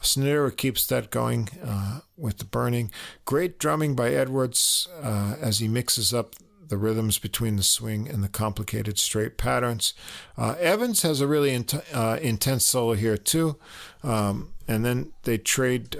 Snare 0.00 0.50
keeps 0.50 0.86
that 0.86 1.10
going 1.10 1.48
uh, 1.64 2.00
with 2.16 2.38
the 2.38 2.44
burning. 2.44 2.90
Great 3.24 3.58
drumming 3.58 3.96
by 3.96 4.10
Edwards 4.10 4.88
as 5.02 5.58
he 5.58 5.66
mixes 5.66 6.14
up 6.14 6.36
the 6.68 6.76
rhythms 6.76 7.18
between 7.18 7.56
the 7.56 7.64
swing 7.64 8.08
and 8.08 8.22
the 8.22 8.28
complicated 8.28 8.96
straight 8.96 9.36
patterns. 9.36 9.94
Evans 10.38 11.02
has 11.02 11.20
a 11.20 11.26
really 11.26 11.52
int- 11.52 11.74
intense 12.22 12.64
solo 12.64 12.92
here 12.92 13.16
too, 13.16 13.56
um, 14.04 14.52
and 14.68 14.84
then 14.84 15.12
they 15.24 15.36
trade 15.36 15.96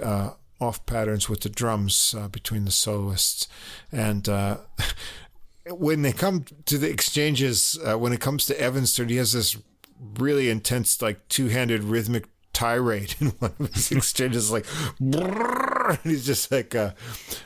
off 0.59 0.85
patterns 0.85 1.29
with 1.29 1.41
the 1.41 1.49
drums 1.49 2.15
uh, 2.17 2.27
between 2.27 2.65
the 2.65 2.71
soloists. 2.71 3.47
And 3.91 4.27
uh, 4.27 4.57
when 5.69 6.01
they 6.01 6.13
come 6.13 6.45
to 6.65 6.77
the 6.77 6.89
exchanges, 6.89 7.77
uh, 7.85 7.97
when 7.97 8.13
it 8.13 8.19
comes 8.19 8.45
to 8.47 8.59
Evans' 8.59 8.95
turn, 8.95 9.09
he 9.09 9.17
has 9.17 9.33
this 9.33 9.57
really 10.17 10.49
intense, 10.49 11.01
like 11.01 11.27
two-handed 11.29 11.83
rhythmic 11.83 12.25
tirade 12.53 13.15
in 13.19 13.27
one 13.39 13.53
of 13.59 13.73
his 13.73 13.91
exchanges, 13.91 14.51
like 14.51 14.65
and 14.99 15.99
he's 16.03 16.25
just 16.25 16.51
like 16.51 16.75
uh, 16.75 16.91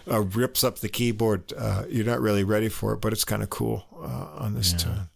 uh, 0.10 0.22
rips 0.22 0.64
up 0.64 0.80
the 0.80 0.90
keyboard. 0.90 1.54
Uh, 1.58 1.86
you're 1.90 2.06
not 2.06 2.20
really 2.20 2.44
ready 2.44 2.70
for 2.70 2.94
it, 2.94 3.02
but 3.02 3.14
it's 3.14 3.24
kind 3.24 3.44
of 3.44 3.50
cool 3.50 3.86
uh, 4.02 4.44
on 4.44 4.54
this 4.54 4.74
tune. 4.74 5.10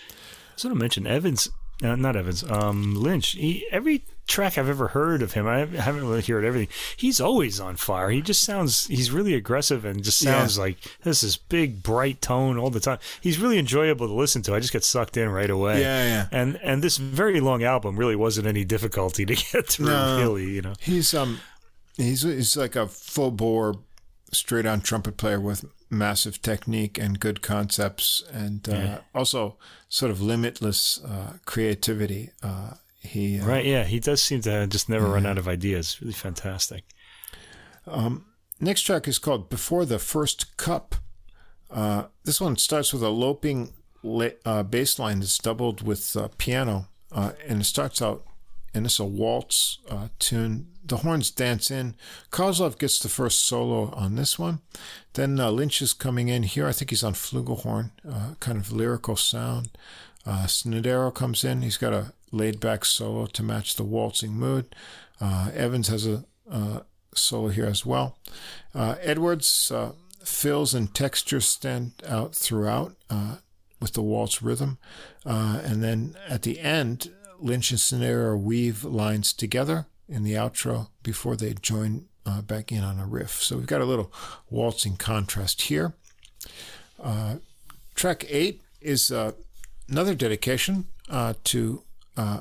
I 0.00 0.60
sort 0.60 0.72
of 0.72 0.78
mentioned 0.78 1.06
Evans, 1.06 1.48
uh, 1.82 1.96
not 1.96 2.16
Evans, 2.16 2.42
um, 2.44 2.94
Lynch. 2.94 3.32
He, 3.32 3.66
every 3.70 4.04
track 4.26 4.58
I've 4.58 4.68
ever 4.68 4.88
heard 4.88 5.22
of 5.22 5.32
him, 5.32 5.46
I 5.46 5.60
haven't 5.64 6.06
really 6.06 6.22
heard 6.22 6.44
everything. 6.44 6.68
He's 6.96 7.20
always 7.20 7.60
on 7.60 7.76
fire. 7.76 8.10
He 8.10 8.20
just 8.20 8.42
sounds, 8.42 8.86
he's 8.88 9.10
really 9.10 9.32
aggressive 9.34 9.84
and 9.86 10.02
just 10.04 10.20
Yeah. 10.20 10.32
sounds 10.40 10.58
like 10.58 10.76
this 11.02 11.22
is 11.22 11.36
big, 11.36 11.82
bright 11.82 12.20
tone 12.20 12.58
all 12.58 12.68
the 12.70 12.80
time. 12.80 12.98
He's 13.20 13.38
really 13.38 13.58
enjoyable 13.58 14.06
to 14.06 14.12
listen 14.12 14.42
to. 14.42 14.54
I 14.54 14.60
just 14.60 14.72
get 14.72 14.84
sucked 14.84 15.16
in 15.16 15.28
right 15.30 15.48
away. 15.50 15.80
Yeah, 15.80 16.04
yeah. 16.04 16.26
And 16.30 16.56
and 16.62 16.82
this 16.82 16.98
very 16.98 17.40
long 17.40 17.62
album 17.62 17.96
really 17.96 18.16
wasn't 18.16 18.46
any 18.46 18.64
difficulty 18.64 19.24
to 19.26 19.34
get 19.34 19.68
through. 19.68 19.86
No. 19.86 20.18
Really, 20.18 20.50
you 20.50 20.62
know. 20.62 20.74
He's 20.80 21.14
um, 21.14 21.40
he's 21.96 22.22
he's 22.22 22.54
like 22.56 22.76
a 22.76 22.86
full 22.86 23.30
bore, 23.30 23.76
straight 24.32 24.66
on 24.66 24.82
trumpet 24.82 25.16
player 25.16 25.40
with 25.40 25.64
massive 25.90 26.40
technique 26.42 26.98
and 26.98 27.18
good 27.20 27.40
concepts, 27.42 28.22
and 28.32 28.68
uh, 28.68 28.72
Yeah. 28.72 28.98
also 29.14 29.56
sort 29.88 30.10
of 30.10 30.20
limitless 30.20 31.02
uh, 31.04 31.34
creativity. 31.46 32.30
Uh, 32.42 32.74
he 33.00 33.40
uh, 33.40 33.46
Right? 33.46 33.64
Yeah, 33.64 33.84
he 33.84 34.00
does 34.00 34.22
seem 34.22 34.40
to 34.42 34.66
just 34.66 34.88
never 34.88 35.06
run 35.08 35.24
out 35.26 35.38
of 35.38 35.48
ideas. 35.48 35.98
Really 36.00 36.12
fantastic. 36.12 36.84
Next 38.60 38.82
track 38.82 39.06
is 39.06 39.18
called 39.20 39.48
Before 39.48 39.84
the 39.84 39.98
First 40.00 40.56
Cup. 40.56 40.96
Uh, 41.70 42.04
this 42.24 42.40
one 42.40 42.56
starts 42.56 42.92
with 42.92 43.02
a 43.02 43.08
loping 43.08 43.72
la- 44.02 44.30
uh, 44.44 44.62
bass 44.64 44.98
line 44.98 45.20
that's 45.20 45.38
doubled 45.38 45.80
with 45.86 46.16
uh, 46.16 46.28
piano, 46.38 46.88
uh, 47.12 47.32
and 47.46 47.60
it 47.60 47.64
starts 47.64 48.02
out, 48.02 48.24
and 48.78 48.86
it's 48.86 49.00
a 49.00 49.04
waltz 49.04 49.78
uh, 49.90 50.06
tune. 50.20 50.68
The 50.84 50.98
horns 50.98 51.32
dance 51.32 51.68
in. 51.68 51.96
Kozlov 52.30 52.78
gets 52.78 53.00
the 53.00 53.08
first 53.08 53.44
solo 53.44 53.90
on 53.90 54.14
this 54.14 54.38
one. 54.38 54.60
Then 55.14 55.38
uh, 55.40 55.50
Lynch 55.50 55.82
is 55.82 55.92
coming 55.92 56.28
in 56.28 56.44
here. 56.44 56.66
I 56.66 56.72
think 56.72 56.90
he's 56.90 57.02
on 57.02 57.14
flugelhorn, 57.14 57.90
uh, 58.08 58.34
kind 58.40 58.56
of 58.56 58.72
lyrical 58.72 59.16
sound. 59.16 59.70
Uh, 60.24 60.44
Snidero 60.46 61.12
comes 61.12 61.42
in. 61.44 61.62
He's 61.62 61.76
got 61.76 61.92
a 61.92 62.12
laid 62.30 62.60
back 62.60 62.84
solo 62.84 63.26
to 63.26 63.42
match 63.42 63.74
the 63.74 63.82
waltzing 63.82 64.32
mood. 64.32 64.74
Uh, 65.20 65.50
Evans 65.52 65.88
has 65.88 66.06
a 66.06 66.24
uh, 66.48 66.80
solo 67.12 67.48
here 67.48 67.66
as 67.66 67.84
well. 67.84 68.16
Uh, 68.74 68.94
Edwards' 69.00 69.72
fills 70.22 70.72
and 70.72 70.94
textures 70.94 71.46
stand 71.48 71.92
out 72.06 72.34
throughout 72.34 72.94
with 73.80 73.92
the 73.92 74.02
waltz 74.02 74.40
rhythm. 74.40 74.78
And 75.24 75.82
then 75.82 76.16
at 76.28 76.42
the 76.42 76.60
end, 76.60 77.10
Lynch 77.40 77.70
and 77.70 77.80
Snidero 77.80 78.40
weave 78.40 78.84
lines 78.84 79.32
together 79.32 79.86
in 80.08 80.22
the 80.22 80.32
outro 80.32 80.88
before 81.02 81.36
they 81.36 81.54
join 81.54 82.06
uh, 82.24 82.42
back 82.42 82.72
in 82.72 82.84
on 82.84 82.98
a 82.98 83.06
riff. 83.06 83.42
So 83.42 83.56
we've 83.56 83.66
got 83.66 83.80
a 83.80 83.86
little 83.86 84.12
waltzing 84.50 84.96
contrast 84.96 85.62
here. 85.62 85.94
Uh, 87.02 87.36
track 87.94 88.24
eight 88.28 88.62
is 88.80 89.10
uh, 89.10 89.32
another 89.88 90.14
dedication 90.14 90.86
uh, 91.08 91.34
to 91.44 91.82
uh, 92.16 92.40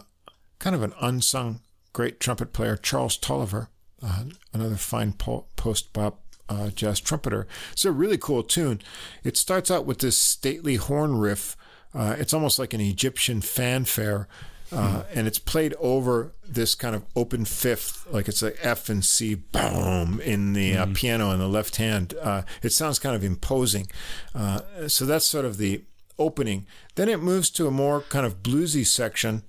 kind 0.59 0.75
of 0.75 0.83
an 0.83 0.93
unsung 1.01 1.61
great 1.93 2.19
trumpet 2.19 2.53
player, 2.53 2.75
Charles 2.77 3.17
Tolliver, 3.17 3.69
uh, 4.03 4.23
another 4.53 4.75
fine 4.75 5.13
po- 5.13 5.45
post 5.55 5.93
bop 5.93 6.21
uh, 6.49 6.69
jazz 6.69 6.99
trumpeter. 6.99 7.47
It's 7.71 7.85
a 7.85 7.91
really 7.91 8.17
cool 8.17 8.43
tune. 8.43 8.81
It 9.23 9.37
starts 9.37 9.71
out 9.71 9.85
with 9.85 9.99
this 9.99 10.17
stately 10.17 10.75
horn 10.75 11.17
riff. 11.17 11.57
Uh, 11.93 12.15
it's 12.19 12.33
almost 12.33 12.59
like 12.59 12.73
an 12.73 12.81
Egyptian 12.81 13.41
fanfare. 13.41 14.27
Uh, 14.71 15.03
and 15.13 15.27
it's 15.27 15.39
played 15.39 15.73
over 15.79 16.33
this 16.47 16.75
kind 16.75 16.95
of 16.95 17.05
open 17.15 17.45
fifth, 17.45 18.05
like 18.11 18.27
it's 18.27 18.43
a 18.43 18.53
F 18.65 18.89
and 18.89 19.03
C, 19.03 19.35
boom, 19.35 20.19
in 20.19 20.53
the 20.53 20.75
uh, 20.75 20.87
piano 20.93 21.31
in 21.31 21.39
the 21.39 21.47
left 21.47 21.77
hand. 21.77 22.13
Uh, 22.21 22.41
it 22.61 22.71
sounds 22.71 22.99
kind 22.99 23.15
of 23.15 23.23
imposing. 23.23 23.87
Uh, 24.35 24.87
so 24.87 25.05
that's 25.05 25.25
sort 25.25 25.45
of 25.45 25.57
the 25.57 25.83
opening. 26.19 26.65
Then 26.95 27.07
it 27.07 27.21
moves 27.21 27.49
to 27.51 27.67
a 27.67 27.71
more 27.71 28.01
kind 28.01 28.25
of 28.25 28.43
bluesy 28.43 28.85
section 28.85 29.43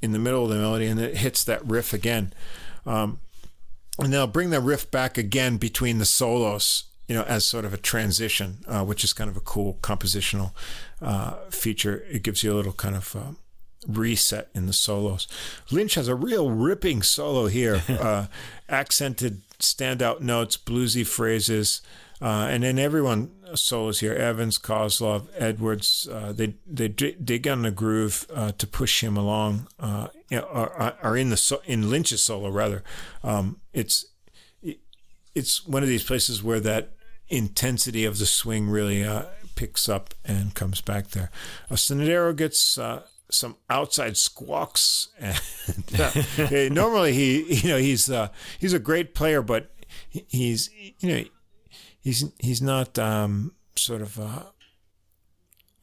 in 0.00 0.12
the 0.12 0.18
middle 0.18 0.44
of 0.44 0.50
the 0.50 0.56
melody, 0.56 0.86
and 0.86 1.00
it 1.00 1.18
hits 1.18 1.42
that 1.44 1.66
riff 1.66 1.92
again. 1.92 2.32
Um, 2.86 3.20
and 3.98 4.12
they'll 4.12 4.26
bring 4.26 4.50
the 4.50 4.60
riff 4.60 4.90
back 4.90 5.18
again 5.18 5.56
between 5.56 5.98
the 5.98 6.04
solos 6.04 6.84
you 7.08 7.18
know, 7.18 7.24
as 7.24 7.44
sort 7.44 7.64
of 7.64 7.74
a 7.74 7.76
transition, 7.76 8.64
uh, 8.66 8.82
which 8.82 9.04
is 9.04 9.12
kind 9.12 9.28
of 9.28 9.36
a 9.36 9.40
cool 9.40 9.78
compositional 9.82 10.52
uh, 11.02 11.34
feature. 11.50 12.04
It 12.10 12.22
gives 12.22 12.42
you 12.42 12.52
a 12.52 12.56
little 12.56 12.72
kind 12.72 12.96
of 12.96 13.14
uh, 13.14 13.32
reset 13.86 14.48
in 14.54 14.66
the 14.66 14.72
solos. 14.72 15.26
Lynch 15.70 15.94
has 15.94 16.08
a 16.08 16.14
real 16.14 16.50
ripping 16.50 17.02
solo 17.02 17.46
here, 17.46 17.82
uh, 17.88 18.26
accented 18.68 19.42
standout 19.58 20.20
notes, 20.20 20.56
bluesy 20.56 21.06
phrases, 21.06 21.82
uh, 22.20 22.46
and 22.48 22.62
then 22.62 22.78
everyone 22.78 23.30
solos 23.54 24.00
here. 24.00 24.14
Evans, 24.14 24.58
Kozlov, 24.58 25.26
Edwards. 25.36 26.08
Uh, 26.10 26.32
they 26.32 26.54
they 26.66 26.88
dig 26.88 27.48
on 27.48 27.62
the 27.62 27.70
groove 27.70 28.26
uh, 28.32 28.52
to 28.52 28.66
push 28.66 29.02
him 29.02 29.16
along. 29.16 29.66
Uh, 29.80 30.08
are, 30.32 30.96
are 31.02 31.16
in 31.16 31.30
the 31.30 31.60
in 31.64 31.90
Lynch's 31.90 32.22
solo 32.22 32.48
rather. 32.48 32.82
Um, 33.24 33.60
it's 33.72 34.06
it's 35.34 35.66
one 35.66 35.82
of 35.82 35.88
these 35.88 36.04
places 36.04 36.42
where 36.42 36.60
that 36.60 36.90
intensity 37.28 38.04
of 38.04 38.18
the 38.18 38.26
swing 38.26 38.68
really 38.68 39.02
uh, 39.02 39.24
picks 39.54 39.88
up 39.88 40.14
and 40.24 40.54
comes 40.54 40.80
back 40.80 41.08
there. 41.08 41.30
Uh, 41.70 41.74
Snidero 41.74 42.36
gets 42.36 42.78
uh, 42.78 43.02
some 43.32 43.56
outside 43.68 44.16
squawks. 44.16 45.08
And, 45.68 46.00
uh, 46.00 46.74
normally 46.74 47.12
he, 47.12 47.54
you 47.54 47.68
know, 47.68 47.78
he's 47.78 48.10
uh, 48.10 48.28
he's 48.58 48.72
a 48.72 48.80
great 48.80 49.14
player, 49.14 49.42
but 49.42 49.70
he's 50.08 50.68
you 50.98 51.08
know 51.08 51.24
he's 52.00 52.24
he's 52.40 52.60
not 52.60 52.98
um, 52.98 53.54
sort 53.76 54.02
of. 54.02 54.18
Uh, 54.18 54.42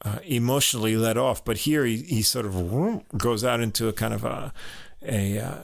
uh, 0.02 0.18
emotionally 0.24 0.96
let 0.96 1.18
off, 1.18 1.44
but 1.44 1.58
here 1.58 1.84
he, 1.84 1.98
he 1.98 2.22
sort 2.22 2.46
of 2.46 3.02
goes 3.18 3.44
out 3.44 3.60
into 3.60 3.86
a 3.86 3.92
kind 3.92 4.14
of 4.14 4.24
a, 4.24 4.50
a 5.02 5.38
uh, 5.38 5.58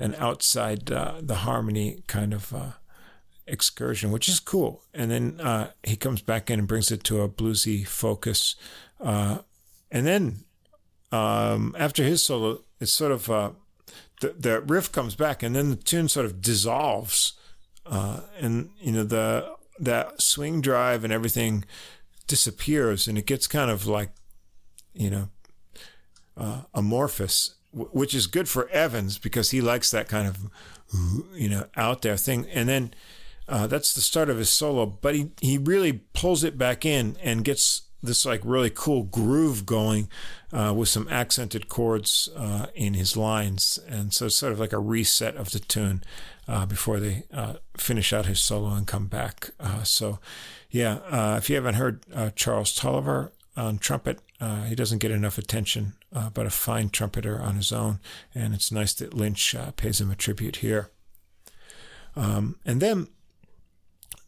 an 0.00 0.12
outside 0.16 0.90
uh, 0.90 1.14
the 1.20 1.36
harmony 1.36 2.02
kind 2.08 2.34
of 2.34 2.52
excursion, 3.46 4.10
which 4.10 4.28
is 4.28 4.40
cool. 4.40 4.82
And 4.92 5.08
then 5.08 5.70
he 5.84 5.94
comes 5.94 6.20
back 6.20 6.50
in 6.50 6.58
and 6.58 6.66
brings 6.66 6.90
it 6.90 7.04
to 7.04 7.20
a 7.20 7.28
bluesy 7.28 7.86
focus. 7.86 8.56
And 8.98 9.44
then 9.90 10.44
um, 11.12 11.74
after 11.78 12.02
his 12.02 12.22
solo, 12.22 12.60
it's 12.80 12.92
sort 12.92 13.12
of 13.12 13.30
uh, 13.30 13.50
the 14.20 14.34
the 14.38 14.60
riff 14.60 14.92
comes 14.92 15.14
back, 15.14 15.42
and 15.42 15.54
then 15.56 15.70
the 15.70 15.76
tune 15.76 16.08
sort 16.08 16.26
of 16.26 16.40
dissolves, 16.40 17.34
uh, 17.86 18.20
and 18.38 18.70
you 18.80 18.92
know 18.92 19.04
the 19.04 19.54
that 19.78 20.20
swing 20.20 20.60
drive 20.60 21.04
and 21.04 21.12
everything 21.12 21.64
disappears, 22.26 23.08
and 23.08 23.18
it 23.18 23.26
gets 23.26 23.46
kind 23.46 23.70
of 23.70 23.86
like 23.86 24.10
you 24.94 25.10
know 25.10 25.28
uh, 26.36 26.62
amorphous, 26.74 27.56
which 27.72 28.14
is 28.14 28.26
good 28.26 28.48
for 28.48 28.68
Evans 28.68 29.18
because 29.18 29.50
he 29.50 29.60
likes 29.60 29.90
that 29.90 30.08
kind 30.08 30.28
of 30.28 30.38
you 31.34 31.48
know 31.48 31.66
out 31.76 32.02
there 32.02 32.16
thing, 32.16 32.46
and 32.52 32.68
then. 32.68 32.94
Uh, 33.48 33.66
that's 33.66 33.94
the 33.94 34.00
start 34.00 34.30
of 34.30 34.38
his 34.38 34.48
solo, 34.48 34.86
but 34.86 35.12
he, 35.12 35.32
he 35.40 35.58
really 35.58 36.02
pulls 36.12 36.44
it 36.44 36.56
back 36.56 36.84
in 36.84 37.16
and 37.20 37.44
gets 37.44 37.82
this 38.02 38.24
like 38.24 38.40
really 38.44 38.70
cool 38.70 39.02
groove 39.04 39.66
going 39.66 40.08
uh, 40.52 40.72
with 40.76 40.88
some 40.88 41.08
accented 41.08 41.68
chords 41.68 42.28
uh, 42.36 42.66
in 42.74 42.94
his 42.94 43.16
lines, 43.16 43.78
and 43.88 44.12
so 44.12 44.26
it's 44.26 44.36
sort 44.36 44.52
of 44.52 44.60
like 44.60 44.72
a 44.72 44.78
reset 44.78 45.36
of 45.36 45.50
the 45.50 45.60
tune 45.60 46.02
uh, 46.48 46.66
before 46.66 46.98
they 46.98 47.24
uh, 47.32 47.54
finish 47.76 48.12
out 48.12 48.26
his 48.26 48.40
solo 48.40 48.70
and 48.70 48.86
come 48.86 49.06
back. 49.06 49.50
Uh, 49.60 49.82
so, 49.82 50.18
yeah, 50.70 50.98
uh, 51.10 51.36
if 51.38 51.48
you 51.48 51.56
haven't 51.56 51.74
heard 51.74 52.04
Charles 52.36 52.74
Tolliver 52.74 53.32
on 53.56 53.78
trumpet, 53.78 54.18
he 54.66 54.74
doesn't 54.74 54.98
get 54.98 55.10
enough 55.10 55.38
attention, 55.38 55.94
but 56.34 56.46
a 56.46 56.50
fine 56.50 56.88
trumpeter 56.88 57.40
on 57.40 57.56
his 57.56 57.72
own, 57.72 58.00
and 58.34 58.54
it's 58.54 58.72
nice 58.72 58.94
that 58.94 59.14
Lynch 59.14 59.54
pays 59.76 60.00
him 60.00 60.10
a 60.10 60.16
tribute 60.16 60.56
here. 60.56 60.90
Um, 62.16 62.56
and 62.64 62.80
then 62.80 63.08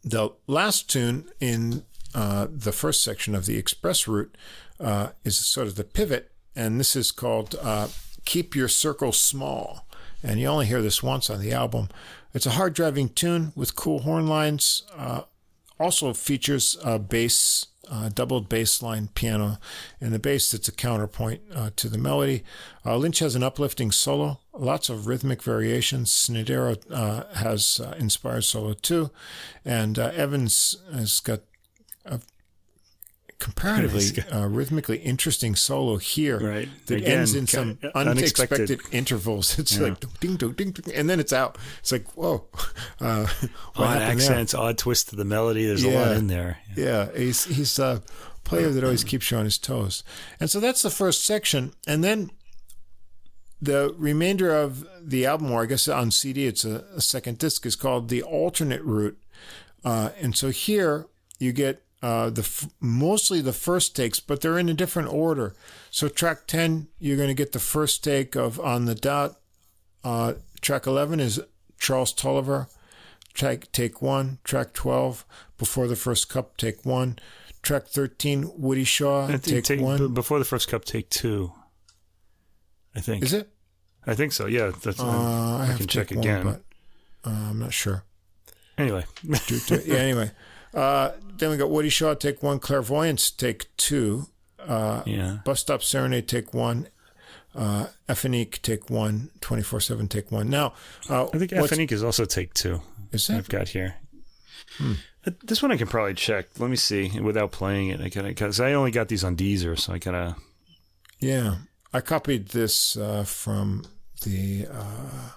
the 0.03 0.29
last 0.47 0.89
tune 0.89 1.29
in 1.39 1.83
uh, 2.13 2.47
the 2.49 2.71
first 2.71 3.03
section 3.03 3.35
of 3.35 3.45
the 3.45 3.57
express 3.57 4.07
route 4.07 4.35
uh, 4.79 5.09
is 5.23 5.37
sort 5.37 5.67
of 5.67 5.75
the 5.75 5.83
pivot, 5.83 6.31
and 6.55 6.79
this 6.79 6.95
is 6.95 7.11
called 7.11 7.55
uh, 7.61 7.87
Keep 8.25 8.55
Your 8.55 8.67
Circle 8.67 9.11
Small. 9.11 9.87
And 10.21 10.39
you 10.39 10.47
only 10.47 10.67
hear 10.67 10.81
this 10.81 11.03
once 11.03 11.29
on 11.29 11.41
the 11.41 11.51
album. 11.51 11.89
It's 12.33 12.45
a 12.45 12.51
hard 12.51 12.73
driving 12.73 13.09
tune 13.09 13.51
with 13.55 13.75
cool 13.75 13.99
horn 13.99 14.27
lines. 14.27 14.83
Uh, 14.95 15.23
also 15.79 16.13
features 16.13 16.77
a 16.83 16.97
bass, 16.97 17.65
uh, 17.91 18.07
doubled 18.09 18.47
bass 18.47 18.81
line 18.81 19.09
piano, 19.15 19.57
and 19.99 20.13
the 20.13 20.19
bass 20.19 20.51
that's 20.51 20.69
a 20.69 20.71
counterpoint 20.71 21.41
uh, 21.53 21.71
to 21.75 21.89
the 21.89 21.97
melody. 21.97 22.43
Lynch 22.85 23.19
has 23.19 23.35
an 23.35 23.43
uplifting 23.43 23.91
solo, 23.91 24.39
lots 24.53 24.87
of 24.87 25.07
rhythmic 25.07 25.43
variations. 25.43 26.11
Snidero 26.11 26.77
has 27.35 27.81
inspired 27.97 28.43
solo 28.43 28.73
too, 28.73 29.11
and 29.65 29.99
Evans 29.99 30.77
has 30.93 31.19
got 31.19 31.41
a 32.05 32.19
comparatively 33.43 34.23
uh, 34.31 34.47
rhythmically 34.47 34.97
interesting 34.99 35.53
solo 35.53 35.97
here 35.97 36.39
right. 36.39 36.69
that 36.85 36.99
Again, 36.99 37.19
ends 37.19 37.35
in 37.35 37.45
some 37.45 37.77
unexpected, 37.93 38.07
unexpected 38.07 38.81
intervals. 38.93 39.59
It's 39.63 39.77
yeah. 39.77 39.89
like 39.89 40.19
ding, 40.19 40.37
ding, 40.37 40.53
ding, 40.53 40.71
ding, 40.71 40.95
and 40.95 41.09
then 41.09 41.19
it's 41.19 41.33
out. 41.33 41.57
It's 41.79 41.91
like 41.91 42.07
whoa, 42.15 42.45
uh, 43.01 43.27
odd 43.75 44.01
accents, 44.01 44.53
there? 44.53 44.61
odd 44.61 44.77
twist 44.77 45.09
to 45.09 45.15
the 45.15 45.25
melody. 45.25 45.65
There's 45.65 45.83
yeah. 45.83 45.91
a 45.91 45.99
lot 45.99 46.17
in 46.17 46.27
there. 46.27 46.59
Yeah, 46.75 46.85
yeah. 46.85 47.17
he's 47.17 47.43
he's 47.45 47.77
a 47.79 48.01
player 48.45 48.69
that 48.69 48.83
always 48.83 49.03
keeps 49.03 49.29
you 49.29 49.37
on 49.37 49.45
his 49.45 49.57
toes, 49.57 50.03
and 50.39 50.49
so 50.49 50.59
that's 50.59 50.81
the 50.81 50.89
first 50.89 51.25
section, 51.25 51.73
and 51.85 52.03
then 52.03 52.31
the 53.61 53.93
remainder 53.97 54.53
of 54.53 54.85
the 55.01 55.25
album, 55.25 55.51
or 55.51 55.63
I 55.63 55.65
guess 55.65 55.87
on 55.87 56.11
CD, 56.11 56.47
it's 56.47 56.65
a, 56.65 56.85
a 56.95 57.01
second 57.01 57.37
disc, 57.39 57.65
is 57.65 57.75
called 57.75 58.09
the 58.09 58.23
alternate 58.23 58.83
route, 58.83 59.17
uh, 59.83 60.09
and 60.19 60.35
so 60.35 60.49
here 60.49 61.07
you 61.39 61.51
get 61.51 61.83
uh, 62.03 62.29
the 62.29 62.41
f- 62.41 62.67
mostly 62.81 63.39
the 63.39 63.53
first 63.53 63.95
takes, 63.95 64.19
but 64.19 64.41
they're 64.41 64.59
in 64.59 64.67
a 64.67 64.73
different 64.73 65.07
order. 65.07 65.55
So 65.89 66.09
track 66.09 66.47
ten, 66.47 66.89
you're 66.99 67.15
going 67.15 67.29
to 67.29 67.33
get 67.33 67.53
the 67.53 67.59
first 67.59 68.03
take 68.03 68.35
of 68.35 68.59
on 68.59 68.83
the 68.85 68.93
dot. 68.93 69.39
Uh, 70.03 70.33
track 70.59 70.85
eleven 70.85 71.21
is 71.21 71.39
Charles 71.79 72.11
Tolliver. 72.11 72.67
Track 73.33 73.71
take 73.71 74.01
one. 74.01 74.39
Track 74.43 74.73
twelve, 74.73 75.25
before 75.57 75.87
the 75.87 75.95
first 75.95 76.27
cup, 76.27 76.57
take 76.57 76.85
one. 76.85 77.19
Track 77.61 77.87
thirteen, 77.87 78.51
Woody 78.57 78.83
Shaw, 78.83 79.27
take, 79.37 79.63
take, 79.63 79.79
one. 79.79 80.13
Before 80.13 80.39
the 80.39 80.45
first 80.45 80.67
cup, 80.67 80.83
take 80.83 81.09
two. 81.09 81.53
I 82.93 82.99
think. 82.99 83.23
Is 83.23 83.31
it? 83.31 83.49
I 84.05 84.13
think 84.13 84.33
so. 84.33 84.45
Yeah, 84.47 84.73
that's. 84.83 84.99
Uh, 84.99 85.07
I, 85.07 85.69
I 85.71 85.77
can 85.77 85.87
check 85.87 86.11
again, 86.11 86.43
but 86.43 86.61
uh, 87.23 87.29
I'm 87.49 87.59
not 87.59 87.71
sure. 87.71 88.03
Anyway. 88.77 89.05
yeah. 89.23 89.95
Anyway. 89.95 90.31
Uh, 90.73 91.11
then 91.37 91.49
we 91.49 91.57
got 91.57 91.69
Woody 91.69 91.89
Shaw, 91.89 92.13
take 92.13 92.41
one. 92.41 92.59
Clairvoyance, 92.59 93.31
take 93.31 93.75
two. 93.77 94.27
Uh, 94.59 95.03
yeah. 95.05 95.39
Bus 95.45 95.59
Stop 95.59 95.83
Serenade, 95.83 96.27
take 96.27 96.53
one. 96.53 96.87
Uh, 97.55 97.87
Efonique, 98.09 98.61
take 98.61 98.89
one. 98.89 99.29
24 99.41 99.79
7, 99.79 100.07
take 100.07 100.31
one. 100.31 100.49
Now, 100.49 100.73
uh, 101.09 101.27
I 101.33 101.37
think 101.37 101.51
Efonique 101.51 101.91
is 101.91 102.03
also 102.03 102.25
take 102.25 102.53
two. 102.53 102.81
Is 103.11 103.27
that? 103.27 103.37
I've 103.37 103.49
got 103.49 103.69
here. 103.69 103.95
Hmm. 104.77 104.93
Uh, 105.25 105.31
this 105.43 105.61
one 105.61 105.71
I 105.71 105.77
can 105.77 105.87
probably 105.87 106.15
check. 106.15 106.47
Let 106.59 106.69
me 106.69 106.75
see 106.75 107.19
without 107.19 107.51
playing 107.51 107.89
it. 107.89 108.01
I 108.01 108.09
kind 108.09 108.27
of 108.27 108.31
because 108.31 108.59
I 108.59 108.73
only 108.73 108.91
got 108.91 109.07
these 109.07 109.23
on 109.23 109.35
Deezer, 109.35 109.77
so 109.79 109.93
I 109.93 109.99
kind 109.99 110.15
of. 110.15 110.35
Yeah, 111.19 111.57
I 111.93 112.01
copied 112.01 112.49
this 112.49 112.97
uh, 112.97 113.23
from 113.23 113.85
the 114.23 114.67
uh, 114.69 115.29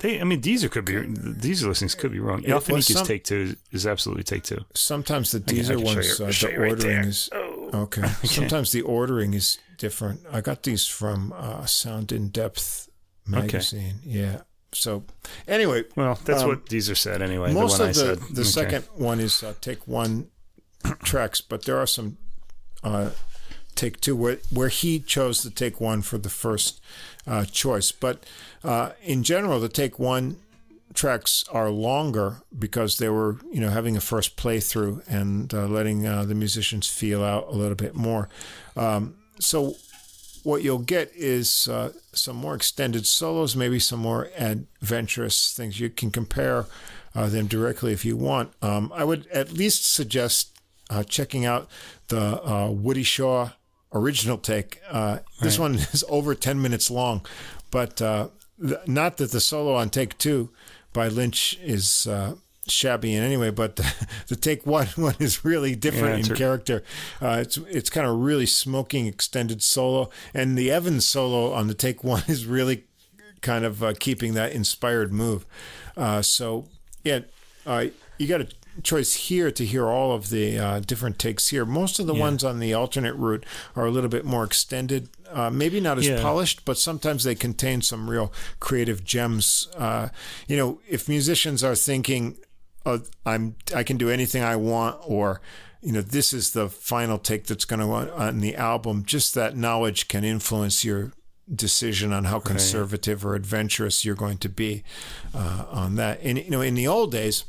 they, 0.00 0.20
I 0.20 0.24
mean, 0.24 0.40
Deezer 0.40 0.70
could 0.70 0.84
be 0.84 0.94
Deezer 0.94 1.68
listings 1.68 1.94
could 1.94 2.10
be 2.10 2.20
wrong. 2.20 2.42
Well, 2.46 2.60
some, 2.60 3.06
take 3.06 3.24
two 3.24 3.56
is 3.70 3.86
absolutely 3.86 4.24
take 4.24 4.42
two. 4.42 4.64
Sometimes 4.74 5.30
the 5.30 5.40
Deezer 5.40 5.82
ones, 5.82 6.18
you, 6.18 6.26
uh, 6.26 6.30
the 6.30 6.68
ordering 6.68 6.96
right 6.96 7.06
is 7.06 7.28
oh. 7.32 7.70
okay. 7.74 8.02
okay. 8.04 8.26
Sometimes 8.26 8.72
the 8.72 8.82
ordering 8.82 9.34
is 9.34 9.58
different. 9.76 10.20
I 10.32 10.40
got 10.40 10.62
these 10.62 10.86
from 10.86 11.34
uh, 11.36 11.66
Sound 11.66 12.12
in 12.12 12.28
Depth 12.28 12.88
magazine. 13.26 13.96
Okay. 14.00 14.10
Yeah. 14.10 14.40
So 14.72 15.04
anyway, 15.46 15.84
well, 15.96 16.18
that's 16.24 16.42
um, 16.42 16.48
what 16.48 16.66
Deezer 16.66 16.96
said 16.96 17.20
anyway. 17.20 17.52
Most 17.52 17.78
the 17.78 17.88
of 17.88 17.94
the 17.94 18.26
the 18.32 18.40
okay. 18.40 18.44
second 18.44 18.84
one 18.94 19.20
is 19.20 19.42
uh, 19.42 19.54
take 19.60 19.86
one 19.86 20.28
tracks, 21.02 21.40
but 21.40 21.64
there 21.66 21.76
are 21.76 21.86
some 21.86 22.16
uh, 22.82 23.10
take 23.74 24.00
two, 24.00 24.16
where 24.16 24.38
where 24.50 24.68
he 24.68 24.98
chose 25.00 25.42
to 25.42 25.50
take 25.50 25.80
one 25.80 26.02
for 26.02 26.18
the 26.18 26.30
first 26.30 26.80
uh, 27.26 27.44
choice. 27.44 27.92
But 27.92 28.24
uh, 28.62 28.92
in 29.02 29.22
general, 29.22 29.60
the 29.60 29.68
take 29.68 29.98
one 29.98 30.36
tracks 30.92 31.44
are 31.52 31.70
longer 31.70 32.42
because 32.58 32.98
they 32.98 33.08
were 33.08 33.38
you 33.52 33.60
know 33.60 33.70
having 33.70 33.96
a 33.96 34.00
first 34.00 34.36
playthrough 34.36 35.06
and 35.08 35.54
uh, 35.54 35.66
letting 35.66 36.06
uh, 36.06 36.24
the 36.24 36.34
musicians 36.34 36.86
feel 36.88 37.22
out 37.22 37.46
a 37.48 37.52
little 37.52 37.76
bit 37.76 37.94
more. 37.94 38.28
Um, 38.76 39.14
so 39.38 39.76
what 40.42 40.62
you'll 40.62 40.78
get 40.78 41.10
is 41.14 41.68
uh, 41.68 41.92
some 42.12 42.36
more 42.36 42.54
extended 42.54 43.06
solos, 43.06 43.54
maybe 43.54 43.78
some 43.78 44.00
more 44.00 44.30
adventurous 44.36 45.52
things. 45.52 45.78
You 45.78 45.90
can 45.90 46.10
compare 46.10 46.66
uh, 47.14 47.28
them 47.28 47.46
directly 47.46 47.92
if 47.92 48.04
you 48.04 48.16
want. 48.16 48.52
Um, 48.62 48.92
I 48.94 49.04
would 49.04 49.26
at 49.28 49.52
least 49.52 49.84
suggest 49.84 50.58
uh, 50.88 51.04
checking 51.04 51.44
out 51.44 51.68
the 52.08 52.42
uh, 52.42 52.70
Woody 52.70 53.02
Shaw 53.02 53.50
original 53.92 54.38
take. 54.38 54.80
Uh, 54.90 55.18
this 55.40 55.58
right. 55.58 55.70
one 55.70 55.74
is 55.92 56.04
over 56.08 56.34
10 56.34 56.60
minutes 56.60 56.90
long, 56.90 57.24
but 57.70 58.00
uh, 58.00 58.28
not 58.86 59.16
that 59.16 59.30
the 59.32 59.40
solo 59.40 59.74
on 59.74 59.90
take 59.90 60.18
two 60.18 60.50
by 60.92 61.08
Lynch 61.08 61.58
is 61.62 62.06
shabby 62.70 63.14
in 63.14 63.22
any 63.22 63.36
way, 63.36 63.50
but 63.50 63.76
the, 63.76 64.06
the, 64.28 64.36
take 64.36 64.66
one 64.66 64.86
one 64.96 65.16
is 65.18 65.44
really 65.44 65.74
different 65.74 66.26
yeah, 66.26 66.32
in 66.32 66.36
character. 66.36 66.82
Uh, 67.20 67.38
it's 67.40 67.56
it's 67.68 67.90
kind 67.90 68.06
of 68.06 68.18
really 68.18 68.46
smoking 68.46 69.06
extended 69.06 69.62
solo, 69.62 70.10
and 70.32 70.56
the 70.56 70.70
Evans 70.70 71.06
solo 71.06 71.52
on 71.52 71.66
the 71.66 71.74
take 71.74 72.02
one 72.02 72.22
is 72.28 72.46
really 72.46 72.84
kind 73.40 73.64
of 73.64 73.82
uh, 73.82 73.94
keeping 73.98 74.34
that 74.34 74.52
inspired 74.52 75.12
move. 75.12 75.46
Uh, 75.96 76.22
so 76.22 76.66
yeah, 77.04 77.20
uh, 77.66 77.86
you 78.18 78.26
got 78.26 78.40
a 78.40 78.48
choice 78.82 79.14
here 79.14 79.50
to 79.50 79.64
hear 79.64 79.86
all 79.88 80.12
of 80.12 80.30
the 80.30 80.58
uh, 80.58 80.80
different 80.80 81.18
takes 81.18 81.48
here. 81.48 81.64
Most 81.64 81.98
of 81.98 82.06
the 82.06 82.14
yeah. 82.14 82.20
ones 82.20 82.44
on 82.44 82.58
the 82.58 82.74
alternate 82.74 83.14
route 83.14 83.44
are 83.76 83.86
a 83.86 83.90
little 83.90 84.10
bit 84.10 84.24
more 84.24 84.44
extended, 84.44 85.08
uh, 85.30 85.50
maybe 85.50 85.80
not 85.80 85.98
as 85.98 86.08
yeah. 86.08 86.20
polished, 86.20 86.64
but 86.64 86.78
sometimes 86.78 87.24
they 87.24 87.34
contain 87.34 87.82
some 87.82 88.08
real 88.08 88.32
creative 88.58 89.04
gems. 89.04 89.68
you 90.48 90.56
know, 90.56 90.80
if 90.88 91.08
musicians 91.08 91.64
are 91.64 91.74
thinking 91.74 92.36
oh, 92.86 93.02
I'm 93.26 93.56
I 93.74 93.82
can 93.82 93.96
do 93.96 94.10
anything 94.10 94.42
I 94.42 94.56
want, 94.56 94.98
or 95.06 95.40
you 95.82 95.92
know, 95.92 96.02
this 96.02 96.32
is 96.32 96.52
the 96.52 96.68
final 96.68 97.18
take 97.18 97.46
that's 97.46 97.64
going 97.64 97.80
to 97.80 97.86
on 97.86 98.40
the 98.40 98.56
album. 98.56 99.04
Just 99.04 99.34
that 99.34 99.56
knowledge 99.56 100.08
can 100.08 100.24
influence 100.24 100.84
your 100.84 101.12
decision 101.52 102.12
on 102.12 102.24
how 102.24 102.38
conservative 102.38 103.24
right. 103.24 103.30
or 103.30 103.34
adventurous 103.34 104.04
you're 104.04 104.14
going 104.14 104.38
to 104.38 104.48
be 104.48 104.84
uh, 105.34 105.64
on 105.70 105.96
that. 105.96 106.20
And 106.22 106.38
you 106.38 106.50
know, 106.50 106.60
in 106.60 106.74
the 106.74 106.88
old 106.88 107.12
days. 107.12 107.44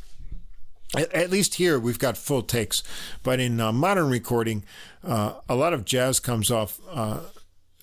At, 0.96 1.30
least 1.30 1.56
here 1.56 1.80
we've 1.80 2.00
got 2.00 2.18
full 2.18 2.42
takes, 2.42 2.84
but 3.24 3.40
in 3.40 3.62
uh, 3.62 3.72
modern 3.72 4.10
recording, 4.10 4.66
uh, 5.04 5.36
a 5.48 5.56
lot 5.56 5.72
of 5.74 5.86
jazz 5.86 6.20
comes 6.20 6.52
off 6.52 6.82
uh, 6.90 7.22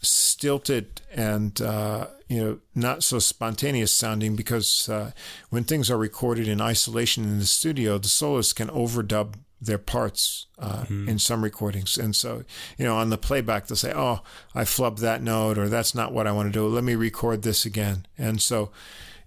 stilted 0.02 1.00
and 1.12 1.60
uh, 1.60 2.06
you 2.28 2.42
know 2.42 2.58
not 2.74 3.02
so 3.02 3.18
spontaneous 3.18 3.90
sounding 3.90 4.36
because 4.36 4.88
uh, 4.88 5.12
when 5.50 5.64
things 5.64 5.90
are 5.90 5.96
recorded 5.96 6.48
in 6.48 6.60
isolation 6.60 7.24
in 7.24 7.38
the 7.38 7.46
studio, 7.46 7.98
the 7.98 8.08
soloists 8.08 8.52
can 8.52 8.68
overdub 8.68 9.34
their 9.60 9.78
parts 9.78 10.46
uh, 10.58 10.82
mm-hmm. 10.82 11.08
in 11.08 11.18
some 11.18 11.42
recordings, 11.42 11.96
and 11.96 12.14
so 12.14 12.44
you 12.76 12.84
know 12.84 12.96
on 12.96 13.10
the 13.10 13.18
playback 13.18 13.66
they'll 13.66 13.76
say, 13.76 13.92
"Oh, 13.94 14.20
I 14.54 14.62
flubbed 14.62 14.98
that 14.98 15.22
note," 15.22 15.58
or 15.58 15.68
"That's 15.68 15.94
not 15.94 16.12
what 16.12 16.26
I 16.26 16.32
want 16.32 16.52
to 16.52 16.58
do. 16.58 16.68
Let 16.68 16.84
me 16.84 16.94
record 16.94 17.42
this 17.42 17.64
again." 17.64 18.06
And 18.16 18.40
so. 18.40 18.70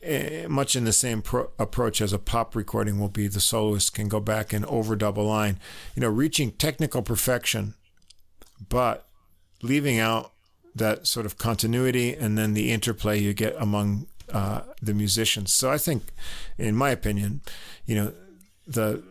Uh, 0.03 0.49
much 0.49 0.75
in 0.75 0.83
the 0.83 0.93
same 0.93 1.21
pro- 1.21 1.51
approach 1.59 2.01
as 2.01 2.11
a 2.11 2.17
pop 2.17 2.55
recording 2.55 2.99
will 2.99 3.07
be, 3.07 3.27
the 3.27 3.39
soloist 3.39 3.93
can 3.93 4.07
go 4.07 4.19
back 4.19 4.51
and 4.51 4.65
overdub 4.65 5.15
a 5.15 5.21
line, 5.21 5.59
you 5.95 6.01
know, 6.01 6.09
reaching 6.09 6.51
technical 6.51 7.03
perfection, 7.03 7.75
but 8.67 9.07
leaving 9.61 9.99
out 9.99 10.31
that 10.73 11.05
sort 11.05 11.25
of 11.27 11.37
continuity 11.37 12.15
and 12.15 12.35
then 12.35 12.53
the 12.55 12.71
interplay 12.71 13.19
you 13.19 13.33
get 13.33 13.55
among 13.59 14.07
uh, 14.33 14.61
the 14.81 14.93
musicians. 14.93 15.53
So 15.53 15.69
I 15.69 15.77
think, 15.77 16.05
in 16.57 16.75
my 16.75 16.89
opinion, 16.89 17.41
you 17.85 17.95
know, 17.95 18.13
the 18.65 19.03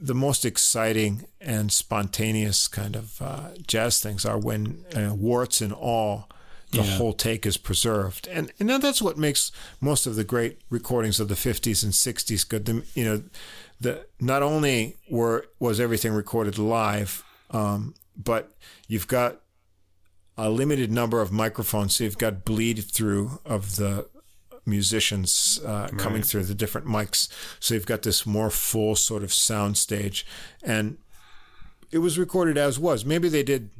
the 0.00 0.14
most 0.14 0.44
exciting 0.44 1.24
and 1.40 1.72
spontaneous 1.72 2.68
kind 2.68 2.96
of 2.96 3.22
uh, 3.22 3.50
jazz 3.66 4.00
things 4.00 4.26
are 4.26 4.38
when 4.38 4.84
uh, 4.94 5.14
warts 5.14 5.60
and 5.60 5.72
all 5.72 6.28
the 6.74 6.82
yeah. 6.82 6.96
whole 6.96 7.12
take 7.12 7.46
is 7.46 7.56
preserved, 7.56 8.28
and 8.28 8.52
and 8.58 8.68
that's 8.68 9.02
what 9.02 9.16
makes 9.16 9.52
most 9.80 10.06
of 10.06 10.16
the 10.16 10.24
great 10.24 10.60
recordings 10.70 11.20
of 11.20 11.28
the 11.28 11.34
'50s 11.34 11.82
and 11.82 11.92
'60s 11.92 12.48
good. 12.48 12.66
The, 12.66 12.84
you 12.94 13.04
know, 13.04 13.22
the 13.80 14.06
not 14.20 14.42
only 14.42 14.96
were 15.10 15.46
was 15.58 15.80
everything 15.80 16.12
recorded 16.12 16.58
live, 16.58 17.24
um, 17.50 17.94
but 18.16 18.56
you've 18.88 19.08
got 19.08 19.40
a 20.36 20.50
limited 20.50 20.90
number 20.90 21.20
of 21.20 21.30
microphones, 21.30 21.96
so 21.96 22.04
you've 22.04 22.18
got 22.18 22.44
bleed 22.44 22.84
through 22.84 23.40
of 23.44 23.76
the 23.76 24.08
musicians 24.66 25.60
uh, 25.64 25.88
right. 25.90 25.98
coming 25.98 26.22
through 26.22 26.44
the 26.44 26.54
different 26.54 26.86
mics. 26.86 27.28
So 27.60 27.74
you've 27.74 27.86
got 27.86 28.02
this 28.02 28.26
more 28.26 28.50
full 28.50 28.96
sort 28.96 29.22
of 29.22 29.32
sound 29.32 29.76
stage, 29.76 30.26
and 30.62 30.98
it 31.90 31.98
was 31.98 32.18
recorded 32.18 32.58
as 32.58 32.78
was. 32.78 33.04
Maybe 33.04 33.28
they 33.28 33.42
did, 33.42 33.70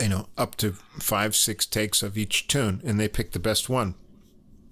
you 0.00 0.08
know, 0.08 0.28
up 0.36 0.56
to 0.56 0.72
five, 0.98 1.36
six 1.36 1.66
takes 1.66 2.02
of 2.02 2.16
each 2.16 2.48
tune, 2.48 2.80
and 2.84 2.98
they 2.98 3.08
picked 3.08 3.32
the 3.32 3.38
best 3.38 3.68
one. 3.68 3.94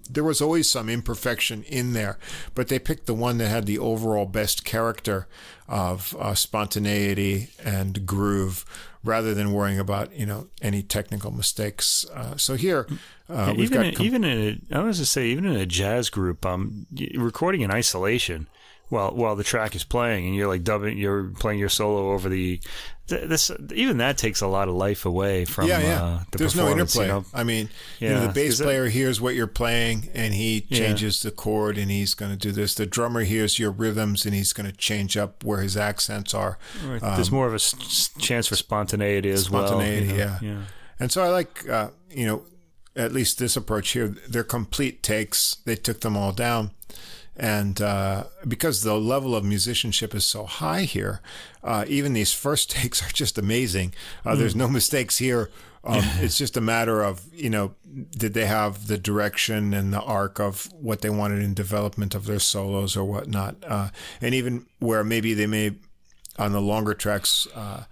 There 0.07 0.23
was 0.23 0.39
always 0.39 0.69
some 0.69 0.87
imperfection 0.87 1.63
in 1.63 1.93
there, 1.93 2.19
but 2.53 2.67
they 2.67 2.77
picked 2.77 3.07
the 3.07 3.15
one 3.15 3.39
that 3.39 3.49
had 3.49 3.65
the 3.65 3.79
overall 3.79 4.27
best 4.27 4.63
character 4.63 5.27
of 5.67 6.15
uh, 6.19 6.35
spontaneity 6.35 7.49
and 7.63 8.05
groove 8.05 8.65
rather 9.03 9.33
than 9.33 9.51
worrying 9.51 9.79
about 9.79 10.13
you 10.13 10.25
know 10.25 10.47
any 10.61 10.83
technical 10.83 11.31
mistakes. 11.31 12.05
Uh, 12.13 12.37
so 12.37 12.55
here 12.55 12.87
uh, 13.29 13.53
we've 13.57 13.71
even 13.71 13.81
got 13.81 13.95
com- 13.95 14.05
even 14.05 14.23
in 14.23 14.61
a, 14.71 14.77
I 14.77 14.83
was 14.83 14.99
to 14.99 15.05
say 15.05 15.27
even 15.27 15.45
in 15.45 15.55
a 15.55 15.65
jazz 15.65 16.11
group, 16.11 16.45
um, 16.45 16.85
recording 17.15 17.61
in 17.61 17.71
isolation 17.71 18.47
while 18.89 19.11
while 19.11 19.35
the 19.35 19.43
track 19.43 19.75
is 19.75 19.83
playing 19.83 20.27
and 20.27 20.35
you're 20.35 20.47
like 20.47 20.63
dubbing, 20.63 20.97
you're 20.97 21.25
playing 21.39 21.59
your 21.59 21.69
solo 21.69 22.11
over 22.11 22.29
the 22.29 22.59
this 23.07 23.51
even 23.73 23.97
that 23.99 24.17
takes 24.17 24.41
a 24.41 24.47
lot 24.47 24.67
of 24.67 24.73
life 24.73 25.05
away 25.05 25.45
from 25.45 25.67
yeah, 25.67 25.79
yeah. 25.79 26.03
Uh, 26.03 26.19
the 26.31 26.37
There's 26.39 26.55
no 26.55 26.69
interplay. 26.69 27.05
You 27.05 27.11
know? 27.11 27.25
I 27.35 27.43
mean, 27.43 27.69
yeah. 27.99 28.09
you 28.09 28.15
know, 28.15 28.27
the 28.27 28.33
bass 28.33 28.59
player 28.59 28.87
hears 28.87 29.21
what 29.21 29.35
you're 29.35 29.45
playing 29.45 30.09
and 30.15 30.33
he 30.33 30.61
changes 30.61 31.23
yeah. 31.23 31.29
the 31.29 31.35
chord 31.35 31.77
and 31.77 31.91
he's 31.91 32.15
going 32.15 32.31
to 32.31 32.37
do 32.37 32.51
this. 32.51 32.73
The 32.73 32.87
drummer 32.87 33.21
hears 33.21 33.59
your 33.59 33.69
rhythms 33.69 34.25
and 34.25 34.33
he's 34.33 34.53
going 34.53 34.69
to 34.69 34.75
change 34.75 35.17
up 35.17 35.43
where 35.43 35.61
his 35.61 35.77
accents 35.77 36.33
are. 36.33 36.57
Right. 36.83 37.03
Um, 37.03 37.15
There's 37.15 37.31
more 37.31 37.45
of 37.45 37.53
a 37.53 37.55
s- 37.55 38.09
chance 38.17 38.47
for 38.47 38.55
spontaneity 38.55 39.29
as 39.29 39.45
spontaneity, 39.45 40.17
well. 40.17 40.37
Spontaneity, 40.37 40.45
yeah. 40.47 40.55
yeah. 40.55 40.63
And 40.99 41.11
so 41.11 41.23
I 41.23 41.29
like, 41.29 41.69
uh, 41.69 41.89
you 42.09 42.25
know, 42.25 42.43
at 42.95 43.11
least 43.11 43.37
this 43.37 43.55
approach 43.55 43.89
here. 43.89 44.15
They're 44.27 44.43
complete 44.43 45.03
takes. 45.03 45.57
They 45.65 45.75
took 45.75 46.01
them 46.01 46.17
all 46.17 46.31
down. 46.31 46.71
And 47.37 47.81
uh, 47.81 48.25
because 48.47 48.83
the 48.83 48.95
level 48.95 49.35
of 49.35 49.43
musicianship 49.43 50.15
is 50.15 50.25
so 50.25 50.45
high 50.45 50.83
here, 50.83 51.21
uh, 51.63 51.85
even 51.87 52.13
these 52.13 52.33
first 52.33 52.69
takes 52.71 53.03
are 53.03 53.11
just 53.11 53.37
amazing. 53.37 53.93
Uh, 54.25 54.31
mm. 54.31 54.37
There's 54.37 54.55
no 54.55 54.67
mistakes 54.67 55.17
here. 55.17 55.49
Um, 55.83 56.01
it's 56.19 56.37
just 56.37 56.57
a 56.57 56.61
matter 56.61 57.03
of, 57.03 57.21
you 57.33 57.49
know, 57.49 57.75
did 58.11 58.33
they 58.33 58.45
have 58.45 58.87
the 58.87 58.97
direction 58.97 59.73
and 59.73 59.93
the 59.93 60.01
arc 60.01 60.39
of 60.39 60.71
what 60.73 61.01
they 61.01 61.09
wanted 61.09 61.41
in 61.43 61.53
development 61.53 62.15
of 62.15 62.25
their 62.25 62.39
solos 62.39 62.95
or 62.95 63.03
whatnot? 63.03 63.57
Uh, 63.65 63.89
and 64.21 64.33
even 64.33 64.65
where 64.79 65.03
maybe 65.03 65.33
they 65.33 65.47
may, 65.47 65.73
on 66.37 66.51
the 66.51 66.61
longer 66.61 66.93
tracks, 66.93 67.47
uh, 67.55 67.83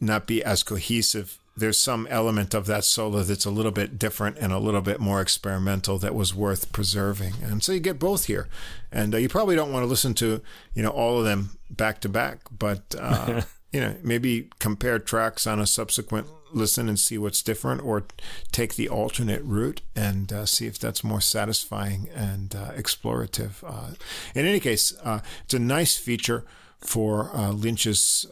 not 0.00 0.26
be 0.26 0.42
as 0.42 0.62
cohesive 0.62 1.39
there's 1.60 1.78
some 1.78 2.06
element 2.10 2.54
of 2.54 2.66
that 2.66 2.84
solo 2.84 3.22
that's 3.22 3.44
a 3.44 3.50
little 3.50 3.70
bit 3.70 3.98
different 3.98 4.38
and 4.38 4.52
a 4.52 4.58
little 4.58 4.80
bit 4.80 4.98
more 4.98 5.20
experimental 5.20 5.98
that 5.98 6.14
was 6.14 6.34
worth 6.34 6.72
preserving. 6.72 7.34
And 7.42 7.62
so 7.62 7.72
you 7.72 7.80
get 7.80 7.98
both 7.98 8.24
here. 8.24 8.48
And 8.90 9.14
uh, 9.14 9.18
you 9.18 9.28
probably 9.28 9.54
don't 9.54 9.72
want 9.72 9.82
to 9.84 9.86
listen 9.86 10.14
to, 10.14 10.40
you 10.74 10.82
know, 10.82 10.88
all 10.88 11.18
of 11.18 11.24
them 11.24 11.58
back 11.70 12.00
to 12.00 12.08
back, 12.08 12.40
but, 12.50 12.94
uh, 12.98 13.42
you 13.72 13.80
know, 13.80 13.94
maybe 14.02 14.48
compare 14.58 14.98
tracks 14.98 15.46
on 15.46 15.60
a 15.60 15.66
subsequent 15.66 16.26
listen 16.52 16.88
and 16.88 16.98
see 16.98 17.16
what's 17.16 17.42
different 17.42 17.80
or 17.82 18.04
take 18.50 18.74
the 18.74 18.88
alternate 18.88 19.42
route 19.44 19.82
and 19.94 20.32
uh, 20.32 20.44
see 20.44 20.66
if 20.66 20.80
that's 20.80 21.04
more 21.04 21.20
satisfying 21.20 22.08
and 22.12 22.56
uh, 22.56 22.72
explorative. 22.72 23.62
Uh, 23.62 23.94
in 24.34 24.46
any 24.46 24.58
case, 24.58 24.92
uh, 25.04 25.20
it's 25.44 25.54
a 25.54 25.60
nice 25.60 25.96
feature 25.96 26.44
for 26.80 27.30
Lynch's 27.52 28.26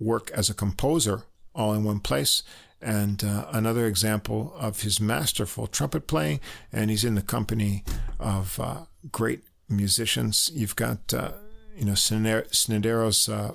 work 0.00 0.30
as 0.32 0.50
a 0.50 0.54
composer 0.54 1.22
all 1.54 1.72
in 1.72 1.84
one 1.84 2.00
place. 2.00 2.42
And 2.84 3.24
uh, 3.24 3.46
another 3.50 3.86
example 3.86 4.54
of 4.58 4.82
his 4.82 5.00
masterful 5.00 5.66
trumpet 5.66 6.06
playing, 6.06 6.40
and 6.70 6.90
he's 6.90 7.04
in 7.04 7.14
the 7.14 7.22
company 7.22 7.82
of 8.20 8.60
uh, 8.60 8.84
great 9.10 9.40
musicians. 9.70 10.50
You've 10.52 10.76
got, 10.76 11.14
uh, 11.14 11.32
you 11.74 11.86
know, 11.86 11.94
Snidero's 11.94 13.28
uh, 13.28 13.54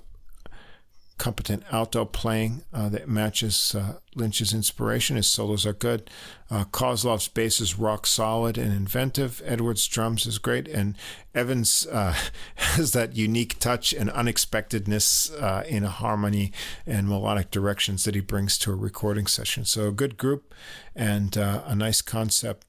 competent 1.19 1.63
alto 1.71 2.05
playing 2.05 2.63
uh, 2.73 2.89
that 2.89 3.07
matches 3.07 3.75
uh, 3.75 3.99
Lynch's 4.15 4.53
inspiration. 4.53 5.17
His 5.17 5.27
solos 5.27 5.65
are 5.65 5.73
good. 5.73 6.09
Uh, 6.49 6.63
Kozlov's 6.63 7.27
bass 7.27 7.61
is 7.61 7.77
rock 7.77 8.07
solid 8.07 8.57
and 8.57 8.73
inventive. 8.73 9.41
Edwards' 9.45 9.85
drums 9.87 10.25
is 10.25 10.39
great, 10.39 10.67
and 10.67 10.95
Evans 11.35 11.85
uh, 11.91 12.15
has 12.55 12.93
that 12.93 13.15
unique 13.15 13.59
touch 13.59 13.93
and 13.93 14.09
unexpectedness 14.09 15.31
uh, 15.33 15.63
in 15.67 15.83
harmony 15.83 16.51
and 16.87 17.07
melodic 17.07 17.51
directions 17.51 18.05
that 18.05 18.15
he 18.15 18.21
brings 18.21 18.57
to 18.57 18.71
a 18.71 18.75
recording 18.75 19.27
session. 19.27 19.65
So 19.65 19.89
a 19.89 19.91
good 19.91 20.17
group 20.17 20.55
and 20.95 21.37
uh, 21.37 21.61
a 21.65 21.75
nice 21.75 22.01
concept. 22.01 22.65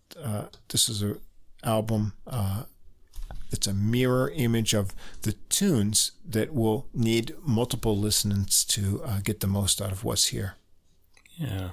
this 0.68 0.88
is 0.88 1.00
an 1.00 1.20
album 1.62 2.12
it's 3.52 3.66
a 3.66 3.74
mirror 3.74 4.30
image 4.34 4.74
of 4.74 4.94
the 5.22 5.32
tunes 5.48 6.12
that 6.28 6.54
will 6.54 6.86
need 6.94 7.34
multiple 7.42 7.96
listenings 7.96 8.64
to 8.64 9.02
uh, 9.04 9.20
get 9.22 9.40
the 9.40 9.46
most 9.46 9.80
out 9.82 9.92
of 9.92 10.04
what's 10.04 10.28
here. 10.28 10.56
Yeah. 11.36 11.70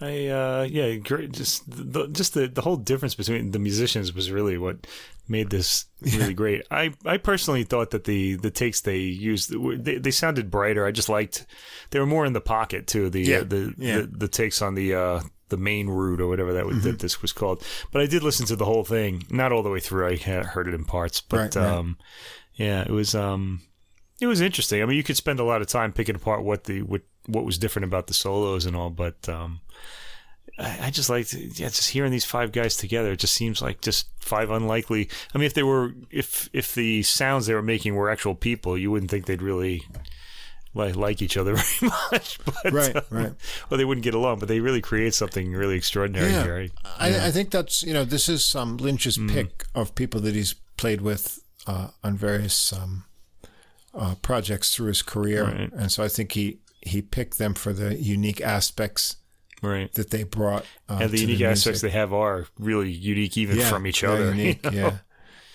I 0.00 0.26
uh 0.26 0.66
yeah 0.68 0.96
great 0.96 1.30
just 1.30 1.62
the 1.70 2.08
just 2.08 2.34
the, 2.34 2.48
the 2.48 2.62
whole 2.62 2.76
difference 2.76 3.14
between 3.14 3.52
the 3.52 3.60
musicians 3.60 4.12
was 4.12 4.30
really 4.30 4.58
what 4.58 4.88
made 5.28 5.50
this 5.50 5.86
really 6.02 6.26
yeah. 6.26 6.32
great. 6.32 6.62
I 6.70 6.92
I 7.06 7.16
personally 7.16 7.62
thought 7.62 7.90
that 7.90 8.04
the 8.04 8.34
the 8.34 8.50
takes 8.50 8.80
they 8.80 8.98
used 8.98 9.54
they, 9.84 9.98
they 9.98 10.10
sounded 10.10 10.50
brighter. 10.50 10.84
I 10.84 10.90
just 10.90 11.08
liked 11.08 11.46
they 11.90 12.00
were 12.00 12.06
more 12.06 12.26
in 12.26 12.32
the 12.32 12.40
pocket 12.40 12.88
too. 12.88 13.08
The 13.08 13.22
yeah. 13.22 13.38
uh, 13.38 13.44
the, 13.44 13.74
yeah. 13.78 13.96
the, 14.00 14.06
the 14.06 14.28
takes 14.28 14.60
on 14.60 14.74
the 14.74 14.94
uh 14.94 15.20
the 15.48 15.56
main 15.56 15.88
route 15.88 16.20
or 16.20 16.28
whatever 16.28 16.52
that, 16.52 16.64
mm-hmm. 16.64 16.80
that 16.80 16.98
this 16.98 17.22
was 17.22 17.32
called. 17.32 17.62
But 17.92 18.02
I 18.02 18.06
did 18.06 18.22
listen 18.22 18.46
to 18.46 18.56
the 18.56 18.64
whole 18.64 18.84
thing, 18.84 19.24
not 19.30 19.52
all 19.52 19.62
the 19.62 19.70
way 19.70 19.80
through. 19.80 20.08
I 20.08 20.16
heard 20.16 20.68
it 20.68 20.74
in 20.74 20.84
parts, 20.84 21.20
but 21.20 21.36
right, 21.36 21.56
right. 21.56 21.66
um, 21.66 21.98
yeah, 22.54 22.82
it 22.82 22.90
was 22.90 23.14
um, 23.14 23.62
it 24.20 24.26
was 24.26 24.40
interesting. 24.40 24.82
I 24.82 24.86
mean, 24.86 24.96
you 24.96 25.02
could 25.02 25.16
spend 25.16 25.40
a 25.40 25.44
lot 25.44 25.60
of 25.60 25.66
time 25.66 25.92
picking 25.92 26.14
apart 26.14 26.44
what 26.44 26.64
the 26.64 26.82
what 26.82 27.02
what 27.26 27.44
was 27.44 27.58
different 27.58 27.84
about 27.84 28.06
the 28.06 28.14
solos 28.14 28.66
and 28.66 28.76
all, 28.76 28.90
but 28.90 29.28
um, 29.28 29.60
I, 30.58 30.78
I 30.86 30.90
just 30.90 31.10
liked 31.10 31.34
yeah, 31.34 31.68
just 31.68 31.90
hearing 31.90 32.12
these 32.12 32.24
five 32.24 32.52
guys 32.52 32.76
together. 32.76 33.12
It 33.12 33.18
just 33.18 33.34
seems 33.34 33.60
like 33.60 33.80
just 33.80 34.08
five 34.20 34.50
unlikely. 34.50 35.08
I 35.34 35.38
mean, 35.38 35.46
if 35.46 35.54
they 35.54 35.62
were 35.62 35.92
if 36.10 36.48
if 36.52 36.74
the 36.74 37.02
sounds 37.02 37.46
they 37.46 37.54
were 37.54 37.62
making 37.62 37.94
were 37.94 38.10
actual 38.10 38.34
people, 38.34 38.78
you 38.78 38.90
wouldn't 38.90 39.10
think 39.10 39.26
they'd 39.26 39.42
really 39.42 39.82
like, 40.74 40.96
like 40.96 41.22
each 41.22 41.36
other 41.36 41.54
very 41.80 41.92
much. 42.12 42.38
But, 42.44 42.72
right, 42.72 42.96
um, 42.96 43.02
right. 43.10 43.32
Well, 43.68 43.78
they 43.78 43.84
wouldn't 43.84 44.04
get 44.04 44.14
along, 44.14 44.40
but 44.40 44.48
they 44.48 44.60
really 44.60 44.80
create 44.80 45.14
something 45.14 45.52
really 45.52 45.76
extraordinary 45.76 46.30
yeah. 46.30 46.42
here. 46.42 46.68
I, 46.98 47.08
yeah. 47.08 47.26
I, 47.26 47.30
think 47.30 47.50
that's 47.50 47.82
you 47.82 47.92
know 47.92 48.04
this 48.04 48.28
is 48.28 48.54
um, 48.54 48.76
Lynch's 48.76 49.16
mm. 49.16 49.30
pick 49.30 49.64
of 49.74 49.94
people 49.94 50.20
that 50.22 50.34
he's 50.34 50.54
played 50.76 51.00
with 51.00 51.42
uh, 51.66 51.88
on 52.02 52.16
various 52.16 52.72
um, 52.72 53.04
uh, 53.94 54.16
projects 54.16 54.74
through 54.74 54.88
his 54.88 55.02
career, 55.02 55.44
right. 55.44 55.72
and 55.72 55.92
so 55.92 56.02
I 56.02 56.08
think 56.08 56.32
he 56.32 56.58
he 56.80 57.00
picked 57.00 57.38
them 57.38 57.54
for 57.54 57.72
the 57.72 57.94
unique 57.96 58.40
aspects 58.40 59.16
right 59.62 59.94
that 59.94 60.10
they 60.10 60.22
brought 60.22 60.66
uh, 60.88 60.98
and 61.00 61.10
the 61.10 61.18
unique 61.18 61.38
the 61.38 61.46
aspects 61.46 61.80
they 61.80 61.88
have 61.88 62.12
are 62.12 62.46
really 62.58 62.90
unique 62.90 63.38
even 63.38 63.56
yeah, 63.56 63.70
from 63.70 63.86
each 63.86 64.04
other 64.04 64.30
unique, 64.34 64.62
you 64.64 64.70
know? 64.72 64.88
yeah 64.88 64.98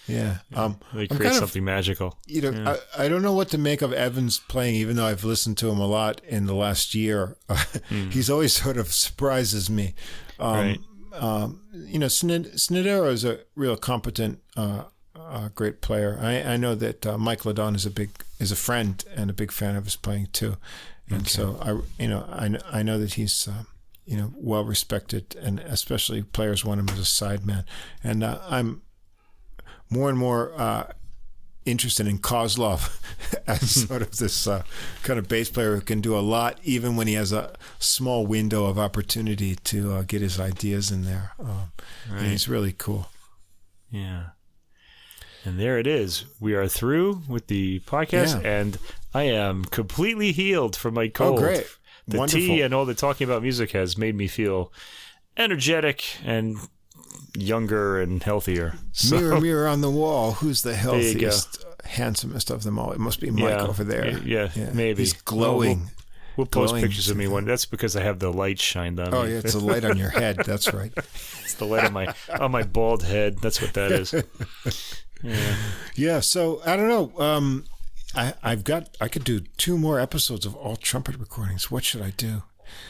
yeah, 0.09 0.37
um, 0.53 0.79
they 0.93 1.07
create 1.07 1.33
something 1.33 1.61
of, 1.61 1.65
magical. 1.65 2.17
You 2.27 2.41
know, 2.41 2.51
yeah. 2.51 2.77
I, 2.97 3.05
I 3.05 3.09
don't 3.09 3.21
know 3.21 3.33
what 3.33 3.49
to 3.49 3.57
make 3.57 3.81
of 3.81 3.93
Evans 3.93 4.39
playing, 4.39 4.75
even 4.75 4.95
though 4.95 5.05
I've 5.05 5.23
listened 5.23 5.57
to 5.59 5.69
him 5.69 5.79
a 5.79 5.87
lot 5.87 6.21
in 6.27 6.45
the 6.45 6.55
last 6.55 6.95
year. 6.95 7.37
mm. 7.49 8.11
He's 8.11 8.29
always 8.29 8.53
sort 8.53 8.77
of 8.77 8.91
surprises 8.93 9.69
me. 9.69 9.93
Um, 10.39 10.55
right. 10.55 10.79
Um, 11.13 11.61
you 11.73 11.99
know, 11.99 12.07
Snid- 12.07 12.55
Snidero 12.55 13.11
is 13.11 13.25
a 13.25 13.39
real 13.55 13.75
competent, 13.75 14.39
uh, 14.55 14.83
uh, 15.15 15.49
great 15.49 15.81
player. 15.81 16.17
I, 16.21 16.41
I 16.41 16.57
know 16.57 16.75
that 16.75 17.05
uh, 17.05 17.17
Mike 17.17 17.45
LeDonne 17.45 17.75
is 17.75 17.85
a 17.85 17.91
big 17.91 18.09
is 18.39 18.51
a 18.51 18.55
friend 18.55 19.03
and 19.15 19.29
a 19.29 19.33
big 19.33 19.51
fan 19.51 19.75
of 19.75 19.85
his 19.85 19.95
playing 19.95 20.29
too, 20.33 20.57
and 21.09 21.21
okay. 21.21 21.29
so 21.29 21.57
I 21.61 22.01
you 22.01 22.09
know 22.09 22.25
I 22.31 22.79
I 22.79 22.83
know 22.83 22.99
that 22.99 23.13
he's. 23.13 23.47
Uh, 23.47 23.63
you 24.09 24.17
know, 24.17 24.33
well 24.35 24.63
respected, 24.63 25.35
and 25.39 25.59
especially 25.59 26.23
players 26.23 26.65
want 26.65 26.79
him 26.79 26.89
as 26.89 26.97
a 26.97 27.03
sideman. 27.03 27.63
And 28.03 28.23
uh, 28.23 28.39
I'm 28.49 28.81
more 29.89 30.09
and 30.09 30.17
more 30.17 30.53
uh, 30.55 30.91
interested 31.65 32.07
in 32.07 32.17
Kozlov 32.19 32.99
as 33.47 33.87
sort 33.87 34.01
of 34.01 34.17
this 34.17 34.47
uh, 34.47 34.63
kind 35.03 35.19
of 35.19 35.27
bass 35.27 35.49
player 35.49 35.75
who 35.75 35.81
can 35.81 36.01
do 36.01 36.17
a 36.17 36.21
lot, 36.21 36.59
even 36.63 36.95
when 36.95 37.07
he 37.07 37.13
has 37.13 37.31
a 37.31 37.55
small 37.79 38.25
window 38.25 38.65
of 38.65 38.79
opportunity 38.79 39.55
to 39.55 39.93
uh, 39.93 40.01
get 40.03 40.21
his 40.21 40.39
ideas 40.39 40.91
in 40.91 41.03
there. 41.03 41.33
Um, 41.39 41.71
right. 42.11 42.23
he's 42.23 42.47
really 42.47 42.73
cool. 42.73 43.09
Yeah. 43.91 44.27
And 45.45 45.59
there 45.59 45.79
it 45.79 45.87
is. 45.87 46.25
We 46.39 46.53
are 46.53 46.67
through 46.67 47.21
with 47.27 47.47
the 47.47 47.79
podcast, 47.81 48.41
yeah. 48.43 48.49
and 48.49 48.77
I 49.13 49.23
am 49.23 49.63
completely 49.65 50.31
healed 50.31 50.75
from 50.75 50.95
my 50.95 51.07
cold. 51.07 51.39
Oh, 51.39 51.41
great. 51.41 51.67
The 52.07 52.17
Wonderful. 52.17 52.39
tea 52.39 52.61
and 52.61 52.73
all 52.73 52.85
the 52.85 52.95
talking 52.95 53.25
about 53.25 53.43
music 53.43 53.71
has 53.71 53.97
made 53.97 54.15
me 54.15 54.27
feel 54.27 54.73
energetic 55.37 56.03
and 56.25 56.57
younger 57.35 57.99
and 57.99 58.21
healthier. 58.21 58.75
So, 58.91 59.17
mirror, 59.17 59.41
mirror 59.41 59.67
on 59.67 59.81
the 59.81 59.89
wall, 59.89 60.33
who's 60.33 60.63
the 60.63 60.75
healthiest, 60.75 61.65
handsomest 61.83 62.49
of 62.49 62.63
them 62.63 62.79
all? 62.79 62.91
It 62.91 62.99
must 62.99 63.19
be 63.19 63.31
Mike 63.31 63.43
yeah, 63.43 63.65
over 63.65 63.83
there. 63.83 64.19
Yeah, 64.19 64.49
yeah, 64.55 64.71
maybe. 64.73 65.01
He's 65.01 65.13
glowing. 65.13 65.79
We'll, 66.37 66.47
we'll 66.53 66.67
post 66.67 66.75
pictures 66.75 67.09
of 67.09 67.17
me 67.17 67.27
one. 67.27 67.45
That's 67.45 67.65
because 67.65 67.95
I 67.95 68.03
have 68.03 68.19
the 68.19 68.31
light 68.31 68.59
shined 68.59 68.99
on 68.99 69.13
oh, 69.13 69.23
me. 69.23 69.33
yeah, 69.33 69.39
it's 69.39 69.53
the 69.53 69.59
light 69.59 69.85
on 69.85 69.97
your 69.97 70.09
head. 70.09 70.37
That's 70.37 70.73
right. 70.73 70.91
it's 70.95 71.55
the 71.55 71.65
light 71.65 71.85
on 71.85 71.93
my 71.93 72.13
on 72.39 72.51
my 72.51 72.63
bald 72.63 73.03
head. 73.03 73.39
That's 73.39 73.61
what 73.61 73.73
that 73.73 73.91
is. 73.91 74.13
Yeah. 75.21 75.55
Yeah. 75.95 76.19
So 76.21 76.61
I 76.65 76.77
don't 76.77 76.87
know. 76.87 77.11
Um, 77.21 77.65
I, 78.15 78.33
I've 78.41 78.63
got. 78.63 78.95
I 79.01 79.09
could 79.09 79.25
do 79.25 79.41
two 79.57 79.77
more 79.77 79.99
episodes 79.99 80.45
of 80.45 80.55
all 80.55 80.77
trumpet 80.77 81.17
recordings. 81.17 81.69
What 81.69 81.83
should 81.83 82.01
I 82.01 82.11
do? 82.11 82.43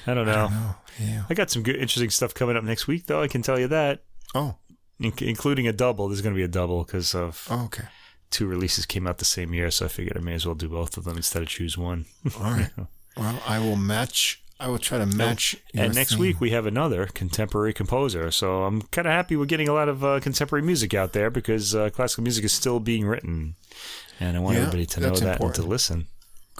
I 0.05 0.13
don't 0.13 0.25
know. 0.25 0.31
I, 0.31 0.35
don't 0.35 0.51
know. 0.51 0.75
Yeah. 0.99 1.23
I 1.29 1.33
got 1.33 1.49
some 1.49 1.63
good, 1.63 1.75
interesting 1.75 2.09
stuff 2.09 2.33
coming 2.33 2.55
up 2.55 2.63
next 2.63 2.87
week, 2.87 3.07
though. 3.07 3.21
I 3.21 3.27
can 3.27 3.41
tell 3.41 3.59
you 3.59 3.67
that. 3.69 4.03
Oh, 4.35 4.55
In- 4.99 5.13
including 5.21 5.67
a 5.67 5.73
double. 5.73 6.07
There's 6.07 6.21
going 6.21 6.33
to 6.35 6.39
be 6.39 6.43
a 6.43 6.47
double 6.47 6.83
because 6.83 7.15
of 7.15 7.47
oh, 7.49 7.65
okay. 7.65 7.85
two 8.29 8.47
releases 8.47 8.85
came 8.85 9.07
out 9.07 9.17
the 9.17 9.25
same 9.25 9.53
year, 9.53 9.71
so 9.71 9.85
I 9.85 9.87
figured 9.89 10.17
I 10.17 10.21
may 10.21 10.33
as 10.33 10.45
well 10.45 10.55
do 10.55 10.69
both 10.69 10.97
of 10.97 11.03
them 11.03 11.17
instead 11.17 11.41
of 11.41 11.47
choose 11.49 11.77
one. 11.77 12.05
All 12.37 12.51
right. 12.51 12.69
well, 13.17 13.41
I 13.47 13.59
will 13.59 13.75
match. 13.75 14.41
I 14.61 14.67
will 14.67 14.77
try 14.77 14.97
to 14.97 15.05
match. 15.05 15.55
and 15.73 15.95
next 15.95 16.11
theme. 16.11 16.19
week 16.19 16.41
we 16.41 16.49
have 16.51 16.65
another 16.65 17.05
contemporary 17.05 17.73
composer. 17.73 18.29
So 18.29 18.65
I'm 18.65 18.81
kind 18.83 19.07
of 19.07 19.13
happy 19.13 19.37
we're 19.37 19.45
getting 19.45 19.69
a 19.69 19.73
lot 19.73 19.87
of 19.87 20.03
uh, 20.03 20.19
contemporary 20.19 20.63
music 20.65 20.93
out 20.93 21.13
there 21.13 21.29
because 21.29 21.73
uh, 21.73 21.89
classical 21.91 22.23
music 22.23 22.43
is 22.43 22.51
still 22.51 22.81
being 22.81 23.05
written, 23.07 23.55
and 24.19 24.35
I 24.35 24.41
want 24.41 24.55
Yeah, 24.55 24.63
everybody 24.63 24.85
to 24.85 24.99
know 24.99 25.09
that 25.11 25.15
important. 25.15 25.57
and 25.59 25.63
to 25.65 25.69
listen. 25.69 26.07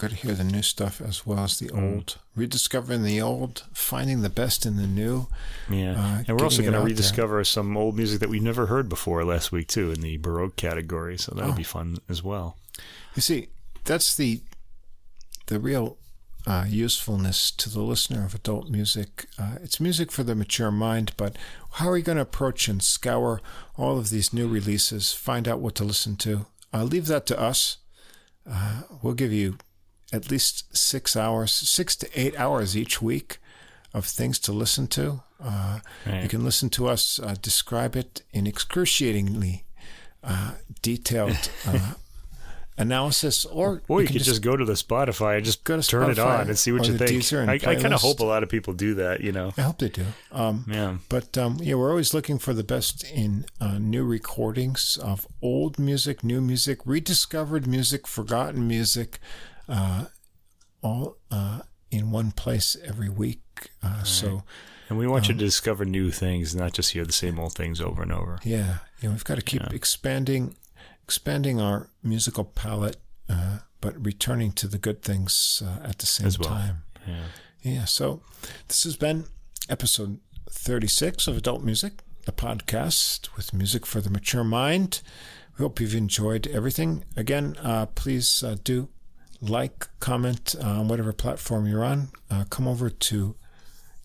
Got 0.00 0.10
to 0.12 0.16
hear 0.16 0.32
the 0.34 0.44
new 0.44 0.62
stuff 0.62 1.02
as 1.02 1.26
well 1.26 1.40
as 1.44 1.58
the 1.58 1.66
Mm. 1.68 1.94
old. 1.96 2.16
Rediscovering 2.34 3.02
the 3.04 3.20
old, 3.20 3.64
finding 3.74 4.22
the 4.22 4.30
best 4.30 4.64
in 4.64 4.76
the 4.76 4.86
new. 4.86 5.28
Yeah, 5.68 5.92
Uh, 5.92 6.24
and 6.26 6.38
we're 6.38 6.44
also 6.44 6.62
going 6.62 6.72
to 6.72 6.80
rediscover 6.80 7.44
some 7.44 7.76
old 7.76 7.96
music 7.96 8.18
that 8.20 8.30
we've 8.30 8.40
never 8.42 8.64
heard 8.66 8.88
before 8.88 9.22
last 9.26 9.52
week 9.52 9.68
too 9.68 9.92
in 9.92 10.00
the 10.00 10.16
baroque 10.16 10.56
category. 10.56 11.18
So 11.18 11.34
that'll 11.34 11.52
Oh. 11.52 11.54
be 11.54 11.62
fun 11.62 11.98
as 12.08 12.22
well. 12.22 12.56
You 13.14 13.20
see, 13.20 13.48
that's 13.84 14.16
the 14.16 14.40
the 15.48 15.58
real 15.60 15.98
uh, 16.46 16.64
usefulness 16.66 17.50
to 17.50 17.68
the 17.68 17.82
listener 17.82 18.24
of 18.24 18.34
adult 18.34 18.70
music. 18.70 19.26
Uh, 19.38 19.56
it's 19.62 19.78
music 19.80 20.10
for 20.10 20.22
the 20.22 20.34
mature 20.34 20.70
mind, 20.70 21.12
but 21.18 21.36
how 21.72 21.90
are 21.90 21.98
you 21.98 22.02
going 22.04 22.16
to 22.16 22.22
approach 22.22 22.68
and 22.68 22.82
scour 22.82 23.42
all 23.76 23.98
of 23.98 24.08
these 24.08 24.32
new 24.32 24.48
releases? 24.48 25.12
Find 25.12 25.46
out 25.46 25.60
what 25.60 25.74
to 25.74 25.84
listen 25.84 26.16
to. 26.16 26.46
Uh, 26.72 26.84
leave 26.84 27.06
that 27.08 27.26
to 27.26 27.38
us. 27.38 27.76
Uh, 28.50 28.82
we'll 29.02 29.12
give 29.12 29.32
you 29.34 29.58
at 30.12 30.30
least 30.30 30.76
six 30.76 31.16
hours, 31.16 31.52
six 31.52 31.96
to 31.96 32.08
eight 32.14 32.38
hours 32.38 32.76
each 32.76 33.00
week 33.00 33.38
of 33.94 34.04
things 34.04 34.38
to 34.40 34.52
listen 34.52 34.86
to. 34.88 35.22
Uh, 35.42 35.80
Right. 36.06 36.22
You 36.22 36.28
can 36.28 36.44
listen 36.44 36.70
to 36.70 36.88
us 36.88 37.18
uh, 37.18 37.34
describe 37.40 37.96
it 37.96 38.22
in 38.32 38.46
excruciatingly 38.46 39.64
uh, 40.22 40.52
detailed 40.82 41.50
uh, 41.66 41.94
analysis, 42.80 43.44
or 43.44 43.82
Or 43.88 44.00
you, 44.00 44.08
can 44.08 44.18
just, 44.18 44.42
go 44.42 44.56
to 44.56 44.64
the 44.64 44.72
Spotify 44.72 45.36
and 45.36 45.44
just 45.44 45.64
Go 45.64 45.80
to 45.80 45.86
turn 45.86 46.10
it 46.10 46.18
on 46.18 46.48
and 46.48 46.58
see 46.58 46.72
what 46.72 46.86
you 46.86 46.96
think. 46.96 47.32
I, 47.48 47.54
I 47.54 47.74
kind 47.76 47.94
of 47.94 48.00
hope 48.00 48.20
a 48.20 48.24
lot 48.24 48.42
of 48.42 48.48
people 48.48 48.72
do 48.72 48.94
that. 48.94 49.20
You 49.20 49.32
know, 49.32 49.52
I 49.56 49.62
hope 49.62 49.78
they 49.78 49.88
do. 49.88 50.06
Um, 50.32 50.64
yeah. 50.68 50.96
But 51.08 51.36
um, 51.36 51.58
yeah, 51.60 51.74
we're 51.74 51.90
always 51.90 52.14
looking 52.14 52.38
for 52.38 52.54
the 52.54 52.64
best 52.64 53.04
in 53.04 53.44
uh, 53.60 53.78
new 53.78 54.04
recordings 54.04 54.98
of 55.02 55.26
old 55.42 55.78
music, 55.78 56.24
new 56.24 56.40
music, 56.40 56.80
rediscovered 56.84 57.66
music, 57.66 58.06
forgotten 58.06 58.66
music, 58.66 59.18
uh, 59.70 60.06
all 60.82 61.16
uh, 61.30 61.60
in 61.90 62.10
one 62.10 62.32
place 62.32 62.76
every 62.84 63.08
week. 63.08 63.70
Uh, 63.82 64.02
So 64.02 64.42
And 64.88 64.98
we 64.98 65.06
want 65.06 65.28
you 65.28 65.34
Um, 65.34 65.38
to 65.38 65.44
discover 65.44 65.84
new 65.84 66.10
things, 66.10 66.54
not 66.54 66.72
just 66.72 66.90
hear 66.92 67.04
the 67.06 67.12
same 67.12 67.38
old 67.38 67.54
things 67.54 67.80
over 67.80 68.02
and 68.02 68.12
over. 68.12 68.38
yeah, 68.44 68.78
you 69.00 69.08
know, 69.08 69.12
we've 69.14 69.24
got 69.24 69.36
to 69.36 69.42
keep 69.42 69.62
Yeah. 69.62 69.68
expanding, 69.72 70.56
expanding 71.04 71.60
our 71.60 71.88
musical 72.02 72.44
palette, 72.44 72.96
uh, 73.28 73.58
but 73.80 73.94
returning 74.04 74.52
to 74.52 74.66
the 74.68 74.78
good 74.78 75.02
things 75.02 75.62
uh, 75.64 75.78
at 75.88 75.98
the 75.98 76.06
same 76.06 76.30
well. 76.40 76.48
time. 76.48 76.82
Yeah. 77.06 77.24
Yeah, 77.62 77.84
so 77.84 78.22
this 78.68 78.84
has 78.84 78.96
been 78.96 79.26
episode 79.68 80.18
36 80.50 81.26
of 81.28 81.36
Adult 81.36 81.62
Music, 81.62 81.92
the 82.26 82.32
podcast 82.32 83.28
with 83.36 83.52
music 83.52 83.86
for 83.86 84.00
the 84.00 84.10
mature 84.10 84.44
mind. 84.44 85.02
We 85.58 85.62
hope 85.62 85.78
you've 85.80 85.94
enjoyed 85.94 86.46
everything. 86.48 87.04
Again, 87.16 87.56
uh, 87.62 87.86
please 87.86 88.42
uh, 88.42 88.56
do 88.64 88.88
like, 89.40 89.88
comment 90.00 90.54
on 90.62 90.88
whatever 90.88 91.12
platform 91.12 91.66
you're 91.66 91.84
on. 91.84 92.08
Uh, 92.30 92.44
come 92.50 92.68
over 92.68 92.90
to 92.90 93.36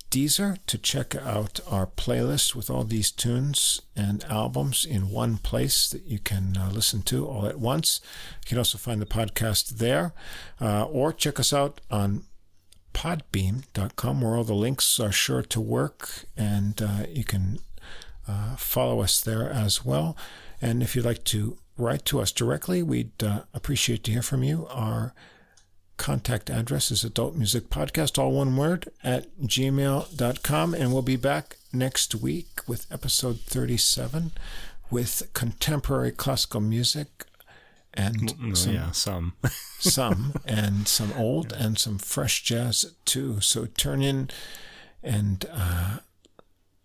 Deezer 0.10 0.58
to 0.68 0.78
check 0.78 1.16
out 1.16 1.60
our 1.70 1.88
playlist 1.88 2.56
with 2.56 2.70
all 2.70 2.84
these 2.84 3.12
tunes 3.12 3.82
and 3.96 4.24
albums 4.26 4.86
in 4.86 5.10
one 5.10 5.38
place 5.38 5.90
that 5.90 6.06
you 6.06 6.20
can 6.20 6.56
uh, 6.58 6.70
listen 6.72 7.02
to 7.04 7.28
all 7.28 7.46
at 7.48 7.60
once. 7.60 8.00
You 8.44 8.50
can 8.50 8.58
also 8.58 8.78
find 8.78 9.02
the 9.02 9.06
podcast 9.06 9.72
there, 9.72 10.14
uh, 10.62 10.86
or 10.86 11.12
check 11.12 11.40
us 11.40 11.52
out 11.52 11.82
on 11.92 12.24
podbean.com 12.94 14.22
where 14.22 14.36
all 14.36 14.46
the 14.46 14.54
links 14.56 15.02
are 15.02 15.12
sure 15.12 15.42
to 15.42 15.60
work 15.60 16.26
and 16.38 16.82
uh, 16.82 17.06
you 17.10 17.26
can 17.26 17.60
uh, 18.26 18.56
follow 18.56 19.02
us 19.02 19.20
there 19.20 19.50
as 19.50 19.84
well. 19.84 20.16
And 20.62 20.82
if 20.82 20.96
you'd 20.96 21.04
like 21.04 21.26
to 21.26 21.58
write 21.78 22.06
to 22.06 22.20
us 22.22 22.32
directly, 22.32 22.82
we'd 22.84 23.22
uh, 23.24 23.42
appreciate 23.54 24.04
to 24.06 24.12
hear 24.12 24.22
from 24.22 24.44
you. 24.44 24.68
Our 24.70 25.14
contact 25.98 26.50
address 26.50 26.92
is 26.92 27.04
adult 27.04 27.36
music 27.36 27.70
podcast, 27.70 28.18
all 28.18 28.32
one 28.34 28.56
word, 28.58 28.90
at 29.04 29.28
gmail.com. 29.42 30.74
And 30.74 30.92
we'll 30.94 31.02
be 31.02 31.16
back 31.16 31.58
next 31.74 32.16
week 32.16 32.60
with 32.68 32.86
episode 32.92 33.40
37 33.42 34.32
with 34.92 35.30
contemporary 35.34 36.12
classical 36.12 36.62
music 36.62 37.26
and 37.94 38.34
Mm, 38.38 38.58
some, 38.58 38.74
yeah, 38.74 38.92
some. 38.92 39.34
some 39.80 40.34
and 40.46 40.86
some 40.98 41.14
old 41.14 41.54
and 41.54 41.78
some 41.80 41.98
fresh 41.98 42.44
jazz 42.44 42.94
too. 43.06 43.40
So 43.40 43.66
turn 43.66 44.02
in 44.02 44.30
and 45.02 45.46
uh, 45.52 45.98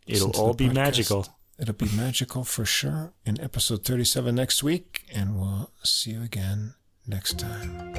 It'll 0.06 0.30
all 0.30 0.54
be 0.54 0.68
podcast. 0.68 0.74
magical. 0.74 1.26
It'll 1.60 1.74
be 1.74 1.90
magical 1.94 2.42
for 2.42 2.64
sure 2.64 3.12
in 3.26 3.38
episode 3.38 3.84
37 3.84 4.34
next 4.34 4.62
week, 4.62 5.04
and 5.12 5.38
we'll 5.38 5.70
see 5.84 6.12
you 6.12 6.22
again 6.22 6.74
next 7.06 7.38
time. 7.38 7.90